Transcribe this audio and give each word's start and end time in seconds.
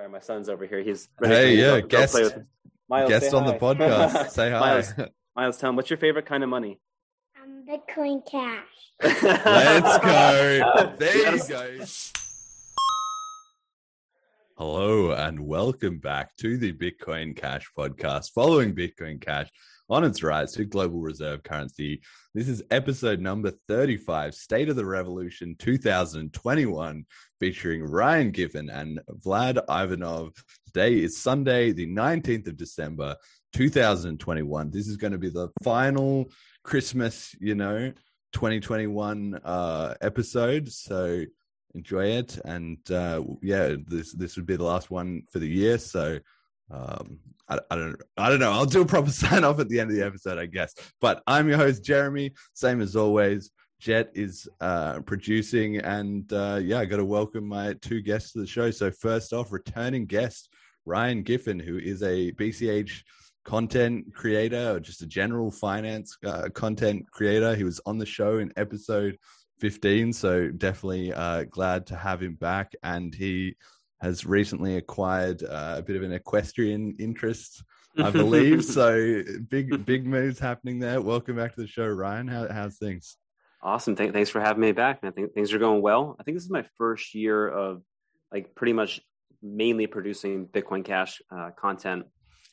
Sorry, 0.00 0.08
my 0.10 0.20
son's 0.20 0.48
over 0.48 0.64
here. 0.64 0.80
He's 0.80 1.10
hey, 1.22 1.56
yeah, 1.56 1.78
guest, 1.82 2.18
Miles, 2.88 3.10
guest 3.10 3.34
on 3.34 3.44
hi. 3.44 3.52
the 3.52 3.58
podcast. 3.58 4.30
say 4.30 4.50
hi. 4.50 4.58
Miles, 4.58 4.94
Miles, 5.36 5.58
tell 5.58 5.68
him 5.68 5.76
what's 5.76 5.90
your 5.90 5.98
favorite 5.98 6.24
kind 6.24 6.42
of 6.42 6.48
money? 6.48 6.80
Um, 7.38 7.66
Bitcoin 7.68 8.22
Cash. 8.26 8.64
Let's 9.22 9.98
go. 9.98 10.94
There 10.98 11.36
you 11.36 11.42
go. 11.46 11.84
Hello 14.56 15.10
and 15.10 15.46
welcome 15.46 15.98
back 15.98 16.34
to 16.36 16.56
the 16.56 16.72
Bitcoin 16.72 17.36
Cash 17.36 17.68
podcast. 17.76 18.30
Following 18.30 18.74
Bitcoin 18.74 19.20
Cash 19.20 19.50
on 19.90 20.04
its 20.04 20.22
rise 20.22 20.52
to 20.52 20.64
global 20.64 21.00
reserve 21.00 21.42
currency. 21.42 22.00
This 22.32 22.48
is 22.48 22.62
episode 22.70 23.20
number 23.20 23.52
35, 23.66 24.34
State 24.34 24.68
of 24.68 24.76
the 24.76 24.86
Revolution 24.86 25.56
2021, 25.58 27.04
featuring 27.40 27.82
Ryan 27.82 28.30
Giffin 28.30 28.70
and 28.72 29.00
Vlad 29.24 29.58
Ivanov. 29.68 30.32
Today 30.66 31.00
is 31.00 31.18
Sunday, 31.18 31.72
the 31.72 31.88
19th 31.88 32.46
of 32.46 32.56
December, 32.56 33.16
2021. 33.54 34.70
This 34.70 34.86
is 34.86 34.96
going 34.96 35.12
to 35.12 35.18
be 35.18 35.28
the 35.28 35.48
final 35.64 36.30
Christmas, 36.62 37.34
you 37.40 37.56
know, 37.56 37.92
2021 38.32 39.40
uh, 39.44 39.94
episode. 40.00 40.70
So 40.70 41.24
enjoy 41.74 42.06
it. 42.06 42.38
And 42.44 42.78
uh, 42.92 43.24
yeah, 43.42 43.74
this 43.86 44.12
this 44.12 44.36
would 44.36 44.46
be 44.46 44.56
the 44.56 44.62
last 44.62 44.88
one 44.88 45.24
for 45.32 45.40
the 45.40 45.48
year. 45.48 45.78
So 45.78 46.20
um, 46.70 47.18
I, 47.50 47.76
don't 47.76 47.96
I 48.16 48.28
don't 48.28 48.38
know. 48.38 48.52
I'll 48.52 48.66
do 48.66 48.82
a 48.82 48.86
proper 48.86 49.10
sign 49.10 49.44
off 49.44 49.58
at 49.58 49.68
the 49.68 49.80
end 49.80 49.90
of 49.90 49.96
the 49.96 50.04
episode, 50.04 50.38
I 50.38 50.46
guess. 50.46 50.74
But 51.00 51.22
I'm 51.26 51.48
your 51.48 51.58
host, 51.58 51.84
Jeremy. 51.84 52.32
Same 52.54 52.80
as 52.80 52.96
always. 52.96 53.50
Jet 53.80 54.10
is 54.14 54.46
uh, 54.60 55.00
producing, 55.00 55.78
and 55.78 56.30
uh, 56.32 56.60
yeah, 56.62 56.78
I 56.80 56.84
got 56.84 56.98
to 56.98 57.04
welcome 57.04 57.48
my 57.48 57.74
two 57.80 58.02
guests 58.02 58.32
to 58.32 58.40
the 58.40 58.46
show. 58.46 58.70
So 58.70 58.90
first 58.90 59.32
off, 59.32 59.52
returning 59.52 60.04
guest 60.04 60.50
Ryan 60.84 61.24
Giffin, 61.24 61.60
who 61.60 61.78
is 61.78 62.02
a 62.02 62.30
BCH 62.32 63.02
content 63.44 64.12
creator 64.14 64.72
or 64.72 64.80
just 64.80 65.00
a 65.00 65.06
general 65.06 65.50
finance 65.50 66.16
uh, 66.26 66.50
content 66.54 67.10
creator. 67.10 67.56
He 67.56 67.64
was 67.64 67.80
on 67.86 67.96
the 67.96 68.06
show 68.06 68.38
in 68.38 68.52
episode 68.56 69.16
15, 69.60 70.12
so 70.12 70.50
definitely 70.50 71.12
uh, 71.14 71.44
glad 71.44 71.86
to 71.86 71.96
have 71.96 72.22
him 72.22 72.34
back. 72.34 72.74
And 72.82 73.14
he 73.14 73.56
has 74.00 74.24
recently 74.24 74.76
acquired 74.76 75.42
uh, 75.42 75.76
a 75.78 75.82
bit 75.82 75.96
of 75.96 76.02
an 76.02 76.12
equestrian 76.12 76.96
interest, 76.98 77.62
I 77.98 78.10
believe. 78.10 78.64
so 78.78 79.22
big, 79.48 79.84
big 79.84 80.06
moves 80.06 80.38
happening 80.38 80.78
there. 80.78 81.00
Welcome 81.00 81.36
back 81.36 81.54
to 81.54 81.60
the 81.60 81.66
show, 81.66 81.86
Ryan. 81.86 82.28
How, 82.28 82.48
how's 82.50 82.78
things? 82.78 83.16
Awesome. 83.62 83.94
Th- 83.94 84.12
thanks 84.12 84.30
for 84.30 84.40
having 84.40 84.62
me 84.62 84.72
back. 84.72 85.00
I 85.02 85.10
think 85.10 85.34
things 85.34 85.52
are 85.52 85.58
going 85.58 85.82
well. 85.82 86.16
I 86.18 86.22
think 86.22 86.36
this 86.36 86.44
is 86.44 86.50
my 86.50 86.64
first 86.78 87.14
year 87.14 87.46
of 87.46 87.82
like 88.32 88.54
pretty 88.54 88.72
much 88.72 89.00
mainly 89.42 89.86
producing 89.86 90.46
Bitcoin 90.46 90.84
Cash 90.84 91.20
uh, 91.30 91.50
content. 91.58 92.06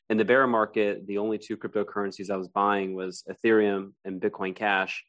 In 0.09 0.17
the 0.17 0.25
bear 0.25 0.47
market, 0.47 1.05
the 1.07 1.17
only 1.17 1.37
two 1.37 1.57
cryptocurrencies 1.57 2.29
I 2.29 2.37
was 2.37 2.47
buying 2.47 2.93
was 2.93 3.23
Ethereum 3.29 3.93
and 4.05 4.21
Bitcoin 4.21 4.55
Cash. 4.55 5.03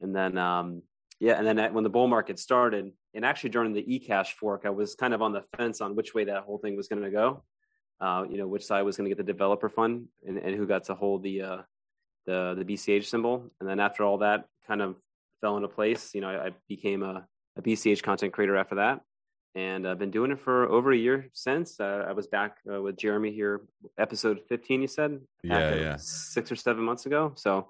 And 0.00 0.14
then, 0.14 0.38
um, 0.38 0.82
yeah, 1.20 1.34
and 1.34 1.46
then 1.46 1.74
when 1.74 1.84
the 1.84 1.90
bull 1.90 2.08
market 2.08 2.38
started, 2.38 2.92
and 3.14 3.24
actually 3.26 3.50
during 3.50 3.74
the 3.74 3.82
eCash 3.82 4.32
fork, 4.32 4.62
I 4.64 4.70
was 4.70 4.94
kind 4.94 5.12
of 5.12 5.20
on 5.20 5.32
the 5.32 5.44
fence 5.56 5.82
on 5.82 5.94
which 5.94 6.14
way 6.14 6.24
that 6.24 6.44
whole 6.44 6.56
thing 6.56 6.76
was 6.76 6.88
going 6.88 7.02
to 7.02 7.10
go. 7.10 7.44
Uh, 8.00 8.24
you 8.30 8.38
know, 8.38 8.48
which 8.48 8.64
side 8.64 8.80
was 8.82 8.96
going 8.96 9.04
to 9.04 9.14
get 9.14 9.18
the 9.18 9.32
developer 9.32 9.68
fund 9.68 10.06
and, 10.26 10.38
and 10.38 10.56
who 10.56 10.66
got 10.66 10.84
to 10.84 10.94
hold 10.94 11.22
the 11.22 11.42
uh, 11.42 11.58
the 12.24 12.54
the 12.56 12.64
BCH 12.64 13.04
symbol. 13.04 13.50
And 13.60 13.68
then 13.68 13.80
after 13.80 14.02
all 14.02 14.18
that 14.18 14.46
kind 14.66 14.80
of 14.80 14.96
fell 15.42 15.56
into 15.56 15.68
place, 15.68 16.14
you 16.14 16.22
know, 16.22 16.30
I, 16.30 16.46
I 16.46 16.50
became 16.66 17.02
a, 17.02 17.26
a, 17.56 17.62
BCH 17.62 18.02
content 18.02 18.32
creator 18.32 18.56
after 18.56 18.76
that, 18.76 19.02
and 19.54 19.86
I've 19.86 19.98
been 19.98 20.10
doing 20.10 20.30
it 20.30 20.40
for 20.40 20.70
over 20.70 20.90
a 20.90 20.96
year 20.96 21.28
since. 21.34 21.78
Uh, 21.78 22.06
I 22.08 22.12
was 22.12 22.28
back 22.28 22.56
uh, 22.72 22.80
with 22.80 22.96
Jeremy 22.96 23.30
here, 23.30 23.60
episode 23.98 24.40
fifteen. 24.48 24.80
You 24.80 24.88
said, 24.88 25.20
yeah, 25.42 25.74
yeah, 25.74 25.96
six 25.98 26.50
or 26.50 26.56
seven 26.56 26.82
months 26.82 27.04
ago. 27.04 27.32
So. 27.36 27.68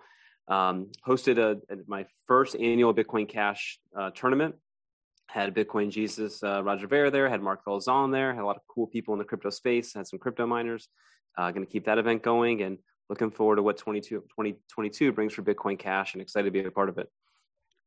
Um, 0.50 0.88
hosted 1.06 1.38
a, 1.38 1.52
a, 1.72 1.76
my 1.86 2.06
first 2.26 2.56
annual 2.56 2.92
Bitcoin 2.92 3.28
Cash 3.28 3.78
uh, 3.96 4.10
tournament 4.10 4.56
had 5.28 5.54
Bitcoin 5.54 5.90
Jesus 5.90 6.42
uh, 6.42 6.60
Roger 6.62 6.88
Ver 6.88 7.08
there, 7.08 7.28
had 7.28 7.40
Mark 7.40 7.64
Felzon 7.64 8.10
there, 8.10 8.34
had 8.34 8.42
a 8.42 8.46
lot 8.46 8.56
of 8.56 8.62
cool 8.68 8.88
people 8.88 9.14
in 9.14 9.18
the 9.18 9.24
crypto 9.24 9.50
space, 9.50 9.94
had 9.94 10.08
some 10.08 10.18
crypto 10.18 10.46
miners. 10.46 10.88
Uh, 11.38 11.52
going 11.52 11.64
to 11.64 11.72
keep 11.72 11.84
that 11.84 11.98
event 11.98 12.22
going 12.22 12.62
and 12.62 12.78
looking 13.08 13.30
forward 13.30 13.56
to 13.56 13.62
what 13.62 13.78
2022 13.78 15.12
brings 15.12 15.32
for 15.32 15.42
Bitcoin 15.42 15.78
Cash 15.78 16.14
and 16.14 16.20
excited 16.20 16.46
to 16.46 16.50
be 16.50 16.66
a 16.66 16.70
part 16.70 16.88
of 16.88 16.98
it. 16.98 17.08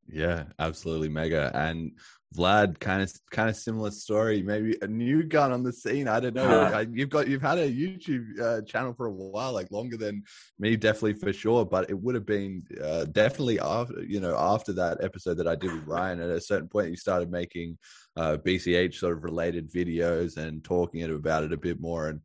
Yeah, 0.07 0.45
absolutely 0.59 1.09
mega. 1.09 1.51
And 1.53 1.93
Vlad, 2.35 2.79
kind 2.79 3.01
of, 3.01 3.13
kind 3.31 3.49
of 3.49 3.55
similar 3.55 3.91
story. 3.91 4.41
Maybe 4.41 4.75
a 4.81 4.87
new 4.87 5.23
gun 5.23 5.51
on 5.51 5.63
the 5.63 5.71
scene. 5.71 6.07
I 6.07 6.19
don't 6.19 6.35
know. 6.35 6.43
Uh, 6.73 6.85
you've 6.91 7.09
got, 7.09 7.27
you've 7.27 7.41
had 7.41 7.59
a 7.59 7.69
YouTube 7.69 8.39
uh, 8.39 8.61
channel 8.63 8.93
for 8.93 9.05
a 9.05 9.11
while, 9.11 9.53
like 9.53 9.69
longer 9.69 9.95
than 9.95 10.23
me, 10.57 10.75
definitely 10.75 11.13
for 11.13 11.31
sure. 11.31 11.65
But 11.65 11.89
it 11.89 11.93
would 11.93 12.15
have 12.15 12.25
been 12.25 12.63
uh, 12.83 13.05
definitely 13.05 13.59
after, 13.59 14.01
you 14.03 14.19
know, 14.19 14.35
after 14.37 14.73
that 14.73 15.03
episode 15.03 15.37
that 15.37 15.47
I 15.47 15.55
did 15.55 15.71
with 15.71 15.85
Ryan. 15.85 16.19
At 16.19 16.29
a 16.29 16.41
certain 16.41 16.67
point, 16.67 16.89
you 16.89 16.95
started 16.95 17.29
making 17.29 17.77
BCH 18.17 18.95
uh, 18.95 18.97
sort 18.97 19.17
of 19.17 19.23
related 19.23 19.71
videos 19.71 20.37
and 20.37 20.63
talking 20.63 21.03
about 21.03 21.43
it 21.43 21.53
a 21.53 21.57
bit 21.57 21.79
more. 21.79 22.09
And 22.09 22.21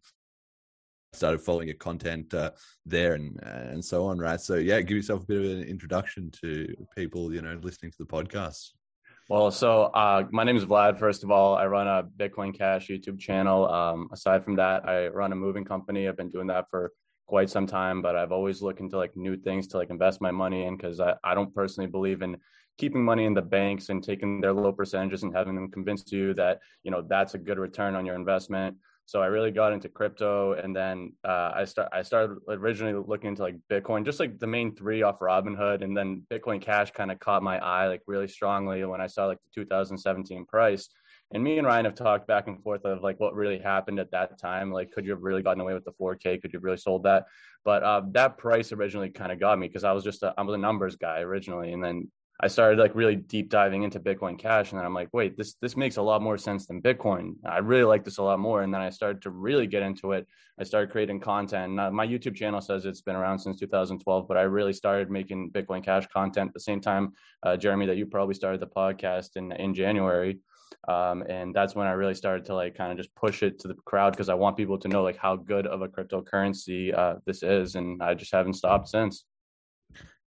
started 1.13 1.41
following 1.41 1.69
your 1.69 1.77
content 1.77 2.33
uh, 2.35 2.51
there 2.85 3.15
and 3.15 3.39
and 3.43 3.85
so 3.85 4.07
on 4.07 4.19
right? 4.19 4.41
So 4.41 4.57
yeah 4.57 4.81
give 4.81 4.97
yourself 4.97 5.23
a 5.23 5.27
bit 5.27 5.39
of 5.39 5.59
an 5.59 5.63
introduction 5.65 6.31
to 6.43 6.75
people 6.97 7.33
you 7.33 7.43
know 7.43 7.59
listening 7.63 7.93
to 7.93 7.99
the 7.99 8.05
podcast. 8.05 8.71
Well 9.29 9.51
so 9.51 9.85
uh, 9.85 10.25
my 10.31 10.45
name 10.45 10.57
is 10.57 10.65
vlad 10.65 10.99
first 10.99 11.25
of 11.25 11.31
all. 11.31 11.57
I 11.57 11.67
run 11.67 11.87
a 11.87 12.03
bitcoin 12.03 12.57
cash 12.57 12.89
youtube 12.89 13.19
channel. 13.19 13.69
Um, 13.69 14.09
aside 14.13 14.45
from 14.45 14.57
that 14.57 14.89
i 14.89 15.09
run 15.09 15.33
a 15.33 15.37
moving 15.37 15.65
company. 15.65 16.09
I've 16.09 16.17
been 16.17 16.31
doing 16.31 16.47
that 16.49 16.67
for 16.71 16.93
quite 17.27 17.51
some 17.51 17.67
time 17.67 18.01
but 18.01 18.17
i've 18.17 18.33
always 18.33 18.63
looked 18.63 18.81
into 18.81 18.97
like 18.97 19.15
new 19.15 19.37
things 19.37 19.67
to 19.67 19.77
like 19.77 19.91
invest 19.91 20.19
my 20.19 20.31
money 20.31 20.65
in 20.65 20.79
because 20.79 20.99
I, 20.99 21.13
I 21.23 21.35
don't 21.35 21.55
personally 21.55 21.87
believe 21.87 22.23
in 22.23 22.39
keeping 22.79 23.05
money 23.05 23.27
in 23.27 23.35
the 23.35 23.43
banks 23.43 23.91
and 23.91 24.03
taking 24.03 24.41
their 24.41 24.55
low 24.55 24.73
percentages 24.73 25.25
and 25.25 25.37
having 25.37 25.55
them 25.55 25.71
convince 25.71 26.11
you 26.11 26.33
that 26.35 26.61
you 26.85 26.91
know 26.91 27.03
that's 27.07 27.35
a 27.35 27.39
good 27.39 27.59
return 27.59 27.95
on 27.95 28.07
your 28.07 28.15
investment 28.15 28.79
so 29.09 29.23
I 29.23 29.27
really 29.29 29.51
got 29.51 29.73
into 29.73 29.89
crypto, 29.89 30.53
and 30.53 30.77
then 30.77 31.15
uh, 31.25 31.53
I 31.55 31.65
start 31.65 31.89
I 31.95 32.03
started 32.03 32.37
originally 32.47 32.93
looking 33.09 33.31
into 33.31 33.41
like 33.41 33.57
Bitcoin, 33.71 34.05
just 34.05 34.21
like 34.21 34.39
the 34.39 34.47
main 34.47 34.77
three 34.77 35.01
off 35.01 35.21
Robinhood, 35.21 35.83
and 35.83 35.97
then 35.97 36.27
Bitcoin 36.31 36.61
Cash 36.61 36.91
kind 36.91 37.11
of 37.11 37.19
caught 37.19 37.43
my 37.43 37.59
eye 37.59 37.89
like 37.89 38.03
really 38.07 38.29
strongly 38.29 38.85
when 38.85 39.01
I 39.01 39.07
saw 39.07 39.25
like 39.25 39.39
the 39.43 39.63
2017 39.63 40.45
price. 40.45 40.91
And 41.33 41.43
me 41.43 41.57
and 41.57 41.67
Ryan 41.67 41.87
have 41.87 41.95
talked 41.95 42.27
back 42.27 42.49
and 42.49 42.63
forth 42.63 42.85
of 42.85 43.03
like 43.03 43.19
what 43.19 43.35
really 43.35 43.59
happened 43.59 43.99
at 43.99 44.11
that 44.11 44.39
time. 44.39 44.71
Like, 44.71 44.93
could 44.93 45.07
you 45.07 45.13
have 45.13 45.23
really 45.23 45.43
gotten 45.43 45.63
away 45.63 45.73
with 45.73 45.87
the 45.87 45.93
4K? 45.93 46.43
Could 46.43 46.53
you 46.53 46.59
have 46.59 46.65
really 46.65 46.77
sold 46.77 47.05
that? 47.05 47.25
But 47.65 47.83
uh, 47.83 48.03
that 48.11 48.37
price 48.37 48.73
originally 48.73 49.09
kind 49.09 49.33
of 49.33 49.41
got 49.41 49.59
me 49.59 49.69
because 49.69 49.85
I 49.85 49.93
was 49.93 50.05
just 50.05 50.23
a, 50.23 50.35
I 50.37 50.43
was 50.43 50.55
a 50.55 50.59
numbers 50.59 50.97
guy 50.97 51.21
originally, 51.21 51.73
and 51.73 51.83
then 51.83 52.11
I 52.41 52.47
started 52.47 52.79
like 52.79 52.95
really 52.95 53.17
deep 53.17 53.51
diving 53.51 53.83
into 53.83 53.99
Bitcoin 53.99 54.39
Cash, 54.39 54.71
and 54.71 54.79
then 54.79 54.87
I'm 54.87 54.95
like, 54.95 55.09
wait, 55.13 55.37
this 55.37 55.55
this 55.55 55.77
makes 55.77 55.97
a 55.97 56.03
lot 56.03 56.23
more 56.23 56.39
sense 56.39 56.67
than 56.67 56.81
Bitcoin. 56.81 57.35
I 57.45 57.59
really 57.59 57.83
like 57.83 58.05
this 58.05 58.19
a 58.19 58.23
lot 58.23 58.39
more, 58.39 58.63
and 58.63 58.73
then 58.73 58.81
I 58.81 58.91
started 58.91 59.23
to 59.23 59.31
really 59.31 59.67
get 59.67 59.83
into 59.83 60.13
it. 60.13 60.27
I 60.61 60.65
started 60.65 60.91
creating 60.91 61.19
content. 61.19 61.73
Now, 61.73 61.91
my 61.91 62.07
YouTube 62.07 62.37
channel 62.37 62.61
says 62.61 62.85
it's 62.85 63.01
been 63.01 63.17
around 63.17 63.41
since 63.41 63.59
2012, 63.59 64.29
but 64.29 64.37
I 64.37 64.43
really 64.43 64.73
started 64.73 65.11
making 65.11 65.51
Bitcoin 65.51 65.85
Cash 65.85 66.07
content 66.09 66.49
at 66.49 66.55
the 66.55 66.61
same 66.61 66.81
time, 66.81 67.13
uh, 67.43 67.57
Jeremy, 67.57 67.87
that 67.87 67.97
you 67.97 68.07
probably 68.07 68.35
started 68.35 68.61
the 68.61 68.69
podcast 68.69 69.37
in 69.37 69.51
in 69.53 69.75
January, 69.75 70.39
um, 70.87 71.25
and 71.29 71.53
that's 71.53 71.75
when 71.75 71.89
I 71.89 71.93
really 71.93 72.15
started 72.15 72.45
to 72.47 72.55
like 72.55 72.77
kind 72.77 72.93
of 72.93 72.99
just 72.99 73.13
push 73.17 73.43
it 73.43 73.59
to 73.61 73.69
the 73.69 73.75
crowd 73.85 74.13
because 74.13 74.29
I 74.29 74.35
want 74.35 74.57
people 74.57 74.79
to 74.79 74.87
know 74.87 75.03
like 75.03 75.17
how 75.17 75.35
good 75.35 75.67
of 75.67 75.83
a 75.83 75.89
cryptocurrency 75.89 76.97
uh, 76.97 77.17
this 77.27 77.43
is, 77.43 77.75
and 77.75 78.01
I 78.01 78.15
just 78.15 78.31
haven't 78.31 78.55
stopped 78.55 78.89
since. 78.89 79.25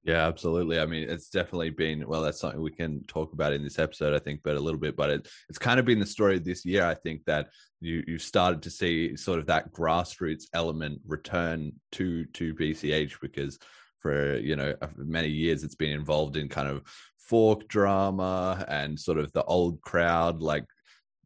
Yeah, 0.04 0.28
absolutely. 0.28 0.80
I 0.80 0.86
mean, 0.86 1.10
it's 1.10 1.30
definitely 1.30 1.72
been 1.72 2.08
well. 2.08 2.22
That's 2.22 2.40
something 2.40 2.62
we 2.62 2.72
can 2.72 3.04
talk 3.06 3.34
about 3.34 3.52
in 3.52 3.62
this 3.64 3.80
episode, 3.80 4.14
I 4.14 4.20
think, 4.20 4.42
but 4.44 4.56
a 4.56 4.60
little 4.60 4.80
bit. 4.80 4.96
But 4.96 5.10
it, 5.10 5.28
it's 5.50 5.60
kind 5.60 5.80
of 5.80 5.86
been 5.86 6.00
the 6.00 6.06
story 6.06 6.38
of 6.38 6.46
this 6.46 6.66
year. 6.66 6.86
I 6.86 6.94
think 6.94 7.26
that 7.26 7.50
you 7.82 8.04
you 8.08 8.18
started 8.18 8.62
to 8.64 8.70
see 8.70 9.18
sort 9.18 9.40
of 9.40 9.46
that 9.48 9.74
grassroots 9.74 10.46
element 10.54 11.02
return 11.06 11.74
to 11.94 12.26
to 12.26 12.56
BCH 12.56 13.20
because 13.22 13.60
for 14.00 14.38
you 14.38 14.56
know 14.56 14.74
many 14.96 15.28
years 15.28 15.64
it's 15.64 15.76
been 15.76 15.92
involved 15.92 16.38
in 16.38 16.48
kind 16.48 16.70
of 16.70 16.82
fork 17.18 17.68
drama 17.68 18.66
and 18.70 18.98
sort 18.98 19.20
of 19.20 19.32
the 19.34 19.44
old 19.44 19.82
crowd 19.82 20.42
like 20.42 20.66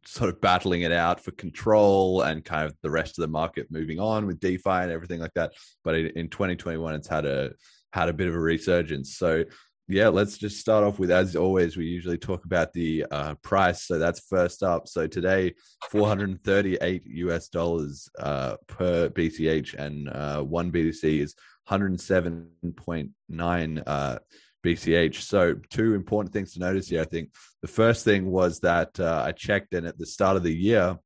sort 0.06 0.28
of 0.28 0.40
battling 0.40 0.82
it 0.82 0.92
out 0.92 1.20
for 1.20 1.30
control 1.32 2.22
and 2.22 2.44
kind 2.44 2.66
of 2.66 2.76
the 2.82 2.90
rest 2.90 3.18
of 3.18 3.22
the 3.22 3.28
market 3.28 3.70
moving 3.70 3.98
on 3.98 4.26
with 4.26 4.40
DeFi 4.40 4.68
and 4.70 4.90
everything 4.92 5.20
like 5.20 5.32
that. 5.34 5.52
But 5.82 5.94
in 5.94 6.28
2021, 6.28 6.94
it's 6.94 7.08
had 7.08 7.24
a 7.24 7.52
had 7.94 8.08
a 8.08 8.12
bit 8.12 8.26
of 8.26 8.34
a 8.34 8.40
resurgence. 8.40 9.16
So 9.16 9.44
yeah, 9.86 10.08
let's 10.08 10.36
just 10.36 10.58
start 10.58 10.82
off 10.82 10.98
with 10.98 11.12
as 11.12 11.36
always. 11.36 11.76
We 11.76 11.84
usually 11.84 12.18
talk 12.18 12.44
about 12.44 12.72
the 12.72 13.06
uh, 13.08 13.36
price, 13.36 13.86
so 13.86 14.00
that's 14.00 14.26
first 14.28 14.64
up. 14.64 14.88
So 14.88 15.06
today, 15.06 15.54
438 15.90 17.02
US 17.06 17.48
dollars 17.48 18.08
uh, 18.18 18.56
per 18.66 19.10
BCH, 19.10 19.74
and 19.74 20.08
uh, 20.08 20.42
one 20.42 20.72
BTC 20.72 21.20
is 21.20 21.36
107.9 21.70 23.82
uh, 23.86 24.18
BCH. 24.66 25.20
So 25.20 25.54
two 25.70 25.94
important 25.94 26.32
things 26.32 26.54
to 26.54 26.60
notice 26.60 26.88
here. 26.88 27.02
I 27.02 27.04
think 27.04 27.30
the 27.62 27.68
first 27.68 28.04
thing 28.04 28.28
was 28.28 28.58
that 28.60 28.98
uh, 28.98 29.22
I 29.24 29.30
checked, 29.30 29.74
and 29.74 29.86
at 29.86 29.98
the 29.98 30.06
start 30.06 30.36
of 30.36 30.42
the 30.42 30.52
year, 30.52 30.98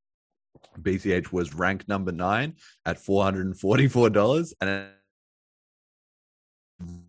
BCH 0.81 1.33
was 1.33 1.55
ranked 1.55 1.89
number 1.89 2.13
nine 2.13 2.55
at 2.87 2.97
$444 2.97 4.55
and 4.61 4.89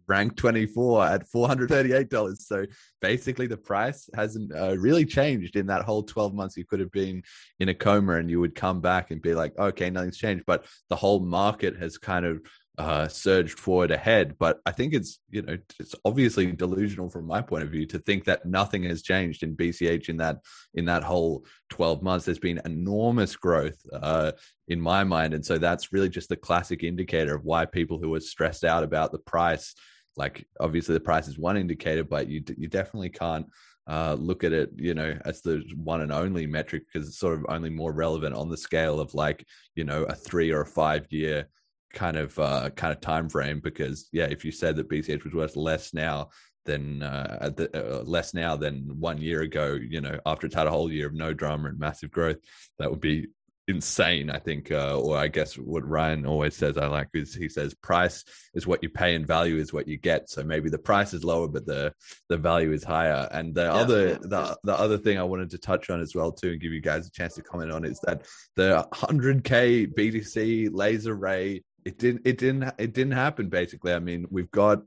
ranked 0.07 0.37
24 0.37 1.05
at 1.05 1.29
$438. 1.29 2.37
So 2.37 2.65
basically, 3.01 3.47
the 3.47 3.57
price 3.57 4.09
hasn't 4.15 4.53
uh, 4.55 4.75
really 4.77 5.05
changed 5.05 5.55
in 5.55 5.67
that 5.67 5.83
whole 5.83 6.03
12 6.03 6.33
months. 6.33 6.57
You 6.57 6.65
could 6.65 6.79
have 6.79 6.91
been 6.91 7.21
in 7.59 7.69
a 7.69 7.73
coma 7.73 8.15
and 8.15 8.29
you 8.29 8.39
would 8.39 8.55
come 8.55 8.81
back 8.81 9.11
and 9.11 9.21
be 9.21 9.33
like, 9.33 9.57
okay, 9.57 9.89
nothing's 9.89 10.17
changed. 10.17 10.43
But 10.47 10.65
the 10.89 10.95
whole 10.95 11.19
market 11.19 11.77
has 11.77 11.97
kind 11.97 12.25
of 12.25 12.41
uh, 12.79 13.09
surged 13.09 13.59
forward 13.59 13.91
ahead. 13.91 14.35
But 14.39 14.61
I 14.65 14.71
think 14.71 14.93
it's 14.93 15.19
you 15.29 15.41
know 15.41 15.57
it's 15.79 15.93
obviously 16.05 16.49
delusional 16.53 17.09
from 17.09 17.27
my 17.27 17.41
point 17.41 17.63
of 17.63 17.69
view 17.69 17.85
to 17.87 17.99
think 17.99 18.23
that 18.23 18.45
nothing 18.45 18.83
has 18.83 19.01
changed 19.01 19.43
in 19.43 19.55
BCH 19.55 20.07
in 20.07 20.17
that 20.17 20.37
in 20.73 20.85
that 20.85 21.03
whole 21.03 21.45
twelve 21.69 22.01
months. 22.01 22.25
There's 22.25 22.39
been 22.39 22.61
enormous 22.63 23.35
growth 23.35 23.77
uh, 23.93 24.31
in 24.69 24.79
my 24.79 25.03
mind, 25.03 25.33
and 25.33 25.45
so 25.45 25.57
that's 25.57 25.91
really 25.91 26.07
just 26.07 26.29
the 26.29 26.37
classic 26.37 26.83
indicator 26.83 27.35
of 27.35 27.43
why 27.43 27.65
people 27.65 27.99
who 27.99 28.15
are 28.15 28.21
stressed 28.21 28.63
out 28.63 28.83
about 28.83 29.11
the 29.11 29.19
price, 29.19 29.75
like 30.15 30.47
obviously 30.61 30.93
the 30.93 31.01
price 31.01 31.27
is 31.27 31.37
one 31.37 31.57
indicator, 31.57 32.05
but 32.05 32.29
you 32.29 32.41
you 32.57 32.67
definitely 32.67 33.09
can't. 33.09 33.45
Uh, 33.87 34.13
look 34.19 34.43
at 34.43 34.53
it, 34.53 34.69
you 34.75 34.93
know, 34.93 35.17
as 35.25 35.41
the 35.41 35.63
one 35.75 36.01
and 36.01 36.11
only 36.11 36.45
metric 36.45 36.83
because 36.85 37.07
it's 37.07 37.17
sort 37.17 37.33
of 37.33 37.43
only 37.49 37.71
more 37.71 37.91
relevant 37.91 38.35
on 38.35 38.47
the 38.47 38.55
scale 38.55 38.99
of 38.99 39.11
like, 39.15 39.43
you 39.73 39.83
know, 39.83 40.03
a 40.03 40.13
three 40.13 40.51
or 40.51 40.61
a 40.61 40.65
five 40.65 41.07
year 41.09 41.47
kind 41.93 42.17
of 42.17 42.37
uh, 42.39 42.69
kind 42.71 42.93
of 42.93 43.01
time 43.01 43.29
frame 43.29 43.59
because 43.59 44.07
yeah, 44.11 44.25
if 44.25 44.45
you 44.45 44.51
said 44.51 44.75
that 44.75 44.89
BCH 44.89 45.23
was 45.23 45.33
worth 45.33 45.55
less 45.55 45.93
now 45.93 46.29
than 46.65 47.01
uh, 47.01 47.49
the, 47.55 47.99
uh, 47.99 48.03
less 48.03 48.33
now 48.33 48.55
than 48.55 48.99
one 48.99 49.17
year 49.17 49.41
ago, 49.41 49.73
you 49.73 50.01
know, 50.01 50.19
after 50.25 50.45
it's 50.45 50.55
had 50.55 50.67
a 50.67 50.71
whole 50.71 50.91
year 50.91 51.07
of 51.07 51.13
no 51.13 51.33
drama 51.33 51.69
and 51.69 51.79
massive 51.79 52.11
growth, 52.11 52.37
that 52.77 52.89
would 52.89 53.01
be 53.01 53.27
insane. 53.69 54.29
I 54.29 54.39
think, 54.39 54.71
uh, 54.71 54.99
or 54.99 55.17
I 55.17 55.27
guess 55.27 55.57
what 55.57 55.87
Ryan 55.87 56.25
always 56.25 56.55
says 56.55 56.77
I 56.77 56.87
like 56.87 57.09
is 57.13 57.33
he 57.33 57.47
says 57.47 57.73
price 57.75 58.25
is 58.53 58.67
what 58.67 58.83
you 58.83 58.89
pay 58.89 59.15
and 59.15 59.25
value 59.25 59.57
is 59.57 59.71
what 59.71 59.87
you 59.87 59.97
get. 59.97 60.29
So 60.29 60.43
maybe 60.43 60.69
the 60.69 60.79
price 60.79 61.13
is 61.13 61.23
lower, 61.23 61.47
but 61.47 61.65
the 61.65 61.93
the 62.27 62.37
value 62.37 62.73
is 62.73 62.83
higher. 62.83 63.27
And 63.31 63.53
the 63.53 63.63
yeah, 63.63 63.73
other 63.73 64.07
yeah, 64.07 64.17
the 64.21 64.57
the 64.63 64.77
other 64.77 64.97
thing 64.97 65.17
I 65.17 65.23
wanted 65.23 65.51
to 65.51 65.57
touch 65.57 65.89
on 65.89 66.01
as 66.01 66.15
well 66.15 66.31
too, 66.31 66.51
and 66.51 66.61
give 66.61 66.73
you 66.73 66.81
guys 66.81 67.07
a 67.07 67.11
chance 67.11 67.35
to 67.35 67.43
comment 67.43 67.71
on 67.71 67.85
is 67.85 67.99
that 68.01 68.25
the 68.55 68.85
100k 68.93 69.93
BTC 69.93 70.69
laser 70.73 71.15
ray 71.15 71.63
it 71.89 71.97
didn't 71.97 72.21
it 72.23 72.37
didn't 72.37 72.71
it 72.77 72.93
didn't 72.93 73.13
happen 73.13 73.49
basically. 73.49 73.93
I 73.93 73.99
mean 73.99 74.27
we've 74.29 74.51
got 74.51 74.83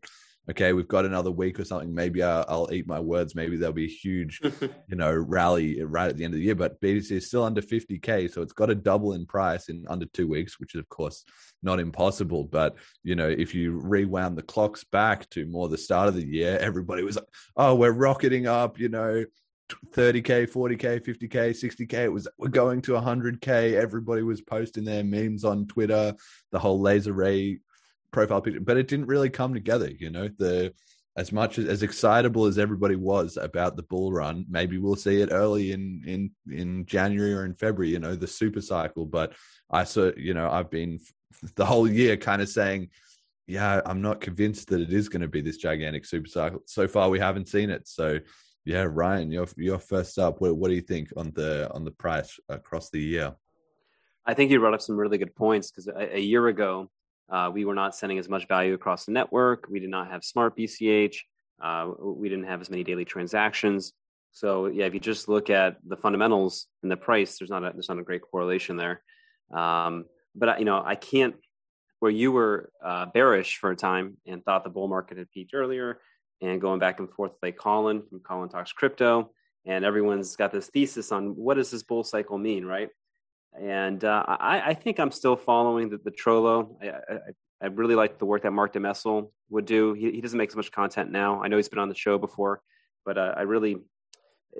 okay 0.48 0.72
we've 0.72 0.88
got 0.88 1.04
another 1.04 1.32
week 1.32 1.58
or 1.58 1.64
something. 1.64 1.92
Maybe 1.92 2.22
i'll, 2.22 2.44
I'll 2.48 2.72
eat 2.72 2.86
my 2.86 3.00
words. 3.00 3.34
Maybe 3.34 3.56
there'll 3.56 3.72
be 3.72 3.86
a 3.86 3.98
huge 4.04 4.40
you 4.88 4.96
know 4.96 5.12
rally 5.12 5.82
right 5.82 6.08
at 6.08 6.16
the 6.16 6.24
end 6.24 6.34
of 6.34 6.38
the 6.38 6.44
year. 6.44 6.54
But 6.54 6.80
btc 6.80 7.10
is 7.10 7.26
still 7.26 7.42
under 7.42 7.60
50k 7.60 8.32
so 8.32 8.40
it's 8.40 8.52
got 8.52 8.66
to 8.66 8.76
double 8.76 9.14
in 9.14 9.26
price 9.26 9.68
in 9.68 9.84
under 9.88 10.06
two 10.06 10.28
weeks 10.28 10.60
which 10.60 10.76
is 10.76 10.78
of 10.78 10.88
course 10.88 11.24
not 11.64 11.80
impossible. 11.80 12.44
But 12.44 12.76
you 13.02 13.16
know 13.16 13.28
if 13.28 13.52
you 13.52 13.80
rewound 13.80 14.38
the 14.38 14.42
clocks 14.42 14.84
back 14.84 15.28
to 15.30 15.44
more 15.46 15.68
the 15.68 15.78
start 15.78 16.06
of 16.06 16.14
the 16.14 16.26
year 16.26 16.56
everybody 16.60 17.02
was 17.02 17.16
like 17.16 17.26
oh 17.56 17.74
we're 17.74 17.90
rocketing 17.90 18.46
up 18.46 18.78
you 18.78 18.88
know 18.88 19.24
30k 19.70 20.50
40k 20.50 21.00
50k 21.00 21.50
60k 21.50 21.94
it 22.04 22.12
was 22.12 22.28
we're 22.38 22.48
going 22.48 22.82
to 22.82 22.92
100k 22.92 23.74
everybody 23.74 24.22
was 24.22 24.40
posting 24.40 24.84
their 24.84 25.04
memes 25.04 25.44
on 25.44 25.66
twitter 25.66 26.14
the 26.50 26.58
whole 26.58 26.80
laser 26.80 27.12
ray 27.12 27.58
profile 28.10 28.40
picture 28.40 28.60
but 28.60 28.76
it 28.76 28.88
didn't 28.88 29.06
really 29.06 29.30
come 29.30 29.54
together 29.54 29.90
you 29.90 30.10
know? 30.10 30.28
The 30.38 30.74
as 31.16 31.30
much 31.30 31.58
as, 31.58 31.66
as 31.66 31.82
excitable 31.82 32.46
as 32.46 32.58
everybody 32.58 32.96
was 32.96 33.36
about 33.36 33.76
the 33.76 33.82
bull 33.82 34.12
run 34.12 34.46
maybe 34.48 34.78
we'll 34.78 34.96
see 34.96 35.20
it 35.20 35.30
early 35.30 35.72
in 35.72 36.02
in 36.06 36.30
in 36.50 36.86
january 36.86 37.34
or 37.34 37.44
in 37.44 37.54
february 37.54 37.90
you 37.90 37.98
know 37.98 38.14
the 38.14 38.26
super 38.26 38.60
cycle 38.60 39.04
but 39.04 39.32
i 39.70 39.84
saw 39.84 40.10
you 40.16 40.34
know 40.34 40.50
i've 40.50 40.70
been 40.70 40.98
the 41.56 41.66
whole 41.66 41.88
year 41.88 42.16
kind 42.16 42.40
of 42.40 42.48
saying 42.48 42.88
yeah 43.46 43.80
i'm 43.84 44.00
not 44.00 44.20
convinced 44.20 44.68
that 44.68 44.80
it 44.80 44.92
is 44.92 45.08
going 45.08 45.22
to 45.22 45.28
be 45.28 45.40
this 45.40 45.56
gigantic 45.56 46.04
super 46.04 46.28
cycle. 46.28 46.62
So 46.66 46.88
far 46.88 47.10
we 47.10 47.18
haven't 47.18 47.48
seen 47.48 47.70
it 47.70 47.86
so 47.86 48.18
yeah, 48.64 48.86
Ryan, 48.88 49.30
you're 49.30 49.48
you're 49.56 49.78
first 49.78 50.18
up. 50.18 50.40
What, 50.40 50.56
what 50.56 50.68
do 50.68 50.74
you 50.74 50.82
think 50.82 51.12
on 51.16 51.32
the 51.34 51.70
on 51.72 51.84
the 51.84 51.90
price 51.90 52.38
across 52.48 52.90
the 52.90 53.00
year? 53.00 53.34
I 54.24 54.34
think 54.34 54.50
you 54.50 54.60
brought 54.60 54.74
up 54.74 54.82
some 54.82 54.96
really 54.96 55.18
good 55.18 55.34
points 55.34 55.70
because 55.70 55.88
a, 55.88 56.16
a, 56.16 56.20
year 56.20 56.46
ago 56.46 56.88
uh, 57.28 57.50
we 57.52 57.64
were 57.64 57.74
not 57.74 57.96
sending 57.96 58.18
as 58.18 58.28
much 58.28 58.46
value 58.46 58.72
across 58.72 59.04
the 59.04 59.12
network. 59.12 59.66
We 59.68 59.80
did 59.80 59.90
not 59.90 60.12
have 60.12 60.22
smart 60.22 60.56
BCH. 60.56 61.16
Uh, 61.60 61.90
we 61.98 62.28
didn't 62.28 62.44
have 62.44 62.60
as 62.60 62.70
many 62.70 62.84
daily 62.84 63.04
transactions. 63.04 63.92
So 64.30 64.66
yeah, 64.66 64.86
if 64.86 64.94
you 64.94 65.00
just 65.00 65.28
look 65.28 65.50
at 65.50 65.76
the 65.84 65.96
fundamentals 65.96 66.68
and 66.82 66.90
the 66.90 66.96
price, 66.96 67.38
there's 67.38 67.50
not 67.50 67.64
a 67.64 67.72
there's 67.72 67.88
not 67.88 67.98
a 67.98 68.04
great 68.04 68.22
correlation 68.22 68.76
there. 68.76 69.02
Um, 69.52 70.04
but 70.36 70.60
you 70.60 70.64
know, 70.64 70.82
I 70.84 70.94
can't. 70.94 71.34
Where 71.98 72.10
you 72.10 72.32
were 72.32 72.70
uh, 72.84 73.06
bearish 73.06 73.58
for 73.58 73.70
a 73.70 73.76
time 73.76 74.16
and 74.26 74.44
thought 74.44 74.64
the 74.64 74.70
bull 74.70 74.88
market 74.88 75.18
had 75.18 75.30
peaked 75.30 75.54
earlier, 75.54 76.00
and 76.42 76.60
going 76.60 76.80
back 76.80 76.98
and 76.98 77.10
forth 77.10 77.32
with 77.32 77.42
like 77.42 77.56
Colin 77.56 78.02
from 78.02 78.20
Colin 78.20 78.48
Talks 78.48 78.72
Crypto. 78.72 79.30
And 79.64 79.84
everyone's 79.84 80.34
got 80.34 80.52
this 80.52 80.66
thesis 80.66 81.12
on 81.12 81.36
what 81.36 81.54
does 81.54 81.70
this 81.70 81.84
bull 81.84 82.02
cycle 82.02 82.36
mean, 82.36 82.64
right? 82.64 82.88
And 83.58 84.04
uh, 84.04 84.24
I, 84.26 84.70
I, 84.70 84.74
think 84.74 84.98
I'm 84.98 85.12
still 85.12 85.36
following 85.36 85.88
the, 85.88 85.98
the 85.98 86.10
Trollo. 86.10 86.74
I, 86.82 86.88
I, 86.88 87.18
I, 87.62 87.66
really 87.66 87.94
like 87.94 88.18
the 88.18 88.24
work 88.24 88.42
that 88.42 88.50
Mark 88.50 88.72
DeMessel 88.72 89.30
would 89.50 89.66
do. 89.66 89.92
He, 89.92 90.10
he, 90.10 90.20
doesn't 90.20 90.38
make 90.38 90.50
so 90.50 90.56
much 90.56 90.72
content 90.72 91.12
now. 91.12 91.42
I 91.42 91.48
know 91.48 91.58
he's 91.58 91.68
been 91.68 91.78
on 91.78 91.90
the 91.90 91.94
show 91.94 92.16
before, 92.16 92.62
but 93.04 93.18
uh, 93.18 93.34
I 93.36 93.42
really, 93.42 93.76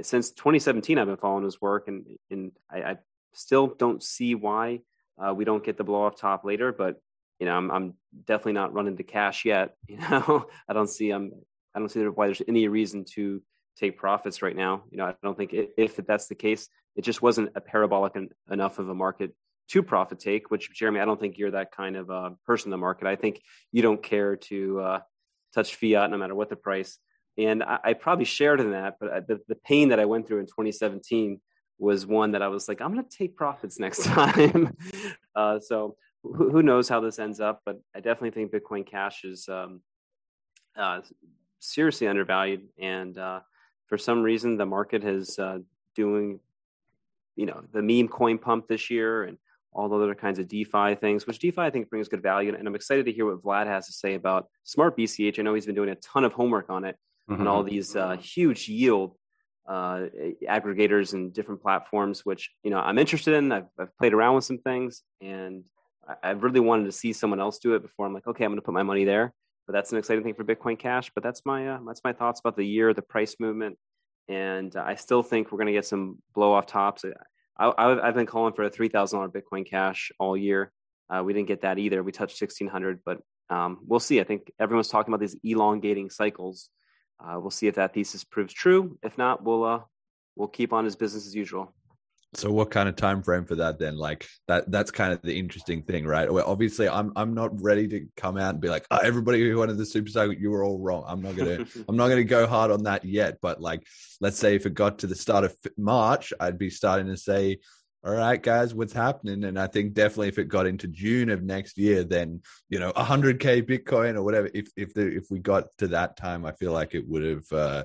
since 0.02 0.30
2017, 0.32 0.98
I've 0.98 1.06
been 1.06 1.16
following 1.16 1.44
his 1.44 1.60
work, 1.60 1.88
and 1.88 2.04
and 2.30 2.52
I, 2.70 2.96
still 3.34 3.66
don't 3.66 4.02
see 4.02 4.34
why 4.34 4.80
uh, 5.18 5.32
we 5.32 5.46
don't 5.46 5.64
get 5.64 5.78
the 5.78 5.84
blow 5.84 6.02
off 6.02 6.16
top 6.16 6.44
later. 6.44 6.70
But 6.70 7.00
you 7.40 7.46
know, 7.46 7.56
I'm, 7.56 7.70
I'm 7.70 7.94
definitely 8.26 8.52
not 8.52 8.74
running 8.74 8.98
to 8.98 9.02
cash 9.02 9.46
yet. 9.46 9.74
You 9.88 9.96
know, 9.96 10.46
I 10.68 10.74
don't 10.74 10.88
see 10.88 11.10
I'm 11.10 11.32
I 11.74 11.78
don't 11.78 11.88
see 11.88 12.02
why 12.02 12.26
there's 12.26 12.42
any 12.48 12.68
reason 12.68 13.04
to 13.14 13.42
take 13.76 13.96
profits 13.96 14.42
right 14.42 14.56
now. 14.56 14.84
You 14.90 14.98
know, 14.98 15.06
I 15.06 15.14
don't 15.22 15.36
think 15.36 15.52
if 15.52 15.96
that's 15.96 16.28
the 16.28 16.34
case, 16.34 16.68
it 16.96 17.02
just 17.02 17.22
wasn't 17.22 17.50
a 17.54 17.60
parabolic 17.60 18.16
en- 18.16 18.28
enough 18.50 18.78
of 18.78 18.88
a 18.88 18.94
market 18.94 19.34
to 19.70 19.82
profit 19.82 20.20
take. 20.20 20.50
Which 20.50 20.72
Jeremy, 20.74 21.00
I 21.00 21.04
don't 21.04 21.18
think 21.18 21.38
you're 21.38 21.52
that 21.52 21.72
kind 21.72 21.96
of 21.96 22.10
uh, 22.10 22.30
person 22.46 22.68
in 22.68 22.70
the 22.72 22.76
market. 22.78 23.06
I 23.06 23.16
think 23.16 23.40
you 23.70 23.82
don't 23.82 24.02
care 24.02 24.36
to 24.36 24.80
uh, 24.80 25.00
touch 25.54 25.74
fiat 25.76 26.10
no 26.10 26.18
matter 26.18 26.34
what 26.34 26.50
the 26.50 26.56
price. 26.56 26.98
And 27.38 27.62
I, 27.62 27.78
I 27.82 27.92
probably 27.94 28.26
shared 28.26 28.60
in 28.60 28.72
that, 28.72 28.96
but 29.00 29.10
uh, 29.10 29.20
the, 29.26 29.40
the 29.48 29.54
pain 29.54 29.88
that 29.88 30.00
I 30.00 30.04
went 30.04 30.26
through 30.26 30.40
in 30.40 30.46
2017 30.46 31.40
was 31.78 32.06
one 32.06 32.32
that 32.32 32.42
I 32.42 32.48
was 32.48 32.68
like, 32.68 32.80
I'm 32.80 32.92
going 32.92 33.04
to 33.04 33.16
take 33.16 33.36
profits 33.36 33.78
next 33.78 34.04
time. 34.04 34.76
uh, 35.34 35.58
so 35.60 35.96
who, 36.22 36.50
who, 36.50 36.62
knows 36.62 36.88
how 36.88 37.00
this 37.00 37.18
ends 37.18 37.40
up? 37.40 37.62
But 37.64 37.80
I 37.94 38.00
definitely 38.00 38.30
think 38.30 38.52
Bitcoin 38.52 38.86
Cash 38.86 39.24
is 39.24 39.48
um, 39.48 39.80
uh, 40.76 41.00
seriously 41.62 42.08
undervalued, 42.08 42.68
and 42.78 43.16
uh, 43.16 43.40
for 43.86 43.98
some 43.98 44.22
reason 44.22 44.56
the 44.56 44.66
market 44.66 45.02
has 45.02 45.38
uh, 45.38 45.58
doing, 45.94 46.40
you 47.36 47.46
know, 47.46 47.62
the 47.72 47.82
meme 47.82 48.08
coin 48.08 48.38
pump 48.38 48.68
this 48.68 48.90
year 48.90 49.24
and 49.24 49.38
all 49.72 49.88
the 49.88 49.96
other 49.96 50.14
kinds 50.14 50.38
of 50.38 50.48
DeFi 50.48 50.94
things, 50.96 51.26
which 51.26 51.38
DeFi 51.38 51.62
I 51.62 51.70
think 51.70 51.88
brings 51.88 52.08
good 52.08 52.22
value. 52.22 52.54
And 52.54 52.68
I'm 52.68 52.74
excited 52.74 53.06
to 53.06 53.12
hear 53.12 53.24
what 53.24 53.42
Vlad 53.42 53.66
has 53.66 53.86
to 53.86 53.92
say 53.92 54.14
about 54.14 54.48
Smart 54.64 54.96
BCH. 54.96 55.38
I 55.38 55.42
know 55.42 55.54
he's 55.54 55.66
been 55.66 55.74
doing 55.74 55.88
a 55.88 55.94
ton 55.96 56.24
of 56.24 56.32
homework 56.32 56.68
on 56.68 56.84
it 56.84 56.96
mm-hmm. 57.30 57.40
and 57.40 57.48
all 57.48 57.62
these 57.62 57.96
uh, 57.96 58.16
huge 58.16 58.68
yield 58.68 59.16
uh, 59.66 60.06
aggregators 60.48 61.14
and 61.14 61.32
different 61.32 61.62
platforms, 61.62 62.26
which 62.26 62.50
you 62.64 62.70
know 62.70 62.78
I'm 62.78 62.98
interested 62.98 63.34
in. 63.34 63.52
I've, 63.52 63.68
I've 63.78 63.96
played 63.96 64.12
around 64.12 64.34
with 64.34 64.44
some 64.44 64.58
things, 64.58 65.02
and 65.20 65.64
I, 66.06 66.14
I 66.22 66.30
really 66.32 66.60
wanted 66.60 66.86
to 66.86 66.92
see 66.92 67.12
someone 67.12 67.40
else 67.40 67.58
do 67.58 67.74
it 67.74 67.82
before 67.82 68.04
I'm 68.04 68.12
like, 68.12 68.26
okay, 68.26 68.44
I'm 68.44 68.50
going 68.50 68.58
to 68.58 68.64
put 68.64 68.74
my 68.74 68.82
money 68.82 69.04
there 69.04 69.32
but 69.66 69.72
that's 69.72 69.92
an 69.92 69.98
exciting 69.98 70.24
thing 70.24 70.34
for 70.34 70.44
Bitcoin 70.44 70.78
Cash. 70.78 71.10
But 71.14 71.22
that's 71.22 71.42
my 71.44 71.68
uh, 71.68 71.78
that's 71.86 72.02
my 72.04 72.12
thoughts 72.12 72.40
about 72.40 72.56
the 72.56 72.66
year, 72.66 72.94
the 72.94 73.02
price 73.02 73.36
movement, 73.38 73.78
and 74.28 74.74
uh, 74.74 74.84
I 74.84 74.94
still 74.96 75.22
think 75.22 75.50
we're 75.50 75.58
going 75.58 75.66
to 75.66 75.72
get 75.72 75.86
some 75.86 76.18
blow 76.34 76.52
off 76.52 76.66
tops. 76.66 77.04
I, 77.58 78.00
have 78.04 78.14
been 78.14 78.26
calling 78.26 78.54
for 78.54 78.64
a 78.64 78.70
three 78.70 78.88
thousand 78.88 79.18
dollar 79.18 79.30
Bitcoin 79.30 79.66
Cash 79.68 80.12
all 80.18 80.36
year. 80.36 80.72
Uh, 81.08 81.22
we 81.24 81.32
didn't 81.32 81.48
get 81.48 81.62
that 81.62 81.78
either. 81.78 82.02
We 82.02 82.12
touched 82.12 82.36
sixteen 82.36 82.68
hundred, 82.68 83.00
but 83.04 83.20
um, 83.50 83.78
we'll 83.86 84.00
see. 84.00 84.20
I 84.20 84.24
think 84.24 84.50
everyone's 84.58 84.88
talking 84.88 85.12
about 85.12 85.20
these 85.20 85.36
elongating 85.44 86.10
cycles. 86.10 86.70
Uh, 87.22 87.38
we'll 87.38 87.50
see 87.50 87.68
if 87.68 87.76
that 87.76 87.94
thesis 87.94 88.24
proves 88.24 88.52
true. 88.52 88.98
If 89.02 89.16
not, 89.18 89.44
we'll 89.44 89.64
uh, 89.64 89.80
we'll 90.36 90.48
keep 90.48 90.72
on 90.72 90.86
as 90.86 90.96
business 90.96 91.26
as 91.26 91.34
usual. 91.34 91.74
So 92.34 92.50
what 92.50 92.70
kind 92.70 92.88
of 92.88 92.96
time 92.96 93.22
frame 93.22 93.44
for 93.44 93.56
that 93.56 93.78
then? 93.78 93.96
Like 93.96 94.26
that 94.48 94.70
that's 94.70 94.90
kind 94.90 95.12
of 95.12 95.20
the 95.20 95.38
interesting 95.38 95.82
thing, 95.82 96.06
right? 96.06 96.32
Well, 96.32 96.44
obviously 96.46 96.88
I'm 96.88 97.12
I'm 97.14 97.34
not 97.34 97.60
ready 97.60 97.86
to 97.88 98.06
come 98.16 98.38
out 98.38 98.54
and 98.54 98.60
be 98.60 98.70
like, 98.70 98.86
oh, 98.90 98.98
everybody 98.98 99.46
who 99.48 99.58
wanted 99.58 99.76
the 99.76 99.84
super 99.84 100.08
cycle, 100.08 100.34
you 100.34 100.50
were 100.50 100.64
all 100.64 100.78
wrong. 100.78 101.04
I'm 101.06 101.20
not 101.20 101.36
gonna 101.36 101.66
I'm 101.88 101.96
not 101.96 102.08
gonna 102.08 102.24
go 102.24 102.46
hard 102.46 102.70
on 102.70 102.84
that 102.84 103.04
yet. 103.04 103.38
But 103.42 103.60
like 103.60 103.86
let's 104.20 104.38
say 104.38 104.54
if 104.54 104.64
it 104.64 104.74
got 104.74 104.98
to 105.00 105.06
the 105.06 105.14
start 105.14 105.44
of 105.44 105.54
March, 105.76 106.32
I'd 106.40 106.58
be 106.58 106.70
starting 106.70 107.08
to 107.08 107.18
say, 107.18 107.58
all 108.04 108.14
right, 108.14 108.42
guys, 108.42 108.74
what's 108.74 108.92
happening? 108.92 109.44
And 109.44 109.58
I 109.58 109.68
think 109.68 109.92
definitely 109.92 110.28
if 110.28 110.38
it 110.38 110.48
got 110.48 110.66
into 110.66 110.88
June 110.88 111.28
of 111.28 111.42
next 111.42 111.78
year, 111.78 112.02
then 112.02 112.40
you 112.68 112.80
know, 112.80 112.92
100k 112.94 113.62
Bitcoin 113.62 114.16
or 114.16 114.22
whatever. 114.22 114.48
If 114.54 114.70
if 114.76 114.94
the 114.94 115.06
if 115.06 115.26
we 115.30 115.38
got 115.38 115.66
to 115.78 115.88
that 115.88 116.16
time, 116.16 116.44
I 116.44 116.52
feel 116.52 116.72
like 116.72 116.94
it 116.94 117.06
would 117.06 117.22
have 117.22 117.52
uh, 117.52 117.84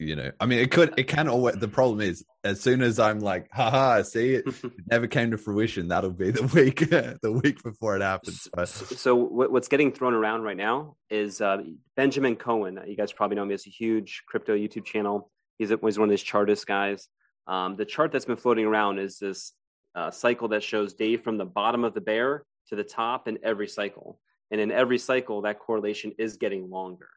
you 0.00 0.16
know, 0.16 0.32
I 0.40 0.46
mean, 0.46 0.60
it 0.60 0.70
could, 0.70 0.94
it 0.96 1.04
can 1.04 1.28
always. 1.28 1.56
The 1.56 1.68
problem 1.68 2.00
is, 2.00 2.24
as 2.42 2.60
soon 2.60 2.80
as 2.80 2.98
I'm 2.98 3.20
like, 3.20 3.48
haha, 3.52 4.02
see 4.02 4.34
it, 4.34 4.46
it 4.64 4.72
never 4.90 5.06
came 5.06 5.30
to 5.32 5.38
fruition. 5.38 5.88
That'll 5.88 6.10
be 6.10 6.30
the 6.30 6.42
week, 6.54 6.78
the 6.80 7.32
week 7.32 7.62
before 7.62 7.96
it 7.96 8.02
happens. 8.02 8.48
So, 8.56 8.64
so, 8.64 9.14
what's 9.14 9.68
getting 9.68 9.92
thrown 9.92 10.14
around 10.14 10.42
right 10.42 10.56
now 10.56 10.96
is 11.10 11.40
uh, 11.40 11.58
Benjamin 11.96 12.36
Cowen. 12.36 12.80
You 12.86 12.96
guys 12.96 13.12
probably 13.12 13.36
know 13.36 13.42
him. 13.42 13.50
He 13.50 13.54
has 13.54 13.66
a 13.66 13.70
huge 13.70 14.22
crypto 14.26 14.56
YouTube 14.56 14.86
channel. 14.86 15.30
He's, 15.58 15.70
a, 15.70 15.78
he's 15.82 15.98
one 15.98 16.08
of 16.08 16.10
these 16.10 16.22
chartist 16.22 16.66
guys. 16.66 17.06
Um, 17.46 17.76
the 17.76 17.84
chart 17.84 18.10
that's 18.10 18.24
been 18.24 18.36
floating 18.36 18.64
around 18.64 18.98
is 18.98 19.18
this 19.18 19.52
uh, 19.94 20.10
cycle 20.10 20.48
that 20.48 20.62
shows 20.62 20.94
day 20.94 21.18
from 21.18 21.36
the 21.36 21.44
bottom 21.44 21.84
of 21.84 21.92
the 21.92 22.00
bear 22.00 22.44
to 22.68 22.76
the 22.76 22.84
top 22.84 23.28
in 23.28 23.38
every 23.42 23.68
cycle. 23.68 24.18
And 24.50 24.60
in 24.60 24.72
every 24.72 24.98
cycle, 24.98 25.42
that 25.42 25.58
correlation 25.58 26.12
is 26.18 26.36
getting 26.36 26.70
longer 26.70 27.08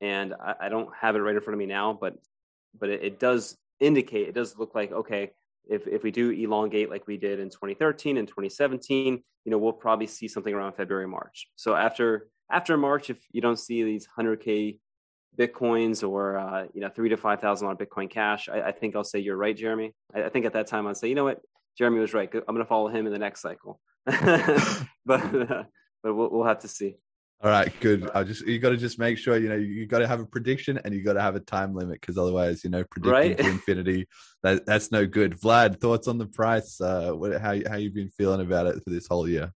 and 0.00 0.34
I, 0.34 0.54
I, 0.62 0.68
don't 0.68 0.88
have 0.98 1.16
it 1.16 1.20
right 1.20 1.34
in 1.34 1.40
front 1.40 1.54
of 1.54 1.58
me 1.58 1.66
now, 1.66 1.96
but 2.00 2.14
but 2.78 2.88
it, 2.88 3.02
it, 3.02 3.20
does 3.20 3.56
indicate 3.80 4.28
it 4.28 4.34
does 4.34 4.58
look 4.58 4.74
like 4.74 4.92
okay 4.92 5.30
if 5.68 5.86
if 5.86 6.02
we 6.02 6.10
do 6.10 6.30
elongate 6.30 6.90
like 6.90 7.06
we 7.06 7.16
did 7.16 7.40
in 7.40 7.48
2013 7.50 8.16
and 8.16 8.28
2017, 8.28 9.22
you 9.44 9.50
know 9.50 9.58
we'll 9.58 9.72
probably 9.72 10.06
see 10.06 10.28
something 10.28 10.54
around 10.54 10.74
February 10.74 11.08
March. 11.08 11.48
So 11.56 11.74
after 11.74 12.28
after 12.50 12.76
March, 12.76 13.10
if 13.10 13.18
you 13.30 13.40
don't 13.40 13.58
see 13.58 13.82
these 13.82 14.08
100k 14.18 14.78
bitcoins 15.38 16.06
or 16.06 16.38
uh, 16.38 16.66
you 16.74 16.80
know 16.80 16.88
three 16.88 17.08
to 17.08 17.16
five 17.16 17.40
thousand 17.40 17.66
dollar 17.66 17.76
Bitcoin 17.76 18.10
Cash, 18.10 18.48
I, 18.48 18.62
I, 18.62 18.72
think 18.72 18.96
I'll 18.96 19.04
say 19.04 19.18
you're 19.18 19.36
right, 19.36 19.56
Jeremy. 19.56 19.94
I, 20.14 20.24
I 20.24 20.28
think 20.28 20.46
at 20.46 20.52
that 20.54 20.66
time 20.66 20.86
I'd 20.86 20.96
say 20.96 21.08
you 21.08 21.14
know 21.14 21.24
what 21.24 21.40
Jeremy 21.78 22.00
was 22.00 22.14
right. 22.14 22.28
I'm 22.32 22.54
going 22.54 22.58
to 22.58 22.64
follow 22.64 22.88
him 22.88 23.06
in 23.06 23.12
the 23.12 23.18
next 23.18 23.40
cycle, 23.40 23.80
but 24.04 24.16
uh, 25.08 25.64
but 26.02 26.14
we'll, 26.14 26.30
we'll 26.30 26.44
have 26.44 26.60
to 26.60 26.68
see. 26.68 26.96
All 27.42 27.50
right, 27.50 27.72
good. 27.80 28.10
I 28.14 28.22
just 28.22 28.46
you 28.46 28.58
got 28.58 28.70
to 28.70 28.76
just 28.76 28.98
make 28.98 29.16
sure 29.16 29.38
you 29.38 29.48
know 29.48 29.56
you 29.56 29.86
got 29.86 30.00
to 30.00 30.06
have 30.06 30.20
a 30.20 30.26
prediction 30.26 30.78
and 30.84 30.92
you 30.92 31.02
got 31.02 31.14
to 31.14 31.22
have 31.22 31.36
a 31.36 31.40
time 31.40 31.74
limit 31.74 31.98
because 31.98 32.18
otherwise, 32.18 32.62
you 32.64 32.68
know, 32.68 32.84
predicting 32.84 33.12
right? 33.12 33.38
to 33.38 33.46
infinity 33.50 34.06
that 34.42 34.66
that's 34.66 34.92
no 34.92 35.06
good. 35.06 35.40
Vlad, 35.40 35.80
thoughts 35.80 36.06
on 36.06 36.18
the 36.18 36.26
price? 36.26 36.78
Uh, 36.82 37.12
what, 37.12 37.40
how 37.40 37.56
how 37.66 37.76
you 37.76 37.90
been 37.90 38.10
feeling 38.10 38.42
about 38.42 38.66
it 38.66 38.82
for 38.84 38.90
this 38.90 39.06
whole 39.06 39.26
year? 39.26 39.52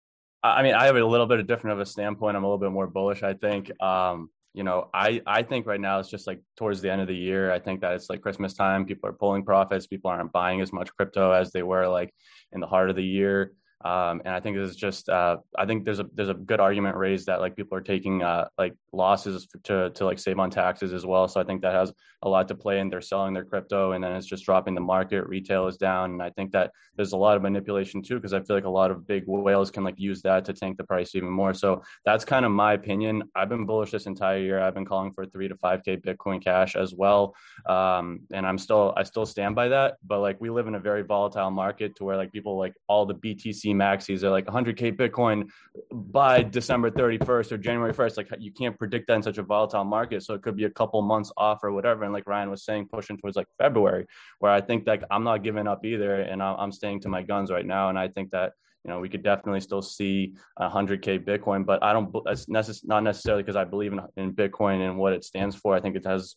I 0.42 0.62
mean, 0.62 0.74
I 0.74 0.84
have 0.86 0.96
a 0.96 1.04
little 1.04 1.26
bit 1.26 1.40
of 1.40 1.46
different 1.46 1.74
of 1.74 1.80
a 1.80 1.86
standpoint. 1.86 2.36
I'm 2.36 2.44
a 2.44 2.46
little 2.46 2.58
bit 2.58 2.70
more 2.70 2.86
bullish. 2.86 3.22
I 3.22 3.32
think. 3.32 3.70
Um, 3.82 4.28
you 4.52 4.64
know, 4.64 4.90
I 4.92 5.22
I 5.26 5.42
think 5.42 5.66
right 5.66 5.80
now 5.80 6.00
it's 6.00 6.10
just 6.10 6.26
like 6.26 6.42
towards 6.56 6.82
the 6.82 6.90
end 6.90 7.00
of 7.00 7.08
the 7.08 7.16
year. 7.16 7.50
I 7.50 7.60
think 7.60 7.80
that 7.80 7.94
it's 7.94 8.10
like 8.10 8.20
Christmas 8.20 8.52
time. 8.52 8.84
People 8.84 9.08
are 9.08 9.14
pulling 9.14 9.44
profits. 9.44 9.86
People 9.86 10.10
aren't 10.10 10.32
buying 10.32 10.60
as 10.60 10.72
much 10.72 10.94
crypto 10.96 11.30
as 11.30 11.52
they 11.52 11.62
were 11.62 11.86
like 11.86 12.12
in 12.52 12.60
the 12.60 12.66
heart 12.66 12.90
of 12.90 12.96
the 12.96 13.04
year. 13.04 13.52
Um, 13.82 14.20
and 14.24 14.34
I 14.34 14.40
think 14.40 14.56
this 14.56 14.70
is 14.70 14.76
just 14.76 15.08
uh, 15.08 15.38
I 15.56 15.64
think 15.64 15.84
there's 15.84 16.00
a 16.00 16.06
there's 16.12 16.28
a 16.28 16.34
good 16.34 16.60
argument 16.60 16.96
raised 16.96 17.26
that 17.26 17.40
like 17.40 17.56
people 17.56 17.78
are 17.78 17.82
taking 17.82 18.22
uh, 18.22 18.48
like 18.58 18.74
losses 18.92 19.48
to 19.64 19.90
to 19.90 20.04
like 20.04 20.18
save 20.18 20.38
on 20.38 20.50
taxes 20.50 20.92
as 20.92 21.06
well. 21.06 21.28
So 21.28 21.40
I 21.40 21.44
think 21.44 21.62
that 21.62 21.72
has 21.72 21.92
a 22.22 22.28
lot 22.28 22.48
to 22.48 22.54
play 22.54 22.80
in. 22.80 22.90
They're 22.90 23.00
selling 23.00 23.32
their 23.32 23.44
crypto 23.44 23.92
and 23.92 24.04
then 24.04 24.12
it's 24.12 24.26
just 24.26 24.44
dropping 24.44 24.74
the 24.74 24.82
market. 24.82 25.26
Retail 25.26 25.66
is 25.66 25.78
down, 25.78 26.12
and 26.12 26.22
I 26.22 26.28
think 26.30 26.52
that 26.52 26.72
there's 26.96 27.12
a 27.12 27.16
lot 27.16 27.36
of 27.36 27.42
manipulation 27.42 28.02
too 28.02 28.16
because 28.16 28.34
I 28.34 28.40
feel 28.40 28.54
like 28.56 28.66
a 28.66 28.70
lot 28.70 28.90
of 28.90 29.06
big 29.06 29.24
whales 29.26 29.70
can 29.70 29.82
like 29.82 29.98
use 29.98 30.20
that 30.22 30.44
to 30.44 30.52
tank 30.52 30.76
the 30.76 30.84
price 30.84 31.14
even 31.14 31.30
more. 31.30 31.54
So 31.54 31.82
that's 32.04 32.26
kind 32.26 32.44
of 32.44 32.52
my 32.52 32.74
opinion. 32.74 33.22
I've 33.34 33.48
been 33.48 33.64
bullish 33.64 33.92
this 33.92 34.04
entire 34.04 34.38
year. 34.38 34.60
I've 34.60 34.74
been 34.74 34.84
calling 34.84 35.12
for 35.12 35.24
three 35.24 35.48
to 35.48 35.56
five 35.56 35.82
k 35.84 35.96
Bitcoin 35.96 36.44
Cash 36.44 36.76
as 36.76 36.94
well, 36.94 37.34
um, 37.66 38.20
and 38.30 38.46
I'm 38.46 38.58
still 38.58 38.92
I 38.94 39.04
still 39.04 39.24
stand 39.24 39.54
by 39.54 39.68
that. 39.68 39.94
But 40.06 40.20
like 40.20 40.38
we 40.38 40.50
live 40.50 40.68
in 40.68 40.74
a 40.74 40.80
very 40.80 41.02
volatile 41.02 41.50
market 41.50 41.96
to 41.96 42.04
where 42.04 42.18
like 42.18 42.30
people 42.30 42.58
like 42.58 42.74
all 42.86 43.06
the 43.06 43.14
BTC 43.14 43.69
maxis 43.74 44.22
are 44.22 44.30
like 44.30 44.46
100k 44.46 44.96
Bitcoin 44.96 45.48
by 45.90 46.42
December 46.42 46.90
31st 46.90 47.52
or 47.52 47.58
January 47.58 47.92
1st. 47.92 48.16
Like 48.16 48.28
you 48.38 48.52
can't 48.52 48.78
predict 48.78 49.06
that 49.08 49.14
in 49.14 49.22
such 49.22 49.38
a 49.38 49.42
volatile 49.42 49.84
market, 49.84 50.22
so 50.22 50.34
it 50.34 50.42
could 50.42 50.56
be 50.56 50.64
a 50.64 50.70
couple 50.70 51.00
months 51.02 51.32
off 51.36 51.62
or 51.62 51.72
whatever. 51.72 52.04
And 52.04 52.12
like 52.12 52.26
Ryan 52.26 52.50
was 52.50 52.64
saying, 52.64 52.88
pushing 52.92 53.16
towards 53.16 53.36
like 53.36 53.46
February, 53.58 54.06
where 54.38 54.52
I 54.52 54.60
think 54.60 54.86
like 54.86 55.02
I'm 55.10 55.24
not 55.24 55.42
giving 55.42 55.66
up 55.66 55.84
either, 55.84 56.22
and 56.22 56.42
I'm 56.42 56.72
staying 56.72 57.00
to 57.00 57.08
my 57.08 57.22
guns 57.22 57.50
right 57.50 57.66
now. 57.66 57.88
And 57.88 57.98
I 57.98 58.08
think 58.08 58.30
that 58.30 58.52
you 58.84 58.90
know 58.90 59.00
we 59.00 59.08
could 59.08 59.22
definitely 59.22 59.60
still 59.60 59.82
see 59.82 60.34
100k 60.58 61.24
Bitcoin, 61.24 61.64
but 61.64 61.82
I 61.82 61.92
don't. 61.92 62.14
That's 62.24 62.46
necess- 62.46 62.86
not 62.86 63.02
necessarily 63.02 63.42
because 63.42 63.56
I 63.56 63.64
believe 63.64 63.92
in, 63.92 64.00
in 64.16 64.32
Bitcoin 64.32 64.86
and 64.86 64.98
what 64.98 65.12
it 65.12 65.24
stands 65.24 65.56
for. 65.56 65.74
I 65.74 65.80
think 65.80 65.96
it 65.96 66.04
has 66.06 66.36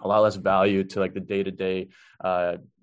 a 0.00 0.08
lot 0.08 0.20
less 0.20 0.36
value 0.36 0.84
to 0.84 1.00
like 1.00 1.14
the 1.14 1.20
day 1.20 1.42
to 1.42 1.50
day 1.50 1.88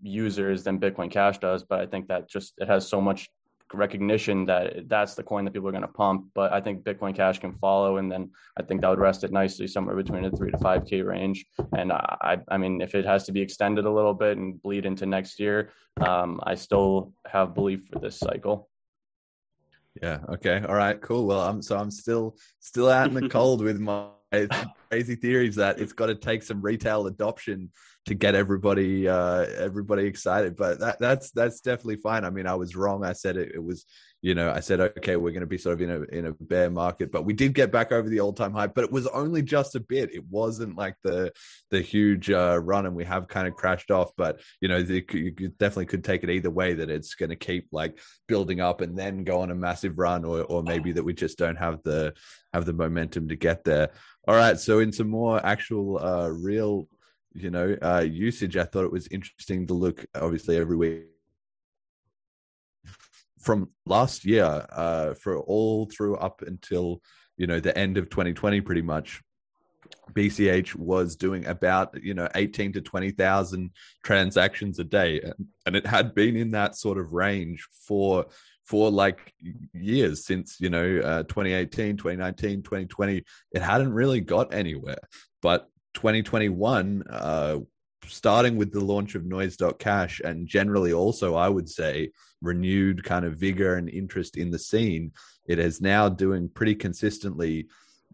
users 0.01 0.63
than 0.63 0.79
Bitcoin 0.79 1.10
Cash 1.10 1.39
does. 1.39 1.63
But 1.63 1.79
I 1.79 1.86
think 1.86 2.07
that 2.07 2.29
just 2.29 2.53
it 2.57 2.67
has 2.67 2.88
so 2.88 3.01
much 3.01 3.29
recognition 3.74 4.45
that 4.45 4.88
that's 4.88 5.15
the 5.15 5.24
coin 5.24 5.45
that 5.45 5.51
people 5.51 5.67
are 5.67 5.72
going 5.72 5.81
to 5.81 5.88
pump. 5.88 6.27
But 6.34 6.53
I 6.53 6.62
think 6.62 6.84
Bitcoin 6.84 7.15
Cash 7.15 7.39
can 7.39 7.53
follow, 7.53 7.98
and 7.98 8.12
then 8.12 8.31
I 8.57 8.63
think 8.63 8.81
that 8.81 8.89
would 8.89 9.00
rest 9.00 9.24
it 9.24 9.31
nicely 9.31 9.67
somewhere 9.67 9.95
between 9.95 10.24
the 10.24 10.31
three 10.31 10.51
to 10.51 10.57
five 10.57 10.86
k 10.86 11.01
range. 11.01 11.45
And 11.77 11.91
I, 11.91 12.38
I 12.50 12.57
mean, 12.57 12.81
if 12.81 12.95
it 12.95 13.05
has 13.05 13.25
to 13.25 13.31
be 13.31 13.41
extended 13.41 13.86
a 13.86 13.91
little 13.91 14.13
bit 14.13 14.38
and 14.38 14.62
bleed 14.62 14.86
into 14.86 15.05
next 15.05 15.39
year, 15.39 15.72
um, 16.01 16.39
I 16.43 16.55
still 16.55 17.13
have 17.27 17.55
belief 17.55 17.88
for 17.91 18.00
this 18.00 18.19
cycle. 18.19 18.69
Yeah. 20.01 20.19
Okay. 20.29 20.62
All 20.67 20.75
right. 20.75 21.00
Cool. 21.01 21.25
Well, 21.25 21.41
I'm 21.41 21.62
so 21.62 21.77
I'm 21.77 21.91
still 21.91 22.36
still 22.60 22.89
out 22.89 23.07
in 23.07 23.13
the 23.13 23.29
cold 23.38 23.62
with 23.62 23.79
my 23.79 24.10
crazy 24.89 25.15
theories 25.15 25.55
that 25.55 25.79
it's 25.79 25.93
got 25.93 26.07
to 26.07 26.15
take 26.15 26.43
some 26.43 26.62
retail 26.62 27.07
adoption 27.07 27.72
to 28.05 28.13
get 28.13 28.35
everybody 28.35 29.07
uh 29.07 29.45
everybody 29.57 30.05
excited 30.05 30.55
but 30.55 30.79
that 30.79 31.00
that's 31.00 31.31
that's 31.31 31.62
definitely 31.62 31.95
fine 31.97 32.24
i 32.24 32.29
mean 32.29 32.47
i 32.47 32.55
was 32.55 32.75
wrong 32.75 33.03
i 33.03 33.13
said 33.13 33.38
it, 33.38 33.51
it 33.55 33.63
was 33.63 33.85
you 34.25 34.33
know, 34.33 34.51
I 34.51 34.59
said, 34.59 34.79
okay, 34.79 35.17
we're 35.17 35.33
going 35.33 35.41
to 35.41 35.45
be 35.45 35.59
sort 35.59 35.79
of 35.79 35.81
in 35.81 35.91
a 35.91 36.01
in 36.17 36.25
a 36.25 36.33
bear 36.33 36.71
market, 36.71 37.12
but 37.12 37.25
we 37.25 37.33
did 37.33 37.53
get 37.53 37.71
back 37.71 37.91
over 37.91 38.09
the 38.09 38.21
all 38.21 38.33
time 38.33 38.53
high, 38.53 38.65
but 38.65 38.83
it 38.83 38.91
was 38.91 39.05
only 39.05 39.43
just 39.43 39.75
a 39.75 39.79
bit. 39.79 40.15
It 40.15 40.25
wasn't 40.27 40.75
like 40.75 40.95
the 41.03 41.31
the 41.69 41.79
huge 41.79 42.31
uh, 42.31 42.59
run, 42.59 42.88
and 42.88 42.95
we 42.95 43.03
have 43.03 43.27
kind 43.27 43.47
of 43.47 43.53
crashed 43.53 43.91
off. 43.91 44.09
But 44.17 44.41
you 44.62 44.67
know, 44.67 44.81
the, 44.81 45.05
you 45.12 45.50
definitely 45.59 45.85
could 45.85 46.03
take 46.03 46.24
it 46.24 46.31
either 46.31 46.50
way 46.50 46.74
that 46.74 46.89
it's 46.89 47.13
going 47.13 47.29
to 47.29 47.35
keep 47.35 47.67
like 47.71 48.00
building 48.27 48.62
up 48.62 48.81
and 48.81 48.97
then 48.97 49.25
go 49.25 49.41
on 49.41 49.51
a 49.51 49.55
massive 49.55 50.00
run, 50.00 50.25
or 50.25 50.41
or 50.41 50.63
maybe 50.63 50.91
that 50.93 51.03
we 51.03 51.13
just 51.13 51.38
don't 51.38 51.57
have 51.57 51.83
the 51.83 52.12
have 52.51 52.65
the 52.65 52.74
momentum 52.74 53.27
to 53.27 53.35
get 53.35 53.63
there. 53.63 53.91
All 54.27 54.35
right, 54.35 54.59
so 54.59 54.79
in 54.79 54.91
some 54.91 55.09
more 55.09 55.45
actual 55.45 56.03
uh, 56.03 56.29
real 56.29 56.88
you 57.36 57.50
know 57.50 57.77
uh, 57.82 58.00
usage, 58.00 58.58
I 58.58 58.63
thought 58.63 58.86
it 58.86 58.92
was 58.92 59.08
interesting 59.08 59.68
to 59.68 59.74
look 59.74 60.06
obviously 60.15 60.58
every 60.58 60.77
week 60.77 61.04
from 63.39 63.70
last 63.86 64.25
year 64.25 64.65
uh, 64.72 65.13
for 65.13 65.39
all 65.39 65.86
through 65.86 66.15
up 66.15 66.42
until 66.42 67.01
you 67.38 67.46
know 67.46 67.60
the 67.60 67.77
end 67.77 67.98
of 67.98 68.10
2020 68.10 68.62
pretty 68.62 68.82
much 68.82 69.22
bch 70.13 70.75
was 70.75 71.15
doing 71.15 71.46
about 71.46 72.01
you 72.01 72.13
know 72.13 72.27
18 72.34 72.74
to 72.74 72.82
20,000 72.82 73.70
transactions 74.04 74.80
a 74.80 74.84
day 74.84 75.22
and 75.65 75.75
it 75.75 75.86
had 75.86 76.15
been 76.15 76.36
in 76.36 76.51
that 76.51 76.75
sort 76.75 76.98
of 76.98 77.13
range 77.13 77.68
for 77.88 78.25
for 78.63 78.89
like 78.89 79.34
years 79.74 80.25
since 80.25 80.58
you 80.60 80.70
know 80.70 81.00
uh, 81.04 81.24
2018 81.24 81.98
2019 81.98 82.63
2020 82.63 83.24
it 83.51 83.62
hadn't 83.62 83.94
really 83.94 84.22
got 84.22 84.54
anywhere 84.54 84.98
but 85.42 85.70
2021 85.96 87.04
uh, 87.10 87.58
starting 88.06 88.56
with 88.56 88.72
the 88.72 88.80
launch 88.80 89.16
of 89.16 89.25
noise.cash 89.25 90.20
and 90.20 90.48
generally 90.48 90.94
also 90.94 91.36
i 91.36 91.50
would 91.50 91.68
say 91.68 92.10
renewed 92.42 93.04
kind 93.04 93.25
of 93.25 93.38
vigor 93.38 93.75
and 93.75 93.90
interest 93.90 94.38
in 94.38 94.52
the 94.52 94.60
scene 94.60 95.12
it 95.48 95.58
is 95.58 95.82
now 95.82 96.08
doing 96.08 96.48
pretty 96.48 96.75
consistently 96.75 97.68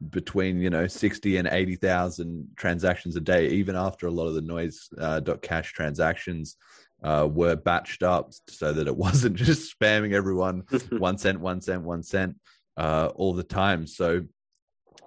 between 0.09 0.61
you 0.61 0.69
know 0.69 0.87
60 0.87 1.37
and 1.37 1.47
80,000 1.51 2.47
transactions 2.55 3.15
a 3.17 3.21
day 3.21 3.49
even 3.49 3.75
after 3.75 4.07
a 4.07 4.11
lot 4.11 4.27
of 4.27 4.35
the 4.35 4.41
noise 4.41 4.89
uh, 4.97 5.19
cash 5.41 5.73
transactions 5.73 6.55
uh, 7.03 7.27
were 7.29 7.55
batched 7.55 8.03
up 8.03 8.31
so 8.47 8.71
that 8.71 8.87
it 8.87 8.95
wasn't 9.05 9.35
just 9.35 9.77
spamming 9.77 10.13
everyone 10.13 10.63
one 10.91 11.17
cent 11.17 11.39
one 11.39 11.59
cent 11.59 11.81
one 11.83 12.03
cent 12.03 12.37
uh, 12.77 13.11
all 13.15 13.33
the 13.33 13.43
time. 13.43 13.85
So 13.87 14.23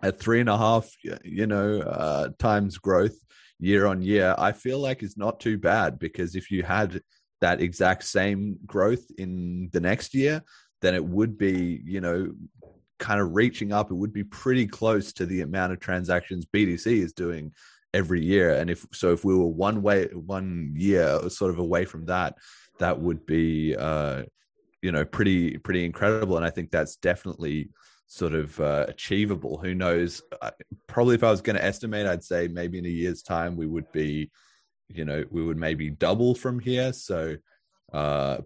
at 0.04 0.20
three 0.20 0.40
and 0.40 0.48
a 0.48 0.56
half 0.56 0.88
you 1.24 1.46
know 1.46 1.80
uh, 1.80 2.28
times 2.38 2.78
growth 2.78 3.16
year 3.58 3.86
on 3.86 4.02
year, 4.02 4.34
I 4.38 4.52
feel 4.52 4.78
like 4.78 5.02
is 5.02 5.16
not 5.16 5.40
too 5.40 5.58
bad 5.58 5.98
because 5.98 6.34
if 6.34 6.50
you 6.50 6.62
had 6.62 7.00
that 7.40 7.60
exact 7.60 8.04
same 8.04 8.58
growth 8.66 9.04
in 9.18 9.70
the 9.72 9.80
next 9.80 10.14
year, 10.14 10.42
then 10.82 10.94
it 10.94 11.04
would 11.04 11.38
be, 11.38 11.80
you 11.84 12.00
know, 12.00 12.32
kind 12.98 13.20
of 13.20 13.34
reaching 13.34 13.72
up. 13.72 13.90
It 13.90 13.94
would 13.94 14.12
be 14.12 14.24
pretty 14.24 14.66
close 14.66 15.12
to 15.14 15.26
the 15.26 15.40
amount 15.40 15.72
of 15.72 15.80
transactions 15.80 16.46
BTC 16.46 16.86
is 16.86 17.12
doing 17.12 17.52
every 17.92 18.22
year. 18.22 18.54
And 18.54 18.70
if 18.70 18.86
so, 18.92 19.12
if 19.12 19.24
we 19.24 19.34
were 19.34 19.46
one 19.46 19.82
way, 19.82 20.06
one 20.08 20.74
year 20.76 21.28
sort 21.28 21.50
of 21.50 21.58
away 21.58 21.84
from 21.84 22.06
that, 22.06 22.34
that 22.78 22.98
would 22.98 23.24
be, 23.24 23.76
uh, 23.76 24.24
you 24.82 24.92
know, 24.92 25.04
pretty, 25.04 25.56
pretty 25.58 25.84
incredible. 25.84 26.36
And 26.36 26.44
I 26.44 26.50
think 26.50 26.70
that's 26.70 26.96
definitely 26.96 27.70
sort 28.06 28.34
of 28.34 28.58
uh, 28.60 28.86
achievable. 28.88 29.58
Who 29.58 29.74
knows? 29.74 30.22
Probably 30.86 31.14
if 31.14 31.24
I 31.24 31.30
was 31.30 31.42
going 31.42 31.56
to 31.56 31.64
estimate, 31.64 32.06
I'd 32.06 32.24
say 32.24 32.48
maybe 32.48 32.78
in 32.78 32.86
a 32.86 32.88
year's 32.88 33.22
time 33.22 33.56
we 33.56 33.66
would 33.66 33.90
be, 33.92 34.30
you 34.88 35.04
know, 35.04 35.24
we 35.30 35.42
would 35.42 35.56
maybe 35.56 35.90
double 35.90 36.34
from 36.34 36.58
here. 36.58 36.92
So 36.92 37.36
uh, 37.92 38.38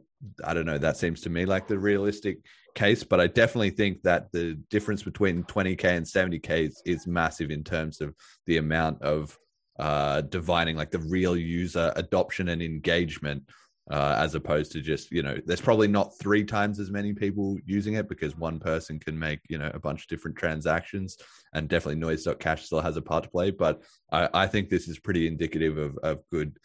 I 0.45 0.55
don't 0.55 0.67
know. 0.67 0.79
That 0.79 0.97
seems 0.97 1.21
to 1.23 1.31
me 1.31 1.45
like 1.45 1.69
the 1.69 1.79
realistic 1.79 2.39
case, 2.75 3.03
but 3.03 3.21
I 3.21 3.27
definitely 3.27 3.71
think 3.71 4.03
that 4.03 4.31
the 4.33 4.55
difference 4.71 5.03
between 5.03 5.45
20k 5.45 5.85
and 5.85 6.07
70k 6.07 6.69
is, 6.69 6.83
is 6.85 7.07
massive 7.07 7.51
in 7.51 7.65
terms 7.65 8.01
of 8.01 8.15
the 8.47 8.59
amount 8.59 9.03
of 9.03 9.37
uh, 9.79 10.23
divining 10.23 10.77
like 10.77 10.91
the 10.91 10.99
real 10.99 11.37
user 11.37 11.93
adoption 11.97 12.49
and 12.49 12.63
engagement 12.63 13.45
uh, 13.91 14.17
as 14.19 14.35
opposed 14.35 14.73
to 14.73 14.81
just 14.81 15.11
you 15.11 15.23
know 15.23 15.37
there's 15.47 15.61
probably 15.61 15.89
not 15.89 16.19
three 16.19 16.45
times 16.45 16.79
as 16.79 16.91
many 16.91 17.13
people 17.13 17.57
using 17.65 17.95
it 17.95 18.09
because 18.09 18.37
one 18.37 18.59
person 18.59 18.99
can 18.99 19.19
make 19.19 19.41
you 19.49 19.59
know 19.59 19.71
a 19.75 19.79
bunch 19.79 20.03
of 20.03 20.09
different 20.09 20.37
transactions 20.37 21.17
and 21.55 21.69
definitely 21.69 21.99
noise.cash 21.99 22.67
still 22.67 22.81
has 22.81 22.97
a 22.97 23.03
part 23.03 23.25
to 23.25 23.31
play. 23.31 23.51
But 23.51 23.83
i, 24.13 24.29
I 24.35 24.47
think 24.47 24.69
this 24.69 24.89
is 24.89 24.99
pretty 24.99 25.27
indicative 25.27 25.79
of, 25.79 25.97
of 25.99 26.21
good 26.31 26.59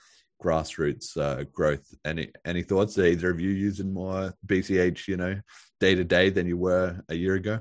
grassroots 0.43 1.15
uh, 1.17 1.45
growth. 1.53 1.93
Any 2.03 2.31
any 2.43 2.63
thoughts? 2.63 2.97
Are 2.97 3.05
either 3.05 3.29
of 3.29 3.39
you 3.39 3.49
using 3.49 3.93
more 3.93 4.33
bch 4.45 5.07
you 5.07 5.17
know 5.17 5.39
day 5.79 5.95
to 5.95 6.03
day 6.03 6.29
than 6.29 6.47
you 6.47 6.57
were 6.57 7.01
a 7.07 7.15
year 7.15 7.35
ago? 7.35 7.59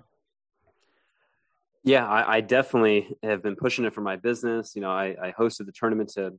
Yeah 1.84 2.06
I, 2.06 2.36
I 2.36 2.40
definitely 2.40 3.16
have 3.22 3.42
been 3.42 3.56
pushing 3.56 3.84
it 3.84 3.94
for 3.94 4.00
my 4.00 4.16
business. 4.16 4.74
You 4.74 4.82
know 4.82 4.90
I, 4.90 5.14
I 5.22 5.32
hosted 5.32 5.66
the 5.66 5.72
tournament 5.72 6.10
to 6.14 6.32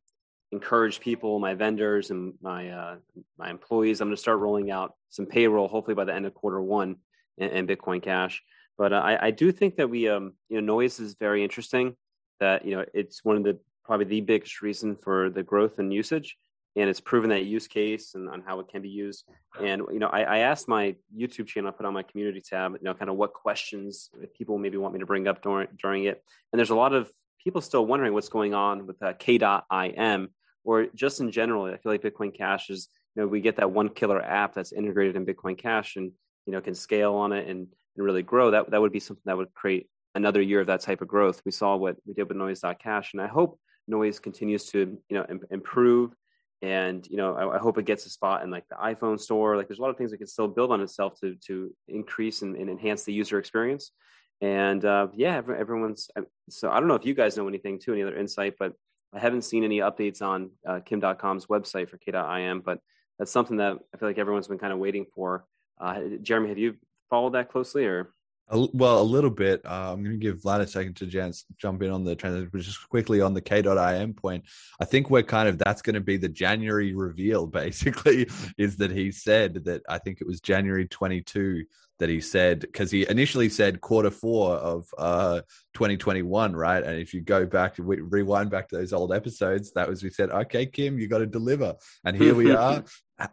encourage 0.53 0.99
people, 0.99 1.39
my 1.39 1.55
vendors 1.55 2.11
and 2.11 2.35
my 2.41 2.69
uh, 2.69 2.95
my 3.37 3.49
employees. 3.49 3.99
I'm 3.99 4.07
going 4.07 4.15
to 4.15 4.21
start 4.21 4.39
rolling 4.39 4.71
out 4.71 4.93
some 5.09 5.25
payroll, 5.25 5.67
hopefully 5.67 5.95
by 5.95 6.05
the 6.05 6.13
end 6.13 6.25
of 6.25 6.33
quarter 6.33 6.61
one, 6.61 6.97
in, 7.37 7.67
Bitcoin 7.67 8.01
Cash. 8.01 8.41
But 8.77 8.93
uh, 8.93 8.97
I, 8.97 9.27
I, 9.27 9.31
do 9.31 9.51
think 9.51 9.75
that 9.77 9.89
we, 9.89 10.07
um, 10.07 10.33
you 10.49 10.61
know, 10.61 10.73
noise 10.73 10.99
is 10.99 11.15
very 11.19 11.43
interesting. 11.43 11.95
That 12.39 12.65
you 12.65 12.75
know, 12.75 12.85
it's 12.93 13.25
one 13.25 13.35
of 13.35 13.43
the 13.43 13.59
probably 13.83 14.05
the 14.05 14.21
biggest 14.21 14.61
reason 14.61 14.95
for 14.95 15.29
the 15.29 15.43
growth 15.43 15.79
and 15.79 15.91
usage, 15.91 16.37
and 16.75 16.89
it's 16.89 17.01
proven 17.01 17.31
that 17.31 17.45
use 17.45 17.67
case 17.67 18.15
and 18.15 18.29
on 18.29 18.43
how 18.45 18.59
it 18.59 18.67
can 18.69 18.81
be 18.81 18.89
used. 18.89 19.25
And 19.59 19.81
you 19.91 19.99
know, 19.99 20.07
I, 20.07 20.21
I 20.23 20.37
asked 20.39 20.67
my 20.67 20.95
YouTube 21.15 21.47
channel, 21.47 21.69
I 21.69 21.71
put 21.71 21.85
on 21.85 21.93
my 21.93 22.03
community 22.03 22.41
tab, 22.41 22.73
you 22.73 22.83
know, 22.83 22.93
kind 22.93 23.09
of 23.09 23.17
what 23.17 23.33
questions 23.33 24.09
people 24.37 24.57
maybe 24.57 24.77
want 24.77 24.93
me 24.93 24.99
to 24.99 25.05
bring 25.05 25.27
up 25.27 25.41
during 25.41 25.67
during 25.81 26.05
it. 26.05 26.23
And 26.51 26.59
there's 26.59 26.69
a 26.69 26.75
lot 26.75 26.93
of 26.93 27.11
people 27.43 27.61
still 27.61 27.85
wondering 27.85 28.13
what's 28.13 28.29
going 28.29 28.53
on 28.53 28.87
with 28.87 29.01
uh, 29.01 29.13
K.im 29.19 30.29
or 30.63 30.87
just 30.95 31.19
in 31.19 31.31
general, 31.31 31.65
I 31.65 31.77
feel 31.77 31.91
like 31.91 32.01
Bitcoin 32.01 32.35
Cash 32.35 32.69
is, 32.69 32.89
you 33.15 33.21
know, 33.21 33.27
we 33.27 33.41
get 33.41 33.57
that 33.57 33.71
one 33.71 33.89
killer 33.89 34.21
app 34.21 34.53
that's 34.53 34.71
integrated 34.71 35.15
in 35.15 35.25
Bitcoin 35.25 35.57
Cash 35.57 35.95
and, 35.95 36.11
you 36.45 36.53
know, 36.53 36.61
can 36.61 36.75
scale 36.75 37.15
on 37.15 37.31
it 37.31 37.47
and, 37.47 37.67
and 37.95 38.05
really 38.05 38.23
grow. 38.23 38.51
That, 38.51 38.71
that 38.71 38.81
would 38.81 38.91
be 38.91 38.99
something 38.99 39.23
that 39.25 39.37
would 39.37 39.53
create 39.53 39.87
another 40.15 40.41
year 40.41 40.61
of 40.61 40.67
that 40.67 40.81
type 40.81 41.01
of 41.01 41.07
growth. 41.07 41.41
We 41.45 41.51
saw 41.51 41.75
what 41.75 41.97
we 42.05 42.13
did 42.13 42.27
with 42.27 42.37
Noise.cash, 42.37 43.13
and 43.13 43.21
I 43.21 43.27
hope 43.27 43.59
Noise 43.87 44.19
continues 44.19 44.65
to, 44.71 44.97
you 45.09 45.17
know, 45.17 45.25
Im- 45.29 45.41
improve. 45.51 46.13
And 46.61 47.05
you 47.07 47.17
know, 47.17 47.35
I, 47.35 47.55
I, 47.55 47.57
hope 47.57 47.77
it 47.77 47.83
gets 47.83 48.05
a 48.05 48.09
spot 48.09 48.41
in 48.41 48.49
like 48.49 48.63
the 48.69 48.75
iPhone 48.75 49.19
store. 49.19 49.57
Like, 49.57 49.67
there's 49.67 49.79
a 49.79 49.81
lot 49.81 49.89
of 49.89 49.97
things 49.97 50.11
that 50.11 50.17
can 50.17 50.27
still 50.27 50.47
build 50.47 50.71
on 50.71 50.79
itself 50.79 51.19
to 51.19 51.35
to 51.47 51.75
increase 51.89 52.41
and, 52.41 52.55
and 52.55 52.69
enhance 52.69 53.03
the 53.03 53.11
user 53.11 53.37
experience. 53.37 53.91
And 54.39 54.83
uh, 54.85 55.07
yeah, 55.13 55.37
everyone's. 55.37 56.09
So 56.49 56.71
I 56.71 56.79
don't 56.79 56.87
know 56.87 56.95
if 56.95 57.05
you 57.05 57.13
guys 57.13 57.35
know 57.35 57.49
anything 57.49 57.79
too, 57.79 57.93
any 57.93 58.03
other 58.03 58.15
insight, 58.15 58.53
but 58.57 58.73
I 59.13 59.19
haven't 59.19 59.43
seen 59.43 59.63
any 59.63 59.79
updates 59.79 60.21
on 60.21 60.51
uh, 60.67 60.79
Kim.com's 60.79 61.45
website 61.45 61.89
for 61.89 61.97
K.im, 61.97 62.61
but 62.61 62.79
that's 63.19 63.31
something 63.31 63.57
that 63.57 63.77
I 63.93 63.97
feel 63.97 64.09
like 64.09 64.17
everyone's 64.17 64.47
been 64.47 64.57
kind 64.57 64.73
of 64.73 64.79
waiting 64.79 65.05
for. 65.13 65.45
Uh, 65.79 65.99
Jeremy, 66.21 66.49
have 66.49 66.57
you 66.57 66.75
followed 67.09 67.33
that 67.33 67.51
closely 67.51 67.85
or? 67.85 68.13
Well, 68.51 69.01
a 69.01 69.03
little 69.03 69.29
bit. 69.29 69.61
Uh, 69.65 69.93
I'm 69.93 70.03
going 70.03 70.19
to 70.19 70.23
give 70.23 70.41
Vlad 70.41 70.59
a 70.59 70.67
second 70.67 70.97
to 70.97 71.05
Jans 71.05 71.45
jump 71.57 71.81
in 71.81 71.91
on 71.91 72.03
the 72.03 72.15
transition, 72.15 72.49
but 72.51 72.61
just 72.61 72.89
quickly 72.89 73.21
on 73.21 73.33
the 73.33 73.41
K.im 73.41 74.13
point. 74.13 74.43
I 74.81 74.85
think 74.85 75.09
we're 75.09 75.23
kind 75.23 75.47
of 75.47 75.57
that's 75.57 75.81
going 75.81 75.93
to 75.93 76.01
be 76.01 76.17
the 76.17 76.29
January 76.29 76.93
reveal. 76.93 77.47
Basically, 77.63 78.27
is 78.57 78.77
that 78.77 78.91
he 78.91 79.11
said 79.11 79.63
that 79.65 79.81
I 79.87 79.97
think 79.97 80.19
it 80.19 80.27
was 80.27 80.41
January 80.41 80.87
22 80.87 81.63
that 81.99 82.09
he 82.09 82.19
said 82.19 82.59
because 82.59 82.91
he 82.91 83.07
initially 83.09 83.49
said 83.49 83.81
quarter 83.81 84.11
four 84.11 84.55
of 84.55 84.87
uh 84.97 85.41
2021 85.73 86.55
right? 86.55 86.83
And 86.83 86.99
if 86.99 87.13
you 87.13 87.21
go 87.21 87.45
back 87.45 87.77
we 87.77 88.01
rewind 88.01 88.49
back 88.49 88.69
to 88.69 88.77
those 88.77 88.93
old 88.93 89.13
episodes 89.13 89.71
that 89.73 89.87
was 89.87 90.03
we 90.03 90.09
said 90.09 90.29
okay 90.29 90.65
kim 90.65 90.99
you 90.99 91.07
got 91.07 91.19
to 91.19 91.25
deliver. 91.25 91.75
And 92.03 92.15
here 92.15 92.35
we 92.35 92.51
are 92.55 92.83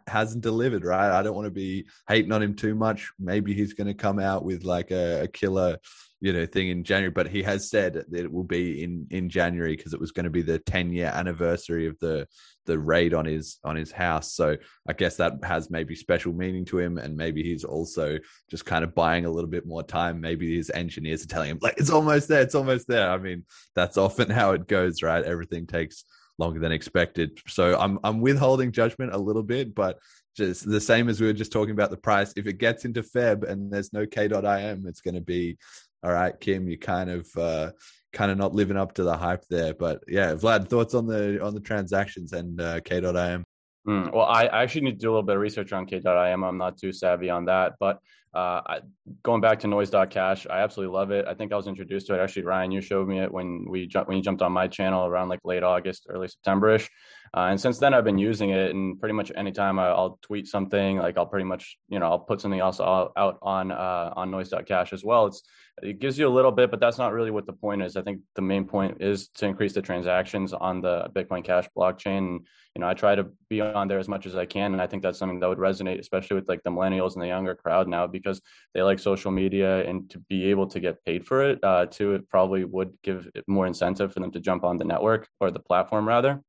hasn't 0.07 0.43
delivered 0.43 0.85
right? 0.85 1.11
I 1.11 1.23
don't 1.23 1.35
want 1.35 1.45
to 1.45 1.51
be 1.51 1.87
hating 2.07 2.31
on 2.31 2.41
him 2.41 2.55
too 2.55 2.75
much. 2.75 3.11
Maybe 3.19 3.53
he's 3.53 3.73
going 3.73 3.87
to 3.87 3.93
come 3.93 4.19
out 4.19 4.45
with 4.45 4.63
like 4.63 4.91
a, 4.91 5.23
a 5.23 5.27
killer 5.27 5.77
you 6.21 6.31
know 6.31 6.45
thing 6.45 6.69
in 6.69 6.83
January, 6.83 7.11
but 7.11 7.27
he 7.27 7.41
has 7.43 7.69
said 7.69 7.93
that 7.93 8.13
it 8.13 8.31
will 8.31 8.43
be 8.43 8.83
in 8.83 9.07
in 9.09 9.27
January 9.27 9.75
because 9.75 9.93
it 9.93 9.99
was 9.99 10.11
going 10.11 10.25
to 10.25 10.29
be 10.29 10.43
the 10.43 10.59
10 10.59 10.93
year 10.93 11.11
anniversary 11.13 11.87
of 11.87 11.97
the 11.99 12.27
the 12.65 12.77
raid 12.77 13.15
on 13.15 13.25
his 13.25 13.57
on 13.63 13.75
his 13.75 13.91
house. 13.91 14.33
So 14.33 14.55
I 14.87 14.93
guess 14.93 15.17
that 15.17 15.33
has 15.43 15.71
maybe 15.71 15.95
special 15.95 16.31
meaning 16.31 16.63
to 16.65 16.77
him, 16.77 16.99
and 16.99 17.17
maybe 17.17 17.43
he's 17.43 17.63
also 17.63 18.19
just 18.49 18.65
kind 18.65 18.83
of 18.83 18.93
buying 18.93 19.25
a 19.25 19.31
little 19.31 19.49
bit 19.49 19.65
more 19.65 19.83
time. 19.83 20.21
Maybe 20.21 20.55
his 20.55 20.69
engineers 20.69 21.23
are 21.23 21.27
telling 21.27 21.49
him 21.49 21.59
like 21.59 21.75
it's 21.77 21.89
almost 21.89 22.27
there, 22.27 22.41
it's 22.41 22.55
almost 22.55 22.87
there. 22.87 23.09
I 23.09 23.17
mean, 23.17 23.43
that's 23.75 23.97
often 23.97 24.29
how 24.29 24.51
it 24.51 24.67
goes, 24.67 25.01
right? 25.01 25.23
Everything 25.23 25.65
takes 25.65 26.05
longer 26.37 26.59
than 26.59 26.71
expected. 26.71 27.39
So 27.47 27.79
I'm 27.79 27.97
I'm 28.03 28.21
withholding 28.21 28.71
judgment 28.71 29.13
a 29.13 29.17
little 29.17 29.43
bit, 29.43 29.73
but 29.73 29.97
just 30.37 30.69
the 30.69 30.79
same 30.79 31.09
as 31.09 31.19
we 31.19 31.27
were 31.27 31.33
just 31.33 31.51
talking 31.51 31.73
about 31.73 31.89
the 31.89 31.97
price. 31.97 32.31
If 32.35 32.47
it 32.47 32.57
gets 32.57 32.85
into 32.85 33.03
Feb 33.03 33.43
and 33.43 33.71
there's 33.71 33.91
no 33.91 34.05
K.im, 34.05 34.85
it's 34.87 35.01
going 35.01 35.15
to 35.15 35.21
be 35.21 35.57
all 36.03 36.11
right, 36.11 36.37
Kim, 36.39 36.67
you 36.67 36.77
kind 36.77 37.09
of 37.09 37.27
uh, 37.37 37.71
kind 38.13 38.31
of 38.31 38.37
not 38.37 38.53
living 38.53 38.77
up 38.77 38.93
to 38.95 39.03
the 39.03 39.15
hype 39.15 39.45
there. 39.49 39.73
But 39.73 40.03
yeah, 40.07 40.33
Vlad, 40.33 40.67
thoughts 40.67 40.93
on 40.93 41.05
the 41.07 41.43
on 41.43 41.53
the 41.53 41.59
transactions 41.59 42.33
and 42.33 42.59
uh, 42.59 42.79
K.im? 42.81 43.43
Mm, 43.87 44.13
well, 44.13 44.25
I, 44.25 44.45
I, 44.45 44.61
actually 44.61 44.81
need 44.81 44.91
to 44.91 44.97
do 44.99 45.09
a 45.09 45.11
little 45.11 45.23
bit 45.23 45.35
of 45.35 45.41
research 45.41 45.73
on 45.73 45.87
K.im. 45.87 46.43
I'm 46.43 46.57
not 46.57 46.77
too 46.77 46.93
savvy 46.93 47.31
on 47.31 47.45
that, 47.45 47.73
but 47.79 47.99
uh, 48.33 48.61
I, 48.65 48.79
going 49.23 49.41
back 49.41 49.59
to 49.59 49.67
Noise.cash, 49.67 50.47
I 50.47 50.61
absolutely 50.61 50.95
love 50.95 51.11
it. 51.11 51.25
I 51.27 51.33
think 51.33 51.51
I 51.51 51.55
was 51.55 51.67
introduced 51.67 52.07
to 52.07 52.13
it. 52.13 52.19
Actually, 52.19 52.43
Ryan, 52.43 52.71
you 52.71 52.79
showed 52.79 53.07
me 53.07 53.19
it 53.19 53.31
when 53.31 53.65
we 53.67 53.87
jumped 53.87 54.07
when 54.07 54.17
you 54.17 54.23
jumped 54.23 54.41
on 54.41 54.51
my 54.51 54.67
channel 54.67 55.05
around 55.05 55.29
like 55.29 55.39
late 55.43 55.63
August, 55.63 56.07
early 56.09 56.27
Septemberish. 56.27 56.87
Uh, 57.35 57.47
and 57.49 57.59
since 57.59 57.77
then, 57.79 57.93
I've 57.93 58.03
been 58.03 58.17
using 58.17 58.51
it, 58.51 58.71
and 58.71 58.99
pretty 58.99 59.13
much 59.13 59.31
anytime 59.35 59.79
I, 59.79 59.89
will 59.93 60.19
tweet 60.21 60.47
something, 60.47 60.97
like 60.97 61.17
I'll 61.17 61.25
pretty 61.25 61.45
much, 61.45 61.77
you 61.89 61.99
know, 61.99 62.05
I'll 62.05 62.19
put 62.19 62.39
something 62.39 62.59
else 62.59 62.79
out, 62.79 63.13
out 63.17 63.39
on 63.41 63.71
uh, 63.71 64.13
on 64.15 64.31
Noise.cash 64.31 64.93
as 64.93 65.03
well. 65.03 65.25
It's 65.25 65.43
it 65.81 65.99
gives 65.99 66.17
you 66.17 66.27
a 66.27 66.29
little 66.29 66.51
bit, 66.51 66.71
but 66.71 66.79
that's 66.79 66.97
not 66.97 67.13
really 67.13 67.31
what 67.31 67.45
the 67.45 67.53
point 67.53 67.81
is. 67.81 67.97
I 67.97 68.01
think 68.01 68.21
the 68.35 68.41
main 68.41 68.65
point 68.65 69.01
is 69.01 69.29
to 69.35 69.45
increase 69.45 69.73
the 69.73 69.81
transactions 69.81 70.53
on 70.53 70.81
the 70.81 71.09
Bitcoin 71.13 71.43
Cash 71.43 71.67
blockchain. 71.77 72.39
You 72.75 72.79
know, 72.81 72.87
I 72.87 72.93
try 72.93 73.15
to 73.15 73.27
be 73.49 73.61
on 73.61 73.87
there 73.87 73.99
as 73.99 74.07
much 74.07 74.25
as 74.25 74.35
I 74.35 74.45
can, 74.45 74.73
and 74.73 74.81
I 74.81 74.87
think 74.87 75.03
that's 75.03 75.19
something 75.19 75.39
that 75.39 75.49
would 75.49 75.57
resonate, 75.57 75.99
especially 75.99 76.35
with 76.35 76.47
like 76.47 76.63
the 76.63 76.69
millennials 76.69 77.13
and 77.13 77.21
the 77.21 77.27
younger 77.27 77.55
crowd 77.55 77.87
now, 77.87 78.07
because 78.07 78.41
they 78.73 78.81
like 78.81 78.99
social 78.99 79.31
media, 79.31 79.83
and 79.87 80.09
to 80.11 80.19
be 80.19 80.45
able 80.45 80.67
to 80.67 80.79
get 80.79 81.03
paid 81.03 81.25
for 81.25 81.43
it, 81.43 81.63
uh, 81.63 81.85
too, 81.85 82.13
it 82.13 82.29
probably 82.29 82.63
would 82.63 82.93
give 83.03 83.29
more 83.47 83.67
incentive 83.67 84.13
for 84.13 84.19
them 84.19 84.31
to 84.31 84.39
jump 84.39 84.63
on 84.63 84.77
the 84.77 84.85
network 84.85 85.27
or 85.39 85.51
the 85.51 85.59
platform 85.59 86.07
rather. 86.07 86.41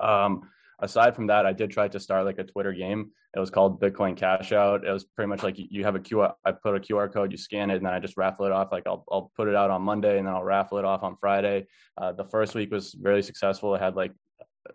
Um, 0.00 0.48
aside 0.80 1.14
from 1.14 1.28
that, 1.28 1.46
I 1.46 1.52
did 1.52 1.70
try 1.70 1.88
to 1.88 2.00
start 2.00 2.24
like 2.24 2.38
a 2.38 2.44
Twitter 2.44 2.72
game. 2.72 3.10
It 3.34 3.40
was 3.40 3.50
called 3.50 3.80
Bitcoin 3.80 4.16
Cash 4.16 4.52
Out. 4.52 4.86
It 4.86 4.92
was 4.92 5.04
pretty 5.04 5.28
much 5.28 5.42
like 5.42 5.56
you 5.56 5.84
have 5.84 5.96
a 5.96 6.00
QR. 6.00 6.34
I 6.44 6.52
put 6.52 6.76
a 6.76 6.80
QR 6.80 7.12
code, 7.12 7.32
you 7.32 7.38
scan 7.38 7.70
it, 7.70 7.76
and 7.76 7.86
then 7.86 7.92
I 7.92 7.98
just 7.98 8.16
raffle 8.16 8.46
it 8.46 8.52
off. 8.52 8.70
Like 8.70 8.86
I'll 8.86 9.04
I'll 9.10 9.32
put 9.36 9.48
it 9.48 9.54
out 9.54 9.70
on 9.70 9.82
Monday, 9.82 10.18
and 10.18 10.26
then 10.26 10.34
I'll 10.34 10.44
raffle 10.44 10.78
it 10.78 10.84
off 10.84 11.02
on 11.02 11.16
Friday. 11.20 11.66
Uh, 12.00 12.12
the 12.12 12.24
first 12.24 12.54
week 12.54 12.70
was 12.70 12.94
really 13.00 13.22
successful. 13.22 13.74
It 13.74 13.80
had 13.80 13.96
like 13.96 14.12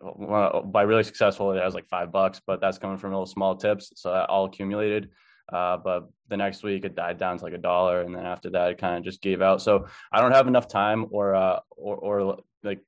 well, 0.02 0.62
by 0.62 0.84
really 0.84 1.04
successful, 1.04 1.52
it 1.52 1.62
has 1.62 1.74
like 1.74 1.88
five 1.88 2.12
bucks, 2.12 2.42
but 2.46 2.62
that's 2.62 2.78
coming 2.78 2.98
from 2.98 3.12
little 3.12 3.26
small 3.26 3.56
tips. 3.56 3.92
So 3.96 4.12
that 4.12 4.30
all 4.30 4.46
accumulated. 4.46 5.10
Uh, 5.52 5.78
but 5.78 6.10
the 6.28 6.38
next 6.38 6.62
week 6.64 6.86
it 6.86 6.96
died 6.96 7.18
down 7.18 7.38
to 7.38 7.44
like 7.44 7.54
a 7.54 7.58
dollar, 7.58 8.02
and 8.02 8.16
then 8.16 8.26
after 8.26 8.52
that 8.52 8.72
it 8.72 8.78
kind 8.78 8.98
of 8.98 9.04
just 9.04 9.22
gave 9.22 9.42
out. 9.42 9.62
So 9.62 9.88
I 10.12 10.22
don't 10.22 10.32
have 10.32 10.48
enough 10.48 10.68
time 10.68 11.08
or 11.12 11.34
uh, 11.34 11.60
or 11.72 11.96
or 11.96 12.38
like 12.64 12.82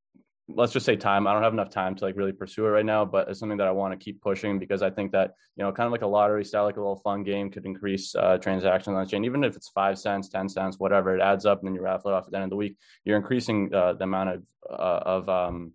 let's 0.55 0.73
just 0.73 0.85
say 0.85 0.95
time. 0.95 1.27
I 1.27 1.33
don't 1.33 1.43
have 1.43 1.53
enough 1.53 1.69
time 1.69 1.95
to 1.95 2.05
like 2.05 2.15
really 2.15 2.31
pursue 2.31 2.65
it 2.65 2.69
right 2.69 2.85
now, 2.85 3.05
but 3.05 3.29
it's 3.29 3.39
something 3.39 3.57
that 3.57 3.67
I 3.67 3.71
want 3.71 3.91
to 3.97 4.03
keep 4.03 4.21
pushing 4.21 4.59
because 4.59 4.81
I 4.81 4.89
think 4.89 5.11
that 5.11 5.35
you 5.55 5.63
know, 5.63 5.71
kind 5.71 5.85
of 5.85 5.91
like 5.91 6.01
a 6.01 6.07
lottery 6.07 6.45
style, 6.45 6.63
like 6.63 6.77
a 6.77 6.79
little 6.79 6.97
fun 6.97 7.23
game, 7.23 7.49
could 7.49 7.65
increase 7.65 8.15
uh, 8.15 8.37
transactions 8.37 8.95
on 8.95 9.03
the 9.03 9.09
chain. 9.09 9.25
Even 9.25 9.43
if 9.43 9.55
it's 9.55 9.69
five 9.69 9.97
cents, 9.97 10.29
ten 10.29 10.47
cents, 10.49 10.79
whatever, 10.79 11.15
it 11.15 11.21
adds 11.21 11.45
up, 11.45 11.59
and 11.59 11.67
then 11.67 11.75
you 11.75 11.81
raffle 11.81 12.11
it 12.11 12.13
off 12.13 12.25
at 12.25 12.31
the 12.31 12.37
end 12.37 12.45
of 12.45 12.49
the 12.49 12.55
week. 12.55 12.77
You're 13.03 13.17
increasing 13.17 13.73
uh, 13.73 13.93
the 13.93 14.03
amount 14.03 14.29
of 14.29 14.43
uh, 14.69 15.01
of 15.05 15.29
um, 15.29 15.73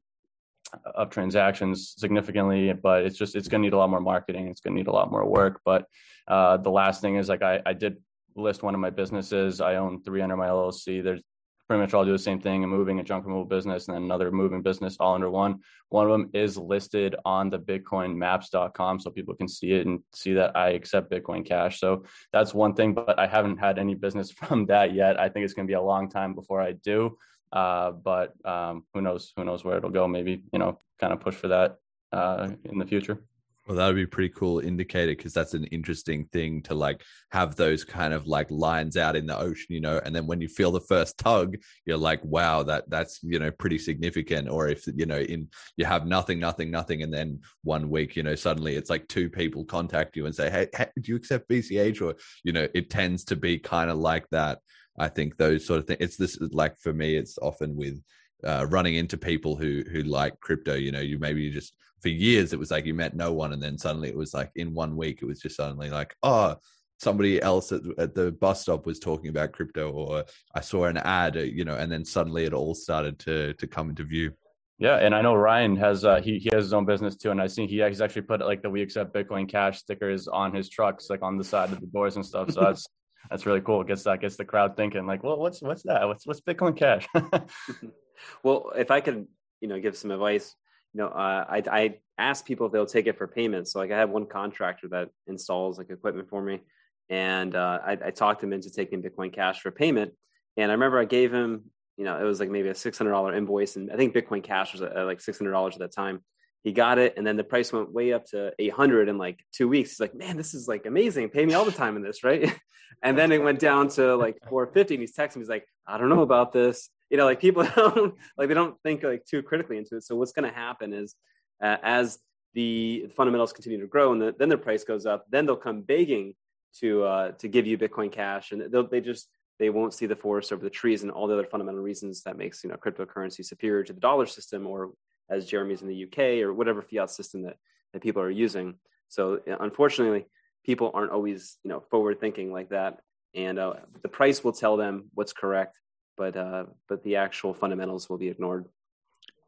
of 0.94 1.10
transactions 1.10 1.94
significantly, 1.96 2.72
but 2.72 3.04
it's 3.04 3.16
just 3.16 3.36
it's 3.36 3.48
going 3.48 3.62
to 3.62 3.66
need 3.66 3.74
a 3.74 3.78
lot 3.78 3.90
more 3.90 4.00
marketing. 4.00 4.48
It's 4.48 4.60
going 4.60 4.74
to 4.74 4.78
need 4.78 4.88
a 4.88 4.92
lot 4.92 5.10
more 5.10 5.28
work. 5.28 5.60
But 5.64 5.86
uh, 6.28 6.56
the 6.58 6.70
last 6.70 7.00
thing 7.00 7.16
is 7.16 7.28
like 7.28 7.42
I, 7.42 7.60
I 7.64 7.72
did 7.72 7.96
list 8.34 8.62
one 8.62 8.74
of 8.74 8.80
my 8.80 8.90
businesses. 8.90 9.60
I 9.60 9.76
own 9.76 10.02
three 10.02 10.22
under 10.22 10.36
my 10.36 10.48
LLC. 10.48 11.02
There's 11.02 11.22
pretty 11.66 11.80
much 11.80 11.94
all 11.94 12.04
do 12.04 12.12
the 12.12 12.18
same 12.18 12.40
thing 12.40 12.64
a 12.64 12.66
moving 12.66 13.00
a 13.00 13.02
junk 13.02 13.24
removal 13.24 13.44
business 13.44 13.88
and 13.88 13.96
then 13.96 14.04
another 14.04 14.30
moving 14.30 14.62
business 14.62 14.96
all 15.00 15.14
under 15.14 15.30
one. 15.30 15.60
One 15.88 16.06
of 16.06 16.12
them 16.12 16.30
is 16.32 16.56
listed 16.56 17.16
on 17.24 17.50
the 17.50 17.58
bitcoinmaps.com 17.58 19.00
so 19.00 19.10
people 19.10 19.34
can 19.34 19.48
see 19.48 19.72
it 19.72 19.86
and 19.86 20.00
see 20.14 20.34
that 20.34 20.56
i 20.56 20.70
accept 20.70 21.10
bitcoin 21.10 21.44
cash. 21.44 21.80
So 21.80 22.04
that's 22.32 22.54
one 22.54 22.74
thing 22.74 22.94
but 22.94 23.18
i 23.18 23.26
haven't 23.26 23.58
had 23.58 23.78
any 23.78 23.94
business 23.94 24.30
from 24.40 24.66
that 24.66 24.94
yet. 24.94 25.18
I 25.18 25.28
think 25.28 25.44
it's 25.44 25.54
going 25.54 25.66
to 25.66 25.70
be 25.70 25.74
a 25.74 25.82
long 25.82 26.08
time 26.08 26.34
before 26.34 26.60
i 26.60 26.72
do 26.72 27.16
uh, 27.52 27.92
but 27.92 28.34
um, 28.44 28.84
who 28.92 29.00
knows 29.00 29.32
who 29.36 29.44
knows 29.44 29.64
where 29.64 29.78
it'll 29.78 29.90
go. 29.90 30.08
Maybe 30.08 30.42
you 30.52 30.58
know 30.58 30.80
kind 31.00 31.12
of 31.12 31.20
push 31.20 31.34
for 31.34 31.48
that 31.48 31.76
uh, 32.12 32.48
in 32.64 32.78
the 32.78 32.86
future 32.86 33.22
Well, 33.66 33.76
that 33.78 33.86
would 33.88 33.96
be 33.96 34.04
a 34.04 34.06
pretty 34.06 34.28
cool 34.28 34.60
indicator 34.60 35.10
because 35.10 35.32
that's 35.32 35.54
an 35.54 35.64
interesting 35.64 36.26
thing 36.26 36.62
to 36.62 36.74
like 36.74 37.02
have 37.32 37.56
those 37.56 37.82
kind 37.82 38.14
of 38.14 38.28
like 38.28 38.48
lines 38.48 38.96
out 38.96 39.16
in 39.16 39.26
the 39.26 39.36
ocean, 39.36 39.66
you 39.70 39.80
know, 39.80 40.00
and 40.04 40.14
then 40.14 40.24
when 40.24 40.40
you 40.40 40.46
feel 40.46 40.70
the 40.70 40.80
first 40.80 41.18
tug, 41.18 41.56
you're 41.84 41.96
like, 41.96 42.24
wow, 42.24 42.62
that 42.62 42.88
that's 42.88 43.18
you 43.24 43.40
know 43.40 43.50
pretty 43.50 43.78
significant. 43.78 44.48
Or 44.48 44.68
if 44.68 44.86
you 44.94 45.04
know 45.06 45.18
in 45.18 45.48
you 45.76 45.84
have 45.84 46.06
nothing, 46.06 46.38
nothing, 46.38 46.70
nothing, 46.70 47.02
and 47.02 47.12
then 47.12 47.40
one 47.64 47.90
week, 47.90 48.14
you 48.14 48.22
know, 48.22 48.36
suddenly 48.36 48.76
it's 48.76 48.90
like 48.90 49.08
two 49.08 49.28
people 49.28 49.64
contact 49.64 50.16
you 50.16 50.26
and 50.26 50.34
say, 50.34 50.48
hey, 50.48 50.68
hey 50.76 50.86
do 51.02 51.10
you 51.10 51.16
accept 51.16 51.48
BCH? 51.48 52.00
Or 52.00 52.14
you 52.44 52.52
know, 52.52 52.68
it 52.72 52.88
tends 52.88 53.24
to 53.24 53.36
be 53.36 53.58
kind 53.58 53.90
of 53.90 53.98
like 53.98 54.28
that. 54.30 54.60
I 54.96 55.08
think 55.08 55.36
those 55.36 55.66
sort 55.66 55.80
of 55.80 55.88
things. 55.88 55.98
It's 56.00 56.16
this 56.16 56.38
like 56.52 56.78
for 56.78 56.92
me, 56.92 57.16
it's 57.16 57.36
often 57.42 57.74
with 57.74 58.00
uh, 58.44 58.66
running 58.68 58.94
into 58.96 59.16
people 59.16 59.56
who 59.56 59.82
who 59.90 60.02
like 60.02 60.38
crypto. 60.40 60.74
You 60.74 60.92
know, 60.92 61.00
you 61.00 61.18
maybe 61.18 61.42
you 61.42 61.52
just 61.52 61.74
for 62.00 62.08
years 62.08 62.52
it 62.52 62.58
was 62.58 62.70
like 62.70 62.86
you 62.86 62.94
met 62.94 63.16
no 63.16 63.32
one, 63.32 63.52
and 63.52 63.62
then 63.62 63.78
suddenly 63.78 64.08
it 64.08 64.16
was 64.16 64.34
like 64.34 64.50
in 64.56 64.74
one 64.74 64.96
week 64.96 65.20
it 65.22 65.26
was 65.26 65.40
just 65.40 65.56
suddenly 65.56 65.90
like 65.90 66.14
oh 66.22 66.56
somebody 66.98 67.40
else 67.42 67.72
at, 67.72 67.82
at 67.98 68.14
the 68.14 68.32
bus 68.32 68.62
stop 68.62 68.86
was 68.86 68.98
talking 68.98 69.28
about 69.28 69.52
crypto, 69.52 69.90
or 69.90 70.24
I 70.54 70.60
saw 70.60 70.84
an 70.86 70.96
ad, 70.98 71.36
uh, 71.36 71.40
you 71.40 71.64
know, 71.64 71.76
and 71.76 71.90
then 71.90 72.04
suddenly 72.04 72.44
it 72.44 72.52
all 72.52 72.74
started 72.74 73.18
to 73.20 73.54
to 73.54 73.66
come 73.66 73.90
into 73.90 74.04
view. 74.04 74.32
Yeah, 74.78 74.96
and 74.96 75.14
I 75.14 75.22
know 75.22 75.34
Ryan 75.34 75.76
has 75.76 76.04
uh, 76.04 76.20
he 76.20 76.38
he 76.38 76.50
has 76.52 76.64
his 76.64 76.72
own 76.74 76.84
business 76.84 77.16
too, 77.16 77.30
and 77.30 77.40
I 77.40 77.46
see 77.46 77.66
he 77.66 77.82
he's 77.82 78.00
actually 78.00 78.22
put 78.22 78.40
like 78.40 78.62
the 78.62 78.70
"We 78.70 78.82
accept 78.82 79.14
Bitcoin 79.14 79.48
Cash" 79.48 79.78
stickers 79.78 80.28
on 80.28 80.54
his 80.54 80.68
trucks, 80.68 81.08
like 81.08 81.22
on 81.22 81.38
the 81.38 81.44
side 81.44 81.72
of 81.72 81.80
the 81.80 81.86
doors 81.86 82.16
and 82.16 82.26
stuff. 82.26 82.50
So 82.50 82.60
that's 82.60 82.86
that's 83.30 83.46
really 83.46 83.62
cool. 83.62 83.80
It 83.80 83.88
gets 83.88 84.02
that 84.02 84.20
gets 84.20 84.36
the 84.36 84.44
crowd 84.44 84.76
thinking, 84.76 85.06
like, 85.06 85.22
well, 85.22 85.38
what's 85.38 85.62
what's 85.62 85.82
that? 85.84 86.06
What's 86.06 86.26
what's 86.26 86.42
Bitcoin 86.42 86.76
Cash? 86.76 87.06
well, 88.42 88.72
if 88.76 88.90
I 88.90 89.00
could, 89.00 89.26
you 89.60 89.68
know, 89.68 89.78
give 89.78 89.96
some 89.96 90.10
advice, 90.10 90.54
you 90.94 90.98
know, 90.98 91.08
uh, 91.08 91.44
I 91.48 91.62
I 91.70 91.98
ask 92.18 92.44
people 92.44 92.66
if 92.66 92.72
they'll 92.72 92.86
take 92.86 93.06
it 93.06 93.18
for 93.18 93.26
payments. 93.26 93.72
So 93.72 93.78
like 93.78 93.90
I 93.90 93.98
have 93.98 94.10
one 94.10 94.26
contractor 94.26 94.88
that 94.88 95.10
installs 95.26 95.78
like 95.78 95.90
equipment 95.90 96.28
for 96.28 96.42
me, 96.42 96.60
and 97.08 97.54
uh, 97.54 97.78
I, 97.84 97.92
I 97.92 98.10
talked 98.10 98.42
him 98.42 98.52
into 98.52 98.70
taking 98.70 99.02
Bitcoin 99.02 99.32
Cash 99.32 99.60
for 99.60 99.70
payment. 99.70 100.12
And 100.56 100.70
I 100.70 100.74
remember 100.74 100.98
I 100.98 101.04
gave 101.04 101.32
him, 101.32 101.64
you 101.96 102.04
know, 102.04 102.18
it 102.18 102.24
was 102.24 102.40
like 102.40 102.50
maybe 102.50 102.68
a 102.68 102.74
six 102.74 102.98
hundred 102.98 103.10
dollar 103.10 103.34
invoice, 103.34 103.76
and 103.76 103.92
I 103.92 103.96
think 103.96 104.14
Bitcoin 104.14 104.42
Cash 104.42 104.72
was 104.72 104.82
uh, 104.82 105.04
like 105.04 105.20
six 105.20 105.38
hundred 105.38 105.52
dollars 105.52 105.74
at 105.74 105.80
that 105.80 105.92
time. 105.92 106.22
He 106.64 106.72
got 106.72 106.98
it, 106.98 107.14
and 107.16 107.26
then 107.26 107.36
the 107.36 107.44
price 107.44 107.72
went 107.72 107.92
way 107.92 108.12
up 108.12 108.24
to 108.26 108.52
eight 108.58 108.72
hundred 108.72 109.08
in 109.08 109.18
like 109.18 109.38
two 109.52 109.68
weeks. 109.68 109.90
He's 109.90 110.00
like, 110.00 110.14
"Man, 110.14 110.36
this 110.36 110.54
is 110.54 110.66
like 110.66 110.86
amazing. 110.86 111.28
Pay 111.28 111.46
me 111.46 111.54
all 111.54 111.64
the 111.64 111.72
time 111.72 111.96
in 111.96 112.02
this, 112.02 112.24
right?" 112.24 112.52
and 113.02 113.16
then 113.16 113.32
it 113.32 113.42
went 113.42 113.60
down 113.60 113.88
to 113.90 114.16
like 114.16 114.38
four 114.48 114.66
fifty. 114.66 114.94
And 114.94 115.02
he's 115.02 115.14
texting 115.14 115.36
me, 115.36 115.42
he's 115.42 115.48
like, 115.48 115.66
"I 115.86 115.98
don't 115.98 116.08
know 116.08 116.22
about 116.22 116.52
this." 116.52 116.90
You 117.10 117.16
know, 117.16 117.24
like 117.24 117.40
people 117.40 117.64
don't 117.76 118.14
like 118.36 118.48
they 118.48 118.54
don't 118.54 118.80
think 118.82 119.02
like 119.02 119.24
too 119.24 119.42
critically 119.42 119.78
into 119.78 119.96
it. 119.96 120.04
So 120.04 120.16
what's 120.16 120.32
going 120.32 120.48
to 120.48 120.54
happen 120.56 120.92
is 120.92 121.14
uh, 121.62 121.76
as 121.82 122.18
the 122.54 123.06
fundamentals 123.14 123.52
continue 123.52 123.80
to 123.80 123.86
grow, 123.86 124.12
and 124.12 124.20
the, 124.20 124.34
then 124.38 124.48
their 124.48 124.58
price 124.58 124.84
goes 124.84 125.06
up, 125.06 125.26
then 125.30 125.46
they'll 125.46 125.56
come 125.56 125.82
begging 125.82 126.34
to 126.80 127.04
uh, 127.04 127.32
to 127.32 127.48
give 127.48 127.66
you 127.66 127.78
Bitcoin 127.78 128.10
Cash, 128.10 128.52
and 128.52 128.72
they'll, 128.72 128.88
they 128.88 129.00
just 129.00 129.28
they 129.58 129.70
won't 129.70 129.94
see 129.94 130.06
the 130.06 130.16
forest 130.16 130.52
over 130.52 130.62
the 130.62 130.70
trees 130.70 131.02
and 131.02 131.10
all 131.10 131.26
the 131.26 131.34
other 131.34 131.44
fundamental 131.44 131.82
reasons 131.82 132.22
that 132.22 132.36
makes 132.36 132.62
you 132.62 132.70
know 132.70 132.76
cryptocurrency 132.76 133.44
superior 133.44 133.84
to 133.84 133.92
the 133.92 134.00
dollar 134.00 134.26
system 134.26 134.66
or 134.66 134.92
as 135.28 135.46
Jeremy's 135.46 135.82
in 135.82 135.88
the 135.88 136.04
UK 136.04 136.44
or 136.44 136.52
whatever 136.52 136.82
fiat 136.82 137.10
system 137.10 137.42
that, 137.42 137.56
that 137.92 138.02
people 138.02 138.22
are 138.22 138.30
using. 138.30 138.74
So 139.08 139.40
unfortunately, 139.60 140.26
people 140.64 140.90
aren't 140.94 141.12
always 141.12 141.56
you 141.62 141.70
know 141.70 141.80
forward 141.90 142.20
thinking 142.20 142.52
like 142.52 142.70
that, 142.70 143.00
and 143.34 143.58
uh, 143.58 143.74
the 144.02 144.08
price 144.08 144.42
will 144.42 144.52
tell 144.52 144.76
them 144.76 145.10
what's 145.14 145.32
correct, 145.32 145.78
but 146.16 146.36
uh, 146.36 146.64
but 146.88 147.02
the 147.04 147.16
actual 147.16 147.54
fundamentals 147.54 148.08
will 148.08 148.18
be 148.18 148.28
ignored. 148.28 148.66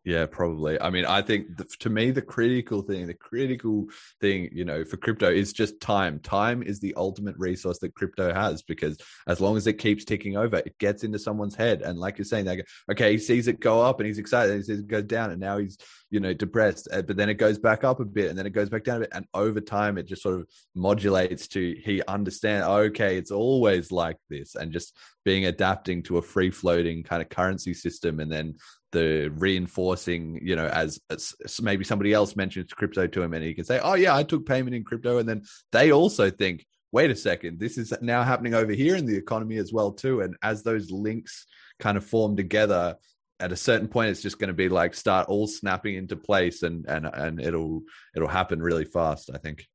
Yeah, 0.08 0.24
probably. 0.24 0.80
I 0.80 0.88
mean, 0.88 1.04
I 1.04 1.20
think 1.20 1.58
the, 1.58 1.64
to 1.80 1.90
me, 1.90 2.10
the 2.10 2.22
critical 2.22 2.80
thing, 2.80 3.06
the 3.06 3.12
critical 3.12 3.88
thing, 4.22 4.48
you 4.52 4.64
know, 4.64 4.82
for 4.82 4.96
crypto 4.96 5.30
is 5.30 5.52
just 5.52 5.82
time. 5.82 6.18
Time 6.20 6.62
is 6.62 6.80
the 6.80 6.94
ultimate 6.96 7.36
resource 7.36 7.78
that 7.80 7.94
crypto 7.94 8.32
has 8.32 8.62
because 8.62 8.96
as 9.26 9.38
long 9.38 9.58
as 9.58 9.66
it 9.66 9.74
keeps 9.74 10.06
ticking 10.06 10.34
over, 10.34 10.56
it 10.56 10.78
gets 10.78 11.04
into 11.04 11.18
someone's 11.18 11.54
head. 11.54 11.82
And 11.82 11.98
like 11.98 12.16
you're 12.16 12.24
saying, 12.24 12.46
they 12.46 12.56
go, 12.56 12.62
okay, 12.90 13.12
he 13.12 13.18
sees 13.18 13.48
it 13.48 13.60
go 13.60 13.82
up 13.82 14.00
and 14.00 14.06
he's 14.06 14.16
excited, 14.16 14.52
and 14.52 14.60
he 14.60 14.64
sees 14.64 14.78
it 14.78 14.86
go 14.86 15.02
down, 15.02 15.30
and 15.30 15.40
now 15.42 15.58
he's, 15.58 15.76
you 16.08 16.20
know, 16.20 16.32
depressed. 16.32 16.88
Uh, 16.90 17.02
but 17.02 17.18
then 17.18 17.28
it 17.28 17.34
goes 17.34 17.58
back 17.58 17.84
up 17.84 18.00
a 18.00 18.06
bit, 18.06 18.30
and 18.30 18.38
then 18.38 18.46
it 18.46 18.54
goes 18.54 18.70
back 18.70 18.84
down 18.84 18.96
a 18.96 19.00
bit, 19.00 19.10
and 19.12 19.26
over 19.34 19.60
time, 19.60 19.98
it 19.98 20.06
just 20.06 20.22
sort 20.22 20.40
of 20.40 20.48
modulates 20.74 21.48
to 21.48 21.76
he 21.84 22.02
understand. 22.08 22.64
Okay, 22.64 23.18
it's 23.18 23.30
always 23.30 23.92
like 23.92 24.16
this, 24.30 24.54
and 24.54 24.72
just 24.72 24.96
being 25.26 25.44
adapting 25.44 26.02
to 26.04 26.16
a 26.16 26.22
free 26.22 26.50
floating 26.50 27.02
kind 27.02 27.20
of 27.20 27.28
currency 27.28 27.74
system, 27.74 28.20
and 28.20 28.32
then 28.32 28.54
the 28.92 29.30
reinforcing, 29.36 30.40
you 30.42 30.56
know, 30.56 30.66
as, 30.66 31.00
as, 31.10 31.34
maybe 31.60 31.84
somebody 31.84 32.12
else 32.12 32.36
mentions 32.36 32.72
crypto 32.72 33.06
to 33.06 33.22
him 33.22 33.34
and 33.34 33.44
he 33.44 33.54
can 33.54 33.64
say, 33.64 33.80
oh, 33.82 33.94
yeah, 33.94 34.14
I 34.14 34.22
took 34.22 34.46
payment 34.46 34.74
in 34.74 34.84
crypto. 34.84 35.18
And 35.18 35.28
then 35.28 35.42
they 35.72 35.92
also 35.92 36.30
think, 36.30 36.66
wait 36.92 37.10
a 37.10 37.16
second, 37.16 37.60
this 37.60 37.76
is 37.76 37.92
now 38.00 38.22
happening 38.22 38.54
over 38.54 38.72
here 38.72 38.96
in 38.96 39.06
the 39.06 39.16
economy 39.16 39.56
as 39.58 39.72
well, 39.72 39.92
too. 39.92 40.20
And 40.20 40.36
as 40.42 40.62
those 40.62 40.90
links 40.90 41.46
kind 41.78 41.96
of 41.96 42.04
form 42.04 42.36
together, 42.36 42.96
at 43.40 43.52
a 43.52 43.56
certain 43.56 43.88
point, 43.88 44.10
it's 44.10 44.22
just 44.22 44.38
going 44.38 44.48
to 44.48 44.54
be 44.54 44.68
like 44.68 44.94
start 44.94 45.28
all 45.28 45.46
snapping 45.46 45.94
into 45.94 46.16
place 46.16 46.62
and, 46.62 46.86
and, 46.86 47.06
and 47.06 47.40
it'll, 47.40 47.82
it'll 48.16 48.28
happen 48.28 48.60
really 48.60 48.84
fast, 48.84 49.30
I 49.32 49.38
think. 49.38 49.66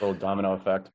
Little 0.00 0.14
domino 0.14 0.52
effect. 0.52 0.90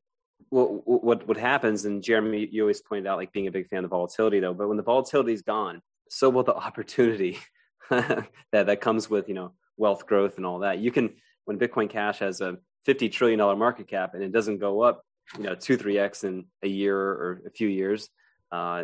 Well, 0.51 0.81
what, 0.85 1.27
what 1.27 1.37
happens, 1.37 1.85
and 1.85 2.03
Jeremy, 2.03 2.47
you 2.51 2.61
always 2.61 2.81
pointed 2.81 3.07
out 3.07 3.17
like 3.17 3.31
being 3.31 3.47
a 3.47 3.51
big 3.51 3.67
fan 3.69 3.85
of 3.85 3.89
volatility 3.89 4.39
though, 4.39 4.53
but 4.53 4.67
when 4.67 4.77
the 4.77 4.83
volatility 4.83 5.33
is 5.33 5.41
gone, 5.41 5.81
so 6.09 6.29
will 6.29 6.43
the 6.43 6.53
opportunity 6.55 7.39
that 7.89 8.27
that 8.51 8.81
comes 8.81 9.09
with 9.09 9.27
you 9.27 9.33
know 9.33 9.53
wealth 9.77 10.05
growth 10.05 10.37
and 10.37 10.45
all 10.45 10.59
that. 10.59 10.79
You 10.79 10.91
can 10.91 11.15
when 11.45 11.59
Bitcoin 11.59 11.89
Cash 11.89 12.19
has 12.19 12.41
a 12.41 12.57
fifty 12.85 13.09
trillion 13.09 13.39
dollar 13.39 13.55
market 13.55 13.87
cap 13.87 14.13
and 14.13 14.23
it 14.23 14.31
doesn't 14.31 14.59
go 14.59 14.81
up, 14.81 15.05
you 15.37 15.43
know, 15.43 15.55
two 15.55 15.77
three 15.77 15.97
x 15.97 16.23
in 16.23 16.45
a 16.61 16.67
year 16.67 16.97
or 16.97 17.41
a 17.45 17.51
few 17.51 17.67
years. 17.67 18.09
Uh, 18.51 18.83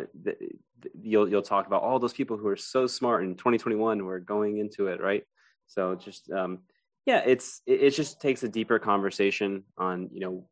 you'll 1.00 1.28
you'll 1.28 1.42
talk 1.42 1.66
about 1.66 1.82
all 1.82 1.98
those 1.98 2.12
people 2.12 2.36
who 2.36 2.48
are 2.48 2.56
so 2.56 2.86
smart 2.86 3.22
in 3.22 3.36
2021 3.36 3.98
who 3.98 4.08
are 4.08 4.20
going 4.20 4.58
into 4.58 4.88
it, 4.88 5.00
right? 5.00 5.24
So 5.66 5.94
just 5.94 6.30
um, 6.30 6.60
yeah, 7.06 7.22
it's 7.24 7.62
it, 7.66 7.82
it 7.82 7.90
just 7.90 8.20
takes 8.20 8.42
a 8.42 8.48
deeper 8.48 8.78
conversation 8.78 9.64
on 9.78 10.10
you 10.12 10.20
know 10.20 10.48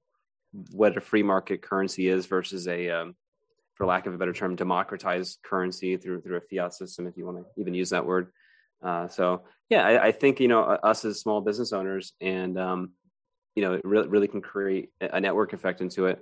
what 0.70 0.96
a 0.96 1.00
free 1.00 1.22
market 1.22 1.62
currency 1.62 2.08
is 2.08 2.26
versus 2.26 2.68
a 2.68 2.90
um, 2.90 3.14
for 3.74 3.87
lack 3.87 4.06
of 4.06 4.14
a 4.14 4.18
better 4.18 4.32
term, 4.32 4.56
democratized 4.56 5.38
currency 5.44 5.96
through 5.96 6.20
through 6.20 6.37
a 6.37 6.40
fiat 6.40 6.74
system, 6.74 7.06
if 7.06 7.16
you 7.16 7.26
want 7.26 7.38
to 7.38 7.44
even 7.61 7.74
use 7.74 7.90
that 7.90 8.06
word. 8.06 8.32
Uh, 8.83 9.09
so 9.09 9.43
yeah, 9.69 9.87
I, 9.87 10.07
I, 10.07 10.12
think 10.12 10.41
you 10.41 10.49
know 10.49 10.62
us 10.62 11.05
as 11.05 11.21
small 11.21 11.41
business 11.41 11.73
owners, 11.73 12.12
and 12.21 12.59
um, 12.59 12.93
you 13.55 13.62
know, 13.62 13.75
it 13.75 13.85
really 13.85 14.09
really 14.09 14.29
can 14.29 14.41
create 14.41 14.91
a 15.01 15.21
network 15.21 15.53
effect 15.53 15.81
into 15.81 16.07
it. 16.07 16.21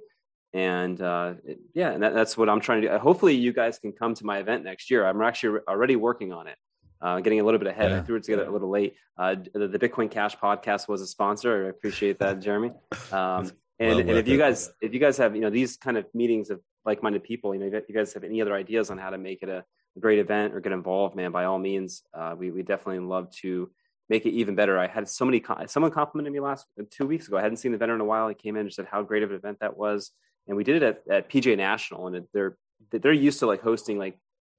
And 0.53 1.01
uh, 1.01 1.35
it, 1.45 1.59
yeah, 1.75 1.91
and 1.91 2.03
that, 2.03 2.15
that's 2.15 2.37
what 2.37 2.49
I'm 2.49 2.61
trying 2.61 2.83
to 2.83 2.89
do. 2.89 2.99
Hopefully, 2.99 3.35
you 3.35 3.53
guys 3.53 3.79
can 3.79 3.93
come 3.93 4.15
to 4.15 4.25
my 4.25 4.39
event 4.39 4.65
next 4.65 4.91
year. 4.91 5.07
I'm 5.07 5.21
actually 5.23 5.61
already 5.69 5.97
working 5.97 6.33
on 6.33 6.47
it. 6.47 6.57
Uh, 6.99 7.21
getting 7.21 7.41
a 7.41 7.45
little 7.45 7.59
bit 7.59 7.69
ahead. 7.69 7.91
Yeah. 7.91 7.99
I 7.99 8.01
threw 8.01 8.17
it 8.17 8.23
together 8.23 8.47
a 8.47 8.51
little 8.51 8.71
late. 8.71 8.95
Uh, 9.19 9.37
the, 9.53 9.69
the, 9.69 9.79
Bitcoin 9.79 10.11
Cash 10.11 10.39
podcast 10.39 10.89
was 10.89 11.03
a 11.03 11.07
sponsor. 11.07 11.67
I 11.67 11.69
appreciate 11.69 12.19
that, 12.21 12.41
Jeremy. 12.41 12.73
Um, 13.13 13.53
and, 13.79 14.01
and 14.01 14.11
if 14.11 14.27
you 14.27 14.39
guys 14.39 14.73
if 14.81 14.95
you 14.95 15.01
guys 15.01 15.19
have 15.19 15.35
you 15.35 15.43
know 15.43 15.51
these 15.51 15.77
kind 15.77 15.97
of 15.97 16.07
meetings 16.15 16.51
of 16.51 16.61
like-minded 16.85 17.23
people 17.23 17.55
you 17.55 17.61
know 17.61 17.67
if 17.67 17.89
you 17.89 17.95
guys 17.95 18.13
have 18.15 18.25
any 18.25 18.41
other 18.41 18.55
ideas 18.55 18.91
on 18.91 18.99
how 18.99 19.11
to 19.11 19.19
make 19.19 19.43
it 19.43 19.49
a, 19.49 19.65
great 20.01 20.19
event 20.19 20.55
or 20.55 20.61
get 20.61 20.73
involved 20.73 21.17
man 21.17 21.33
by 21.33 21.45
all 21.45 21.59
means. 21.59 22.03
Uh, 22.13 22.35
we, 22.39 22.51
we 22.51 22.63
definitely 22.63 23.01
love 23.01 23.31
to 23.31 23.71
make 24.09 24.27
it 24.27 24.31
even 24.31 24.55
better. 24.55 24.79
I 24.79 24.87
had 24.87 25.09
so 25.09 25.25
many 25.25 25.43
someone 25.67 25.91
complimented 25.91 26.33
me 26.33 26.41
last 26.41 26.67
uh, 26.79 26.85
two 26.91 27.07
weeks 27.07 27.27
ago. 27.27 27.37
I 27.37 27.43
hadn't 27.43 27.59
seen 27.59 27.73
the 27.73 27.77
event 27.77 27.93
in 27.93 28.01
a 28.01 28.05
while. 28.05 28.29
He 28.29 28.35
came 28.35 28.57
in 28.57 28.63
and 28.63 28.73
said 28.73 28.87
how 28.91 29.03
great 29.03 29.23
of 29.23 29.31
an 29.31 29.37
event 29.37 29.59
that 29.61 29.77
was. 29.77 30.11
And 30.47 30.57
we 30.57 30.65
did 30.65 30.83
it 30.83 30.83
at, 30.83 31.03
at 31.11 31.31
PGA 31.31 31.57
National 31.57 32.07
and 32.07 32.27
they're 32.33 32.57
they're 32.91 33.13
used 33.13 33.41
to 33.41 33.47
like 33.47 33.63
hosting 33.63 33.99
like 33.99 34.19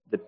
the 0.09 0.19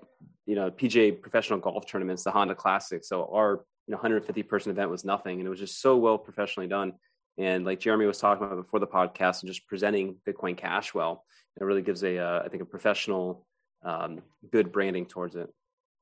you 0.46 0.56
know 0.56 0.70
pj 0.70 1.20
professional 1.20 1.60
golf 1.60 1.86
tournaments 1.88 2.24
the 2.24 2.32
honda 2.32 2.56
classic. 2.56 3.04
So 3.04 3.30
our 3.34 3.66
you 3.88 3.92
know 3.92 3.98
150 3.98 4.44
person 4.44 4.72
event 4.72 4.90
was 4.90 5.04
nothing 5.04 5.40
and 5.40 5.48
it 5.48 5.50
was 5.50 5.60
just 5.60 5.82
so 5.82 5.98
well 5.98 6.18
professionally 6.18 6.68
done. 6.68 6.94
And 7.40 7.66
like 7.66 7.80
Jeremy 7.80 8.06
was 8.06 8.20
talking 8.20 8.46
about 8.46 8.58
before 8.58 8.82
the 8.82 8.88
podcast, 8.88 9.42
and 9.42 9.48
just 9.48 9.66
presenting 9.66 10.18
Bitcoin 10.28 10.58
Cash 10.58 10.94
well, 10.94 11.24
it 11.60 11.64
really 11.64 11.82
gives 11.82 12.04
a, 12.04 12.18
uh, 12.18 12.42
I 12.44 12.50
think, 12.50 12.62
a 12.62 12.66
professional, 12.66 13.48
um, 13.84 14.22
good 14.52 14.72
branding 14.72 15.06
towards 15.06 15.36
it. 15.36 15.50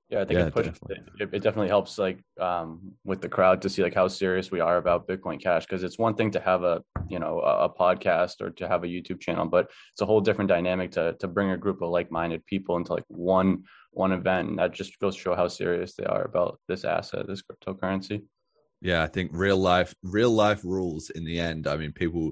Yeah, 0.10 0.22
I 0.22 0.26
think 0.26 0.40
yeah, 0.40 0.46
it, 0.46 0.54
pushes, 0.54 0.80
definitely. 0.80 1.14
It, 1.20 1.30
it, 1.34 1.44
definitely 1.44 1.68
helps 1.68 1.98
like 1.98 2.20
um, 2.40 2.94
with 3.04 3.20
the 3.20 3.28
crowd 3.28 3.62
to 3.64 3.70
see 3.70 3.84
like 3.84 3.94
how 3.94 4.08
serious 4.08 4.50
we 4.50 4.62
are 4.62 4.78
about 4.78 5.06
Bitcoin 5.06 5.42
Cash 5.42 5.66
because 5.66 5.84
it's 5.84 6.00
one 6.00 6.16
thing 6.16 6.32
to 6.32 6.40
have 6.40 6.64
a 6.64 6.82
you 7.10 7.20
know 7.20 7.42
a, 7.42 7.66
a, 7.66 7.70
podcast 7.70 8.40
or 8.40 8.52
to 8.52 8.70
have 8.70 8.86
a 8.86 8.88
YouTube 8.88 9.20
channel, 9.20 9.46
but 9.46 9.70
it's 9.92 10.02
a 10.02 10.06
whole 10.06 10.22
different 10.22 10.48
dynamic 10.48 10.92
to 10.92 11.14
to 11.20 11.28
bring 11.28 11.52
a 11.52 11.58
group 11.58 11.82
of 11.82 11.90
like 11.90 12.10
minded 12.10 12.46
people 12.46 12.78
into 12.78 12.94
like 12.94 13.04
one 13.10 13.64
one 13.92 14.14
event. 14.14 14.48
And 14.48 14.60
that 14.60 14.74
just 14.74 14.98
goes 15.00 15.14
to 15.16 15.22
show 15.22 15.36
how 15.36 15.50
serious 15.50 15.96
they 15.96 16.06
are 16.06 16.24
about 16.24 16.62
this 16.70 16.86
asset, 16.86 17.28
this 17.28 17.44
cryptocurrency. 17.44 18.24
Yeah, 18.82 19.04
I 19.04 19.08
think 19.08 19.32
real 19.34 19.58
life 19.58 19.94
real 20.04 20.32
life 20.32 20.62
rules 20.64 21.10
in 21.10 21.26
the 21.26 21.38
end. 21.38 21.68
I 21.68 21.76
mean, 21.76 21.92
people 21.92 22.32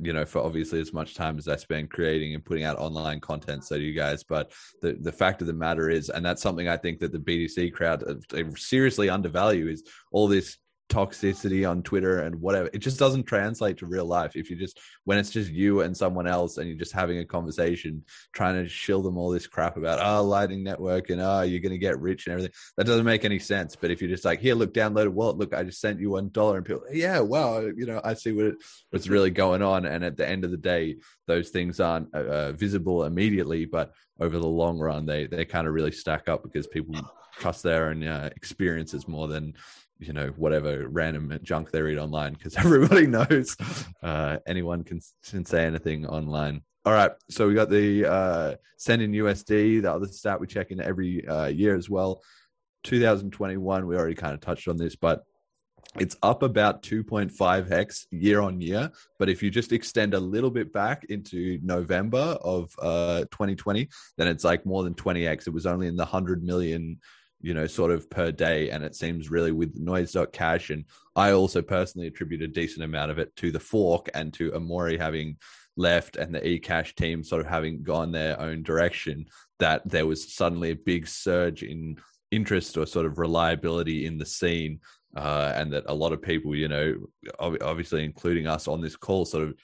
you 0.00 0.12
know, 0.12 0.24
for 0.24 0.40
obviously 0.40 0.80
as 0.80 0.92
much 0.92 1.14
time 1.14 1.38
as 1.38 1.48
I 1.48 1.56
spend 1.56 1.90
creating 1.90 2.34
and 2.34 2.44
putting 2.44 2.64
out 2.64 2.78
online 2.78 3.20
content, 3.20 3.64
so 3.64 3.74
you 3.74 3.92
guys. 3.92 4.22
But 4.22 4.52
the 4.80 4.96
the 5.00 5.12
fact 5.12 5.40
of 5.40 5.46
the 5.46 5.52
matter 5.52 5.90
is, 5.90 6.08
and 6.08 6.24
that's 6.24 6.42
something 6.42 6.68
I 6.68 6.76
think 6.76 7.00
that 7.00 7.12
the 7.12 7.18
BTC 7.18 7.72
crowd 7.72 8.02
uh, 8.04 8.44
seriously 8.56 9.08
undervalue 9.08 9.68
is 9.68 9.84
all 10.10 10.28
this 10.28 10.58
toxicity 10.92 11.68
on 11.68 11.82
Twitter 11.82 12.20
and 12.20 12.40
whatever. 12.40 12.68
It 12.72 12.78
just 12.78 12.98
doesn't 12.98 13.24
translate 13.24 13.78
to 13.78 13.86
real 13.86 14.04
life. 14.04 14.36
If 14.36 14.50
you 14.50 14.56
just 14.56 14.78
when 15.04 15.18
it's 15.18 15.30
just 15.30 15.50
you 15.50 15.80
and 15.80 15.96
someone 15.96 16.26
else 16.26 16.58
and 16.58 16.68
you're 16.68 16.78
just 16.78 16.92
having 16.92 17.18
a 17.18 17.24
conversation, 17.24 18.04
trying 18.32 18.62
to 18.62 18.68
shill 18.68 19.00
them 19.00 19.16
all 19.16 19.30
this 19.30 19.46
crap 19.46 19.78
about 19.78 20.00
oh 20.04 20.22
Lightning 20.22 20.62
Network 20.62 21.08
and 21.08 21.20
oh 21.20 21.40
you're 21.40 21.60
gonna 21.60 21.78
get 21.78 21.98
rich 21.98 22.26
and 22.26 22.34
everything. 22.34 22.52
That 22.76 22.86
doesn't 22.86 23.06
make 23.06 23.24
any 23.24 23.38
sense. 23.38 23.74
But 23.74 23.90
if 23.90 24.02
you're 24.02 24.10
just 24.10 24.26
like 24.26 24.40
here, 24.40 24.54
look, 24.54 24.74
download 24.74 25.06
a 25.06 25.10
wallet. 25.10 25.38
Look, 25.38 25.54
I 25.54 25.62
just 25.64 25.80
sent 25.80 25.98
you 25.98 26.10
one 26.10 26.28
dollar, 26.30 26.58
and 26.58 26.66
people, 26.66 26.84
yeah, 26.92 27.20
wow, 27.20 27.60
you 27.60 27.86
know, 27.86 28.00
I 28.04 28.12
see 28.14 28.32
what 28.32 28.46
it, 28.46 28.56
what's 28.90 29.08
really 29.08 29.30
going 29.30 29.62
on. 29.62 29.86
And 29.86 30.04
at 30.04 30.18
the 30.18 30.28
end 30.28 30.44
of 30.44 30.50
the 30.50 30.58
day, 30.58 30.96
those 31.26 31.48
things 31.48 31.80
aren't 31.80 32.14
uh, 32.14 32.18
uh 32.18 32.52
visible 32.52 33.04
immediately, 33.04 33.64
but 33.64 33.92
over 34.20 34.38
the 34.38 34.46
long 34.46 34.78
run, 34.78 35.06
they 35.06 35.26
they 35.26 35.46
kind 35.46 35.66
of 35.66 35.72
really 35.72 35.92
stack 35.92 36.28
up 36.28 36.42
because 36.42 36.66
people 36.66 36.94
trust 37.38 37.62
their 37.62 37.88
own 37.88 38.04
uh, 38.04 38.28
experiences 38.36 39.08
more 39.08 39.26
than 39.26 39.54
you 40.02 40.12
know 40.12 40.28
whatever 40.36 40.88
random 40.88 41.38
junk 41.42 41.70
they 41.70 41.82
read 41.82 41.98
online 41.98 42.34
because 42.34 42.56
everybody 42.64 43.06
knows 43.06 43.56
uh, 44.02 44.38
anyone 44.46 44.84
can, 44.84 45.00
can 45.28 45.44
say 45.44 45.64
anything 45.64 46.06
online. 46.06 46.62
All 46.84 46.92
right 46.92 47.12
so 47.30 47.46
we 47.46 47.54
got 47.54 47.70
the 47.70 48.06
uh, 48.06 48.54
send 48.76 49.02
in 49.02 49.12
usd 49.12 49.46
the 49.82 49.92
other 49.92 50.06
stat 50.06 50.40
we 50.40 50.46
check 50.46 50.70
in 50.70 50.80
every 50.80 51.26
uh, 51.26 51.46
year 51.46 51.76
as 51.76 51.88
well. 51.88 52.22
2021 52.84 53.86
we 53.86 53.96
already 53.96 54.14
kind 54.14 54.34
of 54.34 54.40
touched 54.40 54.68
on 54.68 54.76
this 54.76 54.96
but 54.96 55.24
it's 55.98 56.16
up 56.22 56.42
about 56.42 56.82
2.5x 56.82 58.06
year 58.10 58.40
on 58.40 58.62
year. 58.62 58.90
But 59.18 59.28
if 59.28 59.42
you 59.42 59.50
just 59.50 59.72
extend 59.72 60.14
a 60.14 60.20
little 60.20 60.50
bit 60.50 60.72
back 60.72 61.04
into 61.10 61.58
november 61.62 62.38
of 62.42 62.74
uh, 62.80 63.20
2020 63.30 63.88
then 64.16 64.26
it's 64.26 64.44
like 64.44 64.66
more 64.66 64.82
than 64.82 64.94
20x 64.94 65.46
it 65.46 65.54
was 65.54 65.66
only 65.66 65.86
in 65.86 65.96
the 65.96 66.04
100 66.04 66.42
million 66.42 66.98
you 67.42 67.54
know, 67.54 67.66
sort 67.66 67.90
of 67.90 68.08
per 68.08 68.30
day. 68.30 68.70
And 68.70 68.82
it 68.84 68.94
seems 68.94 69.30
really 69.30 69.52
with 69.52 69.76
noise.cash. 69.76 70.70
And 70.70 70.84
I 71.14 71.32
also 71.32 71.60
personally 71.60 72.06
attribute 72.06 72.42
a 72.42 72.48
decent 72.48 72.84
amount 72.84 73.10
of 73.10 73.18
it 73.18 73.34
to 73.36 73.50
the 73.50 73.60
fork 73.60 74.08
and 74.14 74.32
to 74.34 74.52
Amaury 74.52 74.98
having 74.98 75.36
left 75.76 76.16
and 76.16 76.34
the 76.34 76.40
eCash 76.40 76.94
team 76.94 77.24
sort 77.24 77.40
of 77.40 77.46
having 77.46 77.82
gone 77.82 78.12
their 78.12 78.40
own 78.40 78.62
direction, 78.62 79.26
that 79.58 79.86
there 79.88 80.06
was 80.06 80.32
suddenly 80.32 80.70
a 80.70 80.76
big 80.76 81.06
surge 81.06 81.62
in 81.62 81.98
interest 82.30 82.76
or 82.76 82.86
sort 82.86 83.06
of 83.06 83.18
reliability 83.18 84.06
in 84.06 84.18
the 84.18 84.26
scene. 84.26 84.80
Uh, 85.14 85.52
and 85.56 85.70
that 85.70 85.84
a 85.88 85.94
lot 85.94 86.12
of 86.12 86.22
people, 86.22 86.56
you 86.56 86.68
know, 86.68 86.96
obviously 87.38 88.02
including 88.02 88.46
us 88.46 88.66
on 88.66 88.80
this 88.80 88.96
call, 88.96 89.26
sort 89.26 89.46
of 89.46 89.54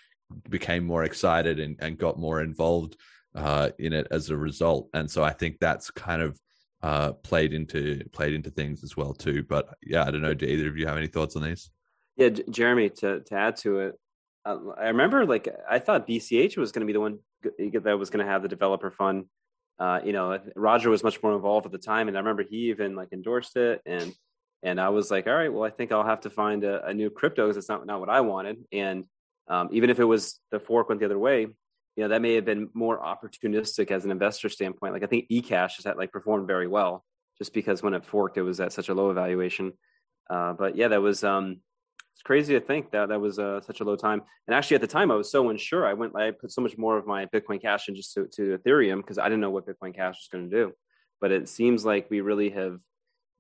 became 0.50 0.84
more 0.84 1.04
excited 1.04 1.58
and, 1.58 1.76
and 1.78 1.96
got 1.96 2.18
more 2.18 2.42
involved 2.42 2.96
uh, 3.34 3.70
in 3.78 3.94
it 3.94 4.06
as 4.10 4.28
a 4.28 4.36
result. 4.36 4.90
And 4.92 5.10
so 5.10 5.22
I 5.22 5.30
think 5.30 5.56
that's 5.58 5.90
kind 5.90 6.20
of 6.20 6.38
uh, 6.82 7.12
played 7.12 7.52
into 7.52 8.04
played 8.12 8.34
into 8.34 8.50
things 8.50 8.84
as 8.84 8.96
well 8.96 9.12
too. 9.12 9.42
But 9.42 9.74
yeah, 9.82 10.04
I 10.04 10.10
don't 10.10 10.22
know. 10.22 10.34
Do 10.34 10.46
either 10.46 10.68
of 10.68 10.76
you 10.76 10.86
have 10.86 10.96
any 10.96 11.06
thoughts 11.06 11.36
on 11.36 11.42
these? 11.42 11.70
Yeah, 12.16 12.30
J- 12.30 12.44
Jeremy. 12.50 12.90
To 12.90 13.20
to 13.20 13.34
add 13.34 13.56
to 13.58 13.80
it, 13.80 14.00
uh, 14.44 14.58
I 14.78 14.88
remember 14.88 15.26
like 15.26 15.48
I 15.68 15.78
thought 15.78 16.06
BCH 16.06 16.56
was 16.56 16.72
going 16.72 16.80
to 16.80 16.86
be 16.86 16.92
the 16.92 17.00
one 17.00 17.18
that 17.42 17.98
was 17.98 18.10
going 18.10 18.24
to 18.24 18.30
have 18.30 18.42
the 18.42 18.48
developer 18.48 18.90
fund. 18.90 19.26
Uh, 19.78 20.00
you 20.04 20.12
know, 20.12 20.40
Roger 20.56 20.90
was 20.90 21.04
much 21.04 21.22
more 21.22 21.34
involved 21.34 21.66
at 21.66 21.72
the 21.72 21.78
time, 21.78 22.08
and 22.08 22.16
I 22.16 22.20
remember 22.20 22.42
he 22.42 22.70
even 22.70 22.96
like 22.96 23.12
endorsed 23.12 23.56
it, 23.56 23.80
and 23.86 24.12
and 24.62 24.80
I 24.80 24.88
was 24.88 25.10
like, 25.10 25.26
all 25.26 25.34
right, 25.34 25.52
well, 25.52 25.62
I 25.62 25.70
think 25.70 25.92
I'll 25.92 26.04
have 26.04 26.22
to 26.22 26.30
find 26.30 26.64
a, 26.64 26.84
a 26.86 26.94
new 26.94 27.10
crypto 27.10 27.46
because 27.46 27.56
it's 27.56 27.68
not 27.68 27.86
not 27.86 28.00
what 28.00 28.08
I 28.08 28.20
wanted, 28.20 28.64
and 28.72 29.04
um, 29.48 29.68
even 29.72 29.90
if 29.90 29.98
it 29.98 30.04
was 30.04 30.40
the 30.50 30.60
fork 30.60 30.88
went 30.88 31.00
the 31.00 31.06
other 31.06 31.18
way, 31.18 31.48
you 31.98 32.04
know 32.04 32.10
that 32.10 32.22
may 32.22 32.34
have 32.34 32.44
been 32.44 32.70
more 32.74 33.00
opportunistic 33.00 33.90
as 33.90 34.04
an 34.04 34.12
investor 34.12 34.48
standpoint. 34.48 34.92
Like 34.92 35.02
I 35.02 35.06
think 35.06 35.28
eCash 35.32 35.74
has 35.74 35.84
had 35.84 35.96
like 35.96 36.12
performed 36.12 36.46
very 36.46 36.68
well 36.68 37.04
just 37.38 37.52
because 37.52 37.82
when 37.82 37.92
it 37.92 38.04
forked, 38.04 38.38
it 38.38 38.42
was 38.42 38.60
at 38.60 38.72
such 38.72 38.88
a 38.88 38.94
low 38.94 39.10
evaluation. 39.10 39.72
Uh, 40.30 40.52
but 40.52 40.76
yeah, 40.76 40.86
that 40.86 41.02
was 41.02 41.24
um, 41.24 41.56
it's 42.14 42.22
crazy 42.22 42.54
to 42.54 42.60
think 42.60 42.92
that 42.92 43.08
that 43.08 43.20
was 43.20 43.40
uh, 43.40 43.60
such 43.62 43.80
a 43.80 43.84
low 43.84 43.96
time. 43.96 44.22
And 44.46 44.54
actually, 44.54 44.76
at 44.76 44.80
the 44.80 44.86
time, 44.86 45.10
I 45.10 45.16
was 45.16 45.28
so 45.28 45.50
unsure. 45.50 45.88
I 45.88 45.92
went, 45.92 46.14
I 46.14 46.30
put 46.30 46.52
so 46.52 46.62
much 46.62 46.78
more 46.78 46.96
of 46.96 47.04
my 47.04 47.26
Bitcoin 47.26 47.60
Cash 47.60 47.88
in 47.88 47.96
just 47.96 48.14
to, 48.14 48.28
to 48.36 48.56
Ethereum 48.58 48.98
because 48.98 49.18
I 49.18 49.24
didn't 49.24 49.40
know 49.40 49.50
what 49.50 49.66
Bitcoin 49.66 49.92
Cash 49.92 50.18
was 50.18 50.28
going 50.30 50.48
to 50.48 50.56
do. 50.56 50.72
But 51.20 51.32
it 51.32 51.48
seems 51.48 51.84
like 51.84 52.08
we 52.10 52.20
really 52.20 52.50
have, 52.50 52.78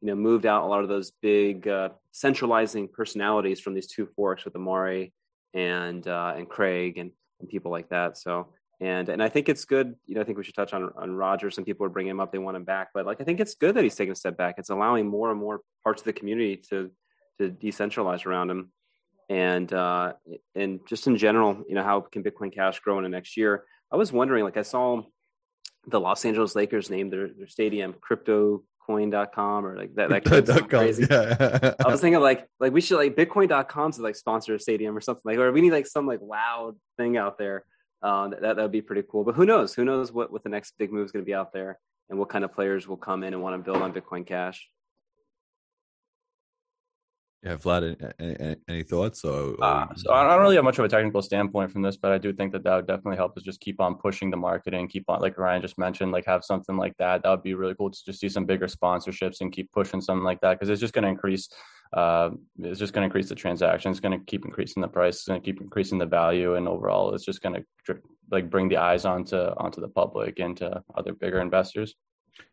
you 0.00 0.08
know, 0.08 0.16
moved 0.16 0.46
out 0.46 0.64
a 0.64 0.66
lot 0.66 0.82
of 0.82 0.88
those 0.88 1.12
big 1.22 1.68
uh, 1.68 1.90
centralizing 2.10 2.88
personalities 2.88 3.60
from 3.60 3.74
these 3.74 3.86
two 3.86 4.06
forks 4.16 4.44
with 4.44 4.54
Amaury 4.54 5.12
and 5.54 6.08
uh, 6.08 6.34
and 6.36 6.48
Craig 6.48 6.98
and 6.98 7.12
and 7.40 7.48
people 7.48 7.70
like 7.70 7.88
that. 7.90 8.16
So 8.16 8.48
and 8.80 9.08
and 9.08 9.22
I 9.22 9.28
think 9.28 9.48
it's 9.48 9.64
good. 9.64 9.94
You 10.06 10.14
know, 10.14 10.20
I 10.20 10.24
think 10.24 10.38
we 10.38 10.44
should 10.44 10.54
touch 10.54 10.72
on 10.72 10.90
on 10.96 11.10
Roger. 11.12 11.50
Some 11.50 11.64
people 11.64 11.84
are 11.86 11.90
bringing 11.90 12.10
him 12.10 12.20
up; 12.20 12.30
they 12.30 12.38
want 12.38 12.56
him 12.56 12.64
back, 12.64 12.88
but 12.94 13.06
like 13.06 13.20
I 13.20 13.24
think 13.24 13.40
it's 13.40 13.54
good 13.54 13.74
that 13.74 13.82
he's 13.82 13.96
taking 13.96 14.12
a 14.12 14.16
step 14.16 14.36
back. 14.36 14.54
It's 14.58 14.70
allowing 14.70 15.08
more 15.08 15.30
and 15.30 15.40
more 15.40 15.62
parts 15.82 16.02
of 16.02 16.06
the 16.06 16.12
community 16.12 16.56
to 16.70 16.90
to 17.38 17.50
decentralize 17.50 18.24
around 18.24 18.50
him, 18.50 18.70
and 19.28 19.72
uh, 19.72 20.12
and 20.54 20.80
just 20.88 21.06
in 21.08 21.16
general, 21.16 21.64
you 21.68 21.74
know, 21.74 21.82
how 21.82 22.00
can 22.00 22.22
Bitcoin 22.22 22.54
Cash 22.54 22.78
grow 22.80 22.98
in 22.98 23.02
the 23.02 23.08
next 23.08 23.36
year? 23.36 23.64
I 23.90 23.96
was 23.96 24.12
wondering, 24.12 24.44
like 24.44 24.56
I 24.56 24.62
saw 24.62 25.02
the 25.86 25.98
Los 25.98 26.24
Angeles 26.24 26.54
Lakers 26.54 26.88
name 26.88 27.10
their 27.10 27.28
their 27.28 27.48
stadium 27.48 27.94
crypto 28.00 28.62
bitcoin.com 28.88 29.66
or 29.66 29.76
like 29.76 29.94
that 29.94 30.10
that 30.10 30.24
kind 30.24 30.48
of 30.48 30.68
crazy. 30.68 31.06
Yeah. 31.08 31.74
I 31.84 31.88
was 31.88 32.00
thinking 32.00 32.20
like 32.20 32.46
like 32.60 32.72
we 32.72 32.80
should 32.80 32.96
like 32.96 33.16
bitcoin.com 33.16 33.92
to 33.92 34.02
like 34.02 34.16
sponsor 34.16 34.54
a 34.54 34.60
stadium 34.60 34.96
or 34.96 35.00
something 35.00 35.22
like 35.24 35.38
or 35.38 35.52
we 35.52 35.60
need 35.60 35.72
like 35.72 35.86
some 35.86 36.06
like 36.06 36.20
loud 36.22 36.76
thing 36.96 37.16
out 37.16 37.38
there. 37.38 37.64
Um, 38.00 38.30
that 38.30 38.40
that 38.40 38.56
would 38.56 38.72
be 38.72 38.82
pretty 38.82 39.02
cool. 39.10 39.24
But 39.24 39.34
who 39.34 39.44
knows? 39.44 39.74
Who 39.74 39.84
knows 39.84 40.12
what 40.12 40.32
what 40.32 40.42
the 40.42 40.48
next 40.48 40.74
big 40.78 40.92
move 40.92 41.04
is 41.04 41.12
going 41.12 41.24
to 41.24 41.28
be 41.28 41.34
out 41.34 41.52
there 41.52 41.78
and 42.10 42.18
what 42.18 42.28
kind 42.28 42.44
of 42.44 42.52
players 42.52 42.88
will 42.88 42.96
come 42.96 43.22
in 43.22 43.34
and 43.34 43.42
want 43.42 43.54
to 43.54 43.58
build 43.58 43.82
on 43.82 43.92
Bitcoin 43.92 44.26
Cash. 44.26 44.68
Yeah, 47.44 47.54
Vlad, 47.54 48.12
any, 48.18 48.56
any 48.68 48.82
thoughts? 48.82 49.22
So, 49.22 49.54
uh, 49.62 49.86
so 49.94 50.12
I 50.12 50.28
don't 50.28 50.40
really 50.40 50.56
have 50.56 50.64
much 50.64 50.80
of 50.80 50.84
a 50.84 50.88
technical 50.88 51.22
standpoint 51.22 51.70
from 51.70 51.82
this, 51.82 51.96
but 51.96 52.10
I 52.10 52.18
do 52.18 52.32
think 52.32 52.50
that 52.50 52.64
that 52.64 52.74
would 52.74 52.86
definitely 52.88 53.16
help 53.16 53.36
us 53.36 53.44
just 53.44 53.60
keep 53.60 53.80
on 53.80 53.94
pushing 53.94 54.28
the 54.28 54.36
marketing, 54.36 54.88
keep 54.88 55.04
on, 55.08 55.20
like 55.20 55.38
Ryan 55.38 55.62
just 55.62 55.78
mentioned, 55.78 56.10
like 56.10 56.24
have 56.24 56.44
something 56.44 56.76
like 56.76 56.96
that. 56.98 57.22
That 57.22 57.30
would 57.30 57.44
be 57.44 57.54
really 57.54 57.76
cool 57.76 57.92
to 57.92 58.04
just 58.04 58.18
see 58.18 58.28
some 58.28 58.44
bigger 58.44 58.66
sponsorships 58.66 59.40
and 59.40 59.52
keep 59.52 59.70
pushing 59.70 60.00
something 60.00 60.24
like 60.24 60.40
that 60.40 60.54
because 60.54 60.68
it's 60.68 60.80
just 60.80 60.94
going 60.94 61.04
to 61.04 61.10
increase. 61.10 61.48
Uh, 61.92 62.30
it's 62.58 62.80
just 62.80 62.92
going 62.92 63.02
to 63.02 63.06
increase 63.06 63.28
the 63.28 63.36
transaction. 63.36 63.92
It's 63.92 64.00
going 64.00 64.18
to 64.18 64.24
keep 64.26 64.44
increasing 64.44 64.80
the 64.80 64.88
price. 64.88 65.16
It's 65.16 65.28
going 65.28 65.40
to 65.40 65.44
keep 65.44 65.60
increasing 65.60 65.98
the 65.98 66.06
value, 66.06 66.56
and 66.56 66.66
overall, 66.66 67.14
it's 67.14 67.24
just 67.24 67.40
going 67.40 67.54
to 67.86 67.94
like 68.32 68.50
bring 68.50 68.68
the 68.68 68.78
eyes 68.78 69.04
onto 69.04 69.36
onto 69.36 69.80
the 69.80 69.88
public 69.88 70.40
and 70.40 70.56
to 70.56 70.82
other 70.96 71.12
bigger 71.12 71.40
investors. 71.40 71.94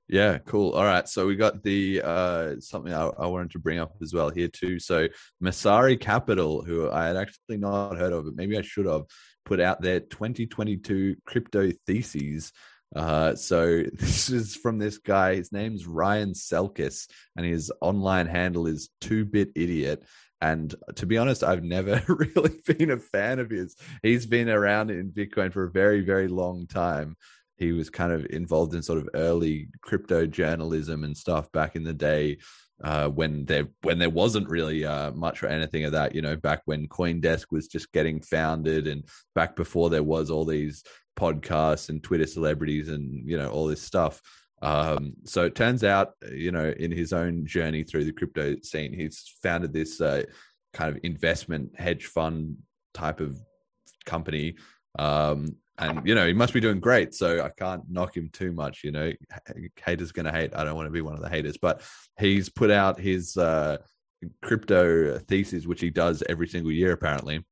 Yeah, 0.07 0.37
cool. 0.39 0.73
All 0.73 0.83
right. 0.83 1.07
So 1.09 1.25
we 1.25 1.35
got 1.35 1.63
the 1.63 2.01
uh 2.03 2.59
something 2.59 2.93
I, 2.93 3.07
I, 3.07 3.25
wanted 3.25 3.51
to 3.51 3.59
bring 3.59 3.79
up 3.79 3.95
as 4.03 4.13
well 4.13 4.29
here 4.29 4.47
too. 4.47 4.79
So 4.79 5.07
Messari 5.43 5.99
Capital, 5.99 6.63
who 6.63 6.91
I 6.91 7.07
had 7.07 7.17
actually 7.17 7.57
not 7.57 7.97
heard 7.97 8.13
of, 8.13 8.25
but 8.25 8.35
maybe 8.35 8.55
I 8.55 8.61
should 8.61 8.85
have, 8.85 9.05
put 9.45 9.59
out 9.59 9.81
their 9.81 9.99
2022 9.99 11.15
crypto 11.25 11.71
theses. 11.87 12.51
Uh, 12.95 13.35
so 13.35 13.83
this 13.93 14.29
is 14.29 14.55
from 14.55 14.77
this 14.77 14.97
guy. 14.97 15.35
His 15.35 15.51
name's 15.51 15.87
Ryan 15.87 16.33
Selkis, 16.33 17.07
and 17.35 17.45
his 17.45 17.71
online 17.81 18.27
handle 18.27 18.67
is 18.67 18.89
two 19.01 19.25
bit 19.25 19.51
idiot. 19.55 20.03
And 20.41 20.75
to 20.95 21.05
be 21.05 21.17
honest, 21.17 21.43
I've 21.43 21.63
never 21.63 22.03
really 22.35 22.61
been 22.65 22.91
a 22.91 22.99
fan 22.99 23.39
of 23.39 23.49
his. 23.49 23.75
He's 24.03 24.25
been 24.25 24.49
around 24.49 24.91
in 24.91 25.11
Bitcoin 25.11 25.51
for 25.51 25.63
a 25.63 25.71
very, 25.71 26.01
very 26.01 26.27
long 26.27 26.67
time 26.67 27.15
he 27.57 27.71
was 27.71 27.89
kind 27.89 28.11
of 28.11 28.25
involved 28.29 28.73
in 28.73 28.81
sort 28.81 28.99
of 28.99 29.09
early 29.13 29.69
crypto 29.81 30.25
journalism 30.25 31.03
and 31.03 31.15
stuff 31.15 31.51
back 31.51 31.75
in 31.75 31.83
the 31.83 31.93
day 31.93 32.37
uh, 32.83 33.07
when 33.07 33.45
there 33.45 33.67
when 33.83 33.97
there 33.97 34.09
wasn't 34.09 34.49
really 34.49 34.85
uh, 34.85 35.11
much 35.11 35.41
or 35.41 35.47
anything 35.47 35.85
of 35.85 35.93
that. 35.93 36.13
You 36.13 36.21
know, 36.21 36.35
back 36.35 36.61
when 36.65 36.87
CoinDesk 36.87 37.45
was 37.51 37.67
just 37.67 37.91
getting 37.93 38.19
founded, 38.19 38.87
and 38.87 39.05
back 39.33 39.55
before 39.55 39.89
there 39.89 40.03
was 40.03 40.29
all 40.29 40.45
these 40.45 40.83
podcasts 41.17 41.89
and 41.89 42.03
Twitter 42.03 42.27
celebrities 42.27 42.89
and 42.89 43.27
you 43.27 43.37
know 43.37 43.49
all 43.49 43.67
this 43.67 43.81
stuff. 43.81 44.21
Um, 44.61 45.13
so 45.25 45.45
it 45.45 45.55
turns 45.55 45.83
out, 45.83 46.13
you 46.31 46.51
know, 46.51 46.73
in 46.77 46.91
his 46.91 47.13
own 47.13 47.45
journey 47.45 47.83
through 47.83 48.05
the 48.05 48.11
crypto 48.11 48.55
scene, 48.63 48.93
he's 48.93 49.23
founded 49.43 49.73
this 49.73 50.01
uh, 50.01 50.23
kind 50.73 50.95
of 50.95 50.99
investment 51.03 51.71
hedge 51.77 52.05
fund 52.07 52.57
type 52.93 53.19
of 53.19 53.39
company 54.05 54.55
um, 54.97 55.55
and 55.77 56.07
you 56.07 56.15
know 56.15 56.25
he 56.25 56.33
must 56.33 56.53
be 56.53 56.59
doing 56.59 56.79
great. 56.79 57.13
So 57.13 57.43
i 57.43 57.49
can't 57.49 57.83
knock 57.89 58.15
him 58.15 58.29
too 58.31 58.51
much 58.51 58.83
you 58.83 58.91
know. 58.91 59.11
Haters 59.83 60.11
gonna 60.11 60.31
hate. 60.31 60.55
I 60.55 60.63
don't 60.63 60.75
want 60.75 60.87
to 60.87 60.91
be 60.91 61.01
one 61.01 61.15
of 61.15 61.21
the 61.21 61.29
haters. 61.29 61.57
But 61.57 61.81
he's 62.19 62.49
put 62.49 62.71
out 62.71 62.99
his 62.99 63.37
uh, 63.37 63.77
crypto 64.41 65.19
thesis 65.19 65.67
which 65.67 65.81
he 65.81 65.89
does 65.89 66.23
every 66.29 66.47
single 66.47 66.71
year 66.71 66.93
apparently. 66.93 67.45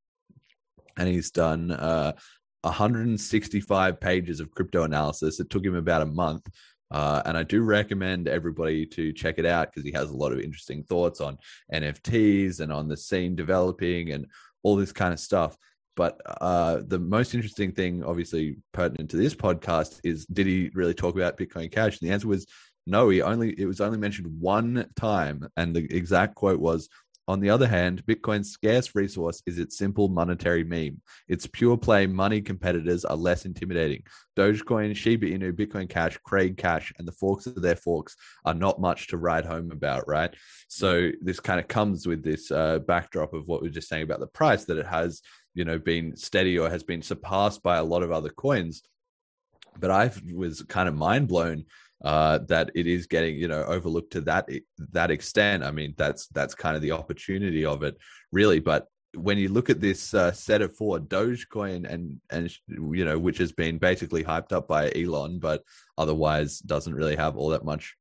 And 0.97 1.07
he's 1.07 1.31
done 1.31 1.71
uh, 1.71 2.13
165 2.61 3.99
pages 3.99 4.39
of 4.39 4.51
crypto 4.51 4.83
analysis. 4.83 5.39
It 5.39 5.49
took 5.49 5.65
him 5.65 5.75
about 5.75 6.01
a 6.01 6.07
month. 6.07 6.47
Uh, 6.91 7.23
and 7.25 7.35
I 7.35 7.43
do 7.43 7.63
recommend 7.63 8.27
everybody 8.27 8.85
to 8.85 9.11
check 9.11 9.39
it 9.39 9.47
out 9.47 9.71
because 9.71 9.83
he 9.83 9.91
has 9.93 10.11
a 10.11 10.15
lot 10.15 10.31
of 10.31 10.39
interesting 10.39 10.83
thoughts 10.83 11.21
on 11.21 11.39
NFTs 11.73 12.59
and 12.59 12.71
on 12.71 12.87
the 12.87 12.95
scene 12.95 13.35
developing 13.35 14.11
and 14.11 14.27
all 14.61 14.75
this 14.75 14.91
kind 14.91 15.11
of 15.11 15.19
stuff. 15.19 15.57
But 15.95 16.19
uh, 16.25 16.81
the 16.87 16.99
most 16.99 17.35
interesting 17.35 17.71
thing, 17.71 18.03
obviously 18.03 18.57
pertinent 18.71 19.11
to 19.11 19.17
this 19.17 19.35
podcast, 19.35 19.99
is 20.03 20.25
did 20.25 20.47
he 20.47 20.71
really 20.73 20.93
talk 20.93 21.15
about 21.15 21.37
Bitcoin 21.37 21.71
Cash? 21.71 21.99
And 21.99 22.09
the 22.09 22.13
answer 22.13 22.27
was 22.27 22.47
no. 22.85 23.09
He 23.09 23.21
only 23.21 23.51
it 23.59 23.65
was 23.65 23.81
only 23.81 23.97
mentioned 23.97 24.27
one 24.39 24.87
time, 24.95 25.47
and 25.55 25.75
the 25.75 25.85
exact 25.95 26.35
quote 26.35 26.59
was, 26.59 26.89
On 27.27 27.39
the 27.39 27.51
other 27.51 27.67
hand, 27.67 28.03
Bitcoin's 28.05 28.51
scarce 28.51 28.95
resource 28.95 29.41
is 29.45 29.59
its 29.59 29.77
simple 29.77 30.09
monetary 30.09 30.63
meme. 30.63 30.99
Its 31.27 31.47
pure 31.47 31.77
play 31.77 32.07
money 32.07 32.41
competitors 32.41 33.05
are 33.05 33.15
less 33.15 33.45
intimidating. 33.45 34.03
Dogecoin, 34.35 34.95
Shiba 34.95 35.27
Inu, 35.27 35.53
Bitcoin 35.53 35.87
Cash, 35.87 36.17
Craig 36.25 36.57
Cash, 36.57 36.91
and 36.97 37.07
the 37.07 37.13
forks 37.13 37.45
of 37.45 37.61
their 37.61 37.75
forks 37.75 38.15
are 38.43 38.53
not 38.53 38.81
much 38.81 39.07
to 39.07 39.17
write 39.17 39.45
home 39.45 39.71
about, 39.71 40.07
right? 40.07 40.33
So 40.67 41.11
this 41.21 41.39
kind 41.39 41.59
of 41.59 41.67
comes 41.67 42.07
with 42.07 42.23
this 42.23 42.51
uh, 42.51 42.79
backdrop 42.79 43.33
of 43.33 43.47
what 43.47 43.61
we 43.61 43.69
are 43.69 43.71
just 43.71 43.87
saying 43.87 44.03
about 44.03 44.19
the 44.19 44.27
price 44.27 44.65
that 44.65 44.77
it 44.77 44.87
has, 44.87 45.21
you 45.53 45.65
know, 45.65 45.77
been 45.79 46.15
steady 46.15 46.57
or 46.57 46.69
has 46.69 46.83
been 46.83 47.01
surpassed 47.01 47.63
by 47.63 47.77
a 47.77 47.83
lot 47.83 48.03
of 48.03 48.11
other 48.11 48.29
coins. 48.29 48.83
But 49.79 49.91
I 49.91 50.11
was 50.33 50.61
kind 50.63 50.87
of 50.87 50.95
mind 50.95 51.27
blown 51.27 51.65
uh, 52.03 52.39
that 52.47 52.71
it 52.75 52.85
is 52.85 53.07
getting 53.07 53.35
you 53.37 53.47
know 53.47 53.63
overlooked 53.63 54.11
to 54.13 54.21
that 54.21 54.49
that 54.91 55.11
extent. 55.11 55.63
I 55.63 55.71
mean, 55.71 55.93
that's 55.97 56.27
that's 56.27 56.55
kind 56.55 56.75
of 56.75 56.81
the 56.81 56.91
opportunity 56.91 57.65
of 57.65 57.83
it, 57.83 57.97
really. 58.31 58.59
But 58.59 58.87
when 59.15 59.37
you 59.37 59.49
look 59.49 59.69
at 59.69 59.79
this 59.79 60.13
uh, 60.13 60.31
set 60.31 60.61
of 60.61 60.75
four, 60.75 60.99
Dogecoin 60.99 61.89
and 61.89 62.19
and 62.29 62.53
you 62.67 63.05
know 63.05 63.17
which 63.17 63.37
has 63.37 63.51
been 63.51 63.77
basically 63.77 64.23
hyped 64.23 64.51
up 64.51 64.67
by 64.67 64.91
Elon, 64.95 65.39
but 65.39 65.63
otherwise 65.97 66.59
doesn't 66.59 66.95
really 66.95 67.15
have 67.15 67.37
all 67.37 67.49
that 67.49 67.65
much 67.65 67.95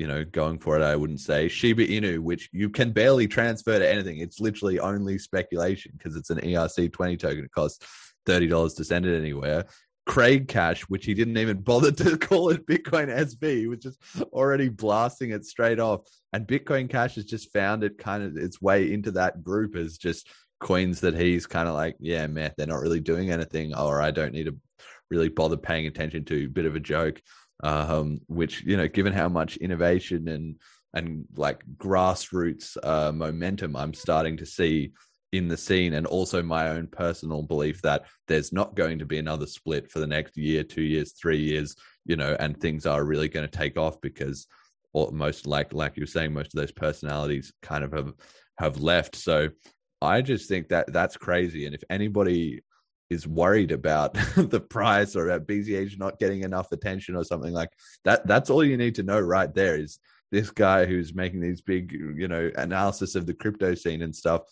you 0.00 0.06
know 0.06 0.24
going 0.24 0.58
for 0.58 0.78
it. 0.78 0.82
I 0.82 0.96
wouldn't 0.96 1.20
say 1.20 1.46
Shiba 1.46 1.86
Inu, 1.86 2.20
which 2.20 2.48
you 2.52 2.70
can 2.70 2.90
barely 2.90 3.28
transfer 3.28 3.78
to 3.78 3.86
anything. 3.86 4.18
It's 4.18 4.40
literally 4.40 4.80
only 4.80 5.18
speculation 5.18 5.92
because 5.96 6.16
it's 6.16 6.30
an 6.30 6.40
ERC 6.40 6.90
twenty 6.90 7.18
token. 7.18 7.44
It 7.44 7.52
costs 7.52 7.86
thirty 8.24 8.46
dollars 8.46 8.74
to 8.74 8.84
send 8.84 9.04
it 9.04 9.16
anywhere. 9.16 9.66
Craig 10.06 10.48
Cash, 10.48 10.82
which 10.84 11.04
he 11.04 11.12
didn't 11.12 11.36
even 11.36 11.60
bother 11.60 11.92
to 11.92 12.16
call 12.28 12.48
it 12.48 12.66
Bitcoin 12.66 13.14
SV. 13.14 13.58
He 13.58 13.66
was 13.66 13.80
just 13.80 13.98
already 14.32 14.70
blasting 14.70 15.32
it 15.32 15.44
straight 15.44 15.78
off. 15.78 16.00
And 16.32 16.48
Bitcoin 16.48 16.88
Cash 16.88 17.16
has 17.16 17.26
just 17.26 17.52
found 17.52 17.84
it 17.84 17.98
kind 17.98 18.22
of 18.22 18.36
its 18.38 18.60
way 18.60 18.92
into 18.92 19.10
that 19.12 19.44
group 19.44 19.76
as 19.76 19.98
just 19.98 20.28
coins 20.60 21.00
that 21.00 21.14
he's 21.14 21.46
kind 21.46 21.68
of 21.68 21.74
like, 21.74 21.96
yeah, 22.00 22.26
man, 22.26 22.52
they're 22.56 22.66
not 22.66 22.80
really 22.80 23.00
doing 23.00 23.30
anything, 23.30 23.74
or 23.74 24.00
I 24.00 24.10
don't 24.10 24.32
need 24.32 24.46
to 24.46 24.56
really 25.10 25.28
bother 25.28 25.56
paying 25.56 25.86
attention 25.86 26.24
to. 26.24 26.48
Bit 26.48 26.64
of 26.64 26.76
a 26.76 26.80
joke. 26.80 27.20
Um, 27.62 28.20
which, 28.26 28.62
you 28.62 28.76
know, 28.76 28.88
given 28.88 29.12
how 29.12 29.28
much 29.28 29.56
innovation 29.58 30.28
and 30.28 30.56
and 30.94 31.24
like 31.36 31.62
grassroots 31.76 32.76
uh, 32.82 33.12
momentum 33.12 33.76
I'm 33.76 33.94
starting 33.94 34.36
to 34.38 34.46
see 34.46 34.92
in 35.32 35.46
the 35.46 35.56
scene 35.56 35.94
and 35.94 36.06
also 36.06 36.42
my 36.42 36.70
own 36.70 36.88
personal 36.88 37.42
belief 37.42 37.80
that 37.82 38.06
there's 38.26 38.52
not 38.52 38.74
going 38.74 38.98
to 38.98 39.06
be 39.06 39.18
another 39.18 39.46
split 39.46 39.88
for 39.88 40.00
the 40.00 40.06
next 40.06 40.36
year 40.36 40.64
two 40.64 40.82
years 40.82 41.12
three 41.12 41.38
years 41.38 41.76
you 42.04 42.16
know 42.16 42.36
and 42.40 42.60
things 42.60 42.84
are 42.84 43.04
really 43.04 43.28
going 43.28 43.48
to 43.48 43.58
take 43.58 43.76
off 43.76 44.00
because 44.00 44.48
most 45.12 45.46
like 45.46 45.72
like 45.72 45.96
you 45.96 46.02
were 46.02 46.06
saying 46.06 46.32
most 46.32 46.54
of 46.54 46.60
those 46.60 46.72
personalities 46.72 47.52
kind 47.62 47.84
of 47.84 47.92
have 47.92 48.12
have 48.58 48.80
left. 48.80 49.16
So 49.16 49.48
i 50.02 50.22
just 50.22 50.48
think 50.48 50.68
that 50.68 50.92
that's 50.92 51.16
crazy. 51.16 51.66
And 51.66 51.74
if 51.74 51.82
anybody 51.90 52.62
is 53.10 53.26
worried 53.26 53.72
about 53.72 54.14
the 54.36 54.60
price 54.60 55.16
or 55.16 55.28
about 55.28 55.46
bch 55.46 55.98
not 55.98 56.18
getting 56.18 56.42
enough 56.42 56.72
attention 56.72 57.16
or 57.16 57.24
something 57.24 57.52
like 57.52 57.70
that 58.04 58.26
that's 58.26 58.50
all 58.50 58.64
you 58.64 58.76
need 58.76 58.94
to 58.94 59.02
know 59.02 59.18
right 59.18 59.54
there 59.54 59.76
is 59.76 59.98
this 60.30 60.50
guy 60.50 60.86
who's 60.86 61.12
making 61.12 61.40
these 61.40 61.60
big 61.60 61.92
you 61.92 62.28
know 62.28 62.50
analysis 62.56 63.14
of 63.14 63.26
the 63.26 63.34
crypto 63.34 63.74
scene 63.74 64.02
and 64.02 64.14
stuff 64.14 64.42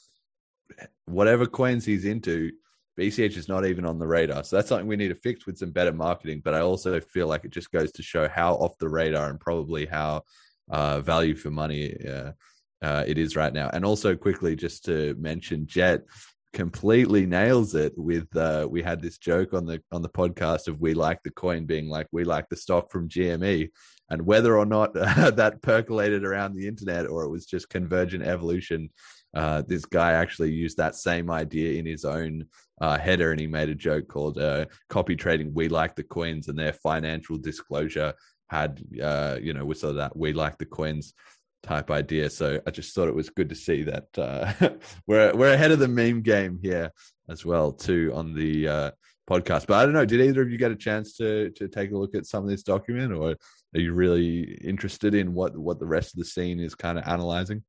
whatever 1.07 1.47
coins 1.47 1.85
he's 1.85 2.05
into, 2.05 2.53
BCH 2.99 3.37
is 3.37 3.49
not 3.49 3.65
even 3.65 3.85
on 3.85 3.99
the 3.99 4.07
radar. 4.07 4.43
So 4.45 4.57
that's 4.57 4.69
something 4.69 4.87
we 4.87 4.97
need 4.97 5.09
to 5.09 5.15
fix 5.15 5.47
with 5.47 5.59
some 5.59 5.71
better 5.71 5.93
marketing. 5.93 6.43
But 6.45 6.55
I 6.55 6.61
also 6.61 7.01
feel 7.01 7.29
like 7.29 7.45
it 7.45 7.51
just 7.51 7.71
goes 7.71 7.93
to 7.93 8.03
show 8.03 8.29
how 8.29 8.55
off 8.55 8.77
the 8.79 8.89
radar 8.89 9.31
and 9.31 9.39
probably 9.39 9.87
how 9.87 10.23
uh, 10.71 11.01
value 11.01 11.37
for 11.37 11.51
money 11.51 11.97
uh, 12.07 12.33
uh, 12.83 13.05
it 13.07 13.19
is 13.19 13.37
right 13.37 13.53
now. 13.53 13.71
And 13.73 13.85
also 13.85 14.17
quickly, 14.17 14.57
just 14.57 14.85
to 14.87 15.15
mention, 15.19 15.67
Jet 15.67 16.03
completely 16.59 17.25
nails 17.25 17.77
it 17.77 17.93
with 17.97 18.27
uh, 18.37 18.67
we 18.69 18.83
had 18.83 19.01
this 19.01 19.17
joke 19.17 19.55
on 19.55 19.65
the 19.65 19.81
on 19.93 20.03
the 20.03 20.09
podcast 20.09 20.67
of 20.67 20.81
we 20.81 20.93
like 20.93 21.23
the 21.23 21.31
coin 21.31 21.65
being 21.65 21.89
like 21.89 22.09
we 22.11 22.25
like 22.25 22.49
the 22.49 22.57
stock 22.57 22.91
from 22.91 23.09
GME 23.09 23.71
and 24.11 24.27
whether 24.27 24.59
or 24.59 24.67
not 24.67 24.91
uh, 24.97 25.31
that 25.43 25.63
percolated 25.63 26.25
around 26.25 26.57
the 26.57 26.67
internet 26.67 27.07
or 27.07 27.23
it 27.23 27.31
was 27.31 27.47
just 27.47 27.71
convergent 27.71 28.25
evolution 28.25 28.91
uh, 29.37 29.63
this 29.69 29.85
guy 29.85 30.15
actually 30.15 30.51
used 30.51 30.77
that 30.79 30.97
same 30.97 31.31
idea 31.31 31.79
in 31.79 31.87
his 31.87 32.05
own 32.05 32.45
uh, 32.81 32.99
header 32.99 33.31
and 33.31 33.39
he 33.41 33.47
made 33.47 33.69
a 33.69 33.75
joke 33.77 34.09
called 34.09 34.37
uh, 34.39 34.65
copy 34.89 35.15
trading 35.15 35.55
we 35.55 35.69
like 35.69 35.95
the 35.95 36.03
coins. 36.03 36.49
And 36.49 36.59
their 36.59 36.73
financial 36.73 37.39
disclosure 37.39 38.15
had 38.51 38.83
uh, 39.01 39.39
you 39.41 39.53
know 39.53 39.65
was 39.65 39.85
of 39.85 39.95
that 39.95 40.17
we 40.17 40.33
like 40.33 40.59
the 40.59 40.67
coins 40.67 41.15
type 41.63 41.91
idea 41.91 42.31
so 42.31 42.61
i 42.67 42.71
just 42.71 42.95
thought 42.95 43.09
it 43.09 43.15
was 43.15 43.31
good 43.31 43.49
to 43.49 43.55
see 43.55 43.83
that 43.83 44.07
uh, 44.17 44.53
we're 45.07 45.35
we're 45.35 45.53
ahead 45.53 45.73
of 45.73 45.79
the 45.79 45.89
meme 45.89 46.23
game 46.23 46.59
here 46.63 46.91
as 47.29 47.45
well 47.45 47.73
too 47.73 48.13
on 48.15 48.33
the 48.35 48.69
uh, 48.69 48.91
podcast 49.29 49.67
but 49.67 49.75
i 49.75 49.85
don't 49.85 49.93
know 49.93 50.05
did 50.05 50.21
either 50.21 50.43
of 50.43 50.51
you 50.51 50.59
get 50.59 50.71
a 50.71 50.77
chance 50.77 51.17
to 51.17 51.51
to 51.51 51.69
take 51.69 51.91
a 51.91 51.97
look 51.97 52.15
at 52.15 52.27
some 52.27 52.45
of 52.45 52.51
this 52.51 52.63
document 52.63 53.13
or 53.13 53.35
are 53.75 53.81
you 53.81 53.93
really 53.93 54.43
interested 54.63 55.15
in 55.15 55.35
what 55.35 55.57
what 55.57 55.79
the 55.79 55.87
rest 55.87 56.15
of 56.15 56.19
the 56.19 56.25
scene 56.25 56.61
is 56.61 56.75
kind 56.75 56.99
of 56.99 57.07
analyzing 57.07 57.63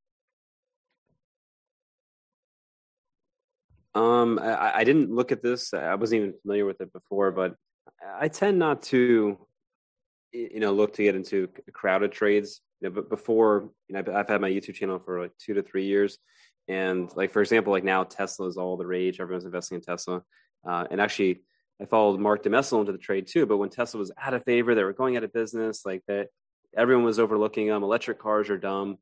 Um, 3.96 4.40
I, 4.40 4.78
I, 4.78 4.84
didn't 4.84 5.14
look 5.14 5.32
at 5.32 5.42
this. 5.42 5.74
I 5.74 5.96
wasn't 5.96 6.22
even 6.22 6.34
familiar 6.42 6.66
with 6.66 6.80
it 6.80 6.94
before, 6.94 7.32
but 7.32 7.56
I 8.18 8.28
tend 8.28 8.60
not 8.60 8.84
to, 8.84 9.38
you 10.32 10.60
know, 10.60 10.72
look 10.74 10.94
to 10.94 11.04
get 11.04 11.16
into 11.16 11.50
crowded 11.74 12.12
trades. 12.12 12.62
You 12.82 12.90
know, 12.90 12.96
but 12.96 13.10
before, 13.10 13.70
you 13.88 13.94
know, 13.94 14.04
I've, 14.14 14.28
had 14.28 14.42
my 14.42 14.50
YouTube 14.50 14.76
channel 14.76 15.00
for 15.00 15.22
like 15.22 15.32
two 15.38 15.54
to 15.56 15.64
three 15.64 15.86
years, 15.86 16.18
and 16.68 17.10
like 17.16 17.32
for 17.32 17.42
example, 17.42 17.74
like 17.74 17.84
now 17.84 18.04
Tesla 18.04 18.48
is 18.48 18.58
all 18.58 18.78
the 18.78 18.86
rage. 18.86 19.20
Everyone's 19.20 19.46
investing 19.46 19.76
in 19.76 19.82
Tesla, 19.82 20.24
uh, 20.68 20.86
and 20.90 21.02
actually, 21.02 21.42
I 21.82 21.86
followed 21.86 22.20
Mark 22.20 22.44
DeMessel 22.44 22.80
into 22.80 22.92
the 22.92 22.98
trade 22.98 23.28
too. 23.28 23.46
But 23.46 23.58
when 23.58 23.70
Tesla 23.70 24.00
was 24.00 24.12
out 24.18 24.34
of 24.34 24.44
favor, 24.44 24.76
they 24.76 24.84
were 24.84 24.94
going 24.94 25.18
out 25.18 25.24
of 25.24 25.34
business. 25.34 25.86
Like 25.86 26.04
that, 26.08 26.28
everyone 26.78 27.06
was 27.06 27.20
overlooking 27.20 27.68
them. 27.68 27.84
Electric 27.84 28.20
cars 28.20 28.50
are 28.50 28.58
dumb. 28.58 28.98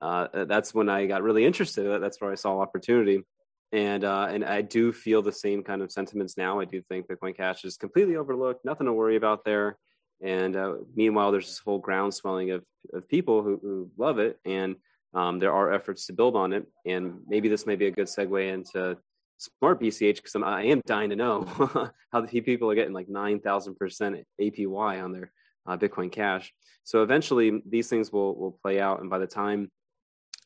Uh, 0.00 0.44
that's 0.44 0.74
when 0.74 0.88
I 0.88 1.06
got 1.06 1.22
really 1.22 1.46
interested. 1.46 2.00
That's 2.02 2.20
where 2.20 2.30
I 2.30 2.34
saw 2.34 2.60
opportunity 2.60 3.24
and 3.72 4.04
uh, 4.04 4.28
and 4.30 4.44
I 4.44 4.62
do 4.62 4.92
feel 4.92 5.22
the 5.22 5.32
same 5.32 5.62
kind 5.62 5.82
of 5.82 5.90
sentiments 5.90 6.36
now. 6.36 6.60
I 6.60 6.64
do 6.64 6.80
think 6.82 7.08
Bitcoin 7.08 7.36
Cash 7.36 7.64
is 7.64 7.76
completely 7.76 8.16
overlooked, 8.16 8.64
nothing 8.64 8.86
to 8.86 8.92
worry 8.92 9.16
about 9.16 9.44
there. 9.44 9.76
And 10.22 10.56
uh, 10.56 10.74
meanwhile, 10.94 11.32
there's 11.32 11.46
this 11.46 11.58
whole 11.58 11.80
groundswelling 11.80 12.54
of 12.54 12.64
of 12.92 13.08
people 13.08 13.42
who, 13.42 13.58
who 13.60 13.90
love 13.98 14.18
it, 14.18 14.38
and 14.44 14.76
um, 15.12 15.38
there 15.38 15.52
are 15.52 15.72
efforts 15.72 16.06
to 16.06 16.12
build 16.12 16.36
on 16.36 16.52
it. 16.52 16.66
And 16.84 17.20
maybe 17.26 17.48
this 17.48 17.66
may 17.66 17.76
be 17.76 17.86
a 17.86 17.90
good 17.90 18.06
segue 18.06 18.52
into 18.52 18.96
smart 19.38 19.80
BCH 19.80 20.16
because 20.16 20.34
I 20.36 20.62
am 20.62 20.80
dying 20.86 21.10
to 21.10 21.16
know 21.16 21.44
how 22.12 22.20
the 22.20 22.40
people 22.40 22.70
are 22.70 22.74
getting 22.74 22.94
like 22.94 23.08
nine 23.08 23.40
thousand 23.40 23.76
percent 23.76 24.24
APY 24.40 25.02
on 25.02 25.12
their 25.12 25.32
uh, 25.66 25.76
Bitcoin 25.76 26.10
Cash. 26.10 26.52
So 26.84 27.02
eventually, 27.02 27.62
these 27.68 27.88
things 27.88 28.12
will 28.12 28.34
will 28.36 28.58
play 28.62 28.80
out, 28.80 29.00
and 29.00 29.10
by 29.10 29.18
the 29.18 29.26
time 29.26 29.70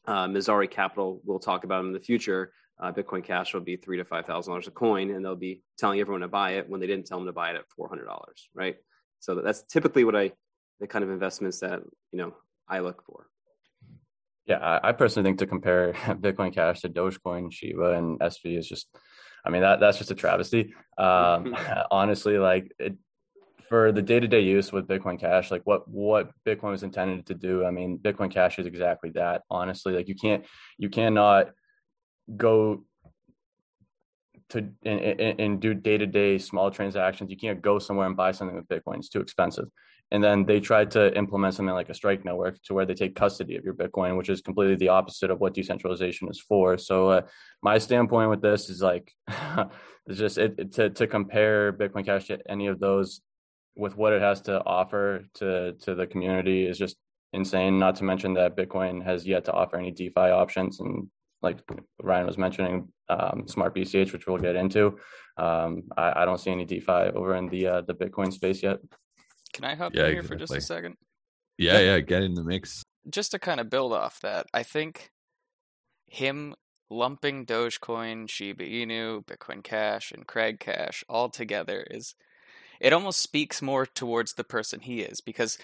uh, 0.06 0.26
Messari 0.26 0.70
Capital, 0.70 1.20
we'll 1.24 1.38
talk 1.38 1.64
about 1.64 1.78
them 1.78 1.88
in 1.88 1.92
the 1.92 2.00
future 2.00 2.52
uh, 2.80 2.90
Bitcoin 2.90 3.22
Cash 3.22 3.52
will 3.52 3.61
be 3.61 3.76
three 3.76 3.98
to 3.98 4.04
five 4.04 4.26
thousand 4.26 4.52
dollars 4.52 4.66
a 4.66 4.70
coin, 4.70 5.11
and 5.11 5.24
they'll 5.24 5.37
be 5.37 5.62
telling 5.78 6.00
everyone 6.00 6.22
to 6.22 6.28
buy 6.28 6.52
it 6.52 6.68
when 6.68 6.80
they 6.80 6.87
didn't 6.87 7.06
tell 7.06 7.18
them 7.18 7.26
to 7.26 7.33
buy 7.33 7.50
it 7.50 7.56
at 7.56 7.68
four 7.76 7.88
hundred 7.88 8.06
dollars, 8.06 8.48
right? 8.54 8.76
So 9.20 9.37
that's 9.37 9.62
typically 9.62 10.04
what 10.04 10.16
I, 10.16 10.33
the 10.80 10.87
kind 10.87 11.04
of 11.04 11.11
investments 11.11 11.61
that 11.61 11.80
you 12.12 12.18
know 12.18 12.35
I 12.68 12.80
look 12.80 13.04
for. 13.04 13.26
Yeah, 14.46 14.80
I 14.83 14.92
personally 14.92 15.28
think 15.28 15.38
to 15.38 15.46
compare 15.46 15.92
Bitcoin 16.06 16.52
Cash 16.52 16.80
to 16.80 16.88
Dogecoin, 16.88 17.52
Shiba, 17.52 17.96
and 17.96 18.18
SV 18.18 18.59
is 18.59 18.68
just, 18.68 18.88
I 19.44 19.50
mean 19.50 19.62
that 19.62 19.78
that's 19.78 19.98
just 19.98 20.11
a 20.11 20.14
travesty. 20.14 20.74
Um, 20.98 21.56
honestly, 21.90 22.38
like 22.38 22.72
it, 22.78 22.96
for 23.68 23.92
the 23.92 24.02
day-to-day 24.02 24.40
use 24.40 24.72
with 24.72 24.88
Bitcoin 24.88 25.20
Cash, 25.20 25.52
like 25.52 25.62
what 25.64 25.88
what 25.88 26.33
Bitcoin 26.44 26.72
was 26.72 26.83
intended 26.83 27.26
to 27.26 27.35
do. 27.35 27.64
I 27.64 27.70
mean, 27.70 27.98
Bitcoin 27.98 28.30
Cash 28.30 28.59
is 28.59 28.66
exactly 28.66 29.11
that. 29.11 29.42
Honestly, 29.48 29.92
like 29.92 30.09
you 30.09 30.16
can't 30.16 30.44
you 30.76 30.88
cannot 30.88 31.50
go 32.37 32.85
to 34.50 34.68
and, 34.84 35.40
and, 35.40 35.60
do 35.60 35.74
day 35.74 35.98
to 35.98 36.06
day 36.06 36.38
small 36.38 36.70
transactions. 36.70 37.30
You 37.30 37.36
can't 37.36 37.62
go 37.62 37.78
somewhere 37.78 38.06
and 38.06 38.16
buy 38.16 38.32
something 38.32 38.56
with 38.56 38.68
Bitcoin; 38.68 38.98
it's 38.98 39.08
too 39.08 39.20
expensive. 39.20 39.68
And 40.12 40.22
then 40.22 40.44
they 40.44 40.58
tried 40.58 40.90
to 40.92 41.16
implement 41.16 41.54
something 41.54 41.74
like 41.74 41.88
a 41.88 41.94
strike 41.94 42.24
network 42.24 42.60
to 42.64 42.74
where 42.74 42.84
they 42.84 42.94
take 42.94 43.14
custody 43.14 43.56
of 43.56 43.64
your 43.64 43.74
Bitcoin, 43.74 44.16
which 44.16 44.28
is 44.28 44.40
completely 44.40 44.74
the 44.74 44.88
opposite 44.88 45.30
of 45.30 45.38
what 45.40 45.54
decentralization 45.54 46.28
is 46.28 46.40
for. 46.40 46.76
So 46.78 47.11
uh, 47.11 47.22
my 47.62 47.78
standpoint 47.78 48.30
with 48.30 48.42
this 48.42 48.68
is 48.68 48.82
like, 48.82 49.12
it's 49.28 50.18
just 50.18 50.38
it, 50.38 50.55
it, 50.59 50.72
to 50.72 50.90
to 50.90 51.07
compare 51.07 51.72
Bitcoin 51.72 52.05
Cash 52.05 52.26
to 52.26 52.38
any 52.48 52.66
of 52.66 52.80
those 52.80 53.20
with 53.76 53.96
what 53.96 54.12
it 54.12 54.20
has 54.20 54.40
to 54.42 54.62
offer 54.64 55.24
to 55.34 55.72
to 55.82 55.94
the 55.94 56.07
community 56.07 56.66
is 56.66 56.76
just 56.76 56.96
insane. 57.32 57.78
Not 57.78 57.96
to 57.96 58.05
mention 58.05 58.34
that 58.34 58.57
Bitcoin 58.57 59.05
has 59.05 59.26
yet 59.26 59.44
to 59.44 59.53
offer 59.53 59.76
any 59.76 59.92
DeFi 59.92 60.30
options, 60.30 60.80
and 60.80 61.09
like 61.40 61.59
Ryan 62.03 62.26
was 62.26 62.38
mentioning, 62.38 62.88
um, 63.11 63.46
smart 63.46 63.74
BCH, 63.74 64.12
which 64.12 64.26
we'll 64.26 64.38
get 64.38 64.56
into. 64.56 64.98
Um, 65.36 65.84
I, 65.96 66.22
I, 66.22 66.24
don't 66.24 66.38
see 66.38 66.50
any 66.50 66.64
DeFi 66.64 67.12
over 67.14 67.34
in 67.36 67.48
the 67.48 67.66
uh, 67.66 67.80
the 67.82 67.94
Bitcoin 67.94 68.32
space 68.32 68.62
yet. 68.62 68.78
Can 69.52 69.64
I 69.64 69.74
hop 69.74 69.94
yeah, 69.94 70.04
in 70.04 70.11
here 70.11 70.20
exactly. 70.20 70.36
for 70.36 70.40
just 70.40 70.54
a 70.54 70.61
second? 70.61 70.96
Yeah, 71.58 71.80
yeah, 71.80 72.00
get 72.00 72.22
in 72.22 72.34
the 72.34 72.44
mix. 72.44 72.82
Just 73.08 73.32
to 73.32 73.38
kind 73.38 73.61
of 73.61 73.70
build 73.70 73.92
off 73.92 74.20
that, 74.20 74.46
I 74.52 74.62
think 74.62 75.11
him 76.06 76.54
lumping 76.90 77.46
Dogecoin, 77.46 78.28
Shiba 78.28 78.64
Inu, 78.64 79.24
Bitcoin 79.24 79.62
Cash, 79.62 80.12
and 80.12 80.26
Craig 80.26 80.61
Cash 80.61 81.04
all 81.08 81.28
together 81.28 81.86
is 81.90 82.14
it 82.80 82.92
almost 82.92 83.20
speaks 83.20 83.62
more 83.62 83.86
towards 83.86 84.34
the 84.34 84.44
person 84.44 84.80
he 84.80 85.00
is 85.00 85.20
because 85.20 85.58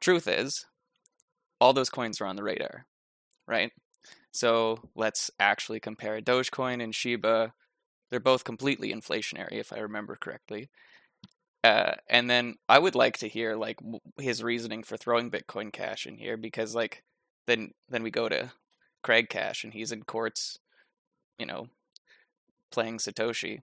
truth 0.00 0.26
is 0.26 0.66
all 1.60 1.72
those 1.72 1.90
coins 1.90 2.20
are 2.20 2.26
on 2.26 2.36
the 2.36 2.42
radar, 2.42 2.86
right? 3.46 3.70
So 4.36 4.80
let's 4.94 5.30
actually 5.40 5.80
compare 5.80 6.20
Dogecoin 6.20 6.82
and 6.82 6.94
Shiba. 6.94 7.54
They're 8.10 8.20
both 8.20 8.44
completely 8.44 8.92
inflationary, 8.92 9.52
if 9.52 9.72
I 9.72 9.78
remember 9.78 10.14
correctly. 10.14 10.68
Uh, 11.64 11.94
and 12.10 12.28
then 12.28 12.56
I 12.68 12.78
would 12.78 12.94
like 12.94 13.16
to 13.18 13.28
hear 13.28 13.56
like 13.56 13.78
his 14.20 14.42
reasoning 14.42 14.82
for 14.82 14.98
throwing 14.98 15.30
Bitcoin 15.30 15.72
Cash 15.72 16.06
in 16.06 16.18
here 16.18 16.36
because 16.36 16.74
like 16.74 17.02
then 17.46 17.70
then 17.88 18.02
we 18.02 18.10
go 18.10 18.28
to 18.28 18.52
Craig 19.02 19.30
Cash 19.30 19.64
and 19.64 19.72
he's 19.72 19.90
in 19.90 20.02
courts, 20.02 20.58
you 21.38 21.46
know, 21.46 21.68
playing 22.70 22.98
Satoshi. 22.98 23.60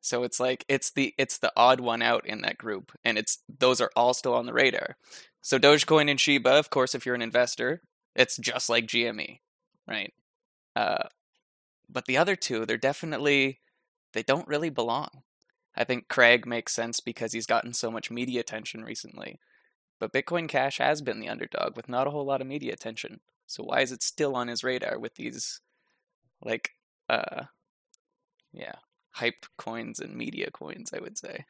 So 0.00 0.22
it's 0.22 0.38
like 0.38 0.64
it's 0.68 0.92
the 0.92 1.14
it's 1.18 1.38
the 1.38 1.52
odd 1.56 1.80
one 1.80 2.00
out 2.00 2.24
in 2.26 2.42
that 2.42 2.58
group, 2.58 2.92
and 3.04 3.18
it's 3.18 3.42
those 3.58 3.80
are 3.80 3.90
all 3.96 4.14
still 4.14 4.34
on 4.34 4.46
the 4.46 4.52
radar. 4.52 4.96
So 5.42 5.58
Dogecoin 5.58 6.08
and 6.08 6.20
Shiba, 6.20 6.50
of 6.50 6.70
course, 6.70 6.94
if 6.94 7.04
you're 7.04 7.16
an 7.16 7.22
investor, 7.22 7.82
it's 8.14 8.36
just 8.36 8.70
like 8.70 8.86
GME, 8.86 9.40
right? 9.86 10.12
Uh, 10.74 11.04
but 11.88 12.06
the 12.06 12.16
other 12.16 12.36
two, 12.36 12.66
they're 12.66 12.76
definitely 12.76 13.60
they 14.12 14.22
don't 14.22 14.48
really 14.48 14.70
belong. 14.70 15.22
I 15.76 15.84
think 15.84 16.08
Craig 16.08 16.46
makes 16.46 16.72
sense 16.74 17.00
because 17.00 17.32
he's 17.32 17.46
gotten 17.46 17.74
so 17.74 17.90
much 17.90 18.10
media 18.10 18.40
attention 18.40 18.82
recently. 18.84 19.38
But 19.98 20.12
Bitcoin 20.12 20.48
Cash 20.48 20.78
has 20.78 21.02
been 21.02 21.20
the 21.20 21.28
underdog 21.28 21.76
with 21.76 21.88
not 21.88 22.06
a 22.06 22.10
whole 22.10 22.24
lot 22.24 22.40
of 22.40 22.46
media 22.46 22.72
attention. 22.72 23.20
So 23.46 23.62
why 23.62 23.80
is 23.80 23.92
it 23.92 24.02
still 24.02 24.34
on 24.36 24.48
his 24.48 24.64
radar 24.64 24.98
with 24.98 25.14
these 25.14 25.60
like 26.42 26.70
uh 27.08 27.44
yeah, 28.52 28.76
hype 29.12 29.46
coins 29.58 30.00
and 30.00 30.14
media 30.16 30.50
coins, 30.50 30.92
I 30.94 31.00
would 31.00 31.18
say. 31.18 31.44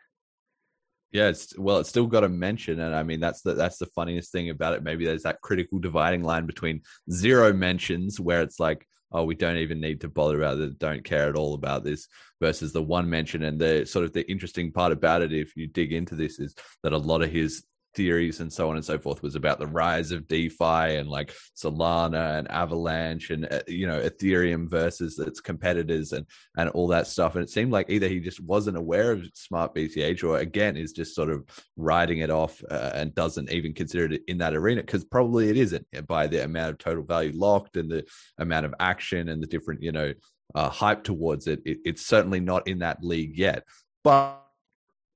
Yeah, 1.12 1.28
it's 1.28 1.57
well, 1.59 1.78
it's 1.78 1.88
still 1.88 2.07
got 2.07 2.24
a 2.24 2.28
mention, 2.28 2.80
and 2.80 2.94
I 2.94 3.02
mean 3.02 3.20
that's 3.20 3.40
the 3.42 3.54
that's 3.54 3.78
the 3.78 3.86
funniest 3.86 4.32
thing 4.32 4.50
about 4.50 4.74
it. 4.74 4.82
Maybe 4.82 5.04
there's 5.07 5.22
that 5.22 5.40
critical 5.40 5.78
dividing 5.78 6.22
line 6.22 6.46
between 6.46 6.82
zero 7.11 7.52
mentions, 7.52 8.20
where 8.20 8.42
it's 8.42 8.61
like, 8.61 8.86
oh, 9.12 9.24
we 9.24 9.34
don't 9.34 9.59
even 9.59 9.80
need 9.80 10.00
to 10.02 10.09
bother 10.09 10.42
about 10.42 10.59
it, 10.59 10.78
don't 10.78 11.04
care 11.04 11.28
at 11.28 11.36
all 11.36 11.54
about 11.54 11.84
this, 11.84 12.09
versus 12.40 12.72
the 12.72 12.82
one 12.82 13.09
mention. 13.09 13.44
And 13.44 13.59
the 13.59 13.86
sort 13.86 14.04
of 14.04 14.12
the 14.12 14.28
interesting 14.30 14.72
part 14.72 14.92
about 14.92 15.22
it, 15.22 15.32
if 15.32 15.57
you 15.57 15.68
dig 15.68 15.92
into 15.92 16.16
this, 16.16 16.38
is 16.38 16.54
that 16.82 16.92
a 16.92 16.98
lot 16.98 17.22
of 17.22 17.30
his 17.30 17.64
theories 17.97 18.40
and 18.40 18.53
so 18.53 18.68
on 18.68 18.76
and 18.76 18.84
so 18.84 18.99
forth 18.99 19.22
was 19.22 19.34
about 19.34 19.59
the 19.59 19.66
rise 19.66 20.12
of 20.12 20.28
DeFi 20.28 20.97
and 20.97 21.09
like 21.09 21.34
Solana 21.57 22.38
and 22.38 22.49
Avalanche 22.51 23.30
and 23.30 23.51
uh, 23.51 23.62
you 23.66 23.86
know 23.86 24.01
Ethereum 24.01 24.68
versus 24.68 25.18
its 25.18 25.40
competitors 25.40 26.12
and 26.12 26.26
and 26.57 26.68
all 26.70 26.86
that 26.88 27.07
stuff. 27.07 27.34
And 27.34 27.42
it 27.42 27.51
seemed 27.51 27.72
like 27.72 27.90
either 27.90 28.07
he 28.07 28.20
just 28.20 28.40
wasn't 28.40 28.76
aware 28.76 29.11
of 29.11 29.26
Smart 29.34 29.74
BCH 29.74 30.22
or 30.22 30.38
again 30.38 30.76
is 30.76 30.92
just 30.92 31.14
sort 31.14 31.30
of 31.30 31.44
writing 31.76 32.18
it 32.18 32.30
off 32.30 32.62
uh, 32.70 32.92
and 32.94 33.14
doesn't 33.14 33.51
even 33.51 33.72
consider 33.72 34.12
it 34.12 34.22
in 34.28 34.38
that 34.38 34.55
arena 34.55 34.82
because 34.82 35.05
probably 35.05 35.49
it 35.49 35.57
isn't 35.57 35.86
by 36.07 36.26
the 36.26 36.44
amount 36.44 36.70
of 36.70 36.78
total 36.78 37.03
value 37.03 37.32
locked 37.34 37.76
and 37.76 37.90
the 37.90 38.05
amount 38.38 38.66
of 38.66 38.74
action 38.78 39.30
and 39.30 39.42
the 39.42 39.49
different 39.49 39.82
you 39.82 39.92
know 39.92 40.12
uh, 40.55 40.68
hype 40.68 41.03
towards 41.03 41.47
it. 41.47 41.62
it. 41.64 41.78
It's 41.84 42.07
certainly 42.07 42.40
not 42.40 42.68
in 42.68 42.80
that 42.80 43.03
league 43.03 43.36
yet, 43.36 43.64
but 44.05 44.42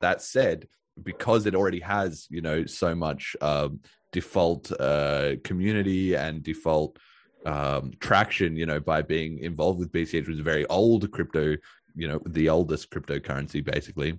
that 0.01 0.23
said, 0.23 0.67
because 1.03 1.47
it 1.47 1.55
already 1.55 1.81
has 1.81 2.27
you 2.31 2.41
know 2.41 2.65
so 2.67 2.95
much 2.95 3.37
um, 3.41 3.81
default 4.13 4.73
uh, 4.81 5.33
community 5.45 6.15
and 6.15 6.43
default 6.43 6.99
um, 7.47 7.93
traction, 8.01 8.57
you 8.57 8.67
know, 8.67 8.81
by 8.81 9.03
being 9.03 9.39
involved 9.39 9.79
with 9.79 9.93
BCH, 9.93 10.29
was 10.29 10.41
a 10.41 10.45
very 10.45 10.67
old 10.67 11.11
crypto, 11.11 11.57
you 11.95 12.09
know, 12.09 12.21
the 12.27 12.49
oldest 12.49 12.91
cryptocurrency 12.91 13.65
basically, 13.65 14.19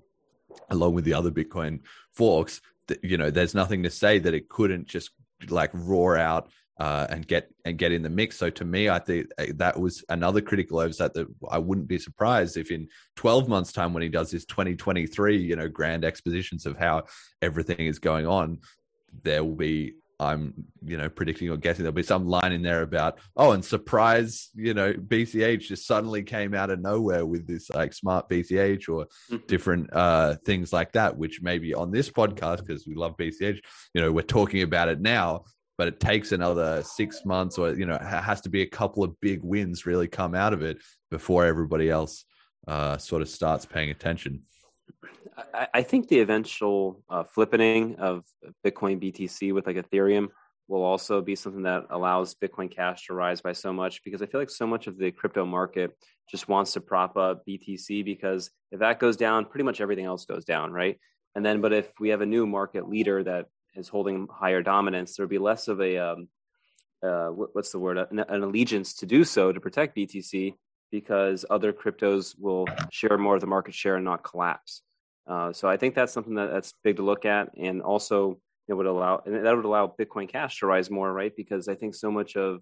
along 0.69 0.93
with 0.93 1.05
the 1.05 1.13
other 1.13 1.31
Bitcoin 1.31 1.79
forks. 2.11 2.61
That, 2.87 3.03
you 3.03 3.17
know, 3.17 3.29
there's 3.29 3.55
nothing 3.55 3.83
to 3.83 3.91
say 3.91 4.19
that 4.19 4.33
it 4.33 4.49
couldn't 4.49 4.87
just 4.87 5.11
like 5.49 5.71
roar 5.73 6.17
out 6.17 6.49
uh, 6.81 7.05
and 7.11 7.27
get 7.27 7.47
and 7.63 7.77
get 7.77 7.91
in 7.91 8.01
the 8.01 8.09
mix. 8.09 8.37
So 8.37 8.49
to 8.49 8.65
me, 8.65 8.89
I 8.89 8.97
think 8.97 9.27
uh, 9.37 9.45
that 9.57 9.79
was 9.79 10.03
another 10.09 10.41
critical 10.41 10.79
oversight 10.79 11.13
that 11.13 11.27
I 11.47 11.59
wouldn't 11.59 11.87
be 11.87 11.99
surprised 11.99 12.57
if 12.57 12.71
in 12.71 12.87
12 13.17 13.47
months' 13.47 13.71
time, 13.71 13.93
when 13.93 14.01
he 14.01 14.09
does 14.09 14.31
his 14.31 14.45
2023, 14.45 15.37
you 15.37 15.55
know, 15.55 15.69
grand 15.69 16.03
expositions 16.03 16.65
of 16.65 16.79
how 16.79 17.03
everything 17.39 17.85
is 17.85 17.99
going 17.99 18.25
on, 18.25 18.59
there 19.23 19.43
will 19.43 19.55
be. 19.55 19.93
I'm, 20.19 20.53
you 20.85 20.97
know, 20.97 21.09
predicting 21.09 21.49
or 21.49 21.57
guessing 21.57 21.81
there'll 21.81 21.95
be 21.95 22.03
some 22.03 22.27
line 22.27 22.51
in 22.51 22.61
there 22.61 22.83
about, 22.83 23.17
oh, 23.35 23.53
and 23.53 23.65
surprise, 23.65 24.51
you 24.53 24.75
know, 24.75 24.93
BCH 24.93 25.61
just 25.61 25.87
suddenly 25.87 26.21
came 26.21 26.53
out 26.53 26.69
of 26.69 26.79
nowhere 26.79 27.25
with 27.25 27.47
this 27.47 27.71
like 27.71 27.91
smart 27.91 28.29
BCH 28.29 28.87
or 28.87 29.07
mm-hmm. 29.31 29.37
different 29.47 29.91
uh, 29.91 30.35
things 30.45 30.71
like 30.71 30.91
that, 30.91 31.17
which 31.17 31.41
maybe 31.41 31.73
on 31.73 31.89
this 31.89 32.07
podcast, 32.11 32.57
because 32.57 32.85
we 32.85 32.93
love 32.93 33.17
BCH, 33.17 33.61
you 33.95 34.01
know, 34.01 34.11
we're 34.11 34.21
talking 34.21 34.61
about 34.61 34.89
it 34.89 35.01
now, 35.01 35.45
but 35.81 35.87
it 35.87 35.99
takes 35.99 36.31
another 36.31 36.83
six 36.83 37.25
months 37.25 37.57
or 37.57 37.73
you 37.73 37.87
know 37.87 37.95
it 37.95 38.03
has 38.03 38.39
to 38.39 38.49
be 38.49 38.61
a 38.61 38.67
couple 38.67 39.03
of 39.03 39.19
big 39.19 39.43
wins 39.43 39.87
really 39.87 40.07
come 40.07 40.35
out 40.35 40.53
of 40.53 40.61
it 40.61 40.77
before 41.09 41.43
everybody 41.43 41.89
else 41.89 42.23
uh, 42.67 42.99
sort 42.99 43.23
of 43.23 43.27
starts 43.27 43.65
paying 43.65 43.89
attention. 43.89 44.43
I, 45.73 45.81
think 45.81 46.07
the 46.07 46.19
eventual 46.19 47.01
uh, 47.09 47.23
flippening 47.23 47.97
of 47.97 48.23
bitcoin 48.63 49.01
btc 49.01 49.55
with 49.55 49.65
like 49.65 49.77
ethereum 49.77 50.27
will 50.67 50.83
also 50.83 51.19
be 51.19 51.35
something 51.35 51.63
that 51.63 51.87
allows 51.89 52.35
bitcoin 52.35 52.69
cash 52.69 53.07
to 53.07 53.15
rise 53.15 53.41
by 53.41 53.53
so 53.53 53.73
much 53.73 54.03
because 54.03 54.21
i 54.21 54.27
feel 54.27 54.39
like 54.39 54.51
so 54.51 54.67
much 54.67 54.85
of 54.85 54.99
the 54.99 55.09
crypto 55.09 55.47
market 55.47 55.97
just 56.29 56.47
wants 56.47 56.73
to 56.73 56.79
prop 56.79 57.17
up 57.17 57.41
btc 57.49 58.05
because 58.05 58.51
if 58.71 58.81
that 58.81 58.99
goes 58.99 59.17
down 59.17 59.45
pretty 59.45 59.63
much 59.63 59.81
everything 59.81 60.05
else 60.05 60.25
goes 60.25 60.45
down 60.45 60.71
right? 60.71 60.99
And 61.33 61.43
then 61.43 61.59
but 61.59 61.73
if 61.73 61.91
we 61.99 62.09
have 62.09 62.21
a 62.21 62.25
new 62.27 62.45
market 62.45 62.87
leader 62.87 63.23
that 63.23 63.47
is 63.75 63.87
holding 63.87 64.27
higher 64.31 64.61
dominance, 64.61 65.15
there 65.15 65.25
would 65.25 65.29
be 65.29 65.37
less 65.37 65.67
of 65.67 65.81
a 65.81 65.97
um, 65.97 66.27
uh, 67.03 67.27
what's 67.27 67.71
the 67.71 67.79
word 67.79 67.97
an, 67.97 68.19
an, 68.19 68.43
allegiance 68.43 68.93
to 68.93 69.05
do 69.05 69.23
so 69.23 69.51
to 69.51 69.59
protect 69.59 69.95
BTC 69.95 70.53
because 70.91 71.45
other 71.49 71.73
cryptos 71.73 72.35
will 72.37 72.67
share 72.91 73.17
more 73.17 73.35
of 73.35 73.41
the 73.41 73.47
market 73.47 73.73
share 73.73 73.95
and 73.95 74.05
not 74.05 74.23
collapse. 74.23 74.83
Uh, 75.25 75.51
so 75.51 75.67
I 75.67 75.77
think 75.77 75.95
that's 75.95 76.13
something 76.13 76.35
that, 76.35 76.51
that's 76.51 76.73
big 76.83 76.97
to 76.97 77.03
look 77.03 77.25
at, 77.25 77.49
and 77.57 77.81
also 77.81 78.39
it 78.67 78.73
would 78.73 78.85
allow 78.85 79.21
and 79.25 79.45
that 79.45 79.55
would 79.55 79.65
allow 79.65 79.93
Bitcoin 79.99 80.29
Cash 80.29 80.59
to 80.59 80.67
rise 80.67 80.89
more, 80.89 81.11
right? 81.11 81.35
Because 81.35 81.67
I 81.67 81.75
think 81.75 81.95
so 81.95 82.11
much 82.11 82.35
of 82.35 82.61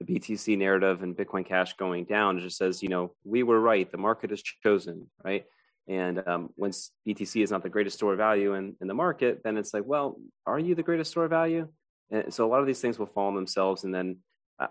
the 0.00 0.04
BTC 0.04 0.58
narrative 0.58 1.02
and 1.02 1.16
Bitcoin 1.16 1.46
Cash 1.46 1.74
going 1.76 2.04
down 2.04 2.38
just 2.38 2.58
says, 2.58 2.82
you 2.82 2.88
know, 2.88 3.14
we 3.24 3.42
were 3.42 3.60
right, 3.60 3.90
the 3.90 3.98
market 3.98 4.30
has 4.30 4.42
chosen, 4.42 5.08
right? 5.24 5.44
And 5.88 6.26
um, 6.26 6.50
once 6.56 6.90
BTC 7.06 7.42
is 7.42 7.50
not 7.50 7.62
the 7.62 7.68
greatest 7.68 7.96
store 7.96 8.12
of 8.12 8.18
value 8.18 8.54
in, 8.54 8.74
in 8.80 8.88
the 8.88 8.94
market, 8.94 9.42
then 9.44 9.56
it's 9.56 9.72
like, 9.72 9.84
well, 9.86 10.16
are 10.46 10.58
you 10.58 10.74
the 10.74 10.82
greatest 10.82 11.12
store 11.12 11.24
of 11.24 11.30
value? 11.30 11.68
And 12.10 12.32
so 12.32 12.44
a 12.44 12.50
lot 12.50 12.60
of 12.60 12.66
these 12.66 12.80
things 12.80 12.98
will 12.98 13.06
fall 13.06 13.28
on 13.28 13.34
themselves. 13.34 13.84
And 13.84 13.94
then 13.94 14.18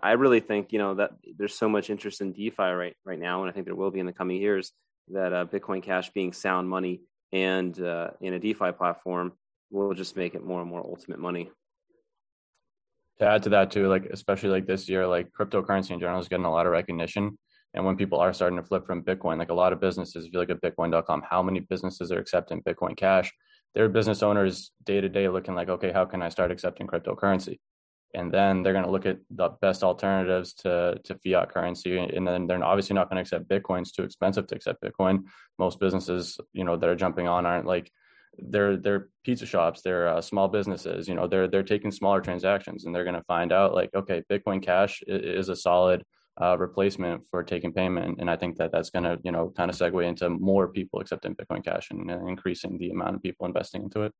I 0.02 0.12
really 0.12 0.40
think, 0.40 0.72
you 0.72 0.78
know, 0.78 0.94
that 0.94 1.12
there's 1.38 1.54
so 1.54 1.68
much 1.68 1.90
interest 1.90 2.20
in 2.20 2.32
DeFi 2.32 2.62
right, 2.62 2.94
right 3.04 3.18
now. 3.18 3.42
And 3.42 3.50
I 3.50 3.52
think 3.52 3.66
there 3.66 3.74
will 3.74 3.90
be 3.90 4.00
in 4.00 4.06
the 4.06 4.12
coming 4.12 4.40
years 4.40 4.72
that 5.08 5.32
uh, 5.32 5.46
Bitcoin 5.46 5.82
Cash 5.82 6.10
being 6.10 6.32
sound 6.32 6.68
money 6.68 7.02
and 7.32 7.80
uh, 7.80 8.10
in 8.20 8.34
a 8.34 8.38
DeFi 8.38 8.72
platform 8.72 9.32
will 9.70 9.94
just 9.94 10.16
make 10.16 10.34
it 10.34 10.44
more 10.44 10.60
and 10.60 10.70
more 10.70 10.80
ultimate 10.80 11.18
money. 11.18 11.50
To 13.18 13.26
add 13.26 13.42
to 13.44 13.48
that 13.50 13.70
too, 13.70 13.88
like 13.88 14.06
especially 14.06 14.50
like 14.50 14.66
this 14.66 14.88
year, 14.88 15.06
like 15.06 15.28
cryptocurrency 15.32 15.92
in 15.92 16.00
general 16.00 16.20
is 16.20 16.28
getting 16.28 16.44
a 16.44 16.50
lot 16.50 16.66
of 16.66 16.72
recognition. 16.72 17.38
And 17.76 17.84
when 17.84 17.96
people 17.96 18.18
are 18.18 18.32
starting 18.32 18.56
to 18.56 18.64
flip 18.64 18.86
from 18.86 19.02
Bitcoin, 19.02 19.38
like 19.38 19.50
a 19.50 19.54
lot 19.54 19.74
of 19.74 19.80
businesses, 19.80 20.24
if 20.24 20.32
you 20.32 20.38
look 20.38 20.50
at 20.50 20.62
bitcoin.com, 20.62 21.22
how 21.28 21.42
many 21.42 21.60
businesses 21.60 22.10
are 22.10 22.18
accepting 22.18 22.62
Bitcoin 22.62 22.96
Cash? 22.96 23.30
Their 23.74 23.90
business 23.90 24.22
owners 24.22 24.72
day 24.84 25.02
to 25.02 25.08
day 25.10 25.28
looking 25.28 25.54
like, 25.54 25.68
okay, 25.68 25.92
how 25.92 26.06
can 26.06 26.22
I 26.22 26.30
start 26.30 26.50
accepting 26.50 26.86
cryptocurrency? 26.86 27.58
And 28.14 28.32
then 28.32 28.62
they're 28.62 28.72
going 28.72 28.86
to 28.86 28.90
look 28.90 29.04
at 29.04 29.18
the 29.30 29.50
best 29.60 29.84
alternatives 29.84 30.54
to, 30.54 30.98
to 31.04 31.18
fiat 31.18 31.52
currency. 31.52 31.98
And 31.98 32.26
then 32.26 32.46
they're 32.46 32.64
obviously 32.64 32.94
not 32.94 33.10
going 33.10 33.16
to 33.16 33.20
accept 33.20 33.46
Bitcoin. 33.46 33.82
It's 33.82 33.92
too 33.92 34.04
expensive 34.04 34.46
to 34.46 34.54
accept 34.54 34.82
Bitcoin. 34.82 35.24
Most 35.58 35.78
businesses, 35.78 36.38
you 36.54 36.64
know, 36.64 36.78
that 36.78 36.88
are 36.88 36.96
jumping 36.96 37.28
on 37.28 37.44
aren't 37.44 37.66
like, 37.66 37.92
they're 38.38 38.76
they're 38.76 39.08
pizza 39.24 39.46
shops 39.46 39.80
they're 39.80 40.08
uh, 40.08 40.20
small 40.20 40.46
businesses 40.46 41.08
you 41.08 41.14
know 41.14 41.26
they're 41.26 41.48
they're 41.48 41.62
taking 41.62 41.90
smaller 41.90 42.20
transactions 42.20 42.84
and 42.84 42.94
they're 42.94 43.04
going 43.04 43.16
to 43.16 43.24
find 43.24 43.50
out 43.50 43.74
like 43.74 43.88
okay 43.94 44.22
bitcoin 44.30 44.62
cash 44.62 45.02
is 45.06 45.48
a 45.48 45.56
solid 45.56 46.04
uh, 46.40 46.56
replacement 46.58 47.26
for 47.30 47.42
taking 47.42 47.72
payment. 47.72 48.20
And 48.20 48.30
I 48.30 48.36
think 48.36 48.56
that 48.56 48.72
that's 48.72 48.90
going 48.90 49.04
to, 49.04 49.18
you 49.24 49.32
know, 49.32 49.52
kind 49.56 49.70
of 49.70 49.76
segue 49.76 50.06
into 50.06 50.28
more 50.28 50.68
people 50.68 51.00
accepting 51.00 51.34
Bitcoin 51.34 51.64
Cash 51.64 51.90
and, 51.90 52.10
and 52.10 52.28
increasing 52.28 52.78
the 52.78 52.90
amount 52.90 53.16
of 53.16 53.22
people 53.22 53.46
investing 53.46 53.82
into 53.82 54.02
it. 54.02 54.12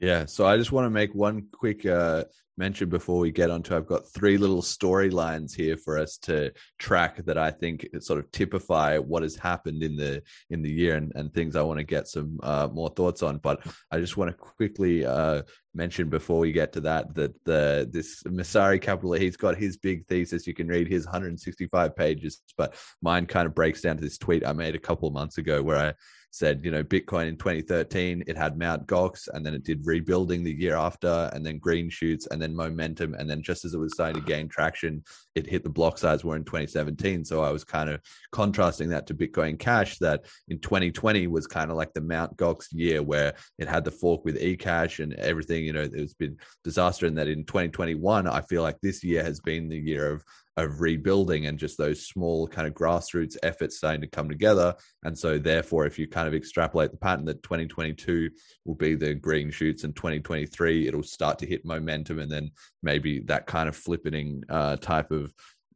Yeah, 0.00 0.26
so 0.26 0.46
I 0.46 0.56
just 0.56 0.72
want 0.72 0.86
to 0.86 0.90
make 0.90 1.14
one 1.14 1.46
quick 1.52 1.86
uh, 1.86 2.24
mention 2.56 2.88
before 2.88 3.18
we 3.18 3.30
get 3.30 3.50
onto. 3.50 3.74
I've 3.74 3.86
got 3.86 4.08
three 4.08 4.36
little 4.36 4.62
storylines 4.62 5.54
here 5.54 5.76
for 5.76 5.98
us 5.98 6.18
to 6.18 6.52
track 6.78 7.24
that 7.24 7.38
I 7.38 7.50
think 7.50 7.86
sort 8.00 8.18
of 8.18 8.30
typify 8.30 8.98
what 8.98 9.22
has 9.22 9.36
happened 9.36 9.82
in 9.82 9.96
the 9.96 10.22
in 10.50 10.62
the 10.62 10.70
year 10.70 10.96
and, 10.96 11.12
and 11.14 11.32
things 11.32 11.56
I 11.56 11.62
want 11.62 11.78
to 11.78 11.84
get 11.84 12.08
some 12.08 12.38
uh, 12.42 12.68
more 12.72 12.90
thoughts 12.90 13.22
on. 13.22 13.38
But 13.38 13.66
I 13.90 13.98
just 13.98 14.16
want 14.16 14.30
to 14.30 14.36
quickly 14.36 15.04
uh, 15.04 15.42
mention 15.74 16.08
before 16.08 16.38
we 16.38 16.52
get 16.52 16.72
to 16.74 16.80
that 16.82 17.14
that 17.14 17.32
the 17.44 17.88
this 17.90 18.22
Messari 18.24 18.80
Capital 18.80 19.12
he's 19.12 19.36
got 19.36 19.56
his 19.56 19.76
big 19.76 20.06
thesis. 20.06 20.46
You 20.46 20.54
can 20.54 20.68
read 20.68 20.88
his 20.88 21.06
165 21.06 21.96
pages, 21.96 22.42
but 22.56 22.74
mine 23.02 23.26
kind 23.26 23.46
of 23.46 23.54
breaks 23.54 23.80
down 23.80 23.96
to 23.96 24.02
this 24.02 24.18
tweet 24.18 24.46
I 24.46 24.52
made 24.52 24.74
a 24.74 24.80
couple 24.80 25.10
months 25.10 25.38
ago 25.38 25.62
where 25.62 25.78
I 25.78 25.94
said, 26.34 26.64
you 26.64 26.70
know, 26.72 26.82
Bitcoin 26.82 27.28
in 27.28 27.36
2013, 27.36 28.24
it 28.26 28.36
had 28.36 28.58
Mount 28.58 28.88
Gox 28.88 29.28
and 29.32 29.46
then 29.46 29.54
it 29.54 29.62
did 29.62 29.86
rebuilding 29.86 30.42
the 30.42 30.52
year 30.52 30.74
after 30.74 31.30
and 31.32 31.46
then 31.46 31.58
green 31.58 31.88
shoots 31.88 32.26
and 32.26 32.42
then 32.42 32.56
momentum. 32.56 33.14
And 33.14 33.30
then 33.30 33.40
just 33.40 33.64
as 33.64 33.72
it 33.72 33.78
was 33.78 33.92
starting 33.92 34.20
to 34.20 34.26
gain 34.26 34.48
traction, 34.48 35.04
it 35.36 35.48
hit 35.48 35.62
the 35.62 35.70
block 35.70 35.96
size 35.96 36.24
were 36.24 36.34
in 36.34 36.42
2017. 36.42 37.24
So 37.24 37.44
I 37.44 37.52
was 37.52 37.62
kind 37.62 37.88
of 37.88 38.00
contrasting 38.32 38.88
that 38.88 39.06
to 39.06 39.14
Bitcoin 39.14 39.56
Cash 39.56 39.98
that 39.98 40.24
in 40.48 40.58
2020 40.58 41.28
was 41.28 41.46
kind 41.46 41.70
of 41.70 41.76
like 41.76 41.92
the 41.92 42.00
Mount 42.00 42.36
Gox 42.36 42.66
year 42.72 43.00
where 43.00 43.34
it 43.60 43.68
had 43.68 43.84
the 43.84 43.92
fork 43.92 44.24
with 44.24 44.42
eCash 44.42 45.00
and 45.00 45.14
everything, 45.14 45.64
you 45.64 45.72
know, 45.72 45.88
it's 45.92 46.14
been 46.14 46.36
disaster. 46.64 47.06
And 47.06 47.16
that 47.16 47.28
in 47.28 47.44
2021, 47.44 48.26
I 48.26 48.40
feel 48.40 48.62
like 48.62 48.80
this 48.80 49.04
year 49.04 49.22
has 49.22 49.38
been 49.38 49.68
the 49.68 49.78
year 49.78 50.10
of 50.10 50.24
of 50.56 50.80
rebuilding 50.80 51.46
and 51.46 51.58
just 51.58 51.76
those 51.76 52.06
small 52.06 52.46
kind 52.46 52.66
of 52.68 52.74
grassroots 52.74 53.36
efforts 53.42 53.76
starting 53.76 54.00
to 54.00 54.06
come 54.06 54.28
together. 54.28 54.74
And 55.02 55.18
so, 55.18 55.38
therefore, 55.38 55.86
if 55.86 55.98
you 55.98 56.06
kind 56.06 56.28
of 56.28 56.34
extrapolate 56.34 56.92
the 56.92 56.96
pattern 56.96 57.24
that 57.26 57.42
2022 57.42 58.30
will 58.64 58.74
be 58.74 58.94
the 58.94 59.14
green 59.14 59.50
shoots 59.50 59.84
and 59.84 59.94
2023, 59.96 60.86
it'll 60.86 61.02
start 61.02 61.38
to 61.40 61.46
hit 61.46 61.64
momentum. 61.64 62.20
And 62.20 62.30
then 62.30 62.50
maybe 62.82 63.20
that 63.20 63.46
kind 63.46 63.68
of 63.68 63.76
flippening 63.76 64.44
uh, 64.48 64.76
type 64.76 65.10
of 65.10 65.32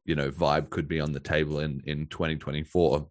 you 0.09 0.15
know 0.15 0.31
vibe 0.31 0.71
could 0.71 0.89
be 0.89 1.01
on 1.01 1.13
the 1.13 1.21
table 1.21 1.61
in 1.61 1.81
in 1.85 2.07
2024 2.07 3.07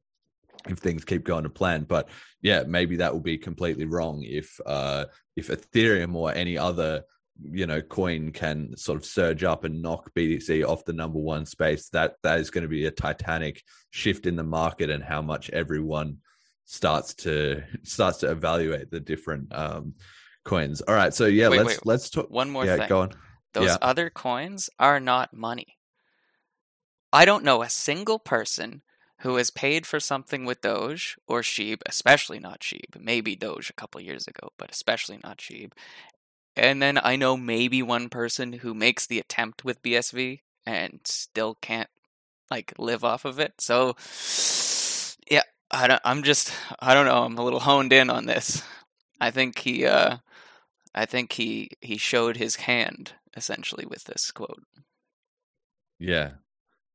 if 0.68 0.80
things 0.80 1.06
keep 1.06 1.24
going 1.24 1.44
to 1.44 1.50
plan 1.50 1.84
but 1.84 2.10
yeah 2.42 2.64
maybe 2.68 2.96
that 2.98 3.14
will 3.14 3.22
be 3.22 3.38
completely 3.38 3.86
wrong 3.86 4.24
if 4.24 4.60
uh 4.66 5.06
if 5.36 5.48
ethereum 5.48 6.16
or 6.16 6.34
any 6.34 6.58
other 6.58 7.04
you 7.44 7.68
know 7.68 7.82
coin 7.82 8.32
can 8.32 8.76
sort 8.78 8.98
of 8.98 9.06
surge 9.06 9.44
up 9.44 9.64
and 9.64 9.82
knock 9.82 10.12
BTC 10.16 10.68
off 10.68 10.86
the 10.86 10.94
number 10.94 11.20
one 11.20 11.46
space, 11.46 11.90
that 11.90 12.16
that 12.24 12.40
is 12.40 12.50
going 12.50 12.64
to 12.64 12.68
be 12.68 12.86
a 12.86 12.92
titanic 12.92 13.64
shift 13.92 14.26
in 14.26 14.36
the 14.36 14.44
market 14.44 14.90
and 14.90 15.04
how 15.04 15.22
much 15.22 15.50
everyone 15.52 16.18
starts 16.66 17.14
to 17.16 17.64
starts 17.84 18.20
to 18.20 18.32
evaluate 18.32 18.92
the 18.92 19.00
different 19.00 19.54
um, 19.56 19.94
coins. 20.44 20.82
All 20.82 20.96
right, 20.96 21.14
so 21.14 21.26
yeah, 21.26 21.50
wait, 21.50 21.58
let's 21.58 21.70
wait, 21.70 21.80
let's 21.86 22.10
talk. 22.10 22.30
One 22.30 22.50
more 22.50 22.66
yeah, 22.66 22.78
thing. 22.78 22.90
Go 22.90 23.02
on. 23.02 23.12
Those 23.54 23.70
yeah. 23.70 23.78
other 23.82 24.10
coins 24.10 24.70
are 24.80 25.00
not 25.00 25.34
money. 25.34 25.78
I 27.12 27.26
don't 27.26 27.44
know 27.44 27.62
a 27.62 27.70
single 27.70 28.20
person 28.20 28.82
who 29.22 29.38
has 29.38 29.50
paid 29.50 29.86
for 29.88 30.00
something 30.00 30.46
with 30.46 30.62
Doge 30.62 31.18
or 31.28 31.42
Sheeb, 31.42 31.82
especially 31.88 32.40
not 32.40 32.60
Sheeb, 32.60 33.00
maybe 33.00 33.36
Doge 33.36 33.70
a 33.70 33.74
couple 33.74 34.00
years 34.02 34.28
ago, 34.28 34.50
but 34.60 34.70
especially 34.70 35.20
not 35.24 35.40
Sheeb, 35.40 35.72
and 36.58 36.82
then 36.82 37.00
I 37.04 37.16
know 37.16 37.38
maybe 37.38 37.82
one 37.82 38.10
person 38.10 38.54
who 38.54 38.74
makes 38.74 39.08
the 39.08 39.20
attempt 39.20 39.64
with 39.64 39.82
BSV 39.82 40.42
and 40.66 41.00
still 41.06 41.56
can't 41.62 41.90
like 42.52 42.74
live 42.78 43.04
off 43.04 43.26
of 43.26 43.40
it. 43.40 43.54
So 43.60 43.96
yeah, 45.30 45.44
I 45.72 45.88
don't, 45.88 46.02
I'm 46.04 46.24
just 46.24 46.52
I 46.80 46.94
don't 46.94 47.06
know. 47.06 47.24
I'm 47.24 47.38
a 47.38 47.44
little 47.44 47.60
honed 47.60 47.94
in 47.94 48.10
on 48.10 48.26
this. 48.26 48.64
I 49.20 49.32
think 49.32 49.60
he 49.60 49.86
uh 49.86 50.18
I 50.96 51.06
think 51.06 51.34
he 51.34 51.72
he 51.82 51.98
showed 51.98 52.38
his 52.38 52.56
hand 52.58 53.14
essentially 53.36 53.86
with 53.86 54.06
this 54.06 54.32
quote. 54.32 54.64
Yeah. 56.00 56.32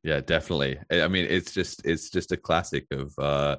Yeah, 0.02 0.20
definitely. 0.20 0.78
I 0.90 1.08
mean, 1.08 1.26
it's 1.28 1.52
just 1.52 1.86
it's 1.86 2.10
just 2.10 2.32
a 2.32 2.36
classic 2.36 2.86
of 2.90 3.16
uh 3.18 3.58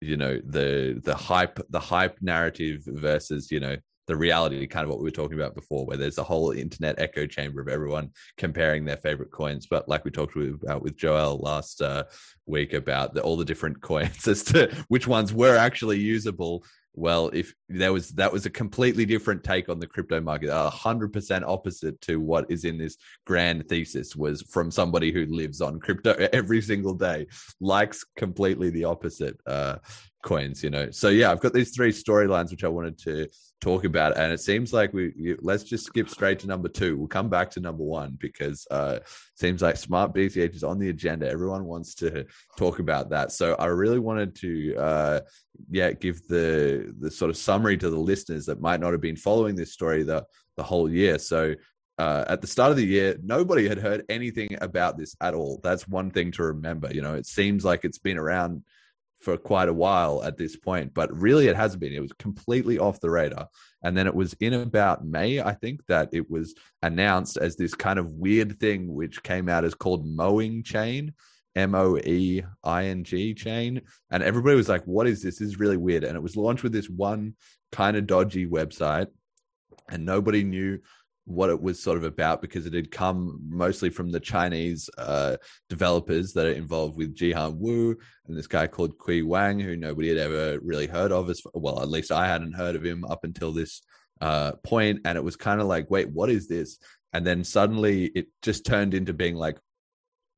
you 0.00 0.16
know 0.16 0.40
the 0.44 1.00
the 1.02 1.14
hype 1.14 1.58
the 1.70 1.80
hype 1.80 2.18
narrative 2.20 2.82
versus 2.86 3.50
you 3.50 3.60
know 3.60 3.76
the 4.08 4.16
reality, 4.16 4.66
kind 4.66 4.84
of 4.84 4.90
what 4.90 4.98
we 4.98 5.04
were 5.04 5.10
talking 5.10 5.38
about 5.38 5.54
before, 5.54 5.84
where 5.84 5.98
there's 5.98 6.18
a 6.18 6.24
whole 6.24 6.50
internet 6.50 6.98
echo 6.98 7.26
chamber 7.26 7.60
of 7.60 7.68
everyone 7.68 8.10
comparing 8.38 8.84
their 8.84 8.96
favorite 8.96 9.30
coins. 9.30 9.66
But 9.66 9.86
like 9.86 10.04
we 10.04 10.10
talked 10.10 10.34
about 10.34 10.82
with 10.82 10.96
Joel 10.96 11.38
last 11.38 11.82
uh, 11.82 12.04
week 12.46 12.72
about 12.72 13.12
the, 13.14 13.20
all 13.20 13.36
the 13.36 13.44
different 13.44 13.80
coins 13.82 14.26
as 14.26 14.42
to 14.44 14.74
which 14.88 15.06
ones 15.06 15.32
were 15.32 15.56
actually 15.56 15.98
usable. 16.00 16.64
Well, 16.94 17.30
if 17.32 17.54
there 17.68 17.92
was 17.92 18.08
that 18.12 18.32
was 18.32 18.44
a 18.46 18.50
completely 18.50 19.04
different 19.04 19.44
take 19.44 19.68
on 19.68 19.78
the 19.78 19.86
crypto 19.86 20.20
market, 20.20 20.48
a 20.48 20.70
hundred 20.70 21.12
percent 21.12 21.44
opposite 21.44 22.00
to 22.00 22.18
what 22.18 22.50
is 22.50 22.64
in 22.64 22.76
this 22.78 22.96
grand 23.24 23.68
thesis 23.68 24.16
was 24.16 24.42
from 24.42 24.70
somebody 24.72 25.12
who 25.12 25.26
lives 25.26 25.60
on 25.60 25.78
crypto 25.78 26.12
every 26.32 26.60
single 26.60 26.94
day, 26.94 27.26
likes 27.60 28.04
completely 28.16 28.70
the 28.70 28.84
opposite 28.84 29.38
uh, 29.46 29.76
coins. 30.24 30.64
You 30.64 30.70
know, 30.70 30.90
so 30.90 31.10
yeah, 31.10 31.30
I've 31.30 31.40
got 31.40 31.52
these 31.52 31.76
three 31.76 31.92
storylines 31.92 32.50
which 32.50 32.64
I 32.64 32.68
wanted 32.68 32.98
to 33.00 33.28
talk 33.60 33.84
about 33.84 34.12
it. 34.12 34.18
and 34.18 34.32
it 34.32 34.40
seems 34.40 34.72
like 34.72 34.92
we 34.92 35.36
let's 35.40 35.64
just 35.64 35.84
skip 35.84 36.08
straight 36.08 36.38
to 36.38 36.46
number 36.46 36.68
two 36.68 36.96
we'll 36.96 37.08
come 37.08 37.28
back 37.28 37.50
to 37.50 37.60
number 37.60 37.82
one 37.82 38.16
because 38.20 38.66
uh 38.70 38.98
seems 39.34 39.62
like 39.62 39.76
smart 39.76 40.14
bch 40.14 40.54
is 40.54 40.62
on 40.62 40.78
the 40.78 40.90
agenda 40.90 41.28
everyone 41.28 41.64
wants 41.64 41.94
to 41.94 42.24
talk 42.56 42.78
about 42.78 43.10
that 43.10 43.32
so 43.32 43.54
i 43.54 43.66
really 43.66 43.98
wanted 43.98 44.34
to 44.34 44.76
uh 44.76 45.20
yeah 45.70 45.90
give 45.90 46.26
the 46.28 46.94
the 47.00 47.10
sort 47.10 47.30
of 47.30 47.36
summary 47.36 47.76
to 47.76 47.90
the 47.90 47.98
listeners 47.98 48.46
that 48.46 48.60
might 48.60 48.80
not 48.80 48.92
have 48.92 49.00
been 49.00 49.16
following 49.16 49.56
this 49.56 49.72
story 49.72 50.02
the 50.04 50.24
the 50.56 50.62
whole 50.62 50.88
year 50.88 51.18
so 51.18 51.54
uh, 51.98 52.24
at 52.28 52.40
the 52.40 52.46
start 52.46 52.70
of 52.70 52.76
the 52.76 52.86
year, 52.86 53.18
nobody 53.24 53.66
had 53.68 53.76
heard 53.76 54.04
anything 54.08 54.56
about 54.60 54.96
this 54.96 55.16
at 55.20 55.34
all. 55.34 55.58
That's 55.64 55.88
one 55.88 56.12
thing 56.12 56.30
to 56.32 56.44
remember. 56.44 56.94
You 56.94 57.02
know, 57.02 57.14
it 57.14 57.26
seems 57.26 57.64
like 57.64 57.84
it's 57.84 57.98
been 57.98 58.18
around 58.18 58.62
for 59.20 59.36
quite 59.36 59.68
a 59.68 59.74
while 59.74 60.22
at 60.22 60.36
this 60.36 60.56
point, 60.56 60.94
but 60.94 61.12
really 61.12 61.48
it 61.48 61.56
hasn't 61.56 61.80
been. 61.80 61.92
It 61.92 62.00
was 62.00 62.12
completely 62.12 62.78
off 62.78 63.00
the 63.00 63.10
radar. 63.10 63.48
And 63.82 63.96
then 63.96 64.06
it 64.06 64.14
was 64.14 64.34
in 64.34 64.54
about 64.54 65.04
May, 65.04 65.40
I 65.40 65.54
think, 65.54 65.84
that 65.86 66.10
it 66.12 66.30
was 66.30 66.54
announced 66.82 67.36
as 67.36 67.56
this 67.56 67.74
kind 67.74 67.98
of 67.98 68.10
weird 68.10 68.60
thing, 68.60 68.94
which 68.94 69.22
came 69.22 69.48
out 69.48 69.64
as 69.64 69.74
called 69.74 70.06
Moeing 70.06 70.64
Chain, 70.64 71.14
M 71.56 71.74
O 71.74 71.98
E 71.98 72.42
I 72.62 72.84
N 72.86 73.02
G 73.02 73.34
chain. 73.34 73.82
And 74.10 74.22
everybody 74.22 74.56
was 74.56 74.68
like, 74.68 74.84
what 74.84 75.08
is 75.08 75.22
this? 75.22 75.38
This 75.38 75.48
is 75.48 75.58
really 75.58 75.76
weird. 75.76 76.04
And 76.04 76.16
it 76.16 76.22
was 76.22 76.36
launched 76.36 76.62
with 76.62 76.72
this 76.72 76.88
one 76.88 77.34
kind 77.72 77.96
of 77.96 78.06
dodgy 78.06 78.46
website, 78.46 79.08
and 79.90 80.04
nobody 80.04 80.44
knew 80.44 80.78
what 81.28 81.50
it 81.50 81.60
was 81.60 81.80
sort 81.80 81.98
of 81.98 82.04
about 82.04 82.40
because 82.40 82.64
it 82.64 82.72
had 82.72 82.90
come 82.90 83.38
mostly 83.46 83.90
from 83.90 84.10
the 84.10 84.18
Chinese 84.18 84.88
uh, 84.96 85.36
developers 85.68 86.32
that 86.32 86.46
are 86.46 86.52
involved 86.52 86.96
with 86.96 87.14
Jihan 87.14 87.58
Wu 87.58 87.96
and 88.26 88.36
this 88.36 88.46
guy 88.46 88.66
called 88.66 88.98
Kui 88.98 89.22
Wang, 89.22 89.60
who 89.60 89.76
nobody 89.76 90.08
had 90.08 90.16
ever 90.16 90.58
really 90.60 90.86
heard 90.86 91.12
of. 91.12 91.28
As 91.28 91.42
well, 91.52 91.82
at 91.82 91.90
least 91.90 92.10
I 92.10 92.26
hadn't 92.26 92.54
heard 92.54 92.76
of 92.76 92.84
him 92.84 93.04
up 93.04 93.24
until 93.24 93.52
this 93.52 93.82
uh, 94.22 94.52
point, 94.64 95.00
and 95.04 95.18
it 95.18 95.24
was 95.24 95.36
kind 95.36 95.60
of 95.60 95.66
like, 95.66 95.90
wait, 95.90 96.10
what 96.10 96.30
is 96.30 96.48
this? 96.48 96.78
And 97.12 97.26
then 97.26 97.44
suddenly 97.44 98.06
it 98.06 98.28
just 98.42 98.64
turned 98.64 98.94
into 98.94 99.12
being 99.12 99.36
like, 99.36 99.58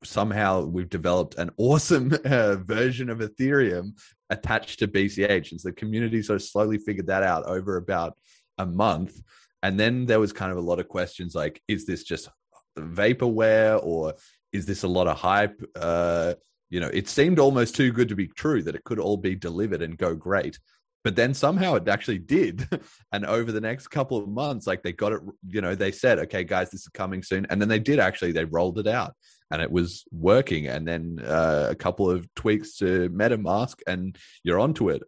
somehow 0.03 0.65
we've 0.65 0.89
developed 0.89 1.35
an 1.35 1.51
awesome 1.57 2.11
uh, 2.25 2.55
version 2.55 3.09
of 3.09 3.19
Ethereum 3.19 3.91
attached 4.29 4.79
to 4.79 4.89
BCH, 4.89 5.51
and 5.51 5.61
so 5.61 5.69
the 5.69 5.75
community 5.75 6.21
sort 6.21 6.35
of 6.35 6.43
slowly 6.43 6.77
figured 6.77 7.07
that 7.07 7.23
out 7.23 7.45
over 7.45 7.77
about 7.77 8.17
a 8.57 8.65
month 8.65 9.21
and 9.63 9.79
then 9.79 10.05
there 10.05 10.19
was 10.19 10.33
kind 10.33 10.51
of 10.51 10.57
a 10.57 10.61
lot 10.61 10.79
of 10.79 10.87
questions 10.87 11.35
like, 11.35 11.61
is 11.67 11.85
this 11.85 12.03
just 12.03 12.29
vaporware 12.77 13.79
or 13.83 14.13
is 14.51 14.65
this 14.65 14.83
a 14.83 14.87
lot 14.87 15.07
of 15.07 15.17
hype? 15.17 15.61
Uh, 15.75 16.33
you 16.69 16.79
know, 16.79 16.89
it 16.93 17.07
seemed 17.07 17.37
almost 17.37 17.75
too 17.75 17.91
good 17.91 18.09
to 18.09 18.15
be 18.15 18.27
true 18.27 18.63
that 18.63 18.75
it 18.75 18.83
could 18.83 18.99
all 18.99 19.17
be 19.17 19.35
delivered 19.35 19.81
and 19.81 19.97
go 19.97 20.15
great. 20.15 20.57
But 21.03 21.15
then 21.15 21.33
somehow 21.33 21.75
it 21.75 21.87
actually 21.87 22.19
did. 22.19 22.67
and 23.11 23.25
over 23.25 23.51
the 23.51 23.61
next 23.61 23.87
couple 23.87 24.17
of 24.17 24.27
months, 24.27 24.67
like 24.67 24.83
they 24.83 24.93
got 24.93 25.13
it, 25.13 25.21
you 25.47 25.61
know, 25.61 25.75
they 25.75 25.91
said, 25.91 26.19
okay, 26.19 26.43
guys, 26.43 26.69
this 26.69 26.81
is 26.81 26.89
coming 26.89 27.23
soon. 27.23 27.45
And 27.49 27.59
then 27.59 27.69
they 27.69 27.79
did 27.79 27.99
actually, 27.99 28.31
they 28.31 28.45
rolled 28.45 28.79
it 28.79 28.87
out 28.87 29.13
and 29.51 29.61
it 29.61 29.71
was 29.71 30.05
working. 30.11 30.67
And 30.67 30.87
then 30.87 31.19
uh, 31.25 31.67
a 31.69 31.75
couple 31.75 32.09
of 32.09 32.27
tweaks 32.35 32.77
to 32.77 33.09
MetaMask 33.09 33.79
and 33.85 34.17
you're 34.43 34.59
onto 34.59 34.89
it 34.89 35.03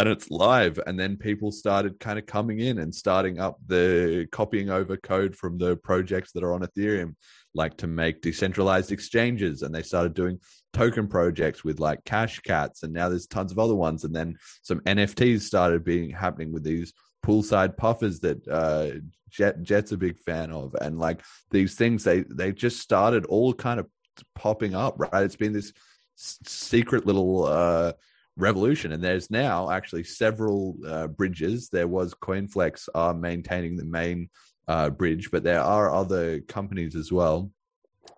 and 0.00 0.08
it's 0.08 0.30
live. 0.30 0.80
And 0.86 0.98
then 0.98 1.16
people 1.16 1.52
started 1.52 2.00
kind 2.00 2.18
of 2.18 2.24
coming 2.24 2.60
in 2.60 2.78
and 2.78 2.94
starting 2.94 3.38
up 3.38 3.58
the 3.66 4.26
copying 4.32 4.70
over 4.70 4.96
code 4.96 5.36
from 5.36 5.58
the 5.58 5.76
projects 5.76 6.32
that 6.32 6.42
are 6.42 6.54
on 6.54 6.62
ethereum 6.62 7.14
like 7.54 7.76
to 7.78 7.86
make 7.86 8.22
decentralized 8.22 8.92
exchanges. 8.92 9.62
And 9.62 9.74
they 9.74 9.82
started 9.82 10.14
doing 10.14 10.38
token 10.72 11.06
projects 11.06 11.64
with 11.64 11.80
like 11.80 12.02
cash 12.04 12.40
cats 12.40 12.82
and 12.82 12.92
now 12.92 13.08
there's 13.08 13.26
tons 13.26 13.52
of 13.52 13.58
other 13.58 13.74
ones. 13.74 14.04
And 14.04 14.14
then 14.14 14.36
some 14.62 14.80
nfts 14.80 15.42
started 15.42 15.84
being 15.84 16.10
happening 16.10 16.52
with 16.52 16.64
these 16.64 16.94
poolside 17.24 17.76
puffers 17.76 18.20
that 18.20 18.48
uh 18.48 19.00
jet 19.28 19.62
jet's 19.62 19.92
a 19.92 19.98
big 19.98 20.18
fan 20.18 20.50
of. 20.50 20.74
And 20.80 20.98
like 20.98 21.22
these 21.50 21.74
things 21.74 22.04
they 22.04 22.20
they 22.22 22.52
just 22.52 22.80
started 22.80 23.26
all 23.26 23.52
kind 23.52 23.80
of 23.80 23.86
popping 24.34 24.74
up 24.74 24.94
right? 24.98 25.24
It's 25.24 25.36
been 25.36 25.52
this 25.52 25.72
secret 26.16 27.04
little 27.04 27.44
uh 27.44 27.92
revolution. 28.40 28.92
And 28.92 29.02
there's 29.02 29.30
now 29.30 29.70
actually 29.70 30.04
several 30.04 30.76
uh, 30.86 31.06
bridges. 31.08 31.68
There 31.68 31.88
was 31.88 32.14
CoinFlex 32.14 32.88
are 32.94 33.14
maintaining 33.14 33.76
the 33.76 33.84
main 33.84 34.28
uh, 34.68 34.90
bridge, 34.90 35.30
but 35.30 35.42
there 35.42 35.60
are 35.60 35.92
other 35.92 36.40
companies 36.40 36.94
as 36.94 37.12
well 37.12 37.50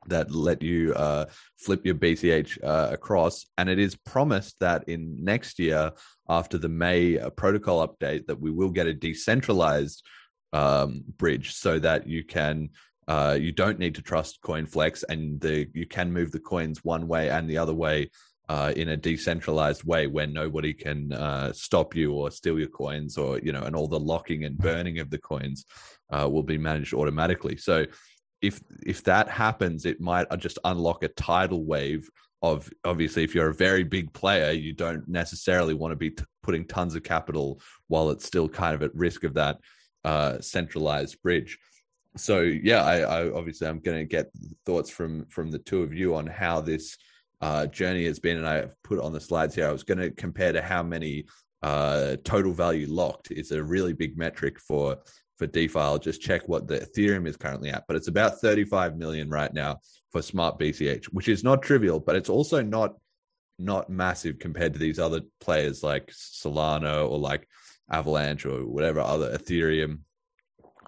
that 0.07 0.31
let 0.31 0.63
you 0.63 0.93
uh, 0.95 1.27
flip 1.59 1.85
your 1.85 1.95
BCH 1.95 2.63
uh, 2.63 2.89
across. 2.93 3.47
And 3.59 3.69
it 3.69 3.79
is 3.79 3.97
promised 3.97 4.57
that 4.61 4.89
in 4.89 5.23
next 5.23 5.59
year, 5.59 5.93
after 6.29 6.59
the 6.59 6.69
May 6.69 7.19
uh, 7.19 7.31
protocol 7.31 7.87
update, 7.87 8.27
that 8.27 8.41
we 8.41 8.51
will 8.51 8.71
get 8.71 8.87
a 8.87 8.95
decentralized 8.95 10.05
um, 10.53 11.05
bridge 11.19 11.55
so 11.55 11.79
that 11.79 12.07
you 12.07 12.25
can. 12.25 12.71
Uh, 13.09 13.37
you 13.39 13.51
don't 13.51 13.81
need 13.81 13.97
to 13.97 14.03
trust 14.03 14.41
CoinFlex, 14.43 15.03
and 15.09 15.41
the 15.41 15.69
you 15.75 15.87
can 15.87 16.13
move 16.13 16.31
the 16.31 16.39
coins 16.39 16.85
one 16.85 17.09
way 17.09 17.31
and 17.31 17.51
the 17.51 17.59
other 17.59 17.75
way 17.75 18.09
uh, 18.53 18.71
in 18.77 18.91
a 18.91 18.97
decentralized 18.99 19.83
way 19.85 20.07
where 20.07 20.27
nobody 20.27 20.75
can 20.75 21.11
uh, 21.15 21.51
stop 21.55 21.97
you 21.97 22.13
or 22.13 22.31
steal 22.31 22.59
your 22.59 22.69
coins 22.69 23.17
or 23.17 23.39
you 23.39 23.51
know 23.51 23.63
and 23.63 23.75
all 23.75 23.89
the 23.89 23.99
locking 23.99 24.45
and 24.45 24.59
burning 24.59 24.99
of 24.99 25.09
the 25.09 25.17
coins 25.17 25.65
uh, 26.11 26.29
will 26.31 26.43
be 26.43 26.59
managed 26.59 26.93
automatically. 26.93 27.57
So 27.57 27.87
if 28.43 28.61
if 28.85 29.03
that 29.05 29.31
happens 29.31 29.87
it 29.87 30.03
might 30.03 30.27
just 30.39 30.59
unlock 30.65 31.03
a 31.03 31.09
tidal 31.09 31.65
wave 31.65 32.11
of 32.43 32.69
obviously 32.85 33.25
if 33.25 33.35
you're 33.35 33.49
a 33.49 33.65
very 33.69 33.85
big 33.85 34.13
player 34.13 34.51
you 34.51 34.75
don't 34.75 35.09
necessarily 35.09 35.73
want 35.73 35.93
to 35.93 35.97
be 35.97 36.11
t- 36.11 36.25
putting 36.43 36.67
tons 36.67 36.95
of 36.95 37.03
capital 37.03 37.59
while 37.89 38.11
it's 38.11 38.27
still 38.27 38.51
kind 38.51 38.75
of 38.75 38.83
at 38.83 38.95
risk 38.95 39.25
of 39.25 39.33
that 39.33 39.57
uh, 40.05 40.39
centralized 40.41 41.17
bridge. 41.23 41.59
So 42.19 42.41
yeah 42.41 42.85
I, 42.85 42.97
I 42.99 43.31
obviously 43.33 43.67
i'm 43.67 43.81
going 43.81 44.01
to 44.01 44.17
get 44.17 44.31
thoughts 44.67 44.91
from 44.91 45.25
from 45.27 45.51
the 45.51 45.63
two 45.69 45.83
of 45.83 45.95
you 45.95 46.15
on 46.15 46.27
how 46.27 46.61
this 46.61 46.99
uh, 47.43 47.67
journey 47.67 48.05
has 48.07 48.21
been, 48.21 48.39
and 48.39 48.47
I've 48.47 48.81
put 48.85 49.01
on 49.01 49.13
the 49.13 49.21
slides 49.21 49.55
here. 49.55 49.67
I 49.67 49.73
was 49.73 49.83
going 49.83 49.99
to 49.99 50.13
compare 50.13 50.53
to 50.53 50.63
how 50.63 50.83
many 50.83 51.27
uh, 51.63 52.17
total 52.25 52.53
value 52.53 52.87
locked 52.89 53.33
is 53.33 53.51
a 53.51 53.63
really 53.63 53.93
big 53.93 54.17
metric 54.17 54.59
for 54.61 54.99
for 55.39 55.47
DeFi. 55.49 55.79
I'll 55.79 55.99
just 55.99 56.23
check 56.23 56.49
what 56.49 56.69
the 56.69 56.79
Ethereum 56.79 57.27
is 57.27 57.37
currently 57.37 57.71
at, 57.71 57.85
but 57.89 57.97
it's 57.97 58.09
about 58.09 58.41
35 58.41 58.97
million 58.97 59.29
right 59.29 59.53
now 59.53 59.79
for 60.13 60.23
Smart 60.23 60.59
BCH, 60.59 61.07
which 61.07 61.29
is 61.29 61.43
not 61.43 61.63
trivial, 61.63 61.99
but 61.99 62.17
it's 62.17 62.29
also 62.29 62.63
not 62.63 62.95
not 63.59 63.91
massive 63.91 64.39
compared 64.39 64.73
to 64.73 64.79
these 64.79 64.99
other 64.99 65.21
players 65.41 65.83
like 65.83 66.11
Solana 66.11 67.09
or 67.09 67.19
like 67.19 67.49
Avalanche 67.91 68.47
or 68.47 68.67
whatever 68.67 69.01
other 69.01 69.37
Ethereum, 69.37 70.01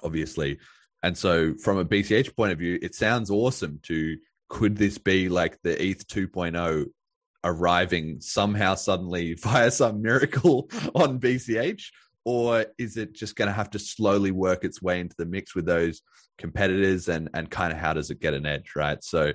obviously. 0.02 0.58
And 1.02 1.18
so, 1.18 1.54
from 1.54 1.78
a 1.78 1.84
BCH 1.84 2.34
point 2.36 2.52
of 2.52 2.58
view, 2.58 2.78
it 2.80 2.94
sounds 2.94 3.30
awesome 3.30 3.80
to 3.84 4.16
could 4.54 4.76
this 4.76 4.98
be 4.98 5.28
like 5.28 5.58
the 5.62 5.84
ETH 5.84 6.06
2.0 6.06 6.86
arriving 7.42 8.20
somehow 8.20 8.76
suddenly 8.76 9.34
via 9.42 9.68
some 9.68 10.00
miracle 10.00 10.70
on 10.94 11.18
BCH? 11.18 11.86
Or 12.24 12.64
is 12.78 12.96
it 12.96 13.14
just 13.14 13.34
going 13.34 13.48
to 13.48 13.52
have 13.52 13.70
to 13.70 13.80
slowly 13.80 14.30
work 14.30 14.64
its 14.64 14.80
way 14.80 15.00
into 15.00 15.16
the 15.18 15.26
mix 15.26 15.56
with 15.56 15.66
those 15.66 16.02
competitors 16.38 17.08
and, 17.08 17.28
and 17.34 17.50
kind 17.50 17.72
of 17.72 17.80
how 17.80 17.94
does 17.94 18.10
it 18.10 18.20
get 18.20 18.32
an 18.32 18.46
edge, 18.46 18.76
right? 18.76 19.02
So, 19.02 19.32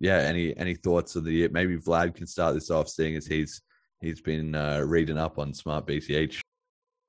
yeah, 0.00 0.16
any 0.16 0.56
any 0.56 0.74
thoughts 0.74 1.16
of 1.16 1.24
the 1.24 1.48
maybe 1.48 1.76
Vlad 1.76 2.14
can 2.14 2.26
start 2.26 2.54
this 2.54 2.70
off, 2.70 2.88
seeing 2.88 3.14
as 3.14 3.26
he's 3.26 3.60
he's 4.00 4.22
been 4.22 4.54
uh, 4.54 4.80
reading 4.80 5.18
up 5.18 5.38
on 5.38 5.54
Smart 5.54 5.86
BCH. 5.86 6.40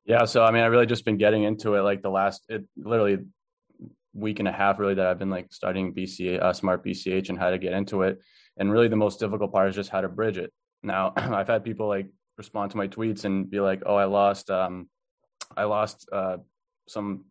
Yeah, 0.06 0.26
so 0.26 0.44
I 0.44 0.52
mean, 0.52 0.62
I've 0.62 0.72
really 0.72 0.86
just 0.86 1.06
been 1.06 1.18
getting 1.18 1.44
into 1.44 1.76
it 1.76 1.82
like 1.82 2.04
the 2.04 2.12
last, 2.12 2.44
it 2.50 2.66
literally 2.78 3.20
week 4.14 4.40
and 4.40 4.48
a 4.48 4.52
half 4.52 4.80
really 4.80 4.94
that 4.96 5.08
I've 5.08 5.20
been 5.20 5.30
like 5.30 5.52
studying 5.52 5.94
BCA, 5.94 6.42
uh, 6.42 6.54
smart 6.54 6.86
BCH 6.86 7.30
and 7.30 7.38
how 7.38 7.50
to 7.50 7.58
get 7.58 7.74
into 7.74 8.04
it. 8.04 8.20
And 8.58 8.72
really 8.72 8.88
the 8.88 8.96
most 8.96 9.20
difficult 9.20 9.52
part 9.52 9.70
is 9.70 9.76
just 9.76 9.90
how 9.90 10.02
to 10.02 10.10
bridge 10.10 10.38
it. 10.38 10.54
Now 10.84 11.14
I've 11.18 11.48
had 11.48 11.64
people 11.64 11.88
like 11.88 12.08
respond 12.38 12.72
to 12.72 12.78
my 12.78 12.88
tweets 12.88 13.26
and 13.26 13.50
be 13.50 13.60
like, 13.60 13.84
oh, 13.86 13.96
I 13.96 14.06
lost, 14.06 14.50
um, 14.50 14.90
I 15.56 15.64
lost 15.64 16.08
uh, 16.12 16.38
some 16.88 17.26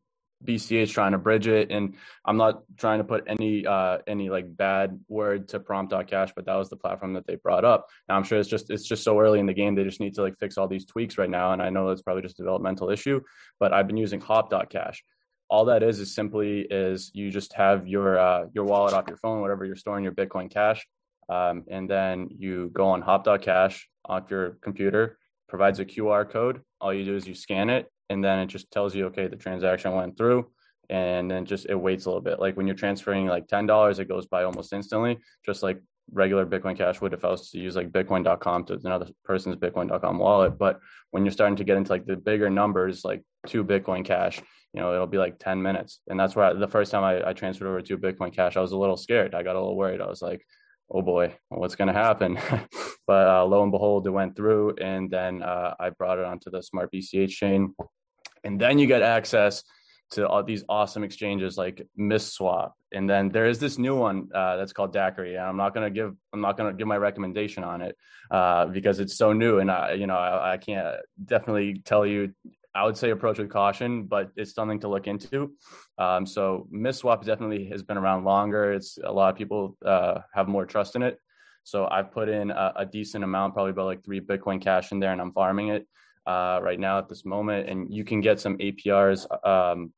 BCH 0.45 0.93
trying 0.93 1.13
to 1.13 1.19
bridge 1.19 1.47
it. 1.47 1.71
And 1.71 1.95
I'm 2.25 2.37
not 2.37 2.63
trying 2.77 2.99
to 2.99 3.05
put 3.05 3.25
any, 3.29 3.65
uh, 3.65 3.99
any 4.09 4.29
like 4.29 4.57
bad 4.57 4.99
word 5.09 5.49
to 5.51 5.61
prompt.cash, 5.61 6.33
but 6.35 6.47
that 6.47 6.57
was 6.57 6.69
the 6.69 6.77
platform 6.77 7.13
that 7.15 7.27
they 7.29 7.37
brought 7.37 7.65
up. 7.65 7.87
Now 8.09 8.17
I'm 8.17 8.25
sure 8.25 8.41
it's 8.41 8.49
just, 8.49 8.71
it's 8.71 8.87
just 8.87 9.05
so 9.05 9.21
early 9.21 9.39
in 9.39 9.47
the 9.47 9.55
game. 9.55 9.77
They 9.77 9.85
just 9.85 10.01
need 10.01 10.15
to 10.15 10.23
like 10.23 10.39
fix 10.41 10.59
all 10.59 10.67
these 10.67 10.85
tweaks 10.85 11.17
right 11.17 11.31
now. 11.31 11.53
And 11.53 11.63
I 11.63 11.71
know 11.71 11.89
that's 11.89 12.03
probably 12.03 12.23
just 12.23 12.41
a 12.41 12.43
developmental 12.43 12.91
issue, 12.91 13.21
but 13.61 13.73
I've 13.73 13.87
been 13.87 13.97
using 13.97 14.21
hop.cash 14.21 15.05
all 15.53 15.67
that 15.67 15.83
is 15.83 16.01
is 16.01 16.15
simply 16.15 16.63
is 16.71 17.11
you 17.13 17.31
just 17.31 17.53
have 17.53 17.87
your 17.87 18.19
uh, 18.19 18.47
your 18.55 18.65
wallet 18.65 18.95
off 18.95 19.05
your 19.07 19.19
phone, 19.19 19.43
whatever 19.43 19.67
you're 19.67 19.77
storing 19.77 20.03
your 20.03 20.15
Bitcoin 20.15 20.51
Cash, 20.51 20.87
um, 21.29 21.65
and 21.69 21.89
then 21.89 22.29
you 22.31 22.71
go 22.73 22.87
on 22.89 23.03
Hop.cash 23.03 23.87
off 24.07 24.31
your 24.31 24.57
computer. 24.63 25.19
Provides 25.51 25.79
a 25.79 25.85
QR 25.85 26.29
code. 26.29 26.63
All 26.81 26.95
you 26.95 27.05
do 27.05 27.15
is 27.15 27.29
you 27.29 27.35
scan 27.35 27.69
it, 27.69 27.93
and 28.09 28.25
then 28.25 28.39
it 28.39 28.47
just 28.47 28.71
tells 28.71 28.95
you, 28.95 29.05
okay, 29.09 29.27
the 29.27 29.37
transaction 29.37 29.93
went 29.93 30.17
through, 30.17 30.51
and 30.89 31.31
then 31.31 31.45
just 31.45 31.67
it 31.69 31.75
waits 31.75 32.07
a 32.07 32.09
little 32.09 32.23
bit. 32.23 32.41
Like 32.41 32.57
when 32.57 32.67
you're 32.67 32.75
transferring 32.75 33.27
like 33.27 33.47
ten 33.47 33.67
dollars, 33.67 33.99
it 33.99 34.09
goes 34.09 34.25
by 34.25 34.45
almost 34.45 34.73
instantly, 34.73 35.19
just 35.45 35.63
like 35.63 35.83
regular 36.11 36.47
Bitcoin 36.47 36.79
Cash 36.79 37.03
would 37.03 37.13
if 37.13 37.27
I 37.27 37.29
was 37.29 37.51
to 37.51 37.59
use 37.59 37.77
like 37.77 37.91
Bitcoin.com 37.91 38.65
to 38.65 38.81
another 38.85 39.09
person's 39.23 39.57
Bitcoin.com 39.57 40.19
wallet. 40.19 40.57
But 40.57 40.81
when 41.11 41.27
you're 41.27 41.33
starting 41.33 41.57
to 41.57 41.65
get 41.65 41.77
into 41.77 41.93
like 41.93 42.07
the 42.07 42.17
bigger 42.17 42.49
numbers, 42.49 43.05
like 43.05 43.23
two 43.47 43.63
Bitcoin 43.63 44.03
Cash, 44.03 44.41
you 44.73 44.81
know, 44.81 44.95
it'll 44.95 45.07
be 45.07 45.19
like 45.19 45.39
10 45.39 45.61
minutes. 45.61 46.01
And 46.09 46.19
that's 46.19 46.35
where 46.35 46.47
I, 46.47 46.53
the 46.55 46.69
first 46.69 46.91
time 46.91 47.05
I, 47.05 47.29
I 47.29 47.33
transferred 47.33 47.69
over 47.69 47.83
to 47.83 47.99
Bitcoin 47.99 48.35
Cash, 48.35 48.57
I 48.57 48.61
was 48.61 48.73
a 48.73 48.79
little 48.79 48.97
scared. 48.97 49.35
I 49.35 49.43
got 49.43 49.57
a 49.57 49.61
little 49.61 49.77
worried. 49.77 50.01
I 50.01 50.09
was 50.09 50.23
like, 50.23 50.45
oh 50.91 51.03
boy, 51.03 51.35
what's 51.49 51.75
going 51.75 51.89
to 51.89 51.95
happen? 51.95 52.39
but 53.07 53.29
uh, 53.29 53.45
lo 53.45 53.63
and 53.63 53.73
behold, 53.73 54.07
it 54.07 54.11
went 54.11 54.35
through. 54.35 54.77
And 54.81 55.11
then 55.11 55.43
uh, 55.43 55.75
I 55.79 55.91
brought 55.91 56.19
it 56.19 56.25
onto 56.25 56.51
the 56.51 56.63
Smart 56.63 56.91
BCH 56.93 57.31
chain. 57.31 57.75
And 58.45 58.61
then 58.61 58.79
you 58.79 58.87
get 58.87 59.03
access 59.03 59.63
to 60.13 60.29
all 60.29 60.43
these 60.43 60.65
awesome 60.69 61.05
exchanges 61.05 61.57
like 61.57 61.87
MistSwap. 61.99 62.73
And 62.93 63.09
then 63.09 63.31
there 63.31 63.47
is 63.47 63.59
this 63.59 63.79
new 63.79 63.97
one 63.97 64.29
uh, 64.35 64.57
that's 64.57 64.73
called 64.73 64.93
Daiquiri. 64.93 65.37
And 65.37 65.45
I'm 65.45 65.57
not 65.57 65.75
going 65.75 65.87
to 65.87 65.95
give, 65.95 66.15
I'm 66.33 66.41
not 66.41 66.57
to 66.57 66.73
give 66.73 66.87
my 66.87 66.99
recommendation 66.99 67.65
on 67.65 67.83
it 67.83 67.97
uh, 68.31 68.67
because 68.67 69.01
it's 69.01 69.17
so 69.17 69.33
new. 69.33 69.59
And 69.59 69.71
I, 69.71 69.93
you 69.93 70.07
know, 70.07 70.17
I, 70.17 70.55
I 70.55 70.57
can't 70.59 70.97
definitely 71.25 71.83
tell 71.85 72.07
you 72.07 72.35
I 72.75 72.85
would 72.85 72.97
say 72.97 73.11
approach 73.11 73.39
with 73.39 73.51
caution, 73.51 74.05
but 74.05 74.31
it's 74.37 74.55
something 74.55 74.81
to 74.81 74.89
look 74.89 75.07
into. 75.07 75.53
Um, 75.99 76.25
so 76.27 76.69
MistSwap 76.73 77.25
definitely 77.25 77.67
has 77.67 77.83
been 77.83 77.99
around 77.99 78.25
longer. 78.25 78.73
It's 78.73 78.99
a 79.03 79.13
lot 79.13 79.31
of 79.31 79.37
people 79.37 79.77
uh, 79.85 80.21
have 80.33 80.49
more 80.49 80.65
trust 80.65 80.97
in 80.97 81.03
it. 81.03 81.19
So 81.65 81.87
I've 81.87 82.11
put 82.11 82.29
in 82.29 82.51
a, 82.51 82.73
a, 82.77 82.87
decent 82.87 83.23
amount, 83.23 83.55
probably 83.55 83.71
about 83.71 83.87
like 83.87 84.05
three 84.05 84.21
Bitcoin 84.21 84.61
Cash 84.61 84.91
in 84.91 84.99
there, 84.99 85.13
and 85.13 85.21
I'm 85.21 85.33
farming 85.33 85.69
it 85.69 85.87
uh, 86.27 86.59
right 86.63 86.81
now 86.81 86.99
at 86.99 87.09
this 87.09 87.25
moment. 87.25 87.69
And 87.69 87.93
you 87.93 88.05
can 88.05 88.21
get 88.21 88.41
some 88.41 88.59
APRs. 88.59 89.27
Um, 89.47 89.93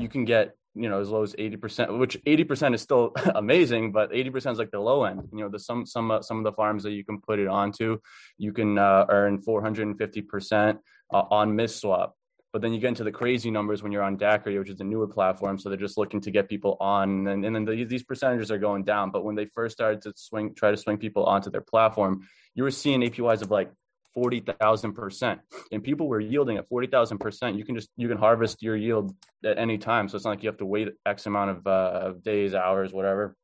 you 0.00 0.08
can 0.08 0.24
get 0.24 0.54
you 0.76 0.88
know 0.88 1.00
as 1.00 1.08
low 1.08 1.22
as 1.22 1.34
80% 1.34 1.98
which 1.98 2.22
80% 2.24 2.74
is 2.74 2.82
still 2.82 3.12
amazing 3.34 3.92
but 3.92 4.12
80% 4.12 4.52
is 4.52 4.58
like 4.58 4.70
the 4.70 4.78
low 4.78 5.04
end 5.04 5.26
you 5.32 5.38
know 5.38 5.48
the 5.48 5.58
some 5.58 5.86
some 5.86 6.10
uh, 6.10 6.20
some 6.20 6.38
of 6.38 6.44
the 6.44 6.52
farms 6.52 6.82
that 6.82 6.92
you 6.92 7.02
can 7.02 7.20
put 7.20 7.38
it 7.38 7.48
onto 7.48 7.98
you 8.36 8.52
can 8.52 8.76
uh, 8.76 9.06
earn 9.08 9.40
450% 9.42 10.78
uh, 11.12 11.24
on 11.30 11.52
MistSwap. 11.52 12.12
But 12.52 12.62
then 12.62 12.72
you 12.72 12.80
get 12.80 12.88
into 12.88 13.04
the 13.04 13.12
crazy 13.12 13.50
numbers 13.50 13.82
when 13.82 13.92
you're 13.92 14.02
on 14.02 14.16
Daiquiri, 14.16 14.58
which 14.58 14.70
is 14.70 14.80
a 14.80 14.84
newer 14.84 15.06
platform. 15.06 15.58
So 15.58 15.68
they're 15.68 15.76
just 15.76 15.98
looking 15.98 16.22
to 16.22 16.30
get 16.30 16.48
people 16.48 16.78
on, 16.80 17.26
and, 17.26 17.44
and 17.44 17.54
then 17.54 17.64
the, 17.66 17.84
these 17.84 18.02
percentages 18.02 18.50
are 18.50 18.58
going 18.58 18.82
down. 18.84 19.10
But 19.10 19.24
when 19.24 19.34
they 19.34 19.44
first 19.46 19.76
started 19.76 20.00
to 20.02 20.12
swing, 20.16 20.54
try 20.54 20.70
to 20.70 20.76
swing 20.76 20.96
people 20.96 21.24
onto 21.24 21.50
their 21.50 21.60
platform, 21.60 22.26
you 22.54 22.62
were 22.62 22.70
seeing 22.70 23.02
APYs 23.02 23.42
of 23.42 23.50
like 23.50 23.70
forty 24.14 24.40
thousand 24.40 24.94
percent, 24.94 25.40
and 25.70 25.82
people 25.82 26.08
were 26.08 26.20
yielding 26.20 26.56
at 26.56 26.66
forty 26.66 26.86
thousand 26.86 27.18
percent. 27.18 27.58
You 27.58 27.64
can 27.64 27.74
just 27.74 27.90
you 27.96 28.08
can 28.08 28.16
harvest 28.16 28.62
your 28.62 28.76
yield 28.76 29.14
at 29.44 29.58
any 29.58 29.76
time, 29.76 30.08
so 30.08 30.16
it's 30.16 30.24
not 30.24 30.30
like 30.30 30.42
you 30.42 30.48
have 30.48 30.56
to 30.58 30.66
wait 30.66 30.88
X 31.04 31.26
amount 31.26 31.50
of, 31.50 31.66
uh, 31.66 32.00
of 32.04 32.22
days, 32.22 32.54
hours, 32.54 32.92
whatever 32.92 33.36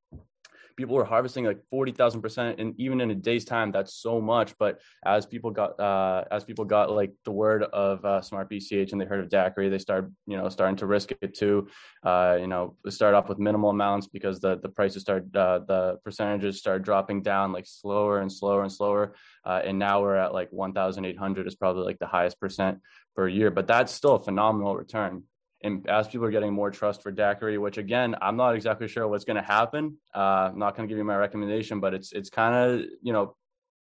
people 0.77 0.95
were 0.95 1.05
harvesting 1.05 1.45
like 1.45 1.63
40,000 1.71 2.21
percent 2.21 2.61
and 2.61 2.75
even 2.79 3.01
in 3.01 3.11
a 3.11 3.15
day's 3.15 3.45
time 3.45 3.73
that's 3.73 3.95
so 3.95 4.21
much. 4.21 4.57
But 4.59 4.81
as 5.05 5.27
people 5.27 5.51
got 5.51 5.79
uh, 5.79 6.25
as 6.31 6.45
people 6.45 6.65
got 6.65 6.91
like 6.91 7.13
the 7.25 7.33
word 7.33 7.63
of 7.63 8.05
uh, 8.05 8.21
smart 8.21 8.51
BCH 8.51 8.93
and 8.93 9.01
they 9.01 9.05
heard 9.05 9.21
of 9.21 9.29
Daiquiri 9.29 9.69
they 9.69 9.79
started 9.79 10.15
you 10.27 10.37
know 10.37 10.49
starting 10.49 10.77
to 10.77 10.87
risk 10.87 11.13
it 11.21 11.35
too. 11.35 11.69
Uh, 12.03 12.37
you 12.41 12.47
know 12.47 12.77
start 12.89 13.15
off 13.15 13.29
with 13.29 13.39
minimal 13.39 13.71
amounts 13.71 14.07
because 14.07 14.41
the 14.41 14.59
the 14.59 14.69
prices 14.69 15.03
started 15.03 15.35
uh, 15.37 15.61
the 15.67 15.99
percentages 16.05 16.59
started 16.59 16.85
dropping 16.85 17.23
down 17.23 17.53
like 17.53 17.67
slower 17.67 18.21
and 18.21 18.33
slower 18.33 18.63
and 18.63 18.73
slower. 18.73 19.15
Uh, 19.45 19.61
and 19.65 19.79
now 19.79 20.01
we're 20.01 20.17
at 20.17 20.33
like 20.33 20.53
1,800 20.53 21.47
is 21.47 21.57
probably 21.57 21.85
like 21.85 21.99
the 21.99 22.07
highest 22.07 22.39
percent 22.39 22.79
per 23.17 23.27
year. 23.27 23.51
But 23.51 23.67
that's 23.67 23.93
still 23.93 24.15
a 24.15 24.23
phenomenal 24.23 24.77
return 24.77 25.25
and 25.65 25.89
as 25.89 26.09
people 26.09 26.27
are 26.27 26.31
getting 26.31 26.53
more 26.53 26.71
trust 26.71 27.03
for 27.03 27.11
Daiquiri, 27.11 27.59
which 27.59 27.79
again, 27.79 28.17
I'm 28.21 28.37
not 28.37 28.55
exactly 28.55 28.89
sure 28.89 29.07
what's 29.07 29.25
going 29.25 29.37
to 29.37 29.43
happen. 29.43 29.97
Uh, 30.15 30.51
I'm 30.51 30.59
not 30.59 30.77
going 30.77 30.89
to 30.89 30.93
give 30.93 30.99
you 30.99 31.05
my 31.05 31.17
recommendation, 31.17 31.81
but 31.81 31.95
it's 31.95 32.13
it's 32.13 32.31
kind 32.31 32.55
of 32.55 32.87
you 33.03 33.13
know, 33.13 33.37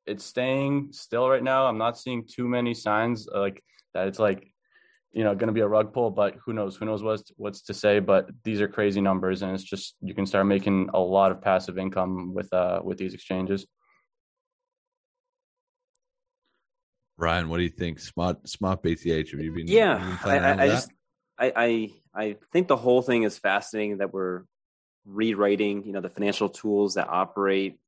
it's 0.06 0.24
staying 0.24 0.88
still 0.92 1.28
right 1.28 1.42
now. 1.42 1.66
I'm 1.66 1.78
not 1.78 1.98
seeing 1.98 2.26
too 2.26 2.46
many 2.46 2.74
signs 2.74 3.26
like 3.32 3.62
that. 3.94 4.08
It's 4.08 4.18
like 4.18 4.46
you 5.12 5.24
know 5.24 5.34
going 5.34 5.48
to 5.48 5.54
be 5.54 5.60
a 5.60 5.68
rug 5.68 5.92
pull, 5.92 6.10
but 6.10 6.36
who 6.44 6.52
knows? 6.52 6.76
Who 6.76 6.84
knows 6.84 7.02
what's 7.02 7.32
what's 7.36 7.62
to 7.62 7.74
say? 7.74 7.98
But 7.98 8.30
these 8.44 8.60
are 8.60 8.68
crazy 8.68 9.00
numbers, 9.00 9.42
and 9.42 9.52
it's 9.54 9.64
just 9.64 9.96
you 10.02 10.14
can 10.14 10.26
start 10.26 10.46
making 10.46 10.90
a 10.92 11.00
lot 11.00 11.32
of 11.32 11.40
passive 11.40 11.78
income 11.78 12.34
with 12.34 12.52
uh 12.52 12.80
with 12.84 12.98
these 12.98 13.14
exchanges. 13.14 13.66
Ryan, 17.16 17.48
what 17.50 17.58
do 17.58 17.62
you 17.62 17.70
think? 17.70 18.00
Smart 18.00 18.46
Smart 18.48 18.82
BCH. 18.82 19.30
Have 19.30 19.40
you 19.40 19.52
been? 19.52 19.66
Yeah, 19.66 19.98
have 19.98 20.08
you 20.08 20.32
been 20.32 20.44
I, 20.44 20.62
I, 20.62 20.64
I 20.64 20.68
just 20.68 20.90
I, 21.40 21.52
I 21.56 21.90
I 22.14 22.36
think 22.52 22.68
the 22.68 22.76
whole 22.76 23.02
thing 23.02 23.22
is 23.22 23.38
fascinating 23.38 23.98
that 23.98 24.12
we're 24.12 24.42
rewriting, 25.06 25.84
you 25.84 25.92
know, 25.92 26.00
the 26.00 26.10
financial 26.10 26.48
tools 26.48 26.94
that 26.94 27.08
operate 27.08 27.78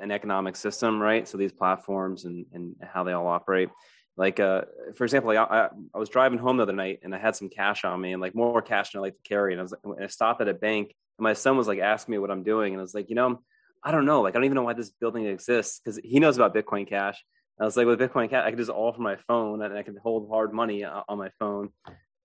an 0.00 0.10
economic 0.10 0.56
system, 0.56 1.00
right? 1.00 1.26
So 1.26 1.36
these 1.38 1.52
platforms 1.52 2.24
and 2.24 2.46
and 2.52 2.76
how 2.80 3.04
they 3.04 3.12
all 3.12 3.26
operate. 3.26 3.68
Like, 4.16 4.40
uh, 4.40 4.62
for 4.94 5.04
example, 5.04 5.32
like 5.32 5.38
I, 5.38 5.70
I 5.94 5.98
was 5.98 6.10
driving 6.10 6.38
home 6.38 6.58
the 6.58 6.64
other 6.64 6.72
night 6.74 7.00
and 7.02 7.14
I 7.14 7.18
had 7.18 7.34
some 7.34 7.48
cash 7.48 7.84
on 7.84 8.00
me 8.00 8.12
and 8.12 8.20
like 8.20 8.34
more 8.34 8.60
cash 8.60 8.92
than 8.92 9.00
I 9.00 9.02
like 9.02 9.16
to 9.16 9.28
carry. 9.28 9.52
And 9.52 9.60
I 9.60 9.62
was 9.62 9.74
and 9.82 10.04
I 10.04 10.06
stopped 10.06 10.40
at 10.40 10.48
a 10.48 10.54
bank 10.54 10.94
and 11.18 11.24
my 11.24 11.32
son 11.32 11.56
was 11.56 11.66
like 11.66 11.80
asking 11.80 12.12
me 12.12 12.18
what 12.18 12.30
I'm 12.30 12.42
doing, 12.42 12.74
and 12.74 12.80
I 12.80 12.82
was 12.82 12.94
like, 12.94 13.08
you 13.08 13.16
know, 13.16 13.42
I 13.82 13.90
don't 13.90 14.04
know, 14.04 14.22
like 14.22 14.34
I 14.34 14.38
don't 14.38 14.44
even 14.44 14.54
know 14.54 14.62
why 14.62 14.74
this 14.74 14.90
building 14.90 15.26
exists 15.26 15.80
because 15.80 15.98
he 16.04 16.20
knows 16.20 16.36
about 16.36 16.54
Bitcoin 16.54 16.86
Cash. 16.88 17.22
I 17.60 17.64
was 17.64 17.76
like, 17.76 17.86
with 17.86 18.00
Bitcoin 18.00 18.30
Cash, 18.30 18.44
I 18.44 18.50
can 18.50 18.58
just 18.58 18.70
all 18.70 18.92
from 18.92 19.04
my 19.04 19.16
phone 19.28 19.62
and 19.62 19.76
I 19.76 19.82
can 19.82 19.96
hold 19.96 20.28
hard 20.28 20.52
money 20.52 20.84
on 20.84 21.18
my 21.18 21.30
phone. 21.38 21.70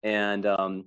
And 0.07 0.45
um, 0.45 0.85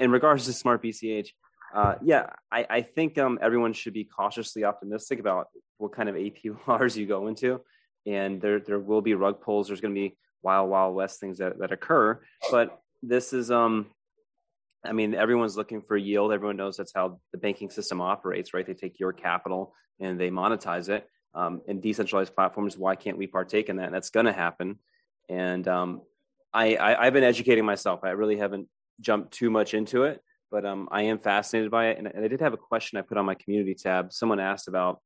in 0.00 0.10
regards 0.10 0.46
to 0.46 0.52
Smart 0.52 0.82
BCH, 0.82 1.28
uh, 1.72 1.94
yeah, 2.02 2.30
I, 2.50 2.66
I 2.68 2.82
think 2.82 3.18
um, 3.18 3.38
everyone 3.40 3.72
should 3.72 3.92
be 3.92 4.02
cautiously 4.02 4.64
optimistic 4.64 5.20
about 5.20 5.46
what 5.78 5.92
kind 5.92 6.08
of 6.08 6.16
APRs 6.16 6.96
you 7.00 7.06
go 7.06 7.28
into, 7.28 7.60
and 8.04 8.40
there 8.40 8.58
there 8.58 8.80
will 8.80 9.00
be 9.00 9.14
rug 9.14 9.40
pulls. 9.40 9.68
There's 9.68 9.80
going 9.80 9.94
to 9.94 10.00
be 10.00 10.16
wild 10.42 10.68
wild 10.70 10.96
west 10.96 11.20
things 11.20 11.38
that, 11.38 11.58
that 11.60 11.70
occur, 11.70 12.20
but 12.50 12.80
this 13.00 13.32
is 13.32 13.52
um, 13.52 13.86
I 14.84 14.92
mean, 14.92 15.14
everyone's 15.14 15.56
looking 15.56 15.82
for 15.82 15.96
yield. 15.96 16.32
Everyone 16.32 16.56
knows 16.56 16.76
that's 16.76 16.92
how 16.94 17.20
the 17.30 17.38
banking 17.38 17.70
system 17.70 18.00
operates, 18.00 18.54
right? 18.54 18.66
They 18.66 18.74
take 18.74 18.98
your 18.98 19.12
capital 19.12 19.72
and 20.00 20.18
they 20.18 20.30
monetize 20.30 20.88
it. 20.88 21.08
Um, 21.34 21.60
and 21.68 21.82
decentralized 21.82 22.34
platforms, 22.34 22.78
why 22.78 22.96
can't 22.96 23.18
we 23.18 23.26
partake 23.26 23.68
in 23.68 23.76
that? 23.76 23.86
And 23.86 23.94
that's 23.94 24.08
going 24.08 24.24
to 24.24 24.32
happen. 24.32 24.78
And 25.28 25.68
um, 25.68 26.00
I, 26.56 26.98
I, 27.00 27.04
have 27.04 27.12
been 27.12 27.22
educating 27.22 27.66
myself. 27.66 28.00
I 28.02 28.10
really 28.10 28.38
haven't 28.38 28.66
jumped 29.00 29.32
too 29.32 29.50
much 29.50 29.74
into 29.74 30.04
it, 30.04 30.22
but 30.50 30.64
um, 30.64 30.88
I 30.90 31.02
am 31.02 31.18
fascinated 31.18 31.70
by 31.70 31.88
it. 31.88 31.98
And, 31.98 32.06
and, 32.06 32.24
I 32.24 32.28
did 32.28 32.40
have 32.40 32.54
a 32.54 32.56
question 32.56 32.98
I 32.98 33.02
put 33.02 33.18
on 33.18 33.26
my 33.26 33.34
community 33.34 33.74
tab. 33.74 34.12
Someone 34.12 34.40
asked 34.40 34.66
about 34.66 35.00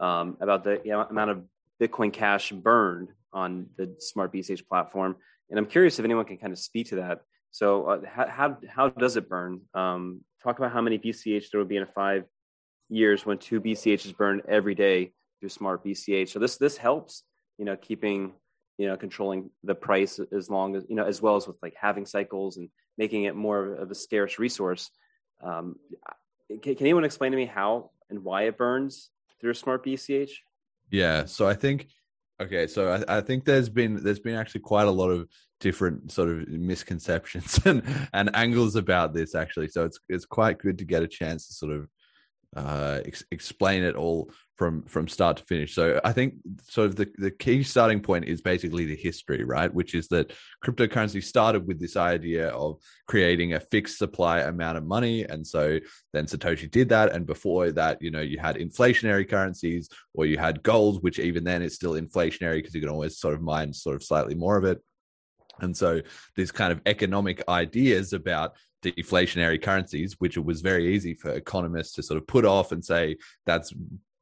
um, 0.00 0.38
about 0.40 0.64
the 0.64 0.80
amount 0.90 1.30
of 1.30 1.44
Bitcoin 1.80 2.12
Cash 2.12 2.52
burned 2.52 3.10
on 3.32 3.66
the 3.76 3.94
Smart 3.98 4.32
BCH 4.32 4.66
platform, 4.66 5.16
and 5.50 5.58
I'm 5.58 5.66
curious 5.66 5.98
if 5.98 6.04
anyone 6.04 6.24
can 6.24 6.38
kind 6.38 6.52
of 6.52 6.58
speak 6.58 6.88
to 6.88 6.96
that. 6.96 7.20
So 7.50 7.84
uh, 7.84 8.00
how, 8.08 8.26
how, 8.28 8.58
how 8.68 8.88
does 8.88 9.16
it 9.16 9.28
burn? 9.28 9.60
Um, 9.74 10.22
talk 10.42 10.58
about 10.58 10.72
how 10.72 10.80
many 10.80 10.98
BCH 10.98 11.50
there 11.50 11.60
would 11.60 11.68
be 11.68 11.76
in 11.76 11.86
five 11.94 12.24
years 12.88 13.24
when 13.24 13.38
two 13.38 13.60
BCH 13.60 14.06
is 14.06 14.12
burned 14.12 14.42
every 14.48 14.74
day 14.74 15.12
through 15.38 15.50
Smart 15.50 15.84
BCH. 15.84 16.30
So 16.30 16.38
this 16.38 16.56
this 16.56 16.76
helps, 16.78 17.24
you 17.58 17.66
know, 17.66 17.76
keeping 17.76 18.32
you 18.78 18.86
know 18.86 18.96
controlling 18.96 19.50
the 19.62 19.74
price 19.74 20.18
as 20.32 20.50
long 20.50 20.76
as 20.76 20.84
you 20.88 20.96
know 20.96 21.04
as 21.04 21.22
well 21.22 21.36
as 21.36 21.46
with 21.46 21.56
like 21.62 21.74
having 21.80 22.06
cycles 22.06 22.56
and 22.56 22.68
making 22.98 23.24
it 23.24 23.34
more 23.34 23.74
of 23.74 23.90
a 23.90 23.94
scarce 23.94 24.38
resource. 24.38 24.90
Um, 25.42 25.76
can, 26.48 26.74
can 26.74 26.86
anyone 26.86 27.04
explain 27.04 27.32
to 27.32 27.36
me 27.36 27.46
how 27.46 27.90
and 28.10 28.22
why 28.24 28.42
it 28.42 28.56
burns 28.56 29.10
through 29.40 29.54
Smart 29.54 29.84
BCH? 29.84 30.30
Yeah, 30.90 31.24
so 31.24 31.48
I 31.48 31.54
think 31.54 31.88
okay, 32.40 32.66
so 32.66 33.04
I, 33.08 33.18
I 33.18 33.20
think 33.20 33.44
there's 33.44 33.68
been 33.68 34.02
there's 34.02 34.20
been 34.20 34.36
actually 34.36 34.62
quite 34.62 34.86
a 34.86 34.92
lot 34.92 35.10
of 35.10 35.28
different 35.60 36.12
sort 36.12 36.28
of 36.28 36.48
misconceptions 36.48 37.58
and, 37.64 37.82
and 38.12 38.30
angles 38.34 38.76
about 38.76 39.14
this 39.14 39.34
actually. 39.34 39.68
So 39.68 39.84
it's 39.84 39.98
it's 40.08 40.26
quite 40.26 40.58
good 40.58 40.78
to 40.78 40.84
get 40.84 41.02
a 41.02 41.08
chance 41.08 41.46
to 41.46 41.54
sort 41.54 41.72
of 41.72 41.88
uh, 42.56 43.00
ex- 43.04 43.24
explain 43.30 43.82
it 43.82 43.96
all 43.96 44.30
from 44.56 44.82
from 44.84 45.08
start 45.08 45.38
to 45.38 45.44
finish. 45.44 45.74
So 45.74 46.00
I 46.04 46.12
think 46.12 46.34
sort 46.68 46.86
of 46.86 46.96
the, 46.96 47.10
the 47.18 47.30
key 47.30 47.62
starting 47.62 48.00
point 48.00 48.26
is 48.26 48.40
basically 48.40 48.84
the 48.84 48.96
history, 48.96 49.42
right? 49.44 49.72
Which 49.72 49.94
is 49.94 50.08
that 50.08 50.32
cryptocurrency 50.64 51.22
started 51.22 51.66
with 51.66 51.80
this 51.80 51.96
idea 51.96 52.48
of 52.50 52.78
creating 53.08 53.54
a 53.54 53.60
fixed 53.60 53.98
supply 53.98 54.40
amount 54.40 54.78
of 54.78 54.84
money. 54.84 55.24
And 55.24 55.44
so 55.46 55.80
then 56.12 56.26
Satoshi 56.26 56.70
did 56.70 56.88
that. 56.90 57.12
And 57.12 57.26
before 57.26 57.72
that, 57.72 58.00
you 58.00 58.10
know, 58.10 58.20
you 58.20 58.38
had 58.38 58.56
inflationary 58.56 59.28
currencies 59.28 59.88
or 60.14 60.26
you 60.26 60.38
had 60.38 60.62
gold, 60.62 61.02
which 61.02 61.18
even 61.18 61.42
then 61.42 61.62
is 61.62 61.74
still 61.74 61.94
inflationary 61.94 62.56
because 62.56 62.74
you 62.74 62.80
can 62.80 62.90
always 62.90 63.18
sort 63.18 63.34
of 63.34 63.42
mine 63.42 63.72
sort 63.72 63.96
of 63.96 64.04
slightly 64.04 64.34
more 64.34 64.56
of 64.56 64.64
it. 64.64 64.80
And 65.60 65.76
so 65.76 66.00
these 66.36 66.50
kind 66.50 66.72
of 66.72 66.80
economic 66.86 67.42
ideas 67.48 68.12
about 68.12 68.56
deflationary 68.82 69.60
currencies, 69.60 70.16
which 70.18 70.36
it 70.36 70.44
was 70.44 70.60
very 70.60 70.94
easy 70.94 71.14
for 71.14 71.30
economists 71.30 71.94
to 71.94 72.02
sort 72.02 72.18
of 72.18 72.26
put 72.26 72.44
off 72.44 72.72
and 72.72 72.84
say 72.84 73.16
that's 73.46 73.72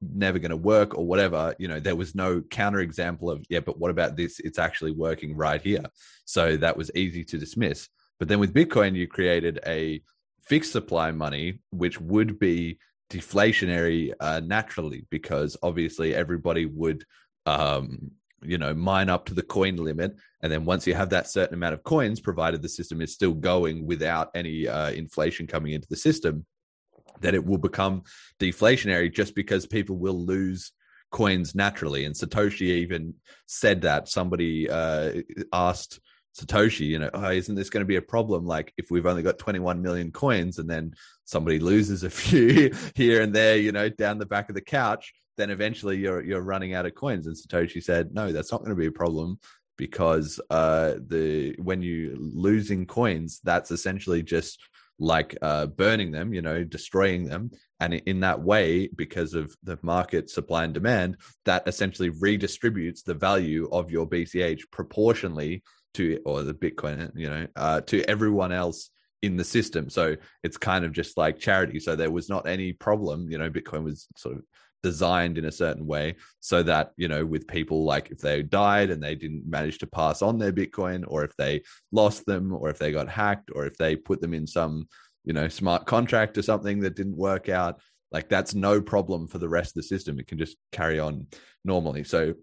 never 0.03 0.39
going 0.39 0.51
to 0.51 0.57
work 0.57 0.97
or 0.97 1.07
whatever, 1.07 1.55
you 1.59 1.69
know, 1.69 1.81
there 1.81 1.97
was 1.97 2.15
no 2.15 2.41
counterexample 2.41 3.33
of, 3.33 3.45
yeah, 3.49 3.61
but 3.61 3.79
what 3.79 3.91
about 3.91 4.17
this? 4.17 4.41
It's 4.41 4.59
actually 4.59 4.93
working 4.93 5.37
right 5.37 5.63
here. 5.63 5.85
So 6.25 6.57
that 6.57 6.77
was 6.77 6.91
easy 6.95 7.25
to 7.25 7.39
dismiss. 7.39 7.89
But 8.19 8.29
then 8.29 8.41
with 8.41 8.55
Bitcoin, 8.55 8.95
you 8.95 9.07
created 9.07 9.61
a 9.67 10.03
fixed 10.43 10.73
supply 10.73 11.11
money, 11.13 11.61
which 11.71 12.01
would 12.01 12.39
be 12.39 12.79
deflationary 13.11 14.13
uh, 14.21 14.41
naturally, 14.45 15.07
because 15.11 15.57
obviously 15.63 16.15
everybody 16.15 16.67
would 16.67 17.05
um, 17.47 18.13
you 18.45 18.59
know 18.59 18.75
mine 18.75 19.09
up 19.09 19.25
to 19.27 19.35
the 19.35 19.43
coin 19.43 19.77
limit 19.77 20.17
and 20.43 20.53
then 20.53 20.65
once 20.65 20.87
you 20.87 20.95
have 20.95 21.11
that 21.11 21.29
certain 21.29 21.55
amount 21.55 21.75
of 21.75 21.83
coins 21.85 22.21
provided 22.21 22.61
the 22.61 22.69
system 22.69 23.01
is 23.01 23.13
still 23.13 23.33
going 23.33 23.87
without 23.87 24.31
any 24.35 24.67
uh, 24.67 24.91
inflation 24.91 25.47
coming 25.47 25.73
into 25.73 25.89
the 25.89 25.97
system 25.97 26.45
that 27.21 27.35
it 27.35 27.45
will 27.45 27.59
become 27.59 28.03
deflationary 28.41 29.13
just 29.13 29.35
because 29.35 29.67
people 29.67 29.97
will 29.97 30.25
lose 30.25 30.73
coins 31.11 31.55
naturally. 31.55 32.05
And 32.05 32.15
satoshi 32.15 32.63
even 32.63 33.15
said 33.47 33.83
that. 33.83 34.09
Somebody 34.09 34.69
uh, 34.69 35.23
asked 35.53 36.01
satoshi 36.39 36.87
you 36.87 36.99
know 36.99 37.11
oh, 37.13 37.31
isn't 37.31 37.57
this 37.57 37.69
going 37.69 37.83
to 37.83 37.89
be 37.89 37.97
a 37.97 38.03
problem? 38.03 38.47
Like 38.47 38.73
if 38.79 38.91
we've 38.91 39.07
only 39.07 39.23
got 39.23 39.39
21 39.39 39.83
million 39.83 40.11
coins 40.11 40.59
and 40.59 40.69
then 40.69 40.95
somebody 41.25 41.59
loses 41.59 42.05
a 42.05 42.11
few 42.23 42.73
here 42.95 43.23
and 43.23 43.35
there 43.35 43.57
you 43.57 43.73
know 43.73 43.89
down 43.89 44.19
the 44.19 44.27
back 44.27 44.49
of 44.49 44.55
the 44.55 44.63
couch 44.63 45.13
then 45.37 45.51
eventually 45.51 45.97
you're 45.97 46.23
you're 46.23 46.43
running 46.43 46.75
out 46.75 46.87
of 46.87 46.95
coins. 46.95 47.27
And 47.27 47.37
Satoshi 47.37 47.83
said, 47.83 48.15
no, 48.15 48.33
that's 48.33 48.53
not 48.53 48.59
going 48.59 48.71
to 48.71 48.77
be 48.77 48.87
a 48.87 48.93
problem 48.93 49.39
because 49.79 50.41
uh, 50.51 50.95
the 51.07 51.55
when 51.59 51.83
you 51.83 52.17
losing 52.19 52.87
coins, 52.87 53.41
that's 53.43 53.71
essentially 53.71 54.23
just 54.23 54.59
like 54.99 55.37
uh, 55.43 55.67
burning 55.67 56.13
them, 56.13 56.33
you 56.33 56.43
know, 56.43 56.65
destroying 56.65 57.25
them. 57.25 57.51
And 57.81 57.95
in 57.95 58.21
that 58.21 58.41
way, 58.41 58.89
because 58.95 59.35
of 59.35 59.55
the 59.65 59.79
market 59.83 60.31
supply 60.31 60.65
and 60.65 60.73
demand, 60.73 61.17
that 61.45 61.67
essentially 61.67 62.11
redistributes 62.11 63.03
the 63.03 63.15
value 63.15 63.69
of 63.73 63.91
your 63.91 64.09
BCH 64.09 64.63
proportionally 64.71 65.63
to, 65.95 66.21
or 66.25 66.43
the 66.43 66.55
Bitcoin, 66.55 67.11
you 67.15 67.29
know, 67.29 67.47
uh, 67.57 67.81
to 67.83 68.03
everyone 68.09 68.53
else 68.53 68.91
in 69.23 69.37
the 69.37 69.45
system. 69.45 69.89
So 69.89 70.17
it's 70.43 70.57
kind 70.57 70.85
of 70.85 70.93
just 70.93 71.17
like 71.17 71.39
charity. 71.39 71.79
So 71.81 71.97
there 71.97 72.11
was 72.11 72.29
not 72.29 72.47
any 72.47 72.73
problem, 72.73 73.31
you 73.31 73.39
know, 73.39 73.51
Bitcoin 73.51 73.85
was 73.85 74.09
sort 74.17 74.37
of 74.37 74.43
designed 74.83 75.39
in 75.39 75.45
a 75.45 75.53
certain 75.53 75.87
way 75.87 76.15
so 76.41 76.63
that 76.63 76.93
you 76.97 77.09
know 77.09 77.25
with 77.25 77.47
people 77.47 77.85
like 77.85 78.11
if 78.11 78.19
they 78.19 78.43
died 78.43 78.91
and 78.91 79.03
they 79.03 79.15
didn't 79.15 79.49
manage 79.49 79.79
to 79.79 79.87
pass 79.87 80.23
on 80.23 80.39
their 80.39 80.53
bitcoin 80.53 81.05
or 81.07 81.25
if 81.25 81.37
they 81.37 81.63
lost 81.93 82.27
them 82.27 82.53
or 82.53 82.69
if 82.69 82.79
they 82.79 82.91
got 82.93 83.09
hacked 83.09 83.51
or 83.55 83.65
if 83.67 83.77
they 83.77 83.95
put 83.95 84.21
them 84.21 84.35
in 84.35 84.47
some 84.47 84.89
you 85.25 85.33
know 85.33 85.49
smart 85.49 85.87
contract 85.87 86.37
or 86.37 86.43
something 86.43 86.81
that 86.81 86.97
didn't 86.97 87.17
work 87.17 87.49
out 87.49 87.81
like 88.13 88.29
that's 88.29 88.55
no 88.55 88.81
problem 88.81 89.27
for 89.27 89.39
the 89.39 89.49
rest 89.49 89.71
of 89.71 89.75
the 89.77 89.83
system. 89.83 90.21
It 90.21 90.27
can 90.27 90.39
just 90.39 90.57
carry 90.71 91.01
on 91.01 91.27
normally. 91.65 92.05
So 92.05 92.35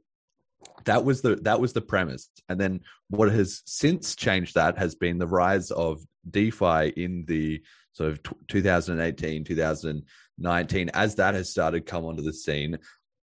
that 0.85 1.05
was 1.05 1.21
the 1.21 1.35
that 1.37 1.59
was 1.59 1.73
the 1.73 1.81
premise. 1.81 2.29
And 2.49 2.59
then 2.59 2.81
what 3.09 3.31
has 3.31 3.61
since 3.65 4.15
changed 4.15 4.55
that 4.55 4.77
has 4.77 4.95
been 4.95 5.19
the 5.19 5.27
rise 5.27 5.71
of 5.71 6.01
defi 6.29 6.89
in 6.97 7.23
the 7.27 7.61
sort 7.93 8.11
of 8.11 8.21
2018 8.47 9.43
2019 10.39 10.89
as 10.93 11.15
that 11.15 11.35
has 11.35 11.49
started 11.49 11.85
come 11.85 12.05
onto 12.05 12.23
the 12.23 12.33
scene. 12.33 12.79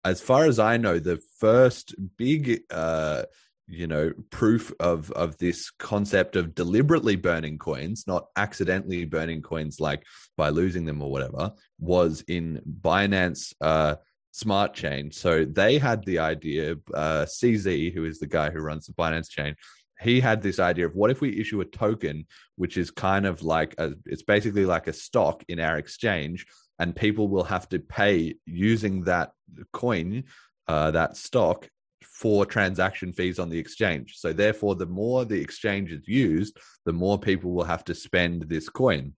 As 0.04 0.20
far 0.20 0.46
as 0.46 0.58
i 0.58 0.78
know 0.78 0.98
the 0.98 1.22
first 1.40 1.94
big 2.18 2.62
uh 2.72 3.24
you 3.68 3.88
know 3.88 4.12
proof 4.32 4.74
of 4.80 5.12
of 5.12 5.38
this 5.38 5.70
concept 5.72 6.36
of 6.36 6.56
deliberately 6.56 7.16
burning 7.16 7.58
coins 7.58 8.06
not 8.08 8.26
accidentally 8.36 9.06
burning 9.06 9.42
coins 9.42 9.80
like 9.80 10.04
by 10.36 10.50
losing 10.50 10.86
them 10.86 11.02
or 11.02 11.12
whatever 11.12 11.54
was 11.80 12.24
in 12.28 12.62
binance 12.82 13.54
uh 13.62 13.96
smart 14.34 14.74
chain. 14.74 15.12
So 15.12 15.44
they 15.44 15.78
had 15.78 16.06
the 16.06 16.20
idea 16.20 16.78
uh 16.94 17.26
cz 17.26 17.94
who 17.94 18.06
is 18.06 18.20
the 18.20 18.28
guy 18.28 18.50
who 18.50 18.60
runs 18.60 18.88
the 18.88 18.94
binance 18.94 19.30
chain 19.30 19.56
he 20.02 20.20
had 20.20 20.42
this 20.42 20.60
idea 20.60 20.88
of 20.88 20.96
what 20.96 21.12
if 21.12 21.22
we 21.22 21.40
issue 21.40 21.62
a 21.62 21.66
token 21.66 22.26
which 22.56 22.76
is 22.76 22.92
kind 22.92 23.26
of 23.26 23.44
like 23.44 23.76
a, 23.78 23.92
it's 24.06 24.24
basically 24.24 24.66
like 24.66 24.88
a 24.88 24.94
stock 24.94 25.44
in 25.48 25.60
our 25.60 25.78
exchange 25.78 26.48
and 26.82 26.96
people 26.96 27.28
will 27.28 27.44
have 27.44 27.70
to 27.70 27.80
pay 27.80 28.34
using 28.46 29.04
that 29.04 29.32
coin 29.72 30.24
uh, 30.68 30.90
that 30.92 31.16
stock 31.16 31.70
for 32.04 32.46
transaction 32.46 33.14
fees 33.14 33.40
on 33.40 33.50
the 33.50 33.58
exchange 33.58 34.16
so 34.18 34.34
therefore 34.34 34.76
the 34.76 34.86
more 34.86 35.24
the 35.24 35.40
exchange 35.40 35.92
is 35.92 36.08
used 36.08 36.58
the 36.86 36.94
more 36.94 37.20
people 37.20 37.52
will 37.52 37.64
have 37.64 37.84
to 37.84 37.94
spend 37.94 38.42
this 38.44 38.68
coin 38.68 39.14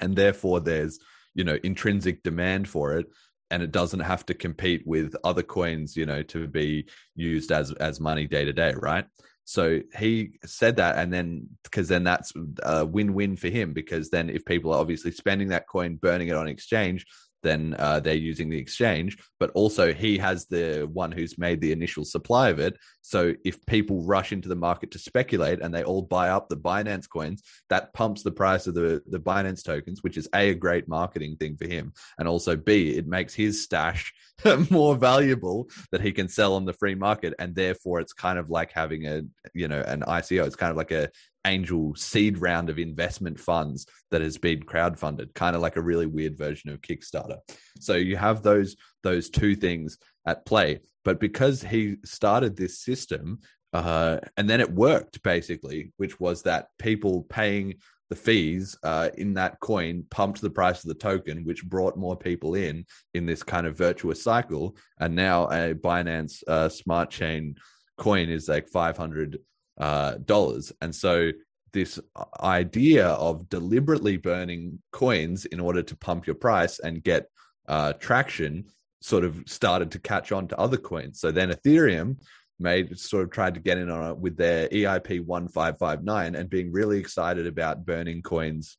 and 0.00 0.16
therefore 0.16 0.58
there's 0.60 0.98
you 1.34 1.44
know 1.44 1.58
intrinsic 1.62 2.22
demand 2.22 2.68
for 2.68 2.98
it 2.98 3.06
and 3.52 3.62
it 3.62 3.70
doesn't 3.70 4.00
have 4.00 4.24
to 4.24 4.32
compete 4.32 4.82
with 4.86 5.14
other 5.24 5.42
coins, 5.42 5.94
you 5.94 6.06
know, 6.06 6.22
to 6.22 6.48
be 6.48 6.88
used 7.14 7.52
as 7.52 7.70
as 7.72 8.00
money 8.00 8.26
day 8.26 8.46
to 8.46 8.52
day, 8.54 8.72
right? 8.80 9.04
So 9.44 9.80
he 9.98 10.38
said 10.44 10.76
that, 10.76 10.98
and 10.98 11.12
then 11.12 11.48
because 11.64 11.88
then 11.88 12.04
that's 12.04 12.32
uh, 12.36 12.80
a 12.80 12.86
win 12.86 13.12
win 13.14 13.36
for 13.36 13.48
him 13.48 13.72
because 13.72 14.08
then 14.10 14.30
if 14.30 14.44
people 14.44 14.72
are 14.72 14.80
obviously 14.80 15.10
spending 15.10 15.48
that 15.48 15.66
coin, 15.66 15.96
burning 15.96 16.28
it 16.28 16.36
on 16.36 16.48
exchange, 16.48 17.06
then 17.42 17.74
uh, 17.78 18.00
they're 18.00 18.14
using 18.14 18.48
the 18.48 18.58
exchange. 18.58 19.18
But 19.38 19.50
also, 19.50 19.92
he 19.92 20.18
has 20.18 20.46
the 20.46 20.88
one 20.92 21.12
who's 21.12 21.38
made 21.38 21.60
the 21.60 21.72
initial 21.72 22.04
supply 22.04 22.50
of 22.50 22.58
it. 22.58 22.76
So 23.00 23.34
if 23.44 23.64
people 23.66 24.04
rush 24.04 24.32
into 24.32 24.48
the 24.48 24.54
market 24.54 24.92
to 24.92 24.98
speculate 24.98 25.60
and 25.60 25.74
they 25.74 25.82
all 25.82 26.02
buy 26.02 26.30
up 26.30 26.48
the 26.48 26.56
Binance 26.56 27.08
coins, 27.08 27.42
that 27.68 27.92
pumps 27.92 28.22
the 28.22 28.30
price 28.30 28.66
of 28.66 28.74
the, 28.74 29.02
the 29.06 29.18
Binance 29.18 29.64
tokens, 29.64 30.02
which 30.02 30.16
is 30.16 30.28
A, 30.34 30.50
a 30.50 30.54
great 30.54 30.88
marketing 30.88 31.36
thing 31.36 31.56
for 31.56 31.66
him. 31.66 31.92
And 32.18 32.28
also 32.28 32.56
B, 32.56 32.90
it 32.90 33.06
makes 33.06 33.34
his 33.34 33.64
stash 33.64 34.12
more 34.70 34.96
valuable 34.96 35.68
that 35.90 36.00
he 36.00 36.12
can 36.12 36.28
sell 36.28 36.54
on 36.54 36.64
the 36.64 36.72
free 36.72 36.94
market. 36.94 37.34
And 37.38 37.54
therefore, 37.54 38.00
it's 38.00 38.12
kind 38.12 38.38
of 38.38 38.50
like 38.50 38.72
having 38.72 39.06
a, 39.06 39.22
you 39.54 39.68
know, 39.68 39.80
an 39.80 40.02
ICO. 40.02 40.46
It's 40.46 40.56
kind 40.56 40.70
of 40.70 40.76
like 40.76 40.92
a 40.92 41.10
angel 41.46 41.94
seed 41.94 42.40
round 42.40 42.70
of 42.70 42.78
investment 42.78 43.38
funds 43.38 43.86
that 44.10 44.20
has 44.20 44.38
been 44.38 44.60
crowdfunded 44.60 45.32
kind 45.34 45.56
of 45.56 45.62
like 45.62 45.76
a 45.76 45.82
really 45.82 46.06
weird 46.06 46.36
version 46.36 46.70
of 46.70 46.80
kickstarter 46.80 47.38
so 47.78 47.94
you 47.94 48.16
have 48.16 48.42
those 48.42 48.76
those 49.02 49.28
two 49.28 49.54
things 49.54 49.98
at 50.26 50.46
play 50.46 50.78
but 51.04 51.18
because 51.18 51.62
he 51.62 51.96
started 52.04 52.56
this 52.56 52.80
system 52.80 53.38
uh, 53.72 54.18
and 54.36 54.50
then 54.50 54.60
it 54.60 54.70
worked 54.70 55.22
basically 55.22 55.92
which 55.96 56.20
was 56.20 56.42
that 56.42 56.68
people 56.78 57.22
paying 57.28 57.74
the 58.12 58.16
fees 58.16 58.76
uh, 58.82 59.08
in 59.16 59.32
that 59.32 59.58
coin 59.60 60.04
pumped 60.10 60.42
the 60.42 60.50
price 60.50 60.84
of 60.84 60.88
the 60.88 60.94
token, 60.94 61.44
which 61.44 61.64
brought 61.64 61.96
more 61.96 62.14
people 62.14 62.54
in 62.56 62.84
in 63.14 63.24
this 63.24 63.42
kind 63.42 63.66
of 63.66 63.78
virtuous 63.78 64.22
cycle. 64.22 64.76
And 65.00 65.16
now 65.16 65.46
a 65.46 65.72
Binance 65.72 66.46
uh, 66.46 66.68
Smart 66.68 67.08
Chain 67.08 67.54
coin 67.96 68.28
is 68.28 68.50
like 68.50 68.68
500 68.68 69.38
uh, 69.78 70.14
dollars. 70.24 70.72
And 70.80 70.94
so 70.94 71.30
this 71.72 71.98
idea 72.40 73.08
of 73.08 73.48
deliberately 73.48 74.16
burning 74.16 74.78
coins 74.90 75.46
in 75.46 75.60
order 75.60 75.82
to 75.82 75.96
pump 75.96 76.26
your 76.26 76.36
price 76.36 76.78
and 76.78 77.02
get 77.02 77.28
uh, 77.68 77.94
traction 77.94 78.66
sort 79.00 79.24
of 79.24 79.42
started 79.46 79.90
to 79.90 79.98
catch 79.98 80.32
on 80.32 80.46
to 80.48 80.58
other 80.58 80.76
coins. 80.76 81.20
So 81.20 81.32
then 81.32 81.50
Ethereum 81.50 82.16
made 82.58 82.98
sort 82.98 83.24
of 83.24 83.30
tried 83.30 83.54
to 83.54 83.60
get 83.60 83.78
in 83.78 83.90
on 83.90 84.10
it 84.10 84.18
with 84.18 84.36
their 84.36 84.68
EIP 84.68 85.24
1559 85.24 86.34
and 86.34 86.50
being 86.50 86.70
really 86.70 86.98
excited 86.98 87.46
about 87.46 87.84
burning 87.84 88.22
coins 88.22 88.76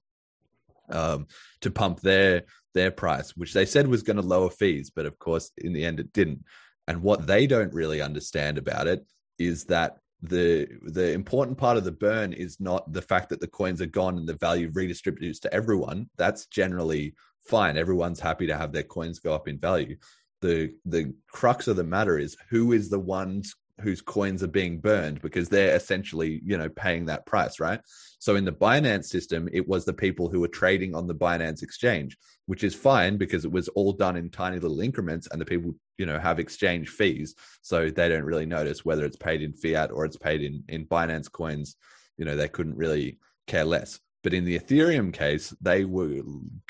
um, 0.90 1.28
to 1.62 1.72
pump 1.72 2.00
their 2.02 2.44
their 2.74 2.92
price, 2.92 3.38
which 3.38 3.54
they 3.54 3.66
said 3.66 3.88
was 3.88 4.02
going 4.02 4.18
to 4.18 4.24
lower 4.24 4.50
fees, 4.50 4.90
but 4.90 5.06
of 5.06 5.20
course 5.20 5.52
in 5.58 5.74
the 5.74 5.86
end 5.86 6.00
it 6.00 6.12
didn't. 6.12 6.44
And 6.88 7.04
what 7.04 7.28
they 7.28 7.46
don't 7.46 7.74
really 7.74 8.02
understand 8.02 8.58
about 8.58 8.88
it 8.88 9.06
is 9.38 9.66
that 9.66 9.98
the 10.24 10.68
the 10.84 11.12
important 11.12 11.58
part 11.58 11.76
of 11.76 11.84
the 11.84 11.92
burn 11.92 12.32
is 12.32 12.60
not 12.60 12.92
the 12.92 13.02
fact 13.02 13.30
that 13.30 13.42
the 13.42 13.48
coins 13.48 13.82
are 13.82 13.86
gone 13.86 14.18
and 14.18 14.28
the 14.28 14.38
value 14.38 14.72
redistributes 14.72 15.40
to 15.42 15.54
everyone. 15.54 16.10
That's 16.18 16.46
generally 16.46 17.14
fine. 17.42 17.78
Everyone's 17.78 18.22
happy 18.22 18.48
to 18.48 18.58
have 18.58 18.72
their 18.72 18.84
coins 18.84 19.20
go 19.20 19.34
up 19.34 19.50
in 19.50 19.60
value. 19.60 19.98
The 20.42 20.74
the 20.86 21.14
crux 21.30 21.68
of 21.68 21.76
the 21.76 21.84
matter 21.84 22.18
is 22.18 22.38
who 22.50 22.72
is 22.72 22.90
the 22.90 23.00
ones 23.00 23.54
whose 23.82 24.02
coins 24.02 24.44
are 24.44 24.48
being 24.48 24.80
burned 24.80 25.22
because 25.22 25.50
they're 25.50 25.76
essentially 25.76 26.42
you 26.46 26.58
know 26.58 26.70
paying 26.70 27.06
that 27.06 27.26
price 27.26 27.60
right 27.60 27.82
so 28.20 28.36
in 28.36 28.46
the 28.46 28.52
binance 28.52 29.06
system 29.06 29.50
it 29.52 29.68
was 29.68 29.84
the 29.84 29.92
people 29.92 30.30
who 30.30 30.40
were 30.40 30.48
trading 30.48 30.94
on 30.94 31.08
the 31.08 31.16
binance 31.16 31.64
exchange 31.64 32.16
which 32.46 32.64
is 32.64 32.76
fine 32.76 33.18
because 33.18 33.46
it 33.46 33.52
was 33.52 33.70
all 33.70 33.92
done 33.92 34.16
in 34.16 34.30
tiny 34.30 34.60
little 34.60 34.80
increments 34.80 35.28
and 35.32 35.42
the 35.42 35.46
people 35.46 35.74
you 35.98 36.06
know 36.06 36.20
have 36.20 36.40
exchange 36.40 36.90
fees 36.90 37.36
so 37.62 37.90
they 37.90 38.10
don't 38.10 38.24
really 38.24 38.46
notice 38.46 38.84
whether 38.84 39.06
it's 39.06 39.18
paid 39.18 39.42
in 39.42 39.54
fiat 39.54 39.92
or 39.92 40.06
it's 40.06 40.18
paid 40.18 40.42
in 40.42 40.64
in 40.68 40.86
binance 40.86 41.32
coins 41.32 41.76
you 42.18 42.26
know 42.26 42.36
they 42.36 42.48
couldn't 42.48 42.78
really 42.78 43.20
care 43.48 43.66
less 43.66 44.00
but 44.24 44.34
in 44.34 44.46
the 44.46 44.58
ethereum 44.58 45.14
case 45.14 45.54
they 45.62 45.86
were 45.86 46.22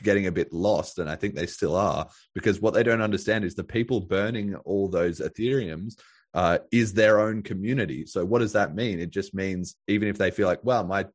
getting 0.01 0.27
a 0.27 0.31
bit 0.31 0.51
lost 0.51 0.99
and 0.99 1.09
i 1.09 1.15
think 1.15 1.35
they 1.35 1.45
still 1.45 1.75
are 1.75 2.07
because 2.33 2.59
what 2.59 2.73
they 2.73 2.83
don't 2.83 3.01
understand 3.01 3.45
is 3.45 3.55
the 3.55 3.63
people 3.63 4.01
burning 4.01 4.55
all 4.65 4.87
those 4.87 5.19
ethereums 5.19 5.95
uh, 6.33 6.59
is 6.71 6.93
their 6.93 7.19
own 7.19 7.43
community. 7.43 8.05
So 8.05 8.25
what 8.25 8.39
does 8.39 8.53
that 8.53 8.75
mean? 8.75 8.99
It 8.99 9.11
just 9.11 9.33
means 9.33 9.75
even 9.87 10.07
if 10.07 10.17
they 10.17 10.31
feel 10.31 10.47
like, 10.47 10.63
well, 10.63 10.83
my 10.83 11.05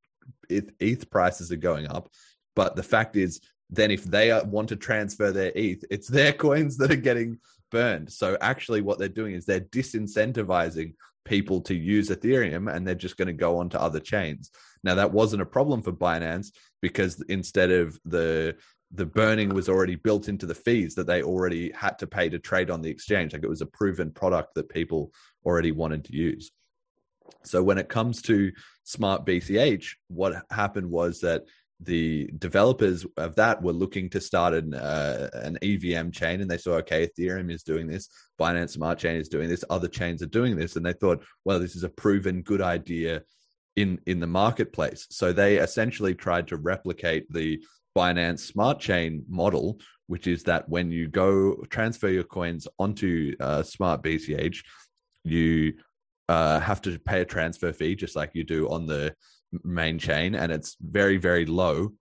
ETH 0.48 1.10
prices 1.10 1.50
are 1.50 1.56
going 1.56 1.88
up, 1.88 2.08
but 2.54 2.76
the 2.76 2.82
fact 2.82 3.16
is, 3.16 3.40
then 3.70 3.90
if 3.90 4.04
they 4.04 4.38
want 4.44 4.68
to 4.70 4.76
transfer 4.76 5.30
their 5.30 5.52
ETH, 5.54 5.84
it's 5.90 6.08
their 6.08 6.32
coins 6.46 6.76
that 6.78 6.90
are 6.90 6.96
getting 6.96 7.38
burned. 7.70 8.12
So 8.12 8.36
actually, 8.40 8.80
what 8.80 8.98
they're 8.98 9.08
doing 9.08 9.34
is 9.34 9.44
they're 9.44 9.60
disincentivizing 9.60 10.94
people 11.24 11.60
to 11.62 11.74
use 11.74 12.08
Ethereum, 12.08 12.72
and 12.74 12.86
they're 12.86 12.94
just 12.94 13.16
going 13.16 13.26
to 13.26 13.34
go 13.34 13.58
on 13.58 13.68
to 13.70 13.80
other 13.80 14.00
chains. 14.00 14.50
Now 14.84 14.94
that 14.94 15.12
wasn't 15.12 15.42
a 15.42 15.46
problem 15.46 15.82
for 15.82 15.92
Binance 15.92 16.52
because 16.80 17.22
instead 17.28 17.70
of 17.70 17.98
the 18.04 18.56
the 18.92 19.06
burning 19.06 19.50
was 19.50 19.68
already 19.68 19.96
built 19.96 20.28
into 20.28 20.46
the 20.46 20.54
fees 20.54 20.94
that 20.94 21.06
they 21.06 21.22
already 21.22 21.70
had 21.72 21.98
to 21.98 22.06
pay 22.06 22.28
to 22.30 22.38
trade 22.38 22.70
on 22.70 22.80
the 22.80 22.88
exchange. 22.88 23.32
Like 23.32 23.42
it 23.42 23.48
was 23.48 23.60
a 23.60 23.66
proven 23.66 24.10
product 24.10 24.54
that 24.54 24.70
people 24.70 25.12
already 25.44 25.72
wanted 25.72 26.04
to 26.06 26.16
use. 26.16 26.50
So 27.44 27.62
when 27.62 27.76
it 27.76 27.90
comes 27.90 28.22
to 28.22 28.50
Smart 28.84 29.26
BCH, 29.26 29.88
what 30.08 30.42
happened 30.50 30.90
was 30.90 31.20
that 31.20 31.44
the 31.80 32.28
developers 32.38 33.06
of 33.16 33.36
that 33.36 33.62
were 33.62 33.72
looking 33.72 34.10
to 34.10 34.20
start 34.20 34.52
an 34.52 34.74
uh, 34.74 35.30
an 35.34 35.58
EVM 35.62 36.10
chain, 36.10 36.40
and 36.40 36.50
they 36.50 36.58
saw 36.58 36.72
okay, 36.74 37.06
Ethereum 37.06 37.52
is 37.52 37.62
doing 37.62 37.86
this, 37.86 38.08
Binance 38.40 38.70
Smart 38.70 38.98
Chain 38.98 39.16
is 39.16 39.28
doing 39.28 39.48
this, 39.48 39.64
other 39.70 39.88
chains 39.88 40.22
are 40.22 40.26
doing 40.26 40.56
this, 40.56 40.76
and 40.76 40.84
they 40.84 40.92
thought, 40.92 41.24
well, 41.44 41.60
this 41.60 41.76
is 41.76 41.84
a 41.84 41.88
proven 41.88 42.42
good 42.42 42.60
idea 42.60 43.22
in 43.76 44.00
in 44.06 44.18
the 44.18 44.26
marketplace. 44.26 45.06
So 45.10 45.32
they 45.32 45.58
essentially 45.58 46.14
tried 46.14 46.48
to 46.48 46.56
replicate 46.56 47.32
the 47.32 47.62
Binance 47.96 48.40
Smart 48.40 48.80
Chain 48.80 49.24
model, 49.28 49.80
which 50.08 50.26
is 50.26 50.42
that 50.44 50.68
when 50.68 50.90
you 50.90 51.06
go 51.06 51.54
transfer 51.70 52.08
your 52.08 52.24
coins 52.24 52.66
onto 52.80 53.36
uh, 53.38 53.62
Smart 53.62 54.02
BCH, 54.02 54.64
you 55.22 55.74
uh, 56.28 56.58
have 56.58 56.82
to 56.82 56.98
pay 56.98 57.20
a 57.20 57.24
transfer 57.24 57.72
fee 57.72 57.94
just 57.94 58.16
like 58.16 58.30
you 58.34 58.42
do 58.42 58.68
on 58.68 58.86
the 58.86 59.14
main 59.64 59.98
chain, 59.98 60.34
and 60.34 60.52
it's 60.52 60.76
very 60.80 61.16
very 61.16 61.46
low, 61.46 61.92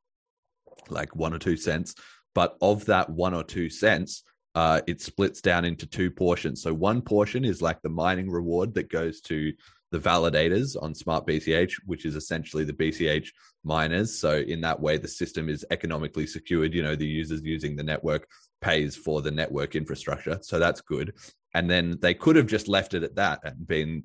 like 0.90 1.16
one 1.16 1.34
or 1.34 1.40
two 1.40 1.58
cents. 1.58 1.96
But 2.36 2.56
of 2.62 2.86
that 2.86 3.10
one 3.10 3.34
or 3.34 3.44
two 3.44 3.70
cents, 3.70 4.24
uh, 4.54 4.82
it 4.88 5.02
splits 5.02 5.42
down 5.42 5.66
into 5.66 5.88
two 5.88 6.12
portions. 6.12 6.62
So 6.62 6.74
one 6.74 7.02
portion 7.02 7.44
is 7.46 7.62
like 7.62 7.82
the 7.82 7.90
mining 7.90 8.30
reward 8.30 8.74
that 8.76 8.90
goes 8.90 9.22
to 9.22 9.54
the 9.92 10.00
validators 10.00 10.76
on 10.82 10.94
Smart 10.94 11.26
BCH, 11.26 11.74
which 11.86 12.06
is 12.06 12.16
essentially 12.16 12.64
the 12.64 12.74
BCH 12.74 13.30
miners. 13.64 14.20
So 14.20 14.38
in 14.40 14.62
that 14.62 14.80
way, 14.80 14.98
the 14.98 15.08
system 15.08 15.50
is 15.50 15.66
economically 15.72 16.28
secured. 16.28 16.74
You 16.74 16.84
know, 16.84 16.96
the 16.96 17.08
users 17.08 17.42
using 17.44 17.76
the 17.76 17.84
network 17.84 18.28
pays 18.62 18.96
for 18.96 19.22
the 19.22 19.32
network 19.32 19.76
infrastructure. 19.76 20.40
So 20.42 20.60
that's 20.60 20.82
good. 20.82 21.14
And 21.54 21.70
then 21.70 21.98
they 22.02 22.14
could 22.14 22.36
have 22.36 22.48
just 22.48 22.68
left 22.68 22.94
it 22.94 23.04
at 23.04 23.16
that 23.16 23.40
and 23.44 23.68
been 23.68 24.04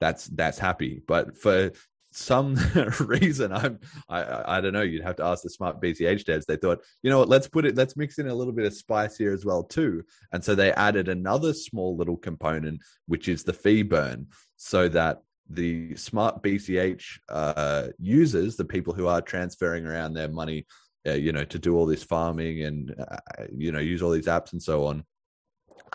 that's 0.00 0.26
that's 0.26 0.58
happy. 0.58 1.02
But 1.06 1.36
for 1.36 1.72
some 2.16 2.56
reason 3.00 3.52
i'm 3.52 3.78
I, 4.08 4.58
I 4.58 4.60
don't 4.60 4.72
know 4.72 4.82
you'd 4.82 5.02
have 5.02 5.16
to 5.16 5.24
ask 5.24 5.42
the 5.42 5.50
smart 5.50 5.80
bch 5.80 6.24
devs. 6.24 6.46
They 6.46 6.56
thought 6.56 6.82
you 7.02 7.10
know 7.10 7.18
what 7.18 7.28
let's 7.28 7.48
put 7.48 7.64
it 7.64 7.76
let's 7.76 7.96
mix 7.96 8.18
in 8.18 8.28
a 8.28 8.34
little 8.34 8.52
bit 8.52 8.66
of 8.66 8.74
spice 8.74 9.16
here 9.16 9.32
as 9.32 9.44
well 9.44 9.62
too. 9.62 10.02
And 10.32 10.42
so 10.42 10.54
they 10.54 10.72
added 10.72 11.08
another 11.08 11.52
small 11.52 11.96
little 11.96 12.16
component 12.16 12.80
which 13.06 13.28
is 13.28 13.44
the 13.44 13.52
fee 13.52 13.82
burn 13.82 14.26
so 14.56 14.88
that 14.88 15.22
the 15.50 15.94
smart 15.94 16.42
BCH 16.42 17.04
uh, 17.28 17.88
users, 17.98 18.56
the 18.56 18.64
people 18.64 18.94
who 18.94 19.06
are 19.06 19.20
transferring 19.20 19.86
around 19.86 20.14
their 20.14 20.28
money, 20.28 20.66
uh, 21.06 21.12
you 21.12 21.32
know, 21.32 21.44
to 21.44 21.58
do 21.58 21.76
all 21.76 21.84
this 21.84 22.02
farming 22.02 22.62
and 22.62 22.94
uh, 22.98 23.44
you 23.54 23.72
know 23.72 23.78
use 23.78 24.02
all 24.02 24.10
these 24.10 24.26
apps 24.26 24.52
and 24.52 24.62
so 24.62 24.86
on, 24.86 25.04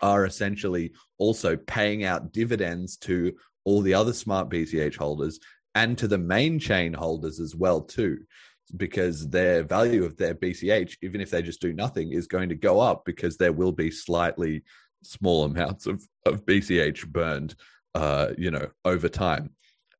are 0.01 0.26
essentially 0.26 0.91
also 1.17 1.57
paying 1.57 2.03
out 2.03 2.32
dividends 2.32 2.97
to 2.97 3.34
all 3.65 3.82
the 3.82 3.93
other 3.93 4.13
smart 4.13 4.49
BCH 4.49 4.95
holders 4.95 5.39
and 5.76 5.97
to 5.97 6.07
the 6.07 6.17
main 6.17 6.59
chain 6.59 6.93
holders 6.93 7.39
as 7.39 7.55
well 7.55 7.82
too 7.82 8.20
because 8.78 9.28
their 9.30 9.63
value 9.63 10.03
of 10.03 10.15
their 10.17 10.36
BCH, 10.36 10.97
even 11.01 11.22
if 11.22 11.32
they 11.32 11.41
just 11.41 11.61
do 11.61 11.74
nothing, 11.74 12.11
is 12.11 12.28
going 12.28 12.49
to 12.49 12.55
go 12.55 12.80
up 12.80 13.03
because 13.05 13.38
there 13.38 13.53
will 13.53 13.72
be 13.72 13.89
slightly 13.89 14.63
small 15.03 15.45
amounts 15.45 15.88
of, 15.88 16.03
of 16.26 16.45
BCH 16.45 17.07
burned 17.07 17.55
uh, 17.95 18.30
you 18.38 18.51
know, 18.51 18.67
over 18.86 19.09
time. 19.09 19.51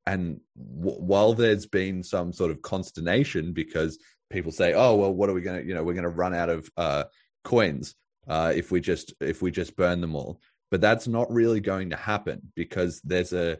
And 0.06 0.40
w- 0.58 1.00
while 1.00 1.34
there's 1.34 1.66
been 1.66 2.04
some 2.04 2.32
sort 2.32 2.52
of 2.52 2.62
consternation 2.62 3.54
because 3.54 4.00
people 4.30 4.52
say, 4.52 4.74
"Oh, 4.74 4.96
well, 4.96 5.14
what 5.14 5.30
are 5.30 5.34
we 5.34 5.42
going 5.42 5.62
to, 5.62 5.68
you 5.68 5.74
know, 5.74 5.84
we're 5.84 5.94
going 5.94 6.04
to 6.04 6.10
run 6.10 6.34
out 6.34 6.50
of 6.50 6.70
uh, 6.78 7.04
coins 7.44 7.96
uh, 8.28 8.54
if 8.56 8.72
we 8.72 8.80
just 8.80 9.14
if 9.20 9.42
we 9.42 9.52
just 9.52 9.76
burn 9.76 10.02
them 10.02 10.16
all," 10.16 10.40
but 10.72 10.82
that's 10.82 11.08
not 11.08 11.32
really 11.32 11.60
going 11.60 11.90
to 11.90 11.96
happen 11.96 12.52
because 12.56 13.02
there's 13.02 13.34
a 13.34 13.58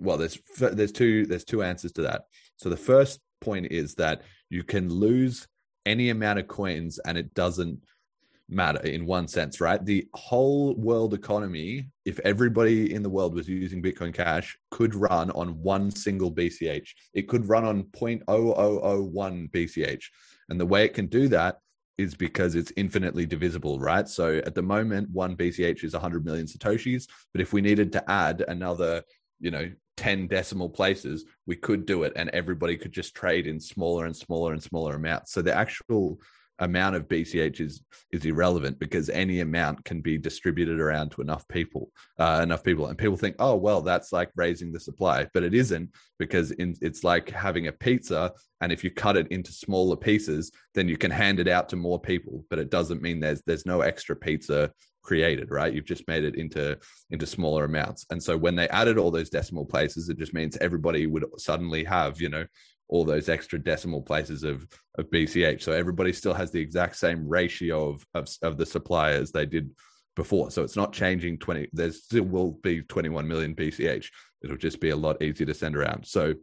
well, 0.00 0.18
there's 0.18 0.38
there's 0.58 0.92
two 0.92 1.26
there's 1.26 1.44
two 1.44 1.62
answers 1.62 1.92
to 1.92 2.02
that. 2.02 2.24
So 2.56 2.68
the 2.68 2.76
first 2.76 3.20
point 3.40 3.68
is 3.70 3.94
that 3.96 4.22
you 4.48 4.62
can 4.62 4.88
lose 4.88 5.46
any 5.86 6.10
amount 6.10 6.38
of 6.38 6.48
coins 6.48 6.98
and 6.98 7.16
it 7.16 7.32
doesn't 7.34 7.80
matter 8.50 8.80
in 8.80 9.06
one 9.06 9.28
sense, 9.28 9.60
right? 9.60 9.84
The 9.84 10.06
whole 10.14 10.74
world 10.74 11.14
economy, 11.14 11.88
if 12.04 12.18
everybody 12.20 12.92
in 12.92 13.02
the 13.02 13.08
world 13.08 13.34
was 13.34 13.48
using 13.48 13.82
Bitcoin 13.82 14.12
Cash, 14.12 14.58
could 14.70 14.94
run 14.94 15.30
on 15.30 15.62
one 15.62 15.90
single 15.90 16.32
BCH. 16.32 16.88
It 17.14 17.28
could 17.28 17.48
run 17.48 17.64
on 17.64 17.84
0.0001 17.84 19.50
BCH. 19.50 20.04
And 20.48 20.60
the 20.60 20.66
way 20.66 20.84
it 20.84 20.94
can 20.94 21.06
do 21.06 21.28
that 21.28 21.58
is 21.96 22.14
because 22.14 22.54
it's 22.54 22.72
infinitely 22.76 23.26
divisible, 23.26 23.78
right? 23.78 24.08
So 24.08 24.38
at 24.38 24.54
the 24.54 24.62
moment, 24.62 25.10
one 25.10 25.36
BCH 25.36 25.84
is 25.84 25.92
100 25.92 26.24
million 26.24 26.46
Satoshis. 26.46 27.06
But 27.32 27.42
if 27.42 27.52
we 27.52 27.60
needed 27.60 27.92
to 27.92 28.10
add 28.10 28.44
another, 28.48 29.02
you 29.40 29.50
know, 29.50 29.70
10 29.96 30.28
decimal 30.28 30.70
places, 30.70 31.24
we 31.46 31.56
could 31.56 31.84
do 31.84 32.04
it 32.04 32.12
and 32.16 32.30
everybody 32.30 32.76
could 32.76 32.92
just 32.92 33.14
trade 33.14 33.46
in 33.46 33.60
smaller 33.60 34.06
and 34.06 34.16
smaller 34.16 34.52
and 34.52 34.62
smaller 34.62 34.96
amounts. 34.96 35.32
So 35.32 35.42
the 35.42 35.54
actual 35.54 36.18
amount 36.60 36.94
of 36.94 37.08
BCH 37.08 37.60
is 37.60 37.82
is 38.12 38.24
irrelevant 38.24 38.78
because 38.78 39.08
any 39.08 39.40
amount 39.40 39.84
can 39.84 40.00
be 40.00 40.18
distributed 40.18 40.78
around 40.78 41.10
to 41.10 41.22
enough 41.22 41.46
people, 41.48 41.90
uh, 42.18 42.40
enough 42.42 42.62
people, 42.62 42.86
and 42.86 42.98
people 42.98 43.16
think, 43.16 43.36
oh 43.38 43.56
well, 43.56 43.80
that's 43.80 44.12
like 44.12 44.30
raising 44.36 44.70
the 44.70 44.78
supply, 44.78 45.26
but 45.32 45.42
it 45.42 45.54
isn't 45.54 45.90
because 46.18 46.50
in, 46.52 46.76
it's 46.80 47.02
like 47.02 47.30
having 47.30 47.66
a 47.66 47.72
pizza, 47.72 48.32
and 48.60 48.72
if 48.72 48.84
you 48.84 48.90
cut 48.90 49.16
it 49.16 49.26
into 49.28 49.52
smaller 49.52 49.96
pieces, 49.96 50.52
then 50.74 50.86
you 50.88 50.96
can 50.96 51.10
hand 51.10 51.40
it 51.40 51.48
out 51.48 51.68
to 51.70 51.76
more 51.76 51.98
people, 51.98 52.44
but 52.50 52.58
it 52.58 52.70
doesn't 52.70 53.02
mean 53.02 53.20
there's 53.20 53.42
there's 53.46 53.66
no 53.66 53.80
extra 53.80 54.14
pizza 54.14 54.70
created 55.02 55.50
right 55.50 55.72
you've 55.72 55.84
just 55.84 56.06
made 56.08 56.24
it 56.24 56.36
into 56.36 56.76
into 57.10 57.26
smaller 57.26 57.64
amounts 57.64 58.06
and 58.10 58.22
so 58.22 58.36
when 58.36 58.54
they 58.54 58.68
added 58.68 58.98
all 58.98 59.10
those 59.10 59.30
decimal 59.30 59.64
places 59.64 60.08
it 60.08 60.18
just 60.18 60.34
means 60.34 60.56
everybody 60.58 61.06
would 61.06 61.24
suddenly 61.38 61.82
have 61.84 62.20
you 62.20 62.28
know 62.28 62.44
all 62.90 63.04
those 63.04 63.28
extra 63.28 63.58
decimal 63.58 64.02
places 64.02 64.42
of 64.42 64.66
of 64.98 65.08
BCH. 65.10 65.62
So 65.62 65.72
everybody 65.72 66.12
still 66.12 66.34
has 66.34 66.50
the 66.50 66.60
exact 66.60 66.96
same 66.96 67.26
ratio 67.26 67.88
of 67.88 68.04
of, 68.14 68.28
of 68.42 68.58
the 68.58 68.66
supply 68.66 69.12
as 69.12 69.30
they 69.30 69.46
did 69.46 69.70
before. 70.16 70.50
So 70.50 70.62
it's 70.62 70.76
not 70.76 70.92
changing 70.92 71.38
20. 71.38 71.70
There 71.72 71.92
still 71.92 72.24
will 72.24 72.52
be 72.62 72.82
21 72.82 73.26
million 73.26 73.54
BCH. 73.54 74.08
It'll 74.42 74.56
just 74.56 74.80
be 74.80 74.90
a 74.90 74.96
lot 74.96 75.22
easier 75.22 75.46
to 75.46 75.54
send 75.54 75.76
around. 75.76 76.06
So 76.06 76.34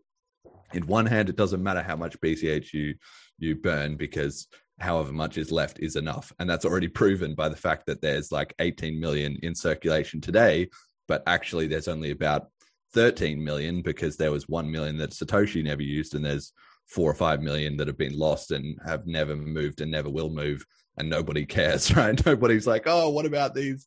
in 0.73 0.87
one 0.87 1.05
hand, 1.05 1.29
it 1.29 1.35
doesn't 1.35 1.61
matter 1.61 1.83
how 1.83 1.97
much 1.97 2.19
BCH 2.21 2.73
you 2.73 2.95
you 3.37 3.55
burn 3.55 3.97
because 3.97 4.47
however 4.79 5.11
much 5.11 5.37
is 5.37 5.51
left 5.51 5.79
is 5.79 5.95
enough. 5.95 6.31
And 6.39 6.49
that's 6.49 6.65
already 6.65 6.87
proven 6.87 7.33
by 7.35 7.49
the 7.49 7.55
fact 7.55 7.85
that 7.87 8.01
there's 8.01 8.31
like 8.31 8.53
18 8.59 8.99
million 8.99 9.37
in 9.41 9.55
circulation 9.55 10.21
today, 10.21 10.69
but 11.07 11.23
actually 11.25 11.67
there's 11.67 11.87
only 11.87 12.11
about 12.11 12.47
13 12.93 13.43
million 13.43 13.81
because 13.81 14.17
there 14.17 14.31
was 14.31 14.47
1 14.47 14.69
million 14.69 14.97
that 14.97 15.11
Satoshi 15.11 15.63
never 15.63 15.81
used, 15.81 16.15
and 16.15 16.23
there's 16.23 16.53
four 16.87 17.09
or 17.09 17.15
five 17.15 17.41
million 17.41 17.75
that 17.77 17.87
have 17.87 17.97
been 17.97 18.17
lost 18.17 18.51
and 18.51 18.79
have 18.85 19.05
never 19.05 19.35
moved 19.35 19.81
and 19.81 19.91
never 19.91 20.09
will 20.09 20.29
move. 20.29 20.65
And 20.97 21.09
nobody 21.09 21.45
cares, 21.57 21.95
right? 21.95 22.23
Nobody's 22.25 22.67
like, 22.67 22.83
oh, 22.85 23.09
what 23.09 23.25
about 23.25 23.53
these? 23.53 23.85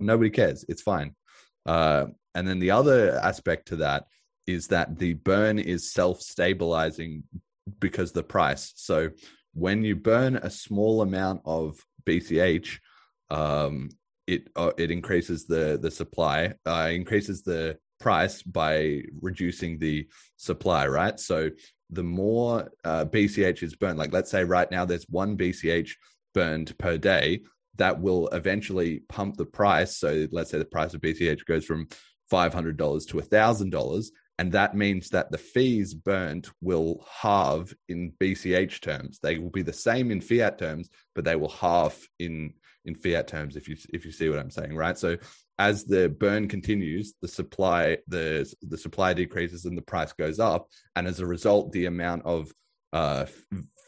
Nobody 0.00 0.30
cares. 0.30 0.64
It's 0.68 0.82
fine. 0.82 1.14
Uh, 1.66 2.06
and 2.34 2.46
then 2.46 2.58
the 2.58 2.70
other 2.70 3.18
aspect 3.22 3.68
to 3.68 3.76
that 3.76 4.04
is 4.46 4.68
that 4.68 4.98
the 4.98 5.14
burn 5.14 5.58
is 5.58 5.92
self 5.92 6.20
stabilizing 6.22 7.24
because 7.80 8.12
the 8.12 8.22
price. 8.22 8.72
So 8.76 9.10
when 9.58 9.84
you 9.84 9.96
burn 9.96 10.36
a 10.36 10.50
small 10.50 11.02
amount 11.02 11.42
of 11.44 11.84
BCH, 12.04 12.78
um, 13.30 13.90
it 14.26 14.48
uh, 14.56 14.72
it 14.76 14.90
increases 14.90 15.46
the 15.46 15.78
the 15.80 15.90
supply, 15.90 16.54
uh, 16.66 16.90
increases 16.92 17.42
the 17.42 17.78
price 17.98 18.42
by 18.42 19.02
reducing 19.20 19.78
the 19.78 20.06
supply, 20.36 20.86
right? 20.86 21.18
So 21.18 21.50
the 21.90 22.04
more 22.04 22.70
uh, 22.84 23.06
BCH 23.06 23.62
is 23.62 23.74
burned, 23.74 23.98
like 23.98 24.12
let's 24.12 24.30
say 24.30 24.44
right 24.44 24.70
now 24.70 24.84
there's 24.84 25.06
one 25.08 25.36
BCH 25.36 25.90
burned 26.34 26.76
per 26.78 26.98
day, 26.98 27.42
that 27.76 28.00
will 28.00 28.28
eventually 28.28 29.00
pump 29.08 29.36
the 29.36 29.46
price. 29.46 29.96
So 29.96 30.26
let's 30.30 30.50
say 30.50 30.58
the 30.58 30.64
price 30.64 30.94
of 30.94 31.00
BCH 31.00 31.46
goes 31.46 31.64
from 31.64 31.88
$500 32.30 33.08
to 33.08 33.16
$1,000. 33.16 34.06
And 34.38 34.52
that 34.52 34.76
means 34.76 35.10
that 35.10 35.32
the 35.32 35.38
fees 35.38 35.94
burnt 35.94 36.50
will 36.60 37.04
halve 37.10 37.74
in 37.88 38.12
BCH 38.20 38.80
terms. 38.80 39.18
They 39.20 39.38
will 39.38 39.50
be 39.50 39.62
the 39.62 39.72
same 39.72 40.12
in 40.12 40.20
fiat 40.20 40.58
terms, 40.58 40.88
but 41.14 41.24
they 41.24 41.36
will 41.36 41.48
halve 41.48 41.98
in 42.18 42.54
in 42.84 42.94
fiat 42.94 43.26
terms 43.26 43.56
if 43.56 43.68
you 43.68 43.76
if 43.92 44.04
you 44.04 44.12
see 44.12 44.28
what 44.28 44.38
I'm 44.38 44.50
saying, 44.50 44.76
right? 44.76 44.96
So 44.96 45.16
as 45.58 45.84
the 45.84 46.08
burn 46.08 46.48
continues, 46.48 47.14
the 47.20 47.28
supply 47.28 47.98
the 48.06 48.52
the 48.62 48.78
supply 48.78 49.12
decreases 49.12 49.64
and 49.64 49.76
the 49.76 49.82
price 49.82 50.12
goes 50.12 50.38
up, 50.38 50.68
and 50.94 51.06
as 51.08 51.20
a 51.20 51.26
result, 51.26 51.72
the 51.72 51.86
amount 51.86 52.24
of 52.24 52.52
uh, 52.92 53.26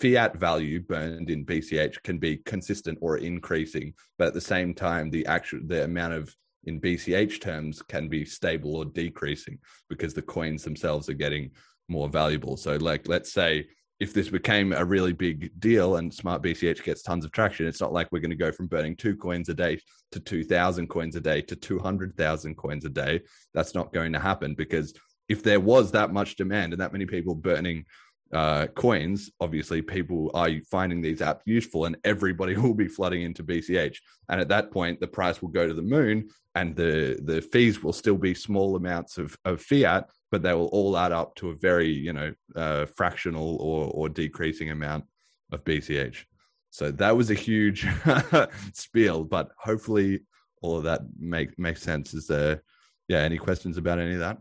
fiat 0.01 0.37
value 0.37 0.81
burned 0.81 1.31
in 1.31 1.47
BCH 1.47 2.03
can 2.03 2.19
be 2.19 2.39
consistent 2.39 2.99
or 3.01 3.19
increasing, 3.19 3.95
but 4.19 4.29
at 4.29 4.35
the 4.35 4.41
same 4.41 4.75
time, 4.75 5.11
the 5.11 5.27
actual 5.27 5.61
the 5.65 5.85
amount 5.85 6.15
of 6.15 6.35
in 6.65 6.81
BCH 6.81 7.41
terms 7.41 7.83
can 7.83 8.09
be 8.09 8.25
stable 8.25 8.77
or 8.77 8.85
decreasing 8.85 9.59
because 9.89 10.15
the 10.15 10.23
coins 10.23 10.63
themselves 10.63 11.09
are 11.09 11.15
getting 11.15 11.51
more 11.89 12.09
valuable. 12.09 12.57
So, 12.57 12.77
like, 12.77 13.09
let's 13.09 13.33
say 13.33 13.67
if 14.01 14.15
this 14.15 14.31
became 14.31 14.73
a 14.73 14.85
really 14.85 15.13
big 15.13 15.51
deal 15.61 15.97
and 15.97 16.13
smart 16.13 16.43
BCH 16.43 16.83
gets 16.83 17.03
tons 17.03 17.25
of 17.25 17.33
traction, 17.33 17.67
it's 17.67 17.81
not 17.81 17.93
like 17.93 18.09
we're 18.11 18.21
going 18.21 18.31
to 18.31 18.37
go 18.37 18.51
from 18.51 18.67
burning 18.67 18.97
two 18.97 19.15
coins 19.15 19.51
a 19.51 19.55
day 19.55 19.79
to 20.13 20.21
2,000 20.21 20.89
coins 20.89 21.17
a 21.17 21.21
day 21.21 21.43
to 21.43 21.55
200,000 21.55 22.57
coins 22.57 22.85
a 22.87 22.89
day. 22.89 23.21
That's 23.53 23.75
not 23.75 23.93
going 23.93 24.15
to 24.15 24.19
happen 24.19 24.55
because 24.55 24.95
if 25.29 25.43
there 25.43 25.61
was 25.61 25.93
that 25.93 26.13
much 26.13 26.37
demand 26.37 26.73
and 26.73 26.81
that 26.81 26.93
many 26.93 27.05
people 27.05 27.35
burning 27.35 27.85
uh, 28.33 28.69
coins, 28.69 29.31
obviously 29.39 29.83
people 29.83 30.31
are 30.33 30.51
finding 30.71 31.03
these 31.03 31.21
apps 31.21 31.41
useful 31.45 31.85
and 31.85 31.97
everybody 32.05 32.57
will 32.57 32.75
be 32.75 32.89
flooding 32.89 33.23
into 33.23 33.45
BCH. 33.45 33.99
And 34.31 34.41
at 34.41 34.49
that 34.49 34.71
point, 34.71 34.99
the 35.01 35.09
price 35.09 35.43
will 35.43 35.51
go 35.51 35.67
to 35.67 35.75
the 35.75 35.83
moon 35.83 36.31
and 36.61 36.77
the, 36.77 37.19
the 37.23 37.41
fees 37.41 37.83
will 37.83 37.93
still 37.93 38.17
be 38.17 38.35
small 38.35 38.77
amounts 38.77 39.19
of, 39.19 39.37
of 39.45 39.61
fiat 39.61 40.05
but 40.31 40.43
they 40.43 40.55
will 40.55 40.67
all 40.67 40.97
add 40.97 41.13
up 41.13 41.35
to 41.37 41.51
a 41.51 41.55
very 41.55 41.89
you 41.89 42.13
know 42.13 42.33
uh, 42.57 42.87
fractional 42.87 43.57
or 43.61 43.91
or 43.93 44.09
decreasing 44.09 44.71
amount 44.71 45.05
of 45.53 45.65
BCH. 45.65 46.25
So 46.71 46.91
that 46.93 47.17
was 47.17 47.31
a 47.31 47.35
huge 47.35 47.87
spiel, 48.73 49.25
but 49.25 49.51
hopefully 49.59 50.21
all 50.63 50.77
of 50.79 50.85
that 50.85 51.03
make 51.19 51.59
makes 51.59 51.83
sense. 51.83 52.15
Is 52.15 52.27
there 52.27 52.63
yeah 53.09 53.19
any 53.19 53.39
questions 53.39 53.77
about 53.77 53.99
any 53.99 54.15
of 54.15 54.21
that? 54.21 54.39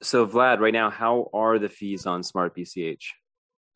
So 0.00 0.26
Vlad, 0.26 0.60
right 0.60 0.72
now, 0.72 0.90
how 0.90 1.28
are 1.32 1.58
the 1.58 1.68
fees 1.68 2.06
on 2.06 2.22
Smart 2.22 2.56
BCH? 2.56 3.02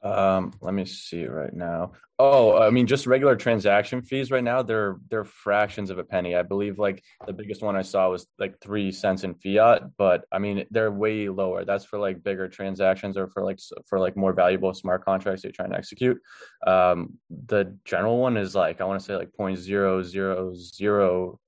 Um, 0.03 0.53
let 0.61 0.75
me 0.75 0.85
see 0.85 1.27
right 1.27 1.55
now. 1.55 1.93
Oh, 2.19 2.61
I 2.61 2.71
mean, 2.71 2.87
just 2.87 3.07
regular 3.07 3.37
transaction 3.37 4.03
fees 4.03 4.31
right 4.31 4.43
now, 4.45 4.63
they're 4.63 4.97
they're 5.09 5.25
fractions 5.25 5.91
of 5.91 5.99
a 5.99 6.05
penny. 6.05 6.35
I 6.37 6.43
believe 6.43 6.79
like 6.79 7.03
the 7.27 7.33
biggest 7.33 7.63
one 7.63 7.77
I 7.77 7.83
saw 7.83 8.11
was 8.11 8.27
like 8.39 8.61
three 8.61 8.93
cents 8.93 9.25
in 9.25 9.35
fiat, 9.35 9.97
but 9.97 10.25
I 10.31 10.39
mean 10.39 10.65
they're 10.71 10.91
way 10.91 11.29
lower. 11.29 11.65
That's 11.65 11.85
for 11.85 11.99
like 11.99 12.23
bigger 12.23 12.49
transactions 12.49 13.17
or 13.17 13.29
for 13.29 13.43
like 13.43 13.59
for 13.89 13.99
like 13.99 14.17
more 14.17 14.33
valuable 14.33 14.75
smart 14.75 15.05
contracts 15.05 15.45
you're 15.45 15.53
trying 15.53 15.71
to 15.71 15.79
execute. 15.79 16.21
Um, 16.67 17.19
the 17.31 17.77
general 17.85 18.19
one 18.19 18.37
is 18.37 18.55
like 18.55 18.81
I 18.81 18.85
want 18.85 19.01
to 19.01 19.07
say 19.07 19.17
like 19.17 19.33
point 19.33 19.59
zero 19.59 20.03
zero 20.03 20.53
zero. 20.55 21.39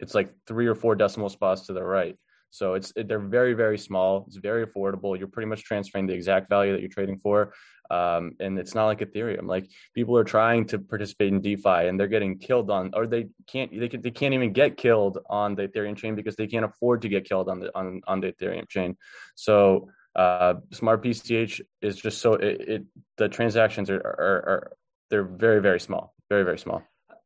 It's 0.00 0.14
like 0.14 0.34
three 0.46 0.66
or 0.66 0.74
four 0.74 0.94
decimal 0.96 1.30
spots 1.30 1.66
to 1.66 1.72
the 1.72 1.84
right. 1.84 2.16
So 2.50 2.74
it's 2.74 2.92
they're 2.94 3.18
very 3.18 3.54
very 3.54 3.78
small. 3.78 4.24
It's 4.28 4.36
very 4.36 4.66
affordable. 4.66 5.18
You're 5.18 5.28
pretty 5.28 5.48
much 5.48 5.64
transferring 5.64 6.06
the 6.06 6.14
exact 6.14 6.50
value 6.50 6.72
that 6.72 6.80
you're 6.80 6.90
trading 6.90 7.18
for. 7.18 7.54
Um, 7.90 8.32
and 8.40 8.58
it's 8.58 8.74
not 8.74 8.86
like 8.86 9.00
Ethereum. 9.00 9.46
Like 9.46 9.68
people 9.94 10.16
are 10.16 10.24
trying 10.24 10.66
to 10.66 10.78
participate 10.78 11.32
in 11.32 11.40
DeFi 11.40 11.88
and 11.88 11.98
they're 11.98 12.08
getting 12.08 12.38
killed 12.38 12.70
on, 12.70 12.90
or 12.94 13.06
they 13.06 13.28
can't, 13.46 13.70
they, 13.78 13.88
can, 13.88 14.00
they 14.00 14.10
can't 14.10 14.34
even 14.34 14.52
get 14.52 14.76
killed 14.76 15.18
on 15.28 15.54
the 15.54 15.68
Ethereum 15.68 15.96
chain 15.96 16.14
because 16.14 16.36
they 16.36 16.46
can't 16.46 16.64
afford 16.64 17.02
to 17.02 17.08
get 17.08 17.28
killed 17.28 17.48
on 17.48 17.60
the 17.60 17.76
on, 17.76 18.00
on 18.06 18.20
the 18.20 18.32
Ethereum 18.32 18.68
chain. 18.68 18.96
So 19.34 19.88
uh, 20.14 20.54
Smart 20.72 21.02
BCH 21.02 21.60
is 21.80 21.96
just 21.96 22.20
so 22.20 22.34
it, 22.34 22.60
it 22.60 22.82
the 23.16 23.28
transactions 23.28 23.90
are, 23.90 24.00
are, 24.00 24.42
are 24.48 24.72
they're 25.10 25.24
very 25.24 25.60
very 25.60 25.80
small, 25.80 26.14
very 26.28 26.44
very 26.44 26.58
small. 26.58 26.82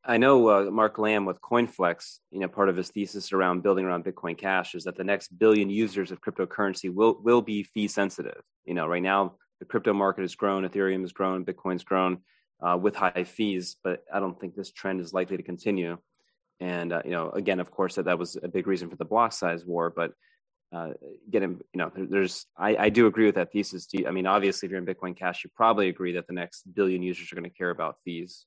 I 0.09 0.19
know 0.19 0.49
uh, 0.49 0.71
Mark 0.71 0.99
Lamb 0.99 1.25
with 1.25 1.41
CoinFlex, 1.41 2.19
you 2.31 2.39
know, 2.39 2.47
part 2.47 2.69
of 2.69 2.77
his 2.77 2.91
thesis 2.91 3.33
around 3.33 3.65
building 3.65 3.85
around 3.85 4.05
Bitcoin 4.05 4.39
Cash 4.39 4.77
is 4.77 4.85
that 4.85 4.97
the 4.97 5.03
next 5.03 5.37
billion 5.37 5.69
users 5.69 6.13
of 6.13 6.21
cryptocurrency 6.21 6.95
will 6.95 7.19
will 7.21 7.43
be 7.43 7.65
fee 7.65 7.89
sensitive. 7.89 8.41
You 8.65 8.75
know, 8.75 8.87
right 8.87 9.03
now 9.03 9.35
the 9.59 9.65
crypto 9.65 9.93
market 9.93 10.23
has 10.23 10.35
grown, 10.35 10.69
Ethereum 10.69 11.01
has 11.03 11.13
grown, 11.13 11.45
Bitcoin's 11.45 11.85
grown 11.85 12.19
uh, 12.61 12.79
with 12.81 12.97
high 12.97 13.25
fees, 13.25 13.77
but 13.83 14.05
I 14.13 14.21
don't 14.21 14.39
think 14.41 14.55
this 14.55 14.73
trend 14.73 15.01
is 15.01 15.13
likely 15.13 15.37
to 15.37 15.43
continue. 15.43 15.99
And 16.61 16.93
uh, 16.93 17.03
you 17.05 17.11
know, 17.11 17.31
again, 17.31 17.61
of 17.61 17.71
course, 17.71 17.97
that 17.97 18.07
that 18.07 18.19
was 18.19 18.37
a 18.43 18.49
big 18.49 18.67
reason 18.67 18.89
for 18.89 18.97
the 18.97 19.05
block 19.05 19.33
size 19.33 19.65
war. 19.65 19.93
But 19.95 20.13
uh, 20.73 20.91
getting, 21.31 21.61
you 21.73 21.79
know, 21.79 21.93
there, 21.95 22.07
there's, 22.07 22.47
I, 22.57 22.77
I, 22.77 22.89
do 22.89 23.07
agree 23.07 23.27
with 23.27 23.37
that 23.37 23.53
thesis. 23.53 23.87
I 24.07 24.11
mean, 24.11 24.27
obviously, 24.27 24.67
if 24.67 24.71
you're 24.71 24.81
in 24.81 24.87
Bitcoin 24.87 25.17
Cash, 25.17 25.45
you 25.45 25.51
probably 25.55 25.89
agree 25.89 26.13
that 26.13 26.27
the 26.27 26.33
next 26.33 26.63
billion 26.75 27.03
users 27.03 27.31
are 27.31 27.37
going 27.37 27.49
to 27.49 27.57
care 27.57 27.71
about 27.71 28.01
fees. 28.05 28.47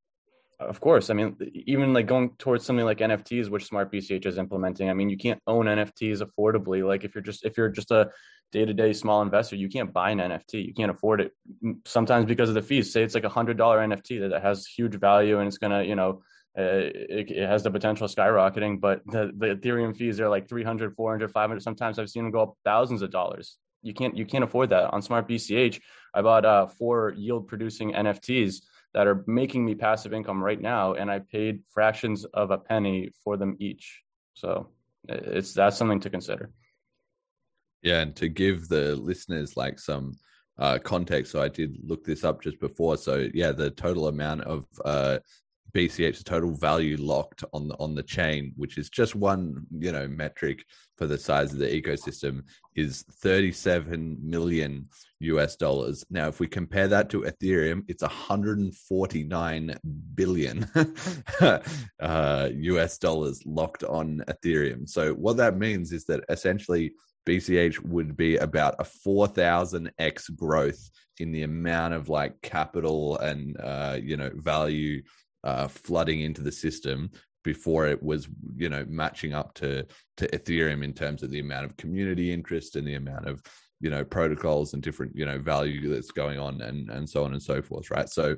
Of 0.59 0.81
course, 0.81 1.09
I 1.09 1.13
mean, 1.13 1.37
even 1.53 1.93
like 1.93 2.07
going 2.07 2.31
towards 2.37 2.65
something 2.65 2.83
like 2.83 2.97
NFTs, 2.97 3.49
which 3.49 3.65
Smart 3.65 3.93
BCH 3.93 4.25
is 4.25 4.37
implementing. 4.37 4.89
I 4.89 4.93
mean, 4.93 5.09
you 5.09 5.15
can't 5.15 5.41
own 5.47 5.67
NFTs 5.67 6.21
affordably. 6.21 6.85
Like 6.85 7.05
if 7.05 7.15
you're 7.15 7.21
just 7.21 7.45
if 7.45 7.57
you're 7.57 7.69
just 7.69 7.91
a 7.91 8.09
day 8.51 8.65
to 8.65 8.73
day 8.73 8.93
small 8.93 9.21
investor, 9.21 9.55
you 9.55 9.69
can't 9.69 9.93
buy 9.93 10.11
an 10.11 10.19
NFT. 10.19 10.65
You 10.65 10.73
can't 10.73 10.91
afford 10.91 11.21
it 11.21 11.33
sometimes 11.85 12.25
because 12.25 12.49
of 12.49 12.55
the 12.55 12.61
fees. 12.61 12.91
Say 12.91 13.03
it's 13.03 13.15
like 13.15 13.23
a 13.23 13.29
hundred 13.29 13.57
dollar 13.57 13.79
NFT 13.79 14.29
that 14.29 14.41
has 14.41 14.65
huge 14.65 14.95
value 14.95 15.39
and 15.39 15.47
it's 15.47 15.57
gonna, 15.57 15.83
you 15.83 15.95
know, 15.95 16.21
it, 16.55 17.31
it, 17.31 17.47
has 17.47 17.63
the 17.63 17.71
potential 17.71 18.07
skyrocketing, 18.07 18.79
but 18.81 19.01
the, 19.05 19.31
the 19.37 19.55
Ethereum 19.55 19.95
fees 19.95 20.19
are 20.19 20.29
like 20.29 20.49
300, 20.49 20.95
400, 20.95 21.31
500. 21.31 21.61
Sometimes 21.61 21.99
I've 21.99 22.09
seen 22.09 22.23
them 22.23 22.31
go 22.31 22.41
up 22.41 22.57
thousands 22.65 23.01
of 23.01 23.11
dollars. 23.11 23.57
You 23.81 23.93
can't 23.93 24.17
you 24.17 24.25
can't 24.25 24.43
afford 24.43 24.71
that 24.71 24.91
on 24.93 25.01
Smart 25.01 25.27
BCH. 25.29 25.79
I 26.13 26.21
bought 26.21 26.45
uh, 26.45 26.67
four 26.67 27.13
yield 27.15 27.47
producing 27.47 27.93
NFTs 27.93 28.61
that 28.93 29.07
are 29.07 29.23
making 29.27 29.63
me 29.63 29.75
passive 29.75 30.13
income 30.13 30.43
right 30.43 30.59
now, 30.59 30.93
and 30.95 31.09
I 31.09 31.19
paid 31.19 31.61
fractions 31.69 32.25
of 32.25 32.51
a 32.51 32.57
penny 32.57 33.11
for 33.23 33.37
them 33.37 33.55
each. 33.59 34.01
So 34.33 34.67
it's 35.07 35.53
that's 35.53 35.77
something 35.77 36.01
to 36.01 36.09
consider. 36.09 36.51
Yeah, 37.81 38.01
and 38.01 38.15
to 38.17 38.27
give 38.27 38.67
the 38.67 38.95
listeners 38.95 39.55
like 39.55 39.79
some 39.79 40.17
uh, 40.57 40.77
context, 40.79 41.31
so 41.31 41.41
I 41.41 41.47
did 41.47 41.77
look 41.83 42.03
this 42.03 42.23
up 42.23 42.41
just 42.41 42.59
before. 42.59 42.97
So 42.97 43.29
yeah, 43.33 43.51
the 43.51 43.71
total 43.71 44.09
amount 44.09 44.41
of 44.41 44.65
uh, 44.83 45.19
BCH 45.73 46.23
total 46.23 46.51
value 46.51 46.97
locked 46.97 47.43
on 47.53 47.67
the 47.67 47.75
on 47.75 47.95
the 47.95 48.03
chain, 48.03 48.53
which 48.57 48.77
is 48.77 48.89
just 48.89 49.15
one 49.15 49.65
you 49.71 49.91
know 49.91 50.07
metric 50.07 50.65
for 50.97 51.05
the 51.05 51.17
size 51.17 51.53
of 51.53 51.59
the 51.59 51.81
ecosystem, 51.81 52.43
is 52.75 53.03
37 53.21 54.17
million 54.21 54.87
US 55.19 55.55
dollars. 55.55 56.03
Now, 56.09 56.27
if 56.27 56.39
we 56.39 56.47
compare 56.47 56.87
that 56.87 57.09
to 57.11 57.21
Ethereum, 57.21 57.83
it's 57.87 58.01
149 58.03 59.75
billion 60.15 60.67
uh, 61.99 62.49
US 62.53 62.97
dollars 62.97 63.45
locked 63.45 63.83
on 63.83 64.23
Ethereum. 64.27 64.89
So 64.89 65.13
what 65.13 65.37
that 65.37 65.57
means 65.57 65.91
is 65.91 66.05
that 66.05 66.23
essentially 66.29 66.93
BCH 67.27 67.79
would 67.83 68.15
be 68.17 68.37
about 68.37 68.75
a 68.79 68.83
4,000x 68.83 70.35
growth 70.35 70.89
in 71.19 71.31
the 71.31 71.43
amount 71.43 71.93
of 71.93 72.09
like 72.09 72.41
capital 72.41 73.17
and 73.17 73.59
uh, 73.59 73.97
you 74.01 74.17
know 74.17 74.31
value 74.35 75.01
uh, 75.43 75.67
flooding 75.67 76.21
into 76.21 76.41
the 76.41 76.51
system 76.51 77.09
before 77.43 77.87
it 77.87 78.01
was 78.01 78.27
you 78.55 78.69
know 78.69 78.85
matching 78.89 79.33
up 79.33 79.53
to 79.53 79.85
to 80.17 80.27
ethereum 80.29 80.83
in 80.83 80.93
terms 80.93 81.23
of 81.23 81.29
the 81.29 81.39
amount 81.39 81.65
of 81.65 81.77
community 81.77 82.31
interest 82.31 82.75
and 82.75 82.87
the 82.87 82.95
amount 82.95 83.27
of 83.27 83.41
you 83.79 83.89
know 83.89 84.03
protocols 84.03 84.73
and 84.73 84.83
different 84.83 85.15
you 85.15 85.25
know 85.25 85.39
value 85.39 85.93
that's 85.93 86.11
going 86.11 86.39
on 86.39 86.61
and 86.61 86.89
and 86.89 87.09
so 87.09 87.23
on 87.23 87.33
and 87.33 87.41
so 87.41 87.61
forth 87.61 87.89
right? 87.91 88.09
So 88.09 88.37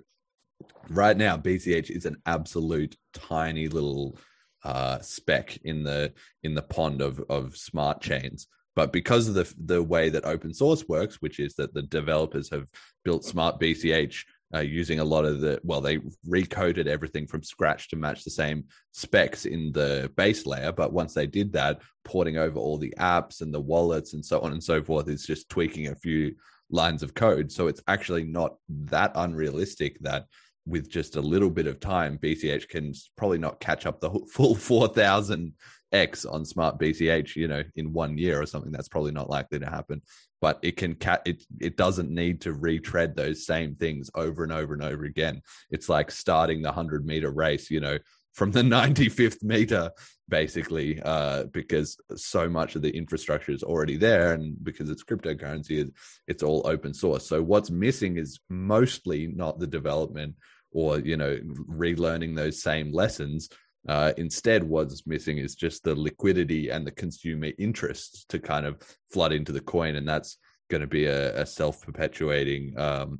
right 0.89 1.17
now 1.17 1.35
bch 1.35 1.89
is 1.89 2.05
an 2.05 2.17
absolute 2.27 2.95
tiny 3.13 3.67
little 3.67 4.15
uh 4.63 4.99
speck 4.99 5.57
in 5.63 5.81
the 5.81 6.13
in 6.43 6.53
the 6.53 6.61
pond 6.61 7.01
of 7.01 7.19
of 7.29 7.57
smart 7.57 7.99
chains 7.99 8.47
but 8.75 8.91
because 8.91 9.27
of 9.27 9.33
the 9.33 9.53
the 9.65 9.81
way 9.81 10.09
that 10.09 10.25
open 10.25 10.53
source 10.53 10.87
works 10.87 11.21
which 11.21 11.39
is 11.39 11.53
that 11.55 11.73
the 11.73 11.83
developers 11.83 12.49
have 12.49 12.67
built 13.03 13.23
smart 13.23 13.59
bch 13.59 14.23
uh, 14.53 14.59
using 14.59 14.99
a 14.99 15.03
lot 15.03 15.25
of 15.25 15.39
the 15.39 15.59
well 15.63 15.81
they 15.81 15.99
recoded 16.27 16.87
everything 16.87 17.25
from 17.25 17.43
scratch 17.43 17.89
to 17.89 17.95
match 17.95 18.23
the 18.23 18.29
same 18.29 18.65
specs 18.91 19.45
in 19.45 19.71
the 19.71 20.11
base 20.17 20.45
layer. 20.45 20.71
But 20.71 20.93
once 20.93 21.13
they 21.13 21.27
did 21.27 21.53
that 21.53 21.81
porting 22.03 22.37
over 22.37 22.59
all 22.59 22.77
the 22.77 22.93
apps 22.99 23.41
and 23.41 23.53
the 23.53 23.61
wallets 23.61 24.13
and 24.13 24.25
so 24.25 24.41
on 24.41 24.51
and 24.51 24.63
so 24.63 24.83
forth 24.83 25.07
is 25.07 25.25
just 25.25 25.49
tweaking 25.49 25.87
a 25.87 25.95
few 25.95 26.35
lines 26.69 27.03
of 27.03 27.13
code. 27.13 27.51
So 27.51 27.67
it's 27.67 27.81
actually 27.87 28.23
not 28.23 28.55
that 28.69 29.11
unrealistic 29.15 29.97
that 30.01 30.25
with 30.65 30.89
just 30.89 31.15
a 31.15 31.21
little 31.21 31.49
bit 31.49 31.65
of 31.65 31.79
time 31.79 32.19
bch 32.19 32.69
can 32.69 32.93
probably 33.17 33.39
not 33.39 33.59
catch 33.59 33.87
up 33.87 33.99
the 33.99 34.11
full 34.31 34.53
4000 34.69 35.53
X 35.91 36.25
on 36.25 36.45
smart 36.45 36.79
BCH, 36.79 37.35
you 37.35 37.47
know, 37.47 37.63
in 37.75 37.93
one 37.93 38.17
year 38.17 38.41
or 38.41 38.45
something. 38.45 38.71
That's 38.71 38.89
probably 38.89 39.11
not 39.11 39.29
likely 39.29 39.59
to 39.59 39.69
happen. 39.69 40.01
But 40.39 40.59
it 40.61 40.77
can 40.77 40.95
cat 40.95 41.21
it 41.25 41.43
it 41.59 41.77
doesn't 41.77 42.09
need 42.09 42.41
to 42.41 42.53
retread 42.53 43.15
those 43.15 43.45
same 43.45 43.75
things 43.75 44.09
over 44.15 44.43
and 44.43 44.51
over 44.51 44.73
and 44.73 44.83
over 44.83 45.05
again. 45.05 45.41
It's 45.69 45.89
like 45.89 46.11
starting 46.11 46.61
the 46.61 46.71
hundred 46.71 47.05
meter 47.05 47.29
race, 47.29 47.69
you 47.69 47.79
know, 47.79 47.99
from 48.33 48.51
the 48.51 48.61
95th 48.61 49.43
meter, 49.43 49.91
basically, 50.29 51.01
uh, 51.03 51.43
because 51.45 51.97
so 52.15 52.49
much 52.49 52.75
of 52.75 52.81
the 52.81 52.95
infrastructure 52.95 53.51
is 53.51 53.63
already 53.63 53.97
there, 53.97 54.33
and 54.33 54.55
because 54.63 54.89
it's 54.89 55.03
cryptocurrency, 55.03 55.91
it's 56.27 56.43
all 56.43 56.65
open 56.65 56.93
source. 56.93 57.27
So 57.27 57.41
what's 57.41 57.69
missing 57.69 58.17
is 58.17 58.39
mostly 58.49 59.27
not 59.27 59.59
the 59.59 59.67
development 59.67 60.35
or 60.71 60.99
you 60.99 61.17
know 61.17 61.37
relearning 61.69 62.35
those 62.35 62.61
same 62.61 62.91
lessons 62.91 63.49
uh, 63.87 64.13
instead, 64.17 64.63
what's 64.63 65.07
missing 65.07 65.37
is 65.37 65.55
just 65.55 65.83
the 65.83 65.95
liquidity 65.95 66.69
and 66.69 66.85
the 66.85 66.91
consumer 66.91 67.49
interest 67.57 68.29
to 68.29 68.39
kind 68.39 68.65
of 68.65 68.81
flood 69.11 69.31
into 69.31 69.51
the 69.51 69.61
coin, 69.61 69.95
and 69.95 70.07
that's 70.07 70.37
going 70.69 70.81
to 70.81 70.87
be 70.87 71.05
a, 71.05 71.41
a 71.41 71.45
self-perpetuating, 71.45 72.77
um, 72.79 73.19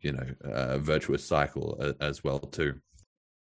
you 0.00 0.12
know, 0.12 0.26
uh, 0.44 0.78
virtuous 0.78 1.24
cycle 1.24 1.78
as, 1.80 1.94
as 2.00 2.24
well 2.24 2.38
too. 2.38 2.74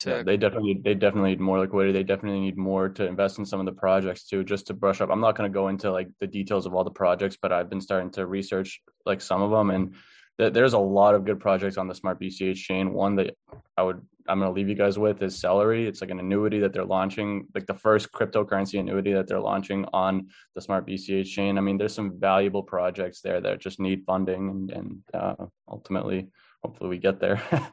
Yeah, 0.06 0.22
they 0.22 0.38
definitely 0.38 0.80
they 0.82 0.94
definitely 0.94 1.30
need 1.30 1.40
more 1.40 1.58
liquidity. 1.58 1.92
They 1.92 2.04
definitely 2.04 2.40
need 2.40 2.56
more 2.56 2.88
to 2.88 3.06
invest 3.06 3.38
in 3.38 3.44
some 3.44 3.61
of 3.61 3.66
the 3.66 3.72
projects 3.72 4.26
too, 4.26 4.44
just 4.44 4.66
to 4.68 4.74
brush 4.74 5.02
up. 5.02 5.11
I'm 5.11 5.20
not 5.20 5.36
going 5.36 5.50
to 5.50 5.54
go 5.54 5.68
into 5.68 5.90
like 5.90 6.08
the 6.20 6.26
details 6.26 6.64
of 6.64 6.74
all 6.74 6.84
the 6.84 6.90
projects, 6.90 7.36
but 7.40 7.52
I've 7.52 7.68
been 7.68 7.82
starting 7.82 8.11
to 8.12 8.26
research 8.26 8.80
like 9.04 9.20
some 9.20 9.42
of 9.42 9.50
them, 9.50 9.70
and 9.70 9.94
th- 10.38 10.54
there's 10.54 10.72
a 10.72 10.78
lot 10.78 11.14
of 11.14 11.26
good 11.26 11.38
projects 11.38 11.76
on 11.76 11.86
the 11.86 11.94
Smart 11.94 12.18
BCH 12.18 12.56
chain. 12.56 12.94
One 12.94 13.16
that 13.16 13.34
I 13.76 13.82
would 13.82 14.00
I'm 14.31 14.39
going 14.39 14.49
to 14.49 14.55
leave 14.55 14.68
you 14.68 14.76
guys 14.76 14.99
with 14.99 15.22
is 15.22 15.39
Celery. 15.39 15.87
It's 15.87 16.01
like 16.01 16.11
an 16.11 16.20
annuity 16.20 16.61
that 16.61 16.72
they're 16.72 16.85
launching, 16.85 17.49
like 17.55 17.66
the 17.66 17.74
first 17.74 18.12
cryptocurrency 18.12 18.78
annuity 18.78 19.12
that 19.12 19.26
they're 19.26 19.41
launching 19.41 19.85
on 19.93 20.28
the 20.55 20.61
Smart 20.61 20.87
BCH 20.87 21.26
chain. 21.26 21.59
I 21.59 21.61
mean, 21.61 21.76
there's 21.76 21.95
some 21.95 22.18
valuable 22.18 22.62
projects 22.62 23.20
there 23.20 23.41
that 23.41 23.61
just 23.61 23.81
need 23.81 24.05
funding, 24.07 24.49
and, 24.49 24.70
and 24.70 25.03
uh, 25.12 25.47
ultimately, 25.68 26.28
hopefully, 26.62 26.91
we 26.91 26.99
get 26.99 27.18
there. 27.20 27.43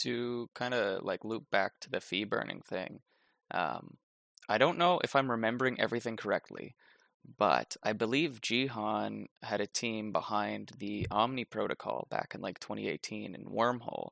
to 0.00 0.50
kind 0.54 0.74
of 0.74 1.02
like 1.02 1.24
loop 1.24 1.44
back 1.50 1.72
to 1.80 1.90
the 1.90 2.00
fee 2.00 2.24
burning 2.24 2.60
thing, 2.60 3.00
um, 3.52 3.96
I 4.48 4.58
don't 4.58 4.78
know 4.78 5.00
if 5.02 5.16
I'm 5.16 5.30
remembering 5.30 5.80
everything 5.80 6.16
correctly, 6.16 6.74
but 7.38 7.76
I 7.82 7.92
believe 7.92 8.40
Jihan 8.40 9.26
had 9.42 9.60
a 9.60 9.66
team 9.66 10.12
behind 10.12 10.72
the 10.78 11.06
Omni 11.10 11.44
protocol 11.44 12.06
back 12.10 12.34
in 12.34 12.40
like 12.40 12.58
2018 12.58 13.34
in 13.34 13.44
Wormhole. 13.44 14.10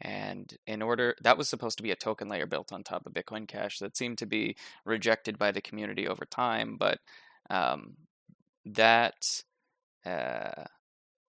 And 0.00 0.52
in 0.66 0.82
order, 0.82 1.14
that 1.22 1.38
was 1.38 1.48
supposed 1.48 1.76
to 1.78 1.82
be 1.82 1.90
a 1.90 1.96
token 1.96 2.28
layer 2.28 2.46
built 2.46 2.72
on 2.72 2.82
top 2.82 3.06
of 3.06 3.12
Bitcoin 3.12 3.46
Cash 3.46 3.78
that 3.78 3.96
seemed 3.96 4.18
to 4.18 4.26
be 4.26 4.56
rejected 4.84 5.38
by 5.38 5.52
the 5.52 5.60
community 5.60 6.06
over 6.06 6.24
time. 6.24 6.76
But 6.78 6.98
um, 7.50 7.96
that 8.64 9.42
uh, 10.04 10.64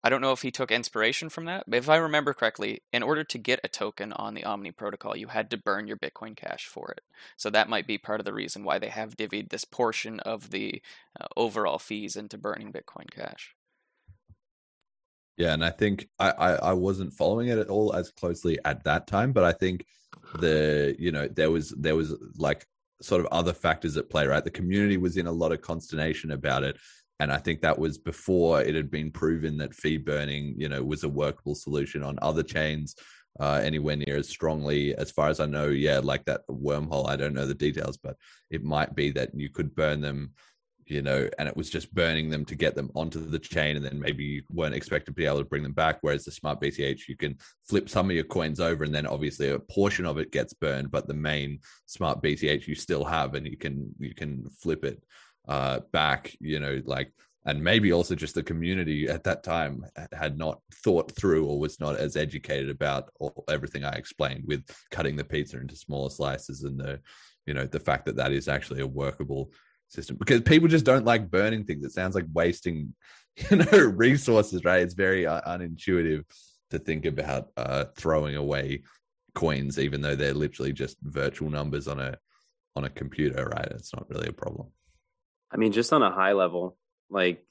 I 0.04 0.10
don't 0.10 0.20
know 0.20 0.32
if 0.32 0.42
he 0.42 0.50
took 0.50 0.72
inspiration 0.72 1.28
from 1.28 1.44
that, 1.44 1.64
but 1.68 1.76
if 1.76 1.88
I 1.88 1.96
remember 1.96 2.34
correctly, 2.34 2.82
in 2.92 3.04
order 3.04 3.22
to 3.22 3.38
get 3.38 3.60
a 3.62 3.68
token 3.68 4.12
on 4.12 4.34
the 4.34 4.42
Omni 4.42 4.72
protocol, 4.72 5.16
you 5.16 5.28
had 5.28 5.48
to 5.50 5.56
burn 5.56 5.86
your 5.86 5.96
Bitcoin 5.96 6.36
Cash 6.36 6.66
for 6.66 6.90
it. 6.90 7.02
So 7.36 7.50
that 7.50 7.68
might 7.68 7.86
be 7.86 7.98
part 7.98 8.20
of 8.20 8.24
the 8.24 8.32
reason 8.32 8.64
why 8.64 8.78
they 8.78 8.88
have 8.88 9.16
divvied 9.16 9.50
this 9.50 9.64
portion 9.64 10.18
of 10.20 10.50
the 10.50 10.82
uh, 11.20 11.26
overall 11.36 11.78
fees 11.78 12.16
into 12.16 12.36
burning 12.36 12.72
Bitcoin 12.72 13.10
Cash. 13.10 13.54
Yeah, 15.36 15.54
and 15.54 15.64
I 15.64 15.70
think 15.70 16.08
I, 16.18 16.30
I, 16.30 16.52
I 16.54 16.72
wasn't 16.72 17.14
following 17.14 17.48
it 17.48 17.58
at 17.58 17.68
all 17.68 17.94
as 17.94 18.10
closely 18.10 18.58
at 18.64 18.84
that 18.84 19.06
time, 19.06 19.32
but 19.32 19.44
I 19.44 19.52
think 19.52 19.86
the 20.38 20.94
you 20.98 21.10
know 21.10 21.28
there 21.28 21.50
was 21.50 21.70
there 21.70 21.96
was 21.96 22.14
like 22.36 22.66
sort 23.00 23.20
of 23.20 23.28
other 23.32 23.52
factors 23.52 23.96
at 23.96 24.10
play, 24.10 24.26
right? 24.26 24.44
The 24.44 24.50
community 24.50 24.96
was 24.96 25.16
in 25.16 25.26
a 25.26 25.32
lot 25.32 25.52
of 25.52 25.60
consternation 25.60 26.32
about 26.32 26.64
it 26.64 26.76
and 27.22 27.32
I 27.32 27.38
think 27.38 27.60
that 27.60 27.78
was 27.78 27.98
before 27.98 28.62
it 28.62 28.74
had 28.74 28.90
been 28.90 29.12
proven 29.12 29.56
that 29.58 29.76
fee 29.76 29.96
burning, 29.96 30.56
you 30.58 30.68
know, 30.68 30.82
was 30.82 31.04
a 31.04 31.08
workable 31.08 31.54
solution 31.54 32.02
on 32.02 32.18
other 32.20 32.42
chains 32.42 32.96
uh, 33.38 33.60
anywhere 33.62 33.94
near 33.94 34.16
as 34.16 34.28
strongly. 34.28 34.96
As 34.96 35.12
far 35.12 35.28
as 35.28 35.38
I 35.38 35.46
know, 35.46 35.68
yeah, 35.68 36.00
like 36.02 36.24
that 36.24 36.40
wormhole. 36.50 37.08
I 37.08 37.14
don't 37.14 37.32
know 37.32 37.46
the 37.46 37.54
details, 37.54 37.96
but 37.96 38.16
it 38.50 38.64
might 38.64 38.96
be 38.96 39.12
that 39.12 39.30
you 39.36 39.50
could 39.50 39.72
burn 39.76 40.00
them, 40.00 40.32
you 40.86 41.00
know, 41.00 41.30
and 41.38 41.48
it 41.48 41.56
was 41.56 41.70
just 41.70 41.94
burning 41.94 42.28
them 42.28 42.44
to 42.44 42.56
get 42.56 42.74
them 42.74 42.90
onto 42.96 43.24
the 43.24 43.38
chain, 43.38 43.76
and 43.76 43.84
then 43.84 44.00
maybe 44.00 44.24
you 44.24 44.42
weren't 44.50 44.74
expected 44.74 45.12
to 45.12 45.16
be 45.16 45.24
able 45.24 45.38
to 45.38 45.44
bring 45.44 45.62
them 45.62 45.74
back. 45.74 45.98
Whereas 46.00 46.24
the 46.24 46.32
smart 46.32 46.60
BCH, 46.60 47.02
you 47.08 47.16
can 47.16 47.38
flip 47.68 47.88
some 47.88 48.10
of 48.10 48.16
your 48.16 48.24
coins 48.24 48.58
over, 48.58 48.82
and 48.82 48.92
then 48.92 49.06
obviously 49.06 49.50
a 49.50 49.60
portion 49.60 50.06
of 50.06 50.18
it 50.18 50.32
gets 50.32 50.54
burned, 50.54 50.90
but 50.90 51.06
the 51.06 51.14
main 51.14 51.60
smart 51.86 52.20
BCH 52.20 52.66
you 52.66 52.74
still 52.74 53.04
have, 53.04 53.34
and 53.34 53.46
you 53.46 53.56
can 53.56 53.94
you 54.00 54.12
can 54.12 54.44
flip 54.60 54.84
it 54.84 55.00
uh, 55.48 55.80
back, 55.92 56.34
you 56.40 56.60
know, 56.60 56.80
like, 56.84 57.12
and 57.44 57.62
maybe 57.62 57.92
also 57.92 58.14
just 58.14 58.36
the 58.36 58.42
community 58.42 59.08
at 59.08 59.24
that 59.24 59.42
time 59.42 59.84
had 60.12 60.38
not 60.38 60.60
thought 60.84 61.10
through 61.12 61.46
or 61.46 61.58
was 61.58 61.80
not 61.80 61.96
as 61.96 62.16
educated 62.16 62.70
about 62.70 63.10
all, 63.18 63.44
everything 63.48 63.84
I 63.84 63.92
explained 63.92 64.44
with 64.46 64.64
cutting 64.92 65.16
the 65.16 65.24
pizza 65.24 65.58
into 65.58 65.74
smaller 65.74 66.10
slices 66.10 66.62
and 66.62 66.78
the, 66.78 67.00
you 67.46 67.54
know, 67.54 67.66
the 67.66 67.80
fact 67.80 68.06
that 68.06 68.16
that 68.16 68.32
is 68.32 68.46
actually 68.46 68.80
a 68.80 68.86
workable 68.86 69.50
system 69.88 70.16
because 70.16 70.40
people 70.42 70.68
just 70.68 70.84
don't 70.84 71.04
like 71.04 71.30
burning 71.30 71.64
things. 71.64 71.84
It 71.84 71.92
sounds 71.92 72.14
like 72.14 72.26
wasting, 72.32 72.94
you 73.50 73.56
know, 73.56 73.78
resources, 73.96 74.64
right? 74.64 74.82
It's 74.82 74.94
very 74.94 75.26
uh, 75.26 75.40
unintuitive 75.42 76.24
to 76.70 76.78
think 76.78 77.06
about 77.06 77.48
uh, 77.56 77.86
throwing 77.96 78.36
away 78.36 78.82
coins, 79.34 79.78
even 79.78 80.00
though 80.00 80.14
they're 80.14 80.34
literally 80.34 80.72
just 80.72 80.96
virtual 81.02 81.50
numbers 81.50 81.88
on 81.88 82.00
a 82.00 82.16
on 82.74 82.84
a 82.84 82.90
computer, 82.90 83.50
right? 83.54 83.68
It's 83.72 83.94
not 83.94 84.08
really 84.08 84.28
a 84.28 84.32
problem. 84.32 84.68
I 85.52 85.56
mean, 85.56 85.72
just 85.72 85.92
on 85.92 86.02
a 86.02 86.10
high 86.10 86.32
level, 86.32 86.76
like 87.10 87.44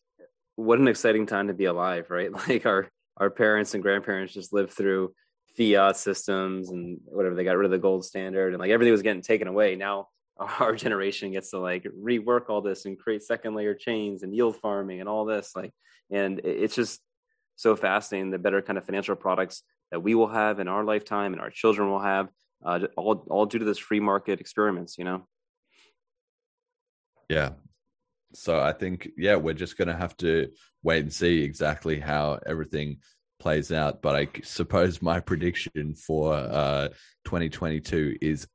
what 0.56 0.80
an 0.80 0.88
exciting 0.88 1.26
time 1.26 1.48
to 1.48 1.54
be 1.54 1.66
alive, 1.66 2.10
right? 2.10 2.32
Like 2.48 2.66
our 2.66 2.90
our 3.18 3.30
parents 3.30 3.74
and 3.74 3.84
grandparents 3.84 4.34
just 4.34 4.54
lived 4.54 4.72
through 4.72 5.14
fiat 5.58 5.98
systems 5.98 6.70
and 6.70 7.00
whatever 7.06 7.36
they 7.36 7.44
got 7.44 7.58
rid 7.58 7.66
of 7.66 7.72
the 7.72 7.78
gold 7.78 8.06
standard 8.06 8.54
and 8.54 8.60
like 8.60 8.72
everything 8.72 8.94
was 8.94 9.02
getting 9.02 9.22
taken 9.22 9.48
away. 9.48 9.76
Now 9.76 10.08
our 10.60 10.76
generation 10.76 11.32
gets 11.32 11.52
to 11.52 11.60
like 11.60 11.84
rework 11.84 12.50
all 12.50 12.62
this 12.62 12.86
and 12.86 12.98
create 12.98 13.24
second 13.24 13.56
layer 13.56 13.76
chains 13.76 14.24
and 14.24 14.34
yield 14.34 14.56
farming 14.58 15.00
and 15.00 15.10
all 15.10 15.26
this 15.26 15.52
like 15.56 15.72
and 16.10 16.40
it's 16.44 16.76
just 16.76 17.00
so 17.56 17.76
fascinating 17.76 18.32
the 18.32 18.40
better 18.40 18.62
kind 18.62 18.78
of 18.78 18.86
financial 18.86 19.16
products 19.16 19.64
that 19.92 20.00
we 20.00 20.16
will 20.16 20.28
have 20.28 20.60
in 20.60 20.68
our 20.68 20.84
lifetime 20.84 21.34
and 21.34 21.42
our 21.42 21.52
children 21.52 21.90
will 21.90 22.00
have 22.00 22.30
uh, 22.66 22.80
all 22.98 23.24
all 23.30 23.46
due 23.46 23.60
to 23.60 23.66
this 23.66 23.78
free 23.78 24.00
market 24.00 24.40
experiments 24.40 24.98
you 24.98 25.04
know 25.04 25.28
yeah 27.30 27.52
so 28.34 28.60
i 28.60 28.72
think 28.72 29.10
yeah 29.18 29.36
we're 29.36 29.54
just 29.54 29.78
going 29.78 29.88
to 29.88 29.96
have 29.96 30.16
to 30.18 30.48
wait 30.84 31.04
and 31.04 31.14
see 31.14 31.42
exactly 31.42 32.00
how 32.00 32.40
everything 32.46 32.98
plays 33.40 33.72
out 33.72 34.02
but 34.02 34.16
i 34.16 34.28
suppose 34.44 35.02
my 35.02 35.20
prediction 35.20 35.96
for 35.96 36.34
uh 36.34 36.88
2022 37.26 38.18
is 38.22 38.48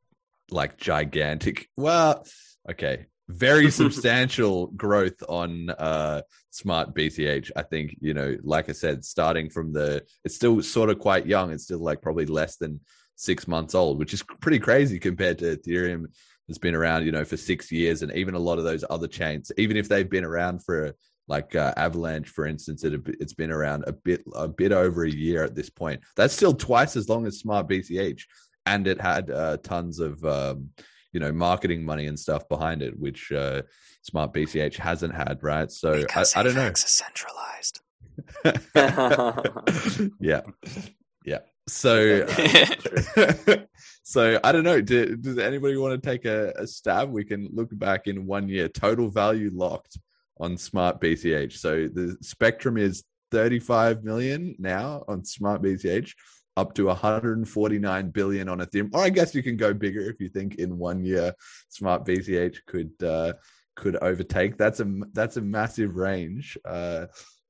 like 0.51 0.77
gigantic. 0.77 1.69
Well, 1.77 2.25
okay, 2.71 3.07
very 3.29 3.71
substantial 3.83 4.69
growth 4.69 5.23
on 5.29 5.71
uh 5.71 6.23
smart 6.51 6.95
BCH. 6.95 7.51
I 7.57 7.63
think, 7.63 7.97
you 8.01 8.15
know, 8.15 8.37
like 8.43 8.69
I 8.69 8.73
said, 8.73 9.05
starting 9.05 9.51
from 9.51 9.73
the 9.73 10.05
it's 10.25 10.35
still 10.35 10.63
sort 10.63 10.91
of 10.91 10.99
quite 10.99 11.27
young. 11.27 11.53
It's 11.53 11.65
still 11.65 11.83
like 11.83 12.03
probably 12.03 12.27
less 12.27 12.57
than 12.57 12.81
six 13.17 13.49
months 13.49 13.75
old, 13.75 13.99
which 13.99 14.15
is 14.15 14.23
pretty 14.41 14.59
crazy 14.59 14.99
compared 14.99 15.39
to 15.39 15.57
Ethereum 15.57 16.07
has 16.49 16.59
been 16.59 16.75
around, 16.75 17.05
you 17.05 17.13
know, 17.13 17.25
for 17.25 17.37
six 17.37 17.73
years, 17.73 18.03
and 18.03 18.13
even 18.13 18.35
a 18.35 18.39
lot 18.39 18.59
of 18.59 18.65
those 18.65 18.85
other 18.91 19.09
chains, 19.09 19.51
even 19.59 19.77
if 19.77 19.89
they've 19.89 20.11
been 20.11 20.25
around 20.25 20.63
for 20.65 20.95
like 21.29 21.57
uh, 21.57 21.75
Avalanche, 21.77 22.29
for 22.29 22.47
instance, 22.47 22.85
it, 22.85 23.01
it's 23.21 23.35
been 23.35 23.51
around 23.51 23.85
a 23.87 23.93
bit 23.93 24.23
a 24.35 24.47
bit 24.47 24.73
over 24.73 25.05
a 25.05 25.11
year 25.11 25.43
at 25.43 25.55
this 25.55 25.71
point. 25.71 26.01
That's 26.15 26.35
still 26.35 26.55
twice 26.55 26.97
as 26.97 27.09
long 27.09 27.27
as 27.27 27.39
Smart 27.39 27.69
BCH 27.69 28.23
and 28.67 28.87
it 28.87 29.01
had 29.01 29.31
uh, 29.31 29.57
tons 29.59 30.01
of 30.01 30.23
um, 30.25 30.71
you 31.13 31.21
know 31.21 31.33
marketing 31.33 31.85
money 31.85 32.07
and 32.07 32.19
stuff 32.19 32.49
behind 32.49 32.83
it, 32.83 32.99
which 32.99 33.33
uh, 33.33 33.63
Smart 34.03 34.35
BCH 34.35 34.77
hasn't 34.77 35.15
had, 35.15 35.43
right? 35.43 35.71
So 35.71 36.05
I, 36.15 36.25
I, 36.35 36.43
don't 36.43 36.55
know. 36.55 36.67
Is 36.67 36.81
centralized. 36.81 37.81
yeah, 40.21 40.43
yeah. 41.25 41.39
So, 41.69 42.27
uh, 43.17 43.57
so 44.03 44.39
I 44.43 44.53
don't 44.53 44.65
know. 44.65 44.81
Do, 44.81 45.17
does 45.17 45.39
anybody 45.39 45.77
want 45.77 46.01
to 46.01 46.11
take 46.11 46.25
a, 46.25 46.53
a 46.57 46.67
stab? 46.67 47.11
We 47.11 47.25
can 47.25 47.49
look 47.53 47.77
back 47.77 48.07
in 48.07 48.27
one 48.27 48.49
year. 48.49 48.69
Total 48.69 49.09
value 49.09 49.51
locked 49.53 49.99
on 50.39 50.57
Smart 50.57 51.01
BCH. 51.01 51.53
So 51.53 51.89
the 51.89 52.17
spectrum 52.21 52.77
is 52.77 53.05
35 53.33 54.05
million 54.05 54.55
now 54.59 55.05
on 55.09 55.25
Smart 55.25 55.63
BCH 55.63 56.13
up 56.57 56.75
to 56.75 56.87
149 56.87 58.11
billion 58.11 58.49
on 58.49 58.59
Ethereum. 58.59 58.95
Or 58.95 59.03
I 59.03 59.11
guess 59.11 59.35
you 59.35 59.43
can 59.43 59.57
go 59.57 59.75
bigger 59.75 60.01
if 60.01 60.21
you 60.21 60.29
think 60.29 60.57
in 60.57 60.79
one 60.79 61.05
year 61.05 61.35
Smart 61.69 62.05
BCH 62.05 62.59
could 62.67 62.93
uh, 63.03 63.35
could 63.75 63.97
overtake. 63.97 64.57
That's 64.57 64.81
a 64.81 64.91
that's 65.13 65.37
a 65.37 65.43
massive 65.43 65.97
range. 65.97 66.57
Uh, 66.65 67.07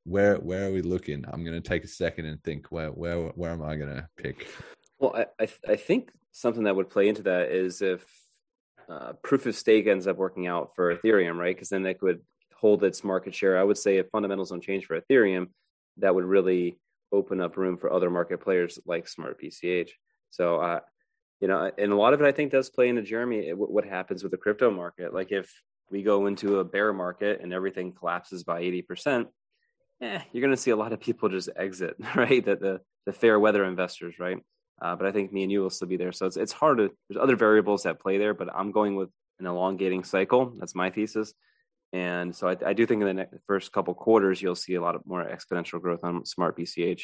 where 0.06 0.36
where 0.36 0.68
are 0.68 0.72
we 0.72 0.82
looking? 0.82 1.24
I'm 1.28 1.44
going 1.44 1.60
to 1.60 1.68
take 1.68 1.84
a 1.84 1.88
second 1.88 2.26
and 2.26 2.42
think. 2.42 2.66
Where 2.70 2.90
where 2.90 3.18
where 3.30 3.50
am 3.50 3.62
I 3.62 3.76
going 3.76 3.94
to 3.94 4.08
pick? 4.16 4.46
Well, 4.98 5.14
I 5.14 5.26
I, 5.40 5.46
th- 5.46 5.60
I, 5.68 5.76
think 5.76 6.10
something 6.32 6.64
that 6.64 6.76
would 6.76 6.88
play 6.88 7.08
into 7.08 7.22
that 7.24 7.50
is 7.50 7.82
if 7.82 8.06
uh, 8.88 9.14
proof 9.24 9.46
of 9.46 9.56
stake 9.56 9.86
ends 9.88 10.06
up 10.06 10.16
working 10.16 10.46
out 10.46 10.74
for 10.76 10.94
Ethereum, 10.94 11.36
right? 11.36 11.54
Because 11.54 11.70
then 11.70 11.82
that 11.82 11.98
could 11.98 12.20
hold 12.54 12.84
its 12.84 13.02
market 13.02 13.34
share. 13.34 13.58
I 13.58 13.64
would 13.64 13.76
say 13.76 13.96
if 13.96 14.08
fundamentals 14.10 14.50
don't 14.50 14.62
change 14.62 14.86
for 14.86 14.98
Ethereum, 15.00 15.48
that 15.98 16.14
would 16.14 16.24
really 16.24 16.78
open 17.12 17.40
up 17.40 17.56
room 17.56 17.76
for 17.76 17.92
other 17.92 18.10
market 18.10 18.40
players 18.40 18.78
like 18.86 19.08
Smart 19.08 19.40
BCH. 19.40 19.90
So, 20.30 20.60
uh, 20.60 20.80
you 21.40 21.48
know, 21.48 21.70
and 21.76 21.92
a 21.92 21.96
lot 21.96 22.14
of 22.14 22.20
it 22.20 22.26
I 22.26 22.32
think 22.32 22.52
does 22.52 22.70
play 22.70 22.88
into 22.88 23.02
Jeremy 23.02 23.50
what 23.50 23.84
happens 23.84 24.22
with 24.22 24.30
the 24.32 24.38
crypto 24.38 24.70
market. 24.70 25.12
Like 25.12 25.32
if 25.32 25.52
we 25.90 26.02
go 26.02 26.26
into 26.26 26.60
a 26.60 26.64
bear 26.64 26.92
market 26.92 27.40
and 27.42 27.52
everything 27.52 27.92
collapses 27.92 28.44
by 28.44 28.60
eighty 28.60 28.82
percent, 28.82 29.28
eh, 30.00 30.20
you're 30.32 30.42
going 30.42 30.54
to 30.54 30.60
see 30.60 30.70
a 30.70 30.76
lot 30.76 30.92
of 30.92 31.00
people 31.00 31.28
just 31.28 31.48
exit, 31.56 31.96
right? 32.14 32.44
That 32.44 32.60
the 32.60 32.80
the 33.06 33.12
fair 33.12 33.38
weather 33.38 33.64
investors, 33.64 34.16
right? 34.18 34.38
Uh, 34.82 34.94
but 34.96 35.06
I 35.06 35.12
think 35.12 35.32
me 35.32 35.42
and 35.42 35.52
you 35.52 35.62
will 35.62 35.70
still 35.70 35.88
be 35.88 35.96
there. 35.96 36.12
So 36.12 36.26
it's 36.26 36.36
it's 36.36 36.52
hard 36.52 36.78
to. 36.78 36.90
There's 37.08 37.22
other 37.22 37.36
variables 37.36 37.84
that 37.84 38.00
play 38.00 38.18
there, 38.18 38.34
but 38.34 38.48
I'm 38.54 38.72
going 38.72 38.96
with 38.96 39.10
an 39.38 39.46
elongating 39.46 40.04
cycle. 40.04 40.52
That's 40.58 40.74
my 40.74 40.90
thesis. 40.90 41.34
And 41.92 42.34
so 42.34 42.48
I, 42.48 42.56
I 42.64 42.72
do 42.72 42.84
think 42.86 43.00
in 43.00 43.06
the 43.06 43.14
next, 43.14 43.36
first 43.46 43.72
couple 43.72 43.94
quarters, 43.94 44.42
you'll 44.42 44.54
see 44.54 44.74
a 44.74 44.80
lot 44.80 44.94
of 44.94 45.06
more 45.06 45.24
exponential 45.24 45.80
growth 45.80 46.00
on 46.02 46.24
Smart 46.24 46.58
BCH. 46.58 47.02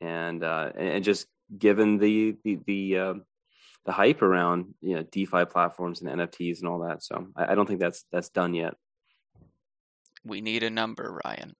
And, 0.00 0.42
uh, 0.42 0.72
and 0.76 1.04
just 1.04 1.26
given 1.56 1.98
the, 1.98 2.36
the, 2.44 2.58
the, 2.66 2.98
uh, 2.98 3.14
the 3.84 3.92
hype 3.92 4.22
around, 4.22 4.74
you 4.80 4.96
know, 4.96 5.02
DeFi 5.04 5.44
platforms 5.44 6.02
and 6.02 6.10
NFTs 6.10 6.58
and 6.58 6.68
all 6.68 6.80
that. 6.80 7.02
So 7.02 7.28
I, 7.36 7.52
I 7.52 7.54
don't 7.54 7.66
think 7.66 7.80
that's, 7.80 8.04
that's 8.10 8.30
done 8.30 8.54
yet. 8.54 8.74
We 10.24 10.40
need 10.40 10.64
a 10.64 10.70
number, 10.70 11.20
Ryan. 11.24 11.54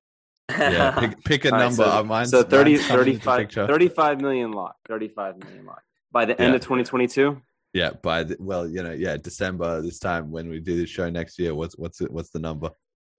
Yeah, 0.50 0.98
pick, 1.00 1.24
pick 1.24 1.44
a 1.44 1.50
number. 1.50 1.84
Right, 1.84 2.26
so, 2.26 2.42
so 2.42 2.48
30, 2.48 2.76
35, 2.76 3.50
35 3.50 4.20
million 4.20 4.52
lock, 4.52 4.76
35 4.88 5.38
million 5.38 5.66
lock 5.66 5.82
by 6.12 6.24
the 6.24 6.40
end 6.40 6.50
yeah. 6.52 6.56
of 6.56 6.62
2022 6.62 7.40
yeah 7.76 7.90
by 8.02 8.22
the, 8.22 8.36
well 8.38 8.66
you 8.66 8.82
know 8.82 8.92
yeah 8.92 9.18
december 9.18 9.82
this 9.82 9.98
time 9.98 10.30
when 10.30 10.48
we 10.48 10.60
do 10.60 10.78
the 10.78 10.86
show 10.86 11.10
next 11.10 11.38
year 11.38 11.54
what's 11.54 11.76
what's 11.76 12.00
it 12.00 12.10
what's 12.10 12.30
the 12.30 12.38
number? 12.38 12.70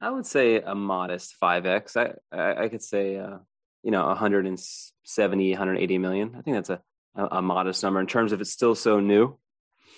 I 0.02 0.10
would 0.10 0.26
say 0.26 0.62
a 0.62 0.74
modest 0.74 1.36
5x 1.42 1.96
i 1.96 2.14
i, 2.36 2.64
I 2.64 2.70
could 2.70 2.82
say 2.82 3.18
uh 3.18 3.38
you 3.84 3.92
know 3.92 4.06
170 4.08 5.52
180 5.52 5.98
million. 5.98 6.36
I 6.38 6.42
think 6.42 6.58
that's 6.58 6.70
a, 6.70 6.82
a, 7.16 7.38
a 7.38 7.42
modest 7.42 7.84
number 7.84 8.00
in 8.00 8.08
terms 8.08 8.32
of 8.32 8.42
it's 8.42 8.52
still 8.52 8.76
so 8.76 9.00
new. 9.00 9.38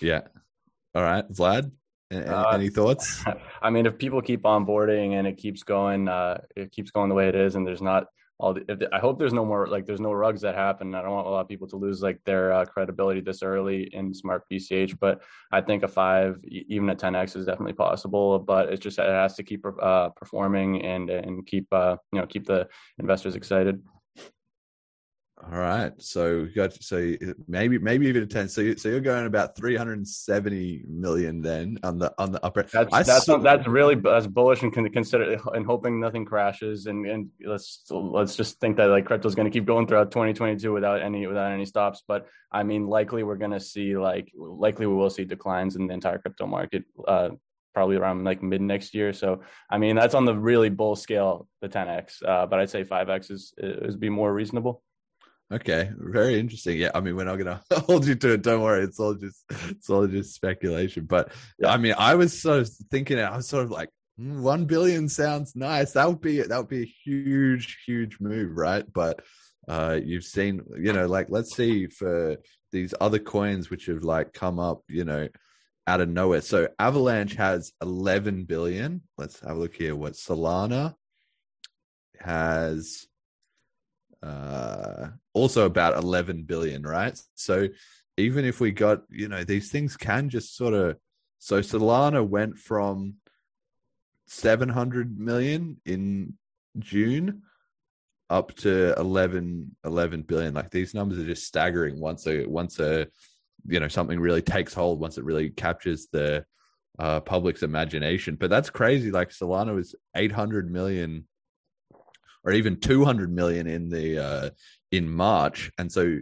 Yeah. 0.02 0.22
All 0.94 1.04
right 1.04 1.28
vlad? 1.32 1.64
any, 1.64 1.72
uh, 2.12 2.50
any, 2.54 2.70
thoughts 2.70 3.24
i 3.62 3.70
mean 3.70 3.86
if 3.86 3.98
people 3.98 4.22
keep 4.22 4.42
onboarding 4.44 5.14
and 5.14 5.28
it 5.28 5.38
keeps 5.38 5.64
going 5.64 6.08
uh 6.08 6.40
it 6.56 6.72
keeps 6.72 6.92
going 6.92 7.10
the 7.10 7.16
way 7.16 7.28
it 7.28 7.36
is 7.36 7.56
and 7.56 7.66
there's 7.66 7.82
not 7.82 8.08
all 8.40 8.54
the, 8.54 8.88
I 8.94 9.00
hope 9.00 9.20
there's 9.20 9.34
no 9.34 9.44
more 9.44 9.68
like 9.68 9.86
there's 9.86 10.00
no 10.00 10.14
rugs 10.14 10.42
that 10.42 10.56
happen. 10.56 10.96
I 10.96 11.02
don't 11.02 11.12
want 11.12 11.28
a 11.28 11.30
lot 11.30 11.42
of 11.42 11.50
people 11.50 11.68
to 11.68 11.76
lose 11.76 12.02
like 12.02 12.22
their 12.24 12.54
uh, 12.54 12.66
credibility 12.66 13.20
this 13.20 13.44
early 13.44 13.90
in 13.94 14.14
smart 14.14 14.44
BCH, 14.50 14.98
but 14.98 15.22
I 15.52 15.60
think 15.60 15.84
a 15.84 15.90
five, 15.90 16.40
even 16.46 16.90
a 16.90 16.96
10x 16.96 17.36
is 17.36 17.46
definitely 17.46 17.74
possible. 17.74 18.40
But 18.40 18.70
it's 18.70 18.82
just 18.82 18.98
it 18.98 19.06
has 19.06 19.36
to 19.36 19.44
keep 19.44 19.66
uh, 19.82 20.10
performing 20.10 20.82
and 20.84 21.10
and 21.10 21.46
keep 21.46 21.68
uh, 21.74 21.98
you 22.14 22.22
know 22.22 22.28
keep 22.28 22.46
the 22.46 22.68
investors 22.98 23.36
excited. 23.36 23.84
All 25.42 25.58
right, 25.58 25.94
so 26.00 26.48
got 26.54 26.74
so 26.84 27.16
maybe 27.48 27.78
maybe 27.78 28.08
even 28.08 28.24
a 28.24 28.26
ten. 28.26 28.50
So 28.50 28.60
you, 28.60 28.76
so 28.76 28.90
you're 28.90 29.00
going 29.00 29.26
about 29.26 29.56
three 29.56 29.76
hundred 29.76 29.98
and 29.98 30.08
seventy 30.08 30.84
million 30.86 31.42
then 31.42 31.80
on 31.82 31.98
the 31.98 32.14
on 32.18 32.34
the 32.34 32.44
upper. 32.44 32.64
That's 32.64 32.94
I 32.94 33.04
that's, 33.04 33.26
saw, 33.26 33.38
that's 33.38 33.66
really 33.66 33.96
that's 33.96 34.28
bullish 34.28 34.64
and 34.64 34.74
can 34.74 34.90
consider 34.92 35.40
and 35.54 35.66
hoping 35.66 35.98
nothing 35.98 36.26
crashes 36.26 36.88
and 36.88 37.06
and 37.06 37.30
let's 37.46 37.86
let's 37.90 38.36
just 38.36 38.60
think 38.60 38.76
that 38.78 38.88
like 38.88 39.06
crypto 39.06 39.30
is 39.30 39.36
going 39.36 39.50
to 39.50 39.58
keep 39.58 39.66
going 39.66 39.88
throughout 39.88 40.12
2022 40.12 40.74
without 40.74 41.02
any 41.02 41.26
without 41.26 41.54
any 41.54 41.66
stops. 41.66 42.04
But 42.06 42.28
I 42.52 42.64
mean, 42.64 42.88
likely 42.88 43.24
we're 43.24 43.38
going 43.38 43.52
to 43.52 43.62
see 43.62 43.98
like 43.98 44.30
likely 44.36 44.88
we 44.88 44.96
will 44.96 45.10
see 45.10 45.24
declines 45.24 45.78
in 45.78 45.88
the 45.88 45.94
entire 45.94 46.18
crypto 46.18 46.48
market. 46.48 46.84
Uh, 47.08 47.30
probably 47.74 47.96
around 47.96 48.26
like 48.26 48.44
mid 48.44 48.62
next 48.62 48.94
year. 48.94 49.14
So 49.14 49.42
I 49.70 49.78
mean 49.78 49.96
that's 49.96 50.16
on 50.16 50.26
the 50.26 50.36
really 50.36 50.70
bull 50.70 50.98
scale, 50.98 51.48
the 51.62 51.70
10x. 51.70 52.28
Uh, 52.28 52.46
but 52.46 52.60
I'd 52.60 52.70
say 52.70 52.84
5x 52.84 53.32
is 53.32 53.54
is 53.58 53.96
be 53.96 54.10
more 54.10 54.34
reasonable. 54.34 54.84
Okay, 55.52 55.90
very 55.98 56.40
interesting. 56.40 56.78
Yeah, 56.78 56.92
I 56.94 57.02
mean, 57.02 57.16
we're 57.16 57.24
not 57.24 57.38
gonna 57.38 57.62
hold 57.88 58.06
you 58.06 58.16
to 58.16 58.34
it. 58.34 58.44
Don't 58.44 58.62
worry, 58.62 58.84
it's 58.84 59.00
all 59.00 59.16
just 59.16 59.44
it's 59.50 59.90
all 59.90 60.06
just 60.06 60.36
speculation. 60.36 61.06
But 61.06 61.32
yeah. 61.58 61.72
I 61.72 61.78
mean, 61.78 61.96
I 61.98 62.16
was 62.16 62.40
sort 62.40 62.60
of 62.60 62.70
thinking, 62.92 63.18
it 63.18 63.22
I 63.22 63.36
was 63.36 63.48
sort 63.48 63.64
of 63.64 63.72
like, 63.72 63.90
mm, 64.20 64.42
one 64.42 64.66
billion 64.66 65.10
sounds 65.10 65.56
nice. 65.56 65.94
That 65.94 66.08
would 66.08 66.22
be 66.22 66.42
that 66.42 66.58
would 66.58 66.68
be 66.68 66.84
a 66.84 66.94
huge, 67.04 67.80
huge 67.86 68.20
move, 68.20 68.56
right? 68.56 68.86
But 68.94 69.24
uh, 69.68 70.00
you've 70.04 70.24
seen, 70.24 70.62
you 70.78 70.94
know, 70.94 71.08
like 71.08 71.28
let's 71.30 71.56
see 71.56 71.88
for 71.88 72.38
these 72.72 72.94
other 73.02 73.20
coins 73.20 73.72
which 73.72 73.88
have 73.88 74.04
like 74.04 74.34
come 74.34 74.60
up, 74.60 74.84
you 74.88 75.04
know, 75.04 75.30
out 75.88 76.02
of 76.02 76.10
nowhere. 76.10 76.42
So 76.42 76.68
Avalanche 76.78 77.34
has 77.36 77.74
11 77.82 78.44
billion. 78.44 79.02
Let's 79.18 79.40
have 79.40 79.58
a 79.58 79.60
look 79.60 79.76
here. 79.76 79.96
What 79.96 80.14
Solana 80.14 80.94
has 82.20 83.08
uh, 84.22 85.08
also 85.34 85.66
about 85.66 86.02
11 86.02 86.44
billion, 86.44 86.84
right? 86.84 87.20
So 87.36 87.68
even 88.18 88.46
if 88.46 88.60
we 88.60 88.72
got, 88.72 89.02
you 89.10 89.28
know, 89.28 89.44
these 89.44 89.72
things 89.72 89.96
can 89.98 90.30
just 90.30 90.56
sort 90.56 90.74
of. 90.74 90.98
So 91.42 91.62
Solana 91.62 92.28
went 92.28 92.58
from 92.58 93.16
700 94.28 95.18
million 95.18 95.80
in 95.86 96.34
June 96.78 97.44
up 98.30 98.54
to 98.58 98.94
11, 99.00 99.76
11 99.86 100.24
billion. 100.24 100.54
Like 100.54 100.70
these 100.70 100.94
numbers 100.94 101.18
are 101.18 101.26
just 101.26 101.46
staggering 101.46 102.00
once 102.00 102.28
a, 102.28 102.46
once 102.46 102.80
a, 102.80 103.08
you 103.68 103.80
know, 103.80 103.88
something 103.88 104.20
really 104.20 104.42
takes 104.42 104.74
hold, 104.74 105.00
once 105.00 105.18
it 105.18 105.24
really 105.24 105.50
captures 105.50 106.08
the 106.12 106.46
uh, 107.00 107.22
public's 107.22 107.64
imagination. 107.64 108.36
But 108.36 108.50
that's 108.50 108.70
crazy. 108.70 109.12
Like 109.12 109.30
Solana 109.30 109.74
was 109.74 109.96
800 110.16 110.70
million 110.70 111.26
or 112.44 112.52
even 112.54 112.80
200 112.80 113.32
million 113.34 113.68
in 113.68 113.90
the 113.90 114.24
uh, 114.24 114.50
in 114.92 115.10
March, 115.10 115.72
and 115.78 115.92
so 115.92 116.20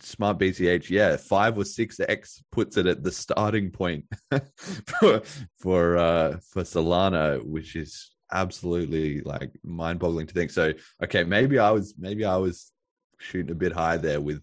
smart 0.00 0.38
BCH, 0.38 0.90
yeah, 0.90 1.16
five 1.16 1.56
or 1.56 1.64
six 1.64 2.00
X 2.00 2.42
puts 2.50 2.76
it 2.76 2.86
at 2.86 3.02
the 3.02 3.12
starting 3.12 3.70
point 3.70 4.04
for 4.86 5.22
for 5.58 5.96
uh, 5.96 6.36
for 6.50 6.62
Solana, 6.62 7.44
which 7.44 7.76
is 7.76 8.10
absolutely 8.32 9.20
like 9.20 9.50
mind 9.62 9.98
boggling 9.98 10.26
to 10.26 10.34
think. 10.34 10.50
So 10.50 10.72
okay, 11.02 11.24
maybe 11.24 11.58
I 11.58 11.70
was 11.70 11.94
maybe 11.98 12.24
I 12.24 12.36
was 12.36 12.72
shooting 13.18 13.52
a 13.52 13.54
bit 13.54 13.72
high 13.72 13.96
there 13.96 14.20
with 14.20 14.42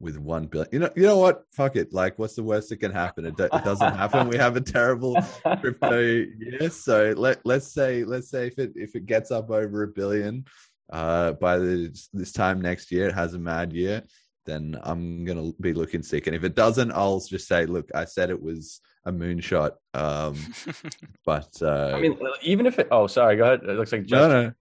with 0.00 0.16
one 0.16 0.46
billion. 0.46 0.68
You 0.72 0.78
know, 0.80 0.90
you 0.96 1.02
know 1.02 1.18
what? 1.18 1.44
Fuck 1.52 1.76
it. 1.76 1.92
Like, 1.92 2.18
what's 2.18 2.34
the 2.34 2.42
worst 2.42 2.70
that 2.70 2.78
can 2.78 2.90
happen? 2.90 3.26
It, 3.26 3.36
do- 3.36 3.44
it 3.44 3.64
doesn't 3.64 3.94
happen. 3.94 4.28
We 4.28 4.38
have 4.38 4.56
a 4.56 4.60
terrible 4.60 5.16
crypto 5.60 6.00
year. 6.38 6.70
So 6.70 7.14
let 7.16 7.44
let's 7.44 7.72
say 7.72 8.04
let's 8.04 8.30
say 8.30 8.46
if 8.46 8.58
it 8.58 8.72
if 8.74 8.96
it 8.96 9.06
gets 9.06 9.30
up 9.30 9.50
over 9.50 9.82
a 9.82 9.88
billion 9.88 10.46
uh 10.90 11.32
by 11.34 11.58
this 11.58 12.08
this 12.12 12.32
time 12.32 12.60
next 12.60 12.90
year, 12.90 13.08
it 13.08 13.14
has 13.14 13.34
a 13.34 13.38
mad 13.38 13.72
year. 13.72 14.02
Then 14.46 14.78
I'm 14.82 15.24
gonna 15.24 15.52
be 15.60 15.74
looking 15.74 16.02
sick, 16.02 16.26
and 16.26 16.34
if 16.34 16.44
it 16.44 16.54
doesn't, 16.54 16.92
I'll 16.92 17.20
just 17.20 17.46
say, 17.46 17.66
"Look, 17.66 17.90
I 17.94 18.06
said 18.06 18.30
it 18.30 18.40
was 18.40 18.80
a 19.04 19.12
moonshot." 19.12 19.72
Um, 19.92 20.34
but 21.26 21.50
uh, 21.60 21.92
I 21.94 22.00
mean, 22.00 22.18
even 22.42 22.64
if 22.64 22.78
it. 22.78 22.88
Oh, 22.90 23.06
sorry. 23.06 23.36
Go 23.36 23.44
ahead. 23.44 23.60
It 23.64 23.76
looks 23.76 23.92
like 23.92 24.02
no, 24.02 24.06
Jeff. 24.06 24.30
no. 24.30 24.52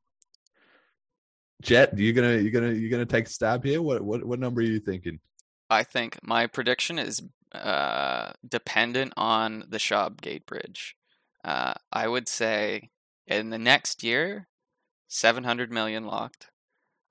Jet, 1.61 1.97
you 1.97 2.13
gonna 2.13 2.37
you 2.37 2.51
gonna 2.51 2.71
you 2.71 2.89
gonna 2.89 3.05
take 3.05 3.27
a 3.27 3.29
stab 3.29 3.63
here? 3.63 3.81
What 3.81 4.01
what 4.01 4.23
what 4.23 4.39
number 4.39 4.59
are 4.59 4.65
you 4.65 4.79
thinking? 4.79 5.19
I 5.69 5.83
think 5.83 6.19
my 6.23 6.47
prediction 6.47 6.99
is 6.99 7.21
uh, 7.53 8.31
dependent 8.47 9.13
on 9.17 9.65
the 9.69 9.79
SHA-Gate 9.79 10.45
Bridge. 10.45 10.95
Uh, 11.43 11.73
I 11.91 12.07
would 12.07 12.27
say 12.27 12.89
in 13.27 13.49
the 13.49 13.59
next 13.59 14.03
year, 14.03 14.47
700 15.07 15.71
million 15.71 16.05
locked. 16.05 16.49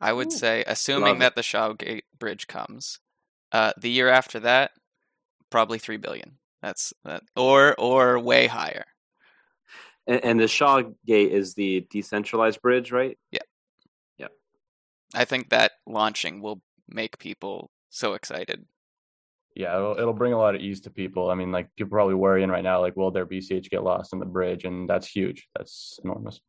I 0.01 0.13
would 0.13 0.29
Ooh, 0.29 0.37
say, 0.37 0.65
assuming 0.67 1.19
that 1.19 1.35
the 1.35 1.43
SHA-Gate 1.43 2.05
Bridge 2.19 2.47
comes, 2.47 3.01
uh, 3.53 3.73
the 3.77 3.91
year 3.91 4.09
after 4.09 4.39
that, 4.41 4.73
probably 5.51 5.79
3 5.79 5.97
billion. 5.97 6.39
That's 6.63 6.93
that, 7.05 7.23
or 7.37 7.75
or 7.79 8.19
way 8.19 8.47
higher. 8.49 8.85
And, 10.07 10.25
and 10.25 10.41
the 10.41 10.49
Shaw 10.49 10.83
Gate 11.07 11.33
is 11.33 11.55
the 11.55 11.87
decentralized 11.91 12.61
bridge, 12.63 12.91
right? 12.91 13.17
Yeah. 13.31 13.39
Yeah. 14.19 14.29
I 15.15 15.25
think 15.25 15.51
that 15.51 15.73
launching 15.87 16.41
will 16.41 16.63
make 16.89 17.19
people 17.19 17.71
so 17.91 18.15
excited. 18.15 18.65
Yeah, 19.55 19.77
it'll, 19.77 19.99
it'll 19.99 20.13
bring 20.13 20.33
a 20.33 20.39
lot 20.39 20.55
of 20.55 20.61
ease 20.61 20.81
to 20.83 20.91
people. 20.91 21.31
I 21.31 21.35
mean, 21.35 21.51
like 21.51 21.69
people 21.77 21.91
probably 21.91 22.15
worrying 22.15 22.49
right 22.49 22.63
now, 22.63 22.81
like, 22.81 22.97
will 22.97 23.11
their 23.11 23.27
BCH 23.27 23.71
get 23.71 23.83
lost 23.83 24.13
in 24.13 24.21
the 24.21 24.27
bridge? 24.27 24.65
And 24.65 24.89
that's 24.89 25.09
huge. 25.09 25.49
That's 25.57 25.99
enormous. 26.05 26.41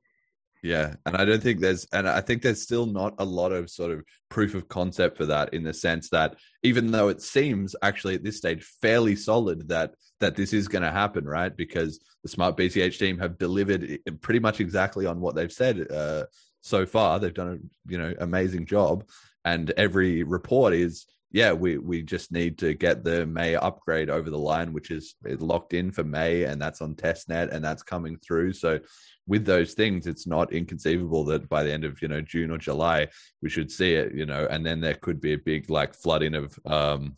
Yeah, 0.62 0.96
and 1.06 1.16
I 1.16 1.24
don't 1.24 1.42
think 1.42 1.62
there's, 1.62 1.88
and 1.94 2.08
I 2.08 2.20
think 2.20 2.42
there's 2.42 2.62
still 2.62 2.86
not 2.86 3.14
a 3.18 3.24
lot 3.24 3.54
of 3.54 3.70
sort 3.70 3.92
of 3.92 4.04
proof 4.30 4.56
of 4.56 4.68
concept 4.68 5.18
for 5.18 5.26
that 5.28 5.54
in 5.54 5.64
the 5.64 5.74
sense 5.74 6.10
that 6.10 6.36
even 6.64 6.92
though 6.92 7.08
it 7.08 7.22
seems 7.22 7.76
actually 7.82 8.16
at 8.16 8.24
this 8.24 8.38
stage 8.38 8.64
fairly 8.82 9.16
solid 9.16 9.70
that 9.70 9.94
that 10.20 10.36
this 10.36 10.52
is 10.52 10.68
going 10.68 10.84
to 10.84 10.92
happen, 10.92 11.24
right? 11.24 11.56
Because 11.56 12.04
the 12.24 12.30
Smart 12.30 12.58
BCH 12.58 13.00
team 13.00 13.18
have 13.20 13.38
delivered 13.38 14.00
pretty 14.20 14.42
much 14.42 14.60
exactly 14.60 15.06
on 15.06 15.22
what 15.22 15.34
they've 15.34 15.52
said 15.52 15.90
uh, 15.90 16.26
so 16.60 16.86
far. 16.86 17.20
They've 17.20 17.34
done 17.34 17.54
a 17.54 17.92
you 17.92 17.98
know 17.98 18.14
amazing 18.20 18.66
job, 18.66 19.06
and 19.46 19.72
every 19.72 20.24
report 20.24 20.74
is 20.74 21.06
yeah, 21.32 21.54
we 21.54 21.78
we 21.78 22.02
just 22.02 22.32
need 22.32 22.58
to 22.60 22.74
get 22.74 23.04
the 23.04 23.26
May 23.26 23.56
upgrade 23.56 24.10
over 24.10 24.30
the 24.30 24.38
line, 24.38 24.74
which 24.74 24.90
is 24.90 25.16
locked 25.24 25.74
in 25.74 25.92
for 25.92 26.04
May, 26.04 26.44
and 26.44 26.60
that's 26.60 26.82
on 26.82 26.96
testnet, 26.96 27.52
and 27.52 27.64
that's 27.64 27.84
coming 27.84 28.18
through. 28.18 28.54
So 28.54 28.80
with 29.28 29.46
those 29.46 29.74
things, 29.76 30.08
it's 30.08 30.26
not 30.26 30.52
inconceivable 30.52 31.24
that 31.26 31.48
by 31.48 31.64
the 31.64 31.72
end 31.72 31.84
of 31.84 32.02
you 32.02 32.08
know 32.08 32.22
June 32.22 32.50
or 32.50 32.58
July 32.58 33.10
we 33.44 33.50
should 33.50 33.72
see 33.72 33.94
it, 33.94 34.14
you 34.16 34.26
know, 34.26 34.48
and 34.50 34.66
then 34.66 34.82
there 34.82 34.96
could 34.96 35.22
be 35.22 35.34
a 35.34 35.38
big 35.38 35.70
like 35.70 35.94
flooding 35.94 36.34
of 36.34 36.58
um 36.66 37.16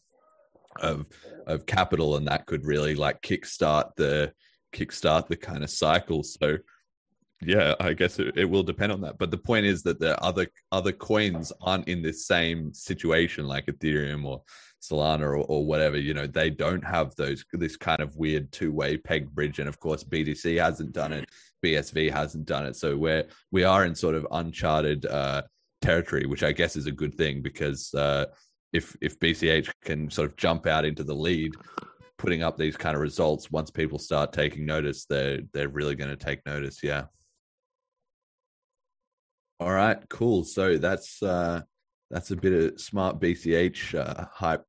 of 0.82 1.06
of 1.48 1.66
capital, 1.66 2.18
and 2.18 2.28
that 2.28 2.46
could 2.46 2.66
really 2.66 2.96
like 2.96 3.22
kickstart 3.22 3.96
the 3.96 4.34
kickstart 4.74 5.28
the 5.28 5.38
kind 5.38 5.64
of 5.64 5.70
cycle. 5.70 6.24
So 6.24 6.58
yeah, 7.44 7.74
I 7.80 7.94
guess 7.94 8.20
it, 8.20 8.38
it 8.38 8.46
will 8.46 8.64
depend 8.64 8.92
on 8.92 9.02
that. 9.02 9.18
But 9.18 9.32
the 9.32 9.38
point 9.38 9.66
is 9.66 9.82
that 9.84 10.00
the 10.00 10.22
other 10.22 10.48
other 10.72 10.92
coins 10.92 11.52
aren't 11.62 11.88
in 11.88 12.02
this 12.02 12.28
same 12.28 12.74
situation 12.74 13.48
like 13.48 13.66
Ethereum 13.66 14.26
or 14.26 14.44
Solana 14.82 15.22
or, 15.22 15.38
or 15.38 15.66
whatever. 15.66 15.98
You 15.98 16.14
know, 16.14 16.28
they 16.28 16.52
don't 16.52 16.84
have 16.84 17.16
those 17.16 17.44
this 17.54 17.78
kind 17.78 18.00
of 18.00 18.16
weird 18.16 18.52
two 18.52 18.72
way 18.72 18.98
peg 18.98 19.30
bridge, 19.32 19.58
and 19.58 19.68
of 19.68 19.80
course 19.80 20.04
BTC 20.04 20.62
hasn't 20.62 20.94
done 20.94 21.14
it, 21.14 21.30
BSV 21.66 22.12
hasn't 22.12 22.46
done 22.46 22.68
it. 22.68 22.76
So 22.76 22.96
we're 22.96 23.26
we 23.52 23.64
are 23.64 23.86
in 23.86 23.96
sort 23.96 24.16
of 24.16 24.28
uncharted 24.32 25.08
uh, 25.08 25.42
territory, 25.82 26.28
which 26.28 26.44
I 26.44 26.52
guess 26.52 26.76
is 26.76 26.86
a 26.86 26.92
good 26.92 27.16
thing 27.16 27.42
because 27.42 27.92
uh, 27.96 28.26
if 28.72 28.96
if 29.02 29.20
BCH 29.20 29.72
can 29.84 30.12
sort 30.12 30.30
of 30.30 30.38
jump 30.38 30.68
out 30.68 30.86
into 30.86 31.04
the 31.04 31.16
lead. 31.16 31.54
Putting 32.18 32.44
up 32.44 32.56
these 32.56 32.78
kind 32.78 32.96
of 32.96 33.02
results, 33.02 33.50
once 33.50 33.72
people 33.72 33.98
start 33.98 34.32
taking 34.32 34.64
notice, 34.64 35.06
they're 35.06 35.40
they're 35.54 35.70
really 35.70 35.96
going 35.96 36.12
to 36.12 36.16
take 36.16 36.46
notice. 36.46 36.84
Yeah. 36.84 37.06
All 39.62 39.72
right, 39.72 40.00
cool. 40.10 40.44
So 40.44 40.80
that's 40.80 41.22
uh 41.22 41.62
that's 42.10 42.32
a 42.32 42.36
bit 42.36 42.52
of 42.52 42.82
smart 42.82 43.20
BCH 43.20 43.94
uh, 43.94 44.26
hype 44.34 44.64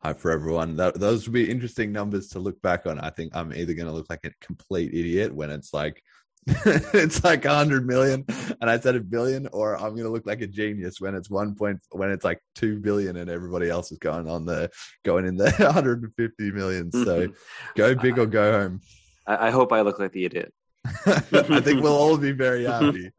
hype 0.00 0.18
for 0.18 0.30
everyone. 0.30 0.76
That, 0.76 1.00
those 1.00 1.26
would 1.26 1.34
be 1.34 1.50
interesting 1.50 1.90
numbers 1.90 2.28
to 2.28 2.38
look 2.38 2.62
back 2.62 2.86
on. 2.86 3.00
I 3.00 3.10
think 3.10 3.34
I'm 3.34 3.52
either 3.52 3.74
going 3.74 3.88
to 3.88 3.92
look 3.92 4.06
like 4.08 4.24
a 4.24 4.30
complete 4.40 4.94
idiot 4.94 5.34
when 5.34 5.50
it's 5.50 5.74
like 5.74 6.00
it's 6.46 7.24
like 7.24 7.44
a 7.44 7.56
hundred 7.56 7.88
million 7.88 8.24
and 8.60 8.70
I 8.70 8.78
said 8.78 8.94
a 8.94 9.00
billion, 9.00 9.48
or 9.48 9.74
I'm 9.74 9.94
going 9.94 10.04
to 10.04 10.10
look 10.10 10.26
like 10.26 10.42
a 10.42 10.46
genius 10.46 11.00
when 11.00 11.16
it's 11.16 11.28
one 11.28 11.56
point 11.56 11.80
when 11.90 12.12
it's 12.12 12.24
like 12.24 12.40
two 12.54 12.78
billion 12.78 13.16
and 13.16 13.28
everybody 13.28 13.68
else 13.68 13.90
is 13.90 13.98
going 13.98 14.28
on 14.28 14.46
the 14.46 14.70
going 15.04 15.26
in 15.26 15.36
the 15.36 15.50
150 15.58 16.52
million. 16.52 16.92
So 16.92 17.32
go 17.74 17.96
big 17.96 18.16
or 18.16 18.26
go 18.26 18.52
home. 18.52 18.80
I, 19.26 19.48
I 19.48 19.50
hope 19.50 19.72
I 19.72 19.80
look 19.80 19.98
like 19.98 20.12
the 20.12 20.24
idiot. 20.24 20.54
I 21.04 21.60
think 21.60 21.82
we'll 21.82 21.96
all 21.96 22.16
be 22.16 22.30
very 22.30 22.64
happy. 22.64 23.10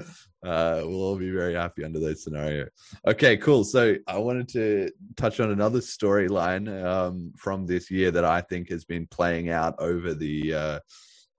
Uh, 0.45 0.81
we'll 0.83 1.01
all 1.01 1.17
be 1.17 1.31
very 1.31 1.55
happy 1.55 1.83
under 1.83 1.99
those 1.99 2.23
scenario. 2.23 2.67
Okay, 3.07 3.37
cool. 3.37 3.63
So 3.63 3.95
I 4.07 4.17
wanted 4.17 4.47
to 4.49 4.91
touch 5.15 5.39
on 5.39 5.51
another 5.51 5.79
storyline 5.79 6.67
um, 6.85 7.33
from 7.35 7.65
this 7.65 7.89
year 7.89 8.11
that 8.11 8.25
I 8.25 8.41
think 8.41 8.69
has 8.69 8.85
been 8.85 9.07
playing 9.07 9.49
out 9.49 9.75
over 9.79 10.13
the 10.13 10.53
uh, 10.53 10.79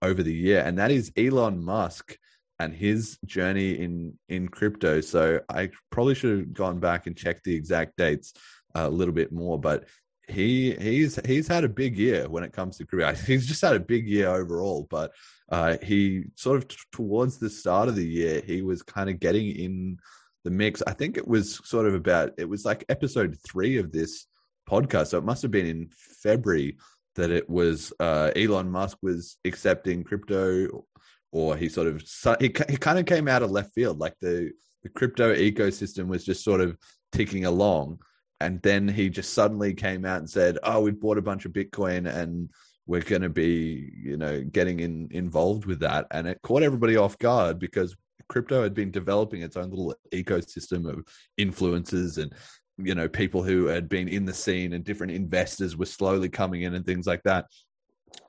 over 0.03 0.23
the 0.23 0.35
year, 0.35 0.63
and 0.65 0.79
that 0.79 0.91
is 0.91 1.13
Elon 1.17 1.65
Musk 1.65 2.17
and 2.59 2.75
his 2.75 3.19
journey 3.25 3.73
in 3.73 4.19
in 4.29 4.49
crypto. 4.49 5.01
So 5.01 5.41
I 5.49 5.71
probably 5.91 6.15
should 6.15 6.39
have 6.39 6.53
gone 6.53 6.81
back 6.81 7.07
and 7.07 7.17
checked 7.17 7.45
the 7.45 7.55
exact 7.55 7.97
dates 7.97 8.33
a 8.75 8.89
little 8.89 9.15
bit 9.15 9.33
more, 9.33 9.59
but 9.59 9.85
he 10.29 10.75
he's 10.75 11.19
he's 11.25 11.49
had 11.49 11.65
a 11.65 11.69
big 11.69 11.97
year 11.97 12.29
when 12.29 12.45
it 12.45 12.53
comes 12.53 12.77
to 12.79 12.87
crypto. 12.87 13.15
He's 13.27 13.47
just 13.47 13.63
had 13.63 13.77
a 13.77 13.81
big 13.81 14.09
year 14.09 14.29
overall, 14.29 14.87
but 14.91 15.13
uh, 15.51 15.77
he 15.83 16.25
sort 16.35 16.59
of 16.59 16.69
t- 16.69 16.77
towards 16.93 17.39
the 17.39 17.51
start 17.51 17.89
of 17.89 17.97
the 17.97 18.07
year 18.07 18.43
he 18.45 18.63
was 18.63 18.83
kind 18.83 19.09
of 19.09 19.21
getting 19.21 19.49
in 19.49 19.99
the 20.45 20.51
mix. 20.51 20.83
I 20.87 20.93
think 20.93 21.17
it 21.17 21.27
was 21.27 21.61
sort 21.65 21.87
of 21.87 21.95
about 21.95 22.33
it 22.39 22.49
was 22.49 22.65
like 22.65 22.85
episode 22.89 23.37
three 23.47 23.79
of 23.79 23.93
this 23.93 24.27
podcast, 24.69 25.09
so 25.09 25.19
it 25.19 25.25
must 25.25 25.43
have 25.43 25.51
been 25.51 25.67
in 25.67 25.89
February 26.23 26.77
that 27.17 27.31
it 27.31 27.49
was 27.49 27.93
uh, 27.99 28.31
Elon 28.37 28.71
Musk 28.71 28.99
was 29.03 29.39
accepting 29.45 30.05
crypto, 30.05 30.85
or 31.33 31.57
he 31.57 31.69
sort 31.69 31.89
of 31.89 32.03
he 32.41 32.53
he 32.69 32.77
kind 32.77 32.99
of 32.99 33.07
came 33.07 33.29
out 33.29 33.43
of 33.43 33.51
left 33.51 33.75
field, 33.75 33.99
like 33.99 34.15
the 34.21 34.53
the 34.83 34.89
crypto 34.91 35.35
ecosystem 35.35 36.07
was 36.07 36.25
just 36.25 36.45
sort 36.45 36.61
of 36.61 36.77
ticking 37.11 37.47
along 37.47 37.99
and 38.41 38.63
then 38.63 38.87
he 38.87 39.09
just 39.09 39.35
suddenly 39.35 39.75
came 39.75 40.05
out 40.05 40.19
and 40.19 40.31
said, 40.31 40.59
"Oh, 40.63 40.81
we 40.81 40.93
bought 40.93 41.19
a 41.19 41.23
bunch 41.23 41.45
of 41.45 41.53
Bitcoin 41.53 42.13
and 42.13 42.51
we're 42.89 43.03
going 43.03 43.23
to 43.23 43.29
be, 43.29 43.93
you 44.03 44.17
know, 44.17 44.43
getting 44.43 44.81
in 44.81 45.09
involved 45.13 45.67
with 45.67 45.79
that." 45.81 46.07
And 46.11 46.27
it 46.27 46.41
caught 46.43 46.65
everybody 46.65 46.97
off 46.97 47.17
guard 47.19 47.61
because 47.61 47.95
crypto 48.29 48.63
had 48.63 48.75
been 48.75 48.91
developing 48.91 49.43
its 49.43 49.57
own 49.57 49.71
little 49.71 49.95
ecosystem 50.13 50.91
of 50.91 51.05
influencers 51.41 52.21
and 52.23 52.33
you 52.77 52.95
know 52.95 53.09
people 53.09 53.43
who 53.43 53.67
had 53.67 53.89
been 53.89 54.07
in 54.09 54.25
the 54.25 54.35
scene 54.35 54.73
and 54.73 54.85
different 54.85 55.13
investors 55.13 55.77
were 55.77 55.87
slowly 55.87 56.29
coming 56.29 56.63
in 56.63 56.75
and 56.75 56.85
things 56.85 57.07
like 57.07 57.23
that. 57.23 57.47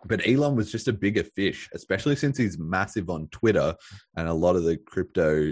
But 0.06 0.28
Elon 0.28 0.56
was 0.56 0.72
just 0.72 0.90
a 0.90 0.94
bigger 0.94 1.24
fish, 1.24 1.70
especially 1.74 2.16
since 2.16 2.38
he's 2.38 2.60
massive 2.60 3.10
on 3.10 3.28
Twitter 3.32 3.76
and 4.16 4.28
a 4.28 4.34
lot 4.34 4.56
of 4.56 4.64
the 4.64 4.78
crypto 4.78 5.52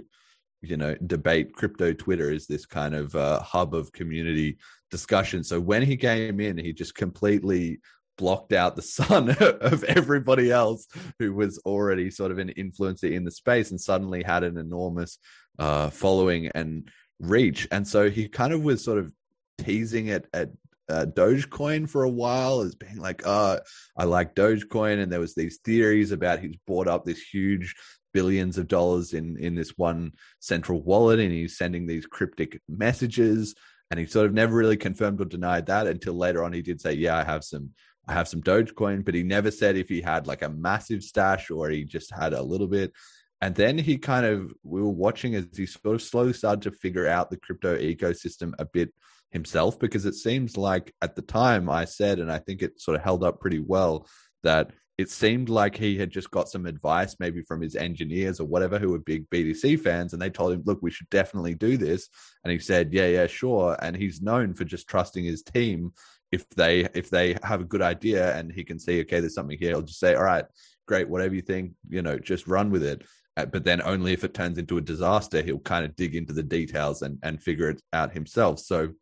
you 0.61 0.77
know 0.77 0.95
debate 1.05 1.53
crypto 1.53 1.93
twitter 1.93 2.31
is 2.31 2.47
this 2.47 2.65
kind 2.65 2.95
of 2.95 3.15
uh, 3.15 3.39
hub 3.41 3.75
of 3.75 3.91
community 3.91 4.57
discussion 4.89 5.43
so 5.43 5.59
when 5.59 5.83
he 5.83 5.95
came 5.95 6.39
in 6.39 6.57
he 6.57 6.73
just 6.73 6.95
completely 6.95 7.79
blocked 8.17 8.53
out 8.53 8.75
the 8.75 8.81
sun 8.97 9.29
of 9.39 9.83
everybody 9.83 10.51
else 10.51 10.87
who 11.19 11.33
was 11.33 11.59
already 11.65 12.11
sort 12.11 12.31
of 12.31 12.39
an 12.39 12.53
influencer 12.57 13.11
in 13.11 13.23
the 13.23 13.31
space 13.31 13.71
and 13.71 13.79
suddenly 13.79 14.23
had 14.23 14.43
an 14.43 14.57
enormous 14.57 15.19
uh, 15.59 15.89
following 15.89 16.49
and 16.53 16.89
reach 17.19 17.67
and 17.71 17.87
so 17.87 18.09
he 18.09 18.27
kind 18.27 18.53
of 18.53 18.63
was 18.63 18.83
sort 18.83 18.99
of 18.99 19.11
teasing 19.57 20.07
it 20.07 20.27
at 20.33 20.49
uh, 20.89 21.05
Dogecoin 21.05 21.89
for 21.89 22.03
a 22.03 22.09
while 22.09 22.61
as 22.61 22.75
being 22.75 22.97
like, 22.97 23.23
oh, 23.25 23.59
I 23.97 24.05
like 24.05 24.35
Dogecoin. 24.35 25.01
And 25.01 25.11
there 25.11 25.19
was 25.19 25.35
these 25.35 25.59
theories 25.63 26.11
about 26.11 26.39
he's 26.39 26.55
bought 26.65 26.87
up 26.87 27.03
this 27.03 27.19
huge 27.19 27.75
billions 28.13 28.57
of 28.57 28.67
dollars 28.67 29.13
in 29.13 29.37
in 29.37 29.53
this 29.53 29.73
one 29.77 30.11
central 30.39 30.81
wallet 30.81 31.19
and 31.19 31.31
he's 31.31 31.57
sending 31.57 31.85
these 31.85 32.05
cryptic 32.05 32.59
messages 32.67 33.53
and 33.91 33.99
he 33.99 34.05
sort 34.05 34.25
of 34.25 34.33
never 34.33 34.55
really 34.55 34.77
confirmed 34.77 35.21
or 35.21 35.25
denied 35.25 35.67
that 35.67 35.87
until 35.87 36.13
later 36.13 36.43
on 36.43 36.53
he 36.53 36.61
did 36.61 36.81
say, 36.81 36.93
"Yeah, 36.93 37.17
I 37.17 37.23
have 37.23 37.43
some." 37.43 37.71
I 38.07 38.13
have 38.13 38.27
some 38.27 38.41
Dogecoin, 38.41 39.03
but 39.03 39.13
he 39.13 39.23
never 39.23 39.51
said 39.51 39.75
if 39.75 39.89
he 39.89 40.01
had 40.01 40.27
like 40.27 40.41
a 40.41 40.49
massive 40.49 41.03
stash 41.03 41.51
or 41.51 41.69
he 41.69 41.83
just 41.83 42.11
had 42.11 42.33
a 42.33 42.41
little 42.41 42.67
bit. 42.67 42.93
And 43.41 43.53
then 43.53 43.77
he 43.77 43.97
kind 43.97 44.25
of, 44.25 44.53
we 44.63 44.81
were 44.81 44.89
watching 44.89 45.35
as 45.35 45.45
he 45.55 45.65
sort 45.65 45.95
of 45.95 46.01
slowly 46.01 46.33
started 46.33 46.61
to 46.63 46.71
figure 46.71 47.07
out 47.07 47.29
the 47.29 47.37
crypto 47.37 47.77
ecosystem 47.77 48.53
a 48.57 48.65
bit 48.65 48.93
himself, 49.31 49.77
because 49.77 50.05
it 50.05 50.15
seems 50.15 50.57
like 50.57 50.93
at 51.01 51.15
the 51.15 51.21
time 51.21 51.69
I 51.69 51.85
said, 51.85 52.19
and 52.19 52.31
I 52.31 52.39
think 52.39 52.61
it 52.61 52.79
sort 52.79 52.95
of 52.95 53.03
held 53.03 53.23
up 53.23 53.39
pretty 53.39 53.59
well, 53.59 54.07
that 54.43 54.71
it 54.97 55.11
seemed 55.11 55.47
like 55.47 55.77
he 55.77 55.97
had 55.97 56.09
just 56.09 56.31
got 56.31 56.49
some 56.49 56.65
advice, 56.65 57.15
maybe 57.19 57.43
from 57.43 57.61
his 57.61 57.75
engineers 57.75 58.39
or 58.39 58.45
whatever, 58.45 58.79
who 58.79 58.89
were 58.89 58.99
big 58.99 59.29
BTC 59.29 59.79
fans, 59.79 60.13
and 60.13 60.21
they 60.21 60.29
told 60.29 60.53
him, 60.53 60.63
"Look, 60.65 60.79
we 60.81 60.89
should 60.89 61.09
definitely 61.09 61.53
do 61.53 61.77
this." 61.77 62.09
And 62.43 62.51
he 62.51 62.57
said, 62.57 62.93
"Yeah, 62.93 63.07
yeah, 63.07 63.27
sure." 63.27 63.77
And 63.79 63.95
he's 63.95 64.21
known 64.21 64.55
for 64.55 64.65
just 64.65 64.87
trusting 64.87 65.23
his 65.23 65.43
team. 65.43 65.93
If 66.31 66.49
they 66.49 66.87
if 66.95 67.09
they 67.09 67.37
have 67.43 67.61
a 67.61 67.65
good 67.65 67.83
idea 67.83 68.35
and 68.35 68.51
he 68.51 68.63
can 68.63 68.79
see, 68.79 69.01
okay, 69.01 69.19
there's 69.19 69.35
something 69.35 69.57
here, 69.59 69.69
he'll 69.69 69.81
just 69.83 69.99
say, 69.99 70.15
"All 70.15 70.23
right, 70.23 70.45
great, 70.87 71.07
whatever 71.09 71.35
you 71.35 71.41
think, 71.41 71.73
you 71.89 72.01
know, 72.01 72.17
just 72.17 72.47
run 72.47 72.71
with 72.71 72.83
it." 72.83 73.03
Uh, 73.37 73.45
but 73.45 73.63
then 73.63 73.81
only 73.83 74.13
if 74.13 74.23
it 74.23 74.33
turns 74.33 74.57
into 74.57 74.77
a 74.77 74.81
disaster, 74.81 75.43
he'll 75.43 75.59
kind 75.59 75.85
of 75.85 75.95
dig 75.95 76.15
into 76.15 76.33
the 76.33 76.43
details 76.43 77.03
and 77.03 77.19
and 77.21 77.41
figure 77.41 77.69
it 77.69 77.81
out 77.93 78.13
himself. 78.13 78.59
So 78.59 78.93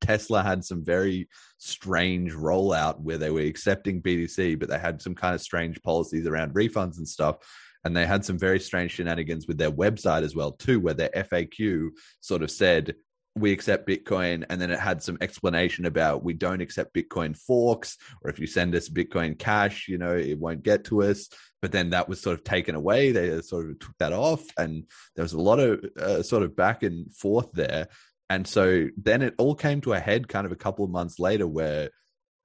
Tesla 0.00 0.42
had 0.42 0.64
some 0.64 0.84
very 0.84 1.28
strange 1.58 2.32
rollout 2.32 3.00
where 3.00 3.18
they 3.18 3.30
were 3.30 3.40
accepting 3.40 4.02
BTC, 4.02 4.58
but 4.58 4.68
they 4.68 4.78
had 4.78 5.00
some 5.00 5.14
kind 5.14 5.34
of 5.34 5.40
strange 5.40 5.82
policies 5.82 6.26
around 6.26 6.54
refunds 6.54 6.98
and 6.98 7.08
stuff. 7.08 7.36
And 7.84 7.96
they 7.96 8.06
had 8.06 8.24
some 8.24 8.38
very 8.38 8.60
strange 8.60 8.92
shenanigans 8.92 9.48
with 9.48 9.58
their 9.58 9.72
website 9.72 10.22
as 10.22 10.36
well, 10.36 10.52
too, 10.52 10.78
where 10.78 10.94
their 10.94 11.10
FAQ 11.10 11.90
sort 12.20 12.42
of 12.42 12.50
said, 12.50 12.94
we 13.34 13.52
accept 13.52 13.88
Bitcoin, 13.88 14.44
and 14.50 14.60
then 14.60 14.70
it 14.70 14.78
had 14.78 15.02
some 15.02 15.16
explanation 15.20 15.86
about 15.86 16.22
we 16.22 16.34
don't 16.34 16.60
accept 16.60 16.94
Bitcoin 16.94 17.36
forks, 17.36 17.96
or 18.22 18.30
if 18.30 18.38
you 18.38 18.46
send 18.46 18.74
us 18.74 18.88
Bitcoin 18.88 19.38
cash, 19.38 19.88
you 19.88 19.96
know, 19.96 20.14
it 20.14 20.38
won't 20.38 20.62
get 20.62 20.84
to 20.84 21.02
us. 21.02 21.28
But 21.62 21.72
then 21.72 21.90
that 21.90 22.08
was 22.08 22.20
sort 22.20 22.38
of 22.38 22.44
taken 22.44 22.74
away. 22.74 23.12
They 23.12 23.40
sort 23.40 23.70
of 23.70 23.78
took 23.78 23.96
that 23.98 24.12
off, 24.12 24.44
and 24.58 24.84
there 25.16 25.22
was 25.22 25.32
a 25.32 25.40
lot 25.40 25.60
of 25.60 25.84
uh, 25.98 26.22
sort 26.22 26.42
of 26.42 26.56
back 26.56 26.82
and 26.82 27.12
forth 27.14 27.52
there. 27.52 27.88
And 28.32 28.48
so 28.48 28.88
then 28.96 29.20
it 29.20 29.34
all 29.36 29.54
came 29.54 29.82
to 29.82 29.92
a 29.92 30.00
head 30.00 30.26
kind 30.26 30.46
of 30.46 30.52
a 30.52 30.56
couple 30.56 30.86
of 30.86 30.90
months 30.90 31.18
later 31.18 31.46
where 31.46 31.90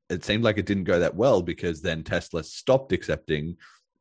it 0.10 0.26
seemed 0.26 0.44
like 0.44 0.58
it 0.58 0.66
didn't 0.66 0.84
go 0.84 1.00
that 1.00 1.16
well 1.16 1.42
because 1.42 1.82
then 1.82 2.04
Tesla 2.04 2.44
stopped 2.44 2.92
accepting 2.92 3.56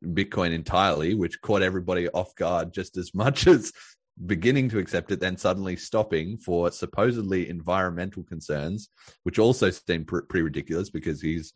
Bitcoin 0.05 0.51
entirely, 0.51 1.15
which 1.15 1.41
caught 1.41 1.63
everybody 1.63 2.09
off 2.09 2.35
guard 2.35 2.75
just 2.75 2.97
as 2.97 3.15
much 3.15 3.47
as 3.55 3.73
beginning 4.27 4.69
to 4.71 4.81
accept 4.81 5.13
it, 5.13 5.21
then 5.21 5.37
suddenly 5.37 5.77
stopping 5.77 6.39
for 6.39 6.73
supposedly 6.73 7.49
environmental 7.49 8.25
concerns, 8.25 8.89
which 9.23 9.39
also 9.39 9.71
seemed 9.71 10.09
pr- 10.09 10.23
pretty 10.23 10.43
ridiculous 10.43 10.91
because 10.91 11.23
he's, 11.23 11.53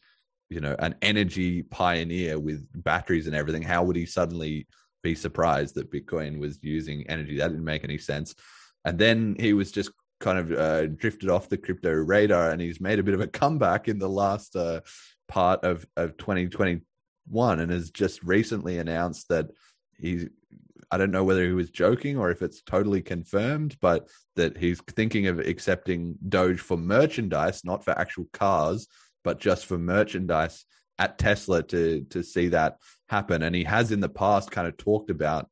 you 0.48 0.60
know, 0.60 0.76
an 0.78 0.94
energy 1.02 1.64
pioneer 1.64 2.38
with 2.38 2.64
batteries 2.84 3.26
and 3.26 3.34
everything. 3.34 3.62
How 3.62 3.82
would 3.82 3.96
he 3.96 4.06
suddenly 4.06 4.68
be 5.02 5.16
surprised 5.16 5.74
that 5.74 5.90
Bitcoin 5.90 6.38
was 6.38 6.60
using 6.62 7.04
energy? 7.08 7.38
That 7.38 7.48
didn't 7.48 7.64
make 7.64 7.82
any 7.82 7.98
sense. 7.98 8.36
And 8.84 8.98
then 8.98 9.36
he 9.38 9.52
was 9.52 9.72
just 9.72 9.90
kind 10.20 10.38
of 10.38 10.52
uh, 10.52 10.86
drifted 10.86 11.30
off 11.30 11.48
the 11.48 11.58
crypto 11.58 11.90
radar, 11.90 12.50
and 12.50 12.60
he's 12.60 12.80
made 12.80 12.98
a 12.98 13.02
bit 13.02 13.14
of 13.14 13.20
a 13.20 13.26
comeback 13.26 13.88
in 13.88 13.98
the 13.98 14.08
last 14.08 14.54
uh, 14.54 14.80
part 15.28 15.64
of 15.64 15.86
of 15.96 16.16
2021, 16.16 17.60
and 17.60 17.72
has 17.72 17.90
just 17.90 18.22
recently 18.22 18.78
announced 18.78 19.28
that 19.28 19.50
he's. 19.98 20.28
I 20.92 20.96
don't 20.96 21.12
know 21.12 21.22
whether 21.22 21.44
he 21.44 21.52
was 21.52 21.70
joking 21.70 22.18
or 22.18 22.32
if 22.32 22.42
it's 22.42 22.62
totally 22.62 23.00
confirmed, 23.00 23.76
but 23.80 24.08
that 24.34 24.56
he's 24.56 24.80
thinking 24.80 25.28
of 25.28 25.38
accepting 25.38 26.16
Doge 26.28 26.58
for 26.58 26.76
merchandise, 26.76 27.64
not 27.64 27.84
for 27.84 27.96
actual 27.96 28.26
cars, 28.32 28.88
but 29.22 29.38
just 29.38 29.66
for 29.66 29.78
merchandise 29.78 30.64
at 30.98 31.16
Tesla 31.16 31.62
to 31.64 32.04
to 32.10 32.22
see 32.22 32.48
that 32.48 32.76
happen. 33.08 33.42
And 33.42 33.54
he 33.54 33.64
has 33.64 33.92
in 33.92 34.00
the 34.00 34.08
past 34.08 34.50
kind 34.50 34.66
of 34.66 34.76
talked 34.76 35.10
about 35.10 35.48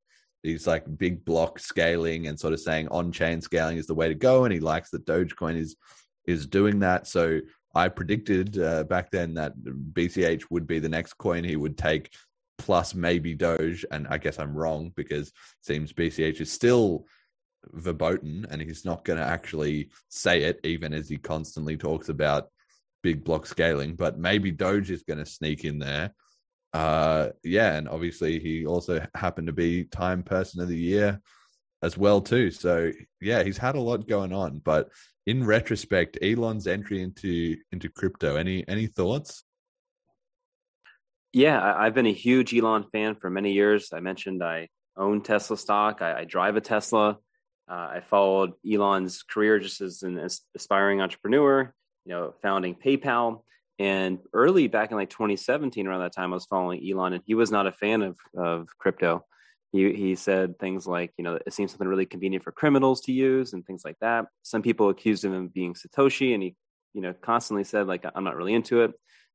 these 0.48 0.66
like 0.66 0.84
big 0.96 1.24
block 1.26 1.58
scaling 1.58 2.26
and 2.26 2.40
sort 2.40 2.54
of 2.54 2.60
saying 2.60 2.88
on 2.88 3.12
chain 3.12 3.38
scaling 3.38 3.76
is 3.76 3.86
the 3.86 3.94
way 3.94 4.08
to 4.08 4.14
go, 4.14 4.44
and 4.44 4.52
he 4.52 4.60
likes 4.60 4.88
that 4.90 5.04
Dogecoin 5.04 5.56
is 5.56 5.76
is 6.26 6.46
doing 6.46 6.78
that. 6.78 7.06
So 7.06 7.40
I 7.74 7.88
predicted 7.88 8.58
uh, 8.58 8.84
back 8.84 9.10
then 9.10 9.34
that 9.34 9.52
BCH 9.92 10.44
would 10.50 10.66
be 10.66 10.78
the 10.78 10.88
next 10.88 11.14
coin 11.18 11.44
he 11.44 11.56
would 11.56 11.76
take, 11.76 12.10
plus 12.56 12.94
maybe 12.94 13.34
Doge, 13.34 13.84
and 13.90 14.08
I 14.08 14.16
guess 14.16 14.38
I'm 14.38 14.54
wrong 14.54 14.90
because 14.96 15.28
it 15.28 15.34
seems 15.60 15.92
BCH 15.92 16.40
is 16.40 16.50
still 16.50 17.04
verboten 17.72 18.46
and 18.50 18.62
he's 18.62 18.86
not 18.86 19.04
going 19.04 19.18
to 19.18 19.24
actually 19.24 19.90
say 20.08 20.44
it, 20.44 20.60
even 20.64 20.94
as 20.94 21.10
he 21.10 21.18
constantly 21.18 21.76
talks 21.76 22.08
about 22.08 22.48
big 23.02 23.22
block 23.22 23.44
scaling. 23.44 23.96
But 23.96 24.18
maybe 24.18 24.50
Doge 24.50 24.90
is 24.90 25.02
going 25.02 25.18
to 25.18 25.26
sneak 25.26 25.64
in 25.64 25.78
there 25.78 26.14
uh, 26.72 27.30
yeah, 27.42 27.76
and 27.76 27.88
obviously 27.88 28.38
he 28.38 28.66
also 28.66 29.04
happened 29.14 29.46
to 29.46 29.52
be 29.52 29.84
Time 29.84 30.22
Person 30.22 30.60
of 30.60 30.68
the 30.68 30.76
Year 30.76 31.20
as 31.82 31.96
well 31.96 32.20
too. 32.20 32.50
So 32.50 32.92
yeah, 33.20 33.42
he's 33.42 33.58
had 33.58 33.76
a 33.76 33.80
lot 33.80 34.08
going 34.08 34.32
on. 34.32 34.60
But 34.64 34.90
in 35.26 35.44
retrospect, 35.44 36.18
Elon's 36.22 36.66
entry 36.66 37.02
into 37.02 37.56
into 37.72 37.88
crypto, 37.88 38.36
any 38.36 38.66
any 38.68 38.86
thoughts? 38.86 39.44
Yeah, 41.32 41.74
I've 41.76 41.94
been 41.94 42.06
a 42.06 42.12
huge 42.12 42.54
Elon 42.54 42.84
fan 42.90 43.14
for 43.14 43.28
many 43.28 43.52
years. 43.52 43.90
I 43.92 44.00
mentioned 44.00 44.42
I 44.42 44.68
own 44.96 45.22
Tesla 45.22 45.58
stock. 45.58 46.00
I, 46.00 46.20
I 46.20 46.24
drive 46.24 46.56
a 46.56 46.60
Tesla. 46.60 47.18
Uh, 47.70 47.74
I 47.96 48.00
followed 48.00 48.52
Elon's 48.70 49.22
career 49.22 49.58
just 49.58 49.82
as 49.82 50.02
an 50.02 50.18
aspiring 50.56 51.02
entrepreneur. 51.02 51.72
You 52.06 52.12
know, 52.12 52.34
founding 52.40 52.74
PayPal. 52.74 53.42
And 53.78 54.18
early 54.32 54.66
back 54.66 54.90
in 54.90 54.96
like 54.96 55.10
2017, 55.10 55.86
around 55.86 56.00
that 56.00 56.12
time, 56.12 56.32
I 56.32 56.36
was 56.36 56.46
following 56.46 56.88
Elon, 56.88 57.12
and 57.12 57.22
he 57.26 57.34
was 57.34 57.50
not 57.50 57.66
a 57.66 57.72
fan 57.72 58.02
of 58.02 58.16
of 58.36 58.68
crypto. 58.78 59.24
He 59.70 59.92
he 59.92 60.14
said 60.16 60.58
things 60.58 60.86
like, 60.86 61.12
you 61.16 61.22
know, 61.22 61.38
it 61.46 61.52
seems 61.52 61.70
something 61.70 61.86
really 61.86 62.06
convenient 62.06 62.42
for 62.42 62.50
criminals 62.50 63.02
to 63.02 63.12
use, 63.12 63.52
and 63.52 63.64
things 63.64 63.82
like 63.84 63.96
that. 64.00 64.26
Some 64.42 64.62
people 64.62 64.88
accused 64.88 65.24
him 65.24 65.32
of 65.32 65.54
being 65.54 65.74
Satoshi, 65.74 66.34
and 66.34 66.42
he, 66.42 66.56
you 66.92 67.00
know, 67.00 67.12
constantly 67.12 67.64
said 67.64 67.86
like, 67.86 68.04
I'm 68.14 68.24
not 68.24 68.36
really 68.36 68.54
into 68.54 68.82
it. 68.82 68.92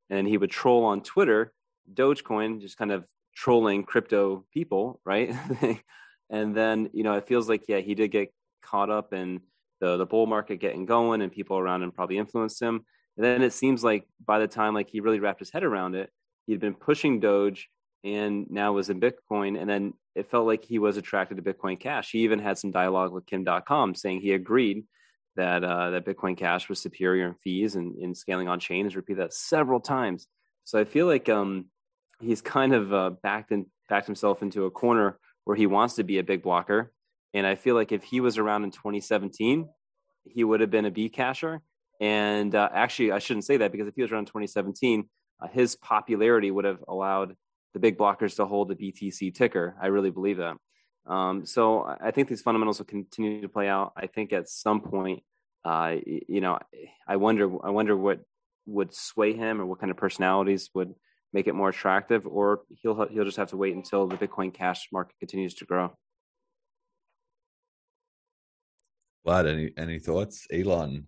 And 0.10 0.28
he 0.28 0.38
would 0.38 0.52
troll 0.52 0.84
on 0.84 1.02
Twitter, 1.02 1.54
Dogecoin, 1.94 2.60
just 2.60 2.78
kind 2.78 2.92
of 2.92 3.06
trolling 3.36 3.84
crypto 3.84 4.46
people, 4.54 5.00
right? 5.06 5.34
and 6.30 6.54
then 6.54 6.90
you 6.94 7.04
know, 7.04 7.14
it 7.14 7.28
feels 7.28 7.48
like 7.48 7.64
yeah, 7.70 7.80
he 7.80 7.96
did 7.96 8.12
get 8.12 8.34
caught 8.62 8.90
up 8.90 9.14
in 9.14 9.40
the 9.80 9.96
the 9.96 10.06
bull 10.06 10.26
market 10.26 10.58
getting 10.58 10.86
going, 10.86 11.22
and 11.22 11.32
people 11.32 11.58
around 11.58 11.82
him 11.82 11.94
probably 11.94 12.18
influenced 12.18 12.62
him 12.62 12.84
and 13.18 13.26
then 13.26 13.42
it 13.42 13.54
seems 13.54 13.84
like 13.84 14.06
by 14.26 14.40
the 14.40 14.48
time 14.48 14.74
like 14.74 14.90
he 14.90 15.00
really 15.00 15.20
wrapped 15.20 15.40
his 15.40 15.52
head 15.52 15.64
around 15.64 15.96
it, 15.96 16.10
he'd 16.48 16.60
been 16.60 16.74
pushing 16.74 17.20
Doge 17.20 17.70
and 18.04 18.48
now 18.50 18.74
was 18.74 18.90
in 18.90 19.00
Bitcoin. 19.00 19.60
And 19.60 19.70
then 19.70 19.94
it 20.16 20.30
felt 20.30 20.48
like 20.48 20.64
he 20.64 20.80
was 20.80 20.98
attracted 20.98 21.38
to 21.38 21.44
Bitcoin 21.44 21.80
Cash. 21.80 22.12
He 22.12 22.20
even 22.20 22.40
had 22.40 22.58
some 22.58 22.72
dialogue 22.72 23.12
with 23.12 23.26
Kim 23.26 23.46
Dotcom 23.46 23.96
saying 23.96 24.22
he 24.22 24.34
agreed 24.34 24.86
that 25.36 25.64
uh, 25.64 25.92
that 25.92 26.06
Bitcoin 26.06 26.38
Cash 26.38 26.70
was 26.70 26.80
superior 26.80 27.28
in 27.28 27.36
fees 27.36 27.76
and 27.76 27.98
in 27.98 28.14
scaling 28.14 28.48
on 28.48 28.60
chain. 28.60 28.86
He's 28.86 28.96
repeated 28.96 29.24
that 29.24 29.34
several 29.34 29.80
times. 29.80 30.28
So 30.64 30.80
I 30.80 30.86
feel 30.86 31.08
like 31.08 31.30
um, 31.30 31.66
he's 32.20 32.42
kind 32.42 32.74
of 32.74 32.94
uh, 32.94 33.12
backed 33.22 33.52
and 33.52 33.66
backed 33.90 34.06
himself 34.08 34.42
into 34.42 34.66
a 34.66 34.72
corner 34.72 35.18
where 35.44 35.56
he 35.56 35.68
wants 35.68 35.96
to 35.96 36.04
be 36.04 36.20
a 36.20 36.24
big 36.24 36.42
blocker. 36.42 36.92
And 37.34 37.46
I 37.46 37.56
feel 37.56 37.76
like 37.76 37.92
if 37.92 38.04
he 38.04 38.22
was 38.22 38.38
around 38.38 38.64
in 38.64 38.72
2017, 38.72 39.68
he 40.26 40.44
would 40.44 40.62
have 40.62 40.72
been 40.72 40.86
a 40.86 40.92
B 40.92 41.10
casher. 41.10 41.60
And 42.04 42.54
uh, 42.54 42.68
actually, 42.74 43.14
I 43.14 43.20
shouldn't 43.20 43.46
say 43.46 43.56
that 43.56 43.72
because 43.72 43.88
if 43.88 43.96
he 43.96 44.02
was 44.02 44.12
around 44.12 44.26
2017, 44.26 45.08
uh, 45.42 45.48
his 45.48 45.78
popularity 45.78 46.52
would 46.52 46.66
have 46.66 46.84
allowed 46.86 47.38
the 47.74 47.80
big 47.80 47.98
blockers 47.98 48.36
to 48.36 48.46
hold 48.46 48.68
the 48.68 48.76
BTC 48.76 49.34
ticker. 49.34 49.78
I 49.82 49.88
really 49.88 50.10
believe 50.10 50.36
that. 50.36 50.58
Um, 51.06 51.46
so 51.46 51.96
I 52.02 52.12
think 52.12 52.28
these 52.28 52.42
fundamentals 52.42 52.80
will 52.80 52.88
continue 52.88 53.42
to 53.42 53.48
play 53.48 53.70
out. 53.70 53.94
I 53.96 54.08
think 54.08 54.34
at 54.34 54.50
some 54.50 54.82
point, 54.82 55.24
uh, 55.64 55.96
you 56.06 56.42
know, 56.42 56.60
I 57.08 57.16
wonder, 57.16 57.50
I 57.66 57.70
wonder 57.70 57.96
what 57.96 58.20
would 58.66 58.94
sway 58.94 59.32
him 59.32 59.62
or 59.62 59.66
what 59.66 59.80
kind 59.80 59.90
of 59.90 59.96
personalities 59.96 60.72
would 60.74 60.94
make 61.32 61.48
it 61.48 61.56
more 61.56 61.70
attractive, 61.70 62.28
or 62.28 62.64
he'll 62.82 63.08
he'll 63.08 63.24
just 63.24 63.38
have 63.38 63.50
to 63.52 63.58
wait 63.58 63.76
until 63.76 64.08
the 64.08 64.18
Bitcoin 64.18 64.54
Cash 64.54 64.90
market 64.92 65.16
continues 65.20 65.54
to 65.56 65.66
grow. 65.66 65.94
Vlad, 69.26 69.50
any 69.50 69.72
any 69.78 70.00
thoughts, 70.00 70.46
Elon? 70.52 71.08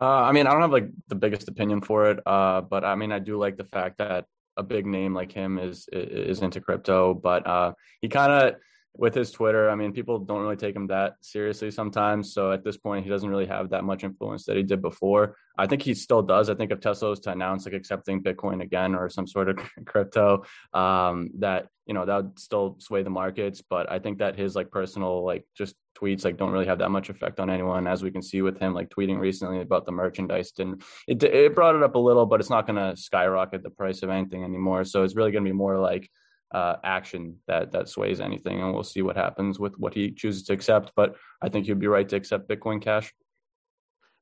Uh, 0.00 0.22
I 0.22 0.32
mean, 0.32 0.46
I 0.46 0.52
don't 0.52 0.62
have 0.62 0.72
like 0.72 0.90
the 1.08 1.14
biggest 1.14 1.48
opinion 1.48 1.80
for 1.80 2.10
it, 2.10 2.20
uh, 2.26 2.60
but 2.60 2.84
I 2.84 2.94
mean, 2.96 3.12
I 3.12 3.18
do 3.18 3.38
like 3.38 3.56
the 3.56 3.64
fact 3.64 3.98
that 3.98 4.26
a 4.56 4.62
big 4.62 4.86
name 4.86 5.14
like 5.14 5.32
him 5.32 5.58
is 5.58 5.88
is 5.92 6.42
into 6.42 6.60
crypto. 6.60 7.14
But 7.14 7.46
uh, 7.46 7.72
he 8.00 8.08
kind 8.08 8.32
of 8.32 8.54
with 8.98 9.14
his 9.14 9.30
Twitter, 9.30 9.68
I 9.68 9.74
mean, 9.74 9.92
people 9.92 10.18
don't 10.18 10.40
really 10.40 10.56
take 10.56 10.74
him 10.74 10.86
that 10.86 11.16
seriously 11.20 11.70
sometimes. 11.70 12.32
So 12.32 12.52
at 12.52 12.64
this 12.64 12.78
point, 12.78 13.04
he 13.04 13.10
doesn't 13.10 13.28
really 13.28 13.46
have 13.46 13.70
that 13.70 13.84
much 13.84 14.04
influence 14.04 14.44
that 14.46 14.56
he 14.56 14.62
did 14.62 14.80
before. 14.80 15.36
I 15.58 15.66
think 15.66 15.82
he 15.82 15.92
still 15.94 16.22
does. 16.22 16.48
I 16.48 16.54
think 16.54 16.72
if 16.72 16.80
Tesla 16.80 17.10
was 17.10 17.20
to 17.20 17.30
announce 17.30 17.66
like 17.66 17.74
accepting 17.74 18.22
Bitcoin 18.22 18.62
again 18.62 18.94
or 18.94 19.08
some 19.10 19.26
sort 19.26 19.48
of 19.50 19.58
crypto, 19.86 20.44
um, 20.72 21.30
that 21.38 21.68
you 21.86 21.94
know 21.94 22.06
that 22.06 22.16
would 22.16 22.38
still 22.38 22.76
sway 22.80 23.02
the 23.02 23.10
markets. 23.10 23.62
But 23.68 23.90
I 23.90 23.98
think 23.98 24.18
that 24.18 24.36
his 24.36 24.54
like 24.54 24.70
personal 24.70 25.24
like 25.24 25.44
just 25.56 25.74
tweets 25.96 26.24
like 26.24 26.36
don't 26.36 26.52
really 26.52 26.66
have 26.66 26.78
that 26.78 26.90
much 26.90 27.08
effect 27.08 27.40
on 27.40 27.50
anyone, 27.50 27.86
as 27.86 28.02
we 28.02 28.10
can 28.10 28.22
see 28.22 28.42
with 28.42 28.58
him 28.58 28.74
like 28.74 28.88
tweeting 28.90 29.18
recently 29.18 29.60
about 29.60 29.86
the 29.86 29.92
merchandise. 29.92 30.52
And 30.58 30.82
it 31.06 31.22
it 31.22 31.54
brought 31.54 31.76
it 31.76 31.82
up 31.82 31.94
a 31.94 31.98
little, 31.98 32.26
but 32.26 32.40
it's 32.40 32.50
not 32.50 32.66
going 32.66 32.76
to 32.76 33.00
skyrocket 33.00 33.62
the 33.62 33.70
price 33.70 34.02
of 34.02 34.10
anything 34.10 34.44
anymore. 34.44 34.84
So 34.84 35.02
it's 35.02 35.16
really 35.16 35.32
going 35.32 35.44
to 35.44 35.48
be 35.48 35.56
more 35.56 35.78
like 35.78 36.10
uh, 36.52 36.76
action 36.84 37.36
that 37.48 37.72
that 37.72 37.88
sways 37.88 38.20
anything, 38.20 38.60
and 38.60 38.72
we'll 38.72 38.84
see 38.84 39.02
what 39.02 39.16
happens 39.16 39.58
with 39.58 39.78
what 39.78 39.94
he 39.94 40.12
chooses 40.12 40.44
to 40.44 40.52
accept. 40.52 40.92
But 40.94 41.16
I 41.42 41.48
think 41.48 41.66
he'd 41.66 41.78
be 41.78 41.86
right 41.88 42.08
to 42.08 42.16
accept 42.16 42.48
Bitcoin 42.48 42.80
Cash. 42.80 43.12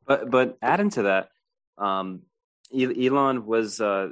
But 0.06 0.30
but 0.30 0.56
adding 0.62 0.90
to 0.90 1.02
that, 1.02 1.28
um, 1.78 2.22
Elon 2.72 3.46
was 3.46 3.80
uh, 3.80 4.10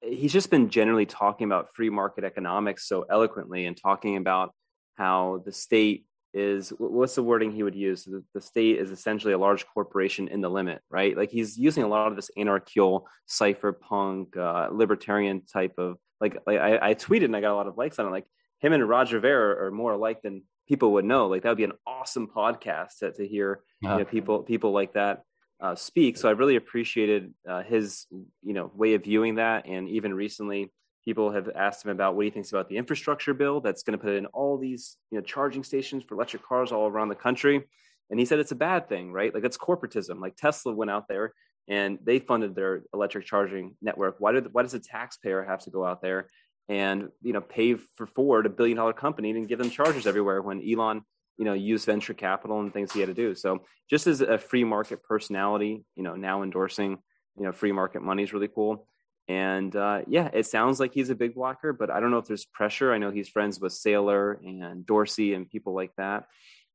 he's 0.00 0.32
just 0.32 0.50
been 0.50 0.68
generally 0.68 1.06
talking 1.06 1.46
about 1.46 1.74
free 1.74 1.90
market 1.90 2.24
economics 2.24 2.88
so 2.88 3.04
eloquently 3.08 3.66
and 3.66 3.76
talking 3.76 4.16
about 4.16 4.54
how 4.96 5.42
the 5.44 5.52
state 5.52 6.06
is 6.34 6.70
what's 6.78 7.14
the 7.14 7.22
wording 7.22 7.52
he 7.52 7.62
would 7.62 7.74
use 7.74 8.04
the, 8.04 8.22
the, 8.34 8.40
state 8.40 8.78
is 8.78 8.90
essentially 8.90 9.32
a 9.32 9.38
large 9.38 9.66
corporation 9.66 10.28
in 10.28 10.40
the 10.40 10.48
limit 10.48 10.80
right 10.90 11.16
like 11.16 11.30
he's 11.30 11.58
using 11.58 11.82
a 11.82 11.88
lot 11.88 12.08
of 12.08 12.16
this 12.16 12.30
anarchical 12.38 13.06
cypherpunk 13.28 14.36
uh, 14.36 14.68
libertarian 14.72 15.42
type 15.44 15.74
of 15.78 15.98
like, 16.20 16.38
like 16.46 16.58
I, 16.58 16.90
I, 16.90 16.94
tweeted 16.94 17.26
and 17.26 17.36
i 17.36 17.40
got 17.40 17.52
a 17.52 17.56
lot 17.56 17.66
of 17.66 17.76
likes 17.76 17.98
on 17.98 18.06
it 18.06 18.10
like 18.10 18.26
him 18.60 18.72
and 18.72 18.88
roger 18.88 19.20
ver 19.20 19.66
are 19.66 19.70
more 19.70 19.92
alike 19.92 20.22
than 20.22 20.42
people 20.68 20.92
would 20.92 21.04
know 21.04 21.26
like 21.26 21.42
that 21.42 21.50
would 21.50 21.58
be 21.58 21.64
an 21.64 21.72
awesome 21.86 22.28
podcast 22.28 22.98
to, 23.00 23.12
to 23.12 23.26
hear 23.26 23.60
you 23.82 23.88
know, 23.88 24.04
people 24.04 24.42
people 24.42 24.72
like 24.72 24.94
that 24.94 25.22
uh, 25.62 25.76
speak. 25.76 26.16
So 26.16 26.28
I 26.28 26.32
really 26.32 26.56
appreciated 26.56 27.32
uh, 27.48 27.62
his, 27.62 28.06
you 28.42 28.52
know, 28.52 28.70
way 28.74 28.94
of 28.94 29.04
viewing 29.04 29.36
that. 29.36 29.66
And 29.66 29.88
even 29.88 30.12
recently, 30.12 30.72
people 31.04 31.30
have 31.30 31.48
asked 31.54 31.84
him 31.84 31.90
about 31.90 32.14
what 32.14 32.24
he 32.24 32.30
thinks 32.30 32.50
about 32.50 32.68
the 32.68 32.76
infrastructure 32.76 33.34
bill 33.34 33.60
that's 33.60 33.82
going 33.82 33.98
to 33.98 34.02
put 34.02 34.14
in 34.14 34.26
all 34.26 34.58
these, 34.58 34.96
you 35.10 35.18
know, 35.18 35.22
charging 35.22 35.64
stations 35.64 36.04
for 36.04 36.14
electric 36.14 36.44
cars 36.44 36.72
all 36.72 36.86
around 36.86 37.08
the 37.08 37.14
country. 37.14 37.62
And 38.10 38.18
he 38.20 38.26
said 38.26 38.38
it's 38.38 38.52
a 38.52 38.56
bad 38.56 38.88
thing, 38.88 39.12
right? 39.12 39.34
Like 39.34 39.44
it's 39.44 39.58
corporatism. 39.58 40.20
Like 40.20 40.36
Tesla 40.36 40.72
went 40.72 40.90
out 40.90 41.08
there 41.08 41.34
and 41.68 41.98
they 42.04 42.18
funded 42.18 42.54
their 42.54 42.82
electric 42.92 43.24
charging 43.24 43.76
network. 43.80 44.16
Why 44.18 44.32
did 44.32 44.52
why 44.52 44.62
does 44.62 44.72
the 44.72 44.80
taxpayer 44.80 45.42
have 45.42 45.60
to 45.60 45.70
go 45.70 45.84
out 45.84 46.02
there 46.02 46.28
and 46.68 47.08
you 47.22 47.32
know 47.32 47.40
pay 47.40 47.74
for 47.74 48.06
Ford, 48.06 48.46
a 48.46 48.50
billion 48.50 48.76
dollar 48.76 48.92
company, 48.92 49.30
and 49.30 49.48
give 49.48 49.58
them 49.58 49.70
chargers 49.70 50.06
everywhere 50.06 50.42
when 50.42 50.62
Elon 50.68 51.02
you 51.38 51.44
know 51.44 51.54
used 51.54 51.86
venture 51.86 52.14
capital 52.14 52.60
and 52.60 52.72
things 52.72 52.92
he 52.92 53.00
had 53.00 53.08
to 53.08 53.14
do 53.14 53.34
so 53.34 53.62
just 53.88 54.06
as 54.06 54.20
a 54.20 54.38
free 54.38 54.64
market 54.64 55.02
personality 55.02 55.84
you 55.96 56.02
know 56.02 56.14
now 56.14 56.42
endorsing 56.42 56.98
you 57.36 57.44
know 57.44 57.52
free 57.52 57.72
market 57.72 58.02
money 58.02 58.22
is 58.22 58.32
really 58.32 58.48
cool 58.48 58.86
and 59.28 59.74
uh, 59.76 60.02
yeah 60.06 60.28
it 60.32 60.46
sounds 60.46 60.80
like 60.80 60.92
he's 60.92 61.10
a 61.10 61.14
big 61.14 61.34
blocker 61.34 61.72
but 61.72 61.90
i 61.90 62.00
don't 62.00 62.10
know 62.10 62.18
if 62.18 62.26
there's 62.26 62.44
pressure 62.44 62.92
i 62.92 62.98
know 62.98 63.10
he's 63.10 63.28
friends 63.28 63.60
with 63.60 63.72
saylor 63.72 64.36
and 64.44 64.84
dorsey 64.84 65.34
and 65.34 65.48
people 65.50 65.74
like 65.74 65.94
that 65.96 66.24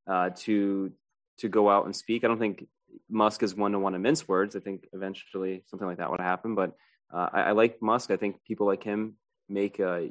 uh, 0.10 0.30
to 0.36 0.92
to 1.38 1.50
go 1.50 1.70
out 1.70 1.86
and 1.86 1.96
speak 1.96 2.24
i 2.24 2.28
don't 2.28 2.40
think 2.40 2.66
musk 3.10 3.44
is 3.44 3.54
one 3.54 3.74
to 3.74 3.80
want 3.80 3.96
to 3.96 4.00
mince 4.00 4.28
words 4.28 4.56
i 4.56 4.60
think 4.60 4.88
eventually 4.94 5.64
something 5.68 5.88
like 5.88 5.98
that 5.98 6.10
would 6.10 6.22
happen 6.22 6.56
but 6.56 6.74
uh, 7.14 7.30
I, 7.32 7.42
I 7.42 7.52
like 7.52 7.82
musk 7.82 8.12
i 8.12 8.18
think 8.18 8.38
people 8.46 8.66
like 8.66 8.84
him 8.84 9.18
make 9.50 9.80
uh, 9.80 10.02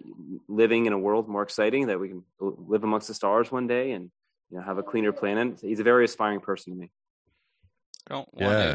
living 0.48 0.86
in 0.86 0.92
a 0.92 0.98
world 0.98 1.28
more 1.28 1.42
exciting 1.42 1.88
that 1.88 2.00
we 2.00 2.08
can 2.08 2.22
live 2.40 2.84
amongst 2.84 3.08
the 3.08 3.14
stars 3.14 3.52
one 3.52 3.66
day 3.66 3.92
and 3.92 4.10
you 4.50 4.58
know 4.58 4.62
have 4.62 4.78
a 4.78 4.82
cleaner 4.82 5.12
planet. 5.12 5.58
He's 5.60 5.80
a 5.80 5.84
very 5.84 6.04
aspiring 6.04 6.40
person 6.40 6.72
to 6.72 6.78
me. 6.78 6.90
I 8.08 8.14
don't 8.14 8.34
want 8.34 8.52
yeah. 8.52 8.74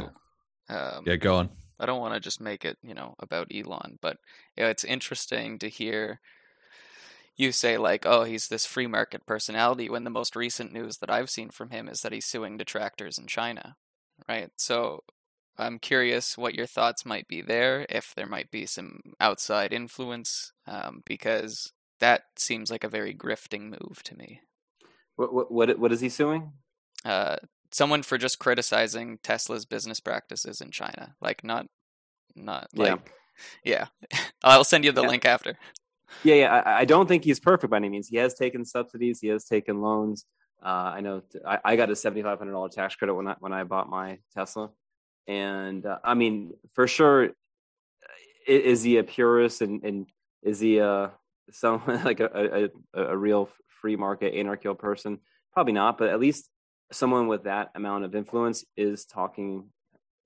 to. 0.70 0.98
Um, 0.98 1.04
yeah, 1.06 1.16
go 1.16 1.36
on. 1.36 1.50
I 1.82 1.86
don't 1.86 2.00
want 2.00 2.14
to 2.14 2.20
just 2.20 2.40
make 2.40 2.64
it, 2.64 2.78
you 2.84 2.94
know, 2.94 3.16
about 3.20 3.52
Elon, 3.54 3.98
but 4.02 4.18
you 4.56 4.64
know, 4.64 4.70
it's 4.70 4.84
interesting 4.84 5.60
to 5.60 5.68
hear 5.68 6.22
you 7.36 7.52
say 7.52 7.78
like, 7.78 8.06
"Oh, 8.06 8.24
he's 8.24 8.48
this 8.48 8.66
free 8.66 8.88
market 8.88 9.26
personality," 9.26 9.90
when 9.90 10.04
the 10.04 10.10
most 10.10 10.36
recent 10.36 10.72
news 10.72 10.98
that 10.98 11.10
I've 11.10 11.30
seen 11.30 11.50
from 11.50 11.72
him 11.72 11.88
is 11.90 12.02
that 12.02 12.14
he's 12.14 12.26
suing 12.26 12.58
detractors 12.58 13.18
in 13.18 13.28
China, 13.28 13.76
right? 14.30 14.52
So 14.58 15.04
I'm 15.58 15.80
curious 15.80 16.38
what 16.38 16.56
your 16.56 16.68
thoughts 16.68 17.06
might 17.06 17.28
be 17.28 17.42
there, 17.42 17.86
if 17.90 18.14
there 18.16 18.28
might 18.28 18.52
be 18.52 18.66
some 18.66 19.00
outside 19.20 19.74
influence, 19.74 20.54
um, 20.68 21.02
because 21.06 21.74
that 22.00 22.24
seems 22.38 22.70
like 22.72 22.84
a 22.84 22.90
very 22.90 23.14
grifting 23.14 23.70
move 23.70 24.02
to 24.04 24.16
me. 24.16 24.42
What 25.16 25.52
what 25.52 25.80
what 25.80 25.92
is 25.92 26.02
he 26.02 26.10
suing? 26.10 26.54
Uh, 27.04 27.38
someone 27.72 28.04
for 28.04 28.18
just 28.18 28.40
criticizing 28.40 29.18
Tesla's 29.24 29.66
business 29.66 30.00
practices 30.00 30.62
in 30.62 30.72
China. 30.72 31.16
Like 31.22 31.44
not 31.44 31.68
not 32.36 32.68
like 32.76 33.00
yeah. 33.64 33.88
yeah. 34.12 34.20
I'll 34.44 34.64
send 34.64 34.86
you 34.86 34.92
the 34.92 35.02
yeah. 35.02 35.08
link 35.08 35.26
after. 35.26 35.58
Yeah, 36.24 36.36
yeah. 36.36 36.54
I, 36.54 36.80
I, 36.80 36.86
don't 36.86 37.08
think 37.08 37.24
he's 37.24 37.40
perfect 37.40 37.72
by 37.72 37.78
any 37.78 37.88
means. 37.88 38.10
He 38.10 38.18
has 38.18 38.34
taken 38.34 38.66
subsidies. 38.66 39.22
He 39.22 39.28
has 39.30 39.46
taken 39.46 39.82
loans. 39.82 40.26
Uh, 40.62 40.92
I 40.96 41.00
know 41.00 41.22
I, 41.48 41.60
I, 41.64 41.76
got 41.76 41.90
a 41.90 41.96
seventy 41.96 42.22
five 42.22 42.38
hundred 42.38 42.52
dollar 42.52 42.70
tax 42.70 42.96
credit 42.96 43.16
when 43.16 43.28
I 43.28 43.36
when 43.40 43.54
I 43.54 43.64
bought 43.64 43.90
my 43.90 44.20
Tesla, 44.34 44.70
and 45.28 45.86
uh, 45.86 46.00
I 46.04 46.14
mean 46.14 46.52
for 46.74 46.88
sure, 46.88 47.24
is, 48.46 48.64
is 48.64 48.84
he 48.84 48.98
a 48.98 49.04
purist 49.04 49.62
and, 49.62 49.84
and 49.84 50.08
is 50.44 50.60
he 50.60 50.78
a 50.80 51.12
some 51.52 51.82
like 51.88 52.20
a, 52.20 52.70
a, 52.94 53.04
a 53.04 53.18
real 53.18 53.50
free 53.82 53.96
market 53.96 54.36
anarchical 54.36 54.76
person? 54.76 55.20
Probably 55.54 55.74
not, 55.74 55.98
but 55.98 56.10
at 56.10 56.20
least 56.20 56.48
someone 56.92 57.28
with 57.28 57.44
that 57.44 57.72
amount 57.76 58.04
of 58.04 58.16
influence 58.16 58.66
is 58.76 59.06
talking 59.06 59.70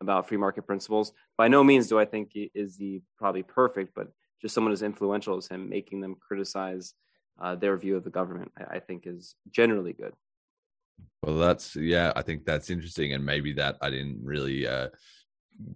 about 0.02 0.28
free 0.28 0.38
market 0.38 0.68
principles. 0.68 1.14
By 1.38 1.48
no 1.48 1.64
means 1.64 1.88
do 1.88 2.00
I 2.00 2.06
think 2.06 2.30
he 2.34 2.52
is 2.54 2.78
he 2.78 3.02
probably 3.18 3.44
perfect, 3.44 3.94
but 3.96 4.08
just 4.42 4.54
someone 4.54 4.74
as 4.74 4.82
influential 4.82 5.38
as 5.38 5.48
him, 5.48 5.70
making 5.70 6.02
them 6.02 6.16
criticize 6.16 6.94
uh, 7.42 7.56
their 7.56 7.78
view 7.78 7.96
of 7.96 8.04
the 8.04 8.10
government, 8.10 8.52
I, 8.58 8.76
I 8.76 8.80
think 8.80 9.04
is 9.06 9.36
generally 9.52 9.94
good. 9.94 10.14
Well, 11.24 11.38
that's 11.38 11.76
yeah, 11.76 12.14
I 12.16 12.22
think 12.22 12.46
that's 12.46 12.70
interesting, 12.70 13.14
and 13.14 13.26
maybe 13.26 13.54
that 13.54 13.78
I 13.82 13.90
didn't 13.90 14.20
really 14.24 14.68
uh, 14.68 14.90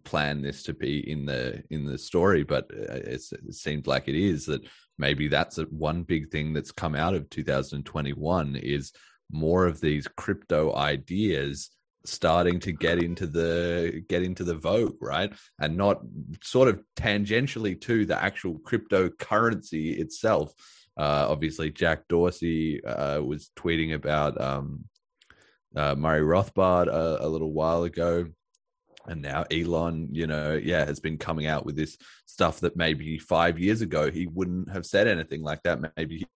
plan 0.03 0.41
this 0.41 0.63
to 0.63 0.73
be 0.73 1.09
in 1.09 1.25
the 1.25 1.63
in 1.69 1.85
the 1.85 1.97
story, 1.97 2.43
but 2.43 2.69
uh, 2.71 2.93
it 2.93 3.21
seems 3.51 3.87
like 3.87 4.07
it 4.07 4.15
is 4.15 4.45
that 4.45 4.61
maybe 4.97 5.27
that's 5.27 5.57
a, 5.57 5.63
one 5.63 6.03
big 6.03 6.29
thing 6.29 6.53
that's 6.53 6.71
come 6.71 6.95
out 6.95 7.15
of 7.15 7.29
2021 7.29 8.55
is 8.57 8.91
more 9.31 9.65
of 9.65 9.79
these 9.79 10.07
crypto 10.07 10.75
ideas 10.75 11.69
starting 12.05 12.59
to 12.59 12.71
get 12.71 13.01
into 13.03 13.27
the 13.27 14.03
get 14.07 14.23
into 14.23 14.43
the 14.43 14.55
vogue 14.55 14.95
right? 15.01 15.33
And 15.59 15.77
not 15.77 16.01
sort 16.43 16.69
of 16.69 16.81
tangentially 16.95 17.79
to 17.81 18.05
the 18.05 18.21
actual 18.21 18.59
cryptocurrency 18.59 19.99
itself. 19.99 20.53
Uh, 20.97 21.27
obviously 21.29 21.69
jack 21.69 22.07
dorsey 22.09 22.83
uh, 22.83 23.21
was 23.21 23.51
tweeting 23.55 23.93
about 23.93 24.39
um, 24.41 24.83
uh, 25.75 25.95
murray 25.95 26.21
rothbard 26.21 26.87
a, 26.87 27.25
a, 27.25 27.27
little 27.27 27.53
while 27.53 27.83
ago. 27.83 28.27
And 29.05 29.21
now 29.21 29.45
Elon, 29.49 30.09
you 30.11 30.27
know, 30.27 30.59
yeah, 30.61 30.85
has 30.85 30.99
been 30.99 31.17
coming 31.17 31.47
out 31.47 31.65
with 31.65 31.75
this 31.75 31.97
stuff 32.25 32.59
that 32.61 32.75
maybe 32.75 33.17
five 33.17 33.57
years 33.59 33.81
ago 33.81 34.11
he 34.11 34.27
wouldn't 34.27 34.71
have 34.71 34.85
said 34.85 35.07
anything 35.07 35.41
like 35.41 35.63
that. 35.63 35.79
Maybe 35.95 36.27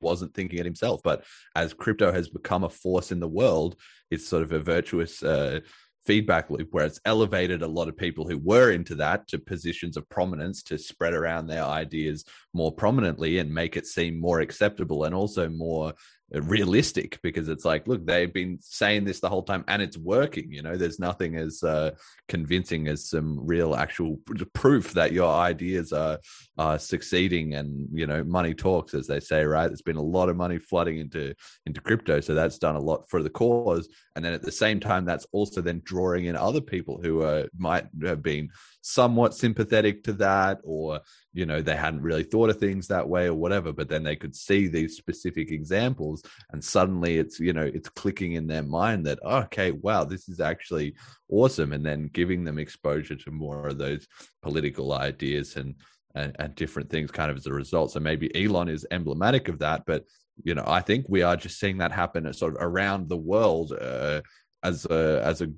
wasn't 0.00 0.34
thinking 0.34 0.58
it 0.58 0.64
himself. 0.64 1.00
But 1.02 1.24
as 1.54 1.74
crypto 1.74 2.12
has 2.12 2.28
become 2.28 2.64
a 2.64 2.68
force 2.68 3.12
in 3.12 3.20
the 3.20 3.28
world, 3.28 3.76
it's 4.10 4.26
sort 4.26 4.42
of 4.42 4.52
a 4.52 4.60
virtuous 4.60 5.22
uh, 5.22 5.60
feedback 6.08 6.48
loop 6.48 6.68
where 6.72 6.86
it's 6.86 7.00
elevated 7.04 7.60
a 7.60 7.66
lot 7.66 7.86
of 7.86 7.96
people 7.96 8.26
who 8.26 8.38
were 8.38 8.70
into 8.70 8.94
that 8.94 9.28
to 9.28 9.38
positions 9.38 9.96
of 9.96 10.08
prominence 10.08 10.62
to 10.62 10.78
spread 10.78 11.12
around 11.12 11.46
their 11.46 11.64
ideas 11.64 12.24
more 12.54 12.72
prominently 12.72 13.38
and 13.38 13.52
make 13.52 13.76
it 13.76 13.86
seem 13.86 14.18
more 14.18 14.40
acceptable 14.40 15.04
and 15.04 15.14
also 15.14 15.50
more 15.50 15.92
realistic 16.32 17.18
because 17.22 17.48
it's 17.48 17.64
like 17.64 17.88
look 17.88 18.04
they've 18.04 18.34
been 18.34 18.58
saying 18.60 19.04
this 19.04 19.20
the 19.20 19.28
whole 19.28 19.42
time 19.42 19.64
and 19.66 19.80
it's 19.80 19.96
working 19.96 20.52
you 20.52 20.62
know? 20.62 20.76
There's 20.76 20.98
nothing 20.98 21.36
as 21.36 21.62
uh, 21.62 21.92
convincing 22.28 22.86
as 22.88 23.08
some 23.08 23.46
real 23.46 23.74
actual 23.74 24.18
proof 24.52 24.92
that 24.92 25.12
your 25.12 25.32
ideas 25.32 25.92
are 25.92 26.18
are 26.58 26.78
succeeding 26.78 27.54
and 27.54 27.88
you 27.92 28.06
know 28.06 28.22
money 28.24 28.52
talks 28.52 28.92
as 28.94 29.06
they 29.06 29.20
say 29.20 29.44
right? 29.44 29.68
There's 29.68 29.82
been 29.82 29.96
a 29.96 30.02
lot 30.02 30.28
of 30.28 30.36
money 30.36 30.58
flooding 30.58 30.98
into 30.98 31.34
into 31.64 31.80
crypto 31.80 32.20
so 32.20 32.34
that's 32.34 32.58
done 32.58 32.76
a 32.76 32.80
lot 32.80 33.08
for 33.08 33.22
the 33.22 33.30
cause. 33.30 33.88
And 34.14 34.24
then 34.24 34.32
at 34.32 34.42
the 34.42 34.52
same 34.52 34.80
time 34.80 35.04
that's 35.04 35.26
also 35.32 35.60
then 35.62 35.80
drawing 35.84 36.26
in 36.26 36.36
other 36.36 36.60
people 36.60 37.00
who 37.02 37.22
uh, 37.22 37.46
might 37.56 37.86
have 38.02 38.22
been 38.22 38.50
somewhat 38.82 39.34
sympathetic 39.34 40.02
to 40.04 40.12
that 40.14 40.58
or 40.62 41.00
you 41.32 41.46
know 41.46 41.60
they 41.60 41.76
hadn't 41.76 42.02
really 42.02 42.22
thought 42.22 42.50
of 42.50 42.58
things 42.58 42.88
that 42.88 43.06
way 43.06 43.26
or 43.26 43.34
whatever 43.34 43.72
but 43.72 43.88
then 43.88 44.02
they 44.02 44.16
could 44.16 44.34
see 44.34 44.66
these 44.66 44.96
specific 44.96 45.50
examples 45.50 46.22
and 46.52 46.62
suddenly 46.62 47.18
it's 47.18 47.38
you 47.38 47.52
know 47.52 47.70
it's 47.74 47.88
clicking 47.90 48.32
in 48.32 48.46
their 48.46 48.62
mind 48.62 49.04
that 49.04 49.18
oh, 49.24 49.38
okay 49.38 49.72
wow 49.72 50.04
this 50.04 50.28
is 50.28 50.40
actually 50.40 50.94
awesome 51.28 51.72
and 51.72 51.84
then 51.84 52.10
giving 52.12 52.44
them 52.44 52.58
exposure 52.58 53.16
to 53.16 53.30
more 53.30 53.68
of 53.68 53.78
those 53.78 54.06
political 54.42 54.92
ideas 54.92 55.56
and 55.56 55.74
and, 56.14 56.34
and 56.38 56.54
different 56.54 56.88
things 56.88 57.10
kind 57.10 57.30
of 57.30 57.36
as 57.36 57.46
a 57.46 57.52
result. 57.52 57.92
So 57.92 58.00
maybe 58.00 58.34
elon 58.34 58.68
is 58.68 58.86
emblematic 58.90 59.48
of 59.48 59.58
that 59.58 59.84
but 59.86 60.04
you 60.44 60.54
know 60.54 60.64
i 60.66 60.80
think 60.80 61.06
we 61.08 61.22
are 61.22 61.36
just 61.36 61.58
seeing 61.58 61.78
that 61.78 61.92
happen 61.92 62.32
sort 62.32 62.54
of 62.54 62.62
around 62.62 63.08
the 63.08 63.16
world 63.16 63.72
uh, 63.72 64.20
as 64.62 64.84
a 64.86 65.22
as 65.24 65.42
a 65.42 65.48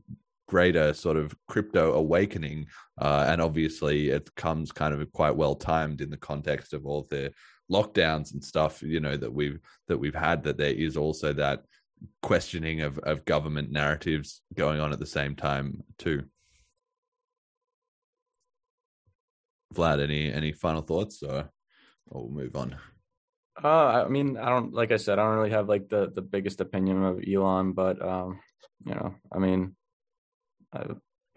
greater 0.51 0.93
sort 0.93 1.17
of 1.17 1.33
crypto 1.47 1.93
awakening. 1.95 2.67
Uh, 3.01 3.25
and 3.29 3.41
obviously, 3.41 4.11
it 4.11 4.29
comes 4.35 4.73
kind 4.73 4.93
of 4.93 5.13
quite 5.13 5.37
well 5.37 5.55
timed 5.55 6.01
in 6.01 6.11
the 6.11 6.17
context 6.17 6.75
of 6.75 6.85
all 6.85 7.07
the 7.09 7.33
lockdowns 7.71 8.33
and 8.33 8.45
stuff, 8.45 8.83
you 8.83 9.01
know, 9.01 9.17
that 9.17 9.33
we've 9.33 9.61
that 9.87 9.97
we've 9.97 10.15
had. 10.15 10.43
That 10.43 10.59
there 10.59 10.75
is 10.75 10.97
also 10.97 11.33
that 11.35 11.63
questioning 12.23 12.81
of, 12.81 12.99
of 12.99 13.25
government 13.25 13.71
narratives 13.71 14.43
going 14.55 14.81
on 14.81 14.93
at 14.93 14.99
the 14.99 15.07
same 15.07 15.37
time 15.37 15.83
too. 15.99 16.25
Vlad, 19.73 20.03
any 20.03 20.33
any 20.33 20.53
final 20.53 20.83
thoughts, 20.83 21.23
or, 21.23 21.49
or 22.09 22.25
we'll 22.25 22.45
move 22.45 22.57
on? 22.57 22.77
Uh, 23.63 24.05
I 24.05 24.09
mean, 24.09 24.37
I 24.37 24.49
don't 24.49 24.75
like 24.75 24.91
I 24.91 24.97
said, 24.97 25.19
I 25.19 25.23
don't 25.23 25.37
really 25.37 25.51
have 25.51 25.69
like 25.69 25.89
the 25.89 26.11
the 26.13 26.23
biggest 26.23 26.61
opinion 26.61 27.05
of 27.05 27.23
Elon, 27.27 27.73
but 27.73 28.03
um, 28.03 28.41
you 28.85 28.95
know, 28.95 29.15
I 29.33 29.39
mean, 29.39 29.77
I, 30.73 30.85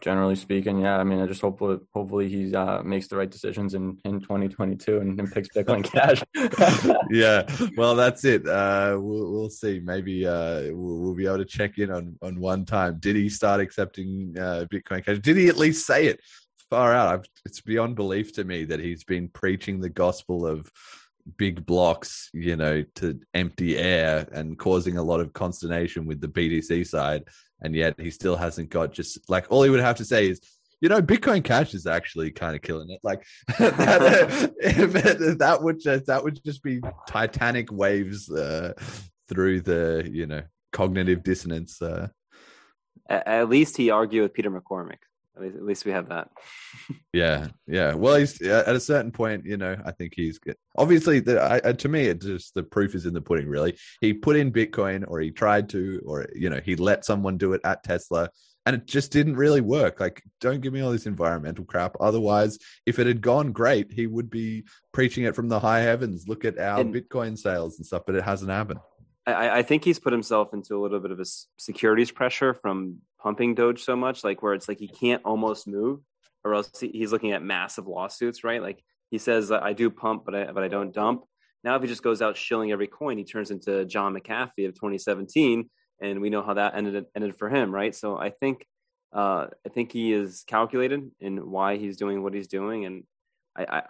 generally 0.03 0.35
speaking, 0.35 0.81
yeah. 0.81 0.97
I 0.97 1.03
mean, 1.03 1.19
I 1.19 1.25
just 1.25 1.41
hope 1.41 1.59
hopefully 1.59 2.27
he 2.27 2.53
uh, 2.53 2.83
makes 2.83 3.07
the 3.07 3.15
right 3.15 3.29
decisions 3.29 3.73
in 3.73 3.97
in 4.03 4.19
2022 4.19 4.99
and, 4.99 5.19
and 5.19 5.31
picks 5.31 5.47
Bitcoin 5.49 5.83
Cash. 5.91 6.21
yeah, 7.09 7.43
well, 7.77 7.95
that's 7.95 8.25
it. 8.25 8.47
Uh, 8.47 8.97
we'll 8.99 9.31
we'll 9.31 9.49
see. 9.49 9.79
Maybe 9.79 10.27
uh, 10.27 10.63
we'll, 10.73 10.99
we'll, 10.99 11.15
be 11.15 11.25
able 11.25 11.37
to 11.37 11.45
check 11.45 11.77
in 11.77 11.89
on 11.89 12.17
on 12.21 12.39
one 12.39 12.65
time. 12.65 12.97
Did 12.99 13.15
he 13.15 13.29
start 13.29 13.61
accepting 13.61 14.35
uh, 14.37 14.65
Bitcoin 14.71 15.05
Cash? 15.05 15.19
Did 15.19 15.37
he 15.37 15.47
at 15.47 15.57
least 15.57 15.87
say 15.87 16.07
it? 16.07 16.19
Far 16.69 16.93
out. 16.93 17.07
I've, 17.07 17.25
it's 17.45 17.61
beyond 17.61 17.95
belief 17.95 18.33
to 18.33 18.43
me 18.43 18.65
that 18.65 18.79
he's 18.79 19.03
been 19.03 19.29
preaching 19.29 19.79
the 19.79 19.89
gospel 19.89 20.45
of 20.45 20.69
big 21.37 21.65
blocks, 21.65 22.29
you 22.33 22.55
know, 22.55 22.83
to 22.95 23.19
empty 23.33 23.77
air 23.77 24.27
and 24.33 24.57
causing 24.57 24.97
a 24.97 25.03
lot 25.03 25.19
of 25.19 25.33
consternation 25.33 26.05
with 26.05 26.19
the 26.19 26.27
BTC 26.27 26.85
side. 26.85 27.23
And 27.63 27.75
yet 27.75 27.99
he 27.99 28.11
still 28.11 28.35
hasn't 28.35 28.69
got 28.69 28.93
just 28.93 29.29
like 29.29 29.45
all 29.49 29.63
he 29.63 29.69
would 29.69 29.79
have 29.79 29.97
to 29.97 30.05
say 30.05 30.29
is, 30.29 30.41
you 30.81 30.89
know, 30.89 31.01
Bitcoin 31.01 31.43
Cash 31.43 31.73
is 31.73 31.87
actually 31.87 32.31
kind 32.31 32.55
of 32.55 32.61
killing 32.61 32.89
it. 32.89 32.99
Like 33.03 33.25
that, 33.57 35.35
that 35.39 35.63
would 35.63 35.79
just 35.79 36.07
that 36.07 36.23
would 36.23 36.43
just 36.43 36.61
be 36.61 36.81
titanic 37.07 37.71
waves 37.71 38.29
uh, 38.29 38.73
through 39.29 39.61
the 39.61 40.07
you 40.11 40.27
know 40.27 40.43
cognitive 40.73 41.23
dissonance. 41.23 41.81
Uh. 41.81 42.09
At 43.09 43.49
least 43.49 43.77
he 43.77 43.91
argued 43.91 44.23
with 44.23 44.33
Peter 44.33 44.51
McCormack. 44.51 44.99
At 45.35 45.41
least, 45.41 45.55
at 45.55 45.63
least 45.63 45.85
we 45.85 45.91
have 45.91 46.09
that. 46.09 46.29
yeah, 47.13 47.47
yeah. 47.65 47.95
Well, 47.95 48.15
he's 48.15 48.39
at 48.41 48.75
a 48.75 48.79
certain 48.79 49.11
point, 49.11 49.45
you 49.45 49.57
know. 49.57 49.75
I 49.83 49.91
think 49.91 50.13
he's 50.15 50.37
good. 50.37 50.55
Obviously, 50.77 51.21
the, 51.21 51.61
I, 51.65 51.73
to 51.73 51.89
me, 51.89 52.05
it 52.05 52.21
just 52.21 52.53
the 52.53 52.61
proof 52.61 52.93
is 52.93 53.07
in 53.07 53.13
the 53.13 53.21
pudding. 53.21 53.47
Really, 53.47 53.75
he 53.99 54.13
put 54.13 54.35
in 54.35 54.51
Bitcoin, 54.51 55.03
or 55.07 55.19
he 55.19 55.31
tried 55.31 55.69
to, 55.69 56.01
or 56.05 56.27
you 56.35 56.51
know, 56.51 56.61
he 56.63 56.75
let 56.75 57.03
someone 57.03 57.37
do 57.37 57.53
it 57.53 57.61
at 57.63 57.83
Tesla, 57.83 58.29
and 58.65 58.75
it 58.75 58.85
just 58.85 59.11
didn't 59.11 59.35
really 59.35 59.61
work. 59.61 59.99
Like, 59.99 60.21
don't 60.39 60.61
give 60.61 60.71
me 60.71 60.81
all 60.81 60.91
this 60.91 61.07
environmental 61.07 61.65
crap. 61.65 61.95
Otherwise, 61.99 62.59
if 62.85 62.99
it 62.99 63.07
had 63.07 63.21
gone 63.21 63.51
great, 63.51 63.91
he 63.91 64.05
would 64.05 64.29
be 64.29 64.65
preaching 64.91 65.23
it 65.23 65.35
from 65.35 65.49
the 65.49 65.59
high 65.59 65.81
heavens. 65.81 66.27
Look 66.27 66.45
at 66.45 66.59
our 66.59 66.79
and, 66.79 66.93
Bitcoin 66.93 67.37
sales 67.37 67.77
and 67.77 67.85
stuff, 67.85 68.03
but 68.05 68.15
it 68.15 68.23
hasn't 68.23 68.51
happened. 68.51 68.79
I, 69.25 69.59
I 69.59 69.63
think 69.63 69.83
he's 69.83 69.99
put 69.99 70.13
himself 70.13 70.53
into 70.53 70.75
a 70.75 70.81
little 70.81 70.99
bit 70.99 71.11
of 71.11 71.19
a 71.19 71.25
securities 71.57 72.11
pressure 72.11 72.53
from 72.53 72.97
pumping 73.21 73.55
Doge 73.55 73.81
so 73.81 73.95
much, 73.95 74.23
like 74.23 74.41
where 74.41 74.53
it's 74.53 74.67
like 74.67 74.79
he 74.79 74.87
can't 74.87 75.21
almost 75.23 75.67
move, 75.67 76.01
or 76.43 76.53
else 76.53 76.69
he's 76.79 77.11
looking 77.11 77.31
at 77.31 77.41
massive 77.41 77.87
lawsuits, 77.87 78.43
right? 78.43 78.61
Like 78.61 78.83
he 79.11 79.17
says, 79.17 79.51
"I 79.51 79.73
do 79.73 79.89
pump, 79.89 80.23
but 80.25 80.35
I 80.35 80.51
but 80.51 80.63
I 80.63 80.67
don't 80.67 80.93
dump." 80.93 81.23
Now, 81.63 81.75
if 81.75 81.81
he 81.81 81.87
just 81.87 82.03
goes 82.03 82.21
out 82.21 82.35
shilling 82.35 82.71
every 82.71 82.87
coin, 82.87 83.17
he 83.17 83.23
turns 83.23 83.49
into 83.49 83.85
John 83.85 84.13
McAfee 84.13 84.67
of 84.67 84.73
2017, 84.75 85.69
and 86.01 86.21
we 86.21 86.29
know 86.29 86.43
how 86.43 86.55
that 86.55 86.75
ended 86.75 87.05
ended 87.15 87.35
for 87.37 87.49
him, 87.49 87.73
right? 87.73 87.95
So 87.95 88.17
I 88.17 88.29
think 88.29 88.65
uh, 89.13 89.47
I 89.65 89.69
think 89.69 89.91
he 89.91 90.11
is 90.11 90.43
calculated 90.47 91.11
in 91.21 91.49
why 91.49 91.77
he's 91.77 91.95
doing 91.97 92.23
what 92.23 92.33
he's 92.33 92.47
doing, 92.47 92.85
and 92.85 93.03
I 93.55 93.83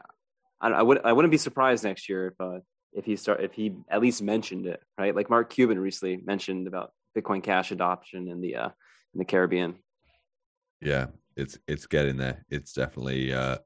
I, 0.61 0.67
I 0.69 0.81
would 0.81 1.01
I 1.03 1.13
wouldn't 1.13 1.31
be 1.31 1.37
surprised 1.37 1.83
next 1.83 2.07
year 2.07 2.27
if 2.27 2.33
uh, 2.39 2.59
if 2.95 3.05
he 3.05 3.15
start 3.15 3.41
if 3.41 3.53
he 3.53 3.75
at 3.89 4.01
least 4.01 4.21
mentioned 4.21 4.65
it, 4.65 4.81
right? 4.97 5.15
Like 5.15 5.29
Mark 5.29 5.49
Cuban 5.49 5.79
recently 5.79 6.17
mentioned 6.17 6.67
about 6.67 6.91
Bitcoin 7.17 7.43
Cash 7.43 7.71
adoption 7.71 8.27
in 8.27 8.41
the 8.41 8.55
uh, 8.55 8.69
in 9.13 9.19
the 9.19 9.25
Caribbean. 9.25 9.75
Yeah, 10.81 11.07
it's 11.35 11.57
it's 11.67 11.85
getting 11.85 12.17
there. 12.17 12.45
It's 12.49 12.73
definitely 12.73 13.33
uh, 13.33 13.57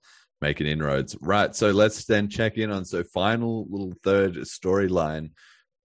making 0.41 0.67
inroads. 0.67 1.17
Right. 1.21 1.55
So 1.55 1.71
let's 1.71 2.05
then 2.05 2.29
check 2.29 2.57
in 2.57 2.71
on 2.71 2.85
so 2.85 3.03
final 3.03 3.67
little 3.69 3.93
third 4.03 4.35
storyline 4.35 5.31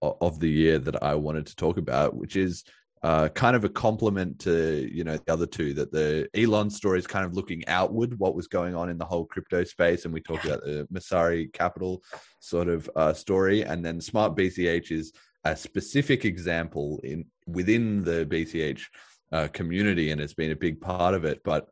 of 0.01 0.39
the 0.39 0.49
year 0.49 0.79
that 0.79 1.01
I 1.01 1.15
wanted 1.15 1.47
to 1.47 1.55
talk 1.55 1.77
about, 1.77 2.15
which 2.15 2.35
is 2.35 2.63
uh, 3.03 3.27
kind 3.29 3.55
of 3.55 3.65
a 3.65 3.69
compliment 3.69 4.39
to 4.39 4.89
you 4.91 5.03
know 5.03 5.17
the 5.17 5.33
other 5.33 5.45
two 5.45 5.73
that 5.73 5.91
the 5.91 6.27
Elon 6.35 6.69
story 6.69 6.97
is 6.97 7.05
kind 7.05 7.25
of 7.25 7.35
looking 7.35 7.67
outward 7.67 8.17
what 8.17 8.33
was 8.33 8.47
going 8.47 8.75
on 8.75 8.89
in 8.89 8.97
the 8.97 9.05
whole 9.05 9.25
crypto 9.25 9.63
space, 9.63 10.05
and 10.05 10.13
we 10.13 10.21
talked 10.21 10.45
about 10.45 10.61
the 10.63 10.87
Messari 10.91 11.51
Capital 11.51 12.01
sort 12.39 12.69
of 12.69 12.89
uh, 12.95 13.13
story, 13.13 13.63
and 13.63 13.83
then 13.83 13.99
Smart 13.99 14.35
BCH 14.35 14.91
is 14.91 15.11
a 15.43 15.55
specific 15.55 16.23
example 16.23 17.01
in 17.03 17.25
within 17.45 18.03
the 18.03 18.25
BCH 18.25 18.83
uh, 19.33 19.49
community 19.51 20.11
and 20.11 20.21
has 20.21 20.33
been 20.33 20.51
a 20.51 20.55
big 20.55 20.79
part 20.79 21.13
of 21.13 21.25
it. 21.25 21.41
But 21.43 21.67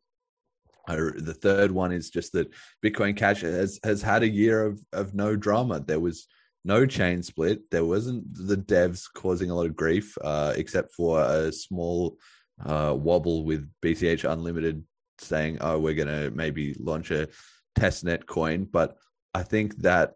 uh, 0.88 1.12
the 1.16 1.34
third 1.34 1.72
one 1.72 1.94
is 1.94 2.10
just 2.10 2.34
that 2.34 2.52
Bitcoin 2.84 3.16
Cash 3.16 3.42
has 3.42 3.80
has 3.86 4.02
had 4.02 4.24
a 4.24 4.30
year 4.30 4.66
of 4.66 4.84
of 4.92 5.14
no 5.14 5.38
drama. 5.38 5.80
There 5.80 6.02
was 6.02 6.28
no 6.64 6.86
chain 6.86 7.24
split. 7.24 7.70
There 7.72 7.86
wasn't 7.86 8.26
the 8.34 8.58
devs 8.58 9.08
causing 9.14 9.50
a 9.50 9.56
lot 9.56 9.66
of 9.66 9.76
grief, 9.76 10.18
uh, 10.22 10.54
except 10.56 10.94
for 10.94 11.22
a 11.22 11.52
small 11.52 12.18
uh, 12.64 12.96
wobble 12.98 13.44
with 13.44 13.70
BCH 13.84 14.30
Unlimited 14.30 14.84
saying, 15.20 15.58
"Oh, 15.62 15.80
we're 15.80 15.96
going 15.96 16.08
to 16.08 16.32
maybe 16.32 16.76
launch 16.80 17.12
a 17.12 17.30
testnet 17.78 18.26
coin." 18.26 18.66
But 18.66 18.98
I 19.34 19.44
think 19.44 19.78
that, 19.78 20.14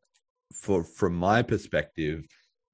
for 0.53 0.84
from 0.84 1.15
my 1.15 1.41
perspective, 1.41 2.26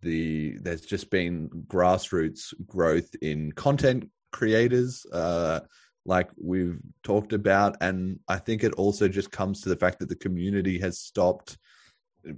the 0.02 0.58
there's 0.62 0.82
just 0.82 1.10
been 1.10 1.50
grassroots 1.68 2.54
growth 2.66 3.10
in 3.22 3.52
content 3.54 4.10
creators, 4.32 5.06
uh, 5.14 5.62
like 6.06 6.30
we've 6.42 6.80
talked 7.04 7.34
about. 7.34 7.78
And 7.82 8.20
I 8.28 8.38
think 8.38 8.64
it 8.64 8.74
also 8.74 9.08
just 9.08 9.32
comes 9.32 9.62
to 9.62 9.70
the 9.70 9.76
fact 9.76 10.00
that 10.00 10.10
the 10.10 10.16
community 10.16 10.80
has 10.80 11.00
stopped 11.00 11.58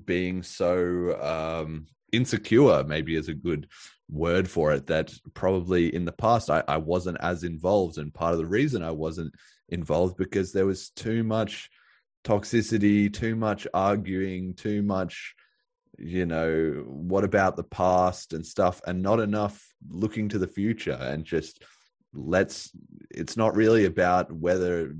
being 0.06 0.44
so 0.44 1.20
um, 1.22 1.88
insecure, 2.12 2.84
maybe 2.84 3.16
is 3.16 3.30
a 3.30 3.34
good 3.34 3.68
word 4.10 4.50
for 4.50 4.74
it, 4.74 4.88
that 4.88 5.14
probably 5.34 5.94
in 5.94 6.06
the 6.06 6.12
past 6.12 6.50
I, 6.50 6.64
I 6.68 6.78
wasn't 6.78 7.18
as 7.22 7.44
involved. 7.44 7.98
And 7.98 8.14
part 8.14 8.34
of 8.34 8.40
the 8.40 8.46
reason 8.46 8.84
I 8.84 8.92
wasn't 8.92 9.34
involved 9.70 10.18
because 10.18 10.52
there 10.52 10.66
was 10.66 10.90
too 10.90 11.24
much 11.24 11.70
toxicity, 12.24 13.14
too 13.14 13.36
much 13.36 13.68
arguing, 13.74 14.54
too 14.54 14.82
much 14.82 15.36
you 16.00 16.26
know 16.26 16.84
what 16.88 17.24
about 17.24 17.56
the 17.56 17.64
past 17.64 18.34
and 18.34 18.46
stuff 18.46 18.82
and 18.88 19.02
not 19.02 19.20
enough 19.20 19.74
looking 19.90 20.28
to 20.28 20.40
the 20.40 20.48
future 20.48 20.98
and 21.00 21.24
just 21.24 21.64
let's 22.14 22.72
it's 23.12 23.38
not 23.38 23.56
really 23.56 23.86
about 23.86 24.32
whether 24.32 24.96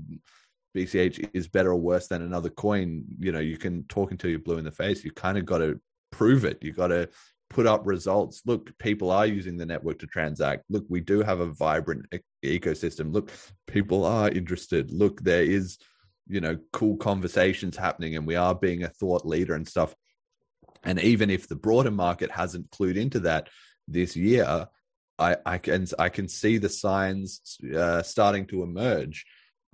BCH 0.76 1.30
is 1.32 1.48
better 1.48 1.70
or 1.70 1.76
worse 1.76 2.08
than 2.08 2.22
another 2.22 2.50
coin. 2.50 3.04
You 3.18 3.32
know, 3.32 3.40
you 3.40 3.56
can 3.56 3.84
talk 3.84 4.10
until 4.10 4.30
you're 4.30 4.38
blue 4.38 4.58
in 4.58 4.64
the 4.64 4.70
face. 4.70 5.04
You 5.04 5.12
kind 5.12 5.38
of 5.38 5.46
got 5.46 5.58
to 5.58 5.80
prove 6.10 6.44
it. 6.44 6.58
You 6.62 6.72
got 6.72 6.88
to 6.88 7.08
put 7.50 7.66
up 7.66 7.86
results. 7.86 8.42
Look, 8.44 8.76
people 8.78 9.10
are 9.10 9.26
using 9.26 9.56
the 9.56 9.66
network 9.66 10.00
to 10.00 10.06
transact. 10.06 10.64
Look, 10.68 10.84
we 10.88 11.00
do 11.00 11.22
have 11.22 11.40
a 11.40 11.46
vibrant 11.46 12.06
e- 12.12 12.58
ecosystem. 12.58 13.12
Look, 13.12 13.30
people 13.66 14.04
are 14.04 14.28
interested. 14.28 14.90
Look, 14.90 15.20
there 15.22 15.44
is, 15.44 15.78
you 16.26 16.40
know, 16.40 16.58
cool 16.72 16.96
conversations 16.96 17.76
happening 17.76 18.16
and 18.16 18.26
we 18.26 18.36
are 18.36 18.54
being 18.54 18.82
a 18.82 18.88
thought 18.88 19.24
leader 19.24 19.54
and 19.54 19.68
stuff. 19.68 19.94
And 20.82 20.98
even 21.00 21.30
if 21.30 21.48
the 21.48 21.56
broader 21.56 21.90
market 21.90 22.30
hasn't 22.30 22.70
clued 22.70 22.96
into 22.96 23.20
that 23.20 23.48
this 23.86 24.16
year, 24.16 24.66
I, 25.18 25.36
I 25.46 25.58
can 25.58 25.86
I 25.98 26.08
can 26.08 26.28
see 26.28 26.58
the 26.58 26.68
signs 26.68 27.58
uh, 27.74 28.02
starting 28.02 28.46
to 28.46 28.64
emerge 28.64 29.24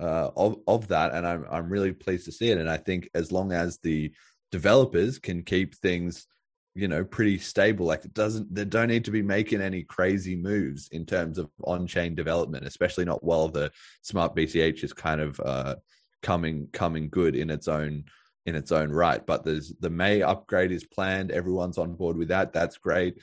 uh, 0.01 0.31
of 0.37 0.57
of 0.67 0.89
that, 0.89 1.13
and 1.13 1.27
I'm 1.27 1.45
I'm 1.51 1.69
really 1.69 1.93
pleased 1.93 2.25
to 2.27 2.33
see 2.33 2.51
it. 2.51 2.59
And 2.59 2.71
I 2.71 2.79
think 2.79 3.11
as 3.15 3.31
long 3.31 3.53
as 3.53 3.79
the 3.79 4.13
developers 4.51 5.19
can 5.19 5.43
keep 5.43 5.75
things, 5.75 6.27
you 6.75 6.89
know, 6.89 7.05
pretty 7.05 7.39
stable, 7.39 7.87
like 7.87 8.05
it 8.05 8.15
doesn't 8.15 8.53
they 8.55 8.65
don't 8.65 8.89
need 8.89 9.05
to 9.05 9.11
be 9.11 9.23
making 9.23 9.61
any 9.61 9.83
crazy 9.83 10.37
moves 10.37 10.89
in 10.89 11.05
terms 11.05 11.39
of 11.39 11.51
on 11.65 11.87
chain 11.87 12.15
development, 12.15 12.67
especially 12.67 13.05
not 13.05 13.23
while 13.23 13.49
the 13.49 13.71
smart 14.03 14.35
BCH 14.35 14.83
is 14.83 14.93
kind 14.93 15.21
of 15.21 15.39
uh, 15.41 15.77
coming 16.23 16.69
coming 16.73 17.09
good 17.11 17.37
in 17.37 17.51
its 17.51 17.69
own 17.69 18.05
in 18.47 18.55
its 18.57 18.73
own 18.73 18.91
right. 18.91 19.25
But 19.27 19.45
there's 19.45 19.75
the 19.81 19.91
May 19.91 20.23
upgrade 20.23 20.73
is 20.73 20.85
planned. 20.85 21.31
Everyone's 21.31 21.79
on 21.79 21.95
board 21.95 22.17
with 22.17 22.29
that. 22.29 22.53
That's 22.53 22.79
great 22.79 23.19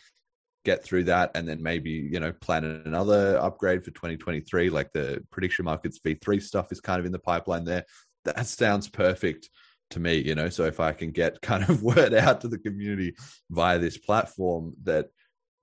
get 0.67 0.83
through 0.83 1.05
that 1.05 1.31
and 1.35 1.47
then 1.47 1.61
maybe 1.61 1.91
you 1.91 2.19
know 2.19 2.31
plan 2.31 2.65
another 2.85 3.39
upgrade 3.41 3.83
for 3.83 3.91
2023 3.91 4.69
like 4.69 4.91
the 4.93 5.23
prediction 5.31 5.65
markets 5.65 5.99
v3 6.05 6.41
stuff 6.41 6.71
is 6.71 6.81
kind 6.81 6.99
of 6.99 7.05
in 7.05 7.11
the 7.11 7.19
pipeline 7.19 7.63
there. 7.63 7.85
That 8.25 8.45
sounds 8.45 8.89
perfect 8.89 9.49
to 9.91 9.99
me 10.01 10.15
you 10.17 10.35
know 10.35 10.49
so 10.49 10.65
if 10.65 10.81
i 10.81 10.91
can 10.91 11.11
get 11.11 11.41
kind 11.41 11.63
of 11.69 11.81
word 11.91 12.13
out 12.13 12.41
to 12.41 12.49
the 12.49 12.57
community 12.57 13.15
via 13.49 13.79
this 13.79 13.97
platform 13.97 14.73
that 14.83 15.05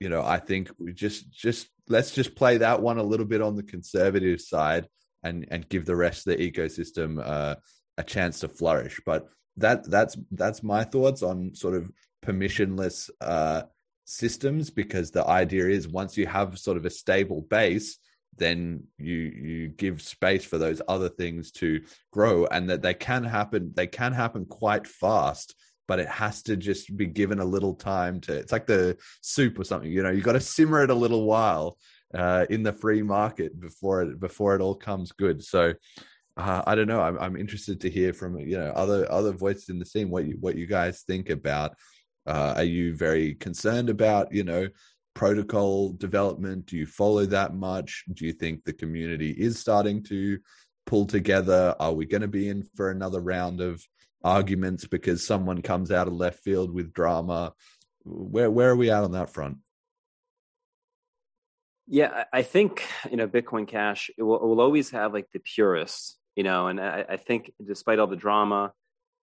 you 0.00 0.08
know 0.08 0.22
i 0.22 0.38
think 0.38 0.70
we 0.78 0.94
just 0.94 1.30
just 1.30 1.68
let's 1.88 2.12
just 2.12 2.34
play 2.34 2.56
that 2.56 2.80
one 2.80 2.98
a 2.98 3.02
little 3.02 3.26
bit 3.26 3.42
on 3.42 3.54
the 3.54 3.62
conservative 3.62 4.40
side 4.40 4.88
and 5.22 5.46
and 5.50 5.68
give 5.68 5.84
the 5.84 5.96
rest 5.96 6.26
of 6.26 6.36
the 6.36 6.50
ecosystem 6.50 7.20
uh, 7.24 7.56
a 7.98 8.04
chance 8.04 8.40
to 8.40 8.48
flourish. 8.48 9.00
But 9.04 9.26
that 9.56 9.88
that's 9.88 10.16
that's 10.32 10.62
my 10.62 10.84
thoughts 10.84 11.22
on 11.22 11.54
sort 11.54 11.74
of 11.74 11.90
permissionless 12.24 13.10
uh 13.20 13.62
systems 14.04 14.70
because 14.70 15.10
the 15.10 15.26
idea 15.26 15.66
is 15.66 15.88
once 15.88 16.16
you 16.16 16.26
have 16.26 16.58
sort 16.58 16.76
of 16.76 16.84
a 16.84 16.90
stable 16.90 17.42
base 17.42 17.98
then 18.36 18.82
you 18.98 19.14
you 19.14 19.68
give 19.68 20.02
space 20.02 20.44
for 20.44 20.58
those 20.58 20.82
other 20.88 21.08
things 21.08 21.52
to 21.52 21.80
grow 22.12 22.46
and 22.46 22.68
that 22.68 22.82
they 22.82 22.94
can 22.94 23.24
happen 23.24 23.72
they 23.74 23.86
can 23.86 24.12
happen 24.12 24.44
quite 24.44 24.86
fast 24.86 25.54
but 25.86 25.98
it 25.98 26.08
has 26.08 26.42
to 26.42 26.56
just 26.56 26.96
be 26.96 27.06
given 27.06 27.38
a 27.38 27.44
little 27.44 27.74
time 27.74 28.20
to 28.20 28.32
it's 28.34 28.52
like 28.52 28.66
the 28.66 28.96
soup 29.20 29.58
or 29.58 29.64
something 29.64 29.90
you 29.90 30.02
know 30.02 30.10
you 30.10 30.22
got 30.22 30.32
to 30.32 30.40
simmer 30.40 30.82
it 30.82 30.90
a 30.90 30.94
little 30.94 31.24
while 31.24 31.78
uh, 32.14 32.46
in 32.48 32.62
the 32.62 32.72
free 32.72 33.02
market 33.02 33.58
before 33.58 34.02
it 34.02 34.20
before 34.20 34.54
it 34.54 34.60
all 34.60 34.74
comes 34.74 35.12
good 35.12 35.42
so 35.42 35.72
uh, 36.36 36.62
I 36.66 36.74
don't 36.74 36.88
know. 36.88 37.00
I'm, 37.00 37.18
I'm 37.18 37.36
interested 37.36 37.80
to 37.82 37.90
hear 37.90 38.12
from 38.12 38.38
you 38.38 38.58
know 38.58 38.70
other 38.70 39.10
other 39.10 39.32
voices 39.32 39.68
in 39.68 39.78
the 39.78 39.86
scene 39.86 40.10
what 40.10 40.24
you 40.24 40.36
what 40.40 40.56
you 40.56 40.66
guys 40.66 41.02
think 41.02 41.30
about. 41.30 41.76
Uh, 42.26 42.54
are 42.56 42.64
you 42.64 42.94
very 42.94 43.34
concerned 43.34 43.90
about 43.90 44.32
you 44.32 44.44
know 44.44 44.68
protocol 45.14 45.92
development? 45.92 46.66
Do 46.66 46.76
you 46.76 46.86
follow 46.86 47.26
that 47.26 47.54
much? 47.54 48.04
Do 48.12 48.26
you 48.26 48.32
think 48.32 48.64
the 48.64 48.72
community 48.72 49.30
is 49.30 49.58
starting 49.58 50.02
to 50.04 50.38
pull 50.86 51.06
together? 51.06 51.74
Are 51.78 51.92
we 51.92 52.06
going 52.06 52.22
to 52.22 52.28
be 52.28 52.48
in 52.48 52.62
for 52.74 52.90
another 52.90 53.20
round 53.20 53.60
of 53.60 53.82
arguments 54.22 54.86
because 54.86 55.26
someone 55.26 55.62
comes 55.62 55.90
out 55.90 56.08
of 56.08 56.14
left 56.14 56.42
field 56.42 56.72
with 56.72 56.92
drama? 56.92 57.52
Where 58.04 58.50
where 58.50 58.70
are 58.70 58.76
we 58.76 58.90
at 58.90 59.04
on 59.04 59.12
that 59.12 59.30
front? 59.30 59.58
Yeah, 61.86 62.24
I 62.32 62.42
think 62.42 62.82
you 63.10 63.16
know 63.16 63.28
Bitcoin 63.28 63.68
Cash 63.68 64.10
it 64.16 64.22
will, 64.22 64.36
it 64.36 64.46
will 64.46 64.60
always 64.60 64.90
have 64.90 65.12
like 65.12 65.26
the 65.32 65.40
purists, 65.40 66.18
you 66.34 66.42
know, 66.42 66.68
and 66.68 66.80
I, 66.80 67.04
I, 67.08 67.16
think 67.18 67.52
despite 67.64 67.98
all 67.98 68.06
the 68.06 68.16
drama 68.16 68.72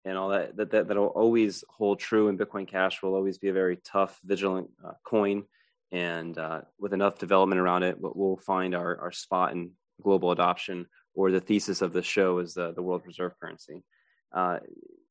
and 0.05 0.17
all 0.17 0.29
that, 0.29 0.55
that 0.57 0.71
that 0.71 0.87
that'll 0.87 1.07
always 1.07 1.63
hold 1.69 1.99
true. 1.99 2.27
And 2.27 2.39
Bitcoin 2.39 2.67
Cash 2.67 3.01
will 3.01 3.15
always 3.15 3.37
be 3.37 3.49
a 3.49 3.53
very 3.53 3.77
tough, 3.77 4.19
vigilant 4.23 4.69
uh, 4.85 4.93
coin 5.05 5.43
and 5.91 6.37
uh, 6.37 6.61
with 6.79 6.93
enough 6.93 7.19
development 7.19 7.59
around 7.59 7.83
it, 7.83 7.97
we'll 7.99 8.37
find 8.37 8.73
our, 8.73 8.99
our 8.99 9.11
spot 9.11 9.51
in 9.51 9.71
global 10.01 10.31
adoption, 10.31 10.87
or 11.13 11.31
the 11.31 11.41
thesis 11.41 11.81
of 11.81 11.91
the 11.91 12.01
show 12.01 12.39
is 12.39 12.53
the, 12.53 12.73
the 12.73 12.81
world 12.81 13.01
reserve 13.05 13.33
currency. 13.39 13.83
Uh, 14.33 14.59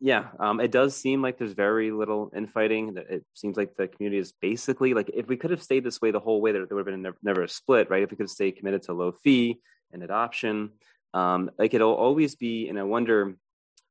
yeah, 0.00 0.28
um, 0.38 0.60
it 0.60 0.70
does 0.70 0.96
seem 0.96 1.20
like 1.20 1.36
there's 1.36 1.52
very 1.52 1.90
little 1.90 2.32
infighting. 2.34 2.96
It 2.96 3.24
seems 3.34 3.58
like 3.58 3.76
the 3.76 3.88
community 3.88 4.18
is 4.18 4.32
basically 4.40 4.94
like 4.94 5.10
if 5.12 5.28
we 5.28 5.36
could 5.36 5.50
have 5.50 5.62
stayed 5.62 5.84
this 5.84 6.00
way 6.00 6.10
the 6.10 6.20
whole 6.20 6.40
way, 6.40 6.52
there, 6.52 6.64
there 6.64 6.74
would 6.74 6.86
have 6.86 6.94
been 6.94 7.02
never, 7.02 7.16
never, 7.22 7.42
a 7.42 7.48
split, 7.48 7.90
right? 7.90 8.02
If 8.02 8.10
we 8.10 8.16
could 8.16 8.24
have 8.24 8.30
stayed 8.30 8.56
committed 8.56 8.84
to 8.84 8.94
low 8.94 9.12
fee 9.12 9.60
and 9.92 10.02
adoption, 10.02 10.70
um, 11.12 11.50
like 11.58 11.74
it'll 11.74 11.92
always 11.92 12.34
be. 12.34 12.70
And 12.70 12.78
I 12.78 12.84
wonder, 12.84 13.36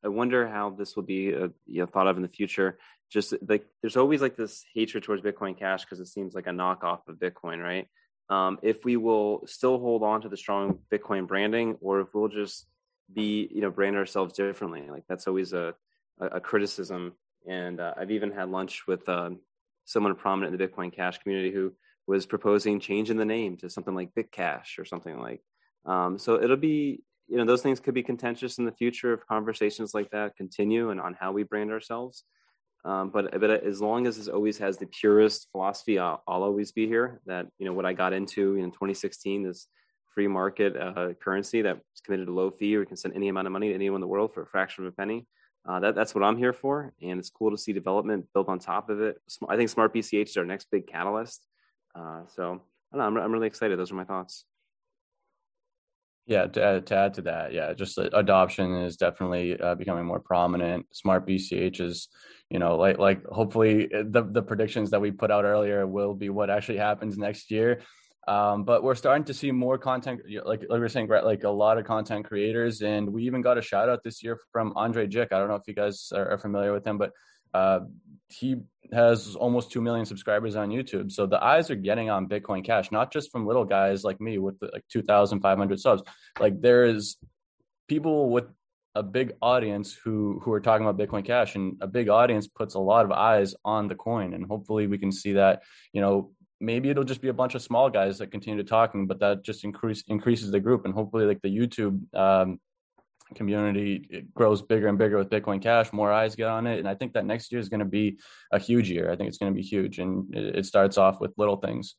I 0.03 0.07
wonder 0.07 0.47
how 0.47 0.69
this 0.69 0.95
will 0.95 1.03
be 1.03 1.34
uh, 1.34 1.49
you 1.65 1.81
know, 1.81 1.85
thought 1.85 2.07
of 2.07 2.17
in 2.17 2.23
the 2.23 2.30
future 2.30 2.77
just 3.09 3.34
like 3.47 3.65
there's 3.81 3.97
always 3.97 4.21
like 4.21 4.35
this 4.35 4.63
hatred 4.73 5.03
towards 5.03 5.23
Bitcoin 5.23 5.57
Cash 5.57 5.84
because 5.84 5.99
it 5.99 6.07
seems 6.07 6.34
like 6.35 6.47
a 6.47 6.51
knockoff 6.51 7.07
of 7.07 7.15
Bitcoin, 7.15 7.61
right? 7.61 7.88
Um, 8.30 8.59
if 8.61 8.85
we 8.85 8.97
will 8.97 9.45
still 9.47 9.80
hold 9.80 10.03
on 10.03 10.21
to 10.21 10.30
the 10.30 10.38
strong 10.38 10.80
Bitcoin 10.91 11.27
branding, 11.27 11.77
or 11.81 12.01
if 12.01 12.13
we'll 12.13 12.27
just 12.27 12.67
be, 13.11 13.49
you 13.51 13.61
know, 13.61 13.71
brand 13.71 13.95
ourselves 13.95 14.34
differently, 14.34 14.88
like 14.89 15.03
that's 15.09 15.27
always 15.27 15.53
a 15.53 15.73
a, 16.19 16.26
a 16.26 16.39
criticism. 16.39 17.13
And 17.47 17.80
uh, 17.80 17.93
I've 17.97 18.11
even 18.11 18.31
had 18.31 18.49
lunch 18.49 18.85
with 18.88 19.07
uh, 19.09 19.31
someone 19.85 20.15
prominent 20.15 20.53
in 20.53 20.59
the 20.59 20.67
Bitcoin 20.67 20.93
Cash 20.93 21.17
community 21.19 21.51
who 21.51 21.73
was 22.05 22.26
proposing 22.26 22.80
changing 22.80 23.17
the 23.17 23.26
name 23.26 23.57
to 23.57 23.69
something 23.69 23.95
like 23.95 24.13
BitCash 24.13 24.77
or 24.77 24.85
something 24.85 25.19
like. 25.19 25.41
Um, 25.85 26.19
so 26.19 26.41
it'll 26.41 26.57
be, 26.57 27.01
you 27.30 27.38
know, 27.38 27.45
those 27.45 27.61
things 27.61 27.80
could 27.80 27.93
be 27.93 28.03
contentious 28.03 28.57
in 28.57 28.65
the 28.65 28.72
future 28.72 29.14
if 29.14 29.26
conversations 29.26 29.93
like 29.93 30.10
that 30.11 30.35
continue 30.35 30.89
and 30.89 30.99
on 30.99 31.14
how 31.14 31.31
we 31.31 31.43
brand 31.43 31.72
ourselves. 31.72 32.23
Um, 32.85 33.10
but 33.10 33.39
but 33.39 33.49
as 33.64 33.81
long 33.81 34.07
as 34.07 34.27
it 34.27 34.34
always 34.34 34.57
has 34.57 34.77
the 34.77 34.88
purest 34.88 35.49
philosophy, 35.51 35.99
I'll, 35.99 36.23
I'll, 36.27 36.43
always 36.43 36.72
be 36.72 36.88
here. 36.88 37.19
That 37.26 37.47
you 37.57 37.65
know 37.65 37.73
what 37.73 37.85
I 37.85 37.93
got 37.93 38.14
into 38.14 38.56
in 38.56 38.72
2016 38.72 39.45
is 39.45 39.68
free 40.14 40.27
market 40.27 40.77
uh, 40.77 41.14
currency 41.22 41.61
that's 41.61 42.01
committed 42.03 42.27
to 42.27 42.34
low 42.34 42.51
fee, 42.51 42.76
or 42.76 42.85
can 42.85 42.95
send 42.95 43.15
any 43.15 43.27
amount 43.27 43.47
of 43.47 43.53
money 43.53 43.69
to 43.69 43.76
anyone 43.76 43.97
in 43.97 44.01
the 44.01 44.07
world 44.07 44.34
for 44.34 44.43
a 44.43 44.47
fraction 44.47 44.85
of 44.85 44.93
a 44.93 44.95
penny. 44.95 45.27
Uh, 45.68 45.81
that, 45.81 45.93
that's 45.93 46.15
what 46.15 46.23
I'm 46.23 46.38
here 46.38 46.53
for, 46.53 46.93
and 47.01 47.19
it's 47.19 47.30
cool 47.30 47.51
to 47.51 47.57
see 47.57 47.73
development 47.73 48.26
built 48.34 48.47
on 48.47 48.60
top 48.60 48.89
of 48.89 49.01
it. 49.01 49.18
I 49.49 49.57
think 49.57 49.69
Smart 49.69 49.93
BCH 49.93 50.30
is 50.30 50.38
our 50.38 50.45
next 50.45 50.68
big 50.72 50.88
catalyst. 50.88 51.45
Uh, 51.93 52.22
so 52.34 52.61
I 52.93 52.97
I'm, 52.97 53.18
I'm 53.18 53.31
really 53.31 53.47
excited. 53.47 53.77
Those 53.77 53.91
are 53.91 53.95
my 53.95 54.06
thoughts. 54.06 54.45
Yeah, 56.25 56.45
to 56.45 56.63
add, 56.63 56.85
to 56.87 56.95
add 56.95 57.13
to 57.15 57.21
that, 57.23 57.53
yeah, 57.53 57.73
just 57.73 57.97
adoption 57.97 58.75
is 58.75 58.97
definitely 58.97 59.59
uh, 59.59 59.73
becoming 59.73 60.05
more 60.05 60.19
prominent. 60.19 60.85
Smart 60.91 61.27
BCH 61.27 61.81
is, 61.81 62.07
you 62.51 62.59
know, 62.59 62.75
like 62.77 62.99
like 62.99 63.25
hopefully 63.25 63.91
uh, 63.91 64.03
the 64.07 64.23
the 64.23 64.41
predictions 64.43 64.91
that 64.91 65.01
we 65.01 65.09
put 65.09 65.31
out 65.31 65.43
earlier 65.43 65.87
will 65.87 66.13
be 66.13 66.29
what 66.29 66.51
actually 66.51 66.77
happens 66.77 67.17
next 67.17 67.49
year. 67.49 67.81
Um, 68.27 68.63
but 68.63 68.83
we're 68.83 68.93
starting 68.93 69.23
to 69.23 69.33
see 69.33 69.51
more 69.51 69.79
content, 69.79 70.21
like 70.45 70.61
like 70.69 70.79
we 70.79 70.85
are 70.85 70.89
saying, 70.89 71.07
like 71.07 71.45
a 71.45 71.49
lot 71.49 71.79
of 71.79 71.85
content 71.85 72.27
creators, 72.27 72.83
and 72.83 73.11
we 73.11 73.23
even 73.23 73.41
got 73.41 73.57
a 73.57 73.61
shout 73.61 73.89
out 73.89 74.03
this 74.03 74.21
year 74.23 74.39
from 74.51 74.71
Andrei 74.77 75.07
Jikh. 75.07 75.31
I 75.31 75.39
don't 75.39 75.47
know 75.47 75.55
if 75.55 75.67
you 75.67 75.73
guys 75.73 76.11
are, 76.13 76.33
are 76.33 76.37
familiar 76.37 76.73
with 76.73 76.85
him, 76.85 76.99
but 76.99 77.11
uh, 77.55 77.79
he 78.31 78.57
has 78.93 79.35
almost 79.35 79.72
2 79.72 79.81
million 79.81 80.06
subscribers 80.06 80.56
on 80.56 80.69
YouTube. 80.69 81.11
So 81.11 81.26
the 81.26 81.43
eyes 81.43 81.69
are 81.69 81.76
getting 81.76 82.10
on 82.10 82.27
Bitcoin 82.27 82.64
Cash, 82.64 82.91
not 82.91 83.11
just 83.11 83.31
from 83.31 83.45
little 83.45 83.65
guys 83.65 84.03
like 84.03 84.22
me 84.22 84.38
with 84.38 84.60
the, 84.60 84.69
like 84.72 84.84
2,500 84.91 85.80
subs. 85.80 86.03
Like 86.39 86.61
there 86.61 86.85
is 86.85 87.18
people 87.88 88.30
with 88.30 88.45
a 88.95 89.03
big 89.03 89.34
audience 89.41 89.93
who 89.93 90.39
who 90.43 90.51
are 90.51 90.60
talking 90.60 90.85
about 90.88 90.99
Bitcoin 90.99 91.26
Cash, 91.26 91.56
and 91.56 91.77
a 91.81 91.88
big 91.88 92.10
audience 92.10 92.47
puts 92.47 92.73
a 92.73 92.80
lot 92.80 93.06
of 93.06 93.11
eyes 93.11 93.53
on 93.64 93.88
the 93.88 93.95
coin. 93.95 94.34
And 94.34 94.45
hopefully 94.45 94.88
we 94.88 94.97
can 94.97 95.11
see 95.11 95.34
that, 95.34 95.61
you 95.93 96.01
know, 96.01 96.31
maybe 96.60 96.89
it'll 96.89 97.03
just 97.03 97.22
be 97.22 97.30
a 97.30 97.34
bunch 97.34 97.56
of 97.56 97.61
small 97.61 97.89
guys 97.89 98.18
that 98.18 98.31
continue 98.31 98.61
to 98.61 98.68
talking, 98.68 99.07
but 99.07 99.19
that 99.19 99.43
just 99.43 99.64
increase 99.64 100.03
increases 100.07 100.51
the 100.51 100.60
group. 100.60 100.85
And 100.85 100.93
hopefully 100.93 101.26
like 101.26 101.41
the 101.41 101.56
YouTube 101.56 102.14
um, 102.15 102.60
community 103.35 104.07
it 104.10 104.34
grows 104.34 104.61
bigger 104.61 104.88
and 104.88 104.97
bigger 104.97 105.18
with 105.18 105.30
Bitcoin 105.30 105.61
Cash, 105.61 105.93
more 105.93 106.11
eyes 106.11 106.35
get 106.35 106.47
on 106.47 106.68
it, 106.68 106.80
and 106.80 106.88
I 106.88 106.95
think 106.95 107.14
that 107.14 107.26
next 107.26 107.51
year 107.51 107.60
is 107.60 107.69
going 107.69 107.80
to 107.80 107.85
be 107.85 108.19
a 108.51 108.60
huge 108.60 108.89
year. 108.89 109.11
I 109.11 109.15
think 109.15 109.30
it's 109.30 109.38
going 109.38 109.51
to 109.51 109.56
be 109.56 109.64
huge, 109.65 109.99
and 109.99 110.34
it, 110.35 110.65
starts 110.65 110.97
off 110.97 111.19
with 111.19 111.31
little 111.38 111.57
things. 111.57 111.95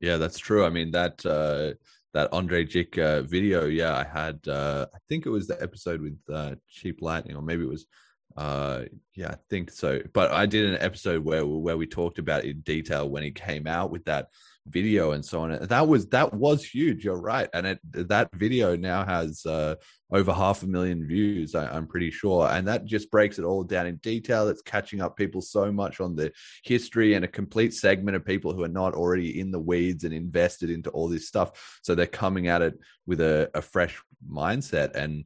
Yeah, 0.00 0.16
that's 0.16 0.38
true. 0.38 0.64
I 0.64 0.70
mean 0.70 0.90
that 0.92 1.24
uh, 1.24 1.74
that 2.14 2.32
Andrei 2.32 2.64
Jikh 2.64 2.98
uh, 2.98 3.22
video. 3.22 3.66
Yeah, 3.66 3.96
I 3.96 4.04
had. 4.04 4.40
Uh, 4.46 4.86
I 4.94 4.98
think 5.08 5.26
it 5.26 5.30
was 5.30 5.46
the 5.46 5.60
episode 5.62 6.00
with 6.00 6.18
uh, 6.32 6.54
Cheap 6.68 7.02
Lightning, 7.02 7.36
or 7.36 7.42
maybe 7.42 7.64
it 7.64 7.68
was. 7.68 7.86
Uh, 8.34 8.84
yeah, 9.14 9.28
I 9.28 9.36
think 9.50 9.70
so. 9.70 10.00
But 10.14 10.32
I 10.32 10.46
did 10.46 10.70
an 10.70 10.80
episode 10.80 11.24
where 11.24 11.46
where 11.46 11.76
we 11.76 11.86
talked 11.86 12.18
about 12.18 12.44
in 12.44 12.60
detail 12.60 13.08
when 13.08 13.22
he 13.22 13.30
came 13.30 13.66
out 13.66 13.90
with 13.90 14.04
that 14.06 14.28
video 14.66 15.12
and 15.12 15.24
so 15.24 15.42
on. 15.42 15.66
That 15.66 15.88
was 15.88 16.06
that 16.08 16.32
was 16.32 16.64
huge. 16.64 17.04
You're 17.04 17.20
right, 17.20 17.48
and 17.52 17.66
it 17.66 17.80
that 17.92 18.30
video 18.34 18.76
now 18.76 19.04
has 19.04 19.44
uh, 19.46 19.76
over 20.12 20.32
half 20.32 20.62
a 20.62 20.66
million 20.66 21.06
views. 21.06 21.54
I, 21.54 21.74
am 21.76 21.86
pretty 21.86 22.10
sure, 22.10 22.46
and 22.48 22.68
that 22.68 22.84
just 22.84 23.10
breaks 23.10 23.38
it 23.38 23.44
all 23.44 23.64
down 23.64 23.86
in 23.86 23.96
detail. 23.96 24.48
It's 24.48 24.62
catching 24.62 25.00
up 25.00 25.16
people 25.16 25.40
so 25.40 25.72
much 25.72 26.00
on 26.00 26.14
the 26.14 26.32
history 26.64 27.14
and 27.14 27.24
a 27.24 27.28
complete 27.28 27.72
segment 27.72 28.16
of 28.16 28.24
people 28.24 28.52
who 28.52 28.62
are 28.62 28.68
not 28.68 28.94
already 28.94 29.40
in 29.40 29.50
the 29.50 29.58
weeds 29.58 30.04
and 30.04 30.12
invested 30.12 30.70
into 30.70 30.90
all 30.90 31.08
this 31.08 31.28
stuff. 31.28 31.78
So 31.82 31.94
they're 31.94 32.06
coming 32.06 32.48
at 32.48 32.62
it 32.62 32.78
with 33.06 33.20
a, 33.20 33.50
a 33.54 33.62
fresh 33.62 34.00
mindset 34.30 34.94
and. 34.94 35.24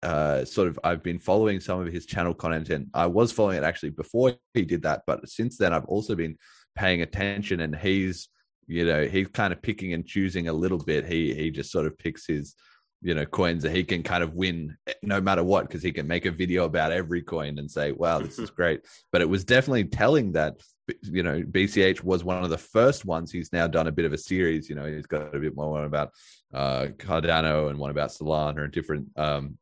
Uh, 0.00 0.44
sort 0.44 0.68
of, 0.68 0.78
I've 0.84 1.02
been 1.02 1.18
following 1.18 1.58
some 1.58 1.80
of 1.80 1.92
his 1.92 2.06
channel 2.06 2.32
content, 2.32 2.68
and 2.68 2.86
I 2.94 3.06
was 3.06 3.32
following 3.32 3.56
it 3.56 3.64
actually 3.64 3.90
before 3.90 4.34
he 4.54 4.62
did 4.62 4.82
that, 4.82 5.02
but 5.08 5.28
since 5.28 5.58
then, 5.58 5.72
I've 5.72 5.86
also 5.86 6.14
been 6.14 6.38
paying 6.76 7.02
attention, 7.02 7.58
and 7.58 7.74
he's 7.74 8.28
you 8.68 8.84
know 8.84 9.06
he's 9.06 9.26
kind 9.26 9.52
of 9.52 9.60
picking 9.60 9.94
and 9.94 10.06
choosing 10.06 10.46
a 10.46 10.52
little 10.52 10.78
bit 10.78 11.04
he 11.06 11.34
he 11.34 11.50
just 11.50 11.72
sort 11.72 11.86
of 11.86 11.98
picks 11.98 12.26
his 12.26 12.54
you 13.00 13.14
know 13.14 13.24
coins 13.24 13.62
that 13.62 13.74
he 13.74 13.84
can 13.84 14.02
kind 14.02 14.24
of 14.24 14.34
win 14.34 14.76
no 15.02 15.20
matter 15.20 15.44
what 15.44 15.68
because 15.68 15.82
he 15.82 15.92
can 15.92 16.06
make 16.06 16.26
a 16.26 16.30
video 16.30 16.64
about 16.64 16.90
every 16.90 17.22
coin 17.22 17.58
and 17.58 17.70
say 17.70 17.92
wow 17.92 18.18
this 18.18 18.38
is 18.38 18.50
great. 18.58 18.80
But 19.12 19.22
it 19.22 19.28
was 19.28 19.44
definitely 19.44 19.84
telling 19.84 20.32
that 20.32 20.56
you 21.02 21.22
know 21.22 21.42
bch 21.42 22.02
was 22.02 22.24
one 22.24 22.42
of 22.42 22.50
the 22.50 22.58
first 22.58 23.04
ones 23.04 23.30
he's 23.30 23.52
now 23.52 23.66
done 23.66 23.86
a 23.86 23.92
bit 23.92 24.04
of 24.04 24.12
a 24.12 24.18
series. 24.18 24.68
You 24.68 24.74
know 24.74 24.86
he's 24.86 25.06
got 25.06 25.34
a 25.34 25.38
bit 25.38 25.54
more 25.54 25.70
one 25.70 25.84
about 25.84 26.12
uh 26.52 26.86
cardano 26.96 27.70
and 27.70 27.78
one 27.78 27.90
about 27.90 28.10
solana 28.10 28.64
and 28.64 28.72
different 28.72 29.08
um 29.16 29.58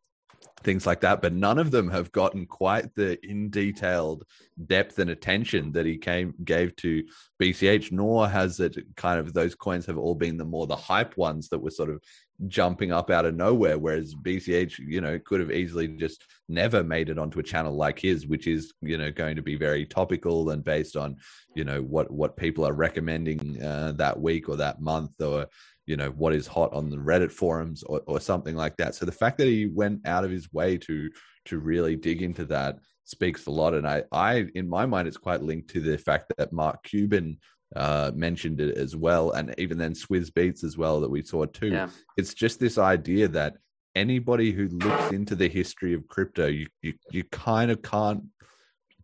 things 0.63 0.87
like 0.87 1.01
that, 1.01 1.23
but 1.23 1.33
none 1.33 1.59
of 1.59 1.71
them 1.71 1.91
have 1.91 2.11
gotten 2.13 2.47
quite 2.47 2.95
the 2.95 3.19
in 3.25 3.51
detailed 3.51 4.25
depth 4.67 4.99
and 4.99 5.11
attention 5.11 5.73
that 5.73 5.87
he 5.87 5.97
came 5.97 6.35
gave 6.45 6.75
to 6.77 7.05
BCH, 7.41 7.93
nor 7.93 8.29
has 8.29 8.59
it 8.61 8.77
kind 8.97 9.21
of 9.21 9.33
those 9.33 9.55
coins 9.55 9.87
have 9.87 9.99
all 9.99 10.15
been 10.15 10.37
the 10.37 10.45
more 10.45 10.67
the 10.67 10.77
hype 10.77 11.17
ones 11.17 11.49
that 11.51 11.59
were 11.59 11.71
sort 11.71 11.91
of 11.91 12.03
jumping 12.49 12.93
up 12.93 13.11
out 13.11 13.25
of 13.25 13.35
nowhere. 13.35 13.79
Whereas 13.79 14.15
BCH, 14.15 14.79
you 14.79 15.01
know, 15.01 15.19
could 15.19 15.41
have 15.41 15.51
easily 15.51 15.89
just 15.89 16.25
never 16.49 16.83
made 16.83 17.09
it 17.09 17.19
onto 17.19 17.39
a 17.39 17.43
channel 17.43 17.75
like 17.75 17.99
his, 17.99 18.27
which 18.27 18.47
is, 18.47 18.73
you 18.81 18.99
know, 18.99 19.11
going 19.11 19.37
to 19.37 19.43
be 19.43 19.57
very 19.57 19.87
topical 19.87 20.51
and 20.51 20.63
based 20.65 20.97
on, 20.97 21.17
you 21.55 21.65
know, 21.65 21.83
what 21.83 22.11
what 22.11 22.37
people 22.37 22.67
are 22.67 22.75
recommending 22.75 23.63
uh, 23.63 23.93
that 23.97 24.21
week 24.21 24.49
or 24.49 24.57
that 24.57 24.81
month 24.81 25.21
or 25.21 25.47
you 25.87 25.97
know 25.97 26.11
what 26.11 26.35
is 26.35 26.47
hot 26.47 26.73
on 26.73 26.91
the 26.91 26.97
reddit 26.97 27.31
forums 27.31 27.83
or, 27.85 28.03
or 28.07 28.21
something 28.21 28.57
like 28.57 28.77
that 28.77 28.95
so 28.95 29.07
the 29.07 29.13
fact 29.13 29.39
that 29.39 29.47
he 29.47 29.67
went 29.67 30.07
out 30.07 30.25
of 30.25 30.31
his 30.31 30.53
way 30.53 30.77
to 30.77 31.09
to 31.45 31.59
really 31.59 31.97
dig 31.97 32.23
into 32.23 32.45
that 32.45 32.79
speaks 33.05 33.47
a 33.47 33.51
lot 33.51 33.73
and 33.73 33.87
i 33.87 34.03
i 34.13 34.45
in 34.55 34.69
my 34.69 34.85
mind 34.85 35.07
it's 35.07 35.17
quite 35.17 35.43
linked 35.43 35.71
to 35.71 35.81
the 35.81 35.97
fact 35.97 36.33
that 36.37 36.53
mark 36.53 36.83
cuban 36.83 37.39
uh, 37.77 38.11
mentioned 38.15 38.61
it 38.61 38.77
as 38.77 38.97
well, 38.97 39.33
and 39.33 39.55
even 39.59 39.79
then 39.79 39.93
Swizz 39.93 40.31
Beatz 40.31 40.65
as 40.65 40.77
well 40.77 41.01
that 41.01 41.11
we 41.11 41.23
saw 41.23 41.45
too. 41.45 41.69
Yeah. 41.69 41.89
It's 42.17 42.35
just 42.35 42.59
this 42.59 42.79
idea 42.79 43.29
that 43.29 43.55
anybody 43.95 44.53
who 44.53 44.69
looks 44.69 45.13
into 45.13 45.35
the 45.35 45.49
history 45.49 45.95
of 45.95 46.09
crypto, 46.09 46.47
you 46.47 46.67
you, 46.83 46.95
you 47.11 47.25
kind 47.25 47.71
of 47.71 47.83
can't 47.83 48.23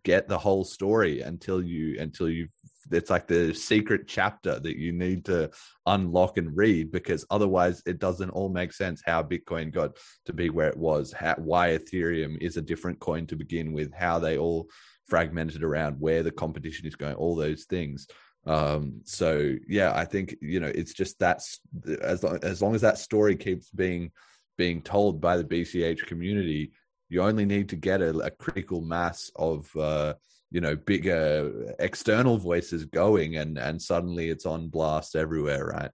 get 0.05 0.29
the 0.29 0.39
whole 0.39 0.65
story 0.65 1.21
until 1.21 1.63
you 1.63 2.01
until 2.01 2.29
you 2.29 2.49
it's 2.91 3.11
like 3.11 3.27
the 3.29 3.55
secret 3.55 4.03
chapter 4.07 4.59
that 4.59 4.77
you 4.77 4.93
need 4.93 5.25
to 5.25 5.51
unlock 5.87 6.37
and 6.37 6.57
read 6.57 6.91
because 6.91 7.25
otherwise 7.31 7.83
it 7.87 7.99
doesn't 7.99 8.31
all 8.31 8.49
make 8.49 8.73
sense 8.73 9.01
how 9.05 9.23
bitcoin 9.23 9.73
got 9.73 9.97
to 10.27 10.33
be 10.33 10.51
where 10.51 10.69
it 10.69 10.77
was 10.77 11.13
how, 11.13 11.35
why 11.37 11.69
ethereum 11.69 12.37
is 12.41 12.57
a 12.57 12.63
different 12.63 12.99
coin 12.99 13.27
to 13.27 13.37
begin 13.37 13.73
with 13.73 13.93
how 13.95 14.19
they 14.19 14.37
all 14.37 14.69
fragmented 15.07 15.63
around 15.63 15.95
where 16.01 16.23
the 16.23 16.31
competition 16.31 16.87
is 16.87 16.97
going 16.97 17.15
all 17.15 17.37
those 17.37 17.65
things 17.65 18.09
um 18.47 19.01
so 19.05 19.55
yeah 19.69 19.93
i 19.95 20.05
think 20.05 20.35
you 20.41 20.59
know 20.59 20.71
it's 20.75 20.93
just 20.93 21.19
that's 21.19 21.61
as 22.01 22.25
long, 22.25 22.39
as 22.43 22.61
long 22.61 22.75
as 22.75 22.81
that 22.81 22.99
story 22.99 23.37
keeps 23.37 23.71
being 23.71 24.11
being 24.59 24.83
told 24.83 25.21
by 25.21 25.37
the 25.37 25.45
bch 25.45 26.05
community 26.07 26.73
you 27.09 27.23
only 27.23 27.45
need 27.45 27.69
to 27.69 27.77
get 27.77 28.01
a, 28.01 28.11
a 28.19 28.31
critical 28.31 28.81
mass 28.81 29.31
of 29.37 29.75
uh 29.77 30.13
you 30.51 30.61
know 30.61 30.75
bigger 30.75 31.75
external 31.79 32.37
voices 32.37 32.85
going 32.85 33.37
and 33.37 33.59
and 33.59 33.81
suddenly 33.81 34.29
it's 34.29 34.47
on 34.47 34.69
blast 34.69 35.15
everywhere 35.15 35.67
right? 35.67 35.91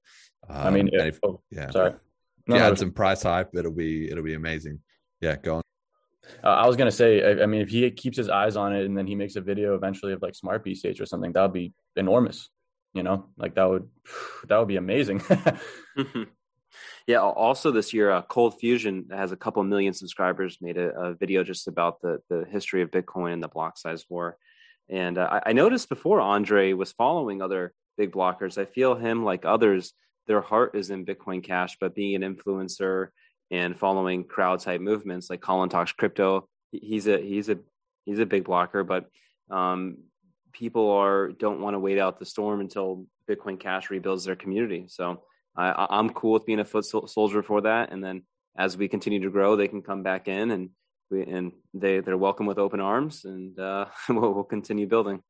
Um, 0.48 0.66
i 0.66 0.70
mean 0.70 0.88
if, 0.92 1.16
if, 1.16 1.20
oh, 1.22 1.40
yeah. 1.50 1.70
sorry. 1.70 1.94
No, 2.46 2.56
yeah 2.56 2.68
add 2.68 2.78
some 2.78 2.92
price 2.92 3.22
hype 3.22 3.54
it'll 3.54 3.72
be 3.72 4.10
it'll 4.10 4.24
be 4.24 4.34
amazing. 4.34 4.80
Yeah 5.20 5.36
go 5.36 5.56
on 5.56 5.62
uh, 6.44 6.48
I 6.48 6.66
was 6.66 6.76
gonna 6.76 6.90
say, 6.90 7.22
I, 7.22 7.42
I, 7.42 7.46
mean, 7.46 7.60
if 7.60 7.68
he 7.68 7.90
keeps 7.90 8.16
his 8.16 8.28
eyes 8.28 8.56
on 8.56 8.74
it 8.74 8.84
and 8.84 8.96
then 8.96 9.06
he 9.06 9.14
makes 9.14 9.36
a 9.36 9.40
video 9.40 9.74
eventually 9.74 10.12
of 10.12 10.22
like 10.22 10.34
smart 10.34 10.64
BCH 10.64 11.00
or 11.00 11.06
something, 11.06 11.32
that 11.32 11.42
would 11.42 11.52
be 11.52 11.72
enormous. 11.96 12.48
You 12.94 13.02
know, 13.02 13.26
like 13.36 13.54
that 13.54 13.68
would 13.68 13.88
that 14.48 14.58
would 14.58 14.68
be 14.68 14.76
amazing. 14.76 15.22
yeah. 17.06 17.18
Also, 17.18 17.70
this 17.70 17.92
year, 17.92 18.10
uh, 18.10 18.22
Cold 18.22 18.58
Fusion 18.58 19.06
has 19.10 19.32
a 19.32 19.36
couple 19.36 19.62
million 19.64 19.92
subscribers. 19.92 20.58
Made 20.60 20.78
a, 20.78 20.90
a, 20.98 21.14
video 21.14 21.44
just 21.44 21.68
about 21.68 22.00
the 22.00 22.20
the 22.28 22.44
history 22.50 22.82
of 22.82 22.90
Bitcoin 22.90 23.32
and 23.34 23.42
the 23.42 23.48
block 23.48 23.78
size 23.78 24.04
war. 24.08 24.36
And 24.88 25.18
uh, 25.18 25.28
I, 25.30 25.50
I 25.50 25.52
noticed 25.52 25.88
before 25.88 26.20
Andre 26.20 26.72
was 26.72 26.92
following 26.92 27.42
other 27.42 27.74
big 27.96 28.12
blockers. 28.12 28.56
I 28.56 28.64
feel 28.64 28.94
him 28.94 29.24
like 29.24 29.44
others. 29.44 29.92
Their 30.26 30.40
heart 30.42 30.74
is 30.74 30.90
in 30.90 31.06
Bitcoin 31.06 31.42
Cash, 31.42 31.78
but 31.80 31.94
being 31.94 32.22
an 32.22 32.36
influencer 32.36 33.08
and 33.50 33.78
following 33.78 34.24
crowd 34.24 34.60
type 34.60 34.80
movements 34.80 35.30
like 35.30 35.40
Colin 35.40 35.68
talks 35.68 35.92
crypto. 35.92 36.48
He's 36.72 37.06
a 37.06 37.18
he's 37.18 37.48
a 37.48 37.58
he's 38.04 38.18
a 38.18 38.26
big 38.26 38.44
blocker, 38.44 38.84
but 38.84 39.06
um, 39.50 39.98
people 40.52 40.90
are 40.90 41.28
don't 41.32 41.60
want 41.60 41.74
to 41.74 41.78
wait 41.78 41.98
out 41.98 42.18
the 42.18 42.26
storm 42.26 42.60
until 42.60 43.06
Bitcoin 43.28 43.58
Cash 43.58 43.90
rebuilds 43.90 44.24
their 44.24 44.36
community. 44.36 44.86
So 44.88 45.22
I, 45.56 45.86
I'm 45.90 46.10
cool 46.10 46.32
with 46.32 46.46
being 46.46 46.60
a 46.60 46.64
foot 46.64 46.84
soldier 46.84 47.42
for 47.42 47.62
that. 47.62 47.92
And 47.92 48.02
then 48.02 48.22
as 48.56 48.76
we 48.76 48.88
continue 48.88 49.20
to 49.20 49.30
grow, 49.30 49.56
they 49.56 49.68
can 49.68 49.82
come 49.82 50.02
back 50.02 50.28
in 50.28 50.50
and 50.50 50.70
we, 51.10 51.22
and 51.22 51.52
they 51.74 52.00
they're 52.00 52.16
welcome 52.16 52.46
with 52.46 52.58
open 52.58 52.80
arms, 52.80 53.24
and 53.24 53.58
uh, 53.58 53.86
we'll, 54.08 54.34
we'll 54.34 54.44
continue 54.44 54.86
building. 54.86 55.22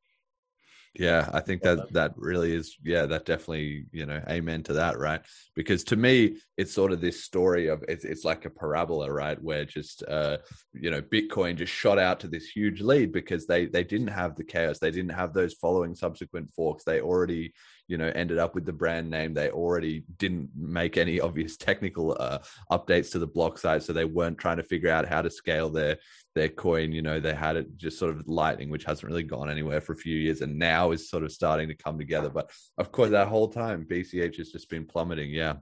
Yeah, 0.94 1.28
I 1.32 1.40
think 1.40 1.62
that 1.62 1.93
that 1.93 2.15
really 2.16 2.55
is. 2.55 2.77
Yeah, 2.82 3.06
that 3.06 3.24
definitely, 3.24 3.85
you 3.93 4.06
know, 4.06 4.20
amen 4.28 4.62
to 4.65 4.73
that, 4.74 4.98
right? 4.98 5.20
Because 5.55 5.85
to 5.85 5.97
me, 5.97 6.39
it's 6.56 6.73
sort 6.74 6.93
of 6.93 7.01
this 7.01 7.23
story 7.23 7.69
of 7.69 7.85
it's, 7.89 8.05
it's 8.05 8.24
like 8.24 8.47
a 8.47 8.51
parabola, 8.51 9.12
right? 9.12 9.40
Where 9.40 9.65
just, 9.65 10.02
uh, 10.09 10.39
you 10.73 10.90
know, 10.90 11.01
Bitcoin 11.02 11.56
just 11.56 11.73
shot 11.73 11.98
out 11.98 12.20
to 12.20 12.28
this 12.28 12.48
huge 12.48 12.81
lead 12.81 13.12
because 13.12 13.47
they 13.47 13.66
they 13.66 13.85
didn't 13.85 14.09
have 14.09 14.35
the 14.35 14.44
chaos, 14.44 14.78
they 14.78 14.90
didn't 14.90 15.12
have 15.12 15.32
those 15.32 15.55
following 15.55 15.94
subsequent 15.94 16.52
forks. 16.55 16.85
They 16.85 17.01
already, 17.01 17.52
you 17.89 17.97
know, 17.97 18.12
ended 18.15 18.39
up 18.39 18.55
with 18.55 18.66
the 18.66 18.73
brand 18.73 19.10
name. 19.10 19.35
They 19.35 19.51
already 19.51 20.05
didn't 20.19 20.51
make 20.55 20.97
any 20.97 21.20
obvious 21.20 21.56
technical 21.56 22.16
uh, 22.20 22.39
updates 22.70 23.10
to 23.12 23.19
the 23.19 23.27
block 23.27 23.59
size, 23.59 23.85
so 23.85 23.93
they 23.93 24.05
weren't 24.05 24.39
trying 24.39 24.59
to 24.59 24.62
figure 24.62 24.90
out 24.90 25.09
how 25.09 25.23
to 25.23 25.31
scale 25.31 25.70
their 25.70 25.97
their 26.35 26.51
coin. 26.51 26.93
You 26.93 27.02
know, 27.02 27.19
they 27.19 27.35
had 27.35 27.56
it 27.56 27.77
just 27.77 27.98
sort 27.98 28.15
of 28.15 28.28
lightning, 28.28 28.70
which 28.70 28.85
hasn't 28.85 29.09
really 29.09 29.23
gone 29.24 29.51
anywhere 29.51 29.81
for 29.81 29.94
a 29.94 29.97
few 29.97 30.16
years, 30.16 30.43
and 30.43 30.59
now 30.59 30.93
is 30.93 31.09
sort 31.09 31.24
of 31.24 31.32
starting 31.32 31.69
to 31.69 31.74
come 31.74 31.98
together. 31.98 32.28
But 32.28 32.51
of 32.77 32.93
course, 32.93 33.10
that 33.10 33.28
whole 33.28 33.48
time, 33.48 33.86
BCH 33.90 34.36
has 34.36 34.51
just 34.51 34.69
been 34.70 34.85
plummeting. 34.85 35.31
Yeah. 35.31 35.55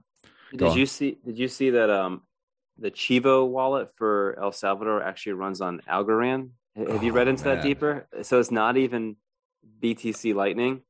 Go 0.55 0.57
did 0.57 0.67
on. 0.67 0.77
you 0.77 0.85
see? 0.85 1.17
Did 1.25 1.39
you 1.39 1.47
see 1.47 1.71
that? 1.71 1.89
Um, 1.89 2.21
the 2.79 2.91
Chivo 2.91 3.47
wallet 3.47 3.89
for 3.95 4.37
El 4.39 4.51
Salvador 4.51 5.01
actually 5.01 5.33
runs 5.33 5.61
on 5.61 5.81
Algorand. 5.89 6.51
Have 6.75 6.89
oh, 6.89 7.01
you 7.01 7.11
read 7.11 7.27
into 7.27 7.45
man. 7.45 7.55
that 7.55 7.63
deeper? 7.63 8.07
So 8.21 8.39
it's 8.39 8.51
not 8.51 8.77
even 8.77 9.15
BTC 9.81 10.35
Lightning. 10.35 10.81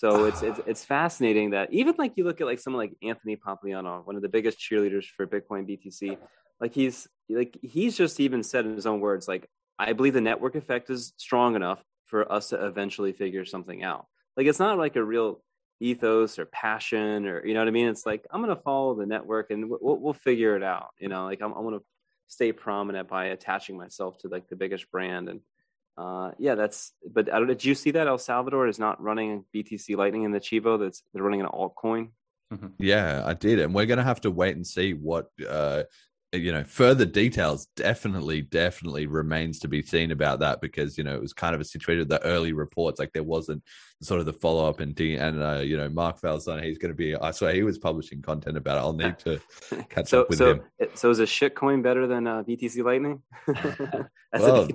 So 0.00 0.24
it's, 0.28 0.42
it's 0.42 0.60
it's 0.66 0.84
fascinating 0.84 1.50
that 1.50 1.72
even 1.72 1.94
like 1.98 2.12
you 2.16 2.24
look 2.24 2.40
at 2.40 2.46
like 2.46 2.58
someone 2.58 2.80
like 2.80 2.96
Anthony 3.02 3.36
Pompliano, 3.36 4.06
one 4.06 4.16
of 4.16 4.22
the 4.22 4.28
biggest 4.28 4.58
cheerleaders 4.58 5.04
for 5.04 5.26
Bitcoin 5.26 5.68
BTC, 5.68 6.16
like 6.58 6.72
he's 6.72 7.06
like 7.28 7.58
he's 7.62 7.96
just 7.98 8.18
even 8.18 8.42
said 8.42 8.64
in 8.64 8.74
his 8.74 8.86
own 8.86 9.00
words 9.00 9.28
like 9.28 9.48
i 9.78 9.92
believe 9.92 10.14
the 10.14 10.20
network 10.20 10.56
effect 10.56 10.90
is 10.90 11.12
strong 11.16 11.54
enough 11.54 11.82
for 12.06 12.30
us 12.30 12.48
to 12.48 12.66
eventually 12.66 13.12
figure 13.12 13.44
something 13.44 13.82
out. 13.84 14.06
Like 14.36 14.46
it's 14.46 14.58
not 14.58 14.78
like 14.78 14.96
a 14.96 15.04
real 15.04 15.42
ethos 15.80 16.38
or 16.38 16.44
passion 16.46 17.26
or 17.26 17.46
you 17.46 17.54
know 17.54 17.60
what 17.60 17.68
i 17.68 17.70
mean? 17.70 17.88
It's 17.88 18.06
like 18.06 18.24
i'm 18.30 18.40
gonna 18.40 18.56
follow 18.56 18.94
the 18.94 19.06
network 19.06 19.50
and 19.50 19.68
we'll, 19.70 19.98
we'll 19.98 20.12
figure 20.12 20.56
it 20.56 20.62
out 20.62 20.88
you 20.98 21.08
know? 21.08 21.24
Like 21.24 21.42
i'm, 21.42 21.52
I'm 21.52 21.64
gonna 21.64 21.86
stay 22.26 22.52
prominent 22.52 23.08
by 23.08 23.26
attaching 23.26 23.76
myself 23.76 24.18
to 24.18 24.28
like 24.28 24.48
the 24.48 24.56
biggest 24.56 24.90
brand 24.90 25.28
and 25.28 25.40
uh, 25.96 26.30
yeah, 26.38 26.54
that's. 26.54 26.92
But 27.10 27.32
I 27.32 27.38
don't. 27.38 27.48
Did 27.48 27.64
you 27.64 27.74
see 27.74 27.90
that 27.92 28.06
El 28.06 28.18
Salvador 28.18 28.68
is 28.68 28.78
not 28.78 29.02
running 29.02 29.44
BTC 29.54 29.96
Lightning 29.96 30.24
in 30.24 30.32
the 30.32 30.40
Chivo? 30.40 30.78
That's 30.78 31.02
they're 31.12 31.22
running 31.22 31.40
an 31.40 31.48
altcoin. 31.48 32.10
Mm-hmm. 32.52 32.66
Yeah, 32.78 33.22
I 33.24 33.34
did, 33.34 33.60
and 33.60 33.74
we're 33.74 33.86
going 33.86 33.98
to 33.98 34.04
have 34.04 34.20
to 34.22 34.30
wait 34.30 34.56
and 34.56 34.66
see 34.66 34.92
what 34.92 35.28
uh, 35.48 35.84
you 36.32 36.52
know 36.52 36.62
further 36.62 37.04
details 37.04 37.66
definitely 37.74 38.42
definitely 38.42 39.06
remains 39.06 39.58
to 39.58 39.68
be 39.68 39.82
seen 39.82 40.12
about 40.12 40.38
that 40.38 40.60
because 40.60 40.96
you 40.96 41.02
know 41.02 41.14
it 41.14 41.20
was 41.20 41.32
kind 41.32 41.54
of 41.54 41.60
a 41.60 41.64
situation 41.64 42.06
the 42.06 42.24
early 42.24 42.52
reports 42.52 43.00
like 43.00 43.12
there 43.12 43.24
wasn't 43.24 43.62
sort 44.00 44.20
of 44.20 44.26
the 44.26 44.32
follow-up 44.32 44.80
and 44.80 44.94
D, 44.94 45.16
and 45.16 45.42
uh, 45.42 45.58
you 45.58 45.76
know 45.76 45.88
mark 45.88 46.20
Falzon, 46.20 46.62
he's 46.62 46.78
going 46.78 46.92
to 46.92 46.96
be 46.96 47.16
i 47.16 47.32
swear 47.32 47.52
he 47.52 47.64
was 47.64 47.78
publishing 47.78 48.22
content 48.22 48.56
about 48.56 48.78
it 48.78 48.80
i'll 48.80 48.92
need 48.92 49.18
to 49.18 49.40
catch 49.88 50.08
so, 50.08 50.22
up 50.22 50.28
with 50.28 50.38
so, 50.38 50.54
him 50.54 50.62
so 50.94 51.10
is 51.10 51.18
a 51.18 51.26
shit 51.26 51.56
coin 51.56 51.82
better 51.82 52.06
than 52.06 52.26
uh, 52.26 52.42
btc 52.44 52.84
lightning 52.84 53.20
well, 54.32 54.68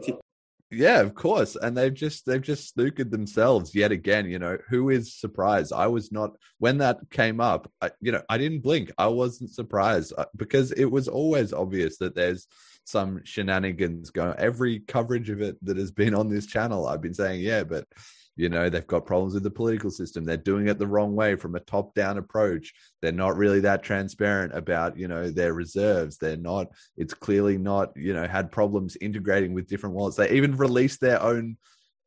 yeah, 0.71 1.01
of 1.01 1.13
course. 1.13 1.55
And 1.55 1.77
they've 1.77 1.93
just 1.93 2.25
they've 2.25 2.41
just 2.41 2.75
snookered 2.75 3.11
themselves 3.11 3.75
yet 3.75 3.91
again. 3.91 4.29
You 4.29 4.39
know, 4.39 4.57
who 4.69 4.89
is 4.89 5.15
surprised? 5.15 5.71
I 5.71 5.87
was 5.87 6.11
not 6.11 6.31
when 6.57 6.79
that 6.79 6.97
came 7.11 7.39
up. 7.39 7.71
I, 7.81 7.91
you 8.01 8.11
know, 8.11 8.21
I 8.29 8.37
didn't 8.37 8.61
blink. 8.61 8.91
I 8.97 9.07
wasn't 9.07 9.51
surprised 9.51 10.13
uh, 10.17 10.25
because 10.35 10.71
it 10.71 10.85
was 10.85 11.07
always 11.07 11.53
obvious 11.53 11.97
that 11.99 12.15
there's 12.15 12.47
some 12.85 13.21
shenanigans 13.23 14.09
going. 14.11 14.35
Every 14.37 14.79
coverage 14.79 15.29
of 15.29 15.41
it 15.41 15.63
that 15.65 15.77
has 15.77 15.91
been 15.91 16.15
on 16.15 16.29
this 16.29 16.45
channel, 16.45 16.87
I've 16.87 17.01
been 17.01 17.13
saying, 17.13 17.41
yeah, 17.41 17.63
but 17.63 17.87
you 18.35 18.49
know 18.49 18.69
they've 18.69 18.85
got 18.85 19.05
problems 19.05 19.33
with 19.33 19.43
the 19.43 19.51
political 19.51 19.89
system. 19.89 20.25
They're 20.25 20.37
doing 20.37 20.67
it 20.67 20.77
the 20.77 20.87
wrong 20.87 21.15
way 21.15 21.35
from 21.35 21.55
a 21.55 21.61
top 21.61 21.93
down 21.93 22.17
approach. 22.17 22.73
They're 23.01 23.11
not 23.11 23.37
really 23.37 23.61
that 23.61 23.83
transparent 23.83 24.53
about 24.55 24.97
you 24.97 25.07
know 25.07 25.29
their 25.29 25.53
reserves. 25.53 26.17
They're 26.17 26.37
not 26.37 26.67
it's 26.97 27.13
clearly 27.13 27.57
not 27.57 27.91
you 27.95 28.13
know 28.13 28.27
had 28.27 28.51
problems 28.51 28.97
integrating 28.99 29.53
with 29.53 29.67
different 29.67 29.95
wallets. 29.95 30.17
They 30.17 30.31
even 30.31 30.57
released 30.57 31.01
their 31.01 31.21
own 31.21 31.57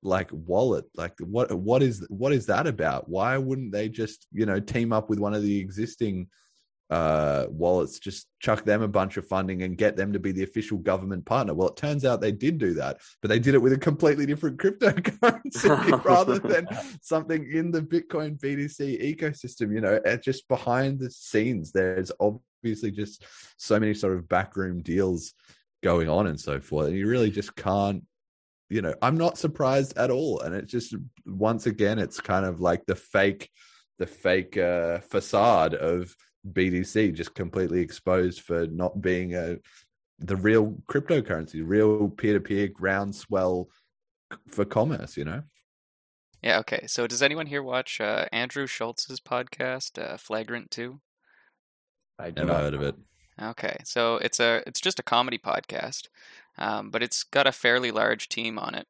like 0.02 0.28
wallet. 0.32 0.84
Like 0.94 1.18
what 1.20 1.52
what 1.52 1.82
is 1.82 2.06
what 2.10 2.32
is 2.32 2.46
that 2.46 2.66
about? 2.66 3.08
Why 3.08 3.38
wouldn't 3.38 3.72
they 3.72 3.88
just 3.88 4.26
you 4.32 4.46
know 4.46 4.60
team 4.60 4.92
up 4.92 5.08
with 5.08 5.18
one 5.18 5.34
of 5.34 5.42
the 5.42 5.58
existing 5.58 6.28
uh, 6.90 7.46
wallets, 7.50 7.98
just 7.98 8.28
chuck 8.40 8.64
them 8.64 8.82
a 8.82 8.88
bunch 8.88 9.16
of 9.16 9.26
funding 9.26 9.62
and 9.62 9.76
get 9.76 9.96
them 9.96 10.12
to 10.12 10.18
be 10.18 10.32
the 10.32 10.42
official 10.42 10.78
government 10.78 11.24
partner. 11.26 11.54
Well, 11.54 11.68
it 11.68 11.76
turns 11.76 12.04
out 12.04 12.20
they 12.20 12.32
did 12.32 12.58
do 12.58 12.74
that, 12.74 12.98
but 13.20 13.28
they 13.28 13.38
did 13.38 13.54
it 13.54 13.62
with 13.62 13.72
a 13.72 13.78
completely 13.78 14.26
different 14.26 14.56
cryptocurrency 14.60 16.04
rather 16.04 16.38
than 16.38 16.66
something 17.02 17.50
in 17.52 17.70
the 17.70 17.82
Bitcoin 17.82 18.38
BTC 18.40 19.16
ecosystem. 19.16 19.72
You 19.72 19.80
know, 19.80 20.00
just 20.22 20.48
behind 20.48 20.98
the 20.98 21.10
scenes, 21.10 21.72
there's 21.72 22.12
obviously 22.20 22.90
just 22.90 23.24
so 23.58 23.78
many 23.78 23.94
sort 23.94 24.14
of 24.14 24.28
backroom 24.28 24.82
deals 24.82 25.34
going 25.82 26.08
on 26.08 26.26
and 26.26 26.40
so 26.40 26.60
forth. 26.60 26.88
And 26.88 26.96
you 26.96 27.06
really 27.06 27.30
just 27.30 27.54
can't 27.54 28.02
you 28.70 28.82
know, 28.82 28.94
I'm 29.00 29.16
not 29.16 29.38
surprised 29.38 29.96
at 29.96 30.10
all. 30.10 30.40
And 30.40 30.54
it's 30.54 30.70
just 30.70 30.94
once 31.24 31.66
again, 31.66 31.98
it's 31.98 32.20
kind 32.20 32.44
of 32.44 32.60
like 32.60 32.84
the 32.84 32.94
fake, 32.94 33.50
the 33.98 34.06
fake 34.06 34.58
uh, 34.58 34.98
facade 34.98 35.74
of 35.74 36.14
BTC 36.52 37.14
just 37.14 37.34
completely 37.34 37.80
exposed 37.80 38.42
for 38.42 38.66
not 38.66 39.00
being 39.00 39.34
a 39.34 39.56
the 40.20 40.36
real 40.36 40.74
cryptocurrency, 40.90 41.62
real 41.64 42.08
peer 42.08 42.34
to 42.34 42.40
peer 42.40 42.68
groundswell 42.68 43.68
for 44.48 44.64
commerce. 44.64 45.16
You 45.16 45.24
know. 45.24 45.42
Yeah. 46.42 46.58
Okay. 46.60 46.86
So, 46.86 47.06
does 47.06 47.22
anyone 47.22 47.46
here 47.46 47.62
watch 47.62 48.00
uh, 48.00 48.26
Andrew 48.32 48.66
Schulz's 48.66 49.20
podcast, 49.20 50.02
uh, 50.02 50.16
Flagrant 50.16 50.70
Two? 50.70 51.00
I 52.18 52.30
do 52.30 52.44
Never 52.44 52.58
heard 52.58 52.74
of 52.74 52.82
it. 52.82 52.96
Okay, 53.40 53.76
so 53.84 54.16
it's 54.16 54.40
a 54.40 54.62
it's 54.66 54.80
just 54.80 54.98
a 54.98 55.04
comedy 55.04 55.38
podcast, 55.38 56.08
um, 56.58 56.90
but 56.90 57.02
it's 57.02 57.22
got 57.22 57.46
a 57.46 57.52
fairly 57.52 57.92
large 57.92 58.28
team 58.28 58.58
on 58.58 58.74
it. 58.74 58.88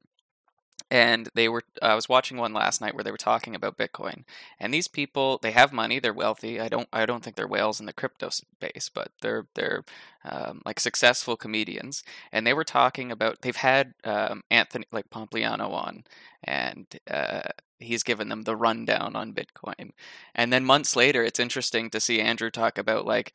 And 0.90 1.28
they 1.34 1.48
were 1.48 1.62
I 1.82 1.94
was 1.94 2.08
watching 2.08 2.38
one 2.38 2.54
last 2.54 2.80
night 2.80 2.94
where 2.94 3.04
they 3.04 3.10
were 3.10 3.18
talking 3.18 3.54
about 3.54 3.76
Bitcoin. 3.76 4.24
And 4.58 4.72
these 4.72 4.88
people, 4.88 5.38
they 5.42 5.50
have 5.50 5.72
money, 5.72 5.98
they're 5.98 6.14
wealthy. 6.14 6.60
I 6.60 6.68
don't 6.68 6.88
I 6.92 7.04
don't 7.04 7.22
think 7.22 7.36
they're 7.36 7.46
whales 7.46 7.78
in 7.80 7.86
the 7.86 7.92
crypto 7.92 8.30
space, 8.30 8.90
but 8.92 9.10
they're 9.20 9.46
they're 9.54 9.84
um, 10.24 10.62
like 10.64 10.80
successful 10.80 11.36
comedians. 11.36 12.02
And 12.32 12.46
they 12.46 12.54
were 12.54 12.64
talking 12.64 13.12
about 13.12 13.42
they've 13.42 13.54
had 13.54 13.94
um, 14.04 14.42
Anthony 14.50 14.86
like 14.90 15.10
Pompliano 15.10 15.70
on, 15.72 16.04
and 16.42 16.86
uh, 17.10 17.42
he's 17.78 18.02
given 18.02 18.28
them 18.30 18.42
the 18.42 18.56
rundown 18.56 19.14
on 19.14 19.34
Bitcoin. 19.34 19.90
And 20.34 20.52
then 20.52 20.64
months 20.64 20.96
later, 20.96 21.22
it's 21.22 21.40
interesting 21.40 21.90
to 21.90 22.00
see 22.00 22.20
Andrew 22.20 22.50
talk 22.50 22.78
about 22.78 23.04
like 23.06 23.34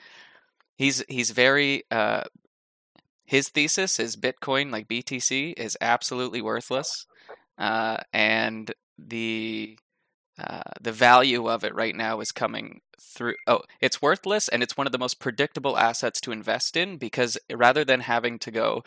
he's 0.77 1.03
he's 1.07 1.31
very 1.31 1.83
uh 1.91 2.23
his 3.25 3.49
thesis 3.49 3.99
is 3.99 4.15
bitcoin 4.15 4.71
like 4.71 4.87
btc 4.87 5.53
is 5.57 5.77
absolutely 5.81 6.41
worthless 6.41 7.05
uh 7.57 7.97
and 8.11 8.73
the 8.97 9.77
uh 10.39 10.61
the 10.81 10.91
value 10.91 11.49
of 11.49 11.63
it 11.63 11.75
right 11.75 11.95
now 11.95 12.19
is 12.19 12.31
coming 12.31 12.81
through 12.99 13.35
oh 13.47 13.61
it's 13.81 14.01
worthless 14.01 14.47
and 14.47 14.63
it's 14.63 14.77
one 14.77 14.87
of 14.87 14.93
the 14.93 14.99
most 14.99 15.19
predictable 15.19 15.77
assets 15.77 16.21
to 16.21 16.31
invest 16.31 16.75
in 16.77 16.97
because 16.97 17.37
rather 17.51 17.83
than 17.83 18.01
having 18.01 18.39
to 18.39 18.51
go 18.51 18.83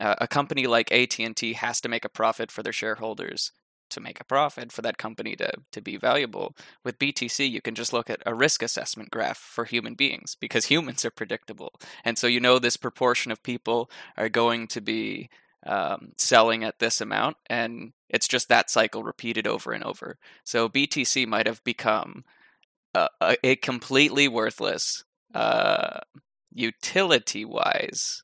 uh, 0.00 0.14
a 0.18 0.26
company 0.26 0.66
like 0.66 0.90
AT&T 0.90 1.52
has 1.52 1.80
to 1.80 1.88
make 1.88 2.04
a 2.04 2.08
profit 2.08 2.50
for 2.50 2.64
their 2.64 2.72
shareholders 2.72 3.52
to 3.90 4.00
make 4.00 4.20
a 4.20 4.24
profit 4.24 4.72
for 4.72 4.82
that 4.82 4.98
company 4.98 5.36
to, 5.36 5.52
to 5.72 5.80
be 5.80 5.96
valuable. 5.96 6.54
With 6.84 6.98
BTC, 6.98 7.48
you 7.48 7.60
can 7.60 7.74
just 7.74 7.92
look 7.92 8.10
at 8.10 8.22
a 8.26 8.34
risk 8.34 8.62
assessment 8.62 9.10
graph 9.10 9.38
for 9.38 9.64
human 9.64 9.94
beings 9.94 10.36
because 10.38 10.64
humans 10.66 11.04
are 11.04 11.10
predictable. 11.10 11.72
And 12.04 12.18
so 12.18 12.26
you 12.26 12.40
know 12.40 12.58
this 12.58 12.76
proportion 12.76 13.32
of 13.32 13.42
people 13.42 13.90
are 14.16 14.28
going 14.28 14.66
to 14.68 14.80
be 14.80 15.30
um, 15.66 16.12
selling 16.18 16.64
at 16.64 16.78
this 16.78 17.00
amount, 17.00 17.36
and 17.48 17.92
it's 18.08 18.28
just 18.28 18.48
that 18.48 18.70
cycle 18.70 19.02
repeated 19.02 19.46
over 19.46 19.72
and 19.72 19.84
over. 19.84 20.18
So 20.44 20.68
BTC 20.68 21.26
might 21.26 21.46
have 21.46 21.62
become 21.64 22.24
a, 22.94 23.56
completely 23.56 24.28
worthless, 24.28 25.04
uh, 25.34 26.00
utility 26.52 27.44
wise, 27.44 28.22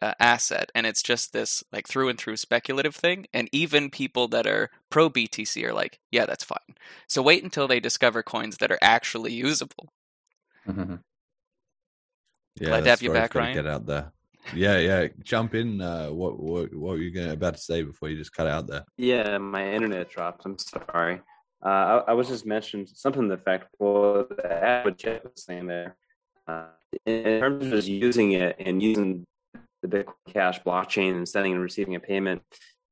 uh, 0.00 0.14
asset 0.18 0.70
and 0.74 0.84
it's 0.84 1.02
just 1.02 1.32
this 1.32 1.62
like 1.72 1.86
through 1.86 2.08
and 2.08 2.18
through 2.18 2.36
speculative 2.36 2.96
thing 2.96 3.24
and 3.32 3.48
even 3.52 3.88
people 3.88 4.26
that 4.26 4.48
are 4.48 4.68
pro 4.90 5.08
btc 5.08 5.62
are 5.62 5.72
like 5.72 6.00
yeah 6.10 6.26
that's 6.26 6.42
fine 6.42 6.74
so 7.06 7.22
wait 7.22 7.44
until 7.44 7.68
they 7.68 7.78
discover 7.78 8.20
coins 8.20 8.56
that 8.56 8.72
are 8.72 8.80
actually 8.82 9.32
usable 9.32 9.92
Mhm. 10.66 11.00
Yeah, 12.60 12.68
Glad 12.68 12.84
to 12.84 12.90
have 12.90 13.02
you 13.02 13.10
back, 13.10 13.34
Ryan. 13.34 13.54
Get 13.54 13.66
out 13.66 13.86
there. 13.86 14.12
Yeah, 14.54 14.78
yeah. 14.78 15.08
Jump 15.22 15.54
in. 15.54 15.80
Uh, 15.80 16.08
what, 16.08 16.38
what, 16.38 16.74
what 16.74 16.92
were 16.92 16.98
you 16.98 17.10
gonna, 17.10 17.32
about 17.32 17.54
to 17.54 17.60
say 17.60 17.82
before 17.82 18.08
you 18.08 18.16
just 18.16 18.34
cut 18.34 18.46
out 18.46 18.66
there? 18.66 18.84
Yeah, 18.96 19.38
my 19.38 19.72
internet 19.72 20.10
dropped. 20.10 20.44
I'm 20.44 20.58
sorry. 20.58 21.20
Uh, 21.64 21.68
I, 21.68 22.04
I 22.08 22.12
was 22.12 22.28
just 22.28 22.44
mentioning 22.44 22.86
something 22.86 23.28
the 23.28 23.36
fact 23.36 23.68
well, 23.78 24.26
that 24.42 24.84
what 24.84 24.98
Jeff 24.98 25.22
was 25.24 25.44
saying 25.44 25.66
there. 25.66 25.96
Uh, 26.46 26.66
in, 27.06 27.40
terms 27.40 27.66
of 27.66 27.72
just 27.72 27.88
using 27.88 28.32
it 28.32 28.56
and 28.58 28.82
using 28.82 29.24
the 29.82 29.88
Bitcoin 29.88 30.32
Cash 30.32 30.62
blockchain 30.62 31.12
and 31.12 31.28
sending 31.28 31.52
and 31.52 31.62
receiving 31.62 31.94
a 31.94 32.00
payment, 32.00 32.42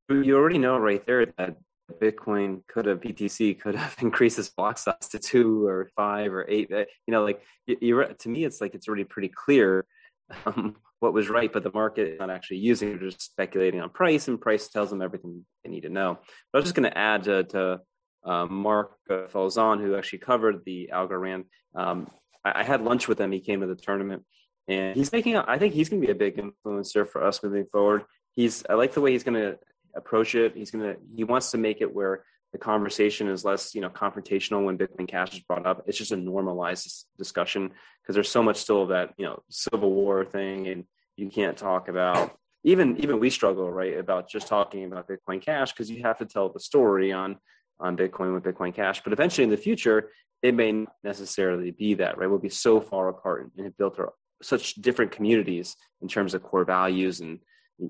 you 0.08 0.36
already 0.36 0.58
know 0.58 0.78
right 0.78 1.04
there 1.04 1.26
that 1.26 1.56
Bitcoin 2.00 2.62
could 2.68 2.86
have 2.86 3.00
BTC 3.00 3.60
could 3.60 3.74
have 3.74 3.96
increased 4.00 4.38
its 4.38 4.48
block 4.48 4.78
size 4.78 5.08
to 5.10 5.18
two 5.18 5.66
or 5.66 5.88
five 5.96 6.32
or 6.32 6.46
eight. 6.48 6.72
Uh, 6.72 6.84
You 7.06 7.12
know, 7.12 7.24
like 7.24 7.42
you, 7.66 7.76
you're 7.80 8.04
to 8.04 8.28
me, 8.28 8.44
it's 8.44 8.60
like 8.60 8.74
it's 8.74 8.86
already 8.86 9.04
pretty 9.04 9.28
clear 9.28 9.84
um, 10.46 10.76
what 11.00 11.12
was 11.12 11.28
right, 11.28 11.52
but 11.52 11.62
the 11.62 11.72
market 11.72 12.08
is 12.08 12.20
not 12.20 12.30
actually 12.30 12.58
using 12.58 12.90
it; 12.90 13.00
they're 13.00 13.10
just 13.10 13.22
speculating 13.22 13.80
on 13.80 13.90
price, 13.90 14.28
and 14.28 14.40
price 14.40 14.68
tells 14.68 14.90
them 14.90 15.02
everything 15.02 15.44
they 15.64 15.70
need 15.70 15.82
to 15.82 15.88
know. 15.88 16.18
But 16.52 16.58
I 16.58 16.60
was 16.60 16.64
just 16.66 16.76
going 16.76 16.90
to 16.90 16.96
add 16.96 17.24
to, 17.24 17.44
to 17.44 17.80
uh, 18.24 18.46
Mark 18.46 18.92
uh, 19.08 19.26
Falzon, 19.32 19.80
who 19.80 19.96
actually 19.96 20.20
covered 20.20 20.64
the 20.64 20.90
Algorand. 20.92 21.44
Um, 21.74 22.08
I, 22.44 22.60
I 22.60 22.62
had 22.62 22.82
lunch 22.82 23.08
with 23.08 23.20
him. 23.20 23.32
He 23.32 23.40
came 23.40 23.60
to 23.60 23.66
the 23.66 23.74
tournament, 23.74 24.24
and 24.68 24.96
he's 24.96 25.12
making. 25.12 25.36
I 25.36 25.58
think 25.58 25.74
he's 25.74 25.88
going 25.88 26.02
to 26.02 26.06
be 26.06 26.12
a 26.12 26.14
big 26.14 26.36
influencer 26.36 27.08
for 27.08 27.24
us 27.24 27.42
moving 27.42 27.66
forward. 27.66 28.04
He's. 28.32 28.64
I 28.68 28.74
like 28.74 28.92
the 28.92 29.00
way 29.00 29.12
he's 29.12 29.24
going 29.24 29.40
to 29.40 29.58
approach 29.96 30.34
it. 30.34 30.54
He's 30.54 30.70
going 30.70 30.84
to. 30.84 31.00
He 31.16 31.24
wants 31.24 31.50
to 31.52 31.58
make 31.58 31.80
it 31.80 31.92
where 31.92 32.24
the 32.52 32.58
conversation 32.58 33.28
is 33.28 33.44
less, 33.44 33.74
you 33.74 33.80
know, 33.80 33.90
confrontational 33.90 34.64
when 34.64 34.76
Bitcoin 34.76 35.06
Cash 35.06 35.34
is 35.34 35.40
brought 35.40 35.66
up. 35.66 35.84
It's 35.86 35.98
just 35.98 36.12
a 36.12 36.16
normalized 36.16 37.06
discussion 37.16 37.70
because 38.02 38.14
there's 38.14 38.30
so 38.30 38.42
much 38.42 38.56
still 38.56 38.82
of 38.82 38.88
that, 38.88 39.10
you 39.16 39.24
know, 39.24 39.42
civil 39.48 39.92
war 39.92 40.24
thing, 40.24 40.66
and 40.66 40.84
you 41.16 41.30
can't 41.30 41.56
talk 41.56 41.88
about. 41.88 42.36
Even 42.64 42.98
even 42.98 43.20
we 43.20 43.30
struggle 43.30 43.70
right 43.70 43.98
about 43.98 44.28
just 44.28 44.48
talking 44.48 44.84
about 44.84 45.08
Bitcoin 45.08 45.40
Cash 45.40 45.72
because 45.72 45.90
you 45.90 46.02
have 46.02 46.18
to 46.18 46.26
tell 46.26 46.48
the 46.48 46.60
story 46.60 47.12
on 47.12 47.38
on 47.78 47.96
Bitcoin 47.96 48.34
with 48.34 48.42
Bitcoin 48.42 48.74
Cash. 48.74 49.02
But 49.02 49.12
eventually 49.12 49.44
in 49.44 49.50
the 49.50 49.56
future, 49.56 50.10
it 50.42 50.54
may 50.54 50.72
not 50.72 50.92
necessarily 51.04 51.70
be 51.70 51.94
that 51.94 52.18
right. 52.18 52.28
We'll 52.28 52.38
be 52.38 52.48
so 52.48 52.80
far 52.80 53.08
apart 53.08 53.50
and 53.56 53.64
have 53.64 53.76
built 53.78 53.98
our, 53.98 54.12
such 54.42 54.74
different 54.74 55.12
communities 55.12 55.76
in 56.02 56.08
terms 56.08 56.34
of 56.34 56.42
core 56.42 56.64
values 56.64 57.20
and 57.20 57.38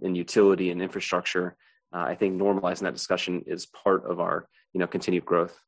and 0.02 0.16
utility 0.16 0.70
and 0.70 0.80
infrastructure 0.80 1.56
uh, 1.92 2.04
I 2.06 2.14
think 2.14 2.40
normalizing 2.40 2.82
that 2.82 2.94
discussion 2.94 3.44
is 3.46 3.66
part 3.66 4.04
of 4.04 4.20
our 4.20 4.46
you 4.72 4.80
know 4.80 4.86
continued 4.86 5.24
growth. 5.24 5.58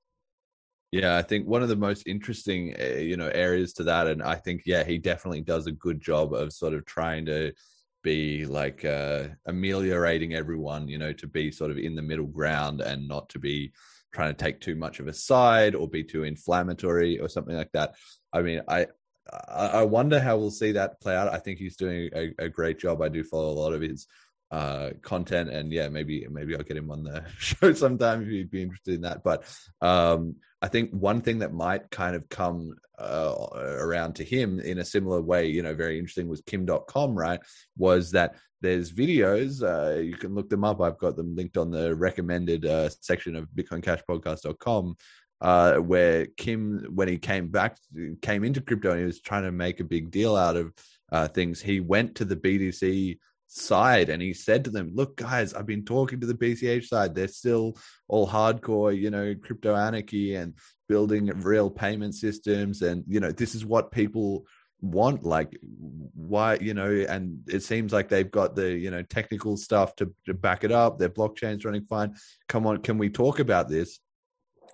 Yeah, 0.92 1.16
I 1.16 1.22
think 1.22 1.46
one 1.46 1.62
of 1.62 1.70
the 1.70 1.76
most 1.76 2.06
interesting, 2.06 2.76
uh, 2.78 2.98
you 2.98 3.16
know, 3.16 3.28
areas 3.28 3.72
to 3.74 3.84
that, 3.84 4.08
and 4.08 4.22
I 4.22 4.34
think, 4.34 4.64
yeah, 4.66 4.84
he 4.84 4.98
definitely 4.98 5.40
does 5.40 5.66
a 5.66 5.72
good 5.72 6.02
job 6.02 6.34
of 6.34 6.52
sort 6.52 6.74
of 6.74 6.84
trying 6.84 7.24
to 7.26 7.52
be 8.02 8.44
like 8.44 8.84
uh, 8.84 9.28
ameliorating 9.46 10.34
everyone, 10.34 10.88
you 10.88 10.98
know, 10.98 11.14
to 11.14 11.26
be 11.26 11.50
sort 11.50 11.70
of 11.70 11.78
in 11.78 11.94
the 11.94 12.02
middle 12.02 12.26
ground 12.26 12.82
and 12.82 13.08
not 13.08 13.28
to 13.30 13.38
be 13.38 13.72
trying 14.12 14.34
to 14.34 14.44
take 14.44 14.60
too 14.60 14.74
much 14.74 15.00
of 15.00 15.08
a 15.08 15.14
side 15.14 15.74
or 15.74 15.88
be 15.88 16.04
too 16.04 16.24
inflammatory 16.24 17.18
or 17.18 17.28
something 17.28 17.56
like 17.56 17.72
that. 17.72 17.94
I 18.30 18.42
mean, 18.42 18.60
I 18.68 18.86
I 19.48 19.84
wonder 19.84 20.18
how 20.18 20.36
we'll 20.36 20.50
see 20.50 20.72
that 20.72 21.00
play 21.00 21.14
out. 21.14 21.32
I 21.32 21.38
think 21.38 21.58
he's 21.58 21.76
doing 21.76 22.10
a, 22.14 22.34
a 22.38 22.48
great 22.48 22.78
job. 22.78 23.00
I 23.00 23.08
do 23.08 23.22
follow 23.22 23.50
a 23.50 23.60
lot 23.60 23.72
of 23.72 23.80
his 23.80 24.06
uh 24.52 24.90
content 25.00 25.48
and 25.48 25.72
yeah 25.72 25.88
maybe 25.88 26.26
maybe 26.30 26.54
i'll 26.54 26.62
get 26.62 26.76
him 26.76 26.90
on 26.90 27.02
the 27.02 27.24
show 27.38 27.72
sometime 27.72 28.22
if 28.22 28.28
you'd 28.28 28.50
be 28.50 28.62
interested 28.62 28.94
in 28.94 29.00
that. 29.00 29.24
But 29.24 29.44
um 29.80 30.36
i 30.60 30.68
think 30.68 30.90
one 30.90 31.22
thing 31.22 31.38
that 31.40 31.54
might 31.54 31.90
kind 31.90 32.14
of 32.14 32.28
come 32.28 32.76
uh, 32.98 33.34
around 33.54 34.14
to 34.14 34.24
him 34.24 34.60
in 34.60 34.78
a 34.78 34.84
similar 34.84 35.20
way 35.20 35.46
you 35.46 35.62
know 35.62 35.74
very 35.74 35.98
interesting 35.98 36.28
was 36.28 36.42
Kim 36.42 36.66
Dotcom 36.66 37.16
right 37.16 37.40
was 37.76 38.12
that 38.12 38.36
there's 38.60 38.92
videos 38.92 39.62
uh 39.62 39.98
you 39.98 40.16
can 40.16 40.34
look 40.34 40.48
them 40.50 40.62
up. 40.62 40.80
I've 40.80 40.98
got 40.98 41.16
them 41.16 41.34
linked 41.34 41.56
on 41.56 41.70
the 41.70 41.96
recommended 41.96 42.66
uh 42.66 42.90
section 43.00 43.34
of 43.34 43.48
bitcoincashpodcast.com 43.56 44.96
uh, 45.42 45.78
where 45.78 46.26
Kim, 46.36 46.86
when 46.94 47.08
he 47.08 47.18
came 47.18 47.48
back, 47.48 47.76
came 48.22 48.44
into 48.44 48.60
crypto 48.60 48.92
and 48.92 49.00
he 49.00 49.06
was 49.06 49.20
trying 49.20 49.42
to 49.42 49.50
make 49.50 49.80
a 49.80 49.84
big 49.84 50.10
deal 50.10 50.36
out 50.36 50.56
of 50.56 50.72
uh, 51.10 51.26
things, 51.26 51.60
he 51.60 51.80
went 51.80 52.14
to 52.14 52.24
the 52.24 52.36
BTC 52.36 53.18
side 53.54 54.08
and 54.08 54.22
he 54.22 54.32
said 54.32 54.64
to 54.64 54.70
them 54.70 54.90
look 54.94 55.14
guys 55.16 55.52
i've 55.52 55.66
been 55.66 55.84
talking 55.84 56.18
to 56.18 56.26
the 56.26 56.34
bch 56.34 56.86
side. 56.86 57.14
They're 57.14 57.28
still 57.28 57.76
all 58.08 58.26
hardcore 58.26 58.98
you 58.98 59.10
know 59.10 59.34
crypto 59.34 59.74
anarchy 59.74 60.34
and 60.34 60.54
building 60.88 61.26
real 61.40 61.70
payment 61.70 62.14
systems. 62.14 62.82
And 62.82 63.04
you 63.06 63.20
know 63.20 63.32
this 63.32 63.54
is 63.54 63.64
what 63.64 63.90
people 63.90 64.46
want 64.80 65.22
like 65.22 65.56
why 66.14 66.58
you 66.60 66.74
know 66.74 66.90
and 67.08 67.38
it 67.46 67.62
seems 67.62 67.92
like 67.92 68.08
they've 68.08 68.30
got 68.30 68.56
the 68.56 68.72
you 68.72 68.90
know 68.90 69.00
technical 69.02 69.56
stuff 69.56 69.94
to, 69.96 70.12
to 70.26 70.34
back 70.34 70.64
it 70.64 70.72
up. 70.72 70.98
Their 70.98 71.08
blockchain's 71.08 71.64
running 71.64 71.84
fine. 71.84 72.14
Come 72.48 72.66
on 72.66 72.78
can 72.78 72.98
we 72.98 73.10
talk 73.10 73.38
about 73.38 73.68
this? 73.68 74.00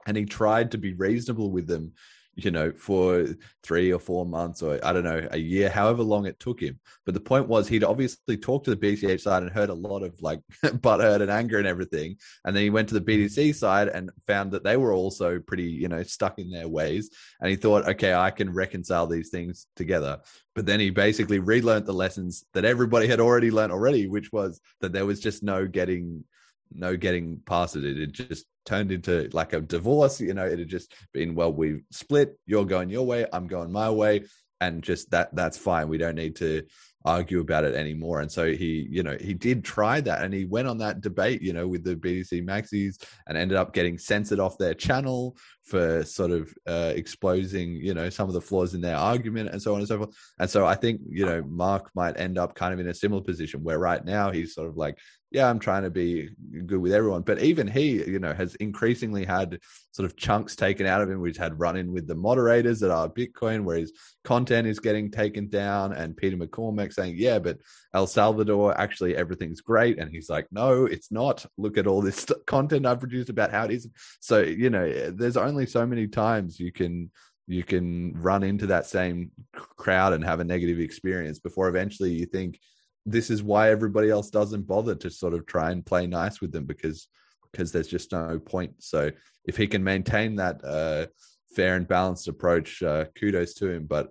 And 0.07 0.17
he 0.17 0.25
tried 0.25 0.71
to 0.71 0.79
be 0.79 0.95
reasonable 0.95 1.51
with 1.51 1.67
them 1.67 1.93
you 2.39 2.53
know, 2.53 2.73
for 2.73 3.27
three 3.65 3.93
or 3.93 3.99
four 3.99 4.25
months 4.25 4.63
or 4.63 4.79
I 4.85 4.93
don't 4.93 5.03
know, 5.03 5.27
a 5.33 5.39
year, 5.39 5.69
however 5.69 6.05
long 6.05 6.25
it 6.25 6.39
took 6.39 6.61
him. 6.61 6.79
But 7.05 7.15
the 7.15 7.21
point 7.21 7.49
was 7.49 7.67
he'd 7.67 7.83
obviously 7.83 8.37
talked 8.37 8.67
to 8.67 8.75
the 8.75 8.77
BCH 8.77 9.21
side 9.21 9.43
and 9.43 9.51
heard 9.51 9.71
a 9.71 9.75
lot 9.75 10.05
of 10.05 10.15
like 10.23 10.41
butthurt 10.63 11.21
and 11.21 11.31
anger 11.33 11.59
and 11.59 11.67
everything. 11.67 12.17
And 12.45 12.55
then 12.55 12.63
he 12.63 12.71
went 12.71 12.89
to 12.91 12.95
the 12.95 13.01
BTC 13.01 13.37
mm-hmm. 13.37 13.53
side 13.53 13.89
and 13.89 14.11
found 14.29 14.53
that 14.53 14.63
they 14.63 14.77
were 14.77 14.93
also 14.93 15.41
pretty, 15.41 15.65
you 15.65 15.89
know, 15.89 16.05
stuck 16.05 16.39
in 16.39 16.51
their 16.51 16.69
ways. 16.69 17.11
And 17.41 17.51
he 17.51 17.57
thought, 17.57 17.89
okay, 17.89 18.15
I 18.15 18.31
can 18.31 18.55
reconcile 18.55 19.09
these 19.09 19.31
things 19.31 19.67
together. 19.75 20.21
But 20.55 20.65
then 20.65 20.79
he 20.79 20.91
basically 20.91 21.41
relearned 21.41 21.87
the 21.87 21.93
lessons 21.93 22.45
that 22.55 22.65
everybody 22.65 23.09
had 23.09 23.21
already 23.21 23.51
learned 23.51 23.73
already, 23.73 24.07
which 24.07 24.33
was 24.33 24.61
that 24.81 24.93
there 24.93 25.07
was 25.07 25.19
just 25.19 25.43
no 25.43 25.67
getting 25.67 26.25
no 26.73 26.97
getting 26.97 27.41
past 27.47 27.77
it. 27.77 27.85
It 27.85 27.99
had 27.99 28.13
just 28.13 28.47
turned 28.65 28.93
into 28.93 29.29
like 29.33 29.53
a 29.53 29.61
divorce. 29.61 30.21
You 30.21 30.35
know, 30.35 30.45
it 30.45 30.59
had 30.59 30.69
just 30.69 30.95
been, 31.13 31.35
well, 31.35 31.53
we 31.53 31.83
split. 31.91 32.39
You're 32.47 32.65
going 32.65 32.91
your 32.91 33.07
way. 33.07 33.27
I'm 33.33 33.47
going 33.47 33.73
my 33.73 33.91
way. 33.91 34.25
And 34.61 34.83
just 34.83 35.11
that, 35.13 35.35
that's 35.35 35.57
fine. 35.57 35.89
We 35.89 35.99
don't 35.99 36.17
need 36.17 36.37
to 36.37 36.65
argue 37.05 37.41
about 37.41 37.65
it 37.65 37.75
anymore. 37.75 38.21
And 38.21 38.31
so 38.31 38.53
he, 38.53 38.87
you 38.91 39.03
know, 39.03 39.17
he 39.21 39.33
did 39.33 39.65
try 39.65 40.01
that 40.01 40.23
and 40.23 40.35
he 40.35 40.45
went 40.45 40.69
on 40.69 40.79
that 40.79 41.01
debate, 41.01 41.41
you 41.41 41.53
know, 41.53 41.67
with 41.67 41.85
the 41.85 41.97
BTC 41.97 42.45
Maxis 42.45 43.03
and 43.27 43.39
ended 43.39 43.57
up 43.57 43.73
getting 43.73 43.99
censored 43.99 44.41
off 44.41 44.59
their 44.59 44.75
channel 44.75 45.37
for 45.65 46.05
sort 46.05 46.33
of 46.33 46.53
uh, 46.67 46.93
exposing, 46.95 47.77
you 47.77 47.95
know, 47.95 48.11
some 48.11 48.29
of 48.29 48.35
the 48.35 48.41
flaws 48.41 48.75
in 48.75 48.81
their 48.81 48.97
argument 48.97 49.51
and 49.51 49.63
so 49.63 49.75
on 49.75 49.81
and 49.81 49.89
so 49.89 49.99
forth. 49.99 50.17
And 50.39 50.51
so 50.51 50.67
I 50.67 50.75
think, 50.75 51.01
you 51.09 51.25
know, 51.25 51.43
Mark 51.43 51.91
might 51.95 52.19
end 52.19 52.37
up 52.37 52.55
kind 52.55 52.75
of 52.75 52.81
in 52.81 52.89
a 52.89 52.95
similar 52.95 53.23
position 53.23 53.63
where 53.63 53.79
right 53.79 54.05
now 54.05 54.31
he's 54.31 54.55
sort 54.55 54.69
of 54.69 54.77
like, 54.77 54.99
yeah, 55.31 55.49
I'm 55.49 55.59
trying 55.59 55.83
to 55.83 55.91
be 55.91 56.31
good 56.67 56.81
with 56.81 56.93
everyone. 56.93 57.21
But 57.21 57.43
even 57.43 57.67
he, 57.67 58.03
you 58.05 58.19
know, 58.19 58.33
has 58.33 58.55
increasingly 58.57 59.27
had 59.27 59.59
sort 59.91 60.07
of 60.07 60.17
chunks 60.17 60.57
taken 60.57 60.87
out 60.87 61.03
of 61.03 61.11
him. 61.11 61.21
We've 61.21 61.37
had 61.37 61.59
run 61.59 61.77
in 61.77 61.93
with 61.93 62.07
the 62.07 62.15
moderators 62.15 62.83
at 62.83 62.91
our 62.91 63.11
Bitcoin 63.11 63.65
where 63.65 63.77
his 63.77 63.93
content 64.25 64.67
is 64.67 64.81
getting 64.81 65.11
taken 65.11 65.49
down 65.49 65.93
and 65.93 66.17
Peter 66.17 66.37
McCormack 66.37 66.95
saying, 66.95 67.17
yeah, 67.19 67.39
but 67.39 67.59
El 67.93 68.07
Salvador, 68.07 68.79
actually 68.81 69.17
everything's 69.17 69.61
great. 69.61 69.99
And 69.99 70.11
he's 70.11 70.31
like, 70.31 70.47
no, 70.51 70.87
it's 70.87 71.13
not. 71.13 71.45
Look 71.59 71.77
at 71.77 71.87
all 71.87 72.01
this 72.01 72.27
content 72.47 72.87
I've 72.87 73.01
produced 73.01 73.29
about 73.29 73.51
how 73.51 73.67
it 73.67 73.73
is. 73.73 73.89
So, 74.21 74.41
you 74.41 74.71
know, 74.71 75.11
there's 75.11 75.37
only 75.37 75.67
so 75.67 75.85
many 75.85 76.09
times 76.09 76.59
you 76.59 76.73
can 76.73 77.11
you 77.51 77.65
can 77.65 78.13
run 78.21 78.43
into 78.43 78.67
that 78.67 78.87
same 78.87 79.31
crowd 79.55 80.13
and 80.13 80.23
have 80.23 80.41
a 80.41 80.45
negative 80.45 80.79
experience 80.79 81.39
before 81.39 81.69
eventually 81.69 82.13
you 82.13 82.27
think 82.27 82.61
this 83.07 83.31
is 83.31 83.43
why 83.43 83.71
everybody 83.71 84.11
else 84.11 84.31
doesn't 84.31 84.67
bother 84.67 84.95
to 84.95 85.11
sort 85.11 85.35
of 85.35 85.47
try 85.47 85.71
and 85.71 85.85
play 85.85 86.07
nice 86.07 86.41
with 86.41 86.53
them 86.53 86.65
because 86.65 87.09
because 87.53 87.73
there's 87.73 87.89
just 87.89 88.13
no 88.13 88.39
point. 88.39 88.75
So 88.79 89.11
if 89.45 89.57
he 89.57 89.67
can 89.67 89.83
maintain 89.83 90.37
that 90.37 90.63
uh, 90.65 91.07
fair 91.55 91.77
and 91.77 91.89
balanced 91.89 92.29
approach, 92.29 92.83
uh, 92.83 93.07
kudos 93.19 93.55
to 93.55 93.71
him. 93.71 93.87
But 93.87 94.11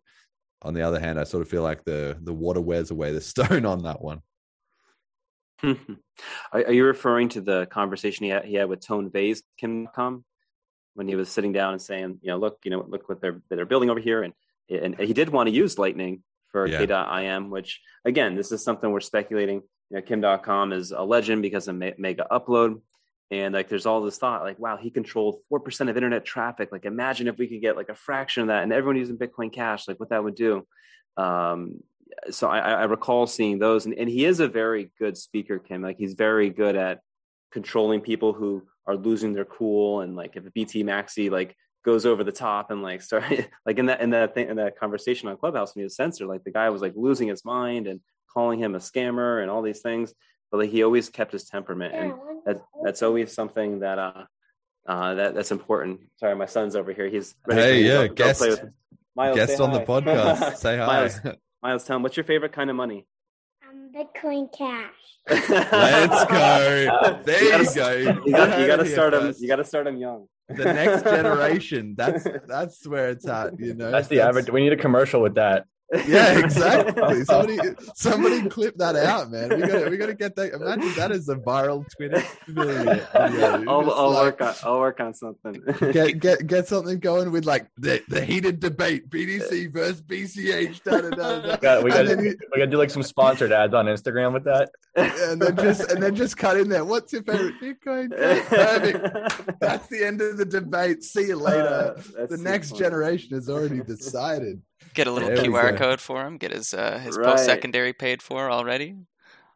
on 0.62 0.74
the 0.74 0.82
other 0.82 1.00
hand, 1.00 1.20
I 1.20 1.24
sort 1.24 1.42
of 1.42 1.50
feel 1.50 1.62
like 1.62 1.84
the 1.84 2.18
the 2.22 2.34
water 2.34 2.62
wears 2.62 2.92
away 2.92 3.12
the 3.12 3.22
stone 3.34 3.66
on 3.66 3.84
that 3.84 4.02
one. 4.02 4.22
are, 6.52 6.72
you 6.72 6.86
referring 6.86 7.30
to 7.30 7.42
the 7.42 7.66
conversation 7.68 8.26
he 8.26 8.30
had, 8.30 8.46
he 8.46 8.54
had 8.56 8.70
with 8.70 8.86
Tone 8.86 9.10
Vays, 9.10 9.42
Kim 9.58 9.88
Dotcom, 9.88 10.24
when 10.94 11.08
he 11.08 11.16
was 11.16 11.30
sitting 11.30 11.52
down 11.52 11.74
and 11.74 11.82
saying, 11.82 12.20
you 12.22 12.30
know, 12.30 12.38
look, 12.38 12.60
you 12.64 12.70
know, 12.70 12.86
look 12.88 13.10
what 13.10 13.22
they're 13.22 13.42
they're 13.50 13.66
building 13.66 13.90
over 13.90 14.00
here, 14.00 14.24
and 14.24 14.34
and 14.70 15.00
he 15.00 15.14
did 15.14 15.30
want 15.30 15.48
to 15.48 15.56
use 15.56 15.78
Lightning 15.78 16.24
for 16.52 16.68
yeah. 16.68 16.86
K.im, 16.86 17.50
which 17.50 17.82
again, 18.06 18.36
this 18.36 18.52
is 18.52 18.64
something 18.64 18.92
we're 18.92 19.00
speculating. 19.00 19.62
You 19.90 19.98
know, 19.98 20.02
Kim 20.02 20.22
Dotcom 20.22 20.74
is 20.74 20.92
a 20.92 21.02
legend 21.02 21.42
because 21.42 21.68
of 21.68 21.76
Megaupload. 21.76 22.82
And 23.30 23.54
like, 23.54 23.68
there's 23.68 23.86
all 23.86 24.02
this 24.02 24.18
thought, 24.18 24.44
like, 24.44 24.58
wow, 24.58 24.78
he 24.78 24.90
controlled 24.90 25.40
four 25.50 25.60
percent 25.60 25.90
of 25.90 25.98
internet 25.98 26.24
traffic. 26.24 26.70
Like, 26.72 26.86
imagine 26.86 27.28
if 27.28 27.38
we 27.38 27.48
could 27.48 27.62
get 27.62 27.76
like 27.76 27.90
a 27.90 27.96
fraction 27.96 28.42
of 28.44 28.48
that, 28.48 28.64
and 28.64 28.72
everyone 28.72 28.96
using 28.96 29.18
Bitcoin 29.18 29.52
Cash, 29.52 29.88
like 29.88 30.00
what 30.00 30.10
that 30.10 30.24
would 30.24 30.36
do. 30.36 30.66
Um, 31.18 31.82
so 32.32 32.48
I, 32.48 32.60
I, 32.60 32.84
recall 32.86 33.28
seeing 33.28 33.60
those, 33.60 33.86
and, 33.86 33.94
and 33.96 34.10
he 34.10 34.24
is 34.24 34.40
a 34.40 34.48
very 34.48 34.92
good 34.98 35.18
speaker, 35.18 35.60
Kim. 35.60 35.82
Like, 35.82 35.98
he's 35.98 36.14
very 36.14 36.50
good 36.50 36.76
at 36.76 37.00
controlling 37.52 38.02
people 38.02 38.34
who 38.34 38.64
are 38.86 38.96
losing 38.96 39.34
their 39.34 39.46
cool, 39.46 40.02
and 40.02 40.16
like 40.16 40.36
if 40.36 40.46
a 40.46 40.52
BT 40.52 40.84
Maxi 40.84 41.30
like 41.30 41.56
goes 41.86 42.06
over 42.06 42.24
the 42.24 42.32
top 42.32 42.72
and 42.72 42.82
like 42.82 43.02
start 43.04 43.24
like 43.66 43.78
in 43.78 43.88
that 43.88 44.02
in 44.02 44.12
that 44.12 44.34
thing 44.34 44.50
in 44.50 44.58
that 44.58 44.78
conversation 44.80 45.30
on 45.30 45.38
Clubhouse 45.38 45.76
when 45.76 45.82
he 45.82 45.86
was 45.86 45.96
censored, 45.96 46.28
like 46.28 46.44
the 46.44 46.52
guy 46.52 46.70
was 46.70 46.82
like 46.82 46.94
losing 46.96 47.28
his 47.28 47.44
mind 47.46 47.88
and 47.88 48.02
calling 48.34 48.60
him 48.60 48.76
a 48.76 48.80
scammer 48.80 49.42
and 49.42 49.50
all 49.50 49.62
these 49.62 49.82
things 49.82 50.14
but 50.52 50.60
like 50.60 50.70
he 50.70 50.84
always 50.84 51.10
kept 51.10 51.32
his 51.32 51.46
temperament, 51.46 51.94
and 51.94 52.14
that, 52.46 52.62
that's 52.84 53.02
always 53.04 53.34
something 53.34 53.80
that 53.80 54.00
uh, 54.00 54.24
uh, 54.88 55.14
that 55.16 55.36
that's 55.36 55.52
important. 55.52 56.02
Sorry, 56.18 56.36
my 56.36 56.46
son's 56.46 56.76
over 56.76 56.94
here. 56.94 57.08
He's 57.08 57.36
ready 57.46 57.62
hey, 57.62 57.84
yeah, 57.84 58.08
go, 58.08 58.14
guest, 58.14 58.42
Miles, 59.16 59.36
guest 59.36 59.60
on 59.60 59.72
hi. 59.72 59.80
the 59.80 59.86
podcast. 59.86 60.58
say 60.58 60.78
hi. 60.78 60.86
Miles, 60.86 61.20
Miles, 61.64 61.84
tell 61.84 61.98
him 61.98 62.04
what's 62.04 62.16
your 62.16 62.24
favorite 62.24 62.54
kind 62.54 62.70
of 62.70 62.76
money? 62.76 63.06
Bitcoin 63.98 64.48
Cash. 64.56 64.94
Let's 65.50 66.26
go. 66.26 67.20
There 67.26 67.44
you, 67.44 67.58
you 67.58 67.76
go. 67.76 68.22
You 68.26 68.32
got, 68.32 68.60
you 68.60 68.68
got 68.68 68.76
to 68.78 68.86
start 68.86 69.14
them. 69.14 69.34
You 69.40 69.48
got 69.48 69.56
to 69.56 69.64
start 69.64 69.86
them 69.86 69.98
young. 69.98 70.28
The 70.50 70.66
next 70.66 71.04
generation. 71.16 71.96
That's 71.98 72.26
that's 72.48 72.86
where 72.88 73.10
it's 73.10 73.28
at. 73.28 73.60
You 73.60 73.74
know. 73.76 73.90
That's 73.90 74.08
the 74.08 74.18
that's... 74.18 74.30
average. 74.30 74.50
We 74.52 74.62
need 74.62 74.74
a 74.74 74.78
commercial 74.78 75.22
with 75.22 75.36
that 75.36 75.66
yeah, 76.06 76.38
exactly. 76.44 77.24
somebody, 77.24 77.58
somebody 77.96 78.50
clip 78.50 78.76
that 78.78 78.96
out, 78.96 79.32
man. 79.32 79.50
We 79.50 79.68
got, 79.68 79.90
we 79.90 79.98
got 79.98 80.08
to 80.08 80.14
get 80.14 80.36
that. 80.36 80.54
Imagine 80.54 80.94
that 80.96 81.12
is 81.12 81.30
a 81.30 81.36
viral 81.36 81.86
Twitter 81.96 82.22
video. 82.48 83.06
I'll, 83.68 83.92
I'll 83.92 84.12
like, 84.12 84.40
work 84.40 84.42
on, 84.42 84.56
I'll 84.64 84.80
work 84.80 85.00
on 85.00 85.14
something. 85.14 85.64
get, 85.94 86.20
get, 86.20 86.46
get 86.48 86.68
something 86.68 87.00
going 87.00 87.32
with 87.32 87.46
like 87.46 87.68
the, 87.78 88.04
the 88.10 88.24
heated 88.24 88.60
debate: 88.60 89.10
BTC 89.10 89.72
versus 89.72 90.02
BCH. 90.02 90.84
Da, 90.84 91.02
da, 91.02 91.10
da, 91.10 91.40
da. 91.40 91.56
Got, 91.56 91.84
we 91.84 91.92
got, 91.92 92.06
we 92.06 92.34
got 92.34 92.58
to 92.58 92.68
do 92.68 92.78
like 92.78 92.90
some 92.90 93.04
sponsored 93.04 93.54
ads 93.54 93.74
on 93.74 93.86
Instagram 93.86 94.34
with 94.34 94.44
that. 94.44 94.70
And 94.96 95.42
then 95.42 95.56
just, 95.56 95.90
and 95.90 96.04
then 96.04 96.16
just 96.16 96.36
cut 96.36 96.58
in 96.58 96.68
there. 96.68 96.84
What's 96.84 97.14
your 97.14 97.24
favorite 97.24 97.62
Bitcoin? 97.62 98.10
Perfect. 98.10 99.60
That's 99.62 99.88
the 99.88 100.06
end 100.06 100.22
of 100.22 100.38
the 100.38 100.46
debate. 100.46 101.04
See 101.04 101.28
you 101.28 101.38
later. 101.38 101.96
Uh, 102.20 102.26
the 102.26 102.38
next 102.38 102.72
funny. 102.72 102.84
generation 102.84 103.36
has 103.36 103.50
already 103.50 103.82
decided. 103.82 104.62
Get 104.94 105.08
a 105.08 105.12
little 105.12 105.30
there 105.30 105.38
QR 105.38 105.78
code 105.78 106.00
for 106.00 106.26
him. 106.26 106.38
Get 106.38 106.52
his 106.52 106.74
uh, 106.74 107.00
his 107.00 107.18
right. 107.18 107.28
post 107.28 107.46
secondary 107.46 107.94
paid 107.94 108.22
for 108.22 108.50
already. 108.50 108.96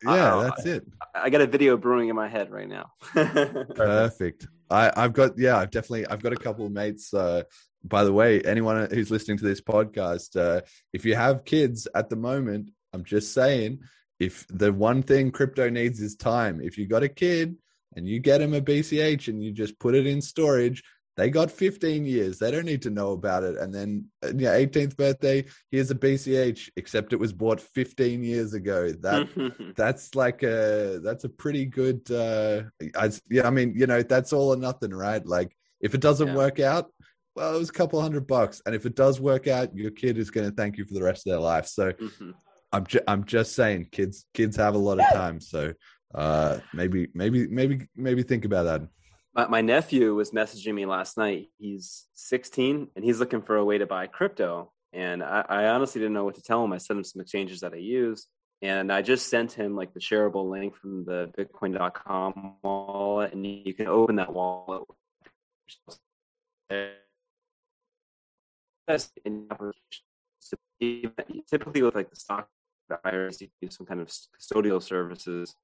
Yeah, 0.03 0.35
uh, 0.35 0.43
that's 0.43 0.65
it. 0.65 0.87
I 1.13 1.29
got 1.29 1.41
a 1.41 1.47
video 1.47 1.77
brewing 1.77 2.09
in 2.09 2.15
my 2.15 2.27
head 2.27 2.51
right 2.51 2.67
now. 2.67 2.91
Perfect. 3.13 4.47
I, 4.69 4.91
I've 4.95 5.13
got 5.13 5.37
yeah, 5.37 5.57
I've 5.57 5.71
definitely 5.71 6.07
I've 6.07 6.23
got 6.23 6.33
a 6.33 6.37
couple 6.37 6.65
of 6.65 6.71
mates. 6.71 7.13
Uh, 7.13 7.43
by 7.83 8.03
the 8.03 8.13
way, 8.13 8.41
anyone 8.41 8.87
who's 8.91 9.11
listening 9.11 9.37
to 9.37 9.43
this 9.43 9.61
podcast, 9.61 10.39
uh, 10.39 10.61
if 10.93 11.05
you 11.05 11.15
have 11.15 11.45
kids 11.45 11.87
at 11.95 12.09
the 12.09 12.15
moment, 12.15 12.71
I'm 12.93 13.03
just 13.03 13.33
saying, 13.33 13.79
if 14.19 14.45
the 14.49 14.71
one 14.71 15.01
thing 15.01 15.31
crypto 15.31 15.69
needs 15.69 15.99
is 15.99 16.15
time. 16.15 16.61
If 16.61 16.77
you 16.77 16.87
got 16.87 17.03
a 17.03 17.09
kid 17.09 17.55
and 17.95 18.07
you 18.07 18.19
get 18.19 18.41
him 18.41 18.53
a 18.53 18.61
BCH 18.61 19.27
and 19.27 19.43
you 19.43 19.51
just 19.51 19.79
put 19.79 19.95
it 19.95 20.05
in 20.05 20.21
storage, 20.21 20.83
they 21.17 21.29
got 21.29 21.51
15 21.51 22.05
years. 22.05 22.39
They 22.39 22.51
don't 22.51 22.65
need 22.65 22.81
to 22.83 22.89
know 22.89 23.11
about 23.11 23.43
it. 23.43 23.57
And 23.57 23.73
then, 23.73 24.05
uh, 24.23 24.31
yeah, 24.35 24.55
18th 24.55 24.95
birthday, 24.95 25.45
here's 25.69 25.91
a 25.91 25.95
BCH, 25.95 26.69
except 26.77 27.11
it 27.13 27.19
was 27.19 27.33
bought 27.33 27.59
15 27.59 28.23
years 28.23 28.53
ago. 28.53 28.91
That 28.91 29.73
that's 29.75 30.15
like 30.15 30.43
a 30.43 30.99
that's 31.03 31.25
a 31.25 31.29
pretty 31.29 31.65
good. 31.65 32.09
Uh, 32.09 32.63
I, 32.95 33.11
yeah, 33.29 33.45
I 33.47 33.49
mean, 33.49 33.73
you 33.75 33.87
know, 33.87 34.01
that's 34.01 34.31
all 34.31 34.53
or 34.53 34.57
nothing, 34.57 34.91
right? 34.91 35.25
Like, 35.25 35.55
if 35.81 35.93
it 35.93 36.01
doesn't 36.01 36.29
yeah. 36.29 36.35
work 36.35 36.59
out, 36.59 36.91
well, 37.35 37.55
it 37.55 37.59
was 37.59 37.69
a 37.69 37.73
couple 37.73 38.01
hundred 38.01 38.27
bucks, 38.27 38.61
and 38.65 38.73
if 38.73 38.85
it 38.85 38.95
does 38.95 39.19
work 39.19 39.47
out, 39.47 39.75
your 39.75 39.91
kid 39.91 40.17
is 40.17 40.31
going 40.31 40.49
to 40.49 40.55
thank 40.55 40.77
you 40.77 40.85
for 40.85 40.93
the 40.93 41.03
rest 41.03 41.27
of 41.27 41.31
their 41.31 41.39
life. 41.39 41.67
So, 41.67 41.91
mm-hmm. 41.91 42.31
I'm 42.71 42.85
ju- 42.85 43.03
I'm 43.07 43.25
just 43.25 43.53
saying, 43.53 43.89
kids 43.91 44.25
kids 44.33 44.55
have 44.55 44.75
a 44.75 44.77
lot 44.77 44.99
of 44.99 45.05
time, 45.13 45.41
so 45.41 45.73
uh, 46.15 46.59
maybe 46.73 47.09
maybe 47.13 47.47
maybe 47.47 47.87
maybe 47.97 48.23
think 48.23 48.45
about 48.45 48.63
that 48.63 48.81
my, 49.33 49.47
my 49.47 49.61
nephew 49.61 50.13
was 50.13 50.31
messaging 50.31 50.73
me 50.73 50.85
last 50.85 51.17
night. 51.17 51.47
He's 51.57 52.07
16 52.15 52.89
and 52.95 53.05
he's 53.05 53.19
looking 53.19 53.41
for 53.41 53.57
a 53.57 53.65
way 53.65 53.77
to 53.77 53.85
buy 53.85 54.07
crypto. 54.07 54.71
And 54.93 55.23
I, 55.23 55.45
I 55.47 55.65
honestly 55.67 56.01
didn't 56.01 56.13
know 56.13 56.25
what 56.25 56.35
to 56.35 56.41
tell 56.41 56.63
him. 56.63 56.73
I 56.73 56.77
sent 56.77 56.97
him 56.97 57.03
some 57.03 57.21
exchanges 57.21 57.61
that 57.61 57.73
I 57.73 57.77
use. 57.77 58.27
And 58.61 58.91
I 58.91 59.01
just 59.01 59.29
sent 59.29 59.53
him 59.53 59.75
like 59.75 59.93
the 59.93 59.99
shareable 59.99 60.49
link 60.49 60.75
from 60.75 61.03
the 61.03 61.31
Bitcoin.com 61.35 62.57
wallet, 62.61 63.33
and 63.33 63.43
you 63.43 63.73
can 63.73 63.87
open 63.87 64.17
that 64.17 64.31
wallet. 64.31 64.83
Typically, 71.49 71.81
with 71.81 71.95
like 71.95 72.11
the 72.11 72.15
stock 72.15 72.47
buyers, 73.03 73.41
you 73.41 73.47
do 73.61 73.69
some 73.71 73.87
kind 73.87 73.99
of 73.99 74.09
custodial 74.09 74.81
services. 74.81 75.55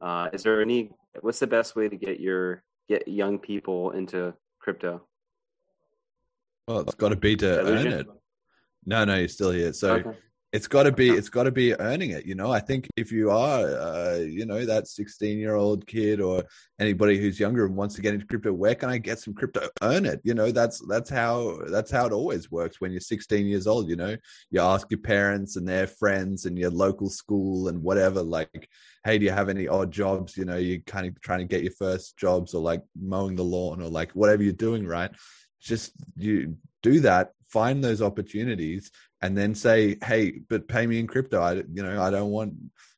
Uh, 0.00 0.28
is 0.32 0.42
there 0.42 0.62
any? 0.62 0.92
What's 1.20 1.40
the 1.40 1.46
best 1.46 1.76
way 1.76 1.90
to 1.90 1.96
get 1.96 2.20
your 2.20 2.62
get 2.88 3.06
young 3.08 3.38
people 3.38 3.90
into 3.92 4.34
crypto? 4.60 5.02
Well, 6.68 6.80
it's 6.80 6.94
got 6.94 7.10
to 7.10 7.16
be 7.16 7.36
to 7.36 7.60
earn 7.60 7.86
it. 7.86 8.06
No, 8.84 9.04
no, 9.04 9.16
you're 9.16 9.28
still 9.28 9.50
here. 9.50 9.72
So 9.72 9.94
okay. 9.94 10.18
It's 10.52 10.68
got 10.68 10.84
to 10.84 10.92
be 10.92 11.10
it's 11.10 11.28
got 11.28 11.42
to 11.42 11.50
be 11.50 11.78
earning 11.80 12.10
it. 12.10 12.24
You 12.24 12.34
know, 12.34 12.50
I 12.50 12.60
think 12.60 12.86
if 12.96 13.10
you 13.12 13.30
are, 13.30 13.60
uh, 13.60 14.16
you 14.18 14.46
know, 14.46 14.64
that 14.64 14.86
16 14.86 15.38
year 15.38 15.54
old 15.54 15.86
kid 15.86 16.20
or 16.20 16.44
anybody 16.78 17.18
who's 17.18 17.40
younger 17.40 17.66
and 17.66 17.76
wants 17.76 17.94
to 17.96 18.02
get 18.02 18.14
into 18.14 18.26
crypto, 18.26 18.52
where 18.52 18.74
can 18.74 18.88
I 18.88 18.98
get 18.98 19.18
some 19.18 19.34
crypto? 19.34 19.68
Earn 19.82 20.06
it. 20.06 20.20
You 20.22 20.34
know, 20.34 20.52
that's 20.52 20.80
that's 20.86 21.10
how 21.10 21.58
that's 21.68 21.90
how 21.90 22.06
it 22.06 22.12
always 22.12 22.50
works 22.50 22.80
when 22.80 22.92
you're 22.92 23.00
16 23.00 23.46
years 23.46 23.66
old. 23.66 23.88
You 23.88 23.96
know, 23.96 24.16
you 24.50 24.60
ask 24.60 24.90
your 24.90 25.00
parents 25.00 25.56
and 25.56 25.68
their 25.68 25.86
friends 25.86 26.46
and 26.46 26.58
your 26.58 26.70
local 26.70 27.10
school 27.10 27.68
and 27.68 27.82
whatever, 27.82 28.22
like 28.22 28.68
hey, 29.06 29.18
do 29.18 29.24
you 29.24 29.30
have 29.30 29.48
any 29.48 29.68
odd 29.68 29.92
jobs? 29.92 30.36
You 30.36 30.44
know, 30.44 30.56
you're 30.56 30.80
kind 30.80 31.06
of 31.06 31.20
trying 31.20 31.38
to 31.38 31.44
get 31.44 31.62
your 31.62 31.72
first 31.72 32.16
jobs 32.16 32.54
or 32.54 32.60
like 32.60 32.82
mowing 33.00 33.36
the 33.36 33.44
lawn 33.44 33.80
or 33.80 33.88
like 33.88 34.10
whatever 34.12 34.42
you're 34.42 34.52
doing, 34.52 34.84
right? 34.84 35.12
Just 35.60 35.92
you 36.16 36.56
do 36.82 37.00
that, 37.00 37.30
find 37.48 37.82
those 37.82 38.02
opportunities, 38.02 38.90
and 39.22 39.36
then 39.36 39.54
say, 39.54 39.96
hey, 40.04 40.40
but 40.48 40.68
pay 40.68 40.86
me 40.86 40.98
in 40.98 41.06
crypto. 41.06 41.40
I, 41.40 41.54
you 41.54 41.82
know, 41.82 42.02
I 42.02 42.10
don't 42.10 42.30
want 42.30 42.54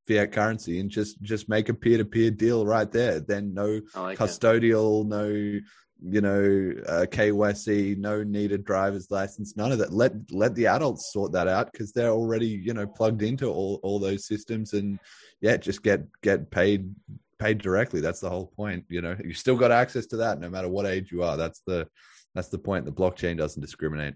fiat 0.07 0.33
currency, 0.33 0.81
and 0.81 0.91
just 0.91 1.21
just 1.23 1.49
make 1.49 1.69
a 1.69 1.75
peer 1.75 1.99
to 1.99 2.05
peer 2.05 2.31
deal 2.31 2.67
right 2.67 2.91
there. 2.91 3.21
Then 3.21 3.55
no 3.55 3.81
like 3.95 4.19
custodial, 4.19 5.03
it. 5.03 5.09
no 5.09 5.61
you 6.01 6.21
know, 6.21 6.73
uh, 6.87 7.07
KYC, 7.07 7.99
no 7.99 8.23
needed 8.23 8.65
driver's 8.65 9.11
license, 9.11 9.57
none 9.57 9.73
of 9.73 9.79
that. 9.79 9.93
Let 9.93 10.13
let 10.31 10.55
the 10.55 10.69
adults 10.69 11.13
sort 11.13 11.33
that 11.33 11.49
out 11.49 11.73
because 11.73 11.93
they're 11.93 12.11
already, 12.11 12.47
you 12.47 12.73
know, 12.73 12.87
plugged 12.87 13.23
into 13.23 13.51
all 13.51 13.81
all 13.83 13.99
those 13.99 14.27
systems, 14.27 14.75
and 14.75 14.99
yeah, 15.41 15.57
just 15.57 15.83
get 15.83 16.03
get 16.23 16.51
paid 16.51 16.95
paid 17.39 17.59
directly. 17.59 18.01
That's 18.01 18.21
the 18.21 18.31
whole 18.31 18.47
point. 18.57 18.85
You 18.89 19.01
know, 19.01 19.17
you 19.25 19.35
still 19.35 19.57
got 19.57 19.73
access 19.73 20.07
to 20.07 20.19
that 20.19 20.41
no 20.41 20.49
matter 20.51 20.69
what 20.69 20.87
age 20.87 21.11
you 21.11 21.23
are. 21.23 21.37
That's 21.37 21.61
the 21.67 21.89
that's 22.35 22.49
the 22.49 22.59
point. 22.59 22.85
The 22.85 22.93
blockchain 22.93 23.37
doesn't 23.37 23.61
discriminate. 23.61 24.15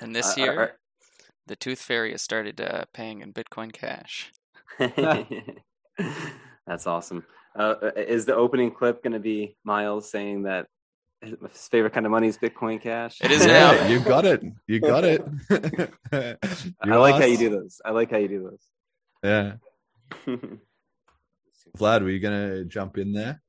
And 0.00 0.14
this 0.14 0.36
year, 0.36 0.60
are- 0.60 0.78
the 1.46 1.56
Tooth 1.56 1.80
Fairy 1.80 2.10
has 2.12 2.22
started 2.22 2.60
uh, 2.60 2.84
paying 2.92 3.20
in 3.20 3.32
Bitcoin 3.32 3.72
Cash. 3.72 4.32
That's 6.66 6.86
awesome. 6.86 7.24
Uh, 7.54 7.74
is 7.96 8.26
the 8.26 8.34
opening 8.34 8.70
clip 8.70 9.02
going 9.02 9.12
to 9.14 9.20
be 9.20 9.56
Miles 9.64 10.10
saying 10.10 10.42
that 10.42 10.66
his 11.22 11.34
favorite 11.70 11.92
kind 11.94 12.04
of 12.04 12.12
money 12.12 12.28
is 12.28 12.36
Bitcoin 12.36 12.80
Cash? 12.80 13.18
It 13.22 13.30
is 13.30 13.46
Yeah, 13.46 13.72
now. 13.72 13.86
you 13.88 14.00
got 14.00 14.26
it. 14.26 14.42
You 14.66 14.80
got 14.80 15.04
it. 15.04 15.22
I 16.12 16.96
like 16.96 17.14
how 17.14 17.24
you 17.24 17.38
do 17.38 17.50
those. 17.50 17.80
I 17.84 17.92
like 17.92 18.10
how 18.10 18.18
you 18.18 18.28
do 18.28 18.50
this. 18.50 18.68
Yeah. 19.24 19.52
Vlad, 21.78 22.02
were 22.02 22.10
you 22.10 22.20
gonna 22.20 22.64
jump 22.64 22.98
in 22.98 23.12
there? 23.12 23.42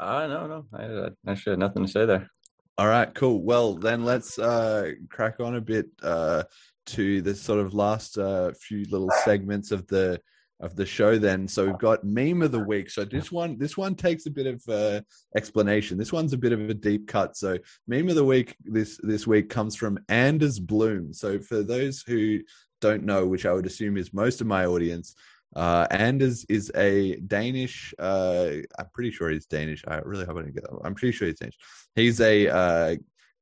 Uh, 0.00 0.26
no, 0.26 0.46
no, 0.46 0.66
I, 0.72 1.06
I 1.06 1.30
actually 1.30 1.52
had 1.52 1.60
nothing 1.60 1.86
to 1.86 1.90
say 1.90 2.04
there. 2.04 2.28
All 2.76 2.86
right, 2.88 3.12
cool. 3.14 3.42
Well, 3.42 3.74
then 3.74 4.04
let's 4.04 4.38
uh, 4.38 4.90
crack 5.08 5.38
on 5.38 5.54
a 5.54 5.60
bit 5.60 5.86
uh, 6.02 6.42
to 6.86 7.22
the 7.22 7.34
sort 7.34 7.60
of 7.60 7.74
last 7.74 8.18
uh, 8.18 8.52
few 8.52 8.84
little 8.90 9.10
segments 9.24 9.70
of 9.70 9.86
the 9.86 10.20
of 10.60 10.76
the 10.76 10.86
show. 10.86 11.18
Then, 11.18 11.48
so 11.48 11.66
we've 11.66 11.78
got 11.78 12.04
meme 12.04 12.42
of 12.42 12.52
the 12.52 12.60
week. 12.60 12.88
So 12.90 13.04
this 13.04 13.30
one, 13.30 13.58
this 13.58 13.76
one 13.76 13.94
takes 13.94 14.26
a 14.26 14.30
bit 14.30 14.46
of 14.46 14.62
uh, 14.68 15.00
explanation. 15.36 15.98
This 15.98 16.12
one's 16.12 16.32
a 16.32 16.38
bit 16.38 16.52
of 16.52 16.70
a 16.70 16.74
deep 16.74 17.08
cut. 17.08 17.36
So 17.36 17.58
meme 17.86 18.08
of 18.08 18.14
the 18.14 18.24
week 18.24 18.56
this 18.64 18.98
this 19.02 19.26
week 19.26 19.48
comes 19.48 19.76
from 19.76 19.98
Anders 20.08 20.58
Blume. 20.58 21.12
So 21.12 21.38
for 21.38 21.62
those 21.62 22.02
who 22.02 22.40
don't 22.80 23.04
know, 23.04 23.26
which 23.26 23.46
I 23.46 23.52
would 23.52 23.66
assume 23.66 23.96
is 23.96 24.12
most 24.14 24.40
of 24.40 24.46
my 24.46 24.66
audience, 24.66 25.14
uh, 25.56 25.86
Anders 25.90 26.44
is 26.48 26.70
a 26.74 27.16
Danish. 27.16 27.94
Uh, 27.98 28.50
I'm 28.78 28.88
pretty 28.92 29.10
sure 29.10 29.30
he's 29.30 29.46
Danish. 29.46 29.84
I 29.86 29.96
really 29.98 30.24
hope 30.24 30.36
I 30.36 30.42
didn't 30.42 30.54
get 30.54 30.64
that. 30.64 30.80
I'm 30.84 30.94
pretty 30.94 31.12
sure 31.12 31.28
he's 31.28 31.38
Danish. 31.38 31.58
He's 31.94 32.20
a 32.20 32.48
uh, 32.48 32.96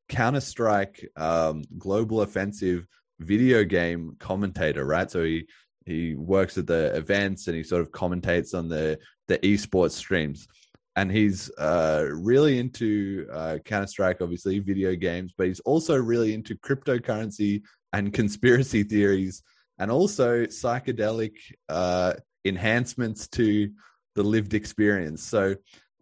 Counter 0.09 0.40
Strike 0.40 1.09
um, 1.16 1.62
Global 1.78 2.23
Offensive 2.23 2.86
video 3.23 3.65
game 3.65 4.16
commentator, 4.19 4.85
right? 4.85 5.11
So 5.11 5.24
he 5.24 5.47
he 5.85 6.15
works 6.15 6.59
at 6.59 6.66
the 6.66 6.94
events 6.94 7.49
and 7.49 7.57
he 7.57 7.62
sort 7.62 7.82
of 7.82 7.90
commentates 7.90 8.55
on 8.55 8.69
the 8.69 8.99
the 9.28 9.39
esports 9.39 9.93
streams. 9.93 10.47
And 10.94 11.11
he's 11.11 11.51
uh, 11.57 12.07
really 12.11 12.59
into 12.59 13.27
uh, 13.32 13.59
Counter 13.65 13.86
Strike, 13.86 14.20
obviously, 14.20 14.59
video 14.59 14.94
games, 14.94 15.32
but 15.36 15.47
he's 15.47 15.61
also 15.61 15.97
really 15.97 16.35
into 16.35 16.55
cryptocurrency 16.57 17.62
and 17.94 18.12
conspiracy 18.20 18.82
theories 18.82 19.43
and 19.78 19.90
also 19.90 20.44
psychedelic 20.44 21.32
uh, 21.70 22.12
enhancements 22.44 23.27
to 23.28 23.70
the 24.15 24.23
lived 24.23 24.53
experience. 24.53 25.23
So 25.23 25.57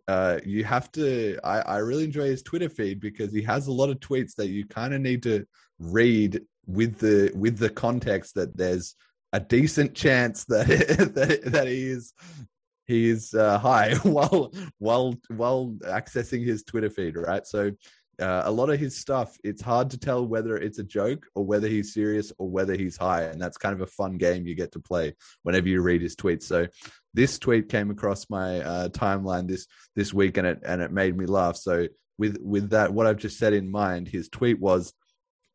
uh, 0.08 0.40
you 0.44 0.64
have 0.64 0.90
to. 0.92 1.38
I, 1.44 1.60
I 1.60 1.76
really 1.78 2.04
enjoy 2.04 2.26
his 2.26 2.42
Twitter 2.42 2.68
feed 2.68 2.98
because 2.98 3.32
he 3.32 3.42
has 3.42 3.68
a 3.68 3.72
lot 3.72 3.90
of 3.90 4.00
tweets 4.00 4.34
that 4.34 4.48
you 4.48 4.66
kind 4.66 4.92
of 4.92 5.00
need 5.00 5.22
to 5.22 5.46
read 5.78 6.42
with 6.66 6.98
the 6.98 7.32
with 7.34 7.58
the 7.58 7.70
context 7.70 8.34
that 8.34 8.56
there's 8.56 8.94
a 9.32 9.40
decent 9.40 9.94
chance 9.94 10.44
that 10.46 10.66
that, 11.14 11.40
that 11.44 11.66
he 11.66 11.86
is 11.88 12.12
he 12.86 13.08
is 13.08 13.34
uh, 13.34 13.58
high 13.58 13.94
while 14.02 14.52
while 14.78 15.14
while 15.28 15.74
accessing 15.84 16.44
his 16.44 16.62
Twitter 16.62 16.90
feed, 16.90 17.16
right? 17.16 17.46
So 17.46 17.72
uh, 18.20 18.42
a 18.44 18.50
lot 18.50 18.68
of 18.68 18.78
his 18.78 18.96
stuff, 18.96 19.38
it's 19.42 19.62
hard 19.62 19.90
to 19.90 19.98
tell 19.98 20.26
whether 20.26 20.56
it's 20.56 20.78
a 20.78 20.84
joke 20.84 21.26
or 21.34 21.44
whether 21.44 21.68
he's 21.68 21.94
serious 21.94 22.32
or 22.38 22.50
whether 22.50 22.74
he's 22.74 22.96
high. 22.96 23.22
And 23.22 23.40
that's 23.40 23.56
kind 23.56 23.74
of 23.74 23.80
a 23.80 23.86
fun 23.86 24.18
game 24.18 24.46
you 24.46 24.54
get 24.54 24.72
to 24.72 24.80
play 24.80 25.14
whenever 25.42 25.68
you 25.68 25.80
read 25.80 26.02
his 26.02 26.16
tweets. 26.16 26.42
So 26.42 26.66
this 27.14 27.38
tweet 27.38 27.70
came 27.70 27.90
across 27.90 28.28
my 28.28 28.60
uh, 28.60 28.88
timeline 28.90 29.48
this 29.48 29.66
this 29.96 30.12
week 30.12 30.36
and 30.36 30.46
it 30.46 30.60
and 30.66 30.82
it 30.82 30.92
made 30.92 31.16
me 31.16 31.26
laugh. 31.26 31.56
So 31.56 31.86
with 32.18 32.38
with 32.42 32.70
that, 32.70 32.92
what 32.92 33.06
I've 33.06 33.16
just 33.16 33.38
said 33.38 33.54
in 33.54 33.70
mind, 33.70 34.06
his 34.06 34.28
tweet 34.28 34.60
was, 34.60 34.92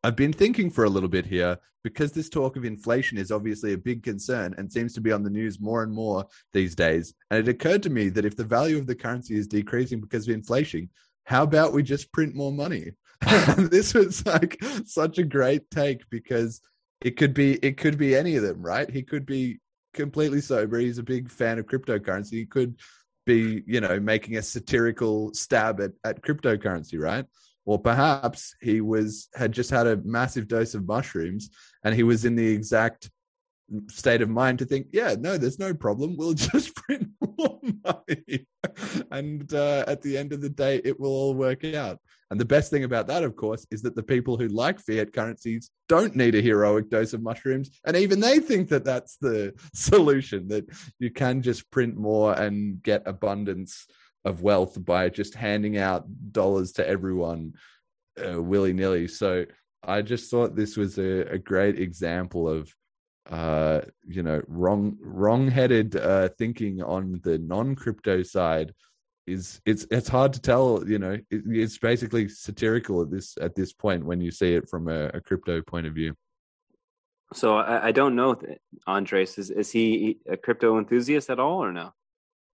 I've 0.06 0.14
been 0.14 0.32
thinking 0.32 0.70
for 0.70 0.84
a 0.84 0.88
little 0.88 1.08
bit 1.08 1.26
here 1.26 1.58
because 1.82 2.12
this 2.12 2.28
talk 2.28 2.54
of 2.54 2.64
inflation 2.64 3.18
is 3.18 3.32
obviously 3.32 3.72
a 3.72 3.78
big 3.78 4.04
concern 4.04 4.54
and 4.56 4.72
seems 4.72 4.94
to 4.94 5.00
be 5.00 5.10
on 5.10 5.24
the 5.24 5.30
news 5.30 5.58
more 5.58 5.82
and 5.82 5.92
more 5.92 6.24
these 6.52 6.76
days. 6.76 7.12
And 7.32 7.40
it 7.40 7.50
occurred 7.50 7.82
to 7.82 7.90
me 7.90 8.08
that 8.10 8.24
if 8.24 8.36
the 8.36 8.44
value 8.44 8.78
of 8.78 8.86
the 8.86 8.94
currency 8.94 9.36
is 9.36 9.48
decreasing 9.48 10.00
because 10.00 10.28
of 10.28 10.34
inflation, 10.34 10.90
how 11.24 11.42
about 11.42 11.72
we 11.72 11.82
just 11.82 12.12
print 12.12 12.36
more 12.36 12.52
money? 12.52 12.92
this 13.56 13.94
was 13.94 14.24
like 14.24 14.62
such 14.84 15.18
a 15.18 15.24
great 15.24 15.68
take 15.72 16.08
because 16.08 16.60
it 17.00 17.16
could 17.16 17.34
be 17.34 17.54
it 17.54 17.76
could 17.76 17.98
be 17.98 18.14
any 18.14 18.36
of 18.36 18.44
them, 18.44 18.62
right? 18.62 18.88
He 18.88 19.02
could 19.02 19.26
be 19.26 19.58
completely 19.92 20.40
sober. 20.40 20.78
He's 20.78 20.98
a 20.98 21.02
big 21.02 21.28
fan 21.28 21.58
of 21.58 21.66
cryptocurrency. 21.66 22.34
He 22.34 22.46
could 22.46 22.78
be, 23.24 23.64
you 23.66 23.80
know, 23.80 23.98
making 23.98 24.36
a 24.36 24.42
satirical 24.42 25.34
stab 25.34 25.80
at, 25.80 25.90
at 26.04 26.22
cryptocurrency, 26.22 26.96
right? 26.96 27.24
Or 27.66 27.78
perhaps 27.78 28.54
he 28.62 28.80
was 28.80 29.28
had 29.34 29.52
just 29.52 29.70
had 29.70 29.86
a 29.86 30.00
massive 30.04 30.48
dose 30.48 30.74
of 30.74 30.86
mushrooms 30.86 31.50
and 31.84 31.94
he 31.94 32.04
was 32.04 32.24
in 32.24 32.36
the 32.36 32.46
exact 32.46 33.10
state 33.88 34.22
of 34.22 34.28
mind 34.28 34.60
to 34.60 34.64
think, 34.64 34.86
yeah, 34.92 35.16
no, 35.18 35.36
there's 35.36 35.58
no 35.58 35.74
problem. 35.74 36.16
We'll 36.16 36.34
just 36.34 36.74
print 36.74 37.08
more 37.38 37.60
money. 37.84 38.46
and 39.10 39.52
uh, 39.52 39.84
at 39.86 40.02
the 40.02 40.16
end 40.16 40.32
of 40.32 40.40
the 40.40 40.48
day, 40.48 40.80
it 40.84 40.98
will 40.98 41.10
all 41.10 41.34
work 41.34 41.64
out. 41.64 41.98
And 42.30 42.40
the 42.40 42.44
best 42.44 42.70
thing 42.70 42.84
about 42.84 43.06
that, 43.06 43.22
of 43.22 43.36
course, 43.36 43.66
is 43.70 43.82
that 43.82 43.94
the 43.94 44.02
people 44.02 44.36
who 44.36 44.48
like 44.48 44.80
fiat 44.80 45.12
currencies 45.12 45.70
don't 45.88 46.16
need 46.16 46.34
a 46.34 46.40
heroic 46.40 46.90
dose 46.90 47.12
of 47.12 47.22
mushrooms. 47.22 47.70
And 47.84 47.96
even 47.96 48.18
they 48.18 48.40
think 48.40 48.68
that 48.70 48.84
that's 48.84 49.16
the 49.16 49.54
solution, 49.74 50.48
that 50.48 50.66
you 50.98 51.10
can 51.10 51.42
just 51.42 51.70
print 51.70 51.96
more 51.96 52.32
and 52.34 52.82
get 52.82 53.02
abundance 53.06 53.86
of 54.26 54.42
wealth 54.42 54.84
by 54.84 55.08
just 55.08 55.34
handing 55.34 55.78
out 55.78 56.04
dollars 56.32 56.72
to 56.72 56.86
everyone 56.86 57.54
uh, 58.22 58.42
willy 58.42 58.72
nilly. 58.72 59.08
So 59.08 59.46
I 59.82 60.02
just 60.02 60.30
thought 60.30 60.56
this 60.56 60.76
was 60.76 60.98
a, 60.98 61.32
a 61.32 61.38
great 61.38 61.78
example 61.78 62.48
of 62.48 62.74
uh 63.28 63.80
you 64.06 64.22
know 64.22 64.40
wrong 64.46 64.96
wrong-headed 65.00 65.96
uh 65.96 66.28
thinking 66.38 66.80
on 66.80 67.20
the 67.24 67.38
non-crypto 67.38 68.22
side 68.22 68.72
is 69.26 69.60
it's 69.66 69.84
it's 69.90 70.06
hard 70.06 70.32
to 70.32 70.40
tell 70.40 70.84
you 70.86 71.00
know 71.00 71.18
it, 71.28 71.42
it's 71.48 71.76
basically 71.76 72.28
satirical 72.28 73.02
at 73.02 73.10
this 73.10 73.36
at 73.40 73.52
this 73.56 73.72
point 73.72 74.06
when 74.06 74.20
you 74.20 74.30
see 74.30 74.54
it 74.54 74.68
from 74.68 74.86
a, 74.86 75.06
a 75.06 75.20
crypto 75.20 75.60
point 75.60 75.88
of 75.88 75.92
view 75.92 76.14
so 77.34 77.56
I, 77.56 77.88
I 77.88 77.92
don't 77.92 78.14
know, 78.14 78.36
Anders. 78.86 79.38
Is 79.38 79.50
is 79.50 79.70
he 79.70 80.18
a 80.28 80.36
crypto 80.36 80.78
enthusiast 80.78 81.30
at 81.30 81.40
all, 81.40 81.62
or 81.62 81.72
no? 81.72 81.92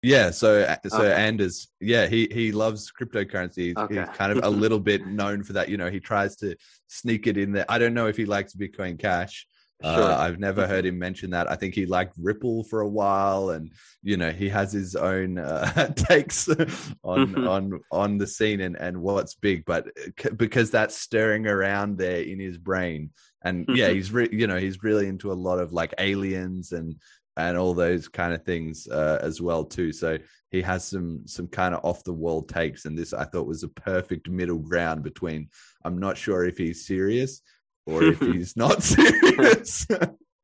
Yeah 0.03 0.31
so 0.31 0.65
so 0.87 1.01
Okay. 1.03 1.13
anders 1.13 1.67
yeah 1.79 2.07
he 2.07 2.27
he 2.31 2.51
loves 2.51 2.91
cryptocurrency 2.91 3.57
he's, 3.67 3.77
Okay. 3.77 3.99
he's 3.99 4.09
kind 4.17 4.31
of 4.31 4.43
a 4.43 4.49
little 4.63 4.79
bit 4.79 5.05
known 5.05 5.43
for 5.43 5.53
that 5.53 5.69
you 5.69 5.77
know 5.77 5.89
he 5.89 5.99
tries 5.99 6.35
to 6.37 6.55
sneak 6.87 7.27
it 7.27 7.37
in 7.37 7.51
there 7.51 7.65
i 7.69 7.77
don't 7.77 7.93
know 7.93 8.07
if 8.07 8.17
he 8.17 8.25
likes 8.25 8.53
bitcoin 8.55 8.97
cash 8.99 9.45
Sure. 9.83 10.11
Uh, 10.11 10.15
I've 10.15 10.37
never 10.37 10.67
heard 10.67 10.85
him 10.85 10.99
mention 10.99 11.31
that. 11.31 11.49
I 11.49 11.55
think 11.55 11.73
he 11.73 11.87
liked 11.87 12.13
Ripple 12.21 12.63
for 12.65 12.81
a 12.81 12.87
while, 12.87 13.49
and 13.49 13.71
you 14.03 14.15
know 14.15 14.29
he 14.29 14.47
has 14.47 14.71
his 14.71 14.95
own 14.95 15.39
uh, 15.39 15.87
takes 15.95 16.47
on 16.47 17.33
Mhm. 17.33 17.49
on 17.49 17.81
on 17.91 18.19
the 18.19 18.27
scene 18.27 18.61
and 18.61 18.75
and 18.75 19.01
what's 19.01 19.33
big. 19.33 19.65
But 19.65 19.87
uh, 19.87 20.11
c- 20.21 20.35
because 20.35 20.69
that's 20.69 20.95
stirring 20.95 21.47
around 21.47 21.97
there 21.97 22.21
in 22.21 22.39
his 22.39 22.59
brain, 22.59 23.09
and 23.43 23.65
yeah, 23.69 23.89
Mhm. 23.89 23.95
he's 23.95 24.11
re- 24.11 24.29
you 24.31 24.45
know 24.45 24.57
he's 24.59 24.83
really 24.83 25.07
into 25.07 25.31
a 25.31 25.41
lot 25.47 25.57
of 25.57 25.73
like 25.73 25.95
aliens 25.97 26.73
and 26.73 26.95
and 27.47 27.57
all 27.57 27.73
those 27.73 28.07
kind 28.07 28.34
of 28.34 28.43
things 28.43 28.88
uh, 28.88 29.19
as 29.22 29.41
well 29.41 29.63
too. 29.63 29.91
So 29.91 30.18
he 30.51 30.61
has 30.61 30.85
some 30.85 31.27
some 31.27 31.47
kind 31.47 31.73
of 31.73 31.84
off 31.84 32.03
the 32.03 32.13
wall 32.13 32.43
takes, 32.43 32.85
and 32.85 32.97
this 32.97 33.13
I 33.13 33.26
thought 33.26 33.47
was 33.47 33.63
a 33.63 33.69
perfect 33.69 34.30
middle 34.30 34.59
ground 34.59 35.03
between 35.03 35.49
I'm 35.84 35.97
not 35.97 36.18
sure 36.18 36.45
if 36.45 36.57
he's 36.57 36.85
serious 36.85 37.41
or 37.85 38.03
if 38.03 38.19
he's 38.19 38.55
not 38.55 38.84
serious. 38.84 39.88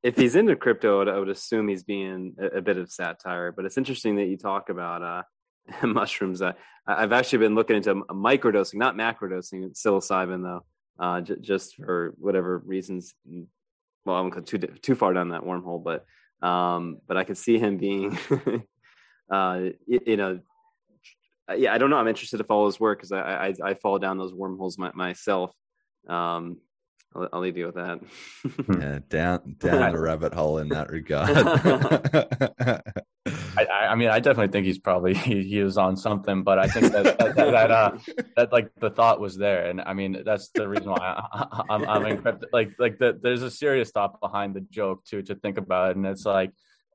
if 0.03 0.18
he's 0.18 0.36
into 0.36 0.56
crypto, 0.56 0.95
I 0.95 0.98
would, 0.99 1.10
I 1.10 1.19
would 1.19 1.30
assume 1.30 1.68
he's 1.68 1.84
being 1.84 2.36
a, 2.40 2.57
a 2.57 2.61
bit 2.61 2.78
of 2.78 2.91
satire. 2.91 3.52
But 3.52 3.65
it's 3.65 3.78
interesting 3.78 4.15
that 4.15 4.26
you 4.26 4.38
talk 4.38 4.69
about 4.69 5.03
uh, 5.03 5.24
mushrooms. 5.86 6.41
Uh, 6.41 6.53
I've 6.86 7.11
actually 7.11 7.40
been 7.40 7.56
looking 7.56 7.76
into 7.76 7.95
microdosing, 8.10 8.76
not 8.76 8.95
macrodosing, 8.95 9.72
psilocybin 9.76 10.44
though, 10.44 10.65
uh, 11.03 11.22
j- 11.22 11.36
just 11.41 11.76
for 11.76 12.15
whatever 12.18 12.60
reasons. 12.60 13.14
Well, 14.06 14.15
I 14.15 14.22
won't 14.22 14.34
go 14.34 14.41
too 14.41 14.57
too 14.60 14.95
far 14.95 15.14
down 15.14 15.30
that 15.30 15.41
wormhole, 15.41 15.84
but 15.84 16.06
um, 16.41 16.97
but 17.07 17.18
I 17.18 17.23
could 17.23 17.38
see 17.38 17.57
him 17.59 17.77
being, 17.77 18.18
uh, 19.31 19.61
you, 19.85 20.18
know. 20.18 20.39
Yeah, 21.55 21.73
I 21.73 21.77
don't 21.77 21.89
know. 21.89 21.97
I'm 21.97 22.07
interested 22.07 22.38
to 22.38 22.43
follow 22.43 22.65
his 22.65 22.80
work 22.80 22.99
because 22.99 23.14
I, 23.14 23.47
I 23.47 23.53
I 23.64 23.73
fall 23.76 23.99
down 23.99 24.18
those 24.18 24.34
wormholes 24.34 24.77
my, 24.77 24.91
myself. 24.93 25.51
Um, 26.07 26.57
I'll, 27.15 27.29
I'll 27.34 27.39
leave 27.39 27.57
you 27.57 27.65
with 27.67 27.75
that. 27.75 27.99
yeah, 28.79 28.99
down 29.09 29.55
down 29.59 29.91
the 29.91 29.99
rabbit 29.99 30.34
hole 30.34 30.59
in 30.59 30.69
that 30.69 30.89
regard. 30.89 31.29
I, 33.57 33.65
I, 33.65 33.95
mean, 33.95 34.09
I 34.09 34.19
definitely 34.19 34.51
think 34.51 34.65
he's 34.65 34.79
probably 34.79 35.13
he, 35.13 35.43
he 35.43 35.61
was 35.61 35.77
on 35.77 35.97
something, 35.97 36.43
but 36.43 36.59
I 36.59 36.67
think 36.67 36.91
that 36.93 37.17
that, 37.17 37.35
that, 37.35 37.51
that, 37.51 37.71
uh, 37.71 37.97
that, 38.35 38.51
like 38.53 38.71
the 38.79 38.89
thought 38.89 39.19
was 39.19 39.35
there, 39.35 39.65
and 39.65 39.81
I 39.81 39.93
mean 39.93 40.21
that's 40.25 40.49
the 40.49 40.67
reason 40.67 40.91
why 40.91 40.97
I, 41.34 41.41
am 41.41 41.65
I'm, 41.69 41.89
I'm 41.89 42.17
encrypted. 42.17 42.45
Like 42.53 42.71
like 42.79 42.99
the, 42.99 43.19
there's 43.21 43.41
a 43.41 43.51
serious 43.51 43.91
thought 43.91 44.19
behind 44.21 44.55
the 44.55 44.61
joke 44.61 45.03
too 45.05 45.21
to 45.23 45.35
think 45.35 45.57
about, 45.57 45.95
and 45.95 46.05
it's 46.05 46.25
like 46.25 46.51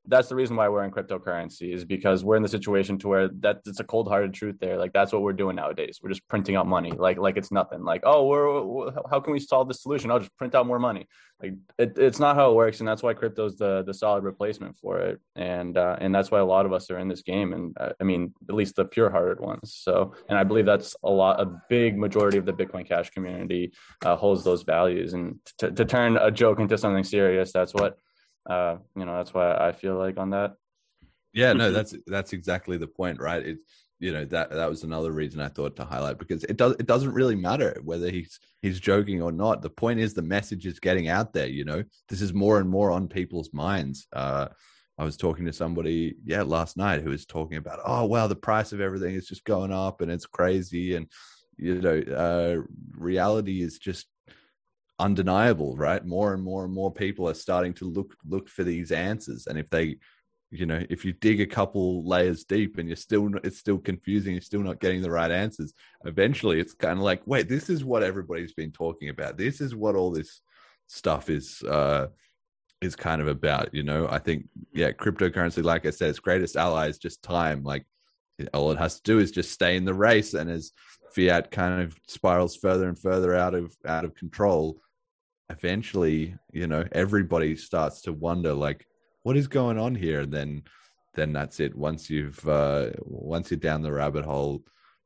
that's 0.06 0.28
the 0.28 0.34
reason 0.34 0.56
why 0.56 0.68
we're 0.68 0.84
in 0.84 0.90
cryptocurrency 0.90 1.72
is 1.72 1.84
because 1.84 2.24
we're 2.24 2.36
in 2.36 2.42
the 2.42 2.48
situation 2.48 2.98
to 2.98 3.08
where 3.08 3.28
that 3.40 3.60
it's 3.66 3.80
a 3.80 3.84
cold 3.84 4.08
hearted 4.08 4.34
truth 4.34 4.56
there. 4.60 4.76
Like 4.76 4.92
that's 4.92 5.12
what 5.12 5.22
we're 5.22 5.32
doing 5.32 5.56
nowadays. 5.56 6.00
We're 6.02 6.08
just 6.08 6.26
printing 6.28 6.56
out 6.56 6.66
money, 6.66 6.90
like 6.90 7.18
like 7.18 7.36
it's 7.36 7.52
nothing. 7.52 7.84
Like 7.84 8.02
oh, 8.04 8.26
we're, 8.26 8.62
we're 8.62 8.92
how 9.10 9.20
can 9.20 9.32
we 9.32 9.38
solve 9.40 9.68
this 9.68 9.82
solution? 9.82 10.10
I'll 10.10 10.18
just 10.18 10.36
print 10.36 10.54
out 10.54 10.66
more 10.66 10.80
money. 10.80 11.06
Like 11.40 11.54
it, 11.78 11.96
it's 11.96 12.18
not 12.18 12.36
how 12.36 12.50
it 12.50 12.54
works, 12.54 12.80
and 12.80 12.88
that's 12.88 13.02
why 13.02 13.14
crypto 13.14 13.46
is 13.46 13.56
the 13.56 13.82
the 13.84 13.94
solid 13.94 14.24
replacement 14.24 14.76
for 14.78 14.98
it. 14.98 15.20
And 15.36 15.76
uh, 15.76 15.96
and 16.00 16.14
that's 16.14 16.30
why 16.30 16.40
a 16.40 16.44
lot 16.44 16.66
of 16.66 16.72
us 16.72 16.90
are 16.90 16.98
in 16.98 17.08
this 17.08 17.22
game. 17.22 17.52
And 17.52 17.76
uh, 17.78 17.92
I 18.00 18.04
mean, 18.04 18.34
at 18.48 18.54
least 18.54 18.76
the 18.76 18.84
pure 18.84 19.10
hearted 19.10 19.40
ones. 19.40 19.78
So 19.82 20.14
and 20.28 20.36
I 20.36 20.42
believe 20.42 20.66
that's 20.66 20.96
a 21.04 21.10
lot 21.10 21.40
a 21.40 21.46
big 21.68 21.96
majority 21.96 22.38
of 22.38 22.46
the 22.46 22.52
Bitcoin 22.52 22.86
Cash 22.86 23.10
community 23.10 23.72
uh, 24.04 24.16
holds 24.16 24.42
those 24.42 24.62
values. 24.62 25.14
And 25.14 25.38
to, 25.58 25.70
to 25.70 25.84
turn 25.84 26.16
a 26.16 26.30
joke 26.30 26.58
into 26.58 26.76
something 26.76 27.04
serious, 27.04 27.52
that's 27.52 27.74
what 27.74 27.98
uh, 28.46 28.76
you 28.96 29.04
know, 29.04 29.16
that's 29.16 29.34
why 29.34 29.54
I 29.54 29.72
feel 29.72 29.96
like 29.96 30.18
on 30.18 30.30
that. 30.30 30.54
Yeah, 31.32 31.52
no, 31.54 31.72
that's 31.72 31.94
that's 32.06 32.32
exactly 32.32 32.76
the 32.76 32.86
point, 32.86 33.20
right? 33.20 33.44
It's 33.44 33.84
you 33.98 34.12
know 34.12 34.24
that 34.26 34.50
that 34.50 34.68
was 34.68 34.82
another 34.82 35.12
reason 35.12 35.40
I 35.40 35.48
thought 35.48 35.76
to 35.76 35.84
highlight 35.84 36.18
because 36.18 36.42
it 36.44 36.56
does 36.56 36.72
it 36.72 36.86
doesn't 36.86 37.14
really 37.14 37.36
matter 37.36 37.78
whether 37.84 38.10
he's 38.10 38.40
he's 38.60 38.80
joking 38.80 39.22
or 39.22 39.32
not. 39.32 39.62
The 39.62 39.70
point 39.70 40.00
is 40.00 40.12
the 40.12 40.22
message 40.22 40.66
is 40.66 40.80
getting 40.80 41.08
out 41.08 41.32
there. 41.32 41.46
You 41.46 41.64
know, 41.64 41.84
this 42.08 42.20
is 42.20 42.34
more 42.34 42.58
and 42.58 42.68
more 42.68 42.90
on 42.90 43.08
people's 43.08 43.52
minds. 43.52 44.06
Uh, 44.12 44.48
I 44.98 45.04
was 45.04 45.16
talking 45.16 45.46
to 45.46 45.52
somebody, 45.52 46.16
yeah, 46.24 46.42
last 46.42 46.76
night 46.76 47.02
who 47.02 47.10
was 47.10 47.24
talking 47.24 47.56
about, 47.56 47.80
oh 47.84 48.04
wow, 48.04 48.26
the 48.26 48.36
price 48.36 48.72
of 48.72 48.80
everything 48.80 49.14
is 49.14 49.26
just 49.26 49.44
going 49.44 49.72
up 49.72 50.00
and 50.00 50.10
it's 50.10 50.26
crazy, 50.26 50.96
and 50.96 51.06
you 51.56 51.80
know, 51.80 52.00
uh, 52.00 52.62
reality 52.98 53.62
is 53.62 53.78
just 53.78 54.06
undeniable, 55.02 55.76
right? 55.76 56.04
More 56.04 56.32
and 56.32 56.42
more 56.42 56.64
and 56.64 56.72
more 56.72 56.92
people 56.92 57.28
are 57.28 57.34
starting 57.34 57.74
to 57.74 57.84
look 57.84 58.14
look 58.24 58.48
for 58.48 58.62
these 58.64 58.92
answers, 58.92 59.46
and 59.48 59.58
if 59.58 59.68
they, 59.68 59.96
you 60.50 60.66
know, 60.66 60.82
if 60.88 61.04
you 61.04 61.12
dig 61.12 61.40
a 61.40 61.46
couple 61.46 62.06
layers 62.06 62.44
deep 62.44 62.78
and 62.78 62.88
you're 62.88 62.96
still 62.96 63.28
it's 63.42 63.58
still 63.58 63.78
confusing, 63.78 64.32
you're 64.34 64.40
still 64.40 64.62
not 64.62 64.80
getting 64.80 65.02
the 65.02 65.10
right 65.10 65.30
answers. 65.30 65.74
Eventually, 66.04 66.60
it's 66.60 66.74
kind 66.74 66.98
of 66.98 67.04
like, 67.04 67.22
wait, 67.26 67.48
this 67.48 67.68
is 67.68 67.84
what 67.84 68.02
everybody's 68.02 68.54
been 68.54 68.72
talking 68.72 69.08
about. 69.08 69.36
This 69.36 69.60
is 69.60 69.74
what 69.74 69.96
all 69.96 70.10
this 70.12 70.40
stuff 70.86 71.28
is. 71.28 71.62
uh 71.64 72.06
is 72.80 72.96
kind 72.96 73.22
of 73.22 73.28
about 73.28 73.72
you 73.72 73.84
know 73.84 74.08
i 74.10 74.18
think 74.18 74.48
yeah 74.74 74.90
cryptocurrency 74.90 75.62
like 75.62 75.86
i 75.86 75.90
said 75.90 76.10
its 76.10 76.18
greatest 76.18 76.56
ally 76.56 76.88
is 76.88 76.98
just 76.98 77.22
time 77.22 77.62
like 77.62 77.86
all 78.52 78.72
it 78.72 78.78
has 78.78 78.96
to 78.96 79.02
do 79.04 79.20
is 79.20 79.30
just 79.30 79.52
stay 79.52 79.76
in 79.76 79.84
the 79.84 79.94
race 79.94 80.34
and 80.34 80.50
as 80.50 80.72
fiat 81.14 81.50
kind 81.50 81.80
of 81.80 81.96
spirals 82.08 82.56
further 82.56 82.88
and 82.88 82.98
further 82.98 83.34
out 83.36 83.54
of 83.54 83.74
out 83.86 84.04
of 84.04 84.14
control 84.14 84.80
eventually 85.52 86.34
you 86.52 86.66
know 86.66 86.84
everybody 86.92 87.56
starts 87.56 88.02
to 88.02 88.12
wonder 88.12 88.52
like 88.52 88.86
what 89.22 89.36
is 89.36 89.46
going 89.46 89.78
on 89.78 89.94
here? 89.94 90.20
And 90.20 90.32
then 90.32 90.62
then 91.14 91.32
that's 91.32 91.60
it. 91.60 91.74
Once 91.76 92.10
you've 92.10 92.46
uh 92.48 92.90
once 93.04 93.50
you're 93.50 93.58
down 93.58 93.82
the 93.82 93.92
rabbit 93.92 94.24
hole 94.24 94.62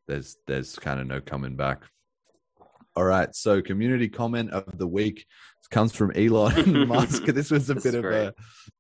there's 0.09 0.37
there's 0.47 0.77
kind 0.77 1.01
of 1.01 1.07
no 1.07 1.21
coming 1.21 1.57
back. 1.57 1.83
All 2.95 3.05
right 3.05 3.35
so 3.35 3.61
community 3.61 4.09
comment 4.09 4.51
of 4.51 4.79
the 4.79 4.87
week. 4.87 5.27
Comes 5.69 5.93
from 5.93 6.13
Elon 6.13 6.87
Musk. 6.89 7.25
This 7.27 7.51
was 7.51 7.71
a 7.71 7.75
bit 7.75 7.97
of 7.97 8.05
a 8.05 8.33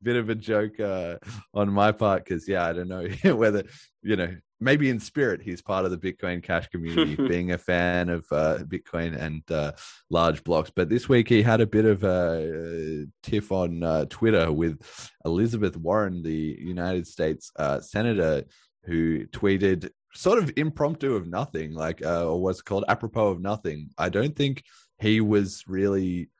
bit 0.02 0.16
of 0.16 0.30
a 0.30 0.36
joke 0.36 0.78
uh, 0.78 1.16
on 1.52 1.68
my 1.72 1.90
part 1.90 2.24
because 2.24 2.48
yeah, 2.48 2.64
I 2.64 2.72
don't 2.72 2.88
know 2.88 3.08
whether 3.34 3.64
you 4.02 4.14
know 4.14 4.36
maybe 4.60 4.88
in 4.88 4.98
spirit 4.98 5.42
he's 5.42 5.60
part 5.62 5.84
of 5.84 5.90
the 5.90 5.98
Bitcoin 5.98 6.42
Cash 6.42 6.68
community, 6.68 7.14
being 7.28 7.52
a 7.52 7.58
fan 7.58 8.08
of 8.08 8.26
uh, 8.30 8.58
Bitcoin 8.64 9.18
and 9.20 9.42
uh, 9.50 9.72
large 10.10 10.42
blocks. 10.44 10.70
But 10.74 10.88
this 10.88 11.08
week 11.08 11.28
he 11.28 11.42
had 11.42 11.60
a 11.60 11.66
bit 11.66 11.84
of 11.84 12.04
a, 12.04 13.02
a 13.02 13.06
tiff 13.22 13.52
on 13.52 13.82
uh, 13.82 14.06
Twitter 14.06 14.52
with 14.52 14.80
Elizabeth 15.24 15.76
Warren, 15.76 16.22
the 16.22 16.56
United 16.58 17.06
States 17.06 17.50
uh, 17.56 17.80
senator, 17.80 18.44
who 18.84 19.26
tweeted 19.26 19.90
sort 20.14 20.38
of 20.38 20.52
impromptu 20.56 21.14
of 21.14 21.28
nothing, 21.28 21.72
like 21.72 22.04
uh, 22.04 22.26
or 22.26 22.40
what's 22.40 22.62
called 22.62 22.84
apropos 22.88 23.28
of 23.28 23.40
nothing. 23.40 23.90
I 23.98 24.08
don't 24.08 24.34
think 24.34 24.62
he 24.98 25.20
was 25.20 25.64
really 25.66 26.30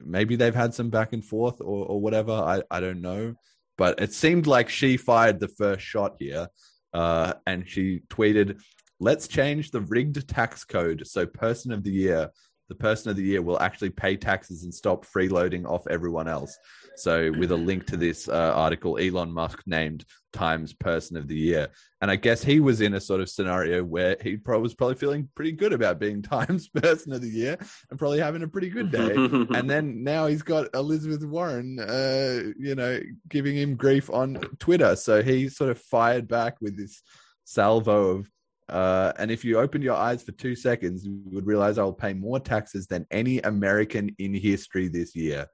maybe 0.00 0.36
they've 0.36 0.54
had 0.54 0.74
some 0.74 0.90
back 0.90 1.12
and 1.12 1.24
forth 1.24 1.60
or, 1.60 1.86
or 1.86 2.00
whatever. 2.00 2.32
I, 2.32 2.62
I 2.70 2.80
don't 2.80 3.00
know. 3.00 3.34
But 3.76 4.00
it 4.00 4.12
seemed 4.12 4.46
like 4.46 4.68
she 4.68 4.96
fired 4.96 5.38
the 5.38 5.48
first 5.48 5.84
shot 5.84 6.16
here. 6.18 6.48
Uh, 6.92 7.34
and 7.46 7.68
she 7.68 8.00
tweeted, 8.08 8.60
Let's 9.00 9.28
change 9.28 9.70
the 9.70 9.82
rigged 9.82 10.26
tax 10.28 10.64
code 10.64 11.06
so 11.06 11.24
person 11.24 11.70
of 11.70 11.84
the 11.84 11.92
year, 11.92 12.30
the 12.68 12.74
person 12.74 13.10
of 13.10 13.16
the 13.16 13.22
year 13.22 13.40
will 13.40 13.60
actually 13.60 13.90
pay 13.90 14.16
taxes 14.16 14.64
and 14.64 14.74
stop 14.74 15.06
freeloading 15.06 15.64
off 15.66 15.86
everyone 15.86 16.26
else. 16.26 16.58
So, 16.98 17.32
with 17.32 17.52
a 17.52 17.56
link 17.56 17.86
to 17.86 17.96
this 17.96 18.28
uh, 18.28 18.52
article, 18.54 18.98
Elon 18.98 19.32
Musk 19.32 19.62
named 19.66 20.04
Times 20.32 20.72
Person 20.72 21.16
of 21.16 21.28
the 21.28 21.36
Year, 21.36 21.68
and 22.00 22.10
I 22.10 22.16
guess 22.16 22.42
he 22.42 22.60
was 22.60 22.80
in 22.80 22.94
a 22.94 23.00
sort 23.00 23.20
of 23.20 23.28
scenario 23.28 23.84
where 23.84 24.16
he 24.22 24.36
probably 24.36 24.62
was 24.62 24.74
probably 24.74 24.96
feeling 24.96 25.28
pretty 25.34 25.52
good 25.52 25.72
about 25.72 25.98
being 25.98 26.22
Times 26.22 26.68
Person 26.68 27.12
of 27.12 27.20
the 27.20 27.28
Year 27.28 27.56
and 27.90 27.98
probably 27.98 28.20
having 28.20 28.42
a 28.42 28.48
pretty 28.48 28.68
good 28.68 28.90
day. 28.90 29.14
and 29.14 29.70
then 29.70 30.02
now 30.02 30.26
he's 30.26 30.42
got 30.42 30.68
Elizabeth 30.74 31.24
Warren, 31.24 31.78
uh, 31.78 32.52
you 32.58 32.74
know, 32.74 33.00
giving 33.28 33.56
him 33.56 33.76
grief 33.76 34.10
on 34.10 34.34
Twitter. 34.58 34.96
So 34.96 35.22
he 35.22 35.48
sort 35.48 35.70
of 35.70 35.78
fired 35.78 36.28
back 36.28 36.56
with 36.60 36.76
this 36.76 37.02
salvo 37.44 38.10
of 38.10 38.30
uh, 38.68 39.12
and 39.18 39.30
if 39.30 39.46
you 39.46 39.58
opened 39.58 39.82
your 39.82 39.94
eyes 39.94 40.22
for 40.22 40.32
two 40.32 40.54
seconds, 40.54 41.02
you 41.02 41.22
would 41.32 41.46
realize 41.46 41.78
I 41.78 41.84
will 41.84 41.92
pay 41.94 42.12
more 42.12 42.38
taxes 42.38 42.86
than 42.86 43.06
any 43.10 43.38
American 43.38 44.14
in 44.18 44.34
history 44.34 44.88
this 44.88 45.16
year 45.16 45.46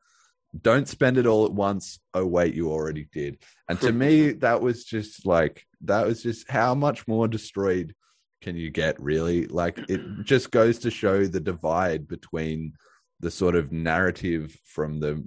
don't 0.60 0.88
spend 0.88 1.18
it 1.18 1.26
all 1.26 1.44
at 1.44 1.52
once. 1.52 1.98
Oh, 2.12 2.26
wait, 2.26 2.54
you 2.54 2.70
already 2.70 3.08
did. 3.12 3.38
And 3.68 3.80
to 3.80 3.92
me, 3.92 4.32
that 4.44 4.60
was 4.60 4.84
just 4.84 5.26
like, 5.26 5.64
that 5.82 6.06
was 6.06 6.22
just 6.22 6.50
how 6.50 6.74
much 6.74 7.06
more 7.08 7.28
destroyed 7.28 7.94
can 8.42 8.56
you 8.56 8.70
get, 8.70 9.00
really? 9.00 9.46
Like, 9.46 9.78
it 9.88 10.00
just 10.22 10.50
goes 10.50 10.80
to 10.80 10.90
show 10.90 11.26
the 11.26 11.40
divide 11.40 12.06
between 12.06 12.74
the 13.20 13.30
sort 13.30 13.56
of 13.56 13.72
narrative 13.72 14.56
from 14.64 15.00
the 15.00 15.26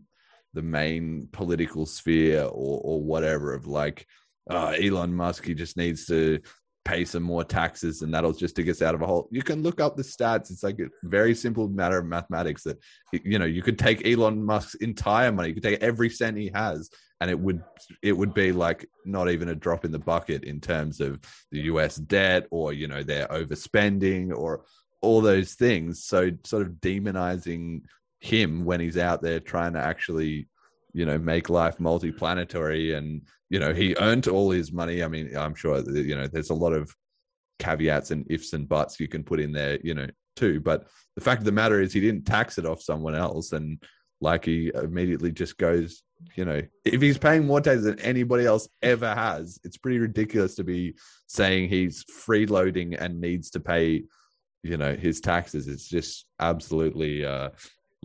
the 0.54 0.62
main 0.62 1.28
political 1.32 1.86
sphere 1.86 2.44
or 2.44 2.82
or 2.84 3.02
whatever 3.02 3.54
of 3.54 3.68
like 3.68 4.08
uh, 4.50 4.74
Elon 4.80 5.14
Musk 5.14 5.46
he 5.46 5.54
just 5.54 5.78
needs 5.78 6.06
to 6.06 6.40
pay 6.88 7.04
some 7.04 7.24
more 7.24 7.44
taxes 7.44 8.02
and 8.02 8.14
that'll 8.14 8.32
just 8.32 8.56
dig 8.56 8.70
us 8.70 8.82
out 8.82 8.96
of 8.96 9.02
a 9.02 9.06
hole. 9.06 9.28
You 9.30 9.44
can 9.44 9.62
look 9.62 9.82
up 9.82 9.98
the 9.98 10.04
stats. 10.04 10.50
It's 10.52 10.64
like 10.64 10.80
a 10.80 10.88
very 11.04 11.36
simple 11.36 11.68
matter 11.68 11.98
of 11.98 12.06
mathematics 12.06 12.64
that, 12.64 12.78
you 13.12 13.38
know, 13.38 13.46
you 13.46 13.62
could 13.62 13.78
take 13.78 14.08
Elon 14.08 14.42
Musk's 14.44 14.76
entire 14.76 15.32
money, 15.32 15.50
you 15.50 15.54
could 15.54 15.64
take 15.64 15.84
every 15.84 16.10
cent 16.10 16.38
he 16.38 16.50
has, 16.54 16.90
and 17.20 17.30
it 17.30 17.38
would, 17.38 17.62
it 18.02 18.14
would 18.14 18.34
be 18.34 18.54
like 18.54 18.90
not 19.06 19.30
even 19.30 19.50
a 19.50 19.56
drop 19.56 19.84
in 19.84 19.92
the 19.92 20.00
bucket 20.00 20.46
in 20.46 20.62
terms 20.62 21.02
of 21.02 21.20
the 21.52 21.62
US 21.64 21.98
debt 21.98 22.48
or, 22.52 22.72
you 22.72 22.88
know, 22.88 23.04
their 23.04 23.28
overspending 23.28 24.34
or 24.34 24.64
all 25.02 25.20
those 25.20 25.56
things. 25.56 26.06
So 26.06 26.32
sort 26.46 26.66
of 26.66 26.74
demonizing 26.76 27.82
him 28.22 28.64
when 28.64 28.80
he's 28.80 28.98
out 28.98 29.22
there 29.22 29.42
trying 29.42 29.74
to 29.74 29.80
actually, 29.80 30.48
you 30.94 31.06
know, 31.06 31.18
make 31.18 31.50
life 31.50 31.80
multi-planetary 31.80 32.94
and 32.94 33.22
you 33.50 33.60
know 33.60 33.74
he 33.74 33.96
earned 34.00 34.28
all 34.28 34.52
his 34.52 34.72
money. 34.72 35.04
I 35.04 35.08
mean 35.08 35.36
i'm 35.38 35.56
sure 35.56 35.80
you 35.90 36.16
know 36.16 36.28
there's 36.28 36.50
a 36.50 36.56
lot 36.56 36.74
of 36.74 36.94
caveats 37.60 38.12
and 38.12 38.26
ifs 38.30 38.54
and 38.54 38.68
buts 38.70 39.00
you 39.00 39.08
can 39.08 39.24
put 39.24 39.40
in 39.40 39.52
there 39.52 39.80
you 39.84 39.94
know 39.94 40.08
too. 40.36 40.60
But 40.60 40.88
the 41.16 41.22
fact 41.22 41.40
of 41.40 41.46
the 41.46 41.52
matter 41.52 41.82
is 41.82 41.94
he 41.94 42.02
didn't 42.02 42.26
tax 42.26 42.58
it 42.58 42.66
off 42.66 42.82
someone 42.82 43.16
else 43.16 43.54
and 43.54 43.82
like 44.20 44.46
he 44.46 44.72
immediately 44.74 45.32
just 45.32 45.58
goes 45.58 46.02
you 46.36 46.44
know 46.44 46.60
if 46.84 47.00
he's 47.02 47.20
paying 47.20 47.46
more 47.46 47.62
taxes 47.62 47.86
than 47.86 48.00
anybody 48.00 48.44
else 48.44 48.68
ever 48.82 49.14
has 49.14 49.60
it's 49.64 49.78
pretty 49.78 50.00
ridiculous 50.00 50.56
to 50.56 50.64
be 50.64 50.96
saying 51.28 51.70
he's 51.70 52.04
freeloading 52.06 53.00
and 53.00 53.22
needs 53.22 53.52
to 53.52 53.60
pay 53.60 54.04
you 54.64 54.78
know 54.78 54.96
his 54.96 55.22
taxes. 55.22 55.68
It's 55.68 55.88
just 55.88 56.26
absolutely 56.40 57.26
uh 57.26 57.50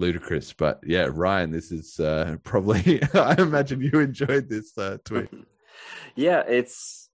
ludicrous. 0.03 0.53
But 0.53 0.81
yeah, 0.85 1.09
Ryan, 1.11 1.51
this 1.51 1.71
is 1.73 1.99
uh, 1.99 2.37
probably 2.43 3.03
I 3.15 3.37
imagine 3.39 3.81
you 3.81 4.01
enjoyed 4.01 4.49
this 4.49 4.77
uh, 4.77 4.99
tweet. 5.05 5.31
yeah, 6.15 6.43
it's 6.47 7.09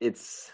it's 0.00 0.50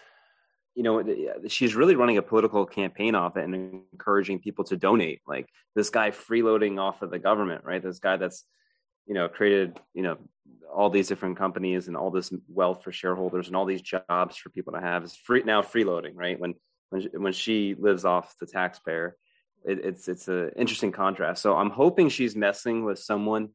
you 0.73 0.83
know 0.83 1.03
she's 1.47 1.75
really 1.75 1.95
running 1.95 2.17
a 2.17 2.21
political 2.21 2.65
campaign 2.65 3.13
off 3.13 3.35
it 3.35 3.43
and 3.43 3.83
encouraging 3.93 4.39
people 4.39 4.63
to 4.65 4.77
donate. 4.77 5.21
Like 5.27 5.49
this 5.75 5.89
guy 5.89 6.11
freeloading 6.11 6.79
off 6.79 7.01
of 7.01 7.11
the 7.11 7.19
government, 7.19 7.65
right? 7.65 7.83
This 7.83 7.99
guy 7.99 8.17
that's 8.17 8.45
you 9.05 9.13
know 9.13 9.27
created 9.27 9.79
you 9.93 10.03
know 10.03 10.17
all 10.73 10.89
these 10.89 11.09
different 11.09 11.37
companies 11.37 11.87
and 11.89 11.97
all 11.97 12.11
this 12.11 12.33
wealth 12.47 12.83
for 12.83 12.93
shareholders 12.93 13.47
and 13.47 13.55
all 13.55 13.65
these 13.65 13.81
jobs 13.81 14.37
for 14.37 14.49
people 14.49 14.73
to 14.73 14.79
have 14.79 15.03
is 15.03 15.15
free 15.15 15.43
now 15.43 15.61
freeloading, 15.61 16.13
right? 16.15 16.39
When 16.39 16.55
when 16.89 17.01
when 17.13 17.33
she 17.33 17.75
lives 17.77 18.05
off 18.05 18.35
the 18.39 18.45
taxpayer 18.45 19.17
it, 19.65 19.85
it's 19.85 20.07
it's 20.07 20.27
an 20.27 20.51
interesting 20.55 20.91
contrast. 20.91 21.41
So 21.41 21.55
I'm 21.55 21.69
hoping 21.69 22.09
she's 22.09 22.35
messing 22.35 22.83
with 22.83 22.99
someone 22.99 23.49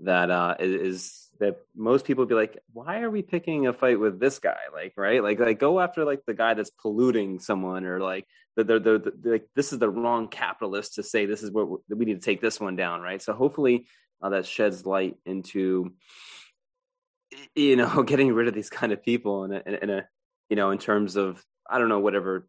that 0.00 0.30
uh, 0.30 0.56
is 0.58 1.28
that 1.38 1.58
most 1.74 2.04
people 2.04 2.22
would 2.22 2.28
be 2.28 2.34
like, 2.34 2.58
why 2.72 3.00
are 3.00 3.10
we 3.10 3.22
picking 3.22 3.66
a 3.66 3.72
fight 3.72 4.00
with 4.00 4.18
this 4.18 4.38
guy? 4.38 4.58
Like, 4.72 4.94
right? 4.96 5.22
Like, 5.22 5.38
like 5.38 5.58
go 5.58 5.80
after 5.80 6.04
like 6.04 6.22
the 6.26 6.34
guy 6.34 6.54
that's 6.54 6.70
polluting 6.70 7.38
someone, 7.40 7.84
or 7.84 8.00
like 8.00 8.26
the 8.56 8.64
the, 8.64 8.78
the, 8.78 9.12
the 9.20 9.30
like 9.30 9.48
this 9.54 9.72
is 9.72 9.78
the 9.78 9.90
wrong 9.90 10.28
capitalist 10.28 10.94
to 10.94 11.02
say 11.02 11.26
this 11.26 11.42
is 11.42 11.50
what 11.50 11.68
we 11.88 12.04
need 12.04 12.20
to 12.20 12.24
take 12.24 12.40
this 12.40 12.60
one 12.60 12.76
down, 12.76 13.00
right? 13.00 13.22
So 13.22 13.32
hopefully 13.32 13.86
uh, 14.22 14.30
that 14.30 14.46
sheds 14.46 14.86
light 14.86 15.16
into 15.24 15.92
you 17.54 17.76
know 17.76 18.02
getting 18.06 18.32
rid 18.32 18.48
of 18.48 18.54
these 18.54 18.70
kind 18.70 18.92
of 18.92 19.02
people 19.02 19.44
in 19.44 19.52
a, 19.52 19.62
in 19.82 19.90
a 19.90 20.08
you 20.48 20.56
know 20.56 20.70
in 20.70 20.78
terms 20.78 21.16
of 21.16 21.42
I 21.68 21.78
don't 21.78 21.88
know 21.88 22.00
whatever 22.00 22.46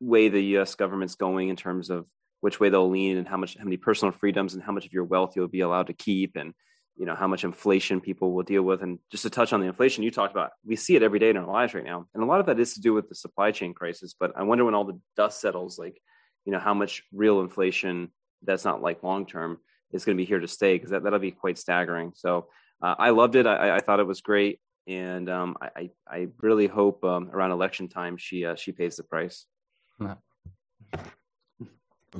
way 0.00 0.28
the 0.28 0.40
U.S. 0.40 0.74
government's 0.74 1.14
going 1.14 1.48
in 1.48 1.56
terms 1.56 1.90
of 1.90 2.06
which 2.40 2.60
way 2.60 2.68
they'll 2.68 2.90
lean 2.90 3.16
and 3.16 3.26
how 3.26 3.36
much 3.36 3.56
how 3.56 3.64
many 3.64 3.76
personal 3.76 4.12
freedoms 4.12 4.54
and 4.54 4.62
how 4.62 4.72
much 4.72 4.86
of 4.86 4.92
your 4.92 5.04
wealth 5.04 5.34
you'll 5.34 5.48
be 5.48 5.60
allowed 5.60 5.86
to 5.88 5.92
keep 5.92 6.36
and 6.36 6.52
you 6.96 7.06
know 7.06 7.14
how 7.14 7.26
much 7.26 7.44
inflation 7.44 8.00
people 8.00 8.32
will 8.32 8.42
deal 8.42 8.62
with. 8.62 8.82
And 8.82 8.98
just 9.10 9.22
to 9.22 9.30
touch 9.30 9.52
on 9.52 9.60
the 9.60 9.66
inflation 9.66 10.04
you 10.04 10.10
talked 10.10 10.32
about 10.32 10.52
we 10.64 10.76
see 10.76 10.96
it 10.96 11.02
every 11.02 11.18
day 11.18 11.30
in 11.30 11.36
our 11.36 11.46
lives 11.46 11.74
right 11.74 11.84
now. 11.84 12.06
And 12.14 12.22
a 12.22 12.26
lot 12.26 12.40
of 12.40 12.46
that 12.46 12.60
is 12.60 12.74
to 12.74 12.80
do 12.80 12.94
with 12.94 13.08
the 13.08 13.14
supply 13.14 13.50
chain 13.50 13.74
crisis 13.74 14.14
but 14.18 14.32
i 14.36 14.42
wonder 14.42 14.64
when 14.64 14.74
all 14.74 14.84
the 14.84 15.00
dust 15.16 15.40
settles 15.40 15.78
like 15.78 16.00
you 16.44 16.52
know 16.52 16.58
how 16.58 16.74
much 16.74 17.02
real 17.12 17.40
inflation 17.40 18.10
that's 18.42 18.64
not 18.64 18.82
like 18.82 19.02
long 19.02 19.26
term 19.26 19.58
is 19.92 20.04
going 20.04 20.16
to 20.16 20.20
be 20.20 20.26
here 20.26 20.40
to 20.40 20.48
stay 20.48 20.74
because 20.74 20.90
that, 20.90 21.02
that'll 21.02 21.18
be 21.18 21.30
quite 21.30 21.58
staggering. 21.58 22.12
So 22.14 22.48
uh, 22.82 22.94
i 22.98 23.10
loved 23.10 23.36
it. 23.36 23.46
I, 23.46 23.76
I 23.76 23.80
thought 23.80 24.00
it 24.00 24.06
was 24.06 24.20
great. 24.20 24.60
And 24.86 25.28
um, 25.28 25.56
I, 25.60 25.90
I 26.06 26.28
really 26.40 26.68
hope 26.68 27.02
um, 27.04 27.30
around 27.32 27.50
election 27.50 27.88
time 27.88 28.16
she 28.16 28.44
uh, 28.44 28.54
she 28.54 28.70
pays 28.70 28.96
the 28.96 29.02
price 29.02 29.46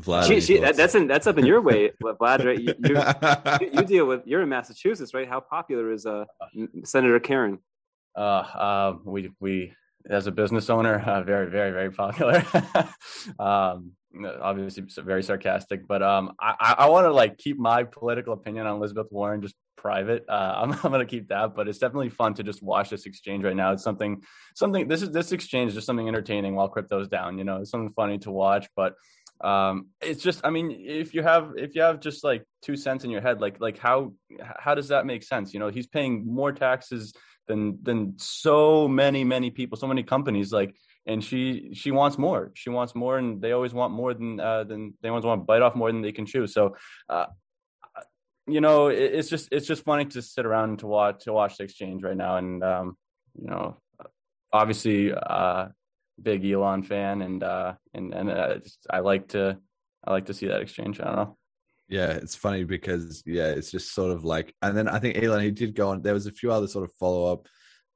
Vlad, 0.00 0.26
she, 0.26 0.40
she, 0.40 0.58
that, 0.58 0.76
that's 0.76 0.94
in, 0.94 1.06
that's 1.06 1.26
up 1.26 1.38
in 1.38 1.46
your 1.46 1.60
way, 1.60 1.90
Vlad. 2.02 2.44
Right? 2.44 2.60
You, 2.60 2.74
you, 2.84 3.70
you, 3.72 3.86
deal 3.86 4.06
with 4.06 4.22
you're 4.26 4.42
in 4.42 4.48
Massachusetts, 4.48 5.14
right? 5.14 5.28
How 5.28 5.40
popular 5.40 5.92
is 5.92 6.06
uh, 6.06 6.24
Senator 6.84 7.20
Karen? 7.20 7.58
Uh, 8.16 8.20
uh, 8.20 8.96
we 9.04 9.30
we 9.40 9.72
as 10.08 10.26
a 10.26 10.30
business 10.30 10.70
owner, 10.70 10.98
uh, 10.98 11.22
very 11.22 11.50
very 11.50 11.70
very 11.72 11.90
popular. 11.90 12.44
um, 13.38 13.92
obviously 14.40 14.84
very 15.02 15.22
sarcastic, 15.22 15.86
but 15.86 16.02
um, 16.02 16.32
I 16.40 16.74
I 16.78 16.88
want 16.88 17.06
to 17.06 17.12
like 17.12 17.38
keep 17.38 17.58
my 17.58 17.84
political 17.84 18.32
opinion 18.32 18.66
on 18.66 18.76
Elizabeth 18.76 19.08
Warren 19.10 19.42
just 19.42 19.54
private. 19.76 20.24
Uh, 20.28 20.54
I'm 20.56 20.72
I'm 20.72 20.92
gonna 20.92 21.06
keep 21.06 21.28
that, 21.28 21.54
but 21.54 21.68
it's 21.68 21.78
definitely 21.78 22.10
fun 22.10 22.34
to 22.34 22.42
just 22.42 22.62
watch 22.62 22.90
this 22.90 23.06
exchange 23.06 23.44
right 23.44 23.56
now. 23.56 23.72
It's 23.72 23.84
something 23.84 24.22
something 24.54 24.88
this 24.88 25.02
is 25.02 25.10
this 25.10 25.32
exchange 25.32 25.68
is 25.70 25.74
just 25.74 25.86
something 25.86 26.08
entertaining 26.08 26.54
while 26.54 26.68
crypto's 26.68 27.08
down. 27.08 27.38
You 27.38 27.44
know, 27.44 27.58
it's 27.60 27.70
something 27.70 27.92
funny 27.94 28.18
to 28.18 28.30
watch, 28.30 28.68
but 28.76 28.94
um 29.42 29.88
it's 30.00 30.22
just 30.22 30.40
i 30.44 30.50
mean 30.50 30.70
if 30.70 31.12
you 31.12 31.22
have 31.22 31.52
if 31.56 31.74
you 31.74 31.82
have 31.82 32.00
just 32.00 32.24
like 32.24 32.42
two 32.62 32.76
cents 32.76 33.04
in 33.04 33.10
your 33.10 33.20
head 33.20 33.40
like 33.40 33.60
like 33.60 33.78
how 33.78 34.12
how 34.58 34.74
does 34.74 34.88
that 34.88 35.06
make 35.06 35.22
sense? 35.22 35.54
You 35.54 35.60
know 35.60 35.68
he's 35.68 35.86
paying 35.86 36.26
more 36.26 36.52
taxes 36.52 37.14
than 37.46 37.78
than 37.82 38.14
so 38.18 38.88
many 38.88 39.24
many 39.24 39.50
people 39.50 39.78
so 39.78 39.86
many 39.86 40.02
companies 40.02 40.52
like 40.52 40.74
and 41.06 41.22
she 41.22 41.70
she 41.72 41.92
wants 41.92 42.18
more. 42.18 42.50
She 42.54 42.70
wants 42.70 42.94
more 42.94 43.16
and 43.18 43.40
they 43.40 43.52
always 43.52 43.72
want 43.72 43.92
more 43.92 44.12
than 44.12 44.40
uh 44.40 44.64
than 44.64 44.94
they 45.00 45.08
always 45.08 45.24
want 45.24 45.40
to 45.42 45.44
bite 45.44 45.62
off 45.62 45.76
more 45.76 45.92
than 45.92 46.02
they 46.02 46.12
can 46.12 46.26
chew. 46.26 46.46
So 46.46 46.76
uh 47.08 47.26
you 48.48 48.60
know 48.60 48.88
it, 48.88 49.14
it's 49.14 49.28
just 49.28 49.48
it's 49.52 49.66
just 49.66 49.84
funny 49.84 50.06
to 50.06 50.22
sit 50.22 50.46
around 50.46 50.70
and 50.70 50.78
to 50.80 50.86
watch 50.86 51.24
to 51.24 51.32
watch 51.32 51.58
the 51.58 51.64
exchange 51.64 52.02
right 52.02 52.16
now. 52.16 52.36
And 52.36 52.64
um 52.64 52.96
you 53.40 53.48
know 53.48 53.76
obviously 54.52 55.12
uh 55.12 55.68
big 56.20 56.44
Elon 56.44 56.82
fan, 56.82 57.22
and 57.22 57.42
uh, 57.42 57.74
and 57.94 58.14
and 58.14 58.30
uh, 58.30 58.56
I 58.90 59.00
like 59.00 59.28
to 59.28 59.58
I 60.04 60.12
like 60.12 60.26
to 60.26 60.34
see 60.34 60.46
that 60.46 60.60
exchange. 60.60 61.00
I 61.00 61.04
don't 61.04 61.16
know. 61.16 61.36
Yeah, 61.88 62.10
it's 62.10 62.34
funny 62.34 62.64
because 62.64 63.22
yeah, 63.26 63.48
it's 63.48 63.70
just 63.70 63.94
sort 63.94 64.10
of 64.10 64.24
like, 64.24 64.54
and 64.62 64.76
then 64.76 64.88
I 64.88 64.98
think 64.98 65.22
Elon 65.22 65.42
he 65.42 65.50
did 65.50 65.74
go 65.74 65.90
on. 65.90 66.02
There 66.02 66.14
was 66.14 66.26
a 66.26 66.32
few 66.32 66.50
other 66.50 66.66
sort 66.66 66.84
of 66.84 66.94
follow 66.98 67.32
up 67.32 67.48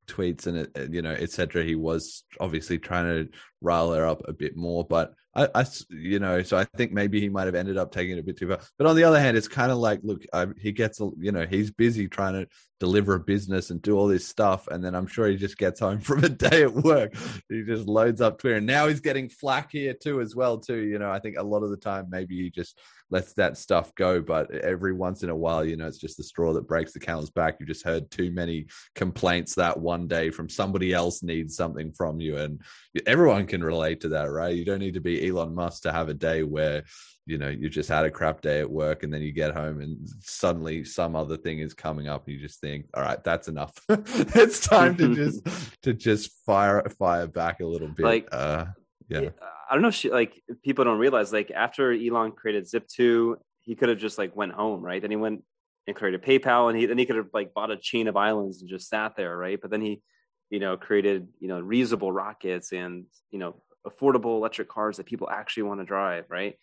tweets 0.06 0.46
and 0.46 0.94
you 0.94 1.02
know 1.02 1.12
etc. 1.12 1.64
He 1.64 1.74
was 1.74 2.24
obviously 2.40 2.78
trying 2.78 3.06
to 3.06 3.32
rile 3.60 3.92
her 3.92 4.06
up 4.06 4.22
a 4.28 4.32
bit 4.32 4.56
more, 4.56 4.84
but 4.84 5.14
I, 5.34 5.48
I, 5.54 5.64
you 5.90 6.18
know, 6.18 6.42
so 6.42 6.56
I 6.56 6.64
think 6.64 6.92
maybe 6.92 7.20
he 7.20 7.28
might 7.28 7.46
have 7.46 7.54
ended 7.54 7.76
up 7.76 7.92
taking 7.92 8.16
it 8.16 8.20
a 8.20 8.22
bit 8.22 8.36
too 8.36 8.48
far. 8.48 8.60
But 8.78 8.86
on 8.88 8.96
the 8.96 9.04
other 9.04 9.20
hand, 9.20 9.36
it's 9.36 9.48
kind 9.48 9.70
of 9.70 9.78
like, 9.78 10.00
look, 10.02 10.24
I, 10.32 10.46
he 10.58 10.72
gets, 10.72 10.98
you 10.98 11.30
know, 11.30 11.46
he's 11.46 11.70
busy 11.70 12.08
trying 12.08 12.34
to 12.34 12.48
deliver 12.80 13.14
a 13.14 13.20
business 13.20 13.70
and 13.70 13.80
do 13.82 13.96
all 13.96 14.08
this 14.08 14.26
stuff, 14.26 14.66
and 14.66 14.82
then 14.82 14.94
I'm 14.94 15.06
sure 15.06 15.28
he 15.28 15.36
just 15.36 15.58
gets 15.58 15.80
home 15.80 16.00
from 16.00 16.24
a 16.24 16.28
day 16.28 16.62
at 16.62 16.74
work. 16.74 17.14
He 17.48 17.62
just 17.62 17.86
loads 17.86 18.20
up 18.20 18.38
Twitter, 18.38 18.56
and 18.56 18.66
now 18.66 18.88
he's 18.88 19.00
getting 19.00 19.28
flack 19.28 19.70
here 19.70 19.94
too, 19.94 20.20
as 20.20 20.34
well, 20.34 20.58
too. 20.58 20.78
You 20.78 20.98
know, 20.98 21.10
I 21.10 21.20
think 21.20 21.36
a 21.36 21.42
lot 21.42 21.62
of 21.62 21.70
the 21.70 21.76
time 21.76 22.08
maybe 22.10 22.36
he 22.36 22.50
just 22.50 22.80
lets 23.10 23.34
that 23.34 23.58
stuff 23.58 23.94
go, 23.96 24.20
but 24.20 24.50
every 24.52 24.92
once 24.92 25.22
in 25.22 25.30
a 25.30 25.36
while, 25.36 25.64
you 25.64 25.76
know, 25.76 25.86
it's 25.86 25.98
just 25.98 26.16
the 26.16 26.22
straw 26.22 26.52
that 26.52 26.68
breaks 26.68 26.92
the 26.92 27.00
camel's 27.00 27.30
back. 27.30 27.56
You 27.58 27.66
just 27.66 27.84
heard 27.84 28.10
too 28.10 28.30
many 28.30 28.66
complaints 28.94 29.56
that 29.56 29.78
one 29.78 30.06
day 30.08 30.30
from 30.30 30.48
somebody 30.48 30.92
else 30.92 31.22
needs 31.22 31.56
something 31.56 31.92
from 31.92 32.18
you, 32.18 32.38
and 32.38 32.62
everyone 33.06 33.46
can 33.46 33.62
relate 33.62 34.00
to 34.00 34.08
that, 34.10 34.30
right? 34.30 34.56
You 34.56 34.64
don't 34.64 34.78
need 34.80 34.94
to 34.94 35.00
be 35.00 35.20
Elon 35.30 35.54
Musk 35.54 35.82
to 35.84 35.92
have 35.92 36.08
a 36.08 36.14
day 36.14 36.42
where 36.42 36.84
you 37.26 37.38
know 37.38 37.48
you 37.48 37.68
just 37.68 37.88
had 37.88 38.04
a 38.04 38.10
crap 38.10 38.40
day 38.40 38.60
at 38.60 38.70
work 38.70 39.02
and 39.02 39.12
then 39.12 39.22
you 39.22 39.32
get 39.32 39.54
home 39.54 39.80
and 39.80 39.96
suddenly 40.20 40.84
some 40.84 41.14
other 41.14 41.36
thing 41.36 41.60
is 41.60 41.74
coming 41.74 42.08
up 42.08 42.26
and 42.26 42.34
you 42.34 42.40
just 42.40 42.60
think 42.60 42.86
all 42.94 43.02
right 43.02 43.22
that's 43.24 43.48
enough. 43.48 43.72
It's 43.88 44.60
time 44.60 44.96
to 44.96 45.14
just 45.14 45.42
to 45.82 45.94
just 45.94 46.32
fire 46.44 46.84
fire 46.98 47.26
back 47.26 47.60
a 47.60 47.66
little 47.66 47.88
bit. 47.88 48.04
Like 48.04 48.28
uh 48.32 48.66
yeah. 49.08 49.30
i 49.68 49.74
don't 49.74 49.82
know 49.82 49.88
if 49.88 49.94
she, 49.96 50.08
like 50.08 50.40
people 50.62 50.84
don't 50.84 51.00
realize 51.00 51.32
like 51.32 51.50
after 51.50 51.92
elon 51.92 52.30
created 52.30 52.62
zip2 52.64 53.34
he 53.60 53.74
could 53.74 53.88
have 53.88 53.98
just 53.98 54.18
like 54.18 54.34
went 54.34 54.52
home 54.52 54.82
right? 54.82 55.00
Then 55.00 55.10
he 55.10 55.16
went 55.16 55.44
and 55.86 55.96
created 55.96 56.22
paypal 56.22 56.70
and 56.70 56.78
he 56.78 56.86
then 56.86 56.98
he 56.98 57.06
could 57.06 57.16
have 57.16 57.28
like 57.32 57.54
bought 57.54 57.70
a 57.70 57.76
chain 57.76 58.08
of 58.08 58.16
islands 58.16 58.60
and 58.60 58.70
just 58.70 58.88
sat 58.88 59.16
there 59.16 59.36
right? 59.36 59.60
But 59.60 59.70
then 59.70 59.80
he 59.80 60.02
you 60.50 60.58
know 60.58 60.76
created 60.76 61.28
you 61.38 61.48
know 61.48 61.62
reusable 61.62 62.14
rockets 62.14 62.72
and 62.72 63.06
you 63.30 63.38
know 63.38 63.54
affordable 63.86 64.36
electric 64.36 64.68
cars 64.68 64.98
that 64.98 65.06
people 65.06 65.28
actually 65.30 65.62
want 65.62 65.80
to 65.80 65.86
drive, 65.86 66.26
right? 66.28 66.56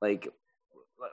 Like 0.00 0.28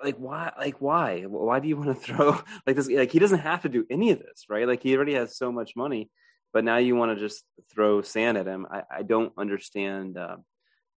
like 0.03 0.15
why 0.17 0.53
like 0.57 0.79
why? 0.79 1.23
Why 1.23 1.59
do 1.59 1.67
you 1.67 1.77
want 1.77 1.89
to 1.89 1.95
throw 2.13 2.39
like 2.65 2.75
this 2.75 2.89
like 2.89 3.11
he 3.11 3.19
doesn't 3.19 3.39
have 3.39 3.63
to 3.63 3.69
do 3.69 3.85
any 3.89 4.11
of 4.11 4.19
this 4.19 4.45
right? 4.49 4.67
Like 4.67 4.83
he 4.83 4.95
already 4.95 5.15
has 5.15 5.37
so 5.37 5.51
much 5.51 5.75
money 5.75 6.09
but 6.53 6.63
now 6.63 6.77
you 6.77 6.95
want 6.95 7.17
to 7.17 7.27
just 7.27 7.43
throw 7.73 8.01
sand 8.01 8.37
at 8.37 8.45
him. 8.45 8.67
I, 8.69 8.83
I 8.89 9.01
don't 9.03 9.31
understand 9.37 10.17
uh, 10.17 10.37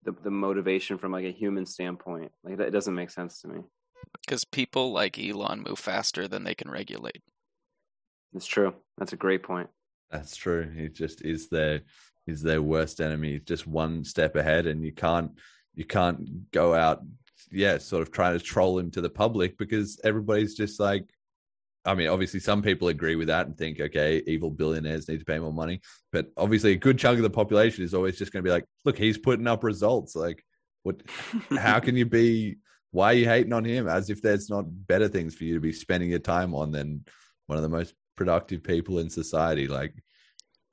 the, 0.04 0.14
the 0.24 0.32
motivation 0.32 0.98
from 0.98 1.12
like 1.12 1.26
a 1.26 1.32
human 1.32 1.66
standpoint. 1.66 2.32
Like 2.44 2.58
that 2.58 2.74
doesn't 2.74 2.96
make 2.96 3.12
sense 3.12 3.42
to 3.42 3.48
me. 3.48 3.62
Because 4.22 4.46
people 4.46 4.92
like 4.92 5.20
elon 5.20 5.64
move 5.68 5.80
faster 5.80 6.28
than 6.28 6.44
they 6.44 6.56
can 6.56 6.70
regulate. 6.70 7.22
It's 8.34 8.48
true. 8.48 8.74
That's 8.98 9.14
a 9.14 9.18
great 9.18 9.44
point 9.44 9.70
that's 10.12 10.36
true 10.36 10.70
he 10.76 10.90
just 10.90 11.24
is 11.24 11.50
there 11.50 11.82
is 12.26 12.42
their 12.42 12.62
worst 12.62 13.02
enemy, 13.02 13.40
just 13.40 13.68
one 13.68 14.04
step 14.04 14.36
ahead, 14.36 14.68
and 14.68 14.84
you 14.84 14.92
can't 14.92 15.32
you 15.76 15.86
can't 15.86 16.52
go 16.52 16.74
out, 16.74 17.02
yeah, 17.52 17.78
sort 17.78 18.02
of 18.02 18.12
trying 18.12 18.38
to 18.38 18.44
troll 18.44 18.78
him 18.78 18.92
to 18.92 19.02
the 19.02 19.10
public 19.10 19.58
because 19.58 20.00
everybody's 20.04 20.56
just 20.56 20.80
like, 20.80 21.06
I 21.84 21.96
mean, 21.96 22.08
obviously 22.08 22.40
some 22.40 22.62
people 22.62 22.88
agree 22.90 23.16
with 23.16 23.28
that 23.28 23.48
and 23.48 23.58
think, 23.58 23.80
okay, 23.80 24.22
evil 24.28 24.52
billionaires 24.52 25.10
need 25.10 25.20
to 25.20 25.26
pay 25.26 25.40
more 25.40 25.54
money, 25.54 25.82
but 26.12 26.28
obviously 26.38 26.74
a 26.74 26.78
good 26.78 27.00
chunk 27.00 27.18
of 27.18 27.24
the 27.24 27.30
population 27.30 27.84
is 27.84 27.94
always 27.94 28.18
just 28.18 28.32
going 28.32 28.44
to 28.44 28.48
be 28.48 28.54
like, 28.54 28.66
look, 28.86 28.98
he's 28.98 29.18
putting 29.18 29.48
up 29.48 29.64
results, 29.64 30.16
like, 30.16 30.44
what? 30.84 31.02
how 31.58 31.80
can 31.80 31.96
you 31.96 32.06
be? 32.06 32.58
Why 32.92 33.08
are 33.08 33.18
you 33.18 33.26
hating 33.26 33.54
on 33.54 33.66
him? 33.66 33.88
As 33.88 34.12
if 34.12 34.22
there's 34.22 34.50
not 34.50 34.66
better 34.68 35.08
things 35.08 35.34
for 35.34 35.46
you 35.46 35.56
to 35.56 35.60
be 35.60 35.74
spending 35.74 36.12
your 36.12 36.20
time 36.20 36.54
on 36.54 36.72
than 36.72 37.04
one 37.48 37.58
of 37.58 37.64
the 37.64 37.70
most 37.70 37.96
productive 38.16 38.64
people 38.64 39.00
in 39.00 39.10
society. 39.10 39.68
Like, 39.68 39.94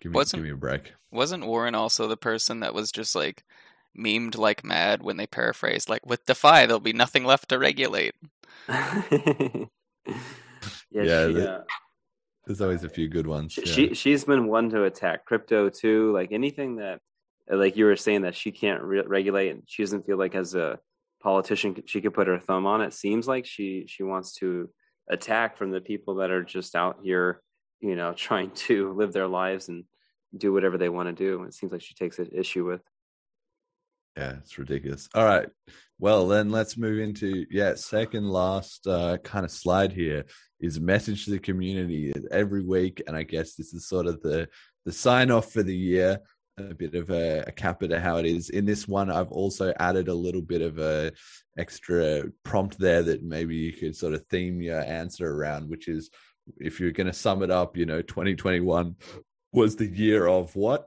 Give 0.00 0.12
me, 0.12 0.16
wasn't, 0.16 0.42
give 0.42 0.44
me 0.44 0.52
a 0.52 0.56
break. 0.56 0.94
Wasn't 1.12 1.46
Warren 1.46 1.74
also 1.74 2.08
the 2.08 2.16
person 2.16 2.60
that 2.60 2.72
was 2.74 2.90
just 2.90 3.14
like 3.14 3.44
memed 3.98 4.36
like 4.38 4.64
mad 4.64 5.02
when 5.02 5.16
they 5.18 5.26
paraphrased, 5.26 5.88
like, 5.88 6.06
with 6.06 6.24
DeFi, 6.26 6.66
there'll 6.66 6.80
be 6.80 6.92
nothing 6.92 7.24
left 7.24 7.48
to 7.50 7.58
regulate? 7.58 8.14
yeah, 8.68 9.66
yeah, 10.90 11.26
she, 11.26 11.32
the- 11.34 11.52
uh, 11.52 11.62
There's 12.46 12.60
always 12.60 12.84
a 12.84 12.88
few 12.88 13.08
good 13.08 13.26
ones. 13.26 13.52
she, 13.52 13.60
yeah. 13.62 13.72
she 13.72 13.94
she's 13.94 14.24
been 14.24 14.46
one 14.46 14.70
to 14.70 14.84
attack 14.84 15.24
crypto 15.24 15.68
too. 15.68 16.12
Like 16.12 16.32
anything 16.32 16.76
that, 16.76 17.00
like 17.50 17.76
you 17.76 17.84
were 17.84 17.96
saying, 17.96 18.22
that 18.22 18.34
she 18.34 18.52
can't 18.52 18.82
re- 18.82 19.02
regulate, 19.06 19.50
and 19.50 19.62
she 19.66 19.82
doesn't 19.82 20.06
feel 20.06 20.18
like 20.18 20.34
as 20.34 20.54
a 20.54 20.78
politician 21.22 21.82
she 21.86 22.00
could 22.00 22.14
put 22.14 22.26
her 22.26 22.38
thumb 22.38 22.66
on. 22.66 22.80
It 22.80 22.94
seems 22.94 23.28
like 23.28 23.44
she 23.46 23.84
she 23.88 24.02
wants 24.02 24.32
to 24.36 24.70
attack 25.10 25.58
from 25.58 25.70
the 25.70 25.80
people 25.80 26.16
that 26.16 26.30
are 26.30 26.42
just 26.42 26.74
out 26.74 27.00
here, 27.02 27.42
you 27.80 27.96
know, 27.96 28.12
trying 28.16 28.50
to 28.52 28.92
live 28.94 29.12
their 29.12 29.28
lives 29.28 29.68
and 29.68 29.84
do 30.36 30.52
whatever 30.52 30.78
they 30.78 30.88
want 30.88 31.08
to 31.08 31.12
do. 31.12 31.42
It 31.44 31.54
seems 31.54 31.72
like 31.72 31.82
she 31.82 31.94
takes 31.94 32.18
an 32.18 32.30
issue 32.32 32.64
with. 32.64 32.82
Yeah, 34.16 34.36
it's 34.38 34.58
ridiculous. 34.58 35.08
All 35.14 35.24
right. 35.24 35.48
Well, 35.98 36.26
then 36.26 36.50
let's 36.50 36.76
move 36.76 36.98
into 36.98 37.46
yeah, 37.50 37.74
second 37.74 38.28
last 38.28 38.86
uh, 38.86 39.18
kind 39.18 39.44
of 39.44 39.50
slide 39.50 39.92
here 39.92 40.24
is 40.58 40.80
message 40.80 41.24
to 41.24 41.30
the 41.30 41.38
community 41.38 42.12
every 42.30 42.64
week, 42.64 43.02
and 43.06 43.16
I 43.16 43.22
guess 43.22 43.54
this 43.54 43.72
is 43.74 43.86
sort 43.86 44.06
of 44.06 44.20
the 44.22 44.48
the 44.84 44.92
sign 44.92 45.30
off 45.30 45.52
for 45.52 45.62
the 45.62 45.76
year. 45.76 46.18
A 46.70 46.74
bit 46.74 46.94
of 46.94 47.10
a, 47.10 47.44
a 47.46 47.52
to 47.52 48.00
how 48.00 48.16
it 48.16 48.26
is. 48.26 48.50
In 48.50 48.64
this 48.64 48.86
one, 48.86 49.10
I've 49.10 49.32
also 49.32 49.72
added 49.78 50.08
a 50.08 50.14
little 50.14 50.42
bit 50.42 50.62
of 50.62 50.78
a 50.78 51.12
extra 51.58 52.24
prompt 52.44 52.78
there 52.78 53.02
that 53.02 53.22
maybe 53.22 53.56
you 53.56 53.72
could 53.72 53.96
sort 53.96 54.14
of 54.14 54.26
theme 54.26 54.60
your 54.60 54.80
answer 54.80 55.30
around, 55.30 55.68
which 55.68 55.88
is 55.88 56.10
if 56.58 56.80
you're 56.80 56.92
going 56.92 57.06
to 57.06 57.12
sum 57.12 57.42
it 57.42 57.50
up, 57.50 57.76
you 57.76 57.86
know, 57.86 58.02
2021 58.02 58.96
was 59.52 59.76
the 59.76 59.86
year 59.86 60.26
of 60.26 60.54
what? 60.56 60.86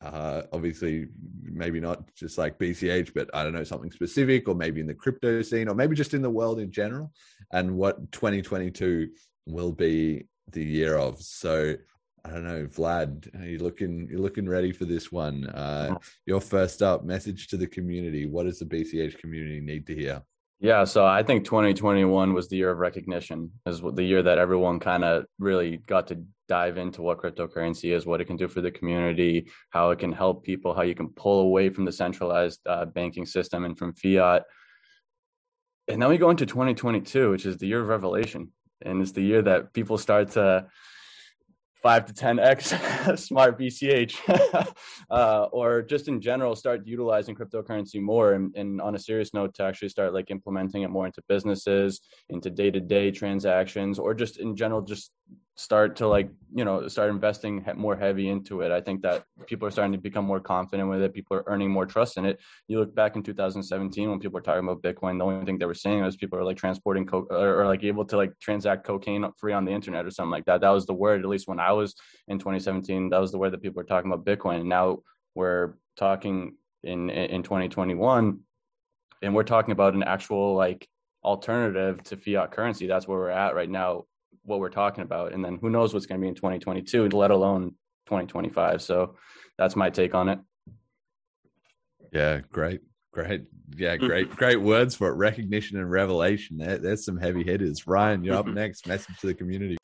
Uh, 0.00 0.42
obviously, 0.52 1.06
maybe 1.42 1.80
not 1.80 2.14
just 2.14 2.36
like 2.36 2.58
BCH, 2.58 3.12
but 3.14 3.30
I 3.32 3.42
don't 3.42 3.54
know, 3.54 3.64
something 3.64 3.90
specific, 3.90 4.48
or 4.48 4.54
maybe 4.54 4.80
in 4.80 4.86
the 4.86 4.94
crypto 4.94 5.40
scene, 5.42 5.68
or 5.68 5.74
maybe 5.74 5.96
just 5.96 6.14
in 6.14 6.22
the 6.22 6.30
world 6.30 6.58
in 6.60 6.70
general, 6.70 7.10
and 7.52 7.76
what 7.76 8.12
2022 8.12 9.08
will 9.46 9.72
be 9.72 10.26
the 10.50 10.62
year 10.62 10.96
of. 10.96 11.22
So 11.22 11.76
I 12.24 12.30
don't 12.30 12.44
know, 12.44 12.66
Vlad, 12.66 13.28
are 13.38 13.46
you 13.46 13.58
looking 13.58 14.08
you're 14.10 14.20
looking 14.20 14.48
ready 14.48 14.72
for 14.72 14.86
this 14.86 15.12
one? 15.12 15.46
Uh, 15.46 15.98
your 16.24 16.40
first 16.40 16.80
up 16.80 17.04
message 17.04 17.48
to 17.48 17.58
the 17.58 17.66
community. 17.66 18.24
What 18.24 18.46
does 18.46 18.58
the 18.58 18.64
BCH 18.64 19.18
community 19.18 19.60
need 19.60 19.86
to 19.88 19.94
hear? 19.94 20.22
Yeah, 20.58 20.84
so 20.84 21.04
I 21.04 21.22
think 21.22 21.44
2021 21.44 22.32
was 22.32 22.48
the 22.48 22.56
year 22.56 22.70
of 22.70 22.78
recognition. 22.78 23.50
Is 23.66 23.82
the 23.82 24.02
year 24.02 24.22
that 24.22 24.38
everyone 24.38 24.80
kind 24.80 25.04
of 25.04 25.26
really 25.38 25.78
got 25.86 26.06
to 26.06 26.24
dive 26.48 26.78
into 26.78 27.02
what 27.02 27.18
cryptocurrency 27.18 27.94
is, 27.94 28.06
what 28.06 28.22
it 28.22 28.24
can 28.24 28.38
do 28.38 28.48
for 28.48 28.62
the 28.62 28.70
community, 28.70 29.50
how 29.70 29.90
it 29.90 29.98
can 29.98 30.12
help 30.12 30.44
people, 30.44 30.72
how 30.72 30.82
you 30.82 30.94
can 30.94 31.08
pull 31.08 31.40
away 31.40 31.68
from 31.68 31.84
the 31.84 31.92
centralized 31.92 32.60
uh, 32.66 32.86
banking 32.86 33.26
system 33.26 33.64
and 33.64 33.76
from 33.76 33.92
fiat. 33.92 34.44
And 35.88 36.00
then 36.00 36.08
we 36.08 36.16
go 36.16 36.30
into 36.30 36.46
2022, 36.46 37.30
which 37.30 37.44
is 37.44 37.58
the 37.58 37.66
year 37.66 37.82
of 37.82 37.88
revelation, 37.88 38.50
and 38.80 39.02
it's 39.02 39.12
the 39.12 39.22
year 39.22 39.42
that 39.42 39.74
people 39.74 39.98
start 39.98 40.30
to 40.32 40.66
five 41.84 42.06
to 42.06 42.14
10x 42.14 43.18
smart 43.28 43.58
BCH, 43.60 44.16
uh, 45.10 45.42
or 45.52 45.82
just 45.82 46.08
in 46.08 46.18
general, 46.18 46.56
start 46.56 46.80
utilizing 46.86 47.34
cryptocurrency 47.34 48.00
more. 48.00 48.32
And, 48.32 48.56
and, 48.56 48.80
on 48.80 48.94
a 48.94 48.98
serious 48.98 49.34
note, 49.34 49.52
to 49.56 49.64
actually 49.64 49.90
start 49.90 50.14
like 50.14 50.30
implementing 50.30 50.82
it 50.82 50.88
more 50.88 51.04
into 51.04 51.20
businesses, 51.28 52.00
into 52.30 52.48
day 52.48 52.70
to 52.70 52.80
day 52.80 53.10
transactions, 53.10 53.98
or 53.98 54.14
just 54.14 54.38
in 54.38 54.56
general, 54.56 54.80
just 54.80 55.12
start 55.56 55.96
to 55.96 56.08
like 56.08 56.28
you 56.54 56.64
know 56.64 56.88
start 56.88 57.10
investing 57.10 57.64
more 57.76 57.94
heavy 57.94 58.28
into 58.28 58.62
it 58.62 58.72
i 58.72 58.80
think 58.80 59.00
that 59.02 59.24
people 59.46 59.66
are 59.68 59.70
starting 59.70 59.92
to 59.92 59.98
become 59.98 60.24
more 60.24 60.40
confident 60.40 60.88
with 60.88 61.02
it. 61.02 61.14
People 61.14 61.36
are 61.36 61.44
earning 61.46 61.70
more 61.70 61.86
trust 61.86 62.16
in 62.16 62.24
it. 62.24 62.40
You 62.68 62.78
look 62.78 62.94
back 62.94 63.16
in 63.16 63.22
2017 63.22 64.10
when 64.10 64.18
people 64.18 64.34
were 64.34 64.40
talking 64.40 64.64
about 64.64 64.82
bitcoin 64.82 65.18
the 65.18 65.24
only 65.24 65.44
thing 65.44 65.58
they 65.58 65.66
were 65.66 65.74
saying 65.74 66.02
was 66.02 66.16
people 66.16 66.38
are 66.38 66.44
like 66.44 66.56
transporting 66.56 67.08
or, 67.10 67.26
or, 67.30 67.66
like 67.66 67.84
able 67.84 68.04
to 68.06 68.16
like 68.16 68.32
transact 68.40 68.84
cocaine 68.84 69.26
free 69.38 69.52
on 69.52 69.64
the 69.64 69.72
internet 69.72 70.06
or 70.06 70.10
something 70.10 70.30
like 70.30 70.44
that. 70.46 70.60
That 70.60 70.70
was 70.70 70.86
the 70.86 70.94
word 70.94 71.20
at 71.20 71.28
least 71.28 71.48
when 71.48 71.60
i 71.60 71.72
was 71.72 71.94
in 72.28 72.38
2017 72.38 73.10
that 73.10 73.20
was 73.20 73.32
the 73.32 73.38
word 73.38 73.52
that 73.52 73.62
people 73.62 73.76
were 73.76 73.84
talking 73.84 74.10
about 74.10 74.24
bitcoin. 74.24 74.60
And 74.60 74.68
now 74.68 74.98
we're 75.34 75.74
talking 75.96 76.56
in 76.82 77.10
in 77.10 77.42
2021 77.42 78.40
and 79.22 79.34
we're 79.34 79.42
talking 79.42 79.72
about 79.72 79.94
an 79.94 80.02
actual 80.02 80.54
like 80.54 80.86
alternative 81.22 82.02
to 82.04 82.16
fiat 82.16 82.50
currency. 82.50 82.86
That's 82.86 83.08
where 83.08 83.18
we're 83.18 83.30
at 83.30 83.54
right 83.54 83.70
now 83.70 84.04
what 84.44 84.60
we're 84.60 84.70
talking 84.70 85.02
about. 85.02 85.32
And 85.32 85.44
then 85.44 85.58
who 85.60 85.70
knows 85.70 85.92
what's 85.92 86.06
going 86.06 86.20
to 86.20 86.24
be 86.24 86.28
in 86.28 86.34
2022, 86.34 87.08
let 87.08 87.30
alone 87.30 87.70
2025. 88.06 88.82
So 88.82 89.16
that's 89.58 89.76
my 89.76 89.90
take 89.90 90.14
on 90.14 90.28
it. 90.28 90.38
Yeah, 92.12 92.40
great. 92.52 92.80
Great. 93.12 93.44
Yeah, 93.76 93.96
great, 93.96 94.30
great 94.36 94.60
words 94.60 94.94
for 94.94 95.08
it. 95.08 95.14
Recognition 95.14 95.78
and 95.78 95.90
revelation. 95.90 96.58
There, 96.58 96.78
there's 96.78 97.04
some 97.04 97.16
heavy 97.16 97.42
hitters. 97.42 97.86
Ryan, 97.86 98.24
you're 98.24 98.36
up 98.36 98.46
next. 98.62 98.86
Message 98.86 99.18
to 99.20 99.26
the 99.26 99.34
community. 99.34 99.76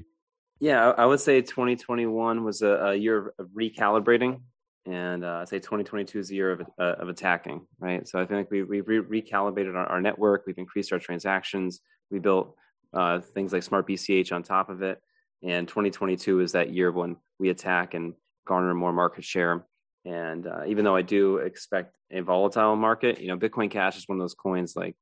Yeah, 0.61 0.91
I 0.91 1.07
would 1.07 1.20
say 1.20 1.41
2021 1.41 2.45
was 2.45 2.61
a, 2.61 2.69
a 2.69 2.95
year 2.95 3.32
of 3.39 3.49
recalibrating, 3.57 4.43
and 4.85 5.24
uh, 5.24 5.39
I 5.41 5.45
say 5.47 5.59
2022 5.59 6.19
is 6.19 6.31
a 6.31 6.35
year 6.35 6.53
of, 6.53 6.61
uh, 6.78 6.97
of 6.99 7.09
attacking. 7.09 7.66
Right. 7.78 8.07
So 8.07 8.20
I 8.20 8.27
think 8.27 8.51
we 8.51 8.62
we've 8.62 8.87
re- 8.87 9.23
recalibrated 9.23 9.74
our, 9.74 9.87
our 9.87 10.01
network. 10.03 10.45
We've 10.47 10.59
increased 10.59 10.93
our 10.93 10.99
transactions. 10.99 11.81
We 12.11 12.19
built 12.19 12.55
uh, 12.93 13.21
things 13.21 13.53
like 13.53 13.62
Smart 13.62 13.87
BCH 13.87 14.33
on 14.33 14.43
top 14.43 14.69
of 14.69 14.83
it. 14.83 15.01
And 15.43 15.67
2022 15.67 16.41
is 16.41 16.53
that 16.53 16.73
year 16.73 16.91
when 16.91 17.17
we 17.39 17.51
attack 17.51 17.95
and 17.95 18.15
garner 18.47 18.75
more 18.75 18.93
market 18.93 19.25
share. 19.25 19.65
And 20.05 20.47
uh, 20.47 20.62
even 20.67 20.85
though 20.85 20.97
I 20.97 21.03
do 21.03 21.39
expect 21.39 21.97
a 22.11 22.21
volatile 22.21 22.77
market, 22.77 23.21
you 23.21 23.29
know, 23.29 23.37
Bitcoin 23.37 23.71
Cash 23.71 23.97
is 23.97 24.09
one 24.09 24.19
of 24.19 24.23
those 24.23 24.35
coins 24.35 24.75
like 24.77 24.97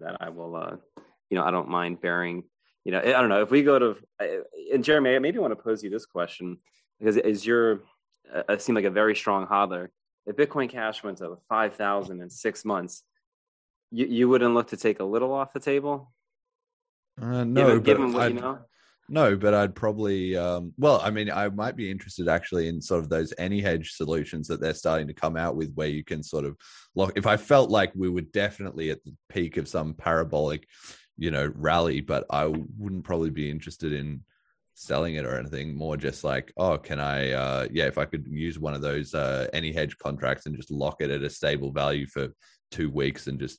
that 0.00 0.16
I 0.20 0.30
will, 0.30 0.56
uh, 0.56 0.76
you 1.30 1.36
know, 1.36 1.44
I 1.44 1.50
don't 1.50 1.68
mind 1.68 2.00
bearing. 2.00 2.44
You 2.84 2.92
know, 2.92 2.98
I 2.98 3.12
don't 3.12 3.28
know 3.28 3.42
if 3.42 3.50
we 3.50 3.62
go 3.62 3.78
to, 3.78 3.96
and 4.72 4.82
Jeremy, 4.82 5.14
I 5.14 5.18
maybe 5.20 5.38
want 5.38 5.52
to 5.52 5.62
pose 5.62 5.84
you 5.84 5.90
this 5.90 6.06
question 6.06 6.58
because 6.98 7.16
is 7.16 7.46
your, 7.46 7.80
uh, 8.32 8.58
seem 8.58 8.74
like 8.74 8.84
a 8.84 8.90
very 8.90 9.14
strong 9.14 9.46
hodler. 9.46 9.88
If 10.26 10.36
Bitcoin 10.36 10.68
Cash 10.68 11.02
went 11.02 11.18
to 11.18 11.38
5,000 11.48 12.20
in 12.20 12.30
six 12.30 12.64
months, 12.64 13.04
you, 13.90 14.06
you 14.06 14.28
wouldn't 14.28 14.54
look 14.54 14.68
to 14.68 14.76
take 14.76 15.00
a 15.00 15.04
little 15.04 15.32
off 15.32 15.52
the 15.52 15.60
table? 15.60 16.12
Uh, 17.20 17.44
no, 17.44 17.78
but 17.78 17.98
you 18.32 18.40
know? 18.40 18.58
No, 19.08 19.36
but 19.36 19.52
I'd 19.52 19.74
probably, 19.74 20.36
um, 20.36 20.72
well, 20.78 21.00
I 21.02 21.10
mean, 21.10 21.30
I 21.30 21.48
might 21.50 21.76
be 21.76 21.90
interested 21.90 22.28
actually 22.28 22.68
in 22.68 22.80
sort 22.80 23.00
of 23.00 23.10
those 23.10 23.34
AnyHedge 23.38 23.88
solutions 23.88 24.48
that 24.48 24.60
they're 24.60 24.72
starting 24.72 25.06
to 25.08 25.12
come 25.12 25.36
out 25.36 25.54
with, 25.54 25.74
where 25.74 25.88
you 25.88 26.02
can 26.02 26.22
sort 26.22 26.46
of 26.46 26.56
lock. 26.94 27.12
If 27.16 27.26
I 27.26 27.36
felt 27.36 27.68
like 27.68 27.92
we 27.94 28.08
were 28.08 28.22
definitely 28.22 28.90
at 28.90 29.04
the 29.04 29.14
peak 29.28 29.58
of 29.58 29.68
some 29.68 29.92
parabolic, 29.92 30.66
you 31.18 31.30
know, 31.30 31.52
rally, 31.56 32.00
but 32.00 32.24
I 32.30 32.46
wouldn't 32.46 33.04
probably 33.04 33.30
be 33.30 33.50
interested 33.50 33.92
in 33.92 34.22
selling 34.74 35.16
it 35.16 35.26
or 35.26 35.38
anything. 35.38 35.76
More 35.76 35.98
just 35.98 36.24
like, 36.24 36.50
oh, 36.56 36.78
can 36.78 36.98
I, 36.98 37.32
uh, 37.32 37.68
yeah, 37.70 37.86
if 37.86 37.98
I 37.98 38.06
could 38.06 38.26
use 38.30 38.58
one 38.58 38.72
of 38.72 38.80
those 38.80 39.14
uh, 39.14 39.48
AnyHedge 39.52 39.98
contracts 39.98 40.46
and 40.46 40.56
just 40.56 40.70
lock 40.70 40.96
it 41.00 41.10
at 41.10 41.22
a 41.22 41.28
stable 41.28 41.70
value 41.70 42.06
for 42.06 42.28
two 42.70 42.88
weeks 42.88 43.26
and 43.26 43.38
just 43.38 43.58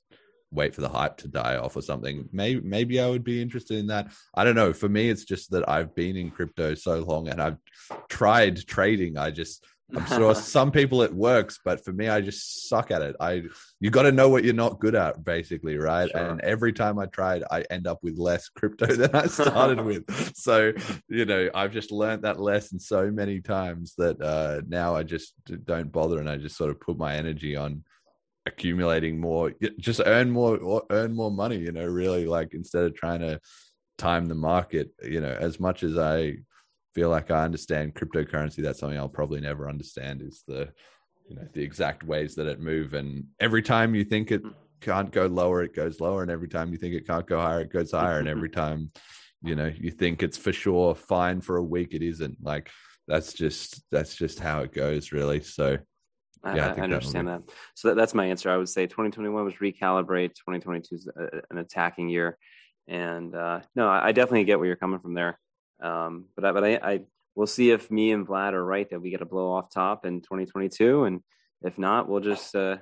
wait 0.54 0.76
for 0.76 0.82
the 0.82 0.90
hype 0.90 1.18
to 1.18 1.28
die 1.28 1.58
off 1.58 1.76
or 1.76 1.82
something. 1.82 2.30
Maybe 2.32 2.62
maybe 2.62 3.00
I 3.00 3.10
would 3.10 3.24
be 3.24 3.42
interested 3.42 3.78
in 3.78 3.88
that. 3.88 4.12
I 4.36 4.44
don't 4.44 4.56
know. 4.56 4.74
For 4.74 4.90
me, 4.90 5.10
it's 5.10 5.26
just 5.26 5.52
that 5.52 5.68
I've 5.68 5.96
been 5.96 6.16
in 6.16 6.32
crypto 6.32 6.76
so 6.76 7.00
long 7.00 7.28
and 7.28 7.42
I've 7.42 7.58
tried 8.10 8.66
trading. 8.68 9.18
I 9.18 9.32
just 9.32 9.66
I'm 9.96 10.06
sure 10.06 10.34
some 10.36 10.72
people 10.72 11.02
it 11.02 11.14
works, 11.14 11.60
but 11.64 11.84
for 11.84 11.92
me, 11.92 12.10
I 12.10 12.22
just 12.22 12.68
suck 12.70 12.92
at 12.92 13.02
it. 13.02 13.16
I 13.20 13.44
you 13.80 13.90
got 13.90 14.04
to 14.04 14.12
know 14.12 14.30
what 14.30 14.44
you're 14.44 14.54
not 14.54 14.80
good 14.80 14.96
at, 14.96 15.24
basically, 15.24 15.78
right? 15.78 16.10
Sure. 16.10 16.22
And 16.22 16.42
every 16.42 16.74
time 16.74 17.00
I 17.00 17.06
tried, 17.08 17.44
I 17.52 17.64
end 17.70 17.88
up 17.88 18.00
with 18.02 18.18
less 18.18 18.50
crypto 18.50 18.86
than 18.96 19.16
I 19.16 19.28
started 19.28 19.82
with. 19.86 20.36
So 20.36 20.74
you 21.10 21.26
know, 21.26 21.50
I've 21.54 21.72
just 21.72 21.92
learned 21.92 22.24
that 22.24 22.40
lesson 22.40 22.80
so 22.80 23.12
many 23.12 23.42
times 23.42 23.94
that 23.98 24.22
uh, 24.22 24.62
now 24.68 24.96
I 24.96 25.04
just 25.04 25.34
don't 25.66 25.92
bother, 25.92 26.20
and 26.20 26.30
I 26.30 26.38
just 26.38 26.58
sort 26.58 26.72
of 26.72 26.80
put 26.80 26.98
my 26.98 27.16
energy 27.16 27.56
on 27.56 27.84
accumulating 28.46 29.20
more 29.20 29.54
just 29.80 30.02
earn 30.06 30.30
more 30.30 30.84
earn 30.90 31.16
more 31.16 31.32
money 31.32 31.58
you 31.58 31.72
know 31.72 31.86
really 31.86 32.26
like 32.26 32.54
instead 32.54 32.84
of 32.84 32.94
trying 32.94 33.22
to 33.22 33.40
time 33.98 34.26
the 34.26 34.36
market 34.36 34.90
you 35.02 35.22
know 35.22 35.32
as 35.40 35.62
much 35.62 35.82
as 35.82 35.98
i 35.98 36.36
feel 36.94 37.10
like 37.10 37.32
i 37.32 37.44
understand 37.44 37.96
cryptocurrency 37.96 38.62
that's 38.62 38.80
something 38.80 39.00
i'll 39.00 39.08
probably 39.08 39.40
never 39.40 39.70
understand 39.70 40.22
is 40.22 40.44
the 40.46 40.70
you 41.28 41.36
know 41.36 41.48
the 41.54 41.62
exact 41.62 42.04
ways 42.04 42.36
that 42.36 42.48
it 42.48 42.60
move. 42.60 42.94
And 42.94 43.26
every 43.40 43.62
time 43.62 43.96
you 43.96 44.04
think 44.04 44.32
it 44.32 44.42
hmm. 44.42 44.50
can't 44.82 45.12
go 45.12 45.28
lower 45.28 45.64
it 45.64 45.76
goes 45.76 46.00
lower. 46.00 46.22
And 46.22 46.32
every 46.32 46.48
time 46.48 46.72
you 46.72 46.78
think 46.78 46.94
it 46.94 47.08
can't 47.08 47.28
go 47.28 47.40
higher 47.40 47.62
it 47.62 47.72
goes 47.72 47.92
higher. 47.92 48.20
And 48.20 48.28
every 48.28 48.50
time 48.62 48.92
you 49.42 49.56
know 49.56 49.72
you 49.76 49.92
think 49.92 50.24
it's 50.24 50.38
for 50.38 50.54
sure 50.54 50.96
fine 50.96 51.42
for 51.42 51.58
a 51.58 51.64
week 51.64 51.94
it 51.94 52.04
isn't. 52.04 52.38
Like 52.42 52.70
that's 53.08 53.34
just 53.34 53.82
that's 53.92 54.16
just 54.16 54.40
how 54.40 54.62
it 54.62 54.74
goes 54.74 55.12
really. 55.12 55.42
So 55.42 55.78
yeah, 56.46 56.74
I, 56.76 56.80
I 56.80 56.84
understand 56.84 57.28
that, 57.28 57.46
that. 57.46 57.54
So 57.76 57.88
that, 57.90 57.96
that's 57.96 58.14
my 58.14 58.26
answer. 58.26 58.50
I 58.50 58.58
would 58.58 58.70
say 58.70 58.86
2021 58.86 59.46
was 59.46 59.56
recalibrate. 59.56 60.36
2022 60.36 60.96
is 60.96 61.08
a, 61.08 61.42
an 61.50 61.58
attacking 61.58 62.10
year, 62.10 62.38
and 62.88 63.34
uh, 63.36 63.62
no, 63.76 63.88
I, 63.88 64.08
I, 64.08 64.12
definitely 64.12 64.44
get 64.44 64.60
where 64.60 64.68
you're 64.68 64.76
coming 64.76 65.00
from 65.00 65.14
there. 65.14 65.40
Um, 65.82 66.26
but 66.36 66.46
I, 66.46 66.52
but 66.52 66.64
I, 66.64 66.76
I 66.76 67.00
we'll 67.36 67.48
see 67.48 67.72
if 67.72 67.90
me 67.90 68.12
and 68.12 68.28
Vlad 68.28 68.54
are 68.54 68.66
right 68.66 68.90
that 68.90 69.02
we 69.02 69.10
get 69.10 69.22
a 69.22 69.26
blow 69.26 69.54
off 69.54 69.70
top 69.70 70.06
in 70.06 70.22
2022, 70.22 71.06
and 71.06 71.22
if 71.62 71.78
not, 71.78 72.10
we'll 72.10 72.22
just. 72.22 72.56
Uh, 72.56 72.78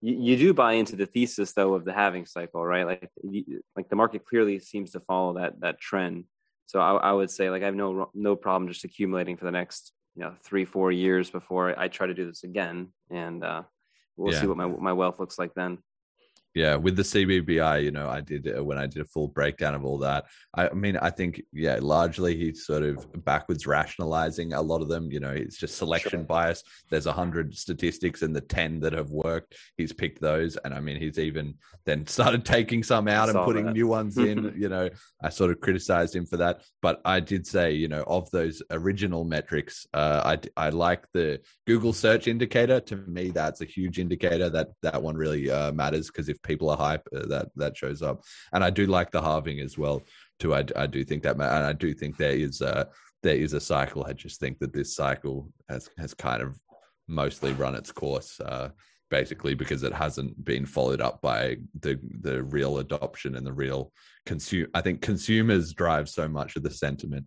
you, 0.00 0.16
you 0.16 0.36
do 0.36 0.52
buy 0.52 0.74
into 0.74 0.96
the 0.96 1.06
thesis 1.06 1.52
though 1.52 1.74
of 1.74 1.84
the 1.84 1.92
halving 1.92 2.26
cycle, 2.26 2.64
right? 2.64 2.86
Like 2.86 3.10
you, 3.22 3.62
like 3.76 3.88
the 3.88 3.96
market 3.96 4.26
clearly 4.26 4.58
seems 4.58 4.90
to 4.92 5.00
follow 5.00 5.34
that 5.34 5.60
that 5.60 5.80
trend. 5.80 6.24
So 6.66 6.80
I, 6.80 6.94
I 6.94 7.12
would 7.12 7.30
say 7.30 7.48
like 7.48 7.62
I 7.62 7.66
have 7.66 7.74
no 7.74 8.10
no 8.12 8.36
problem 8.36 8.68
just 8.68 8.84
accumulating 8.84 9.36
for 9.36 9.44
the 9.44 9.50
next 9.50 9.92
you 10.14 10.22
know 10.22 10.34
three 10.42 10.64
four 10.64 10.92
years 10.92 11.30
before 11.30 11.78
I 11.78 11.88
try 11.88 12.06
to 12.06 12.14
do 12.14 12.26
this 12.26 12.44
again, 12.44 12.92
and 13.10 13.44
uh, 13.44 13.62
we'll 14.16 14.32
yeah. 14.32 14.40
see 14.40 14.46
what 14.46 14.56
my 14.56 14.66
my 14.66 14.92
wealth 14.92 15.18
looks 15.18 15.38
like 15.38 15.54
then. 15.54 15.78
Yeah 16.54 16.76
with 16.76 16.96
the 16.96 17.02
cbbi 17.02 17.82
you 17.82 17.90
know 17.90 18.08
i 18.08 18.20
did 18.20 18.56
uh, 18.56 18.62
when 18.62 18.78
i 18.78 18.86
did 18.86 19.02
a 19.02 19.04
full 19.04 19.28
breakdown 19.28 19.74
of 19.74 19.84
all 19.84 19.98
that 19.98 20.24
i 20.56 20.72
mean 20.72 20.96
i 20.98 21.10
think 21.10 21.42
yeah 21.52 21.78
largely 21.80 22.36
he's 22.36 22.64
sort 22.64 22.82
of 22.82 23.06
backwards 23.24 23.66
rationalizing 23.66 24.52
a 24.52 24.62
lot 24.62 24.80
of 24.80 24.88
them 24.88 25.10
you 25.10 25.18
know 25.18 25.30
it's 25.30 25.58
just 25.58 25.76
selection 25.76 26.10
sure. 26.10 26.24
bias 26.24 26.62
there's 26.90 27.06
a 27.06 27.12
hundred 27.12 27.54
statistics 27.56 28.22
and 28.22 28.34
the 28.34 28.40
10 28.40 28.80
that 28.80 28.92
have 28.92 29.10
worked 29.10 29.56
he's 29.76 29.92
picked 29.92 30.20
those 30.20 30.56
and 30.58 30.72
i 30.72 30.80
mean 30.80 30.96
he's 30.96 31.18
even 31.18 31.54
then 31.86 32.06
started 32.06 32.44
taking 32.54 32.82
some 32.82 33.08
out 33.08 33.28
and 33.28 33.38
putting 33.44 33.66
that. 33.66 33.74
new 33.74 33.88
ones 33.88 34.16
in 34.16 34.54
you 34.56 34.68
know 34.68 34.88
i 35.22 35.28
sort 35.28 35.50
of 35.50 35.60
criticized 35.60 36.14
him 36.14 36.24
for 36.24 36.36
that 36.36 36.62
but 36.82 37.00
i 37.04 37.18
did 37.18 37.44
say 37.44 37.72
you 37.72 37.88
know 37.88 38.04
of 38.06 38.30
those 38.30 38.62
original 38.70 39.24
metrics 39.24 39.86
uh, 39.94 40.22
i 40.24 40.66
i 40.66 40.68
like 40.68 41.04
the 41.12 41.40
google 41.66 41.92
search 41.92 42.28
indicator 42.28 42.78
to 42.78 42.96
me 42.96 43.30
that's 43.30 43.60
a 43.60 43.64
huge 43.64 43.98
indicator 43.98 44.48
that 44.48 44.68
that 44.82 45.02
one 45.02 45.16
really 45.16 45.50
uh, 45.50 45.72
matters 45.72 46.06
because 46.06 46.28
if 46.28 46.40
people 46.44 46.70
are 46.70 46.76
hype, 46.76 47.06
uh, 47.14 47.26
that 47.26 47.48
that 47.56 47.76
shows 47.76 48.02
up. 48.02 48.22
And 48.52 48.62
I 48.62 48.70
do 48.70 48.86
like 48.86 49.10
the 49.10 49.22
halving 49.22 49.60
as 49.60 49.76
well. 49.76 50.02
Too, 50.38 50.54
I, 50.54 50.64
I 50.76 50.86
do 50.86 51.04
think 51.04 51.22
that, 51.22 51.34
and 51.34 51.42
I 51.42 51.72
do 51.72 51.94
think 51.94 52.16
there 52.16 52.32
is 52.32 52.60
a 52.60 52.88
there 53.22 53.36
is 53.36 53.54
a 53.54 53.60
cycle. 53.60 54.04
I 54.04 54.12
just 54.12 54.38
think 54.40 54.58
that 54.60 54.72
this 54.72 54.94
cycle 54.94 55.50
has 55.68 55.90
has 55.98 56.14
kind 56.14 56.42
of 56.42 56.58
mostly 57.08 57.52
run 57.52 57.74
its 57.74 57.90
course. 57.90 58.38
Uh, 58.40 58.68
basically 59.10 59.54
because 59.54 59.82
it 59.82 59.92
hasn't 59.92 60.44
been 60.44 60.66
followed 60.66 61.00
up 61.00 61.20
by 61.20 61.56
the 61.80 62.00
the 62.20 62.42
real 62.44 62.78
adoption 62.78 63.36
and 63.36 63.46
the 63.46 63.52
real 63.52 63.92
consume 64.26 64.66
i 64.74 64.80
think 64.80 65.00
consumers 65.00 65.72
drive 65.72 66.08
so 66.08 66.26
much 66.26 66.56
of 66.56 66.64
the 66.64 66.70
sentiment 66.70 67.24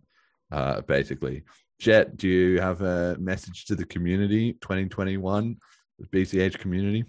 uh 0.52 0.80
basically 0.82 1.42
jet 1.78 2.16
do 2.16 2.28
you 2.28 2.60
have 2.60 2.82
a 2.82 3.16
message 3.18 3.64
to 3.64 3.74
the 3.74 3.86
community 3.86 4.52
2021 4.60 5.56
bch 6.12 6.58
community 6.58 7.04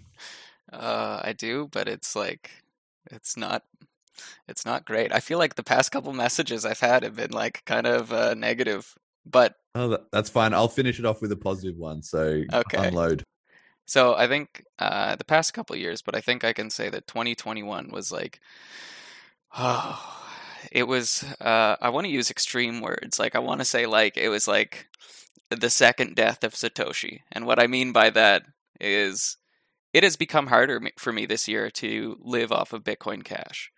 uh, 0.72 1.20
I 1.22 1.32
do, 1.32 1.68
but 1.70 1.88
it's 1.88 2.14
like 2.14 2.50
it's 3.10 3.36
not 3.36 3.64
it's 4.48 4.64
not 4.64 4.84
great. 4.84 5.12
I 5.12 5.20
feel 5.20 5.38
like 5.38 5.54
the 5.54 5.62
past 5.62 5.92
couple 5.92 6.12
messages 6.12 6.64
I've 6.64 6.80
had 6.80 7.02
have 7.02 7.16
been 7.16 7.32
like 7.32 7.64
kind 7.64 7.86
of 7.86 8.12
uh, 8.12 8.34
negative, 8.34 8.94
but 9.24 9.54
oh, 9.74 9.98
that's 10.12 10.30
fine. 10.30 10.54
I'll 10.54 10.68
finish 10.68 10.98
it 10.98 11.06
off 11.06 11.22
with 11.22 11.32
a 11.32 11.36
positive 11.36 11.76
one. 11.76 12.02
So 12.02 12.42
okay. 12.52 12.88
unload. 12.88 13.24
So 13.86 14.14
I 14.14 14.28
think 14.28 14.64
uh, 14.78 15.16
the 15.16 15.24
past 15.24 15.52
couple 15.52 15.74
years, 15.76 16.02
but 16.02 16.14
I 16.14 16.20
think 16.20 16.44
I 16.44 16.52
can 16.52 16.70
say 16.70 16.90
that 16.90 17.08
2021 17.08 17.90
was 17.90 18.12
like, 18.12 18.40
oh, 19.56 20.16
it 20.72 20.84
was. 20.84 21.24
Uh, 21.40 21.76
I 21.80 21.88
want 21.90 22.06
to 22.06 22.12
use 22.12 22.30
extreme 22.30 22.80
words. 22.80 23.18
Like 23.18 23.34
I 23.34 23.40
want 23.40 23.60
to 23.60 23.64
say 23.64 23.86
like 23.86 24.16
it 24.16 24.28
was 24.28 24.46
like 24.46 24.88
the 25.50 25.70
second 25.70 26.14
death 26.14 26.44
of 26.44 26.54
Satoshi, 26.54 27.20
and 27.32 27.46
what 27.46 27.58
I 27.58 27.66
mean 27.66 27.92
by 27.92 28.10
that 28.10 28.44
is 28.80 29.36
it 29.92 30.02
has 30.02 30.16
become 30.16 30.46
harder 30.46 30.80
for 30.98 31.12
me 31.12 31.26
this 31.26 31.48
year 31.48 31.70
to 31.70 32.16
live 32.20 32.52
off 32.52 32.72
of 32.72 32.84
Bitcoin 32.84 33.24
Cash. 33.24 33.72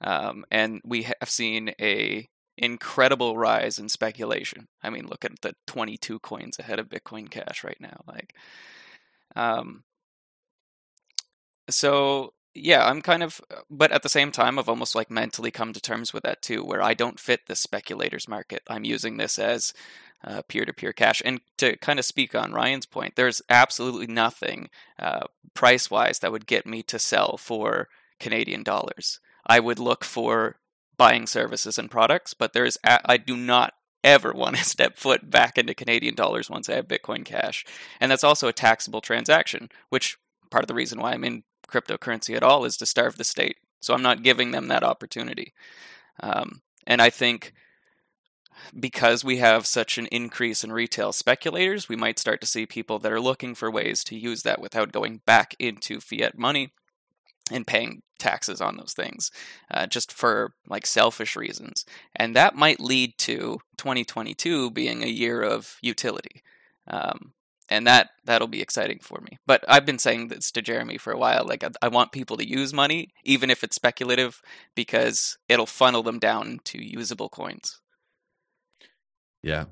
Um, 0.00 0.44
and 0.50 0.80
we 0.84 1.04
have 1.20 1.30
seen 1.30 1.72
a 1.80 2.28
incredible 2.56 3.36
rise 3.36 3.78
in 3.78 3.88
speculation. 3.88 4.68
I 4.82 4.90
mean, 4.90 5.06
look 5.06 5.24
at 5.24 5.40
the 5.40 5.54
22 5.66 6.20
coins 6.20 6.58
ahead 6.58 6.78
of 6.78 6.88
Bitcoin 6.88 7.30
Cash 7.30 7.64
right 7.64 7.80
now. 7.80 8.02
Like, 8.06 8.34
um, 9.34 9.82
so 11.68 12.32
yeah, 12.54 12.86
I'm 12.86 13.02
kind 13.02 13.22
of, 13.22 13.40
but 13.68 13.90
at 13.90 14.02
the 14.02 14.08
same 14.08 14.30
time, 14.30 14.58
I've 14.58 14.68
almost 14.68 14.94
like 14.94 15.10
mentally 15.10 15.50
come 15.50 15.72
to 15.72 15.80
terms 15.80 16.12
with 16.12 16.22
that 16.22 16.40
too, 16.42 16.62
where 16.62 16.82
I 16.82 16.94
don't 16.94 17.18
fit 17.18 17.40
the 17.46 17.56
speculators 17.56 18.28
market. 18.28 18.62
I'm 18.68 18.84
using 18.84 19.16
this 19.16 19.38
as 19.38 19.72
peer 20.48 20.64
to 20.64 20.72
peer 20.72 20.92
cash. 20.92 21.22
And 21.24 21.40
to 21.58 21.76
kind 21.76 21.98
of 21.98 22.04
speak 22.04 22.34
on 22.34 22.52
Ryan's 22.52 22.86
point, 22.86 23.16
there's 23.16 23.42
absolutely 23.48 24.06
nothing 24.06 24.68
uh, 24.98 25.26
price 25.54 25.90
wise 25.90 26.18
that 26.20 26.32
would 26.32 26.46
get 26.46 26.66
me 26.66 26.82
to 26.84 26.98
sell 26.98 27.36
for 27.36 27.88
Canadian 28.20 28.62
dollars. 28.62 29.20
I 29.46 29.60
would 29.60 29.78
look 29.78 30.04
for 30.04 30.56
buying 30.96 31.26
services 31.26 31.78
and 31.78 31.90
products, 31.90 32.34
but 32.34 32.52
there's 32.52 32.78
a- 32.84 33.10
I 33.10 33.16
do 33.16 33.36
not 33.36 33.74
ever 34.02 34.32
want 34.36 34.56
to 34.56 34.64
step 34.64 34.96
foot 34.96 35.30
back 35.30 35.58
into 35.58 35.74
Canadian 35.74 36.14
dollars 36.14 36.50
once 36.50 36.68
I 36.68 36.74
have 36.74 36.88
Bitcoin 36.88 37.24
Cash. 37.24 37.64
And 38.00 38.10
that's 38.10 38.24
also 38.24 38.48
a 38.48 38.52
taxable 38.52 39.00
transaction, 39.00 39.68
which 39.88 40.16
part 40.50 40.64
of 40.64 40.68
the 40.68 40.74
reason 40.74 41.00
why 41.00 41.12
I'm 41.12 41.24
in 41.24 41.42
cryptocurrency 41.68 42.36
at 42.36 42.42
all 42.42 42.64
is 42.64 42.76
to 42.76 42.86
starve 42.86 43.16
the 43.16 43.24
state. 43.24 43.56
So 43.80 43.92
I'm 43.92 44.02
not 44.02 44.22
giving 44.22 44.50
them 44.52 44.68
that 44.68 44.84
opportunity. 44.84 45.52
Um, 46.20 46.62
and 46.86 47.02
I 47.02 47.10
think 47.10 47.52
because 48.78 49.24
we 49.24 49.38
have 49.38 49.66
such 49.66 49.98
an 49.98 50.06
increase 50.06 50.64
in 50.64 50.72
retail 50.72 51.12
speculators, 51.12 51.88
we 51.88 51.96
might 51.96 52.18
start 52.18 52.40
to 52.40 52.46
see 52.46 52.66
people 52.66 52.98
that 52.98 53.12
are 53.12 53.20
looking 53.20 53.54
for 53.54 53.70
ways 53.70 54.04
to 54.04 54.16
use 54.16 54.42
that 54.42 54.60
without 54.60 54.92
going 54.92 55.20
back 55.26 55.54
into 55.58 56.00
fiat 56.00 56.38
money 56.38 56.72
and 57.50 57.66
paying 57.66 58.02
taxes 58.18 58.60
on 58.60 58.76
those 58.76 58.94
things 58.94 59.30
uh, 59.70 59.86
just 59.86 60.12
for 60.12 60.54
like 60.68 60.86
selfish 60.86 61.36
reasons. 61.36 61.84
And 62.16 62.34
that 62.36 62.54
might 62.54 62.80
lead 62.80 63.18
to 63.18 63.58
2022 63.76 64.70
being 64.70 65.02
a 65.02 65.08
year 65.08 65.42
of 65.42 65.76
utility. 65.82 66.42
Um, 66.88 67.32
and 67.68 67.86
that 67.86 68.10
that'll 68.24 68.48
be 68.48 68.60
exciting 68.60 68.98
for 69.00 69.20
me. 69.20 69.38
But 69.46 69.64
I've 69.68 69.86
been 69.86 69.98
saying 69.98 70.28
this 70.28 70.50
to 70.52 70.62
Jeremy 70.62 70.98
for 70.98 71.12
a 71.12 71.18
while. 71.18 71.46
Like 71.46 71.64
I, 71.64 71.70
I, 71.80 71.88
want 71.88 72.12
people 72.12 72.36
to 72.36 72.48
use 72.48 72.74
money, 72.74 73.08
even 73.24 73.50
if 73.50 73.64
it's 73.64 73.76
speculative, 73.76 74.42
because 74.74 75.38
it'll 75.48 75.66
funnel 75.66 76.02
them 76.02 76.18
down 76.18 76.60
to 76.64 76.82
usable 76.82 77.30
coins. 77.30 77.80
Yeah. 79.44 79.66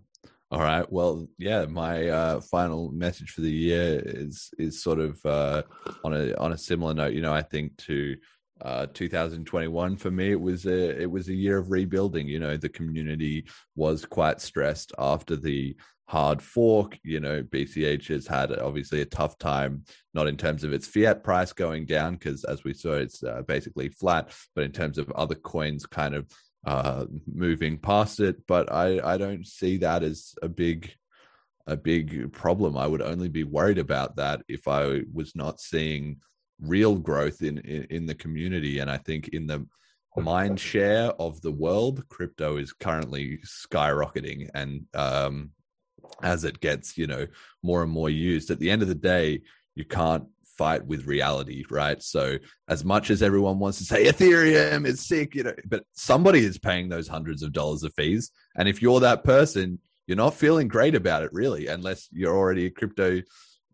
All 0.50 0.60
right. 0.60 0.90
Well, 0.92 1.26
yeah. 1.38 1.64
My 1.64 2.08
uh, 2.08 2.40
final 2.42 2.92
message 2.92 3.30
for 3.30 3.40
the 3.40 3.50
year 3.50 4.02
is 4.04 4.50
is 4.58 4.82
sort 4.82 4.98
of 5.00 5.18
uh, 5.24 5.62
on 6.04 6.12
a 6.12 6.34
on 6.34 6.52
a 6.52 6.58
similar 6.58 6.92
note. 6.92 7.14
You 7.14 7.22
know, 7.22 7.32
I 7.32 7.40
think 7.40 7.78
to 7.88 8.16
uh, 8.60 8.86
2021 8.92 9.96
for 9.96 10.10
me, 10.10 10.30
it 10.30 10.40
was 10.40 10.66
a 10.66 11.00
it 11.00 11.10
was 11.10 11.28
a 11.28 11.34
year 11.34 11.56
of 11.56 11.70
rebuilding. 11.70 12.28
You 12.28 12.38
know, 12.38 12.58
the 12.58 12.68
community 12.68 13.46
was 13.74 14.04
quite 14.04 14.42
stressed 14.42 14.92
after 14.98 15.36
the 15.36 15.74
hard 16.06 16.42
fork. 16.42 16.98
You 17.02 17.20
know, 17.20 17.42
BCH 17.42 18.08
has 18.08 18.26
had 18.26 18.52
obviously 18.58 19.00
a 19.00 19.06
tough 19.06 19.38
time, 19.38 19.84
not 20.12 20.28
in 20.28 20.36
terms 20.36 20.64
of 20.64 20.74
its 20.74 20.86
fiat 20.86 21.24
price 21.24 21.54
going 21.54 21.86
down, 21.86 22.16
because 22.16 22.44
as 22.44 22.62
we 22.62 22.74
saw, 22.74 22.92
it's 22.92 23.22
uh, 23.22 23.40
basically 23.48 23.88
flat, 23.88 24.30
but 24.54 24.64
in 24.64 24.72
terms 24.72 24.98
of 24.98 25.10
other 25.12 25.34
coins 25.34 25.86
kind 25.86 26.14
of 26.14 26.26
uh, 26.66 27.06
moving 27.26 27.78
past 27.78 28.20
it. 28.20 28.46
But 28.46 28.72
I, 28.72 29.00
I 29.14 29.16
don't 29.16 29.46
see 29.46 29.78
that 29.78 30.02
as 30.02 30.34
a 30.42 30.48
big 30.48 30.94
a 31.66 31.76
big 31.76 32.32
problem. 32.32 32.76
I 32.76 32.86
would 32.86 33.02
only 33.02 33.28
be 33.28 33.44
worried 33.44 33.78
about 33.78 34.16
that 34.16 34.42
if 34.48 34.66
I 34.66 35.02
was 35.12 35.36
not 35.36 35.60
seeing 35.60 36.20
real 36.60 36.96
growth 36.96 37.42
in, 37.42 37.58
in, 37.58 37.84
in 37.84 38.06
the 38.06 38.14
community. 38.14 38.80
And 38.80 38.90
I 38.90 38.98
think 38.98 39.28
in 39.28 39.46
the 39.46 39.66
mind 40.16 40.58
share 40.58 41.10
of 41.20 41.40
the 41.40 41.52
world, 41.52 42.08
crypto 42.08 42.56
is 42.56 42.72
currently 42.72 43.38
skyrocketing. 43.46 44.50
And 44.54 44.86
um, 44.94 45.50
as 46.22 46.44
it 46.44 46.60
gets, 46.60 46.98
you 46.98 47.06
know, 47.06 47.26
more 47.62 47.82
and 47.82 47.92
more 47.92 48.10
used, 48.10 48.50
at 48.50 48.58
the 48.58 48.70
end 48.70 48.82
of 48.82 48.88
the 48.88 48.94
day, 48.94 49.42
you 49.74 49.84
can't 49.84 50.26
fight 50.56 50.86
with 50.86 51.06
reality, 51.06 51.64
right? 51.70 52.02
So 52.02 52.38
as 52.68 52.84
much 52.84 53.10
as 53.10 53.22
everyone 53.22 53.58
wants 53.58 53.78
to 53.78 53.84
say 53.84 54.04
Ethereum 54.06 54.86
is 54.86 55.06
sick, 55.06 55.34
you 55.34 55.44
know, 55.44 55.54
but 55.66 55.84
somebody 55.92 56.44
is 56.44 56.58
paying 56.58 56.88
those 56.88 57.08
hundreds 57.08 57.42
of 57.42 57.52
dollars 57.52 57.82
of 57.82 57.94
fees. 57.94 58.30
And 58.56 58.68
if 58.68 58.82
you're 58.82 59.00
that 59.00 59.24
person, 59.24 59.78
you're 60.06 60.16
not 60.16 60.34
feeling 60.34 60.68
great 60.68 60.94
about 60.94 61.22
it 61.22 61.32
really, 61.32 61.66
unless 61.68 62.08
you're 62.12 62.36
already 62.36 62.66
a 62.66 62.70
crypto 62.70 63.22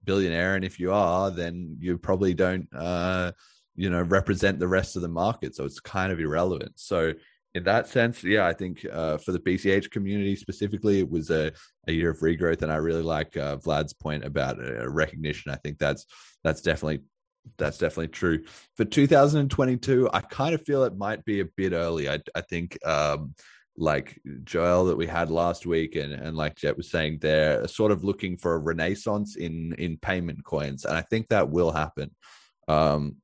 billionaire. 0.05 0.55
And 0.55 0.65
if 0.65 0.79
you 0.79 0.93
are, 0.93 1.31
then 1.31 1.77
you 1.81 1.99
probably 1.99 2.35
don't 2.35 2.69
uh, 2.75 3.33
you 3.79 3.89
know, 3.89 4.03
represent 4.03 4.59
the 4.59 4.67
rest 4.67 4.97
of 4.97 5.03
the 5.03 5.09
market. 5.09 5.55
So 5.55 5.65
it's 5.65 5.79
kind 5.79 6.13
of 6.13 6.19
irrelevant. 6.19 6.73
So 6.75 7.13
in 7.55 7.65
that 7.65 7.89
sense, 7.89 8.23
yeah, 8.23 8.47
I 8.47 8.53
think 8.53 8.85
uh, 8.91 9.17
for 9.19 9.33
the 9.33 9.41
BCH 9.41 9.91
community 9.91 10.37
specifically, 10.37 11.01
it 11.01 11.11
was 11.11 11.31
a, 11.31 11.53
a 11.87 11.93
year 11.93 12.11
of 12.11 12.21
regrowth, 12.21 12.63
and 12.63 12.71
I 12.71 12.77
really 12.77 13.03
like 13.03 13.37
uh, 13.37 13.57
Vlad's 13.57 13.95
point 13.95 14.25
about 14.25 14.59
uh, 14.59 14.89
recognition. 14.89 15.51
I 15.51 15.57
think 15.57 15.79
that's 15.79 16.07
that's 16.45 16.61
definitely 16.61 17.05
that's 17.57 17.79
definitely 17.79 18.09
true. 18.09 18.45
For 18.77 18.85
2022, 18.85 20.11
I 20.13 20.21
kind 20.21 20.55
of 20.55 20.63
feel 20.63 20.85
it 20.85 20.99
might 20.99 21.25
be 21.25 21.41
a 21.41 21.47
bit 21.57 21.73
early. 21.73 22.09
I 22.09 22.19
I 22.35 22.43
think 22.43 22.79
um, 22.87 23.35
like 23.79 24.21
Joel 24.45 24.87
that 24.87 24.97
we 24.97 25.07
had 25.07 25.31
last 25.31 25.65
week, 25.65 25.97
and 25.97 26.13
and 26.13 26.37
like 26.37 26.57
Jet 26.57 26.77
was 26.77 26.91
saying, 26.91 27.19
they're 27.21 27.67
sort 27.67 27.93
of 27.93 28.05
looking 28.05 28.37
for 28.37 28.55
a 28.55 28.59
renaissance 28.59 29.37
in 29.37 29.75
in 29.79 29.97
payment 29.97 30.45
coins, 30.45 30.85
and 30.85 30.97
I 30.97 31.03
think 31.03 31.29
that 31.29 31.49
will 31.49 31.73
happen. 31.73 32.15
Um, 32.69 33.17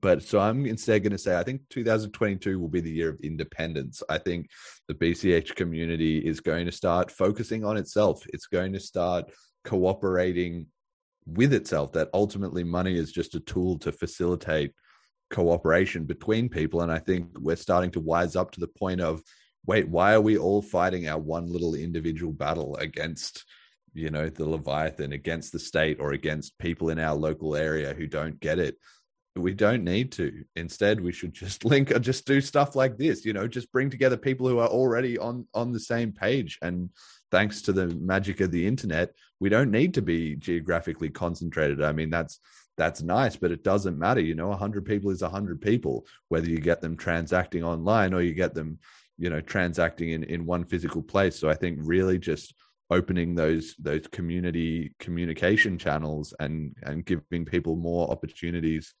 but 0.00 0.22
so 0.22 0.38
I'm 0.38 0.66
instead 0.66 1.02
going 1.02 1.12
to 1.12 1.18
say 1.18 1.36
I 1.36 1.42
think 1.42 1.62
2022 1.70 2.58
will 2.58 2.68
be 2.68 2.80
the 2.80 2.90
year 2.90 3.10
of 3.10 3.20
independence. 3.20 4.02
I 4.08 4.18
think 4.18 4.48
the 4.86 4.94
BCH 4.94 5.54
community 5.54 6.18
is 6.18 6.40
going 6.40 6.66
to 6.66 6.72
start 6.72 7.10
focusing 7.10 7.64
on 7.64 7.76
itself. 7.76 8.22
It's 8.32 8.46
going 8.46 8.72
to 8.74 8.80
start 8.80 9.30
cooperating 9.64 10.66
with 11.26 11.52
itself. 11.52 11.92
That 11.92 12.10
ultimately 12.14 12.64
money 12.64 12.96
is 12.96 13.12
just 13.12 13.34
a 13.34 13.40
tool 13.40 13.78
to 13.80 13.92
facilitate 13.92 14.72
cooperation 15.30 16.04
between 16.04 16.48
people. 16.48 16.82
And 16.82 16.92
I 16.92 16.98
think 16.98 17.26
we're 17.38 17.56
starting 17.56 17.90
to 17.92 18.00
wise 18.00 18.36
up 18.36 18.50
to 18.52 18.60
the 18.60 18.68
point 18.68 19.00
of 19.00 19.22
wait, 19.66 19.88
why 19.88 20.14
are 20.14 20.20
we 20.20 20.38
all 20.38 20.62
fighting 20.62 21.08
our 21.08 21.18
one 21.18 21.46
little 21.46 21.74
individual 21.74 22.32
battle 22.32 22.76
against? 22.76 23.44
you 23.94 24.10
know 24.10 24.28
the 24.28 24.44
leviathan 24.44 25.12
against 25.12 25.50
the 25.50 25.58
state 25.58 25.98
or 25.98 26.12
against 26.12 26.58
people 26.58 26.90
in 26.90 26.98
our 26.98 27.14
local 27.14 27.56
area 27.56 27.94
who 27.94 28.06
don't 28.06 28.38
get 28.38 28.58
it 28.58 28.76
we 29.38 29.54
don't 29.54 29.84
need 29.84 30.12
to. 30.12 30.44
Instead, 30.56 31.00
we 31.00 31.12
should 31.12 31.32
just 31.32 31.64
link 31.72 31.90
or 31.90 31.98
just 31.98 32.26
do 32.26 32.40
stuff 32.40 32.76
like 32.76 32.96
this. 32.96 33.24
You 33.24 33.32
know, 33.32 33.46
just 33.46 33.72
bring 33.72 33.90
together 33.90 34.16
people 34.16 34.48
who 34.48 34.58
are 34.58 34.68
already 34.68 35.18
on 35.18 35.46
on 35.54 35.72
the 35.72 35.80
same 35.80 36.12
page. 36.12 36.58
And 36.62 36.90
thanks 37.30 37.62
to 37.62 37.72
the 37.72 37.86
magic 37.86 38.40
of 38.40 38.50
the 38.50 38.66
internet, 38.66 39.12
we 39.40 39.48
don't 39.48 39.70
need 39.70 39.94
to 39.94 40.02
be 40.02 40.36
geographically 40.36 41.10
concentrated. 41.10 41.82
I 41.82 41.92
mean, 41.92 42.10
that's 42.10 42.40
that's 42.76 43.02
nice, 43.02 43.36
but 43.36 43.50
it 43.50 43.64
doesn't 43.64 43.98
matter. 43.98 44.20
You 44.20 44.34
know, 44.34 44.48
100 44.48 44.86
people 44.86 45.10
is 45.10 45.22
100 45.22 45.60
people, 45.60 46.06
whether 46.28 46.48
you 46.48 46.58
get 46.58 46.80
them 46.80 46.96
transacting 46.96 47.64
online 47.64 48.14
or 48.14 48.22
you 48.22 48.34
get 48.34 48.54
them, 48.54 48.78
you 49.18 49.30
know, 49.30 49.40
transacting 49.40 50.10
in, 50.10 50.22
in 50.24 50.46
one 50.46 50.64
physical 50.64 51.02
place. 51.02 51.38
So 51.38 51.50
I 51.50 51.54
think 51.54 51.80
really 51.82 52.18
just 52.18 52.54
opening 52.90 53.34
those 53.34 53.74
those 53.78 54.06
community 54.06 54.94
communication 54.98 55.76
channels 55.76 56.32
and 56.40 56.74
and 56.84 57.04
giving 57.04 57.44
people 57.44 57.76
more 57.76 58.10
opportunities 58.10 58.94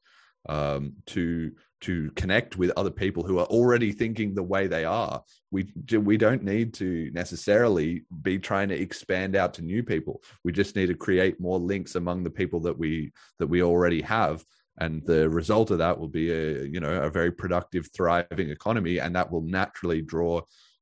um, 0.48 0.94
to 1.06 1.52
to 1.80 2.10
connect 2.16 2.56
with 2.56 2.72
other 2.76 2.90
people 2.90 3.22
who 3.22 3.38
are 3.38 3.46
already 3.46 3.92
thinking 3.92 4.34
the 4.34 4.42
way 4.42 4.66
they 4.66 4.84
are. 4.84 5.22
We 5.50 5.72
we 5.90 6.16
don't 6.16 6.42
need 6.42 6.74
to 6.74 7.10
necessarily 7.12 8.04
be 8.22 8.38
trying 8.38 8.68
to 8.68 8.78
expand 8.78 9.36
out 9.36 9.54
to 9.54 9.62
new 9.62 9.82
people. 9.82 10.22
We 10.44 10.52
just 10.52 10.74
need 10.74 10.86
to 10.86 10.94
create 10.94 11.40
more 11.40 11.58
links 11.58 11.94
among 11.94 12.24
the 12.24 12.30
people 12.30 12.60
that 12.60 12.76
we 12.76 13.12
that 13.38 13.46
we 13.46 13.62
already 13.62 14.02
have, 14.02 14.44
and 14.78 15.04
the 15.04 15.28
result 15.28 15.70
of 15.70 15.78
that 15.78 15.98
will 15.98 16.08
be 16.08 16.30
a 16.30 16.64
you 16.64 16.80
know 16.80 17.02
a 17.02 17.10
very 17.10 17.30
productive, 17.30 17.88
thriving 17.94 18.50
economy, 18.50 18.98
and 18.98 19.14
that 19.14 19.30
will 19.30 19.42
naturally 19.42 20.02
draw 20.02 20.40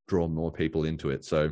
draw 0.08 0.28
more 0.28 0.52
people 0.52 0.84
into 0.84 1.10
it. 1.10 1.24
So. 1.24 1.50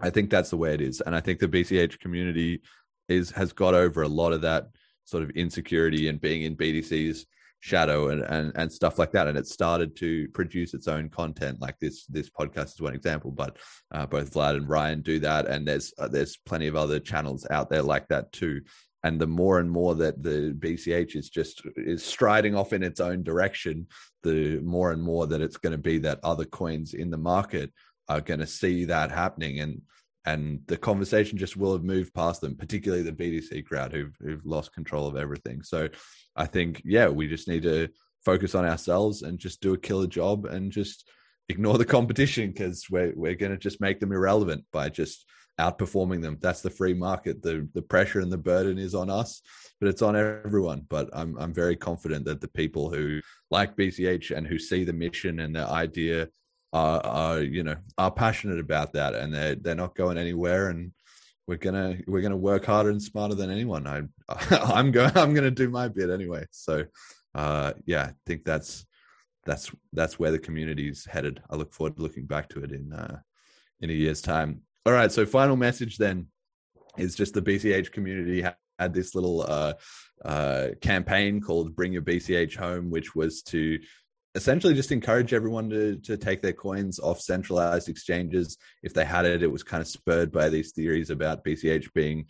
I 0.00 0.10
think 0.10 0.28
that's 0.28 0.50
the 0.50 0.56
way 0.56 0.74
it 0.74 0.80
is, 0.80 1.00
and 1.00 1.14
I 1.14 1.20
think 1.20 1.38
the 1.38 1.48
BCH 1.48 1.98
community 1.98 2.62
is 3.08 3.30
has 3.30 3.52
got 3.52 3.74
over 3.74 4.02
a 4.02 4.08
lot 4.08 4.32
of 4.32 4.42
that 4.42 4.68
sort 5.04 5.22
of 5.22 5.30
insecurity 5.30 6.08
and 6.08 6.20
being 6.20 6.42
in 6.42 6.56
BTC's 6.56 7.26
shadow 7.60 8.10
and, 8.10 8.22
and 8.24 8.52
and 8.56 8.70
stuff 8.70 8.98
like 8.98 9.12
that. 9.12 9.26
And 9.26 9.38
it 9.38 9.46
started 9.46 9.96
to 9.96 10.28
produce 10.28 10.74
its 10.74 10.88
own 10.88 11.08
content. 11.08 11.60
Like 11.60 11.78
this 11.78 12.04
this 12.06 12.28
podcast 12.28 12.74
is 12.74 12.80
one 12.80 12.94
example 12.94 13.30
but 13.30 13.58
uh, 13.90 14.06
both 14.06 14.34
vlad 14.34 14.56
and 14.56 14.68
ryan 14.68 15.00
do 15.00 15.18
that. 15.20 15.46
And 15.46 15.66
there's 15.66 15.92
uh, 15.98 16.08
there's 16.08 16.36
plenty 16.36 16.66
of 16.66 16.76
other 16.76 17.00
channels 17.00 17.46
out 17.50 17.70
there 17.70 17.82
like 17.82 18.08
that 18.08 18.32
too. 18.32 18.60
And 19.02 19.20
the 19.20 19.26
more 19.26 19.60
and 19.60 19.70
more 19.70 19.94
that 19.96 20.22
the 20.22 20.54
bch 20.58 21.16
is 21.16 21.28
just 21.28 21.62
is 21.76 22.04
striding 22.04 22.54
off 22.54 22.72
in 22.72 22.82
its 22.82 23.00
own 23.00 23.22
direction 23.22 23.86
the 24.22 24.58
more 24.60 24.90
and 24.90 25.02
more 25.02 25.26
that 25.26 25.42
it's 25.42 25.58
going 25.58 25.72
to 25.72 25.78
be 25.78 25.98
that 25.98 26.18
other 26.22 26.46
coins 26.46 26.94
in 26.94 27.10
the 27.10 27.18
market 27.18 27.70
are 28.08 28.20
going 28.20 28.40
to 28.40 28.46
see 28.46 28.86
that 28.86 29.10
happening. 29.10 29.60
And 29.60 29.82
and 30.26 30.60
the 30.66 30.76
conversation 30.76 31.36
just 31.36 31.56
will 31.56 31.72
have 31.72 31.84
moved 31.84 32.14
past 32.14 32.40
them, 32.40 32.56
particularly 32.56 33.02
the 33.02 33.12
BTC 33.12 33.64
crowd 33.66 33.92
who've, 33.92 34.16
who've 34.20 34.44
lost 34.46 34.72
control 34.72 35.06
of 35.06 35.16
everything. 35.16 35.62
So 35.62 35.88
I 36.34 36.46
think, 36.46 36.80
yeah, 36.84 37.08
we 37.08 37.28
just 37.28 37.46
need 37.46 37.62
to 37.64 37.88
focus 38.24 38.54
on 38.54 38.64
ourselves 38.64 39.22
and 39.22 39.38
just 39.38 39.60
do 39.60 39.74
a 39.74 39.78
killer 39.78 40.06
job 40.06 40.46
and 40.46 40.72
just 40.72 41.08
ignore 41.50 41.76
the 41.76 41.84
competition 41.84 42.50
because 42.50 42.86
we're, 42.90 43.12
we're 43.14 43.34
going 43.34 43.52
to 43.52 43.58
just 43.58 43.82
make 43.82 44.00
them 44.00 44.12
irrelevant 44.12 44.64
by 44.72 44.88
just 44.88 45.26
outperforming 45.60 46.22
them. 46.22 46.38
That's 46.40 46.62
the 46.62 46.70
free 46.70 46.94
market. 46.94 47.42
The, 47.42 47.68
the 47.74 47.82
pressure 47.82 48.20
and 48.20 48.32
the 48.32 48.38
burden 48.38 48.78
is 48.78 48.94
on 48.94 49.10
us, 49.10 49.42
but 49.78 49.88
it's 49.88 50.02
on 50.02 50.16
everyone. 50.16 50.86
But 50.88 51.10
I'm, 51.12 51.36
I'm 51.38 51.52
very 51.52 51.76
confident 51.76 52.24
that 52.24 52.40
the 52.40 52.48
people 52.48 52.90
who 52.90 53.20
like 53.50 53.76
BCH 53.76 54.36
and 54.36 54.46
who 54.46 54.58
see 54.58 54.84
the 54.84 54.92
mission 54.92 55.40
and 55.40 55.54
the 55.54 55.66
idea 55.68 56.28
are, 56.74 57.00
are 57.06 57.40
you 57.40 57.62
know 57.62 57.76
are 57.96 58.10
passionate 58.10 58.58
about 58.58 58.92
that 58.92 59.14
and 59.14 59.32
they're 59.32 59.54
they're 59.54 59.74
not 59.76 59.94
going 59.94 60.18
anywhere 60.18 60.68
and 60.68 60.92
we're 61.46 61.56
gonna 61.56 61.96
we're 62.06 62.20
gonna 62.20 62.36
work 62.36 62.64
harder 62.64 62.90
and 62.90 63.02
smarter 63.02 63.34
than 63.34 63.50
anyone. 63.50 63.86
I 63.86 64.02
i'm 64.50 64.90
going 64.90 65.16
i'm 65.16 65.34
gonna 65.34 65.50
do 65.50 65.70
my 65.70 65.88
bit 65.88 66.10
anyway. 66.10 66.46
So 66.50 66.84
uh 67.34 67.72
yeah 67.86 68.02
i 68.02 68.12
think 68.26 68.44
that's 68.44 68.84
that's 69.46 69.70
that's 69.92 70.18
where 70.18 70.32
the 70.32 70.38
community's 70.38 71.06
headed. 71.06 71.40
I 71.48 71.56
look 71.56 71.72
forward 71.72 71.96
to 71.96 72.02
looking 72.02 72.26
back 72.26 72.48
to 72.50 72.64
it 72.64 72.72
in 72.72 72.92
uh 72.92 73.20
in 73.80 73.90
a 73.90 73.94
year's 73.94 74.20
time. 74.20 74.62
All 74.84 74.92
right 74.92 75.12
so 75.12 75.24
final 75.24 75.56
message 75.56 75.96
then 75.96 76.26
is 76.98 77.14
just 77.14 77.34
the 77.34 77.42
bch 77.42 77.92
community 77.92 78.44
had 78.78 78.94
this 78.94 79.14
little 79.14 79.42
uh 79.42 79.72
uh 80.24 80.68
campaign 80.80 81.40
called 81.40 81.74
bring 81.76 81.92
your 81.92 82.02
bch 82.02 82.56
home 82.56 82.90
which 82.90 83.14
was 83.14 83.42
to 83.42 83.78
essentially 84.34 84.74
just 84.74 84.92
encourage 84.92 85.32
everyone 85.32 85.70
to 85.70 85.96
to 85.96 86.16
take 86.16 86.42
their 86.42 86.52
coins 86.52 86.98
off 86.98 87.20
centralized 87.20 87.88
exchanges. 87.88 88.58
If 88.82 88.94
they 88.94 89.04
had 89.04 89.26
it 89.26 89.42
it 89.42 89.50
was 89.50 89.62
kind 89.62 89.80
of 89.80 89.88
spurred 89.88 90.32
by 90.32 90.48
these 90.48 90.72
theories 90.72 91.10
about 91.10 91.44
bch 91.44 91.92
being 91.94 92.26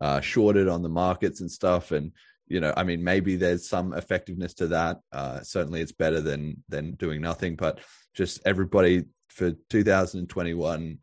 uh, 0.00 0.20
shorted 0.20 0.68
on 0.68 0.82
the 0.82 0.88
markets 0.88 1.40
and 1.40 1.50
stuff. 1.50 1.90
And 1.90 2.12
you 2.46 2.60
know 2.60 2.72
i 2.78 2.82
mean 2.82 3.04
maybe 3.04 3.36
there's 3.36 3.68
some 3.68 3.92
effectiveness 3.92 4.54
to 4.54 4.68
that. 4.68 4.98
Uh, 5.12 5.40
certainly 5.42 5.80
it's 5.80 5.92
better 5.92 6.20
than 6.20 6.62
than 6.68 6.92
doing 6.92 7.20
nothing 7.20 7.56
but 7.56 7.80
just 8.14 8.40
everybody 8.46 9.04
for 9.28 9.52
2021 9.70 10.98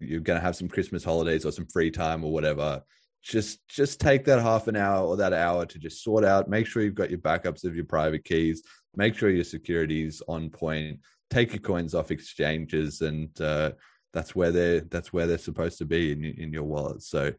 you're 0.00 0.20
going 0.20 0.38
to 0.38 0.44
have 0.44 0.56
some 0.56 0.68
christmas 0.68 1.04
holidays 1.04 1.44
or 1.44 1.52
some 1.52 1.66
free 1.66 1.90
time 1.90 2.24
or 2.24 2.32
whatever. 2.32 2.82
Just 3.22 3.66
just 3.68 4.00
take 4.00 4.24
that 4.24 4.40
half 4.40 4.68
an 4.68 4.76
hour 4.76 5.04
or 5.04 5.16
that 5.16 5.32
hour 5.32 5.66
to 5.66 5.78
just 5.78 6.04
sort 6.04 6.24
out. 6.24 6.48
Make 6.48 6.66
sure 6.66 6.82
you've 6.82 6.94
got 6.94 7.10
your 7.10 7.18
backups 7.18 7.64
of 7.64 7.74
your 7.74 7.84
private 7.84 8.24
keys 8.24 8.62
make 8.96 9.14
sure 9.14 9.30
your 9.30 9.44
security 9.44 10.04
is 10.04 10.22
on 10.28 10.50
point 10.50 10.98
take 11.30 11.52
your 11.52 11.60
coins 11.60 11.94
off 11.94 12.10
exchanges 12.10 13.00
and 13.02 13.40
uh, 13.40 13.70
that's 14.12 14.34
where 14.34 14.50
they're 14.50 14.80
that's 14.82 15.12
where 15.12 15.26
they're 15.26 15.38
supposed 15.38 15.78
to 15.78 15.84
be 15.84 16.12
in, 16.12 16.24
in 16.24 16.52
your 16.52 16.64
wallet 16.64 17.02
so 17.02 17.32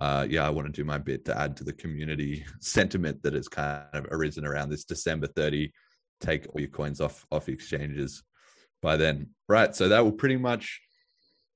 uh, 0.00 0.26
yeah 0.28 0.46
i 0.46 0.50
want 0.50 0.66
to 0.66 0.72
do 0.72 0.84
my 0.84 0.98
bit 0.98 1.24
to 1.24 1.38
add 1.38 1.56
to 1.56 1.64
the 1.64 1.72
community 1.72 2.44
sentiment 2.60 3.22
that 3.22 3.34
has 3.34 3.48
kind 3.48 3.84
of 3.92 4.06
arisen 4.10 4.46
around 4.46 4.70
this 4.70 4.84
december 4.84 5.26
30 5.26 5.72
take 6.20 6.46
all 6.48 6.60
your 6.60 6.70
coins 6.70 7.00
off 7.00 7.26
off 7.30 7.48
exchanges 7.48 8.22
by 8.82 8.96
then 8.96 9.28
right 9.48 9.74
so 9.74 9.88
that 9.88 10.02
will 10.02 10.12
pretty 10.12 10.36
much 10.36 10.80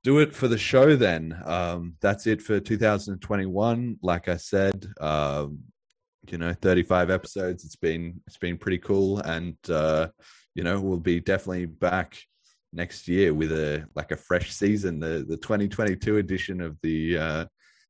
do 0.05 0.21
it 0.21 0.35
for 0.35 0.49
the 0.49 0.59
show 0.59 0.97
then. 0.97 1.41
Um, 1.45 1.95
that's 2.01 2.27
it 2.27 2.41
for 2.41 2.61
2021. 2.61 3.99
Like 4.03 4.29
I 4.29 4.37
said, 4.37 4.87
um, 5.01 5.61
you 6.33 6.39
know, 6.39 6.53
35 6.53 7.11
episodes. 7.11 7.65
It's 7.65 7.77
been 7.77 8.21
it's 8.27 8.39
been 8.39 8.59
pretty 8.59 8.79
cool, 8.79 9.19
and 9.21 9.57
uh, 9.69 10.09
you 10.55 10.65
know, 10.65 10.81
we'll 10.81 10.99
be 10.99 11.21
definitely 11.21 11.67
back 11.67 12.19
next 12.73 13.09
year 13.09 13.33
with 13.33 13.53
a 13.53 13.87
like 13.95 14.13
a 14.13 14.17
fresh 14.17 14.53
season. 14.53 15.01
The 15.01 15.25
the 15.29 15.37
2022 15.37 16.19
edition 16.19 16.61
of 16.61 16.77
the 16.83 17.19
uh, 17.19 17.45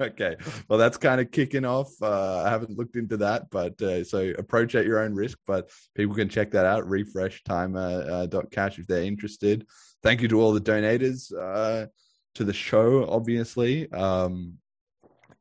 okay. 0.02 0.36
Well 0.68 0.78
that's 0.78 0.96
kind 0.96 1.20
of 1.20 1.30
kicking 1.30 1.64
off. 1.64 1.90
Uh, 2.00 2.42
i 2.44 2.50
haven't 2.50 2.76
looked 2.76 2.96
into 2.96 3.16
that 3.18 3.50
but 3.50 3.80
uh, 3.82 4.04
so 4.04 4.32
approach 4.38 4.74
at 4.74 4.86
your 4.86 5.00
own 5.00 5.14
risk 5.14 5.38
but 5.46 5.70
people 5.94 6.14
can 6.14 6.28
check 6.28 6.50
that 6.52 6.66
out 6.66 6.88
refresh 6.88 7.42
timer 7.44 8.28
uh, 8.32 8.42
cash 8.50 8.78
if 8.78 8.86
they're 8.86 9.02
interested. 9.02 9.66
Thank 10.02 10.20
you 10.20 10.28
to 10.28 10.40
all 10.40 10.52
the 10.52 10.60
donators 10.60 11.32
uh, 11.32 11.86
to 12.34 12.44
the 12.44 12.52
show 12.52 13.08
obviously. 13.08 13.90
Um, 13.92 14.58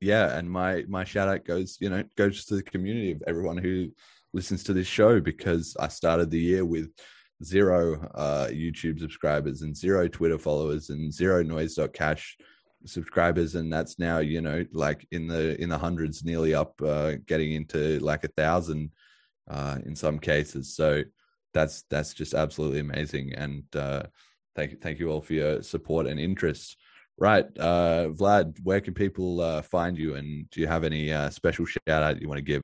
yeah 0.02 0.36
and 0.38 0.50
my 0.50 0.84
my 0.90 1.04
shout 1.04 1.30
out 1.30 1.46
goes 1.46 1.78
you 1.80 1.90
know 1.90 2.04
goes 2.18 2.44
to 2.46 2.56
the 2.56 2.64
community 2.64 3.12
of 3.12 3.24
everyone 3.28 3.58
who 3.58 3.88
listens 4.34 4.64
to 4.64 4.74
this 4.74 4.88
show 4.88 5.22
because 5.22 5.78
i 5.80 5.88
started 5.88 6.30
the 6.30 6.40
year 6.40 6.66
with 6.66 6.90
zero 7.44 8.10
uh, 8.16 8.48
youtube 8.52 9.00
subscribers 9.00 9.62
and 9.62 9.78
zero 9.78 10.08
twitter 10.08 10.38
followers 10.38 10.90
and 10.90 11.14
zero 11.14 11.42
noise.cash 11.44 12.38
subscribers 12.86 13.56
and 13.56 13.72
that's 13.72 14.00
now 14.00 14.20
you 14.20 14.42
know 14.42 14.66
like 14.72 15.08
in 15.12 15.28
the 15.28 15.60
in 15.62 15.70
the 15.70 15.78
hundreds 15.78 16.24
nearly 16.24 16.54
up 16.54 16.82
uh 16.82 17.14
getting 17.26 17.54
into 17.54 18.00
like 18.00 18.24
a 18.24 18.30
thousand 18.30 18.92
uh 19.50 19.78
in 19.86 19.96
some 19.96 20.20
cases. 20.20 20.76
So 20.76 21.04
that's 21.54 21.84
that's 21.90 22.14
just 22.14 22.34
absolutely 22.34 22.80
amazing. 22.80 23.34
And 23.34 23.64
uh 23.76 24.04
thank 24.56 24.72
you 24.72 24.78
thank 24.78 25.00
you 25.00 25.10
all 25.10 25.22
for 25.22 25.34
your 25.34 25.62
support 25.62 26.08
and 26.08 26.20
interest. 26.20 26.78
Right 27.18 27.46
uh 27.58 28.08
vlad 28.10 28.58
where 28.64 28.82
can 28.82 28.94
people 28.94 29.42
uh 29.42 29.62
find 29.62 29.98
you? 29.98 30.16
And 30.16 30.50
do 30.50 30.62
you 30.62 30.68
have 30.68 30.84
any 30.84 31.12
uh 31.12 31.30
special 31.30 31.66
shout 31.66 31.82
out 31.88 32.22
you 32.22 32.28
want 32.28 32.40
to 32.40 32.44
give 32.44 32.62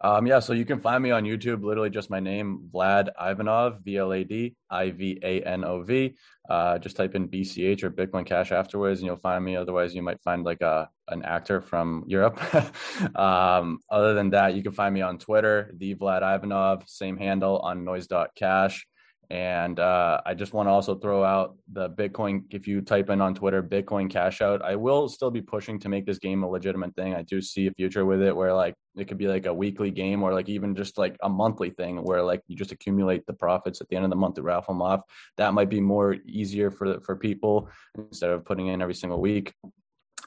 Um, 0.00 0.26
yeah, 0.26 0.38
so 0.38 0.52
you 0.52 0.64
can 0.64 0.80
find 0.80 1.02
me 1.02 1.10
on 1.10 1.24
YouTube, 1.24 1.64
literally 1.64 1.90
just 1.90 2.08
my 2.08 2.20
name, 2.20 2.68
Vlad 2.72 3.08
Ivanov, 3.20 3.80
V 3.84 3.96
L 3.96 4.12
A 4.12 4.22
D 4.22 4.54
I 4.70 4.90
V 4.90 5.18
A 5.22 5.42
N 5.42 5.64
O 5.64 5.82
V. 5.82 6.14
Uh, 6.48 6.78
just 6.78 6.96
type 6.96 7.14
in 7.14 7.28
BCH 7.28 7.82
or 7.82 7.90
Bitcoin 7.90 8.24
Cash 8.24 8.52
afterwards, 8.52 9.00
and 9.00 9.06
you'll 9.06 9.16
find 9.16 9.44
me. 9.44 9.56
Otherwise, 9.56 9.94
you 9.94 10.02
might 10.02 10.20
find 10.22 10.44
like 10.44 10.60
a 10.60 10.88
an 11.08 11.24
actor 11.24 11.60
from 11.60 12.04
Europe. 12.06 12.38
um, 13.16 13.80
other 13.90 14.14
than 14.14 14.30
that, 14.30 14.54
you 14.54 14.62
can 14.62 14.72
find 14.72 14.94
me 14.94 15.00
on 15.00 15.18
Twitter, 15.18 15.72
the 15.76 15.94
Vlad 15.96 16.22
Ivanov, 16.22 16.84
same 16.86 17.16
handle 17.16 17.58
on 17.58 17.84
noise.cash. 17.84 18.86
And 19.30 19.78
uh, 19.78 20.22
I 20.24 20.32
just 20.32 20.54
want 20.54 20.68
to 20.68 20.70
also 20.70 20.94
throw 20.94 21.22
out 21.22 21.58
the 21.70 21.90
Bitcoin. 21.90 22.44
If 22.50 22.66
you 22.66 22.80
type 22.80 23.10
in 23.10 23.20
on 23.20 23.34
Twitter, 23.34 23.62
Bitcoin 23.62 24.08
cash 24.08 24.40
out, 24.40 24.62
I 24.62 24.74
will 24.74 25.06
still 25.06 25.30
be 25.30 25.42
pushing 25.42 25.78
to 25.80 25.90
make 25.90 26.06
this 26.06 26.18
game 26.18 26.42
a 26.42 26.48
legitimate 26.48 26.96
thing. 26.96 27.14
I 27.14 27.22
do 27.22 27.42
see 27.42 27.66
a 27.66 27.72
future 27.72 28.06
with 28.06 28.22
it 28.22 28.34
where 28.34 28.54
like 28.54 28.74
it 28.96 29.06
could 29.06 29.18
be 29.18 29.28
like 29.28 29.44
a 29.44 29.52
weekly 29.52 29.90
game 29.90 30.22
or 30.22 30.32
like 30.32 30.48
even 30.48 30.74
just 30.74 30.96
like 30.96 31.14
a 31.22 31.28
monthly 31.28 31.68
thing 31.68 32.02
where 32.02 32.22
like 32.22 32.40
you 32.48 32.56
just 32.56 32.72
accumulate 32.72 33.26
the 33.26 33.34
profits 33.34 33.82
at 33.82 33.88
the 33.90 33.96
end 33.96 34.04
of 34.06 34.10
the 34.10 34.16
month 34.16 34.36
to 34.36 34.42
raffle 34.42 34.72
them 34.72 34.80
off. 34.80 35.02
That 35.36 35.52
might 35.52 35.68
be 35.68 35.80
more 35.80 36.16
easier 36.26 36.70
for 36.70 36.98
for 37.00 37.14
people 37.14 37.68
instead 37.98 38.30
of 38.30 38.46
putting 38.46 38.68
in 38.68 38.80
every 38.80 38.94
single 38.94 39.20
week. 39.20 39.52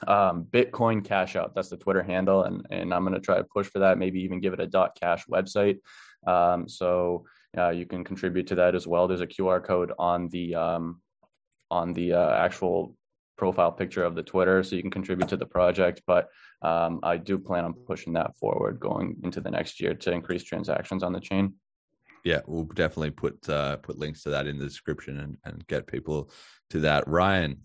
Um, 0.06 0.46
Bitcoin 0.48 1.04
cash 1.04 1.34
out. 1.34 1.56
That's 1.56 1.70
the 1.70 1.76
Twitter 1.76 2.04
handle, 2.04 2.44
and 2.44 2.64
and 2.70 2.94
I'm 2.94 3.02
gonna 3.02 3.18
try 3.18 3.38
to 3.38 3.44
push 3.44 3.66
for 3.66 3.80
that. 3.80 3.98
Maybe 3.98 4.20
even 4.20 4.40
give 4.40 4.52
it 4.52 4.60
a 4.60 4.66
dot 4.66 4.96
cash 5.00 5.26
website. 5.26 5.78
Um, 6.24 6.68
so 6.68 7.24
uh, 7.56 7.70
you 7.70 7.86
can 7.86 8.04
contribute 8.04 8.46
to 8.48 8.54
that 8.56 8.74
as 8.74 8.86
well. 8.86 9.06
There's 9.06 9.20
a 9.20 9.26
QR 9.26 9.62
code 9.62 9.92
on 9.98 10.28
the 10.28 10.54
um, 10.54 11.00
on 11.70 11.92
the 11.92 12.12
uh, 12.14 12.34
actual 12.36 12.96
profile 13.36 13.72
picture 13.72 14.04
of 14.04 14.14
the 14.14 14.22
Twitter, 14.22 14.62
so 14.62 14.76
you 14.76 14.82
can 14.82 14.90
contribute 14.90 15.28
to 15.28 15.36
the 15.36 15.46
project. 15.46 16.02
But 16.06 16.28
um, 16.62 17.00
I 17.02 17.16
do 17.16 17.38
plan 17.38 17.64
on 17.64 17.72
pushing 17.72 18.12
that 18.14 18.36
forward 18.38 18.78
going 18.78 19.16
into 19.22 19.40
the 19.40 19.50
next 19.50 19.80
year 19.80 19.94
to 19.94 20.12
increase 20.12 20.44
transactions 20.44 21.02
on 21.02 21.12
the 21.12 21.20
chain. 21.20 21.54
Yeah, 22.24 22.40
we'll 22.46 22.64
definitely 22.64 23.10
put 23.10 23.48
uh, 23.48 23.76
put 23.78 23.98
links 23.98 24.22
to 24.22 24.30
that 24.30 24.46
in 24.46 24.58
the 24.58 24.64
description 24.64 25.18
and, 25.18 25.36
and 25.44 25.66
get 25.66 25.86
people 25.86 26.30
to 26.70 26.80
that. 26.80 27.06
Ryan. 27.08 27.60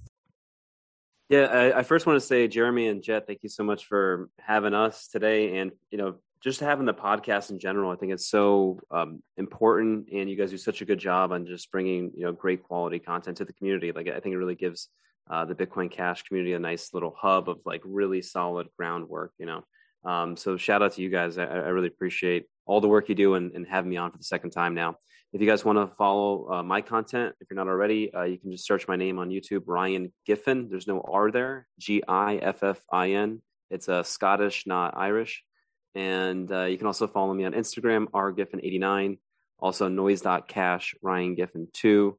Yeah, 1.29 1.45
I, 1.45 1.79
I 1.79 1.83
first 1.83 2.05
want 2.05 2.15
to 2.15 2.25
say, 2.25 2.47
Jeremy 2.47 2.87
and 2.87 3.03
Jet, 3.03 3.27
thank 3.27 3.43
you 3.43 3.49
so 3.49 3.63
much 3.63 3.85
for 3.85 4.29
having 4.39 4.73
us 4.73 5.09
today, 5.09 5.57
and 5.57 5.71
you 5.91 5.97
know, 5.97 6.15
just 6.47 6.61
having 6.61 6.85
the 6.85 6.93
podcast 6.93 7.49
in 7.49 7.59
general, 7.59 7.91
I 7.91 7.97
think 7.97 8.13
it's 8.13 8.29
so 8.29 8.79
um, 8.89 9.21
important, 9.35 10.07
and 10.13 10.29
you 10.29 10.37
guys 10.37 10.51
do 10.51 10.57
such 10.57 10.81
a 10.81 10.85
good 10.85 10.97
job 10.97 11.33
on 11.33 11.45
just 11.45 11.69
bringing 11.73 12.09
you 12.15 12.23
know 12.23 12.31
great 12.31 12.63
quality 12.63 12.99
content 12.99 13.35
to 13.37 13.45
the 13.45 13.51
community. 13.51 13.91
Like 13.91 14.07
I 14.07 14.21
think 14.21 14.33
it 14.33 14.37
really 14.37 14.55
gives 14.55 14.87
uh, 15.29 15.43
the 15.43 15.55
Bitcoin 15.55 15.91
Cash 15.91 16.23
community 16.23 16.53
a 16.53 16.59
nice 16.59 16.93
little 16.93 17.13
hub 17.17 17.49
of 17.49 17.59
like 17.65 17.81
really 17.83 18.21
solid 18.21 18.67
groundwork. 18.77 19.33
You 19.37 19.45
know, 19.47 19.63
um, 20.09 20.37
so 20.37 20.55
shout 20.55 20.81
out 20.81 20.93
to 20.93 21.01
you 21.01 21.09
guys. 21.09 21.37
I, 21.37 21.43
I, 21.43 21.67
really 21.67 21.89
appreciate 21.89 22.45
all 22.65 22.79
the 22.79 22.87
work 22.87 23.09
you 23.09 23.15
do 23.15 23.33
and, 23.33 23.51
and 23.53 23.67
having 23.67 23.89
me 23.89 23.97
on 23.97 24.11
for 24.11 24.17
the 24.17 24.23
second 24.23 24.51
time 24.51 24.73
now. 24.73 24.95
If 25.33 25.41
you 25.41 25.47
guys 25.47 25.65
want 25.65 25.77
to 25.77 25.93
follow 25.97 26.49
uh, 26.49 26.63
my 26.63 26.79
content, 26.79 27.35
if 27.41 27.49
you're 27.49 27.57
not 27.57 27.67
already, 27.67 28.13
uh, 28.13 28.23
you 28.23 28.37
can 28.37 28.53
just 28.53 28.65
search 28.65 28.87
my 28.87 28.95
name 28.95 29.19
on 29.19 29.29
YouTube, 29.29 29.63
Ryan 29.65 30.13
Giffin. 30.25 30.69
There's 30.69 30.87
no 30.87 31.01
R 31.01 31.29
there, 31.29 31.67
G 31.77 32.01
I 32.07 32.37
F 32.37 32.63
F 32.63 32.79
I 32.89 33.11
N. 33.11 33.41
It's 33.69 33.89
a 33.89 33.95
uh, 33.95 34.03
Scottish, 34.03 34.65
not 34.65 34.93
Irish. 34.95 35.43
And 35.97 36.51
uh, 36.51 36.65
you 36.65 36.77
can 36.77 36.85
also 36.85 37.07
follow 37.07 37.33
me 37.33 37.43
on 37.45 37.53
Instagram, 37.53 38.05
rgiffin89, 38.11 39.17
also 39.57 39.87
noise.cash, 39.87 40.93
Ryan 41.01 41.35
Giffin2, 41.35 42.13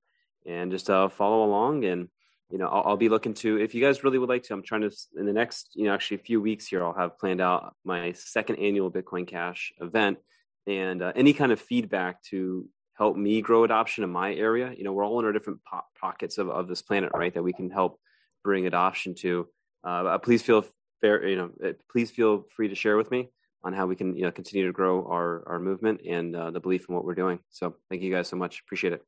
and 0.46 0.72
just 0.72 0.90
uh, 0.90 1.08
follow 1.08 1.44
along. 1.44 1.84
And, 1.84 2.08
you 2.50 2.58
know, 2.58 2.66
I'll, 2.66 2.82
I'll, 2.84 2.96
be 2.96 3.08
looking 3.08 3.34
to, 3.34 3.56
if 3.60 3.76
you 3.76 3.80
guys 3.80 4.02
really 4.02 4.18
would 4.18 4.28
like 4.28 4.42
to, 4.44 4.54
I'm 4.54 4.64
trying 4.64 4.80
to, 4.80 4.90
in 5.16 5.26
the 5.26 5.32
next, 5.32 5.70
you 5.74 5.84
know, 5.84 5.94
actually 5.94 6.16
a 6.16 6.24
few 6.24 6.40
weeks 6.40 6.66
here, 6.66 6.84
I'll 6.84 6.92
have 6.92 7.20
planned 7.20 7.40
out 7.40 7.76
my 7.84 8.14
second 8.14 8.56
annual 8.56 8.90
Bitcoin 8.90 9.28
Cash 9.28 9.72
event 9.80 10.18
and 10.66 11.00
uh, 11.00 11.12
any 11.14 11.32
kind 11.32 11.52
of 11.52 11.60
feedback 11.60 12.20
to 12.24 12.68
help 12.94 13.16
me 13.16 13.40
grow 13.42 13.62
adoption 13.62 14.02
in 14.02 14.10
my 14.10 14.34
area. 14.34 14.74
You 14.76 14.82
know, 14.82 14.92
we're 14.92 15.06
all 15.06 15.20
in 15.20 15.24
our 15.24 15.32
different 15.32 15.60
po- 15.64 15.82
pockets 16.00 16.38
of, 16.38 16.50
of 16.50 16.66
this 16.66 16.82
planet, 16.82 17.12
right? 17.14 17.32
That 17.32 17.44
we 17.44 17.52
can 17.52 17.70
help 17.70 18.00
bring 18.42 18.66
adoption 18.66 19.14
to. 19.20 19.46
Uh, 19.84 20.18
please 20.18 20.42
feel 20.42 20.64
fair, 21.00 21.24
you 21.28 21.36
know, 21.36 21.50
uh, 21.64 21.72
please 21.88 22.10
feel 22.10 22.44
free 22.56 22.66
to 22.66 22.74
share 22.74 22.96
with 22.96 23.12
me 23.12 23.30
on 23.64 23.72
how 23.72 23.86
we 23.86 23.96
can 23.96 24.16
you 24.16 24.22
know 24.22 24.30
continue 24.30 24.66
to 24.66 24.72
grow 24.72 25.04
our 25.06 25.42
our 25.46 25.58
movement 25.58 26.00
and 26.08 26.34
uh, 26.34 26.50
the 26.50 26.60
belief 26.60 26.86
in 26.88 26.94
what 26.94 27.04
we're 27.04 27.14
doing. 27.14 27.38
So 27.50 27.74
thank 27.88 28.02
you 28.02 28.12
guys 28.12 28.28
so 28.28 28.36
much. 28.36 28.60
Appreciate 28.60 28.92
it. 28.92 29.04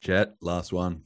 Jet, 0.00 0.34
last 0.40 0.72
one. 0.72 1.02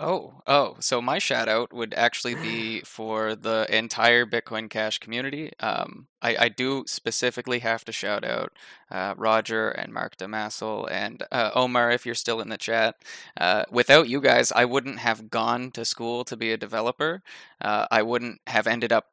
Oh, 0.00 0.42
oh, 0.46 0.76
so 0.78 1.02
my 1.02 1.18
shout 1.18 1.48
out 1.48 1.72
would 1.72 1.92
actually 1.92 2.36
be 2.36 2.82
for 2.82 3.34
the 3.34 3.66
entire 3.68 4.24
Bitcoin 4.24 4.70
Cash 4.70 4.98
community. 4.98 5.50
Um, 5.58 6.06
I, 6.22 6.36
I 6.38 6.48
do 6.50 6.84
specifically 6.86 7.58
have 7.58 7.84
to 7.84 7.90
shout 7.90 8.24
out 8.24 8.52
uh, 8.92 9.14
Roger 9.16 9.70
and 9.70 9.92
Mark 9.92 10.16
Damassel 10.16 10.88
and 10.88 11.24
uh, 11.32 11.50
Omar 11.52 11.90
if 11.90 12.06
you're 12.06 12.14
still 12.14 12.40
in 12.40 12.48
the 12.48 12.56
chat. 12.56 12.94
Uh, 13.36 13.64
without 13.72 14.08
you 14.08 14.20
guys, 14.20 14.52
I 14.52 14.66
wouldn't 14.66 15.00
have 15.00 15.30
gone 15.30 15.72
to 15.72 15.84
school 15.84 16.24
to 16.26 16.36
be 16.36 16.52
a 16.52 16.56
developer. 16.56 17.20
Uh, 17.60 17.86
I 17.90 18.02
wouldn't 18.02 18.40
have 18.46 18.68
ended 18.68 18.92
up 18.92 19.06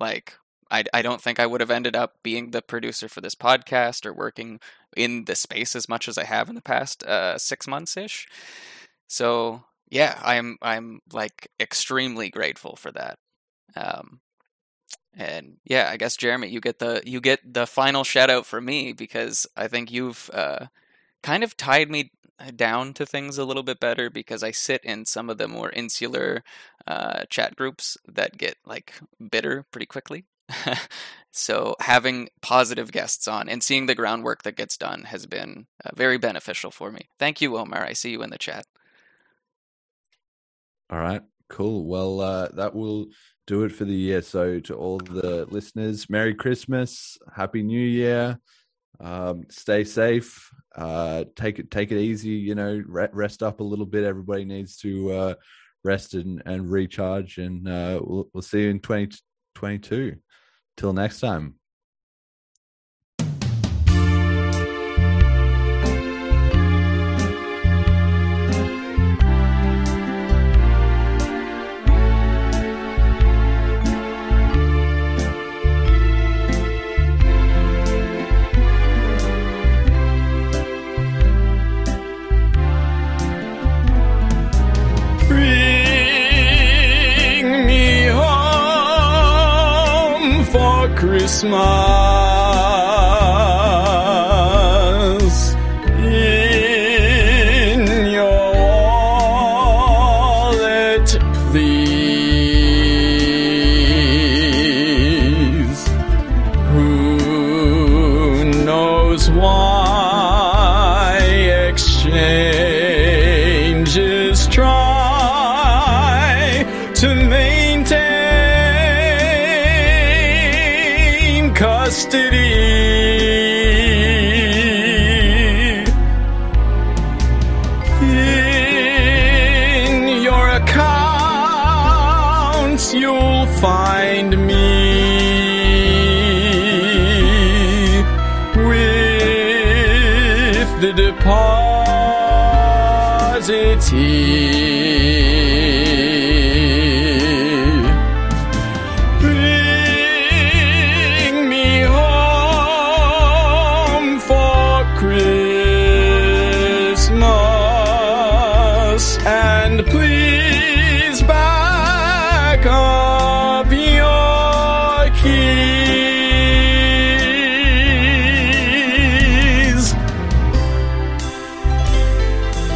like 0.00 0.34
I, 0.72 0.84
I 0.94 1.02
don't 1.02 1.20
think 1.20 1.38
I 1.38 1.46
would 1.46 1.60
have 1.60 1.70
ended 1.70 1.94
up 1.94 2.14
being 2.22 2.50
the 2.50 2.62
producer 2.62 3.08
for 3.08 3.20
this 3.20 3.34
podcast 3.34 4.06
or 4.06 4.14
working 4.14 4.58
in 4.96 5.26
the 5.26 5.34
space 5.34 5.76
as 5.76 5.88
much 5.88 6.08
as 6.08 6.16
I 6.18 6.24
have 6.24 6.48
in 6.48 6.54
the 6.54 6.62
past 6.62 7.04
uh, 7.04 7.38
six 7.38 7.68
months 7.68 7.96
ish. 7.96 8.26
So 9.06 9.64
yeah, 9.90 10.18
I'm 10.22 10.56
I'm 10.62 11.00
like 11.12 11.48
extremely 11.60 12.30
grateful 12.30 12.76
for 12.76 12.90
that. 12.92 13.18
Um, 13.76 14.20
and 15.14 15.58
yeah, 15.64 15.90
I 15.90 15.98
guess 15.98 16.16
Jeremy, 16.16 16.48
you 16.48 16.60
get 16.60 16.78
the 16.78 17.02
you 17.04 17.20
get 17.20 17.40
the 17.44 17.66
final 17.66 18.02
shout 18.02 18.30
out 18.30 18.46
for 18.46 18.60
me 18.60 18.94
because 18.94 19.46
I 19.56 19.68
think 19.68 19.92
you've 19.92 20.30
uh, 20.32 20.66
kind 21.22 21.44
of 21.44 21.56
tied 21.56 21.90
me 21.90 22.10
down 22.56 22.94
to 22.94 23.06
things 23.06 23.38
a 23.38 23.44
little 23.44 23.62
bit 23.62 23.78
better 23.78 24.10
because 24.10 24.42
I 24.42 24.50
sit 24.50 24.82
in 24.84 25.04
some 25.04 25.28
of 25.30 25.38
the 25.38 25.46
more 25.46 25.70
insular 25.70 26.42
uh, 26.86 27.24
chat 27.28 27.54
groups 27.56 27.98
that 28.08 28.38
get 28.38 28.56
like 28.64 28.94
bitter 29.30 29.66
pretty 29.70 29.86
quickly. 29.86 30.24
so 31.32 31.74
having 31.80 32.28
positive 32.40 32.92
guests 32.92 33.26
on 33.28 33.48
and 33.48 33.62
seeing 33.62 33.86
the 33.86 33.94
groundwork 33.94 34.42
that 34.42 34.56
gets 34.56 34.76
done 34.76 35.04
has 35.04 35.26
been 35.26 35.66
uh, 35.84 35.90
very 35.94 36.18
beneficial 36.18 36.70
for 36.70 36.90
me. 36.90 37.08
Thank 37.18 37.40
you, 37.40 37.56
Omar. 37.56 37.84
I 37.84 37.92
see 37.92 38.10
you 38.10 38.22
in 38.22 38.30
the 38.30 38.38
chat. 38.38 38.66
All 40.90 40.98
right, 40.98 41.22
cool. 41.48 41.86
Well, 41.86 42.20
uh, 42.20 42.48
that 42.48 42.74
will 42.74 43.06
do 43.46 43.64
it 43.64 43.72
for 43.72 43.84
the 43.84 43.94
year. 43.94 44.22
So 44.22 44.60
to 44.60 44.74
all 44.74 44.98
the 44.98 45.46
listeners, 45.50 46.08
Merry 46.10 46.34
Christmas, 46.34 47.18
Happy 47.34 47.62
New 47.62 47.80
Year. 47.80 48.38
Um, 49.00 49.44
stay 49.48 49.84
safe. 49.84 50.50
Uh, 50.76 51.24
take 51.34 51.58
it 51.58 51.70
take 51.70 51.92
it 51.92 51.98
easy. 51.98 52.30
You 52.30 52.54
know, 52.54 52.82
rest 52.86 53.42
up 53.42 53.60
a 53.60 53.64
little 53.64 53.86
bit. 53.86 54.04
Everybody 54.04 54.44
needs 54.44 54.76
to 54.78 55.12
uh, 55.12 55.34
rest 55.84 56.14
and, 56.14 56.42
and 56.46 56.70
recharge. 56.70 57.38
And 57.38 57.68
uh, 57.68 58.00
we'll, 58.02 58.28
we'll 58.32 58.42
see 58.42 58.62
you 58.62 58.70
in 58.70 58.80
2022. 58.80 60.16
Till 60.76 60.92
next 60.92 61.20
time. 61.20 61.54
Christmas 91.32 92.01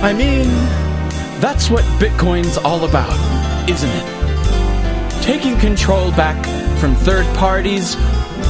I 0.06 0.12
mean, 0.12 0.46
that's 1.40 1.68
what 1.68 1.82
Bitcoin's 1.98 2.56
all 2.58 2.84
about, 2.84 3.10
isn't 3.68 3.90
it? 3.90 5.22
Taking 5.24 5.58
control 5.58 6.12
back 6.12 6.46
from 6.78 6.94
third 6.94 7.26
parties 7.34 7.94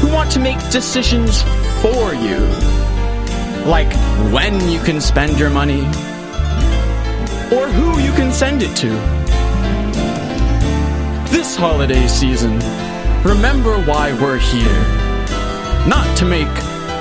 who 0.03 0.13
want 0.13 0.31
to 0.33 0.39
make 0.39 0.59
decisions 0.71 1.41
for 1.81 2.13
you. 2.13 2.37
Like 3.65 3.91
when 4.35 4.69
you 4.69 4.81
can 4.81 5.01
spend 5.01 5.39
your 5.39 5.49
money, 5.49 5.81
or 7.51 7.69
who 7.69 8.01
you 8.01 8.13
can 8.13 8.31
send 8.33 8.63
it 8.63 8.77
to. 8.77 8.91
This 11.33 11.57
holiday 11.57 12.07
season, 12.07 12.59
remember 13.25 13.81
why 13.85 14.13
we're 14.21 14.37
here. 14.37 14.83
Not 15.89 16.19
to 16.19 16.27
make 16.27 16.53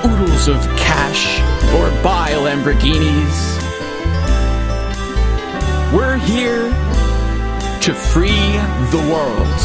oodles 0.02 0.48
of 0.48 0.56
cash 0.78 1.40
or 1.74 1.90
buy 2.02 2.30
Lamborghinis. 2.30 3.55
We're 5.96 6.18
here 6.18 6.68
to 7.80 7.94
free 7.94 8.52
the 8.92 8.98
world. 9.10 9.60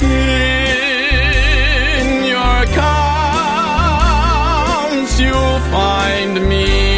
In 0.00 2.24
your 2.24 2.62
accounts, 2.62 2.78
you'll 5.18 5.60
find 5.72 6.48
me 6.48 6.91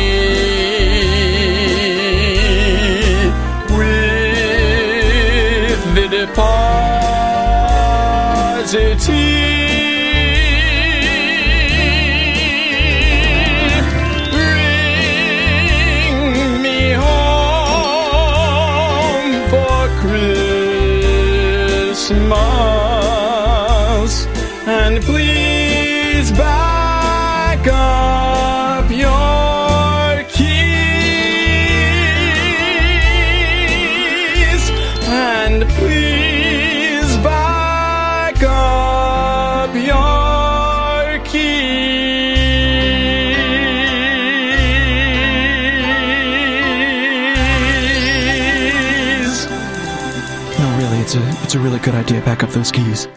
really, 51.75 51.85
good 51.85 51.95
idea. 51.95 52.21
Back 52.25 52.43
up 52.43 52.51
those 52.51 52.71
keys. 52.71 53.09